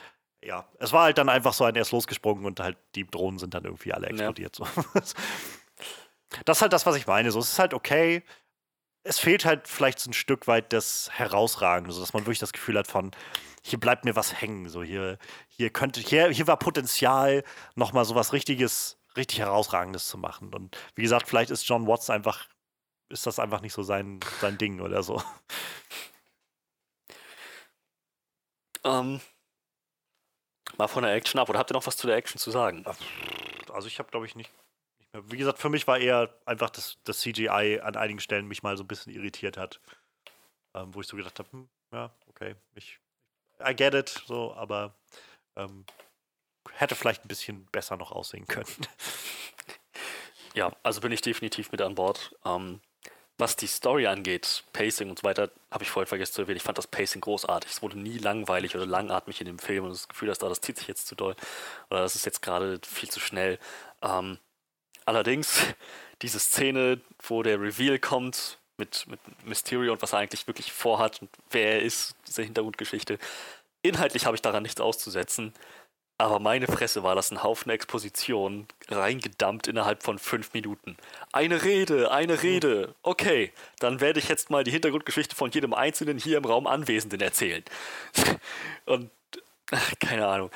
ja, 0.43 0.67
es 0.79 0.91
war 0.91 1.03
halt 1.03 1.17
dann 1.17 1.29
einfach 1.29 1.53
so 1.53 1.63
ein, 1.63 1.75
er 1.75 1.83
ist 1.83 1.91
losgesprungen 1.91 2.45
und 2.45 2.59
halt 2.59 2.77
die 2.95 3.05
Drohnen 3.05 3.39
sind 3.39 3.53
dann 3.53 3.65
irgendwie 3.65 3.93
alle 3.93 4.07
explodiert. 4.07 4.59
Ja. 4.59 4.65
So. 4.65 4.93
Das 6.45 6.59
ist 6.59 6.61
halt 6.61 6.71
das, 6.71 6.85
was 6.85 6.95
ich 6.95 7.07
meine. 7.07 7.29
So, 7.29 7.39
es 7.39 7.51
ist 7.51 7.59
halt 7.59 7.73
okay. 7.73 8.23
Es 9.03 9.19
fehlt 9.19 9.43
halt 9.43 9.67
vielleicht 9.67 9.99
so 9.99 10.09
ein 10.09 10.13
Stück 10.13 10.47
weit 10.47 10.71
das 10.71 11.09
Herausragende, 11.11 11.91
so 11.91 11.99
dass 11.99 12.13
man 12.13 12.23
wirklich 12.23 12.39
das 12.39 12.53
Gefühl 12.53 12.77
hat 12.77 12.87
von, 12.87 13.11
hier 13.63 13.79
bleibt 13.79 14.05
mir 14.05 14.15
was 14.15 14.39
hängen. 14.39 14.69
So 14.69 14.81
hier, 14.81 15.17
hier 15.49 15.71
könnte, 15.71 15.99
hier, 15.99 16.29
hier 16.29 16.47
war 16.47 16.57
Potenzial, 16.57 17.43
nochmal 17.75 18.05
so 18.05 18.15
was 18.15 18.31
richtiges 18.31 18.97
richtig 19.15 19.39
herausragendes 19.39 20.07
zu 20.07 20.17
machen. 20.17 20.53
Und 20.53 20.77
wie 20.95 21.01
gesagt, 21.01 21.27
vielleicht 21.27 21.51
ist 21.51 21.67
John 21.67 21.87
Watts 21.87 22.09
einfach, 22.09 22.47
ist 23.09 23.27
das 23.27 23.39
einfach 23.39 23.61
nicht 23.61 23.73
so 23.73 23.83
sein, 23.83 24.19
sein 24.39 24.57
Ding 24.57 24.79
oder 24.81 25.03
so. 25.03 25.21
Ähm, 28.83 29.21
mal 30.77 30.87
von 30.87 31.03
der 31.03 31.13
Action 31.13 31.39
ab. 31.39 31.49
Oder 31.49 31.59
habt 31.59 31.71
ihr 31.71 31.75
noch 31.75 31.85
was 31.85 31.97
zu 31.97 32.07
der 32.07 32.15
Action 32.15 32.39
zu 32.39 32.51
sagen? 32.51 32.85
Also 33.71 33.87
ich 33.87 33.99
habe, 33.99 34.09
glaube 34.09 34.25
ich, 34.25 34.35
nicht, 34.35 34.51
nicht 34.99 35.13
mehr. 35.13 35.31
Wie 35.31 35.37
gesagt, 35.37 35.59
für 35.59 35.69
mich 35.69 35.87
war 35.87 35.99
eher 35.99 36.33
einfach, 36.45 36.69
dass 36.69 36.97
das 37.03 37.19
CGI 37.19 37.79
an 37.81 37.95
einigen 37.95 38.19
Stellen 38.19 38.47
mich 38.47 38.63
mal 38.63 38.77
so 38.77 38.83
ein 38.83 38.87
bisschen 38.87 39.13
irritiert 39.13 39.57
hat. 39.57 39.79
Ähm, 40.73 40.93
wo 40.95 41.01
ich 41.01 41.07
so 41.07 41.17
gedacht 41.17 41.37
habe, 41.37 41.51
hm, 41.51 41.69
ja, 41.93 42.15
okay, 42.27 42.55
ich, 42.75 42.99
I 43.59 43.75
get 43.75 43.93
it, 43.93 44.23
so, 44.25 44.53
aber 44.53 44.95
ähm, 45.57 45.85
hätte 46.75 46.95
vielleicht 46.95 47.25
ein 47.25 47.27
bisschen 47.27 47.65
besser 47.71 47.97
noch 47.97 48.11
aussehen 48.11 48.47
können. 48.47 48.67
Ja, 50.53 50.71
also 50.83 50.99
bin 50.99 51.11
ich 51.11 51.21
definitiv 51.21 51.71
mit 51.71 51.81
an 51.81 51.95
Bord. 51.95 52.35
Ähm, 52.45 52.81
was 53.37 53.55
die 53.55 53.67
Story 53.67 54.05
angeht, 54.05 54.63
Pacing 54.73 55.09
und 55.09 55.19
so 55.19 55.23
weiter, 55.23 55.49
habe 55.71 55.83
ich 55.83 55.89
vorhin 55.89 56.07
vergessen 56.07 56.33
zu 56.33 56.41
erwähnen. 56.41 56.57
Ich 56.57 56.63
fand 56.63 56.77
das 56.77 56.87
Pacing 56.87 57.21
großartig. 57.21 57.71
Es 57.71 57.81
wurde 57.81 57.97
nie 57.97 58.17
langweilig 58.17 58.75
oder 58.75 58.85
langatmig 58.85 59.39
in 59.41 59.47
dem 59.47 59.59
Film 59.59 59.85
und 59.85 59.91
das 59.91 60.07
Gefühl, 60.07 60.27
dass 60.27 60.39
da 60.39 60.49
das 60.49 60.61
zieht 60.61 60.77
sich 60.77 60.87
jetzt 60.87 61.07
zu 61.07 61.15
doll 61.15 61.35
oder 61.89 62.01
das 62.01 62.15
ist 62.15 62.25
jetzt 62.25 62.41
gerade 62.41 62.79
viel 62.85 63.09
zu 63.09 63.19
schnell. 63.19 63.57
Ähm, 64.01 64.37
allerdings 65.05 65.61
diese 66.21 66.39
Szene, 66.39 67.01
wo 67.23 67.41
der 67.41 67.59
Reveal 67.59 67.97
kommt 67.97 68.59
mit, 68.77 69.07
mit 69.07 69.19
Mysterio 69.45 69.93
und 69.93 70.01
was 70.01 70.13
er 70.13 70.19
eigentlich 70.19 70.47
wirklich 70.47 70.71
vorhat 70.71 71.21
und 71.21 71.29
wer 71.49 71.73
er 71.73 71.81
ist, 71.81 72.15
diese 72.27 72.43
Hintergrundgeschichte. 72.43 73.17
Inhaltlich 73.81 74.25
habe 74.27 74.35
ich 74.35 74.41
daran 74.43 74.61
nichts 74.61 74.79
auszusetzen. 74.79 75.53
Aber 76.21 76.37
meine 76.37 76.67
Fresse 76.67 77.01
war 77.01 77.15
das 77.15 77.31
ein 77.31 77.41
Haufen 77.41 77.71
Exposition, 77.71 78.67
reingedammt 78.89 79.67
innerhalb 79.67 80.03
von 80.03 80.19
fünf 80.19 80.53
Minuten. 80.53 80.95
Eine 81.31 81.63
Rede, 81.63 82.11
eine 82.11 82.43
Rede. 82.43 82.93
Okay, 83.01 83.51
dann 83.79 84.01
werde 84.01 84.19
ich 84.19 84.29
jetzt 84.29 84.51
mal 84.51 84.63
die 84.63 84.69
Hintergrundgeschichte 84.69 85.35
von 85.35 85.49
jedem 85.49 85.73
Einzelnen 85.73 86.19
hier 86.19 86.37
im 86.37 86.45
Raum 86.45 86.67
Anwesenden 86.67 87.21
erzählen. 87.21 87.63
Und 88.85 89.09
keine 89.99 90.27
Ahnung. 90.27 90.51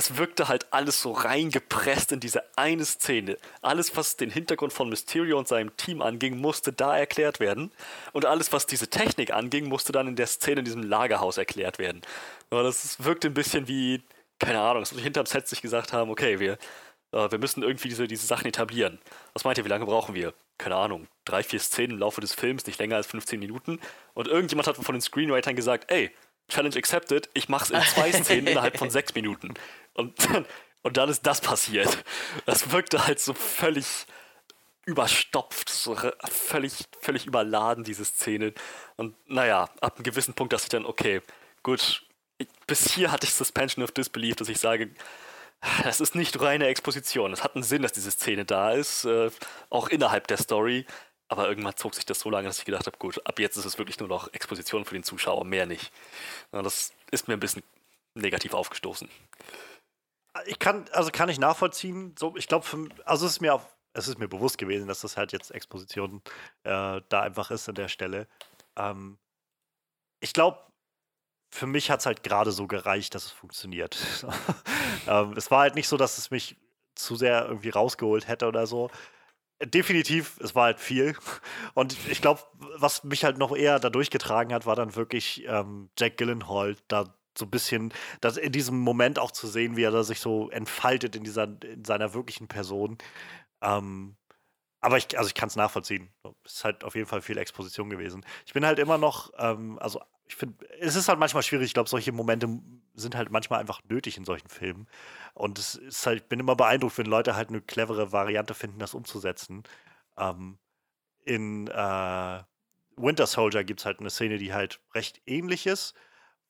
Es 0.00 0.16
wirkte 0.16 0.48
halt 0.48 0.66
alles 0.70 1.02
so 1.02 1.12
reingepresst 1.12 2.10
in 2.12 2.20
diese 2.20 2.42
eine 2.56 2.86
Szene. 2.86 3.36
Alles, 3.60 3.98
was 3.98 4.16
den 4.16 4.30
Hintergrund 4.30 4.72
von 4.72 4.88
Mysterio 4.88 5.38
und 5.38 5.46
seinem 5.46 5.76
Team 5.76 6.00
anging, 6.00 6.38
musste 6.38 6.72
da 6.72 6.96
erklärt 6.96 7.38
werden. 7.38 7.70
Und 8.14 8.24
alles, 8.24 8.50
was 8.50 8.64
diese 8.64 8.88
Technik 8.88 9.30
anging, 9.30 9.68
musste 9.68 9.92
dann 9.92 10.08
in 10.08 10.16
der 10.16 10.26
Szene 10.26 10.60
in 10.60 10.64
diesem 10.64 10.82
Lagerhaus 10.84 11.36
erklärt 11.36 11.78
werden. 11.78 12.00
Aber 12.48 12.62
das 12.62 13.04
wirkte 13.04 13.28
ein 13.28 13.34
bisschen 13.34 13.68
wie, 13.68 14.02
keine 14.38 14.60
Ahnung, 14.60 14.80
dass 14.80 14.96
wir 14.96 15.02
hinterm 15.02 15.26
Set 15.26 15.46
sich 15.46 15.60
gesagt 15.60 15.92
haben, 15.92 16.10
okay, 16.10 16.40
wir, 16.40 16.52
äh, 17.12 17.30
wir 17.30 17.38
müssen 17.38 17.62
irgendwie 17.62 17.90
diese, 17.90 18.08
diese 18.08 18.26
Sachen 18.26 18.46
etablieren. 18.46 19.00
Was 19.34 19.44
meint 19.44 19.58
ihr, 19.58 19.66
wie 19.66 19.68
lange 19.68 19.84
brauchen 19.84 20.14
wir? 20.14 20.32
Keine 20.56 20.76
Ahnung, 20.76 21.08
drei, 21.26 21.42
vier 21.42 21.60
Szenen 21.60 21.92
im 21.92 21.98
Laufe 21.98 22.22
des 22.22 22.32
Films, 22.32 22.64
nicht 22.64 22.78
länger 22.78 22.96
als 22.96 23.06
15 23.06 23.38
Minuten. 23.38 23.78
Und 24.14 24.28
irgendjemand 24.28 24.66
hat 24.66 24.76
von 24.76 24.94
den 24.94 25.02
Screenwritern 25.02 25.56
gesagt, 25.56 25.92
ey, 25.92 26.10
Challenge 26.50 26.76
accepted, 26.76 27.28
ich 27.34 27.48
mach's 27.48 27.70
in 27.70 27.80
zwei 27.82 28.12
Szenen 28.12 28.46
innerhalb 28.48 28.78
von 28.78 28.90
sechs 28.90 29.14
Minuten. 29.14 29.54
Und, 29.94 30.14
und 30.82 30.96
dann 30.96 31.08
ist 31.08 31.26
das 31.26 31.40
passiert. 31.40 32.04
Das 32.46 32.72
wirkte 32.72 33.06
halt 33.06 33.20
so 33.20 33.34
völlig 33.34 34.06
überstopft, 34.86 35.68
so 35.68 35.96
völlig, 36.28 36.84
völlig 37.00 37.26
überladen, 37.26 37.84
diese 37.84 38.04
Szene. 38.04 38.52
Und 38.96 39.14
naja, 39.28 39.70
ab 39.80 39.96
einem 39.96 40.04
gewissen 40.04 40.34
Punkt 40.34 40.52
dachte 40.52 40.64
ich 40.64 40.68
dann, 40.68 40.86
okay, 40.86 41.22
gut, 41.62 42.02
bis 42.66 42.92
hier 42.92 43.12
hatte 43.12 43.26
ich 43.26 43.34
Suspension 43.34 43.84
of 43.84 43.92
Disbelief, 43.92 44.36
dass 44.36 44.48
ich 44.48 44.58
sage, 44.58 44.90
das 45.84 46.00
ist 46.00 46.14
nicht 46.14 46.40
reine 46.40 46.66
Exposition. 46.66 47.32
Es 47.32 47.44
hat 47.44 47.54
einen 47.54 47.64
Sinn, 47.64 47.82
dass 47.82 47.92
diese 47.92 48.10
Szene 48.10 48.44
da 48.44 48.72
ist, 48.72 49.04
äh, 49.04 49.30
auch 49.68 49.88
innerhalb 49.88 50.26
der 50.26 50.38
Story. 50.38 50.86
Aber 51.30 51.48
irgendwann 51.48 51.76
zog 51.76 51.94
sich 51.94 52.04
das 52.04 52.18
so 52.18 52.28
lange, 52.28 52.48
dass 52.48 52.58
ich 52.58 52.64
gedacht 52.64 52.86
habe, 52.86 52.98
gut, 52.98 53.24
ab 53.24 53.38
jetzt 53.38 53.56
ist 53.56 53.64
es 53.64 53.78
wirklich 53.78 54.00
nur 54.00 54.08
noch 54.08 54.32
Exposition 54.32 54.84
für 54.84 54.94
den 54.94 55.04
Zuschauer, 55.04 55.44
mehr 55.44 55.64
nicht. 55.64 55.92
Das 56.50 56.92
ist 57.12 57.28
mir 57.28 57.34
ein 57.34 57.40
bisschen 57.40 57.62
negativ 58.14 58.52
aufgestoßen. 58.52 59.08
Ich 60.46 60.58
kann, 60.58 60.86
also 60.90 61.12
kann 61.12 61.28
ich 61.28 61.38
nachvollziehen. 61.38 62.16
So, 62.18 62.34
ich 62.36 62.48
glaube, 62.48 62.66
also 63.04 63.26
es 63.26 63.32
ist 63.32 63.40
mir 63.40 63.54
auf, 63.54 63.64
es 63.92 64.08
ist 64.08 64.18
mir 64.18 64.26
bewusst 64.26 64.58
gewesen, 64.58 64.88
dass 64.88 65.02
das 65.02 65.16
halt 65.16 65.30
jetzt 65.30 65.52
Exposition 65.52 66.20
äh, 66.64 67.00
da 67.08 67.20
einfach 67.22 67.52
ist 67.52 67.68
an 67.68 67.76
der 67.76 67.88
Stelle. 67.88 68.26
Ähm, 68.74 69.16
ich 70.18 70.32
glaube, 70.32 70.58
für 71.52 71.68
mich 71.68 71.92
hat 71.92 72.00
es 72.00 72.06
halt 72.06 72.24
gerade 72.24 72.50
so 72.50 72.66
gereicht, 72.66 73.14
dass 73.14 73.26
es 73.26 73.30
funktioniert. 73.30 73.96
ähm, 75.06 75.34
es 75.36 75.48
war 75.52 75.60
halt 75.60 75.76
nicht 75.76 75.86
so, 75.86 75.96
dass 75.96 76.18
es 76.18 76.32
mich 76.32 76.56
zu 76.96 77.14
sehr 77.14 77.46
irgendwie 77.46 77.70
rausgeholt 77.70 78.26
hätte 78.26 78.48
oder 78.48 78.66
so. 78.66 78.90
Definitiv, 79.62 80.38
es 80.40 80.54
war 80.54 80.64
halt 80.64 80.80
viel. 80.80 81.14
Und 81.74 81.94
ich 82.08 82.22
glaube, 82.22 82.40
was 82.78 83.04
mich 83.04 83.24
halt 83.24 83.36
noch 83.36 83.54
eher 83.54 83.78
da 83.78 83.90
durchgetragen 83.90 84.54
hat, 84.54 84.64
war 84.64 84.74
dann 84.74 84.96
wirklich 84.96 85.44
ähm, 85.46 85.90
Jack 85.98 86.16
Gillenhall 86.16 86.76
da 86.88 87.14
so 87.36 87.44
ein 87.44 87.50
bisschen, 87.50 87.92
das 88.22 88.38
in 88.38 88.52
diesem 88.52 88.78
Moment 88.78 89.18
auch 89.18 89.30
zu 89.30 89.46
sehen, 89.46 89.76
wie 89.76 89.82
er 89.82 89.90
da 89.90 90.02
sich 90.02 90.20
so 90.20 90.48
entfaltet 90.50 91.14
in 91.14 91.24
dieser, 91.24 91.44
in 91.62 91.84
seiner 91.84 92.14
wirklichen 92.14 92.48
Person. 92.48 92.96
Ähm, 93.62 94.16
aber 94.80 94.96
ich, 94.96 95.18
also 95.18 95.28
ich 95.28 95.34
kann 95.34 95.48
es 95.48 95.56
nachvollziehen. 95.56 96.10
Es 96.44 96.54
ist 96.56 96.64
halt 96.64 96.84
auf 96.84 96.94
jeden 96.94 97.06
Fall 97.06 97.20
viel 97.20 97.38
Exposition 97.38 97.90
gewesen. 97.90 98.24
Ich 98.46 98.54
bin 98.54 98.64
halt 98.64 98.78
immer 98.78 98.98
noch, 98.98 99.30
ähm, 99.38 99.78
also 99.78 100.00
ich 100.26 100.36
finde, 100.36 100.64
es 100.80 100.96
ist 100.96 101.08
halt 101.08 101.18
manchmal 101.18 101.42
schwierig. 101.42 101.66
Ich 101.66 101.74
glaube, 101.74 101.88
solche 101.88 102.12
Momente 102.12 102.48
sind 102.94 103.14
halt 103.16 103.30
manchmal 103.30 103.60
einfach 103.60 103.80
nötig 103.88 104.16
in 104.16 104.24
solchen 104.24 104.48
Filmen. 104.48 104.88
Und 105.34 105.58
es 105.58 105.74
ist 105.74 106.06
halt, 106.06 106.22
ich 106.22 106.28
bin 106.28 106.40
immer 106.40 106.56
beeindruckt, 106.56 106.98
wenn 106.98 107.06
Leute 107.06 107.36
halt 107.36 107.48
eine 107.48 107.60
clevere 107.60 108.12
Variante 108.12 108.54
finden, 108.54 108.78
das 108.78 108.94
umzusetzen. 108.94 109.62
Ähm, 110.16 110.58
in 111.24 111.68
äh, 111.68 112.42
Winter 112.96 113.26
Soldier 113.26 113.64
gibt 113.64 113.80
es 113.80 113.86
halt 113.86 114.00
eine 114.00 114.10
Szene, 114.10 114.38
die 114.38 114.52
halt 114.52 114.80
recht 114.94 115.20
ähnlich 115.26 115.66
ist, 115.66 115.94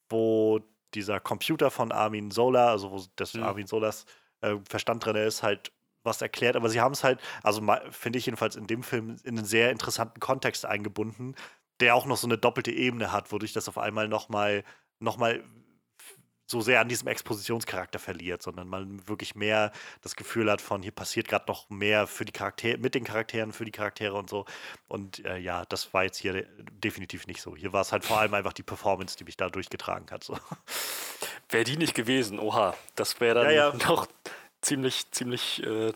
wo 0.08 0.60
dieser 0.94 1.20
Computer 1.20 1.70
von 1.70 1.92
Armin 1.92 2.30
Sola, 2.30 2.70
also 2.70 2.90
wo 2.90 3.04
das 3.16 3.34
mhm. 3.34 3.42
Armin 3.44 3.66
Solas 3.66 4.06
äh, 4.40 4.56
Verstand 4.68 5.04
drin 5.04 5.16
ist, 5.16 5.42
halt 5.42 5.72
was 6.02 6.22
erklärt, 6.22 6.56
aber 6.56 6.70
sie 6.70 6.80
haben 6.80 6.92
es 6.92 7.04
halt, 7.04 7.20
also 7.42 7.62
finde 7.90 8.18
ich 8.18 8.26
jedenfalls 8.26 8.56
in 8.56 8.66
dem 8.66 8.82
Film, 8.82 9.16
in 9.22 9.36
einen 9.36 9.46
sehr 9.46 9.70
interessanten 9.70 10.18
Kontext 10.18 10.64
eingebunden, 10.64 11.34
der 11.80 11.94
auch 11.94 12.06
noch 12.06 12.16
so 12.16 12.26
eine 12.26 12.38
doppelte 12.38 12.70
Ebene 12.70 13.12
hat, 13.12 13.32
wodurch 13.32 13.52
das 13.52 13.68
auf 13.68 13.76
einmal 13.76 14.08
nochmal 14.08 14.64
noch 14.98 15.16
mal 15.16 15.44
so 16.50 16.60
sehr 16.60 16.80
an 16.80 16.88
diesem 16.88 17.06
Expositionscharakter 17.06 18.00
verliert, 18.00 18.42
sondern 18.42 18.66
man 18.66 19.06
wirklich 19.06 19.36
mehr 19.36 19.70
das 20.02 20.16
Gefühl 20.16 20.50
hat 20.50 20.60
von, 20.60 20.82
hier 20.82 20.90
passiert 20.90 21.28
gerade 21.28 21.44
noch 21.46 21.70
mehr 21.70 22.08
für 22.08 22.24
die 22.24 22.32
Charaktere, 22.32 22.76
mit 22.78 22.96
den 22.96 23.04
Charakteren, 23.04 23.52
für 23.52 23.64
die 23.64 23.70
Charaktere 23.70 24.14
und 24.14 24.28
so. 24.28 24.46
Und 24.88 25.24
äh, 25.24 25.38
ja, 25.38 25.64
das 25.66 25.94
war 25.94 26.02
jetzt 26.02 26.18
hier 26.18 26.44
definitiv 26.82 27.28
nicht 27.28 27.40
so. 27.40 27.54
Hier 27.54 27.72
war 27.72 27.82
es 27.82 27.92
halt 27.92 28.04
vor 28.04 28.18
allem 28.18 28.34
einfach 28.34 28.52
die 28.52 28.64
Performance, 28.64 29.16
die 29.16 29.24
mich 29.24 29.36
da 29.36 29.48
durchgetragen 29.48 30.10
hat. 30.10 30.24
So. 30.24 30.36
Wäre 31.48 31.64
die 31.64 31.76
nicht 31.76 31.94
gewesen, 31.94 32.40
oha, 32.40 32.76
das 32.96 33.20
wäre 33.20 33.44
dann 33.44 33.54
ja, 33.54 33.70
ja. 33.70 33.86
noch 33.86 34.08
ziemlich, 34.60 35.08
ziemlich 35.12 35.62
äh, 35.62 35.92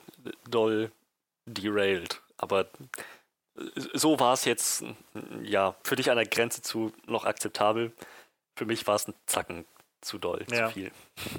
doll 0.49 0.93
derailed. 1.47 2.23
Aber 2.37 2.69
so 3.93 4.21
war 4.21 4.35
es 4.35 4.45
jetzt, 4.45 4.85
ja, 5.43 5.75
für 5.83 5.97
dich 5.97 6.11
an 6.11 6.17
der 6.17 6.27
Grenze 6.27 6.63
zu 6.63 6.93
noch 7.07 7.25
akzeptabel. 7.25 7.93
Für 8.57 8.67
mich 8.67 8.87
war 8.87 8.95
es 8.95 9.09
ein 9.09 9.15
Zacken 9.27 9.65
zu 10.05 10.19
doll, 10.19 10.45
ja. 10.51 10.69
zu 10.69 10.75
viel. 10.75 10.93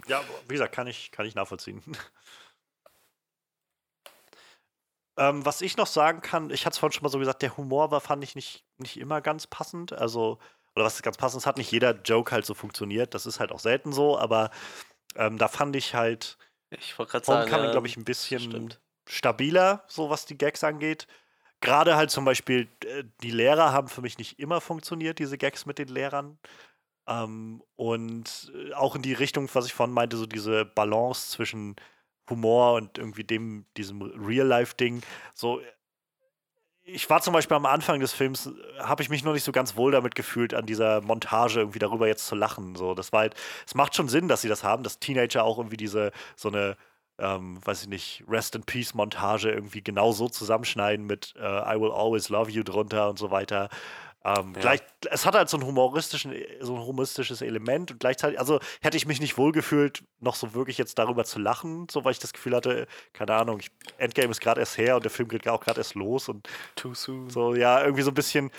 Ja, 0.08 0.22
wie 0.48 0.54
gesagt, 0.54 0.74
kann 0.74 0.88
ich, 0.88 1.12
kann 1.12 1.26
ich 1.26 1.36
nachvollziehen. 1.36 1.82
ähm, 5.18 5.46
was 5.46 5.62
ich 5.62 5.78
noch 5.78 5.88
sagen 5.88 6.22
kann, 6.22 6.50
ich 6.50 6.66
hatte 6.66 6.74
es 6.74 6.80
vorhin 6.80 6.94
schon 6.94 7.04
mal 7.04 7.10
so 7.10 7.20
gesagt, 7.20 7.42
der 7.42 7.56
Humor 7.58 7.92
war, 7.92 8.02
fand 8.02 8.24
ich 8.24 8.36
nicht, 8.36 8.66
nicht 8.78 8.98
immer 8.98 9.22
ganz 9.22 9.48
passend. 9.48 9.94
Also, 9.94 10.40
oder 10.76 10.86
was 10.86 10.96
ist 10.96 11.04
ganz 11.04 11.18
passend, 11.18 11.42
es 11.42 11.48
hat 11.48 11.58
nicht 11.58 11.72
jeder 11.72 11.92
Joke 11.92 12.32
halt 12.32 12.46
so 12.46 12.54
funktioniert. 12.54 13.14
Das 13.14 13.26
ist 13.26 13.40
halt 13.40 13.52
auch 13.52 13.60
selten 13.60 13.94
so, 13.94 14.18
aber 14.18 14.52
ähm, 15.16 15.38
da 15.38 15.48
fand 15.48 15.76
ich 15.76 15.96
halt 15.96 16.38
ich 16.72 16.98
wollte 16.98 17.14
gerade 17.14 17.26
sagen, 17.26 17.52
ja, 17.52 17.72
glaube 17.72 17.88
ich, 17.88 17.96
ein 17.96 18.04
bisschen 18.04 18.42
stimmt. 18.42 18.82
stabiler, 19.08 19.84
so 19.88 20.10
was 20.10 20.26
die 20.26 20.38
Gags 20.38 20.64
angeht 20.64 21.08
gerade 21.66 21.96
halt 21.96 22.12
zum 22.12 22.26
Beispiel, 22.26 22.68
äh, 22.86 23.04
die 23.22 23.32
Lehrer 23.32 23.72
haben 23.72 23.88
für 23.88 24.02
mich 24.02 24.18
nicht 24.18 24.40
immer 24.40 24.62
funktioniert, 24.62 25.20
diese 25.20 25.38
Gags 25.38 25.66
mit 25.66 25.80
den 25.80 25.90
Lehrern. 25.90 26.38
Ähm, 27.08 27.62
und 27.76 28.52
äh, 28.56 28.74
auch 28.74 28.96
in 28.96 29.02
die 29.02 29.14
Richtung, 29.14 29.50
was 29.54 29.66
ich 29.66 29.74
vorhin 29.74 29.94
meinte, 29.94 30.18
so 30.18 30.26
diese 30.26 30.66
Balance 30.66 31.32
zwischen 31.32 31.76
Humor 32.30 32.74
und 32.74 32.98
irgendwie 32.98 33.24
dem, 33.24 33.66
diesem 33.78 34.02
Real-Life-Ding. 34.02 35.02
So, 35.34 35.62
ich 36.84 37.10
war 37.10 37.22
zum 37.22 37.34
Beispiel 37.34 37.58
am 37.58 37.66
Anfang 37.66 38.00
des 38.00 38.14
Films, 38.14 38.48
äh, 38.48 38.80
habe 38.80 39.04
ich 39.04 39.10
mich 39.10 39.24
noch 39.24 39.34
nicht 39.34 39.44
so 39.44 39.52
ganz 39.52 39.76
wohl 39.76 39.92
damit 39.92 40.16
gefühlt, 40.16 40.54
an 40.54 40.66
dieser 40.66 41.02
Montage 41.02 41.60
irgendwie 41.60 41.80
darüber 41.80 42.08
jetzt 42.08 42.28
zu 42.28 42.36
lachen. 42.36 42.76
So, 42.76 42.96
das 42.96 43.14
war 43.14 43.22
halt, 43.22 43.36
es 43.66 43.76
macht 43.76 43.96
schon 43.96 44.10
Sinn, 44.10 44.28
dass 44.28 44.42
sie 44.42 44.50
das 44.50 44.64
haben, 44.64 44.84
dass 44.84 45.00
Teenager 45.00 45.44
auch 45.44 45.58
irgendwie 45.58 45.78
diese, 45.78 46.12
so 46.36 46.50
eine 46.50 46.78
ähm, 47.18 47.60
weiß 47.64 47.84
ich 47.84 47.88
nicht, 47.88 48.24
Rest 48.28 48.56
in 48.56 48.64
Peace 48.64 48.94
Montage 48.94 49.50
irgendwie 49.50 49.82
genau 49.82 50.12
so 50.12 50.28
zusammenschneiden 50.28 51.06
mit 51.06 51.34
äh, 51.38 51.76
I 51.76 51.80
Will 51.80 51.92
Always 51.92 52.30
Love 52.30 52.52
You 52.52 52.64
drunter 52.64 53.10
und 53.10 53.18
so 53.18 53.32
weiter. 53.32 53.70
Ähm, 54.26 54.54
ja. 54.56 54.62
gleich, 54.62 54.82
es 55.12 55.26
hat 55.28 55.36
halt 55.36 55.50
so 55.50 55.58
ein, 55.58 55.64
humoristischen, 55.64 56.34
so 56.60 56.76
ein 56.76 56.82
humoristisches 56.82 57.42
Element 57.42 57.92
und 57.92 58.00
gleichzeitig, 58.00 58.40
also 58.40 58.60
hätte 58.82 58.98
ich 58.98 59.06
mich 59.06 59.22
nicht 59.22 59.38
wohlgefühlt, 59.38 60.04
noch 60.20 60.34
so 60.34 60.56
wirklich 60.56 60.80
jetzt 60.80 60.98
darüber 60.98 61.26
zu 61.26 61.38
lachen, 61.38 61.88
so 61.92 62.04
weil 62.04 62.14
ich 62.14 62.20
das 62.20 62.34
Gefühl 62.34 62.56
hatte, 62.56 62.88
keine 63.14 63.36
Ahnung, 63.36 63.60
ich, 63.60 63.70
Endgame 64.00 64.32
ist 64.32 64.42
gerade 64.42 64.62
erst 64.62 64.80
her 64.80 64.96
und 64.96 65.04
der 65.04 65.12
Film 65.12 65.30
geht 65.30 65.48
auch 65.48 65.62
gerade 65.62 65.80
erst 65.80 65.94
los 65.94 66.28
und 66.28 66.50
Too 66.76 66.96
soon. 66.96 67.30
so, 67.30 67.54
ja, 67.54 67.84
irgendwie 67.84 68.02
so 68.02 68.10
ein 68.10 68.16
bisschen, 68.16 68.50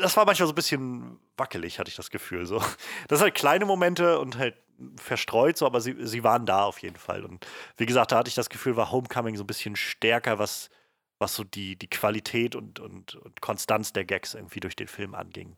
das 0.00 0.16
war 0.16 0.24
manchmal 0.24 0.48
so 0.48 0.52
ein 0.52 0.56
bisschen 0.56 1.20
wackelig, 1.36 1.78
hatte 1.78 1.88
ich 1.88 1.96
das 1.96 2.10
Gefühl. 2.10 2.44
So. 2.44 2.58
Das 3.06 3.20
sind 3.20 3.26
halt 3.26 3.34
kleine 3.36 3.66
Momente 3.66 4.18
und 4.18 4.38
halt 4.38 4.56
verstreut, 4.96 5.56
so, 5.56 5.66
aber 5.66 5.80
sie, 5.80 5.94
sie 6.00 6.24
waren 6.24 6.46
da 6.46 6.64
auf 6.64 6.78
jeden 6.78 6.96
Fall. 6.96 7.24
Und 7.24 7.46
wie 7.76 7.86
gesagt, 7.86 8.10
da 8.10 8.18
hatte 8.18 8.28
ich 8.28 8.34
das 8.34 8.50
Gefühl, 8.50 8.76
war 8.76 8.90
Homecoming 8.90 9.36
so 9.36 9.44
ein 9.44 9.46
bisschen 9.46 9.76
stärker, 9.76 10.40
was, 10.40 10.68
was 11.20 11.34
so 11.34 11.44
die, 11.44 11.76
die 11.76 11.88
Qualität 11.88 12.56
und, 12.56 12.80
und, 12.80 13.14
und 13.14 13.40
Konstanz 13.40 13.92
der 13.92 14.04
Gags 14.04 14.34
irgendwie 14.34 14.60
durch 14.60 14.74
den 14.74 14.88
Film 14.88 15.14
anging. 15.14 15.56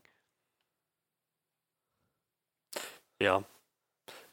Ja. 3.21 3.45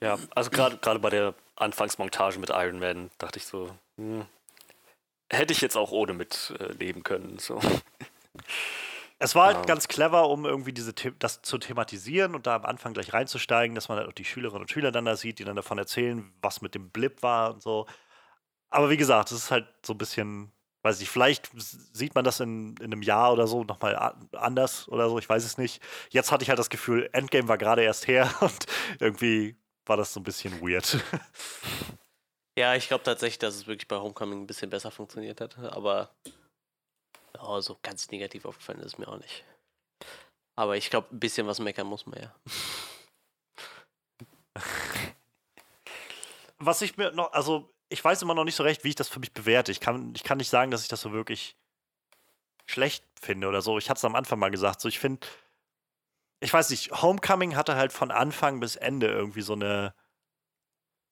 Ja, 0.01 0.17
also 0.33 0.49
gerade 0.49 0.99
bei 0.99 1.09
der 1.09 1.35
Anfangsmontage 1.55 2.39
mit 2.39 2.49
Iron 2.49 2.79
Man 2.79 3.11
dachte 3.17 3.37
ich 3.37 3.45
so, 3.45 3.69
hm, 3.97 4.25
hätte 5.29 5.53
ich 5.53 5.61
jetzt 5.61 5.75
auch 5.77 5.91
ohne 5.91 6.13
mitleben 6.13 7.01
äh, 7.01 7.03
können. 7.03 7.37
So. 7.37 7.59
Es 9.19 9.35
war 9.35 9.47
halt 9.47 9.57
ja. 9.57 9.63
ganz 9.63 9.89
clever, 9.89 10.29
um 10.29 10.45
irgendwie 10.45 10.71
diese 10.71 10.93
das 10.93 11.41
zu 11.41 11.57
thematisieren 11.57 12.35
und 12.35 12.47
da 12.47 12.55
am 12.55 12.65
Anfang 12.65 12.93
gleich 12.93 13.11
reinzusteigen, 13.13 13.75
dass 13.75 13.89
man 13.89 13.97
halt 13.97 14.07
auch 14.07 14.13
die 14.13 14.23
Schülerinnen 14.23 14.61
und 14.61 14.71
Schüler 14.71 14.91
dann 14.93 15.05
da 15.05 15.17
sieht, 15.17 15.39
die 15.39 15.43
dann 15.43 15.57
davon 15.57 15.77
erzählen, 15.77 16.33
was 16.41 16.61
mit 16.61 16.73
dem 16.73 16.89
Blip 16.89 17.21
war 17.21 17.53
und 17.53 17.61
so. 17.61 17.85
Aber 18.69 18.89
wie 18.89 18.97
gesagt, 18.97 19.31
es 19.31 19.43
ist 19.43 19.51
halt 19.51 19.67
so 19.85 19.93
ein 19.93 19.97
bisschen, 19.97 20.53
weiß 20.81 21.01
ich, 21.01 21.09
vielleicht 21.09 21.49
sieht 21.93 22.15
man 22.15 22.23
das 22.23 22.39
in, 22.39 22.75
in 22.77 22.85
einem 22.85 23.01
Jahr 23.01 23.33
oder 23.33 23.47
so 23.47 23.63
nochmal 23.63 23.95
anders 24.33 24.87
oder 24.89 25.09
so, 25.09 25.19
ich 25.19 25.27
weiß 25.27 25.43
es 25.43 25.57
nicht. 25.57 25.81
Jetzt 26.09 26.31
hatte 26.31 26.43
ich 26.43 26.49
halt 26.49 26.59
das 26.59 26.69
Gefühl, 26.69 27.09
Endgame 27.13 27.47
war 27.47 27.57
gerade 27.57 27.83
erst 27.83 28.07
her 28.07 28.33
und 28.41 28.65
irgendwie 28.99 29.55
war 29.85 29.97
das 29.97 30.13
so 30.13 30.19
ein 30.19 30.23
bisschen 30.23 30.61
weird. 30.61 30.97
Ja, 32.57 32.75
ich 32.75 32.87
glaube 32.87 33.03
tatsächlich, 33.03 33.39
dass 33.39 33.55
es 33.55 33.67
wirklich 33.67 33.87
bei 33.87 33.97
Homecoming 33.97 34.41
ein 34.41 34.47
bisschen 34.47 34.69
besser 34.69 34.91
funktioniert 34.91 35.39
hat, 35.39 35.57
aber 35.57 36.11
Oh, 37.37 37.59
so 37.61 37.77
ganz 37.81 38.09
negativ 38.11 38.45
aufgefallen 38.45 38.79
ist 38.79 38.93
es 38.93 38.97
mir 38.97 39.07
auch 39.07 39.17
nicht. 39.17 39.43
Aber 40.55 40.75
ich 40.75 40.89
glaube, 40.89 41.07
ein 41.11 41.19
bisschen 41.19 41.47
was 41.47 41.59
meckern 41.59 41.87
muss 41.87 42.05
man 42.05 42.21
ja. 42.21 42.35
Was 46.57 46.81
ich 46.81 46.97
mir 46.97 47.11
noch, 47.11 47.31
also 47.31 47.73
ich 47.89 48.03
weiß 48.03 48.21
immer 48.21 48.35
noch 48.35 48.43
nicht 48.43 48.55
so 48.55 48.63
recht, 48.63 48.83
wie 48.83 48.89
ich 48.89 48.95
das 48.95 49.09
für 49.09 49.19
mich 49.19 49.33
bewerte. 49.33 49.71
Ich 49.71 49.79
kann, 49.79 50.13
ich 50.15 50.23
kann 50.23 50.37
nicht 50.37 50.49
sagen, 50.49 50.71
dass 50.71 50.83
ich 50.83 50.87
das 50.87 51.01
so 51.01 51.11
wirklich 51.11 51.55
schlecht 52.65 53.03
finde 53.19 53.47
oder 53.47 53.61
so. 53.61 53.77
Ich 53.77 53.89
hatte 53.89 53.97
es 53.97 54.05
am 54.05 54.15
Anfang 54.15 54.39
mal 54.39 54.51
gesagt. 54.51 54.79
So, 54.79 54.87
ich 54.87 54.99
finde, 54.99 55.25
ich 56.39 56.53
weiß 56.53 56.69
nicht, 56.69 56.91
Homecoming 57.01 57.55
hatte 57.55 57.75
halt 57.75 57.91
von 57.91 58.11
Anfang 58.11 58.59
bis 58.59 58.75
Ende 58.75 59.07
irgendwie 59.07 59.41
so 59.41 59.53
eine, 59.53 59.93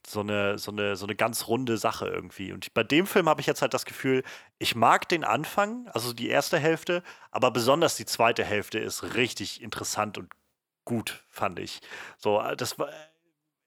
so 0.05 0.21
eine, 0.21 0.57
so 0.59 0.71
eine, 0.71 0.95
so 0.95 1.05
eine 1.05 1.15
ganz 1.15 1.47
runde 1.47 1.77
Sache 1.77 2.07
irgendwie. 2.07 2.53
Und 2.53 2.73
bei 2.73 2.83
dem 2.83 3.07
Film 3.07 3.27
habe 3.27 3.41
ich 3.41 3.47
jetzt 3.47 3.61
halt 3.61 3.73
das 3.73 3.85
Gefühl, 3.85 4.23
ich 4.59 4.75
mag 4.75 5.09
den 5.09 5.23
Anfang, 5.23 5.87
also 5.89 6.13
die 6.13 6.29
erste 6.29 6.59
Hälfte, 6.59 7.03
aber 7.31 7.51
besonders 7.51 7.97
die 7.97 8.05
zweite 8.05 8.45
Hälfte 8.45 8.79
ist 8.79 9.15
richtig 9.15 9.61
interessant 9.61 10.17
und 10.17 10.31
gut, 10.85 11.25
fand 11.29 11.59
ich. 11.59 11.81
So, 12.17 12.39
äh, 12.39 12.55
das 12.55 12.79
war. 12.79 12.89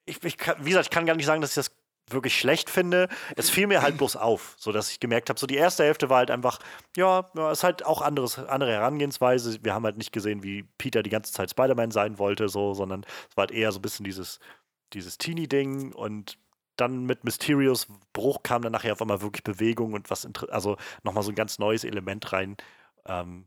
Ich, 0.06 0.24
ich 0.24 0.38
wie 0.58 0.70
gesagt, 0.70 0.86
ich 0.86 0.90
kann 0.90 1.06
gar 1.06 1.14
nicht 1.14 1.26
sagen, 1.26 1.42
dass 1.42 1.50
ich 1.50 1.56
das 1.56 1.79
wirklich 2.12 2.38
schlecht 2.38 2.70
finde. 2.70 3.08
Es 3.36 3.50
fiel 3.50 3.66
mir 3.66 3.82
halt 3.82 3.96
bloß 3.96 4.16
auf, 4.16 4.54
so 4.58 4.72
dass 4.72 4.90
ich 4.90 5.00
gemerkt 5.00 5.28
habe, 5.28 5.38
so 5.38 5.46
die 5.46 5.56
erste 5.56 5.84
Hälfte 5.84 6.10
war 6.10 6.18
halt 6.18 6.30
einfach, 6.30 6.58
ja, 6.96 7.30
ja, 7.34 7.50
ist 7.50 7.64
halt 7.64 7.84
auch 7.84 8.02
anderes, 8.02 8.38
andere 8.38 8.72
Herangehensweise. 8.72 9.58
Wir 9.62 9.74
haben 9.74 9.84
halt 9.84 9.98
nicht 9.98 10.12
gesehen, 10.12 10.42
wie 10.42 10.64
Peter 10.78 11.02
die 11.02 11.10
ganze 11.10 11.32
Zeit 11.32 11.50
Spider-Man 11.50 11.90
sein 11.90 12.18
wollte, 12.18 12.48
so, 12.48 12.74
sondern 12.74 13.04
es 13.28 13.36
war 13.36 13.42
halt 13.42 13.52
eher 13.52 13.72
so 13.72 13.78
ein 13.78 13.82
bisschen 13.82 14.04
dieses, 14.04 14.40
dieses 14.92 15.18
Teenie-Ding 15.18 15.92
und 15.92 16.38
dann 16.76 17.04
mit 17.04 17.24
Mysterios 17.24 17.86
Bruch 18.12 18.42
kam 18.42 18.62
dann 18.62 18.72
nachher 18.72 18.92
auf 18.92 19.02
einmal 19.02 19.20
wirklich 19.20 19.44
Bewegung 19.44 19.92
und 19.92 20.10
was, 20.10 20.26
also 20.48 20.76
nochmal 21.02 21.22
so 21.22 21.30
ein 21.30 21.34
ganz 21.34 21.58
neues 21.58 21.84
Element 21.84 22.32
rein. 22.32 22.56
Ähm, 23.06 23.46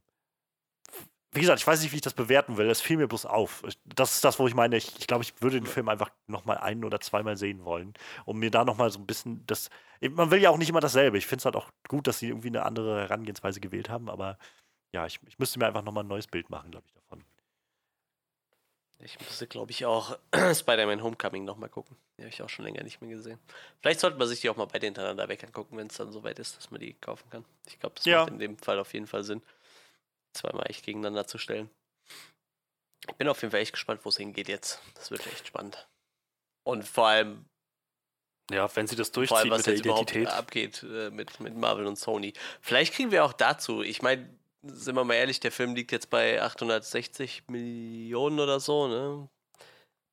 wie 1.34 1.42
gesagt, 1.42 1.60
ich 1.60 1.68
weiß 1.68 1.82
nicht, 1.82 1.92
wie 1.92 1.98
ich 1.98 2.02
das 2.02 2.14
bewerten 2.14 2.58
will. 2.58 2.70
Es 2.70 2.82
fiel 2.82 2.98
mir 2.98 3.08
bloß 3.08 3.26
auf. 3.26 3.64
Das 3.86 4.16
ist 4.16 4.24
das, 4.24 4.40
wo 4.40 4.48
ich 4.48 4.56
meine, 4.56 4.78
ich, 4.78 4.98
ich 5.00 5.08
glaube, 5.08 5.24
ich 5.24 5.42
würde 5.42 5.60
den 5.60 5.68
Film 5.68 5.90
einfach 5.90 6.10
nochmal 6.28 6.58
ein- 6.58 6.86
oder 6.86 7.00
zweimal 7.00 7.38
sehen 7.38 7.66
wollen, 7.66 7.94
um 8.26 8.40
mir 8.40 8.52
da 8.52 8.66
nochmal 8.66 8.92
so 8.92 9.00
ein 9.00 9.06
bisschen 9.06 9.46
das. 9.48 9.70
Man 10.02 10.32
will 10.32 10.42
ja 10.42 10.50
auch 10.50 10.58
nicht 10.58 10.70
immer 10.70 10.80
dasselbe. 10.80 11.18
Ich 11.18 11.26
finde 11.26 11.42
es 11.42 11.46
halt 11.46 11.56
auch 11.56 11.70
gut, 11.88 12.08
dass 12.08 12.20
sie 12.20 12.28
irgendwie 12.30 12.50
eine 12.50 12.64
andere 12.64 13.02
Herangehensweise 13.02 13.60
gewählt 13.60 13.90
haben, 13.90 14.10
aber 14.10 14.38
ja, 14.94 15.06
ich, 15.06 15.20
ich 15.28 15.40
müsste 15.40 15.60
mir 15.60 15.66
einfach 15.66 15.82
nochmal 15.82 16.04
ein 16.04 16.10
neues 16.10 16.28
Bild 16.28 16.50
machen, 16.50 16.72
glaube 16.72 16.86
ich, 16.88 16.94
davon. 16.94 17.24
Ich 19.00 19.20
müsste, 19.20 19.48
glaube 19.48 19.72
ich, 19.72 19.86
auch 19.86 20.18
Spider-Man 20.54 21.04
Homecoming 21.04 21.44
nochmal 21.44 21.70
gucken. 21.70 21.98
Die 22.18 22.24
habe 22.24 22.30
ich 22.30 22.42
auch 22.42 22.50
schon 22.50 22.64
länger 22.64 22.84
nicht 22.84 23.02
mehr 23.02 23.10
gesehen. 23.10 23.40
Vielleicht 23.82 24.00
sollte 24.00 24.18
man 24.18 24.28
sich 24.28 24.42
die 24.42 24.50
auch 24.50 24.56
mal 24.56 24.66
beide 24.66 24.86
hintereinander 24.86 25.28
weg 25.28 25.44
angucken, 25.44 25.78
wenn 25.78 25.88
es 25.88 25.98
dann 25.98 26.12
soweit 26.12 26.40
ist, 26.40 26.58
dass 26.58 26.72
man 26.72 26.80
die 26.80 26.94
kaufen 26.94 27.30
kann. 27.30 27.44
Ich 27.68 27.80
glaube, 27.80 27.96
das 27.96 28.06
ja. 28.06 28.22
macht 28.22 28.30
in 28.30 28.40
dem 28.40 28.58
Fall 28.58 28.80
auf 28.80 28.94
jeden 28.94 29.08
Fall 29.08 29.24
Sinn, 29.24 29.42
zweimal 30.34 30.70
echt 30.70 30.86
gegeneinander 30.86 31.28
zu 31.28 31.38
stellen. 31.38 31.70
Ich 33.10 33.16
bin 33.16 33.28
auf 33.28 33.42
jeden 33.42 33.52
Fall 33.52 33.60
echt 33.60 33.74
gespannt, 33.74 34.02
wo 34.04 34.10
es 34.10 34.18
hingeht 34.18 34.48
jetzt. 34.48 34.82
Das 34.96 35.12
wird 35.12 35.26
echt 35.28 35.48
spannend. 35.48 35.88
Und 36.64 36.88
vor 36.88 37.08
allem. 37.08 37.46
Ja, 38.52 38.74
wenn 38.76 38.88
sie 38.88 38.96
das 38.96 39.12
durchziehen 39.12 39.38
allem, 39.38 39.52
was 39.52 39.60
mit 39.60 39.68
der 39.68 39.76
Identität. 39.76 40.28
abgeht 40.28 40.84
äh, 40.84 41.10
mit, 41.10 41.40
mit 41.40 41.56
Marvel 41.56 41.86
und 41.86 41.98
Sony. 41.98 42.34
Vielleicht 42.62 42.94
kriegen 42.94 43.12
wir 43.12 43.24
auch 43.24 43.34
dazu. 43.34 43.82
Ich 43.82 44.02
meine, 44.02 44.38
sind 44.64 44.96
wir 44.96 45.04
mal 45.04 45.16
ehrlich, 45.16 45.40
der 45.40 45.52
Film 45.52 45.76
liegt 45.76 45.92
jetzt 45.92 46.10
bei 46.10 46.42
860 46.42 47.44
Millionen 47.48 48.40
oder 48.40 48.60
so, 48.60 48.88
ne? 48.88 49.30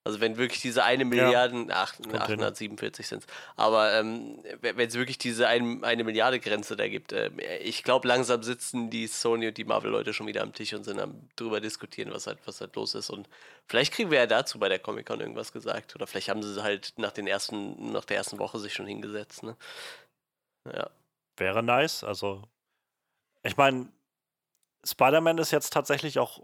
Also 0.03 0.21
wenn 0.21 0.39
wirklich 0.39 0.63
diese 0.63 0.83
eine 0.83 1.05
Milliarde, 1.05 1.67
ja, 1.69 1.83
847 1.83 3.07
sind 3.07 3.27
aber 3.57 3.93
ähm, 3.93 4.43
wenn 4.63 4.89
es 4.89 4.95
wirklich 4.95 5.19
diese 5.19 5.47
ein, 5.47 5.85
eine 5.85 6.05
Milliarde 6.05 6.41
Grenze 6.41 6.75
da 6.75 6.89
gibt, 6.89 7.13
äh, 7.13 7.31
ich 7.59 7.83
glaube 7.83 8.09
langsam 8.09 8.43
sitzen 8.43 8.89
die 8.89 9.07
Sony 9.07 9.49
und 9.49 9.59
die 9.59 9.65
Marvel-Leute 9.65 10.15
schon 10.15 10.27
wieder 10.27 10.43
am 10.43 10.55
Tisch 10.55 10.73
und 10.73 10.85
sind 10.85 11.01
am 11.01 11.29
drüber 11.37 11.61
diskutieren, 11.61 12.13
was 12.13 12.27
halt, 12.27 12.39
was 12.47 12.63
halt 12.63 12.75
los 12.77 12.95
ist. 12.95 13.11
Und 13.11 13.29
vielleicht 13.67 13.93
kriegen 13.93 14.11
wir 14.11 14.19
ja 14.21 14.27
dazu 14.27 14.59
bei 14.59 14.71
der 14.71 14.79
Comic-Con 14.79 15.21
irgendwas 15.21 15.53
gesagt. 15.53 15.95
Oder 15.95 16.07
vielleicht 16.07 16.31
haben 16.31 16.43
sie 16.43 16.63
halt 16.63 16.95
nach 16.97 17.13
den 17.13 17.27
ersten, 17.27 17.93
nach 17.93 18.07
der 18.07 18.17
ersten 18.17 18.39
Woche 18.39 18.59
sich 18.59 18.73
schon 18.73 18.87
hingesetzt, 18.87 19.43
ne? 19.43 19.57
Ja. 20.73 20.89
Wäre 21.37 21.63
nice, 21.63 22.05
also 22.05 22.43
ich 23.43 23.57
meine, 23.57 23.89
Spider-Man 24.85 25.39
ist 25.39 25.51
jetzt 25.51 25.73
tatsächlich 25.73 26.19
auch, 26.19 26.43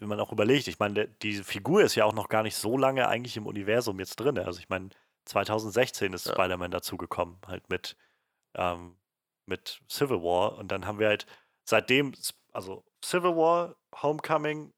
wenn 0.00 0.08
man 0.08 0.20
auch 0.20 0.32
überlegt, 0.32 0.66
ich 0.66 0.78
meine, 0.78 1.06
diese 1.22 1.44
Figur 1.44 1.82
ist 1.82 1.94
ja 1.94 2.04
auch 2.04 2.14
noch 2.14 2.28
gar 2.28 2.42
nicht 2.42 2.56
so 2.56 2.76
lange 2.76 3.06
eigentlich 3.08 3.36
im 3.36 3.46
Universum 3.46 3.98
jetzt 4.00 4.16
drin. 4.16 4.38
Also 4.38 4.58
ich 4.58 4.68
meine, 4.68 4.90
2016 5.26 6.12
ist 6.12 6.26
ja. 6.26 6.32
Spider-Man 6.32 6.70
dazugekommen, 6.70 7.36
halt 7.46 7.68
mit, 7.68 7.96
ähm, 8.54 8.96
mit 9.46 9.80
Civil 9.88 10.22
War. 10.22 10.58
Und 10.58 10.72
dann 10.72 10.86
haben 10.86 10.98
wir 10.98 11.08
halt 11.08 11.26
seitdem, 11.64 12.12
also 12.52 12.84
Civil 13.04 13.36
War, 13.36 13.76
Homecoming, 14.02 14.72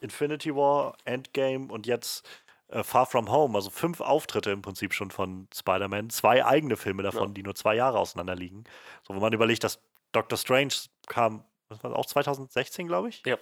Infinity 0.00 0.54
War, 0.54 0.96
Endgame 1.04 1.70
und 1.70 1.86
jetzt 1.86 2.26
äh, 2.68 2.82
Far 2.82 3.06
From 3.06 3.30
Home, 3.30 3.54
also 3.54 3.70
fünf 3.70 4.00
Auftritte 4.00 4.50
im 4.50 4.62
Prinzip 4.62 4.94
schon 4.94 5.10
von 5.10 5.48
Spider-Man, 5.54 6.08
zwei 6.10 6.44
eigene 6.44 6.76
Filme 6.76 7.02
davon, 7.02 7.28
ja. 7.28 7.34
die 7.34 7.42
nur 7.42 7.54
zwei 7.54 7.74
Jahre 7.74 7.98
auseinander 7.98 8.34
liegen. 8.34 8.64
So, 9.02 9.14
wenn 9.14 9.20
man 9.20 9.32
überlegt, 9.32 9.64
dass 9.64 9.80
Doctor 10.12 10.38
Strange 10.38 10.74
kam 11.06 11.44
das 11.68 11.82
war 11.82 11.94
auch 11.96 12.06
2016, 12.06 12.86
glaube 12.86 13.08
ich. 13.08 13.22
Ja. 13.26 13.36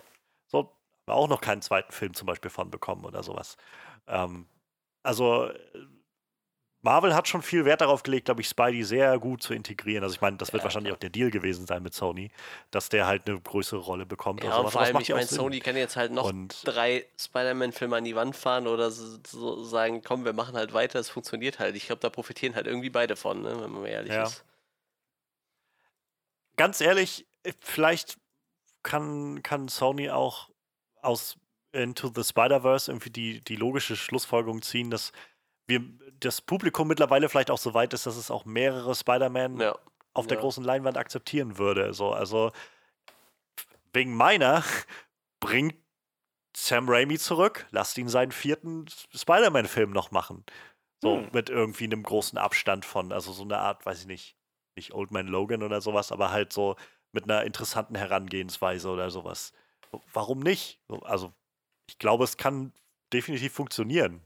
So, 0.47 0.71
wir 1.07 1.15
auch 1.15 1.29
noch 1.29 1.41
keinen 1.41 1.63
zweiten 1.63 1.93
Film 1.93 2.15
zum 2.15 2.27
Beispiel 2.27 2.51
von 2.51 2.71
bekommen 2.71 3.05
oder 3.05 3.23
sowas. 3.23 3.57
Ähm, 4.07 4.47
also 5.03 5.51
Marvel 6.85 7.15
hat 7.15 7.27
schon 7.27 7.41
viel 7.41 7.65
Wert 7.65 7.81
darauf 7.81 8.03
gelegt, 8.03 8.27
glaube 8.27 8.43
ich, 8.43 8.49
Spidey 8.49 8.85
sehr 8.85 9.19
gut 9.19 9.43
zu 9.43 9.55
integrieren. 9.55 10.05
Also 10.05 10.15
ich 10.15 10.21
meine, 10.21 10.37
das 10.37 10.53
wird 10.53 10.61
ja, 10.61 10.65
wahrscheinlich 10.65 10.91
klar. 10.91 10.97
auch 10.97 11.01
der 11.01 11.09
Deal 11.09 11.31
gewesen 11.31 11.67
sein 11.67 11.83
mit 11.83 11.95
Sony, 11.95 12.31
dass 12.71 12.91
der 12.91 13.07
halt 13.07 13.27
eine 13.27 13.41
größere 13.41 13.81
Rolle 13.81 14.05
bekommt. 14.05 14.45
Ja, 14.45 14.59
und 14.59 14.71
vor 14.71 14.83
allem, 14.83 14.99
ich 15.01 15.09
meine, 15.09 15.27
Sony 15.27 15.61
kann 15.61 15.77
jetzt 15.77 15.97
halt 15.97 16.13
noch 16.13 16.29
und 16.29 16.61
drei 16.63 17.07
Spider-Man-Filme 17.19 17.97
an 17.97 18.05
die 18.05 18.15
Wand 18.15 18.37
fahren 18.37 18.67
oder 18.67 18.91
so 18.91 19.65
sagen, 19.65 20.03
komm, 20.05 20.27
wir 20.27 20.35
machen 20.35 20.57
halt 20.57 20.75
weiter, 20.75 20.99
es 21.01 21.09
funktioniert 21.09 21.59
halt. 21.59 21.75
Ich 21.75 21.87
glaube, 21.87 22.01
da 22.01 22.11
profitieren 22.11 22.55
halt 22.55 22.67
irgendwie 22.67 22.91
beide 22.91 23.17
von, 23.17 23.41
ne, 23.41 23.63
wenn 23.63 23.73
man 23.73 23.87
ehrlich 23.87 24.13
ja. 24.13 24.25
ist. 24.25 24.45
Ganz 26.57 26.83
ehrlich, 26.83 27.27
vielleicht 27.61 28.19
kann, 28.83 29.43
kann 29.43 29.69
Sony 29.69 30.11
auch 30.11 30.51
aus 31.03 31.37
Into 31.73 32.11
the 32.15 32.23
Spider-Verse 32.23 32.91
irgendwie 32.91 33.11
die, 33.11 33.41
die 33.41 33.57
logische 33.57 33.97
Schlussfolgerung 33.97 34.63
ziehen, 34.63 34.91
dass 34.91 35.13
wir 35.67 35.83
das 36.21 36.41
Publikum 36.41 36.89
mittlerweile 36.89 37.29
vielleicht 37.29 37.51
auch 37.51 37.59
so 37.59 37.75
weit 37.75 37.93
ist, 37.95 38.07
dass 38.07 38.17
es 38.17 38.31
auch 38.31 38.45
mehrere 38.45 38.95
Spider-Man 38.95 39.61
ja. 39.61 39.77
auf 40.13 40.27
der 40.27 40.37
ja. 40.37 40.41
großen 40.43 40.63
Leinwand 40.63 40.97
akzeptieren 40.97 41.59
würde. 41.59 41.93
So, 41.95 42.13
also 42.13 42.53
wegen 43.93 44.15
meiner 44.15 44.63
bringt 45.41 45.75
Sam 46.57 46.89
Raimi 46.89 47.19
zurück, 47.19 47.67
lasst 47.71 47.99
ihn 47.99 48.09
seinen 48.09 48.31
vierten 48.31 48.87
Spider-Man-Film 49.13 49.91
noch 49.91 50.13
machen. 50.13 50.45
So 51.03 51.19
hm. 51.19 51.29
mit 51.33 51.51
irgendwie 51.51 51.85
einem 51.85 52.05
großen 52.05 52.39
Abstand 52.39 52.85
von, 52.85 53.13
also 53.13 53.33
so 53.33 53.43
eine 53.43 53.59
Art, 53.59 53.85
weiß 53.85 54.01
ich 54.01 54.07
nicht, 54.07 54.37
nicht 54.77 54.95
Old 54.95 55.11
Man 55.11 55.27
Logan 55.27 55.63
oder 55.63 55.81
sowas, 55.81 56.13
aber 56.13 56.31
halt 56.31 56.53
so 56.53 56.77
mit 57.15 57.25
einer 57.25 57.45
interessanten 57.45 57.95
Herangehensweise 57.95 58.89
oder 58.91 59.11
sowas. 59.11 59.53
warum 60.13 60.41
nicht? 60.41 60.81
Also, 61.03 61.33
ich 61.87 61.99
glaube, 61.99 62.25
es 62.25 62.37
kann 62.37 62.73
definitiv 63.13 63.53
funktionieren. 63.53 64.21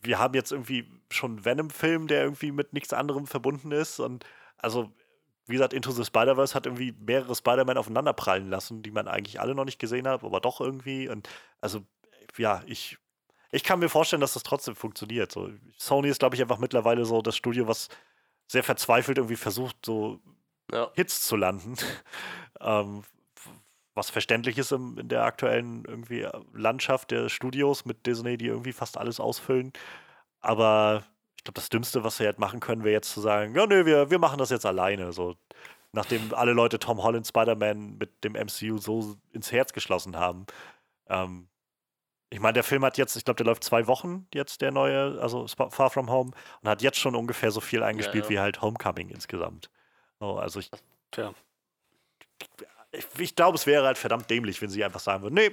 Wir 0.00 0.18
haben 0.18 0.34
jetzt 0.34 0.52
irgendwie 0.52 0.86
schon 1.10 1.44
Venom-Film, 1.44 2.06
der 2.06 2.22
irgendwie 2.22 2.52
mit 2.52 2.72
nichts 2.74 2.92
anderem 2.92 3.26
verbunden 3.26 3.72
ist. 3.72 3.98
Und 3.98 4.24
also, 4.58 4.92
wie 5.46 5.54
gesagt, 5.54 5.72
Into 5.72 5.90
the 5.90 6.04
Spider-Verse 6.04 6.54
hat 6.54 6.66
irgendwie 6.66 6.92
mehrere 6.92 7.34
Spider-Man 7.34 7.78
aufeinanderprallen 7.78 8.50
lassen, 8.50 8.82
die 8.82 8.90
man 8.90 9.08
eigentlich 9.08 9.40
alle 9.40 9.54
noch 9.54 9.64
nicht 9.64 9.78
gesehen 9.78 10.06
hat, 10.06 10.22
aber 10.22 10.40
doch 10.40 10.60
irgendwie. 10.60 11.08
Und 11.08 11.28
also, 11.62 11.80
ja, 12.36 12.62
ich, 12.66 12.98
ich 13.50 13.64
kann 13.64 13.78
mir 13.78 13.88
vorstellen, 13.88 14.20
dass 14.20 14.34
das 14.34 14.42
trotzdem 14.42 14.76
funktioniert. 14.76 15.32
So, 15.32 15.50
Sony 15.78 16.08
ist, 16.08 16.18
glaube 16.18 16.36
ich, 16.36 16.42
einfach 16.42 16.58
mittlerweile 16.58 17.06
so 17.06 17.22
das 17.22 17.36
Studio, 17.36 17.66
was 17.66 17.88
sehr 18.46 18.62
verzweifelt 18.62 19.18
irgendwie 19.18 19.36
versucht, 19.36 19.76
so 19.84 20.20
ja. 20.72 20.90
Hits 20.94 21.26
zu 21.26 21.36
landen. 21.36 21.74
ähm, 22.60 23.02
was 23.94 24.10
verständlich 24.10 24.56
ist 24.58 24.72
in, 24.72 24.96
in 24.96 25.08
der 25.08 25.24
aktuellen 25.24 25.84
irgendwie 25.84 26.22
äh, 26.22 26.32
Landschaft 26.54 27.10
der 27.10 27.28
Studios 27.28 27.84
mit 27.84 28.06
Disney, 28.06 28.38
die 28.38 28.46
irgendwie 28.46 28.72
fast 28.72 28.96
alles 28.96 29.20
ausfüllen. 29.20 29.72
Aber 30.40 31.04
ich 31.36 31.44
glaube, 31.44 31.56
das 31.56 31.68
Dümmste, 31.68 32.04
was 32.04 32.18
wir 32.18 32.26
jetzt 32.26 32.38
machen 32.38 32.60
können, 32.60 32.84
wäre 32.84 32.94
jetzt 32.94 33.12
zu 33.12 33.20
sagen, 33.20 33.54
ja, 33.54 33.66
nö, 33.66 33.84
wir, 33.86 34.10
wir 34.10 34.18
machen 34.18 34.38
das 34.38 34.50
jetzt 34.50 34.66
alleine. 34.66 35.12
So, 35.12 35.34
nachdem 35.92 36.32
alle 36.34 36.52
Leute 36.52 36.78
Tom 36.78 37.02
Holland 37.02 37.26
Spider-Man 37.26 37.98
mit 37.98 38.24
dem 38.24 38.32
MCU 38.32 38.78
so 38.78 39.16
ins 39.32 39.52
Herz 39.52 39.72
geschlossen 39.72 40.16
haben. 40.16 40.46
Ähm, 41.08 41.48
ich 42.30 42.40
meine, 42.40 42.54
der 42.54 42.64
Film 42.64 42.84
hat 42.84 42.98
jetzt, 42.98 43.16
ich 43.16 43.24
glaube, 43.24 43.38
der 43.38 43.46
läuft 43.46 43.64
zwei 43.64 43.86
Wochen 43.86 44.26
jetzt, 44.34 44.60
der 44.60 44.70
neue, 44.70 45.18
also 45.20 45.46
Far 45.48 45.90
From 45.90 46.10
Home, 46.10 46.32
und 46.62 46.68
hat 46.68 46.82
jetzt 46.82 46.98
schon 46.98 47.16
ungefähr 47.16 47.50
so 47.50 47.60
viel 47.60 47.82
eingespielt 47.82 48.24
ja, 48.26 48.30
ja. 48.30 48.36
wie 48.36 48.38
halt 48.40 48.62
Homecoming 48.62 49.08
insgesamt. 49.08 49.70
Oh, 50.20 50.34
also 50.34 50.60
ich. 50.60 50.70
Tja. 51.10 51.34
Ich, 52.90 53.06
ich 53.18 53.36
glaube, 53.36 53.56
es 53.56 53.66
wäre 53.66 53.84
halt 53.86 53.98
verdammt 53.98 54.30
dämlich, 54.30 54.60
wenn 54.62 54.70
sie 54.70 54.82
einfach 54.82 55.00
sagen 55.00 55.22
würden, 55.22 55.34
nee, 55.34 55.50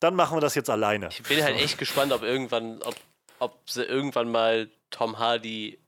dann 0.00 0.14
machen 0.14 0.36
wir 0.36 0.40
das 0.40 0.54
jetzt 0.54 0.70
alleine. 0.70 1.08
Ich 1.08 1.22
bin 1.22 1.42
halt 1.42 1.56
echt 1.56 1.78
gespannt, 1.78 2.12
ob 2.12 2.22
irgendwann, 2.22 2.82
ob, 2.82 2.94
ob 3.38 3.70
sie 3.70 3.84
irgendwann 3.84 4.30
mal 4.30 4.70
Tom 4.90 5.18
Hardy 5.18 5.78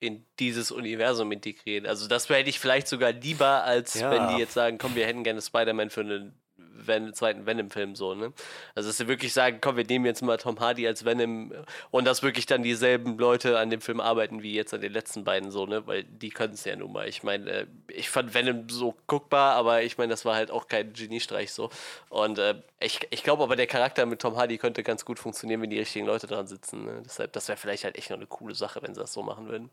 in 0.00 0.26
dieses 0.38 0.70
Universum 0.70 1.32
integrieren. 1.32 1.86
Also 1.86 2.06
das 2.06 2.28
hätte 2.28 2.50
ich 2.50 2.60
vielleicht 2.60 2.88
sogar 2.88 3.12
lieber, 3.12 3.64
als 3.64 3.94
ja. 3.94 4.10
wenn 4.10 4.34
die 4.34 4.40
jetzt 4.40 4.52
sagen, 4.52 4.78
komm, 4.78 4.94
wir 4.94 5.06
hätten 5.06 5.24
gerne 5.24 5.40
Spider-Man 5.40 5.90
für 5.90 6.02
einen 6.02 6.38
Ven 6.74 7.14
zweiten 7.14 7.46
Venom-Film 7.46 7.94
so, 7.94 8.14
ne? 8.14 8.32
Also 8.74 8.88
dass 8.88 8.96
sie 8.96 9.08
wirklich 9.08 9.32
sagen, 9.32 9.58
komm, 9.60 9.76
wir 9.76 9.84
nehmen 9.84 10.06
jetzt 10.06 10.22
mal 10.22 10.36
Tom 10.36 10.58
Hardy 10.60 10.86
als 10.86 11.04
Venom 11.04 11.52
und 11.90 12.04
dass 12.04 12.22
wirklich 12.22 12.46
dann 12.46 12.62
dieselben 12.62 13.18
Leute 13.18 13.58
an 13.58 13.70
dem 13.70 13.80
Film 13.80 14.00
arbeiten 14.00 14.42
wie 14.42 14.54
jetzt 14.54 14.74
an 14.74 14.80
den 14.80 14.92
letzten 14.92 15.24
beiden 15.24 15.50
so, 15.50 15.66
ne? 15.66 15.86
Weil 15.86 16.04
die 16.04 16.30
können 16.30 16.54
es 16.54 16.64
ja 16.64 16.76
nun 16.76 16.92
mal. 16.92 17.08
Ich 17.08 17.22
meine, 17.22 17.50
äh, 17.50 17.66
ich 17.88 18.10
fand 18.10 18.34
Venom 18.34 18.68
so 18.68 18.94
guckbar, 19.06 19.54
aber 19.54 19.82
ich 19.82 19.98
meine, 19.98 20.10
das 20.10 20.24
war 20.24 20.34
halt 20.34 20.50
auch 20.50 20.68
kein 20.68 20.92
Geniestreich 20.92 21.52
so. 21.52 21.70
Und 22.08 22.38
äh, 22.38 22.56
ich, 22.80 23.00
ich 23.10 23.22
glaube 23.22 23.42
aber, 23.42 23.56
der 23.56 23.66
Charakter 23.66 24.06
mit 24.06 24.20
Tom 24.20 24.36
Hardy 24.36 24.58
könnte 24.58 24.82
ganz 24.82 25.04
gut 25.04 25.18
funktionieren, 25.18 25.62
wenn 25.62 25.70
die 25.70 25.78
richtigen 25.78 26.06
Leute 26.06 26.26
dran 26.26 26.46
sitzen. 26.46 26.84
Ne? 26.84 27.02
Deshalb, 27.04 27.32
das 27.32 27.48
wäre 27.48 27.56
vielleicht 27.56 27.84
halt 27.84 27.96
echt 27.96 28.10
noch 28.10 28.16
eine 28.16 28.26
coole 28.26 28.54
Sache, 28.54 28.82
wenn 28.82 28.94
sie 28.94 29.00
das 29.00 29.12
so 29.12 29.22
machen 29.22 29.48
würden. 29.48 29.70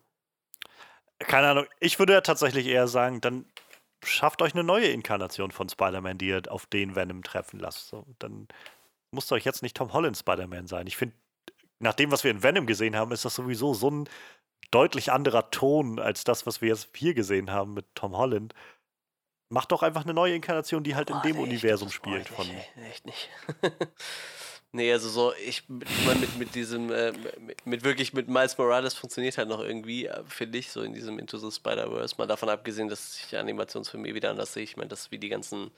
Keine 1.20 1.50
Ahnung, 1.50 1.66
ich 1.80 2.00
würde 2.00 2.14
ja 2.14 2.22
tatsächlich 2.22 2.66
eher 2.66 2.88
sagen, 2.88 3.22
dann 3.22 3.46
schafft 4.04 4.42
euch 4.42 4.54
eine 4.54 4.64
neue 4.64 4.88
Inkarnation 4.88 5.52
von 5.52 5.70
Spider-Man, 5.70 6.18
die 6.18 6.28
ihr 6.28 6.42
auf 6.50 6.66
den 6.66 6.96
Venom 6.96 7.24
treffen 7.24 7.60
lasst. 7.60 7.88
So, 7.88 8.06
dann 8.20 8.48
muss 9.12 9.32
euch 9.32 9.46
jetzt 9.46 9.62
nicht 9.62 9.78
Tom 9.78 9.94
Holland 9.94 10.18
Spider-Man 10.18 10.68
sein. 10.68 10.88
Ich 10.88 10.98
finde, 10.98 11.16
nach 11.80 11.94
dem, 11.94 12.12
was 12.12 12.24
wir 12.24 12.32
in 12.32 12.44
Venom 12.44 12.66
gesehen 12.66 12.96
haben, 12.96 13.12
ist 13.12 13.26
das 13.26 13.36
sowieso 13.36 13.74
so 13.74 13.90
ein 13.90 14.10
deutlich 14.70 15.12
anderer 15.12 15.50
Ton 15.52 16.00
als 16.00 16.24
das, 16.24 16.46
was 16.46 16.62
wir 16.62 16.70
jetzt 16.70 16.90
hier 16.96 17.14
gesehen 17.14 17.52
haben 17.52 17.74
mit 17.74 17.86
Tom 17.96 18.16
Holland. 18.16 18.54
Macht 19.50 19.72
doch 19.72 19.84
einfach 19.84 20.04
eine 20.04 20.14
neue 20.14 20.36
Inkarnation, 20.36 20.84
die 20.84 20.96
halt 20.96 21.10
Boah, 21.10 21.18
in 21.18 21.22
dem 21.24 21.36
nee, 21.38 21.44
Universum 21.44 21.90
spielt. 21.90 22.30
Von 22.30 22.48
echt 22.90 23.06
nicht. 23.06 23.30
Nee, 24.74 24.94
also 24.94 25.10
so, 25.10 25.34
ich 25.46 25.68
mit, 25.68 26.38
mit 26.38 26.56
diesem, 26.56 26.92
äh, 26.92 27.12
mit, 27.40 27.66
mit, 27.66 27.84
wirklich 27.84 28.14
mit 28.14 28.30
Miles 28.30 28.58
Morales 28.58 28.94
funktioniert 28.94 29.38
halt 29.38 29.50
noch 29.50 29.60
irgendwie, 29.60 30.06
äh, 30.06 30.24
finde 30.26 30.58
ich, 30.60 30.72
so 30.72 30.82
in 30.82 30.94
diesem 30.94 31.20
Into 31.20 31.38
the 31.38 31.52
Spider-Verse. 31.52 32.16
Mal 32.18 32.28
davon 32.28 32.48
abgesehen, 32.48 32.88
dass 32.88 33.20
ich 33.20 33.36
Animationsfilme 33.36 34.14
wieder 34.14 34.30
anders 34.30 34.54
sehe. 34.54 34.64
Ich 34.64 34.78
meine, 34.78 34.88
das 34.88 35.02
ist 35.02 35.12
wie 35.12 35.18
die 35.18 35.28
ganzen 35.28 35.72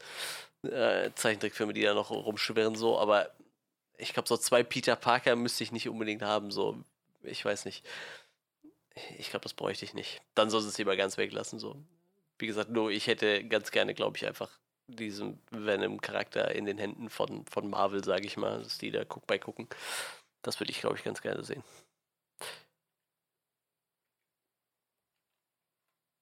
äh, 0.62 1.10
Zeichentrickfilme, 1.16 1.74
die 1.74 1.82
da 1.82 1.96
noch 1.96 2.12
rumschwirren, 2.12 2.76
so, 2.76 3.00
aber 3.00 3.32
ich 3.98 4.14
glaube, 4.14 4.28
so 4.30 4.38
zwei 4.38 4.64
Peter 4.64 4.96
Parker 4.96 5.36
müsste 5.36 5.64
ich 5.64 5.72
nicht 5.72 5.90
unbedingt 5.90 6.22
haben, 6.22 6.52
so, 6.52 6.78
ich 7.24 7.44
weiß 7.44 7.66
nicht. 7.66 7.84
Ich 9.18 9.32
glaube, 9.32 9.44
das 9.44 9.54
bräuchte 9.56 9.86
ich 9.86 9.96
nicht. 9.96 10.22
Dann 10.36 10.52
soll 10.52 10.62
es 10.62 10.78
lieber 10.78 10.96
ganz 10.96 11.18
weglassen, 11.18 11.58
so. 11.58 11.76
Wie 12.38 12.48
gesagt, 12.48 12.70
nur 12.70 12.92
ich 12.92 13.08
hätte 13.08 13.44
ganz 13.46 13.72
gerne, 13.72 13.96
glaube 13.96 14.18
ich, 14.18 14.28
einfach 14.28 14.52
diesen 14.96 15.40
Venom-Charakter 15.52 16.54
in 16.54 16.66
den 16.66 16.78
Händen 16.78 17.10
von, 17.10 17.46
von 17.46 17.70
Marvel, 17.70 18.04
sage 18.04 18.26
ich 18.26 18.38
mal, 18.38 18.64
dass 18.64 18.78
die 18.78 18.92
da 18.92 19.06
guck 19.06 19.28
bei 19.28 19.38
gucken. 19.38 19.68
Das 20.42 20.60
würde 20.60 20.72
ich, 20.72 20.80
glaube 20.82 20.98
ich, 20.98 21.04
ganz 21.04 21.22
gerne 21.22 21.44
sehen. 21.44 21.64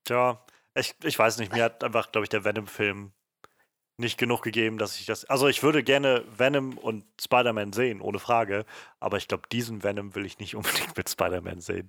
Tja, 0.06 0.44
ich, 0.76 0.96
ich 1.04 1.18
weiß 1.18 1.38
nicht, 1.38 1.54
mir 1.54 1.64
hat 1.64 1.84
einfach, 1.84 2.12
glaube 2.12 2.26
ich, 2.26 2.30
der 2.30 2.44
Venom-Film 2.44 3.12
nicht 4.02 4.18
genug 4.18 4.42
gegeben, 4.42 4.78
dass 4.78 5.00
ich 5.00 5.06
das. 5.06 5.26
Also 5.26 5.48
ich 5.48 5.64
würde 5.64 5.84
gerne 5.84 6.26
Venom 6.38 6.78
und 6.78 7.06
Spider-Man 7.22 7.72
sehen, 7.72 8.02
ohne 8.02 8.20
Frage. 8.20 8.66
Aber 9.00 9.18
ich 9.18 9.28
glaube, 9.28 9.44
diesen 9.52 9.84
Venom 9.84 10.16
will 10.16 10.26
ich 10.26 10.40
nicht 10.40 10.56
unbedingt 10.58 10.98
mit 10.98 11.10
Spider-Man 11.10 11.62
sehen. 11.62 11.88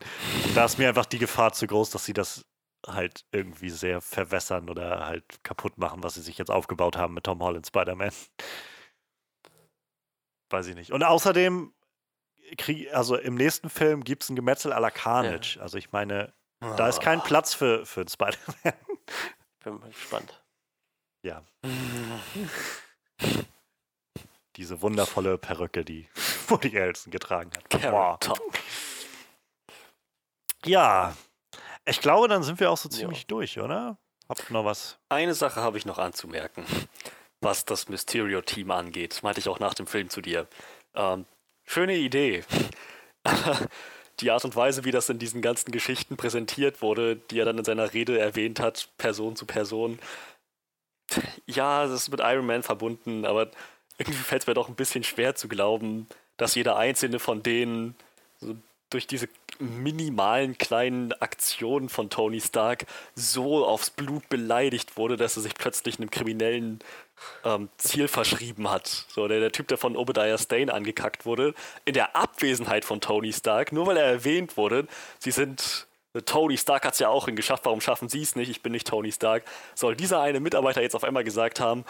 Da 0.55 0.65
ist 0.65 0.78
mir 0.78 0.89
einfach 0.89 1.07
die 1.07 1.19
Gefahr 1.19 1.52
zu 1.52 1.67
groß, 1.67 1.91
dass 1.91 2.05
sie 2.05 2.12
das 2.12 2.44
halt 2.86 3.25
irgendwie 3.33 3.70
sehr 3.70 4.01
verwässern 4.01 4.69
oder 4.69 5.07
halt 5.07 5.44
kaputt 5.44 5.78
machen, 5.78 6.02
was 6.02 6.15
sie 6.15 6.23
sich 6.23 6.39
jetzt 6.39 6.51
aufgebaut 6.51 6.97
haben 6.97 7.15
mit 7.15 7.25
Tom 7.25 7.43
Holland 7.43 7.67
Spider-Man. 7.67 8.12
Weiß 10.51 10.67
ich 10.67 10.75
nicht. 10.75 10.93
Und 10.93 11.02
außerdem, 11.02 11.73
krieg, 12.59 12.93
also 12.93 13.17
im 13.17 13.35
nächsten 13.35 13.70
Film 13.70 14.05
gibt 14.05 14.23
es 14.25 14.31
ein 14.31 14.36
Gemetzel 14.36 14.73
à 14.73 14.81
la 14.81 14.91
Carnage. 14.91 15.57
Ja. 15.57 15.62
Also 15.62 15.78
ich 15.78 15.93
meine, 15.93 16.33
oh. 16.62 16.75
da 16.77 16.89
ist 16.89 17.01
kein 17.01 17.20
ah. 17.20 17.25
Platz 17.25 17.55
für, 17.55 17.86
für 17.86 18.05
Spider-Man. 18.09 18.75
Bin 19.65 19.78
mal 19.78 19.91
gespannt. 19.91 20.43
Ja. 21.23 21.43
Diese 24.57 24.83
wundervolle 24.83 25.39
Perücke, 25.39 25.85
die 25.85 26.09
Woody 26.49 26.70
Harrelson 26.73 27.11
getragen 27.11 27.51
hat. 27.57 27.93
Wow. 27.93 28.19
Ja, 30.65 31.17
ich 31.85 32.01
glaube, 32.01 32.28
dann 32.28 32.43
sind 32.43 32.61
wir 32.61 32.70
auch 32.70 32.77
so 32.77 32.89
ziemlich 32.89 33.20
ja. 33.20 33.25
durch, 33.28 33.59
oder? 33.59 33.99
Habt 34.28 34.44
ihr 34.49 34.52
noch 34.52 34.65
was? 34.65 34.99
Eine 35.09 35.35
Sache 35.35 35.61
habe 35.61 35.78
ich 35.78 35.86
noch 35.86 35.99
anzumerken, 35.99 36.65
was 37.41 37.65
das 37.65 37.89
Mysterio-Team 37.89 38.70
angeht. 38.70 39.12
Das 39.12 39.23
meinte 39.23 39.41
ich 39.41 39.49
auch 39.49 39.59
nach 39.59 39.75
dem 39.75 39.86
Film 39.86 40.09
zu 40.09 40.20
dir. 40.20 40.47
Ähm, 40.94 41.27
schöne 41.65 41.97
Idee. 41.97 42.44
die 44.20 44.31
Art 44.31 44.44
und 44.44 44.57
Weise, 44.57 44.85
wie 44.85 44.91
das 44.91 45.09
in 45.09 45.19
diesen 45.19 45.43
ganzen 45.43 45.73
Geschichten 45.73 46.17
präsentiert 46.17 46.83
wurde, 46.83 47.17
die 47.17 47.41
er 47.41 47.44
dann 47.44 47.59
in 47.59 47.65
seiner 47.65 47.93
Rede 47.93 48.19
erwähnt 48.19 48.61
hat, 48.61 48.89
Person 48.99 49.36
zu 49.36 49.47
Person. 49.47 49.99
Ja, 51.47 51.85
das 51.85 51.93
ist 51.93 52.09
mit 52.11 52.20
Iron 52.20 52.47
Man 52.47 52.62
verbunden, 52.62 53.25
aber 53.25 53.51
irgendwie 53.99 54.19
fällt 54.19 54.43
es 54.43 54.47
mir 54.47 54.55
doch 54.55 54.69
ein 54.69 54.75
bisschen 54.75 55.05
schwer 55.05 55.35
zu 55.35 55.49
glauben, 55.49 56.07
dass 56.36 56.55
jeder 56.55 56.77
einzelne 56.77 57.19
von 57.19 57.43
denen 57.43 57.97
so 58.41 58.57
durch 58.92 59.06
diese 59.06 59.28
minimalen 59.58 60.58
kleinen 60.58 61.12
Aktionen 61.12 61.88
von 61.88 62.10
Tony 62.10 62.40
Stark 62.40 62.86
so 63.14 63.64
aufs 63.64 63.90
Blut 63.90 64.28
beleidigt 64.28 64.96
wurde, 64.96 65.16
dass 65.16 65.36
er 65.36 65.42
sich 65.42 65.54
plötzlich 65.54 65.98
einem 65.98 66.10
kriminellen 66.10 66.80
ähm, 67.44 67.68
Ziel 67.78 68.08
verschrieben 68.08 68.70
hat. 68.70 68.86
So, 69.08 69.28
der, 69.28 69.40
der 69.40 69.52
Typ, 69.52 69.68
der 69.68 69.78
von 69.78 69.96
Obadiah 69.96 70.38
Stane 70.38 70.72
angekackt 70.72 71.26
wurde, 71.26 71.54
in 71.84 71.94
der 71.94 72.16
Abwesenheit 72.16 72.84
von 72.84 73.00
Tony 73.00 73.32
Stark, 73.32 73.72
nur 73.72 73.86
weil 73.86 73.96
er 73.96 74.04
erwähnt 74.04 74.56
wurde, 74.56 74.86
sie 75.18 75.30
sind 75.30 75.86
Tony 76.20 76.58
Stark 76.58 76.84
hat 76.84 76.92
es 76.92 76.99
ja 76.99 77.08
auch 77.08 77.26
geschafft, 77.26 77.65
warum 77.65 77.81
schaffen 77.81 78.08
sie 78.08 78.20
es 78.20 78.36
nicht? 78.36 78.50
Ich 78.50 78.62
bin 78.62 78.73
nicht 78.73 78.86
Tony 78.86 79.10
Stark. 79.10 79.44
Soll 79.74 79.97
dieser 79.97 80.20
eine 80.20 80.41
Mitarbeiter 80.41 80.82
jetzt 80.82 80.94
auf 80.94 81.05
einmal 81.05 81.24
gesagt 81.24 81.58
haben, 81.58 81.84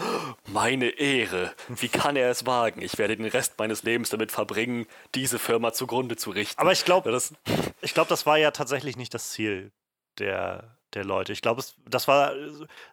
meine 0.46 0.90
Ehre, 0.90 1.52
wie 1.68 1.88
kann 1.88 2.14
er 2.14 2.30
es 2.30 2.46
wagen? 2.46 2.82
Ich 2.82 2.98
werde 2.98 3.16
den 3.16 3.26
Rest 3.26 3.58
meines 3.58 3.82
Lebens 3.82 4.10
damit 4.10 4.30
verbringen, 4.30 4.86
diese 5.14 5.40
Firma 5.40 5.72
zugrunde 5.72 6.16
zu 6.16 6.30
richten. 6.30 6.60
Aber 6.60 6.70
ich 6.70 6.84
glaube, 6.84 7.10
das, 7.10 7.34
glaub, 7.94 8.06
das 8.06 8.24
war 8.24 8.38
ja 8.38 8.52
tatsächlich 8.52 8.96
nicht 8.96 9.12
das 9.12 9.30
Ziel 9.30 9.72
der, 10.18 10.78
der 10.94 11.04
Leute. 11.04 11.32
Ich 11.32 11.42
glaube, 11.42 11.62
das 11.88 12.06
war 12.06 12.32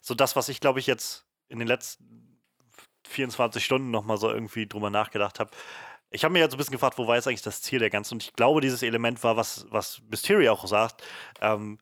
so 0.01 0.16
das, 0.16 0.35
was 0.35 0.49
ich, 0.49 0.59
glaube 0.59 0.80
ich, 0.80 0.88
jetzt 0.88 1.25
in 1.48 1.59
den 1.59 1.67
letzten 1.67 2.40
24 3.08 3.64
Stunden 3.64 3.91
nochmal 3.91 4.17
so 4.17 4.30
irgendwie 4.30 4.67
drüber 4.67 4.90
nachgedacht 4.90 5.40
habe 5.40 5.51
ich 6.11 6.23
habe 6.23 6.33
mir 6.33 6.39
jetzt 6.39 6.53
ein 6.53 6.57
bisschen 6.57 6.73
gefragt, 6.73 6.97
wo 6.97 7.07
war 7.07 7.15
jetzt 7.15 7.27
eigentlich 7.27 7.41
das 7.41 7.61
Ziel 7.61 7.79
der 7.79 7.89
ganzen? 7.89 8.15
Und 8.15 8.23
ich 8.23 8.33
glaube, 8.33 8.61
dieses 8.61 8.83
Element 8.83 9.23
war, 9.23 9.38
was, 9.38 9.67
was 9.69 10.01
Mysterio 10.09 10.53
auch 10.53 10.65
sagt. 10.67 11.03
Ähm, 11.41 11.79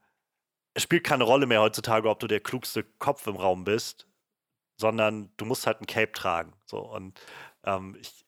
es 0.73 0.83
spielt 0.83 1.03
keine 1.03 1.23
Rolle 1.23 1.47
mehr 1.47 1.61
heutzutage, 1.61 2.09
ob 2.09 2.19
du 2.19 2.27
der 2.27 2.39
klugste 2.39 2.83
Kopf 2.83 3.25
im 3.27 3.35
Raum 3.35 3.63
bist, 3.63 4.07
sondern 4.79 5.31
du 5.37 5.45
musst 5.45 5.65
halt 5.65 5.81
ein 5.81 5.87
Cape 5.87 6.11
tragen. 6.11 6.53
So 6.65 6.79
und 6.79 7.19
ähm, 7.63 7.97
ich, 7.99 8.25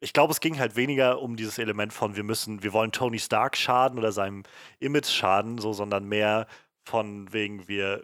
ich 0.00 0.12
glaube, 0.12 0.32
es 0.32 0.40
ging 0.40 0.58
halt 0.58 0.76
weniger 0.76 1.20
um 1.20 1.36
dieses 1.36 1.58
Element 1.58 1.92
von 1.92 2.14
wir 2.16 2.22
müssen, 2.24 2.62
wir 2.62 2.72
wollen 2.72 2.92
Tony 2.92 3.18
Stark 3.18 3.56
schaden 3.56 3.98
oder 3.98 4.12
seinem 4.12 4.44
Image 4.78 5.08
schaden, 5.08 5.58
so, 5.58 5.72
sondern 5.72 6.04
mehr 6.04 6.46
von 6.84 7.32
wegen 7.32 7.68
wir 7.68 8.02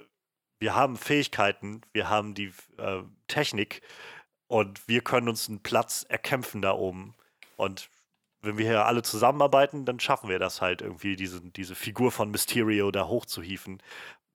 wir 0.60 0.74
haben 0.74 0.96
Fähigkeiten, 0.96 1.82
wir 1.92 2.08
haben 2.08 2.34
die 2.34 2.52
äh, 2.78 3.02
Technik 3.28 3.82
und 4.46 4.88
wir 4.88 5.02
können 5.02 5.28
uns 5.28 5.48
einen 5.48 5.62
Platz 5.62 6.06
erkämpfen 6.08 6.62
da 6.62 6.72
oben. 6.72 7.14
Und 7.56 7.88
wenn 8.42 8.58
wir 8.58 8.66
hier 8.66 8.86
alle 8.86 9.02
zusammenarbeiten, 9.02 9.84
dann 9.84 10.00
schaffen 10.00 10.28
wir 10.28 10.38
das 10.38 10.60
halt 10.60 10.82
irgendwie, 10.82 11.16
diese, 11.16 11.40
diese 11.40 11.74
Figur 11.74 12.12
von 12.12 12.30
Mysterio 12.30 12.90
da 12.90 13.06
hochzuhieven. 13.08 13.82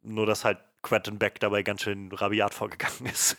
Nur, 0.01 0.25
dass 0.25 0.45
halt 0.45 0.59
Quentin 0.81 1.19
Beck 1.19 1.39
dabei 1.39 1.61
ganz 1.61 1.83
schön 1.83 2.11
rabiat 2.11 2.53
vorgegangen 2.53 3.05
ist. 3.05 3.37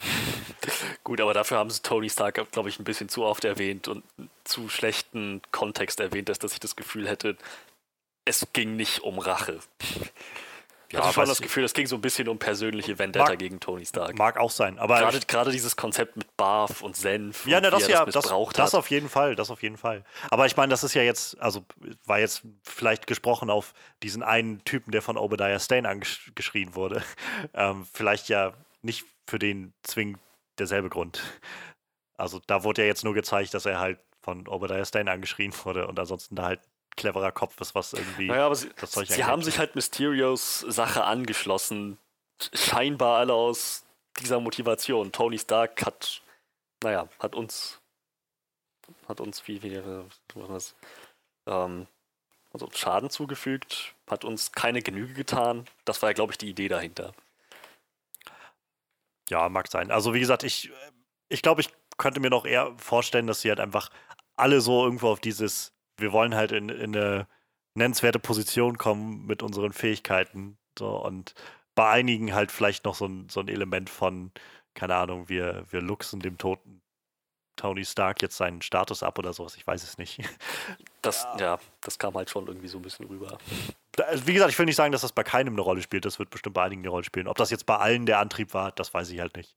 Gut, 1.05 1.21
aber 1.21 1.33
dafür 1.33 1.59
haben 1.59 1.71
sie 1.71 1.81
Tony 1.83 2.11
Stark, 2.11 2.51
glaube 2.53 2.69
ich, 2.69 2.79
ein 2.79 2.85
bisschen 2.85 3.09
zu 3.09 3.25
oft 3.25 3.45
erwähnt 3.45 3.89
und 3.89 4.05
zu 4.45 4.69
schlechten 4.69 5.41
Kontext 5.51 6.01
erwähnt, 6.01 6.29
dass, 6.29 6.39
dass 6.39 6.53
ich 6.53 6.61
das 6.61 6.77
Gefühl 6.77 7.09
hätte, 7.09 7.37
es 8.27 8.47
ging 8.53 8.77
nicht 8.77 9.01
um 9.01 9.19
Rache. 9.19 9.61
Ich 10.91 10.95
ja, 10.95 11.05
hatte 11.05 11.15
schon 11.15 11.27
das 11.27 11.41
Gefühl, 11.41 11.63
es 11.63 11.73
ging 11.73 11.87
so 11.87 11.95
ein 11.95 12.01
bisschen 12.01 12.27
um 12.27 12.41
persönliche 12.41 12.99
Vendetta 12.99 13.25
mag, 13.29 13.39
gegen 13.39 13.61
Tony 13.61 13.87
Stark. 13.87 14.19
Mag 14.19 14.37
auch 14.39 14.51
sein, 14.51 14.77
aber 14.81 14.99
gerade, 14.99 15.21
gerade 15.21 15.53
dieses 15.53 15.77
Konzept 15.77 16.17
mit 16.17 16.37
Barf 16.37 16.83
und 16.83 16.97
Senf. 16.97 17.47
Ja, 17.47 17.59
und 17.59 17.63
ne, 17.63 17.71
das 17.71 17.87
ja, 17.87 18.05
das, 18.05 18.27
das, 18.27 18.53
das 18.55 18.75
auf 18.75 18.91
jeden 18.91 19.09
Fall, 19.09 19.37
das 19.37 19.53
auf 19.53 19.63
jeden 19.63 19.77
Fall. 19.77 20.05
Aber 20.31 20.47
ich 20.47 20.57
meine, 20.57 20.71
das 20.71 20.83
ist 20.83 20.95
ja 20.95 21.03
jetzt, 21.03 21.41
also 21.41 21.65
war 22.07 22.19
jetzt 22.19 22.43
vielleicht 22.65 23.07
gesprochen 23.07 23.51
auf 23.51 23.73
diesen 24.03 24.25
einen 24.25 24.65
Typen, 24.65 24.91
der 24.91 25.01
von 25.01 25.17
Obadiah 25.17 25.61
Stane 25.61 25.89
angeschrien 25.89 26.75
wurde. 26.75 27.03
Ähm, 27.55 27.87
vielleicht 27.93 28.29
ja 28.29 28.53
nicht 28.83 29.05
für 29.27 29.39
den 29.39 29.73
zwingend 29.83 30.19
derselbe 30.59 30.89
Grund. 30.89 31.23
Also 32.17 32.41
da 32.47 32.65
wurde 32.65 32.83
ja 32.83 32.89
jetzt 32.89 33.05
nur 33.05 33.15
gezeigt, 33.15 33.55
dass 33.55 33.67
er 33.67 33.81
halt 33.81 33.99
von 34.23 34.47
Obadiah 34.47 34.85
Stane 34.85 35.11
angeschrien 35.11 35.53
wurde 35.65 35.87
und 35.87 35.99
ansonsten 35.99 36.37
da 36.37 36.45
halt 36.45 36.61
cleverer 36.97 37.33
Kopf 37.33 37.61
ist, 37.61 37.75
was 37.75 37.93
irgendwie. 37.93 38.29
Naja, 38.29 38.47
aber 38.47 38.55
sie, 38.55 38.71
sie 39.07 39.25
haben 39.25 39.43
sich 39.43 39.59
halt 39.59 39.75
Mysterios 39.75 40.61
Sache 40.61 41.05
angeschlossen. 41.05 41.99
Scheinbar 42.55 43.19
alle 43.19 43.35
aus 43.35 43.85
dieser 44.19 44.41
Motivation. 44.41 45.13
Tony 45.13 45.39
Stark 45.39 45.85
hat, 45.85 46.23
naja, 46.83 47.09
hat 47.19 47.35
uns, 47.35 47.81
hat 49.09 49.21
uns 49.21 49.47
wie, 49.47 49.63
wie, 49.63 49.81
was, 50.35 50.75
ähm, 51.47 51.87
also 52.53 52.69
Schaden 52.75 53.11
zugefügt, 53.11 53.95
hat 54.09 54.25
uns 54.25 54.53
keine 54.53 54.83
Genüge 54.83 55.15
getan. 55.15 55.67
Das 55.85 56.03
war 56.03 56.11
ja, 56.11 56.15
glaube 56.15 56.33
ich, 56.33 56.39
die 56.39 56.49
Idee 56.49 56.69
dahinter. 56.69 57.13
Ja, 59.29 59.49
mag 59.49 59.69
sein. 59.69 59.91
Also, 59.91 60.13
wie 60.13 60.21
gesagt, 60.21 60.43
ich, 60.43 60.71
ich 61.29 61.43
glaube, 61.43 61.61
ich 61.61 61.71
könnte 61.97 62.21
mir 62.21 62.31
noch 62.31 62.45
eher 62.45 62.75
vorstellen, 62.79 63.27
dass 63.27 63.43
sie 63.43 63.51
halt 63.51 63.61
einfach 63.61 63.91
alle 64.37 64.61
so 64.61 64.85
irgendwo 64.85 65.09
auf 65.11 65.21
dieses 65.21 65.73
wir 66.01 66.13
wollen 66.13 66.35
halt 66.35 66.53
in, 66.53 66.69
in 66.69 66.97
eine 66.97 67.27
nennenswerte 67.75 68.19
Position 68.19 68.79
kommen 68.79 69.27
mit 69.27 69.43
unseren 69.43 69.73
Fähigkeiten. 69.73 70.59
So, 70.79 71.05
und 71.05 71.35
bei 71.75 71.89
einigen 71.91 72.35
halt 72.35 72.53
vielleicht 72.53 72.85
noch 72.85 72.95
so 72.95 73.07
ein, 73.07 73.29
so 73.29 73.41
ein 73.41 73.49
Element 73.49 73.91
von, 73.91 74.33
keine 74.75 74.97
Ahnung, 74.97 75.29
wir, 75.29 75.65
wir 75.71 75.81
luxen 75.81 76.21
dem 76.21 76.39
toten 76.39 76.83
Tony 77.61 77.85
Stark 77.85 78.23
jetzt 78.23 78.39
seinen 78.39 78.63
Status 78.63 79.03
ab 79.03 79.19
oder 79.19 79.35
sowas, 79.35 79.57
ich 79.57 79.67
weiß 79.67 79.83
es 79.83 79.99
nicht. 79.99 80.21
Das, 81.03 81.23
ja. 81.39 81.55
ja, 81.55 81.59
das 81.81 81.99
kam 81.99 82.13
halt 82.13 82.29
schon 82.29 82.47
irgendwie 82.47 82.69
so 82.69 82.79
ein 82.79 82.83
bisschen 82.83 83.07
rüber. 83.07 83.39
Also 84.03 84.27
wie 84.27 84.35
gesagt, 84.35 84.51
ich 84.53 84.59
will 84.59 84.67
nicht 84.67 84.77
sagen, 84.77 84.93
dass 84.93 85.01
das 85.01 85.13
bei 85.13 85.23
keinem 85.23 85.55
eine 85.55 85.63
Rolle 85.63 85.81
spielt. 85.81 86.05
Das 86.05 86.19
wird 86.19 86.29
bestimmt 86.29 86.55
bei 86.55 86.63
einigen 86.63 86.83
eine 86.83 86.91
Rolle 86.91 87.05
spielen. 87.05 87.27
Ob 87.27 87.39
das 87.39 87.49
jetzt 87.49 87.65
bei 87.65 87.79
allen 87.79 88.05
der 88.05 88.19
Antrieb 88.19 88.53
war, 88.53 88.73
das 88.73 88.93
weiß 88.93 89.09
ich 89.09 89.19
halt 89.19 89.35
nicht. 89.35 89.57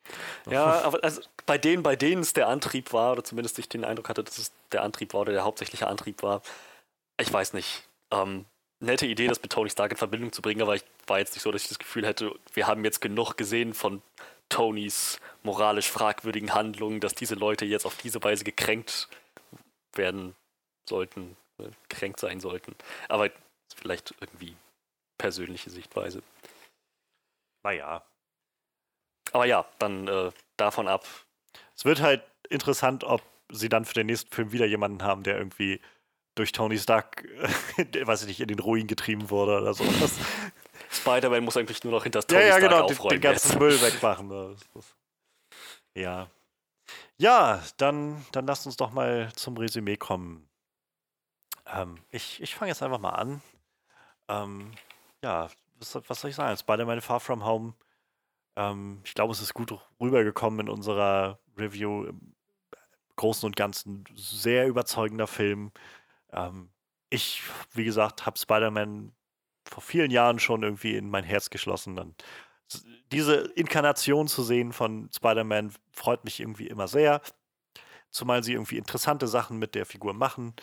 Ja, 0.50 0.82
aber 0.84 1.04
also 1.04 1.22
bei 1.46 1.58
denen, 1.58 1.84
bei 1.84 1.98
denen 1.98 2.22
es 2.22 2.32
der 2.32 2.48
Antrieb 2.48 2.94
war, 2.94 3.12
oder 3.12 3.26
zumindest 3.26 3.60
ich 3.60 3.68
den 3.68 3.84
Eindruck 3.84 4.08
hatte, 4.08 4.24
dass 4.24 4.38
es 4.38 4.54
der 4.72 4.84
Antrieb 4.84 5.14
war 5.14 5.22
oder 5.22 5.34
der 5.34 5.44
hauptsächliche 5.44 5.88
Antrieb 5.88 6.24
war, 6.24 6.42
ich 7.20 7.32
weiß 7.32 7.52
nicht. 7.52 7.90
Ähm, 8.12 8.46
nette 8.80 9.06
Idee, 9.06 9.28
das 9.28 9.42
mit 9.42 9.52
Tony 9.52 9.70
Stark 9.70 9.92
in 9.92 9.98
Verbindung 9.98 10.32
zu 10.32 10.42
bringen, 10.42 10.62
aber 10.62 10.76
ich 10.76 10.84
war 11.08 11.20
jetzt 11.20 11.34
nicht 11.34 11.44
so, 11.44 11.52
dass 11.52 11.64
ich 11.64 11.68
das 11.68 11.80
Gefühl 11.80 12.06
hätte, 12.06 12.34
wir 12.54 12.68
haben 12.68 12.86
jetzt 12.86 13.02
genug 13.02 13.36
gesehen 13.36 13.74
von 13.74 14.02
Tonys 14.54 15.20
moralisch 15.42 15.90
fragwürdigen 15.90 16.54
Handlungen, 16.54 17.00
dass 17.00 17.16
diese 17.16 17.34
Leute 17.34 17.66
jetzt 17.66 17.88
auf 17.88 17.98
diese 17.98 18.24
Weise 18.24 18.44
gekränkt 18.44 19.10
werden 19.96 20.36
sollten, 20.88 21.36
äh, 21.58 21.70
gekränkt 21.90 22.20
sein 22.20 22.40
sollten. 22.40 22.76
Aber 23.10 23.32
vielleicht 23.76 24.14
irgendwie 24.22 24.56
persönliche 25.18 25.72
Sichtweise. 25.72 26.22
Naja. 27.64 28.04
Aber 29.32 29.46
ja, 29.46 29.66
dann 29.80 30.08
äh, 30.08 30.32
davon 30.56 30.88
ab. 30.88 31.08
Es 31.76 31.84
wird 31.84 32.02
halt 32.02 32.24
interessant, 32.50 33.04
ob 33.04 33.24
sie 33.50 33.70
dann 33.70 33.86
für 33.86 33.96
den 33.96 34.06
nächsten 34.06 34.32
Film 34.32 34.52
wieder 34.52 34.68
jemanden 34.68 35.02
haben, 35.02 35.24
der 35.24 35.38
irgendwie 35.38 35.82
durch 36.36 36.52
Tony 36.52 36.78
Stark, 36.78 37.26
äh, 37.78 38.06
weiß 38.06 38.22
ich 38.22 38.28
nicht, 38.28 38.42
in 38.42 38.50
den 38.50 38.60
Ruin 38.60 38.86
getrieben 38.86 39.32
wurde 39.32 39.60
oder 39.60 39.74
sowas. 39.74 40.20
Spider-Man 40.94 41.44
muss 41.44 41.58
eigentlich 41.58 41.84
nur 41.84 41.94
noch 41.94 42.04
hinter 42.04 42.20
das 42.20 42.28
Tony 42.28 42.42
ja, 42.42 42.48
ja, 42.48 42.60
genau, 42.60 42.82
aufräumen. 42.84 43.10
Den, 43.10 43.22
den 43.22 43.32
ganzen 43.32 43.60
Müll 43.60 43.82
wegmachen. 43.82 44.58
Ja. 45.96 46.28
Ja, 47.18 47.62
dann, 47.78 48.26
dann 48.32 48.46
lasst 48.48 48.66
uns 48.66 48.78
doch 48.78 48.92
mal 48.92 49.32
zum 49.36 49.58
Resümee 49.58 49.98
kommen. 49.98 50.48
Ähm, 51.66 52.00
ich 52.10 52.42
ich 52.42 52.56
fange 52.56 52.70
jetzt 52.70 52.84
einfach 52.84 53.00
mal 53.00 53.12
an. 53.12 53.42
Ähm, 54.28 54.72
ja, 55.24 55.50
was, 55.80 56.00
was, 56.08 56.22
soll 56.22 56.30
ich 56.30 56.36
sagen? 56.36 56.58
Spider-Man 56.58 57.02
Far 57.02 57.20
From 57.20 57.46
Home. 57.46 57.74
Ähm, 58.56 59.02
ich 59.04 59.14
glaube, 59.14 59.34
es 59.34 59.42
ist 59.42 59.54
gut 59.54 59.74
rübergekommen 60.00 60.62
in 60.62 60.70
unserer 60.70 61.40
Review. 61.58 62.06
Im 62.06 62.36
Großen 63.16 63.46
und 63.46 63.56
Ganzen 63.56 64.06
sehr 64.16 64.68
überzeugender 64.68 65.28
Film. 65.28 65.72
Ähm, 66.32 66.70
ich, 67.10 67.44
wie 67.74 67.84
gesagt, 67.84 68.26
habe 68.26 68.40
Spider-Man 68.40 69.14
vor 69.74 69.82
vielen 69.84 70.12
Jahren 70.12 70.40
schon 70.40 70.62
irgendwie 70.62 70.96
in 70.96 71.10
mein 71.10 71.24
Herz 71.24 71.50
geschlossen. 71.50 71.98
Und 71.98 72.24
diese 73.12 73.36
Inkarnation 73.56 74.28
zu 74.28 74.44
sehen 74.44 74.72
von 74.72 75.10
Spider-Man 75.16 75.74
freut 75.92 76.24
mich 76.26 76.40
irgendwie 76.40 76.68
immer 76.68 76.88
sehr. 76.88 77.22
Zumal 78.12 78.44
sie 78.44 78.54
irgendwie 78.54 78.78
interessante 78.78 79.28
Sachen 79.28 79.58
mit 79.58 79.74
der 79.74 79.88
Figur 79.88 80.14
machen, 80.14 80.54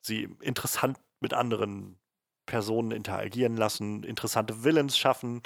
sie 0.00 0.28
interessant 0.40 0.98
mit 1.18 1.34
anderen 1.34 1.98
Personen 2.46 2.92
interagieren 2.92 3.56
lassen, 3.56 4.04
interessante 4.04 4.62
Villains 4.62 4.96
schaffen. 4.96 5.42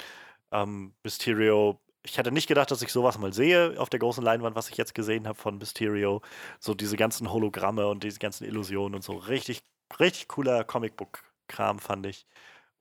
Ähm, 0.51 0.93
Mysterio, 1.03 1.79
ich 2.03 2.19
hätte 2.19 2.31
nicht 2.31 2.47
gedacht, 2.47 2.69
dass 2.69 2.83
ich 2.83 2.91
sowas 2.91 3.17
mal 3.17 3.33
sehe 3.33 3.79
auf 3.79 3.89
der 3.89 3.99
großen 3.99 4.23
Leinwand, 4.23 4.55
was 4.55 4.69
ich 4.69 4.77
jetzt 4.77 4.93
gesehen 4.93 5.27
habe 5.27 5.39
von 5.39 5.57
Mysterio. 5.57 6.21
So 6.59 6.75
diese 6.75 6.97
ganzen 6.97 7.31
Hologramme 7.31 7.87
und 7.87 8.03
diese 8.03 8.19
ganzen 8.19 8.45
Illusionen 8.45 8.95
und 8.95 9.03
so. 9.03 9.13
Richtig, 9.17 9.63
richtig 9.99 10.27
cooler 10.27 10.63
Comicbook-Kram, 10.63 11.79
fand 11.79 12.05
ich. 12.05 12.27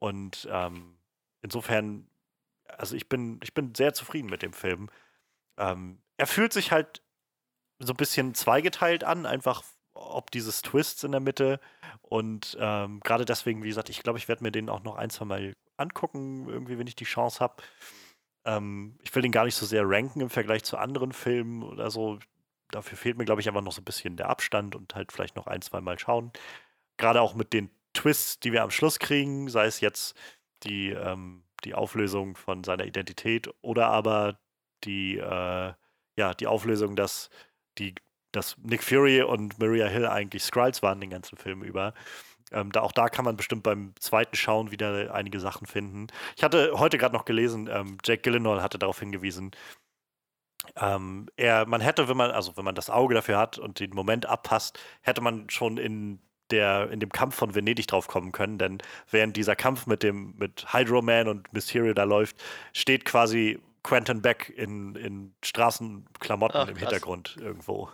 Und 0.04 0.46
ähm, 0.50 0.98
insofern, 1.40 2.06
also 2.68 2.94
ich 2.94 3.08
bin, 3.08 3.40
ich 3.42 3.54
bin 3.54 3.74
sehr 3.74 3.94
zufrieden 3.94 4.28
mit 4.28 4.42
dem 4.42 4.52
Film. 4.52 4.90
Ähm, 5.56 6.02
er 6.18 6.26
fühlt 6.26 6.52
sich 6.52 6.72
halt 6.72 7.02
so 7.78 7.94
ein 7.94 7.96
bisschen 7.96 8.34
zweigeteilt 8.34 9.02
an, 9.02 9.24
einfach 9.24 9.64
ob 9.94 10.30
dieses 10.30 10.60
Twists 10.60 11.04
in 11.04 11.12
der 11.12 11.22
Mitte. 11.22 11.58
Und 12.02 12.54
ähm, 12.60 13.00
gerade 13.00 13.24
deswegen, 13.24 13.62
wie 13.62 13.68
gesagt, 13.68 13.88
ich 13.88 14.02
glaube, 14.02 14.18
ich 14.18 14.28
werde 14.28 14.42
mir 14.42 14.52
den 14.52 14.68
auch 14.68 14.82
noch 14.84 14.96
ein, 14.96 15.08
zwei 15.08 15.24
Mal 15.24 15.54
angucken, 15.78 16.50
irgendwie, 16.50 16.78
wenn 16.78 16.86
ich 16.86 16.96
die 16.96 17.04
Chance 17.04 17.40
habe. 17.40 17.62
Ähm, 18.44 18.98
ich 19.00 19.14
will 19.14 19.22
den 19.22 19.32
gar 19.32 19.46
nicht 19.46 19.56
so 19.56 19.64
sehr 19.64 19.88
ranken 19.88 20.20
im 20.20 20.28
Vergleich 20.28 20.64
zu 20.64 20.76
anderen 20.76 21.12
Filmen 21.12 21.62
oder 21.62 21.90
so. 21.90 22.18
Dafür 22.68 22.98
fehlt 22.98 23.16
mir, 23.16 23.24
glaube 23.24 23.40
ich, 23.40 23.48
einfach 23.48 23.62
noch 23.62 23.72
so 23.72 23.80
ein 23.80 23.86
bisschen 23.86 24.18
der 24.18 24.28
Abstand 24.28 24.76
und 24.76 24.94
halt 24.94 25.12
vielleicht 25.12 25.36
noch 25.36 25.46
ein, 25.46 25.62
zwei 25.62 25.80
Mal 25.80 25.98
schauen. 25.98 26.30
Gerade 26.98 27.22
auch 27.22 27.34
mit 27.34 27.54
den 27.54 27.70
Twists, 27.94 28.40
die 28.40 28.52
wir 28.52 28.62
am 28.62 28.70
Schluss 28.70 28.98
kriegen, 28.98 29.48
sei 29.48 29.66
es 29.66 29.80
jetzt 29.80 30.14
die, 30.64 30.90
ähm, 30.90 31.44
die 31.64 31.74
Auflösung 31.74 32.36
von 32.36 32.64
seiner 32.64 32.84
Identität 32.84 33.48
oder 33.62 33.88
aber 33.88 34.38
die, 34.84 35.18
äh, 35.18 35.72
ja, 36.16 36.34
die 36.38 36.46
Auflösung, 36.46 36.96
dass 36.96 37.30
die 37.78 37.94
dass 38.32 38.56
Nick 38.58 38.82
Fury 38.82 39.22
und 39.22 39.58
Maria 39.60 39.86
Hill 39.86 40.06
eigentlich 40.06 40.42
Skrulls 40.42 40.82
waren 40.82 41.00
den 41.00 41.10
ganzen 41.10 41.38
Film 41.38 41.62
über. 41.62 41.94
Ähm, 42.52 42.72
da, 42.72 42.80
auch 42.82 42.92
da 42.92 43.08
kann 43.08 43.24
man 43.24 43.36
bestimmt 43.36 43.62
beim 43.62 43.94
zweiten 44.00 44.36
Schauen 44.36 44.70
wieder 44.70 45.14
einige 45.14 45.40
Sachen 45.40 45.66
finden. 45.66 46.08
Ich 46.36 46.42
hatte 46.42 46.72
heute 46.74 46.98
gerade 46.98 47.14
noch 47.14 47.24
gelesen, 47.24 47.68
ähm, 47.72 47.98
Jake 48.04 48.22
Gyllenhaal 48.22 48.62
hatte 48.62 48.78
darauf 48.78 48.98
hingewiesen, 48.98 49.52
ähm, 50.76 51.28
er, 51.36 51.66
man 51.66 51.80
hätte, 51.80 52.08
wenn 52.08 52.16
man, 52.16 52.30
also 52.30 52.56
wenn 52.56 52.64
man 52.64 52.74
das 52.74 52.90
Auge 52.90 53.14
dafür 53.14 53.38
hat 53.38 53.58
und 53.58 53.80
den 53.80 53.90
Moment 53.90 54.26
abpasst, 54.26 54.78
hätte 55.02 55.20
man 55.20 55.48
schon 55.50 55.78
in 55.78 56.20
der, 56.50 56.90
in 56.90 57.00
dem 57.00 57.10
Kampf 57.10 57.34
von 57.34 57.54
Venedig 57.54 57.86
drauf 57.86 58.06
kommen 58.06 58.32
können, 58.32 58.58
denn 58.58 58.78
während 59.10 59.36
dieser 59.36 59.56
Kampf 59.56 59.86
mit 59.86 60.02
dem, 60.02 60.34
mit 60.36 60.72
Hydro 60.72 61.02
Man 61.02 61.28
und 61.28 61.52
Mysterio 61.52 61.94
da 61.94 62.04
läuft, 62.04 62.36
steht 62.72 63.04
quasi 63.04 63.60
Quentin 63.82 64.22
Beck 64.22 64.52
in, 64.56 64.96
in 64.96 65.34
Straßenklamotten 65.44 66.60
Ach, 66.60 66.68
im 66.68 66.76
Hintergrund 66.76 67.36
irgendwo. 67.40 67.90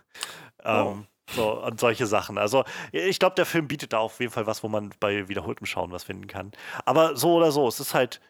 Ähm, 0.64 0.86
oh. 0.86 0.98
So, 1.32 1.62
und 1.62 1.78
solche 1.78 2.06
Sachen. 2.06 2.38
Also, 2.38 2.64
ich 2.90 3.18
glaube, 3.20 3.36
der 3.36 3.46
Film 3.46 3.68
bietet 3.68 3.92
da 3.92 3.98
auf 3.98 4.18
jeden 4.18 4.32
Fall 4.32 4.46
was, 4.46 4.64
wo 4.64 4.68
man 4.68 4.92
bei 4.98 5.28
wiederholtem 5.28 5.66
Schauen 5.66 5.92
was 5.92 6.04
finden 6.04 6.26
kann. 6.26 6.50
Aber 6.84 7.16
so 7.16 7.34
oder 7.34 7.52
so, 7.52 7.68
es 7.68 7.78
ist 7.78 7.94
halt 7.94 8.20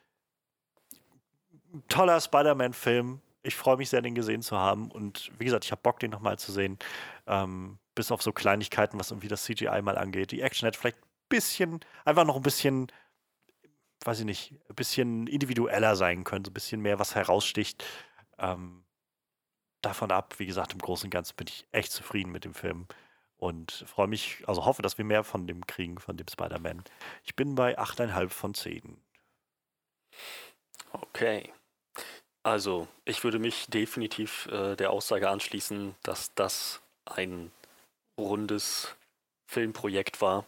ein 1.73 1.82
toller 1.89 2.20
Spider-Man-Film. 2.20 3.20
Ich 3.42 3.57
freue 3.57 3.78
mich 3.78 3.89
sehr, 3.89 4.02
den 4.02 4.15
gesehen 4.15 4.42
zu 4.42 4.58
haben. 4.58 4.90
Und 4.90 5.31
wie 5.39 5.47
gesagt, 5.47 5.65
ich 5.65 5.73
habe 5.73 5.81
Bock, 5.82 5.99
den 5.99 6.10
nochmal 6.10 6.39
zu 6.39 6.52
sehen. 6.52 6.78
Ähm, 7.26 7.78
bis 8.01 8.11
auf 8.11 8.23
so 8.23 8.33
Kleinigkeiten, 8.33 8.99
was 8.99 9.11
irgendwie 9.11 9.29
das 9.29 9.45
CGI 9.45 9.83
mal 9.83 9.99
angeht. 9.99 10.33
Die 10.33 10.41
Action 10.41 10.67
hat 10.67 10.77
vielleicht 10.77 10.99
ein 10.99 11.29
bisschen, 11.29 11.81
einfach 12.05 12.25
noch 12.25 12.37
ein 12.37 12.43
bisschen 12.43 12.91
weiß 14.05 14.20
ich 14.20 14.25
nicht, 14.25 14.55
ein 14.69 14.75
bisschen 14.75 15.27
individueller 15.27 15.97
sein 15.97 16.25
können, 16.25 16.45
so 16.45 16.51
ein 16.51 16.55
bisschen 16.55 16.81
mehr 16.81 16.99
was 16.99 17.15
heraussticht. 17.15 17.85
Ähm, 18.39 18.85
davon 19.83 20.11
ab, 20.11 20.35
wie 20.39 20.47
gesagt, 20.47 20.73
im 20.73 20.79
Großen 20.79 21.07
und 21.07 21.11
Ganzen 21.11 21.37
bin 21.37 21.47
ich 21.49 21.67
echt 21.73 21.93
zufrieden 21.93 22.33
mit 22.33 22.45
dem 22.45 22.55
Film 22.55 22.87
und 23.37 23.85
freue 23.87 24.09
mich, 24.09 24.43
also 24.47 24.65
hoffe, 24.65 24.83
dass 24.83 24.99
wir 24.99 25.05
mehr 25.05 25.25
von 25.25 25.47
dem 25.47 25.67
kriegen, 25.67 25.99
von 25.99 26.17
dem 26.17 26.29
Spider-Man. 26.29 26.85
Ich 27.25 27.37
bin 27.37 27.55
bei 27.55 27.79
8,5 27.79 28.29
von 28.29 28.55
10. 28.55 29.01
Okay. 30.93 31.53
Also, 32.43 32.89
ich 33.05 33.23
würde 33.23 33.39
mich 33.39 33.67
definitiv 33.67 34.47
äh, 34.47 34.75
der 34.77 34.91
Aussage 34.91 35.29
anschließen, 35.29 35.95
dass 36.03 36.35
das 36.35 36.81
ein 37.05 37.53
rundes 38.23 38.94
Filmprojekt 39.47 40.20
war. 40.20 40.47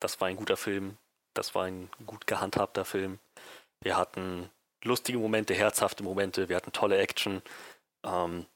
Das 0.00 0.20
war 0.20 0.28
ein 0.28 0.36
guter 0.36 0.56
Film. 0.56 0.96
Das 1.34 1.54
war 1.54 1.64
ein 1.64 1.90
gut 2.06 2.26
gehandhabter 2.26 2.84
Film. 2.84 3.18
Wir 3.80 3.96
hatten 3.96 4.50
lustige 4.82 5.18
Momente, 5.18 5.54
herzhafte 5.54 6.02
Momente. 6.02 6.48
Wir 6.48 6.56
hatten 6.56 6.72
tolle 6.72 6.98
Action. 6.98 7.42
Ähm, 8.04 8.46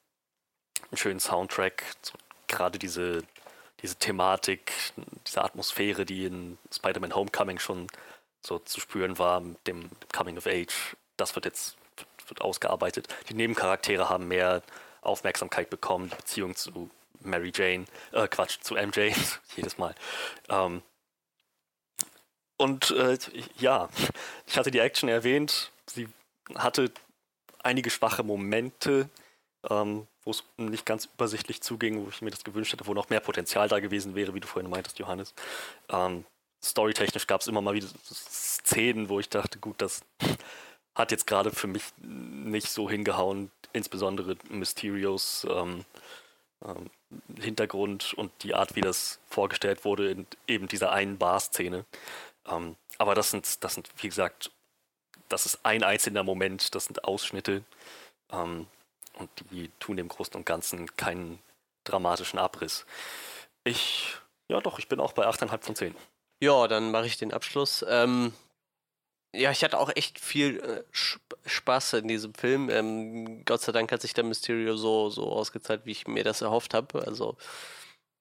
einen 0.91 0.99
schönen 0.99 1.21
Soundtrack. 1.21 1.85
So, 2.03 2.15
gerade 2.49 2.79
diese, 2.79 3.23
diese 3.81 3.97
Thematik, 3.97 4.73
diese 5.27 5.45
Atmosphäre, 5.45 6.05
die 6.05 6.27
in 6.27 6.59
Spider-Man 6.73 7.15
Homecoming 7.15 7.59
schon 7.59 7.87
so 8.41 8.59
zu 8.59 8.81
spüren 8.81 9.19
war, 9.19 9.41
mit 9.41 9.67
dem 9.67 9.91
Coming 10.13 10.37
of 10.39 10.47
Age. 10.47 10.97
Das 11.17 11.35
wird 11.35 11.45
jetzt 11.45 11.77
wird 12.29 12.41
ausgearbeitet. 12.41 13.09
Die 13.29 13.35
Nebencharaktere 13.35 14.09
haben 14.09 14.29
mehr 14.29 14.63
Aufmerksamkeit 15.03 15.71
bekommen, 15.71 16.11
die 16.11 16.17
Beziehung 16.17 16.57
zu 16.57 16.91
Mary 17.25 17.53
Jane, 17.55 17.87
äh, 18.13 18.29
Quatsch, 18.29 18.59
zu 18.61 18.75
MJ, 18.75 19.13
jedes 19.57 19.79
Mal. 19.79 19.95
Ähm, 20.49 20.83
und 22.57 22.91
äh, 22.93 23.19
ja, 23.59 23.89
ich 24.47 24.57
hatte 24.57 24.71
die 24.71 24.79
Action 24.79 25.09
erwähnt. 25.09 25.73
Sie 25.87 26.09
hatte 26.55 26.91
einige 27.63 27.91
schwache 27.91 28.23
Momente, 28.23 29.09
ähm, 29.69 30.07
wo 30.23 30.31
es 30.31 30.45
nicht 30.57 30.87
ganz 30.87 31.07
übersichtlich 31.07 31.63
zuging, 31.63 32.05
wo 32.05 32.09
ich 32.09 32.23
mir 32.23 32.31
das 32.31 32.45
gewünscht 32.45 32.73
hätte, 32.73 32.87
wo 32.87 32.95
noch 32.95 33.11
mehr 33.11 33.21
Potenzial 33.21 33.69
da 33.69 33.81
gewesen 33.81 34.15
wäre, 34.15 34.35
wie 34.35 34.41
du 34.41 34.47
vorhin 34.47 34.71
meintest, 34.71 34.99
Johannes. 34.99 35.35
Ähm, 35.89 36.25
storytechnisch 36.63 37.27
gab 37.27 37.41
es 37.41 37.47
immer 37.47 37.61
mal 37.61 37.75
wieder 37.75 37.89
Szenen, 38.05 39.09
wo 39.09 39.21
ich 39.21 39.29
dachte, 39.29 39.59
gut, 39.59 39.81
das 39.83 40.03
hat 40.95 41.11
jetzt 41.11 41.27
gerade 41.27 41.51
für 41.51 41.67
mich 41.67 41.83
nicht 42.01 42.71
so 42.71 42.89
hingehauen, 42.89 43.51
insbesondere 43.73 44.37
Mysterios 44.49 45.47
ähm, 45.51 45.85
ähm, 46.65 46.91
Hintergrund 47.41 48.15
und 48.15 48.31
die 48.43 48.55
Art, 48.55 48.77
wie 48.77 48.81
das 48.81 49.21
vorgestellt 49.29 49.85
wurde 49.85 50.11
in 50.11 50.27
eben 50.47 50.69
dieser 50.69 50.93
einen 50.93 51.19
Bar-Szene. 51.19 51.85
Ähm, 52.47 52.77
aber 52.99 53.15
das 53.15 53.31
sind, 53.31 53.65
das 53.65 53.75
sind, 53.75 53.91
wie 53.99 54.09
gesagt, 54.09 54.51
das 55.29 55.47
ist 55.47 55.61
ein 55.65 55.83
einzelner 55.83 56.23
Moment, 56.23 56.75
das 56.75 56.87
sind 56.87 57.05
Ausschnitte 57.05 57.65
ähm, 58.33 58.67
und 59.15 59.31
die 59.51 59.71
tun 59.81 59.97
dem 59.97 60.09
Großen 60.09 60.35
und 60.35 60.47
Ganzen 60.47 60.95
keinen 60.97 61.39
dramatischen 61.85 62.39
Abriss. 62.39 62.87
Ich, 63.65 64.17
ja 64.49 64.61
doch, 64.61 64.79
ich 64.79 64.89
bin 64.89 65.01
auch 65.01 65.13
bei 65.13 65.27
8,5 65.27 65.63
von 65.63 65.77
10. 65.77 65.97
Ja, 66.41 66.69
dann 66.69 66.91
mache 66.91 67.07
ich 67.07 67.17
den 67.17 67.33
Abschluss. 67.33 67.85
Ähm, 67.89 68.33
ja, 69.35 69.51
ich 69.51 69.65
hatte 69.65 69.79
auch 69.79 69.91
echt 69.95 70.21
viel 70.21 70.61
äh, 70.61 70.85
Spaß 71.47 71.95
in 71.95 72.09
diesem 72.09 72.35
Film. 72.35 72.71
Ähm, 72.71 73.45
Gott 73.45 73.63
sei 73.63 73.73
Dank 73.73 73.93
hat 73.93 74.03
sich 74.03 74.15
der 74.15 74.25
Mysterio 74.25 74.77
so, 74.77 75.11
so 75.11 75.31
ausgezahlt, 75.31 75.83
wie 75.85 75.93
ich 75.93 76.07
mir 76.07 76.25
das 76.25 76.41
erhofft 76.43 76.75
habe. 76.75 77.07
Also, 77.07 77.37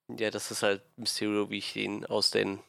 ja, 0.10 0.32
das 0.32 0.52
ist 0.52 0.64
halt 0.64 0.84
Mysterio, 0.98 1.50
wie 1.50 1.60
ich 1.60 1.76
ihn 1.76 2.06
aus 2.06 2.32
den, 2.32 2.60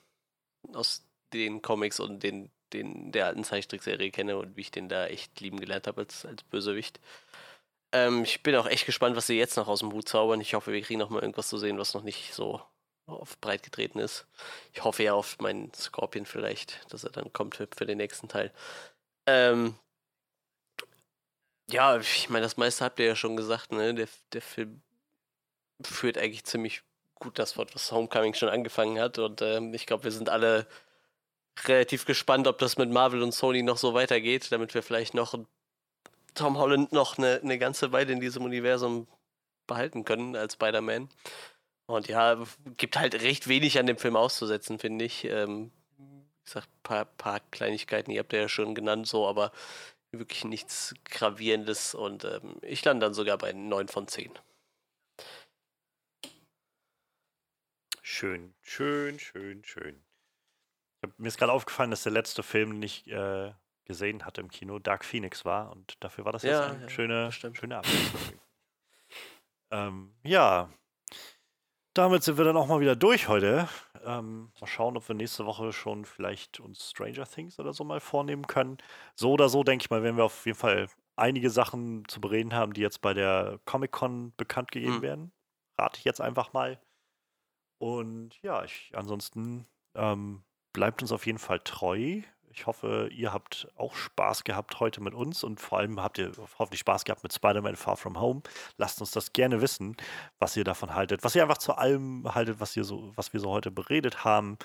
aus 0.75 1.05
den 1.33 1.63
Comics 1.63 2.01
und 2.01 2.23
den, 2.23 2.51
den 2.73 3.13
der 3.13 3.27
alten 3.27 3.45
Zeichentrickserie 3.45 4.11
kenne 4.11 4.37
und 4.39 4.57
wie 4.57 4.63
ich 4.63 4.71
den 4.71 4.89
da 4.89 5.07
echt 5.07 5.41
lieben 5.41 5.61
gelernt 5.61 5.87
habe 5.87 6.03
als, 6.03 6.27
als 6.27 6.43
Bösewicht. 6.45 7.01
Ähm, 7.93 8.25
ich 8.25 8.43
bin 8.43 8.57
auch 8.57 8.67
echt 8.67 8.87
gespannt, 8.87 9.17
was 9.17 9.27
sie 9.27 9.39
jetzt 9.39 9.57
noch 9.57 9.69
aus 9.69 9.81
dem 9.81 9.93
Hut 9.93 10.09
zaubern. 10.09 10.41
Ich 10.41 10.55
hoffe, 10.55 10.73
wir 10.73 10.83
kriegen 10.83 11.01
noch 11.01 11.11
mal 11.11 11.23
irgendwas 11.23 11.49
zu 11.49 11.59
sehen, 11.59 11.79
was 11.79 11.95
noch 11.95 12.03
nicht 12.03 12.35
so 12.35 12.61
auf 13.07 13.39
breit 13.41 13.63
getreten 13.63 13.99
ist. 13.99 14.27
Ich 14.73 14.85
hoffe 14.85 15.03
ja 15.03 15.15
auf 15.15 15.39
meinen 15.39 15.73
Scorpion 15.75 16.27
vielleicht, 16.27 16.81
dass 16.93 17.05
er 17.05 17.11
dann 17.11 17.33
kommt 17.33 17.57
für, 17.57 17.87
den 17.87 17.99
nächsten 17.99 18.29
Teil. 18.29 18.53
Ähm, 19.27 19.77
ja, 21.71 21.97
ich 21.99 22.29
meine, 22.29 22.45
das 22.45 22.57
meiste 22.57 22.85
habt 22.85 22.99
ihr 22.99 23.07
ja 23.07 23.17
schon 23.17 23.37
gesagt, 23.37 23.73
ne? 23.73 23.95
Der, 23.95 24.09
der 24.33 24.43
Film 24.43 24.83
führt 25.83 26.19
eigentlich 26.19 26.45
ziemlich 26.45 26.83
gut 27.15 27.39
das 27.39 27.57
Wort, 27.57 27.75
was 27.75 27.93
Homecoming 27.93 28.35
schon 28.35 28.49
angefangen 28.49 28.99
hat. 29.01 29.19
Und 29.19 29.43
ähm, 29.43 29.73
ich 29.75 29.87
glaube, 29.87 30.05
wir 30.05 30.13
sind 30.13 30.29
alle 30.29 30.67
relativ 31.65 32.05
gespannt, 32.05 32.47
ob 32.47 32.59
das 32.59 32.77
mit 32.77 32.91
Marvel 32.91 33.23
und 33.23 33.33
Sony 33.33 33.63
noch 33.63 33.79
so 33.79 33.95
weitergeht, 33.95 34.51
damit 34.53 34.75
wir 34.75 34.83
vielleicht 34.83 35.15
noch 35.15 35.35
Tom 36.35 36.59
Holland 36.59 36.93
noch 36.93 37.17
eine, 37.17 37.41
eine 37.43 37.59
ganze 37.59 37.93
Weile 37.93 38.13
in 38.13 38.21
diesem 38.21 38.45
Universum 38.45 39.07
behalten 39.67 40.05
können 40.05 40.37
als 40.37 40.55
Spider-Man. 40.55 41.09
Und 41.87 42.09
ja, 42.09 42.43
gibt 42.77 42.99
halt 42.99 43.15
recht 43.23 43.49
wenig 43.49 43.79
an 43.79 43.87
dem 43.87 43.99
Film 43.99 44.17
auszusetzen, 44.17 44.79
finde 44.79 45.05
ich. 45.05 45.25
Ähm, 45.25 45.71
ich 46.45 46.53
sag, 46.53 46.65
ein 46.65 46.83
paar, 46.83 47.05
paar 47.05 47.41
Kleinigkeiten, 47.51 48.11
die 48.11 48.19
habt 48.19 48.33
ihr 48.33 48.41
ja 48.41 48.49
schon 48.49 48.75
genannt, 48.75 49.07
so, 49.07 49.27
aber 49.27 49.53
wirklich 50.13 50.45
nichts 50.45 50.95
Gravierendes. 51.05 51.95
Und 51.95 52.25
ähm, 52.25 52.57
ich 52.63 52.85
lande 52.85 53.07
dann 53.07 53.15
sogar 53.15 53.37
bei 53.39 53.53
9 53.53 53.89
von 53.89 54.09
10. 54.09 54.33
Schön, 58.03 58.55
schön, 58.63 59.19
schön, 59.19 59.65
schön. 59.65 60.05
Hab, 61.03 61.19
mir 61.19 61.29
ist 61.29 61.39
gerade 61.39 61.53
aufgefallen, 61.53 61.91
dass 61.91 62.03
der 62.03 62.13
letzte 62.13 62.43
Film, 62.43 62.73
den 62.73 62.83
ich 62.83 63.07
äh, 63.09 63.53
gesehen 63.85 64.25
hatte 64.25 64.41
im 64.41 64.51
Kino, 64.51 64.79
Dark 64.79 65.05
Phoenix 65.05 65.45
war. 65.45 65.71
Und 65.73 65.97
dafür 66.01 66.25
war 66.25 66.33
das 66.33 66.43
ja, 66.43 66.61
jetzt 66.61 66.71
eine 66.71 66.83
ja, 66.83 66.89
schöne, 66.89 67.33
schöne 67.33 67.77
Abwechslung. 67.79 68.41
ähm, 69.71 70.15
ja, 70.23 70.71
damit 71.95 72.25
sind 72.25 72.39
wir 72.39 72.45
dann 72.45 72.57
auch 72.57 72.67
mal 72.67 72.81
wieder 72.81 72.97
durch 72.97 73.29
heute. 73.29 73.69
Ähm, 74.05 74.51
mal 74.61 74.67
schauen, 74.67 74.97
ob 74.97 75.09
wir 75.09 75.15
nächste 75.15 75.47
Woche 75.47 75.73
schon 75.73 76.05
vielleicht 76.05 76.61
uns 76.61 76.91
Stranger 76.91 77.25
Things 77.25 77.59
oder 77.59 77.73
so 77.73 77.85
mal 77.85 78.01
vornehmen 78.01 78.47
können. 78.47 78.79
So 79.15 79.33
oder 79.33 79.49
so, 79.49 79.63
denke 79.65 79.85
ich 79.85 79.91
mal, 79.91 80.03
werden 80.03 80.17
wir 80.17 80.25
auf 80.25 80.45
jeden 80.45 80.59
Fall 80.59 80.89
einige 81.17 81.51
Sachen 81.51 82.05
zu 82.09 82.21
bereden 82.21 82.53
haben, 82.53 82.73
die 82.75 82.81
jetzt 82.81 83.01
bei 83.01 83.15
der 83.15 83.61
Comic-Con 83.65 84.35
bekannt 84.37 84.73
gegeben 84.73 84.97
mhm. 84.97 85.03
werden. 85.03 85.33
Rate 85.79 85.99
ich 85.99 86.05
jetzt 86.05 86.21
einfach 86.21 86.53
mal. 86.53 86.81
Und 87.79 88.41
ja, 88.43 88.65
ich, 88.65 88.91
ansonsten 88.95 89.67
ähm, 89.95 90.43
bleibt 90.73 91.03
uns 91.03 91.13
auf 91.13 91.27
jeden 91.27 91.39
Fall 91.39 91.61
treu. 91.61 92.23
Ich 92.57 92.67
hoffe, 92.67 93.09
ihr 93.11 93.33
habt 93.33 93.67
auch 93.75 93.97
Spaß 93.97 94.45
gehabt 94.45 94.79
heute 94.79 95.03
mit 95.03 95.13
uns 95.13 95.43
und 95.43 95.61
vor 95.61 95.79
allem 95.79 96.01
habt 96.01 96.19
ihr 96.19 96.31
hoffentlich 96.39 96.79
Spaß 96.81 97.05
gehabt 97.05 97.25
mit 97.25 97.33
Spider-Man 97.33 97.75
Far 97.75 97.97
From 97.97 98.21
Home. 98.21 98.43
Lasst 98.77 99.01
uns 99.01 99.11
das 99.11 99.33
gerne 99.33 99.61
wissen, 99.61 99.97
was 100.39 100.57
ihr 100.57 100.63
davon 100.63 100.95
haltet, 100.95 101.25
was 101.25 101.35
ihr 101.35 101.43
einfach 101.43 101.59
zu 101.59 101.75
allem 101.75 102.33
haltet, 102.33 102.61
was, 102.61 102.77
ihr 102.77 102.85
so, 102.85 103.11
was 103.17 103.33
wir 103.33 103.41
so 103.41 103.51
heute 103.51 103.73
beredet 103.73 104.25
haben. 104.25 104.57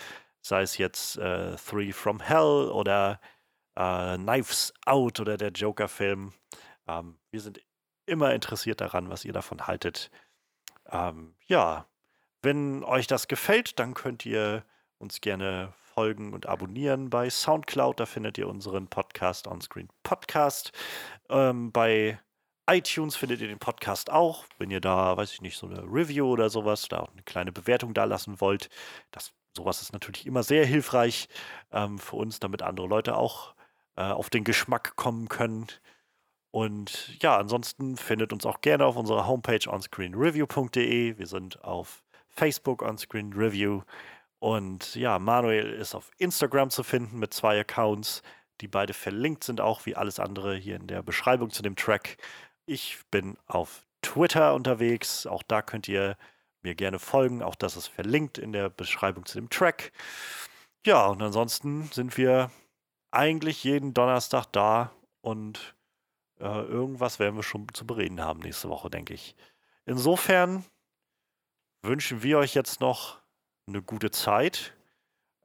Sei 0.42 0.62
es 0.62 0.78
jetzt 0.78 1.18
äh, 1.18 1.56
Three 1.56 1.92
from 1.92 2.20
Hell 2.20 2.70
oder 2.72 3.20
äh, 3.76 4.18
Knives 4.18 4.72
Out 4.86 5.20
oder 5.20 5.38
der 5.38 5.50
Joker-Film. 5.50 6.34
Ähm, 6.88 7.18
wir 7.32 7.42
sind 7.42 7.60
immer 8.06 8.36
interessiert 8.36 8.82
daran, 8.82 9.10
was 9.10 9.26
ihr 9.26 9.34
davon 9.34 9.66
haltet. 9.66 10.12
Ähm, 10.92 11.36
ja, 11.48 11.88
wenn 12.44 12.84
euch 12.84 13.08
das 13.08 13.28
gefällt, 13.28 13.80
dann 13.80 13.96
könnt 13.96 14.28
ihr 14.28 14.64
uns 15.00 15.22
gerne 15.22 15.74
folgen 16.00 16.32
und 16.32 16.46
abonnieren 16.46 17.10
bei 17.10 17.30
Soundcloud. 17.30 18.00
Da 18.00 18.06
findet 18.06 18.38
ihr 18.38 18.48
unseren 18.48 18.88
Podcast 18.88 19.48
Onscreen 19.48 19.90
Podcast. 20.02 20.72
Ähm, 21.28 21.74
bei 21.74 22.18
iTunes 22.72 23.18
findet 23.18 23.42
ihr 23.42 23.50
den 23.50 23.60
Podcast 23.60 24.10
auch. 24.10 24.46
Wenn 24.60 24.72
ihr 24.72 24.80
da, 24.80 25.18
weiß 25.18 25.34
ich 25.34 25.42
nicht, 25.42 25.58
so 25.58 25.68
eine 25.68 25.84
Review 25.84 26.26
oder 26.26 26.50
sowas, 26.50 26.88
da 26.88 27.02
auch 27.02 27.12
eine 27.12 27.24
kleine 27.24 27.52
Bewertung 27.52 27.94
da 27.94 28.06
lassen 28.06 28.40
wollt, 28.40 28.70
das, 29.12 29.34
sowas 29.58 29.82
ist 29.82 29.92
natürlich 29.92 30.26
immer 30.26 30.42
sehr 30.42 30.66
hilfreich 30.66 31.28
ähm, 31.74 32.00
für 32.00 32.16
uns, 32.16 32.40
damit 32.40 32.62
andere 32.62 32.88
Leute 32.88 33.18
auch 33.18 33.54
äh, 33.98 34.04
auf 34.04 34.30
den 34.30 34.46
Geschmack 34.46 34.96
kommen 34.96 35.28
können. 35.28 35.68
Und 36.52 37.22
ja, 37.22 37.38
ansonsten 37.38 37.98
findet 37.98 38.32
uns 38.32 38.46
auch 38.46 38.62
gerne 38.62 38.86
auf 38.86 38.96
unserer 38.96 39.28
Homepage 39.28 39.70
onscreenreview.de. 39.70 41.18
Wir 41.18 41.28
sind 41.28 41.62
auf 41.62 42.06
Facebook 42.30 42.84
Onscreen 42.84 43.34
Review. 43.34 43.82
Und 44.40 44.96
ja, 44.96 45.20
Manuel 45.20 45.74
ist 45.74 45.96
auf 45.96 46.12
Instagram 46.18 46.70
zu 46.70 46.84
finden 46.84 47.20
mit 47.20 47.34
zwei 47.34 47.60
Accounts, 47.60 48.24
die 48.62 48.68
beide 48.68 48.94
verlinkt 48.94 49.44
sind, 49.44 49.62
auch 49.62 49.86
wie 49.86 49.96
alles 49.96 50.20
andere 50.20 50.56
hier 50.56 50.78
in 50.78 50.88
der 50.88 51.04
Beschreibung 51.04 51.50
zu 51.50 51.62
dem 51.62 51.76
Track. 51.76 52.18
Ich 52.66 53.00
bin 53.12 53.38
auf 53.46 53.86
Twitter 54.02 54.54
unterwegs, 54.54 55.26
auch 55.28 55.44
da 55.44 55.62
könnt 55.62 55.88
ihr 55.88 56.18
mir 56.62 56.76
gerne 56.76 57.00
folgen, 57.00 57.42
auch 57.42 57.56
das 57.56 57.78
ist 57.78 57.88
verlinkt 57.88 58.38
in 58.38 58.52
der 58.54 58.70
Beschreibung 58.70 59.26
zu 59.26 59.40
dem 59.40 59.50
Track. 59.50 59.92
Ja, 60.86 61.08
und 61.08 61.22
ansonsten 61.22 61.90
sind 61.92 62.18
wir 62.18 62.52
eigentlich 63.12 63.64
jeden 63.64 63.94
Donnerstag 63.94 64.46
da 64.52 64.92
und 65.22 65.76
äh, 66.40 66.44
irgendwas 66.44 67.20
werden 67.20 67.36
wir 67.36 67.44
schon 67.44 67.68
zu 67.74 67.86
bereden 67.86 68.22
haben 68.22 68.40
nächste 68.40 68.70
Woche, 68.70 68.90
denke 68.90 69.14
ich. 69.14 69.36
Insofern 69.86 70.66
wünschen 71.82 72.24
wir 72.24 72.40
euch 72.40 72.54
jetzt 72.54 72.80
noch 72.80 73.19
eine 73.70 73.82
gute 73.82 74.12
Zeit. 74.12 74.74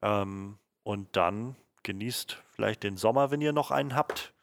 Ähm, 0.03 0.59
und 0.83 1.17
dann 1.17 1.57
genießt 1.83 2.43
vielleicht 2.51 2.83
den 2.83 2.97
Sommer, 2.97 3.31
wenn 3.31 3.41
ihr 3.41 3.53
noch 3.53 3.71
einen 3.71 3.95
habt. 3.95 4.35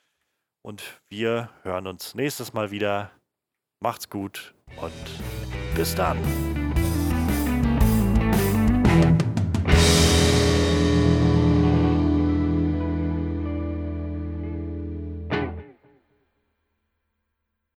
Und 0.62 1.02
wir 1.10 1.50
hören 1.64 1.88
uns 1.88 2.16
nächstes 2.16 2.54
Mal 2.54 2.72
wieder. 2.72 3.12
Macht's 3.80 4.10
gut 4.10 4.54
und 4.80 4.94
bis 5.76 5.96
dann. 5.96 6.51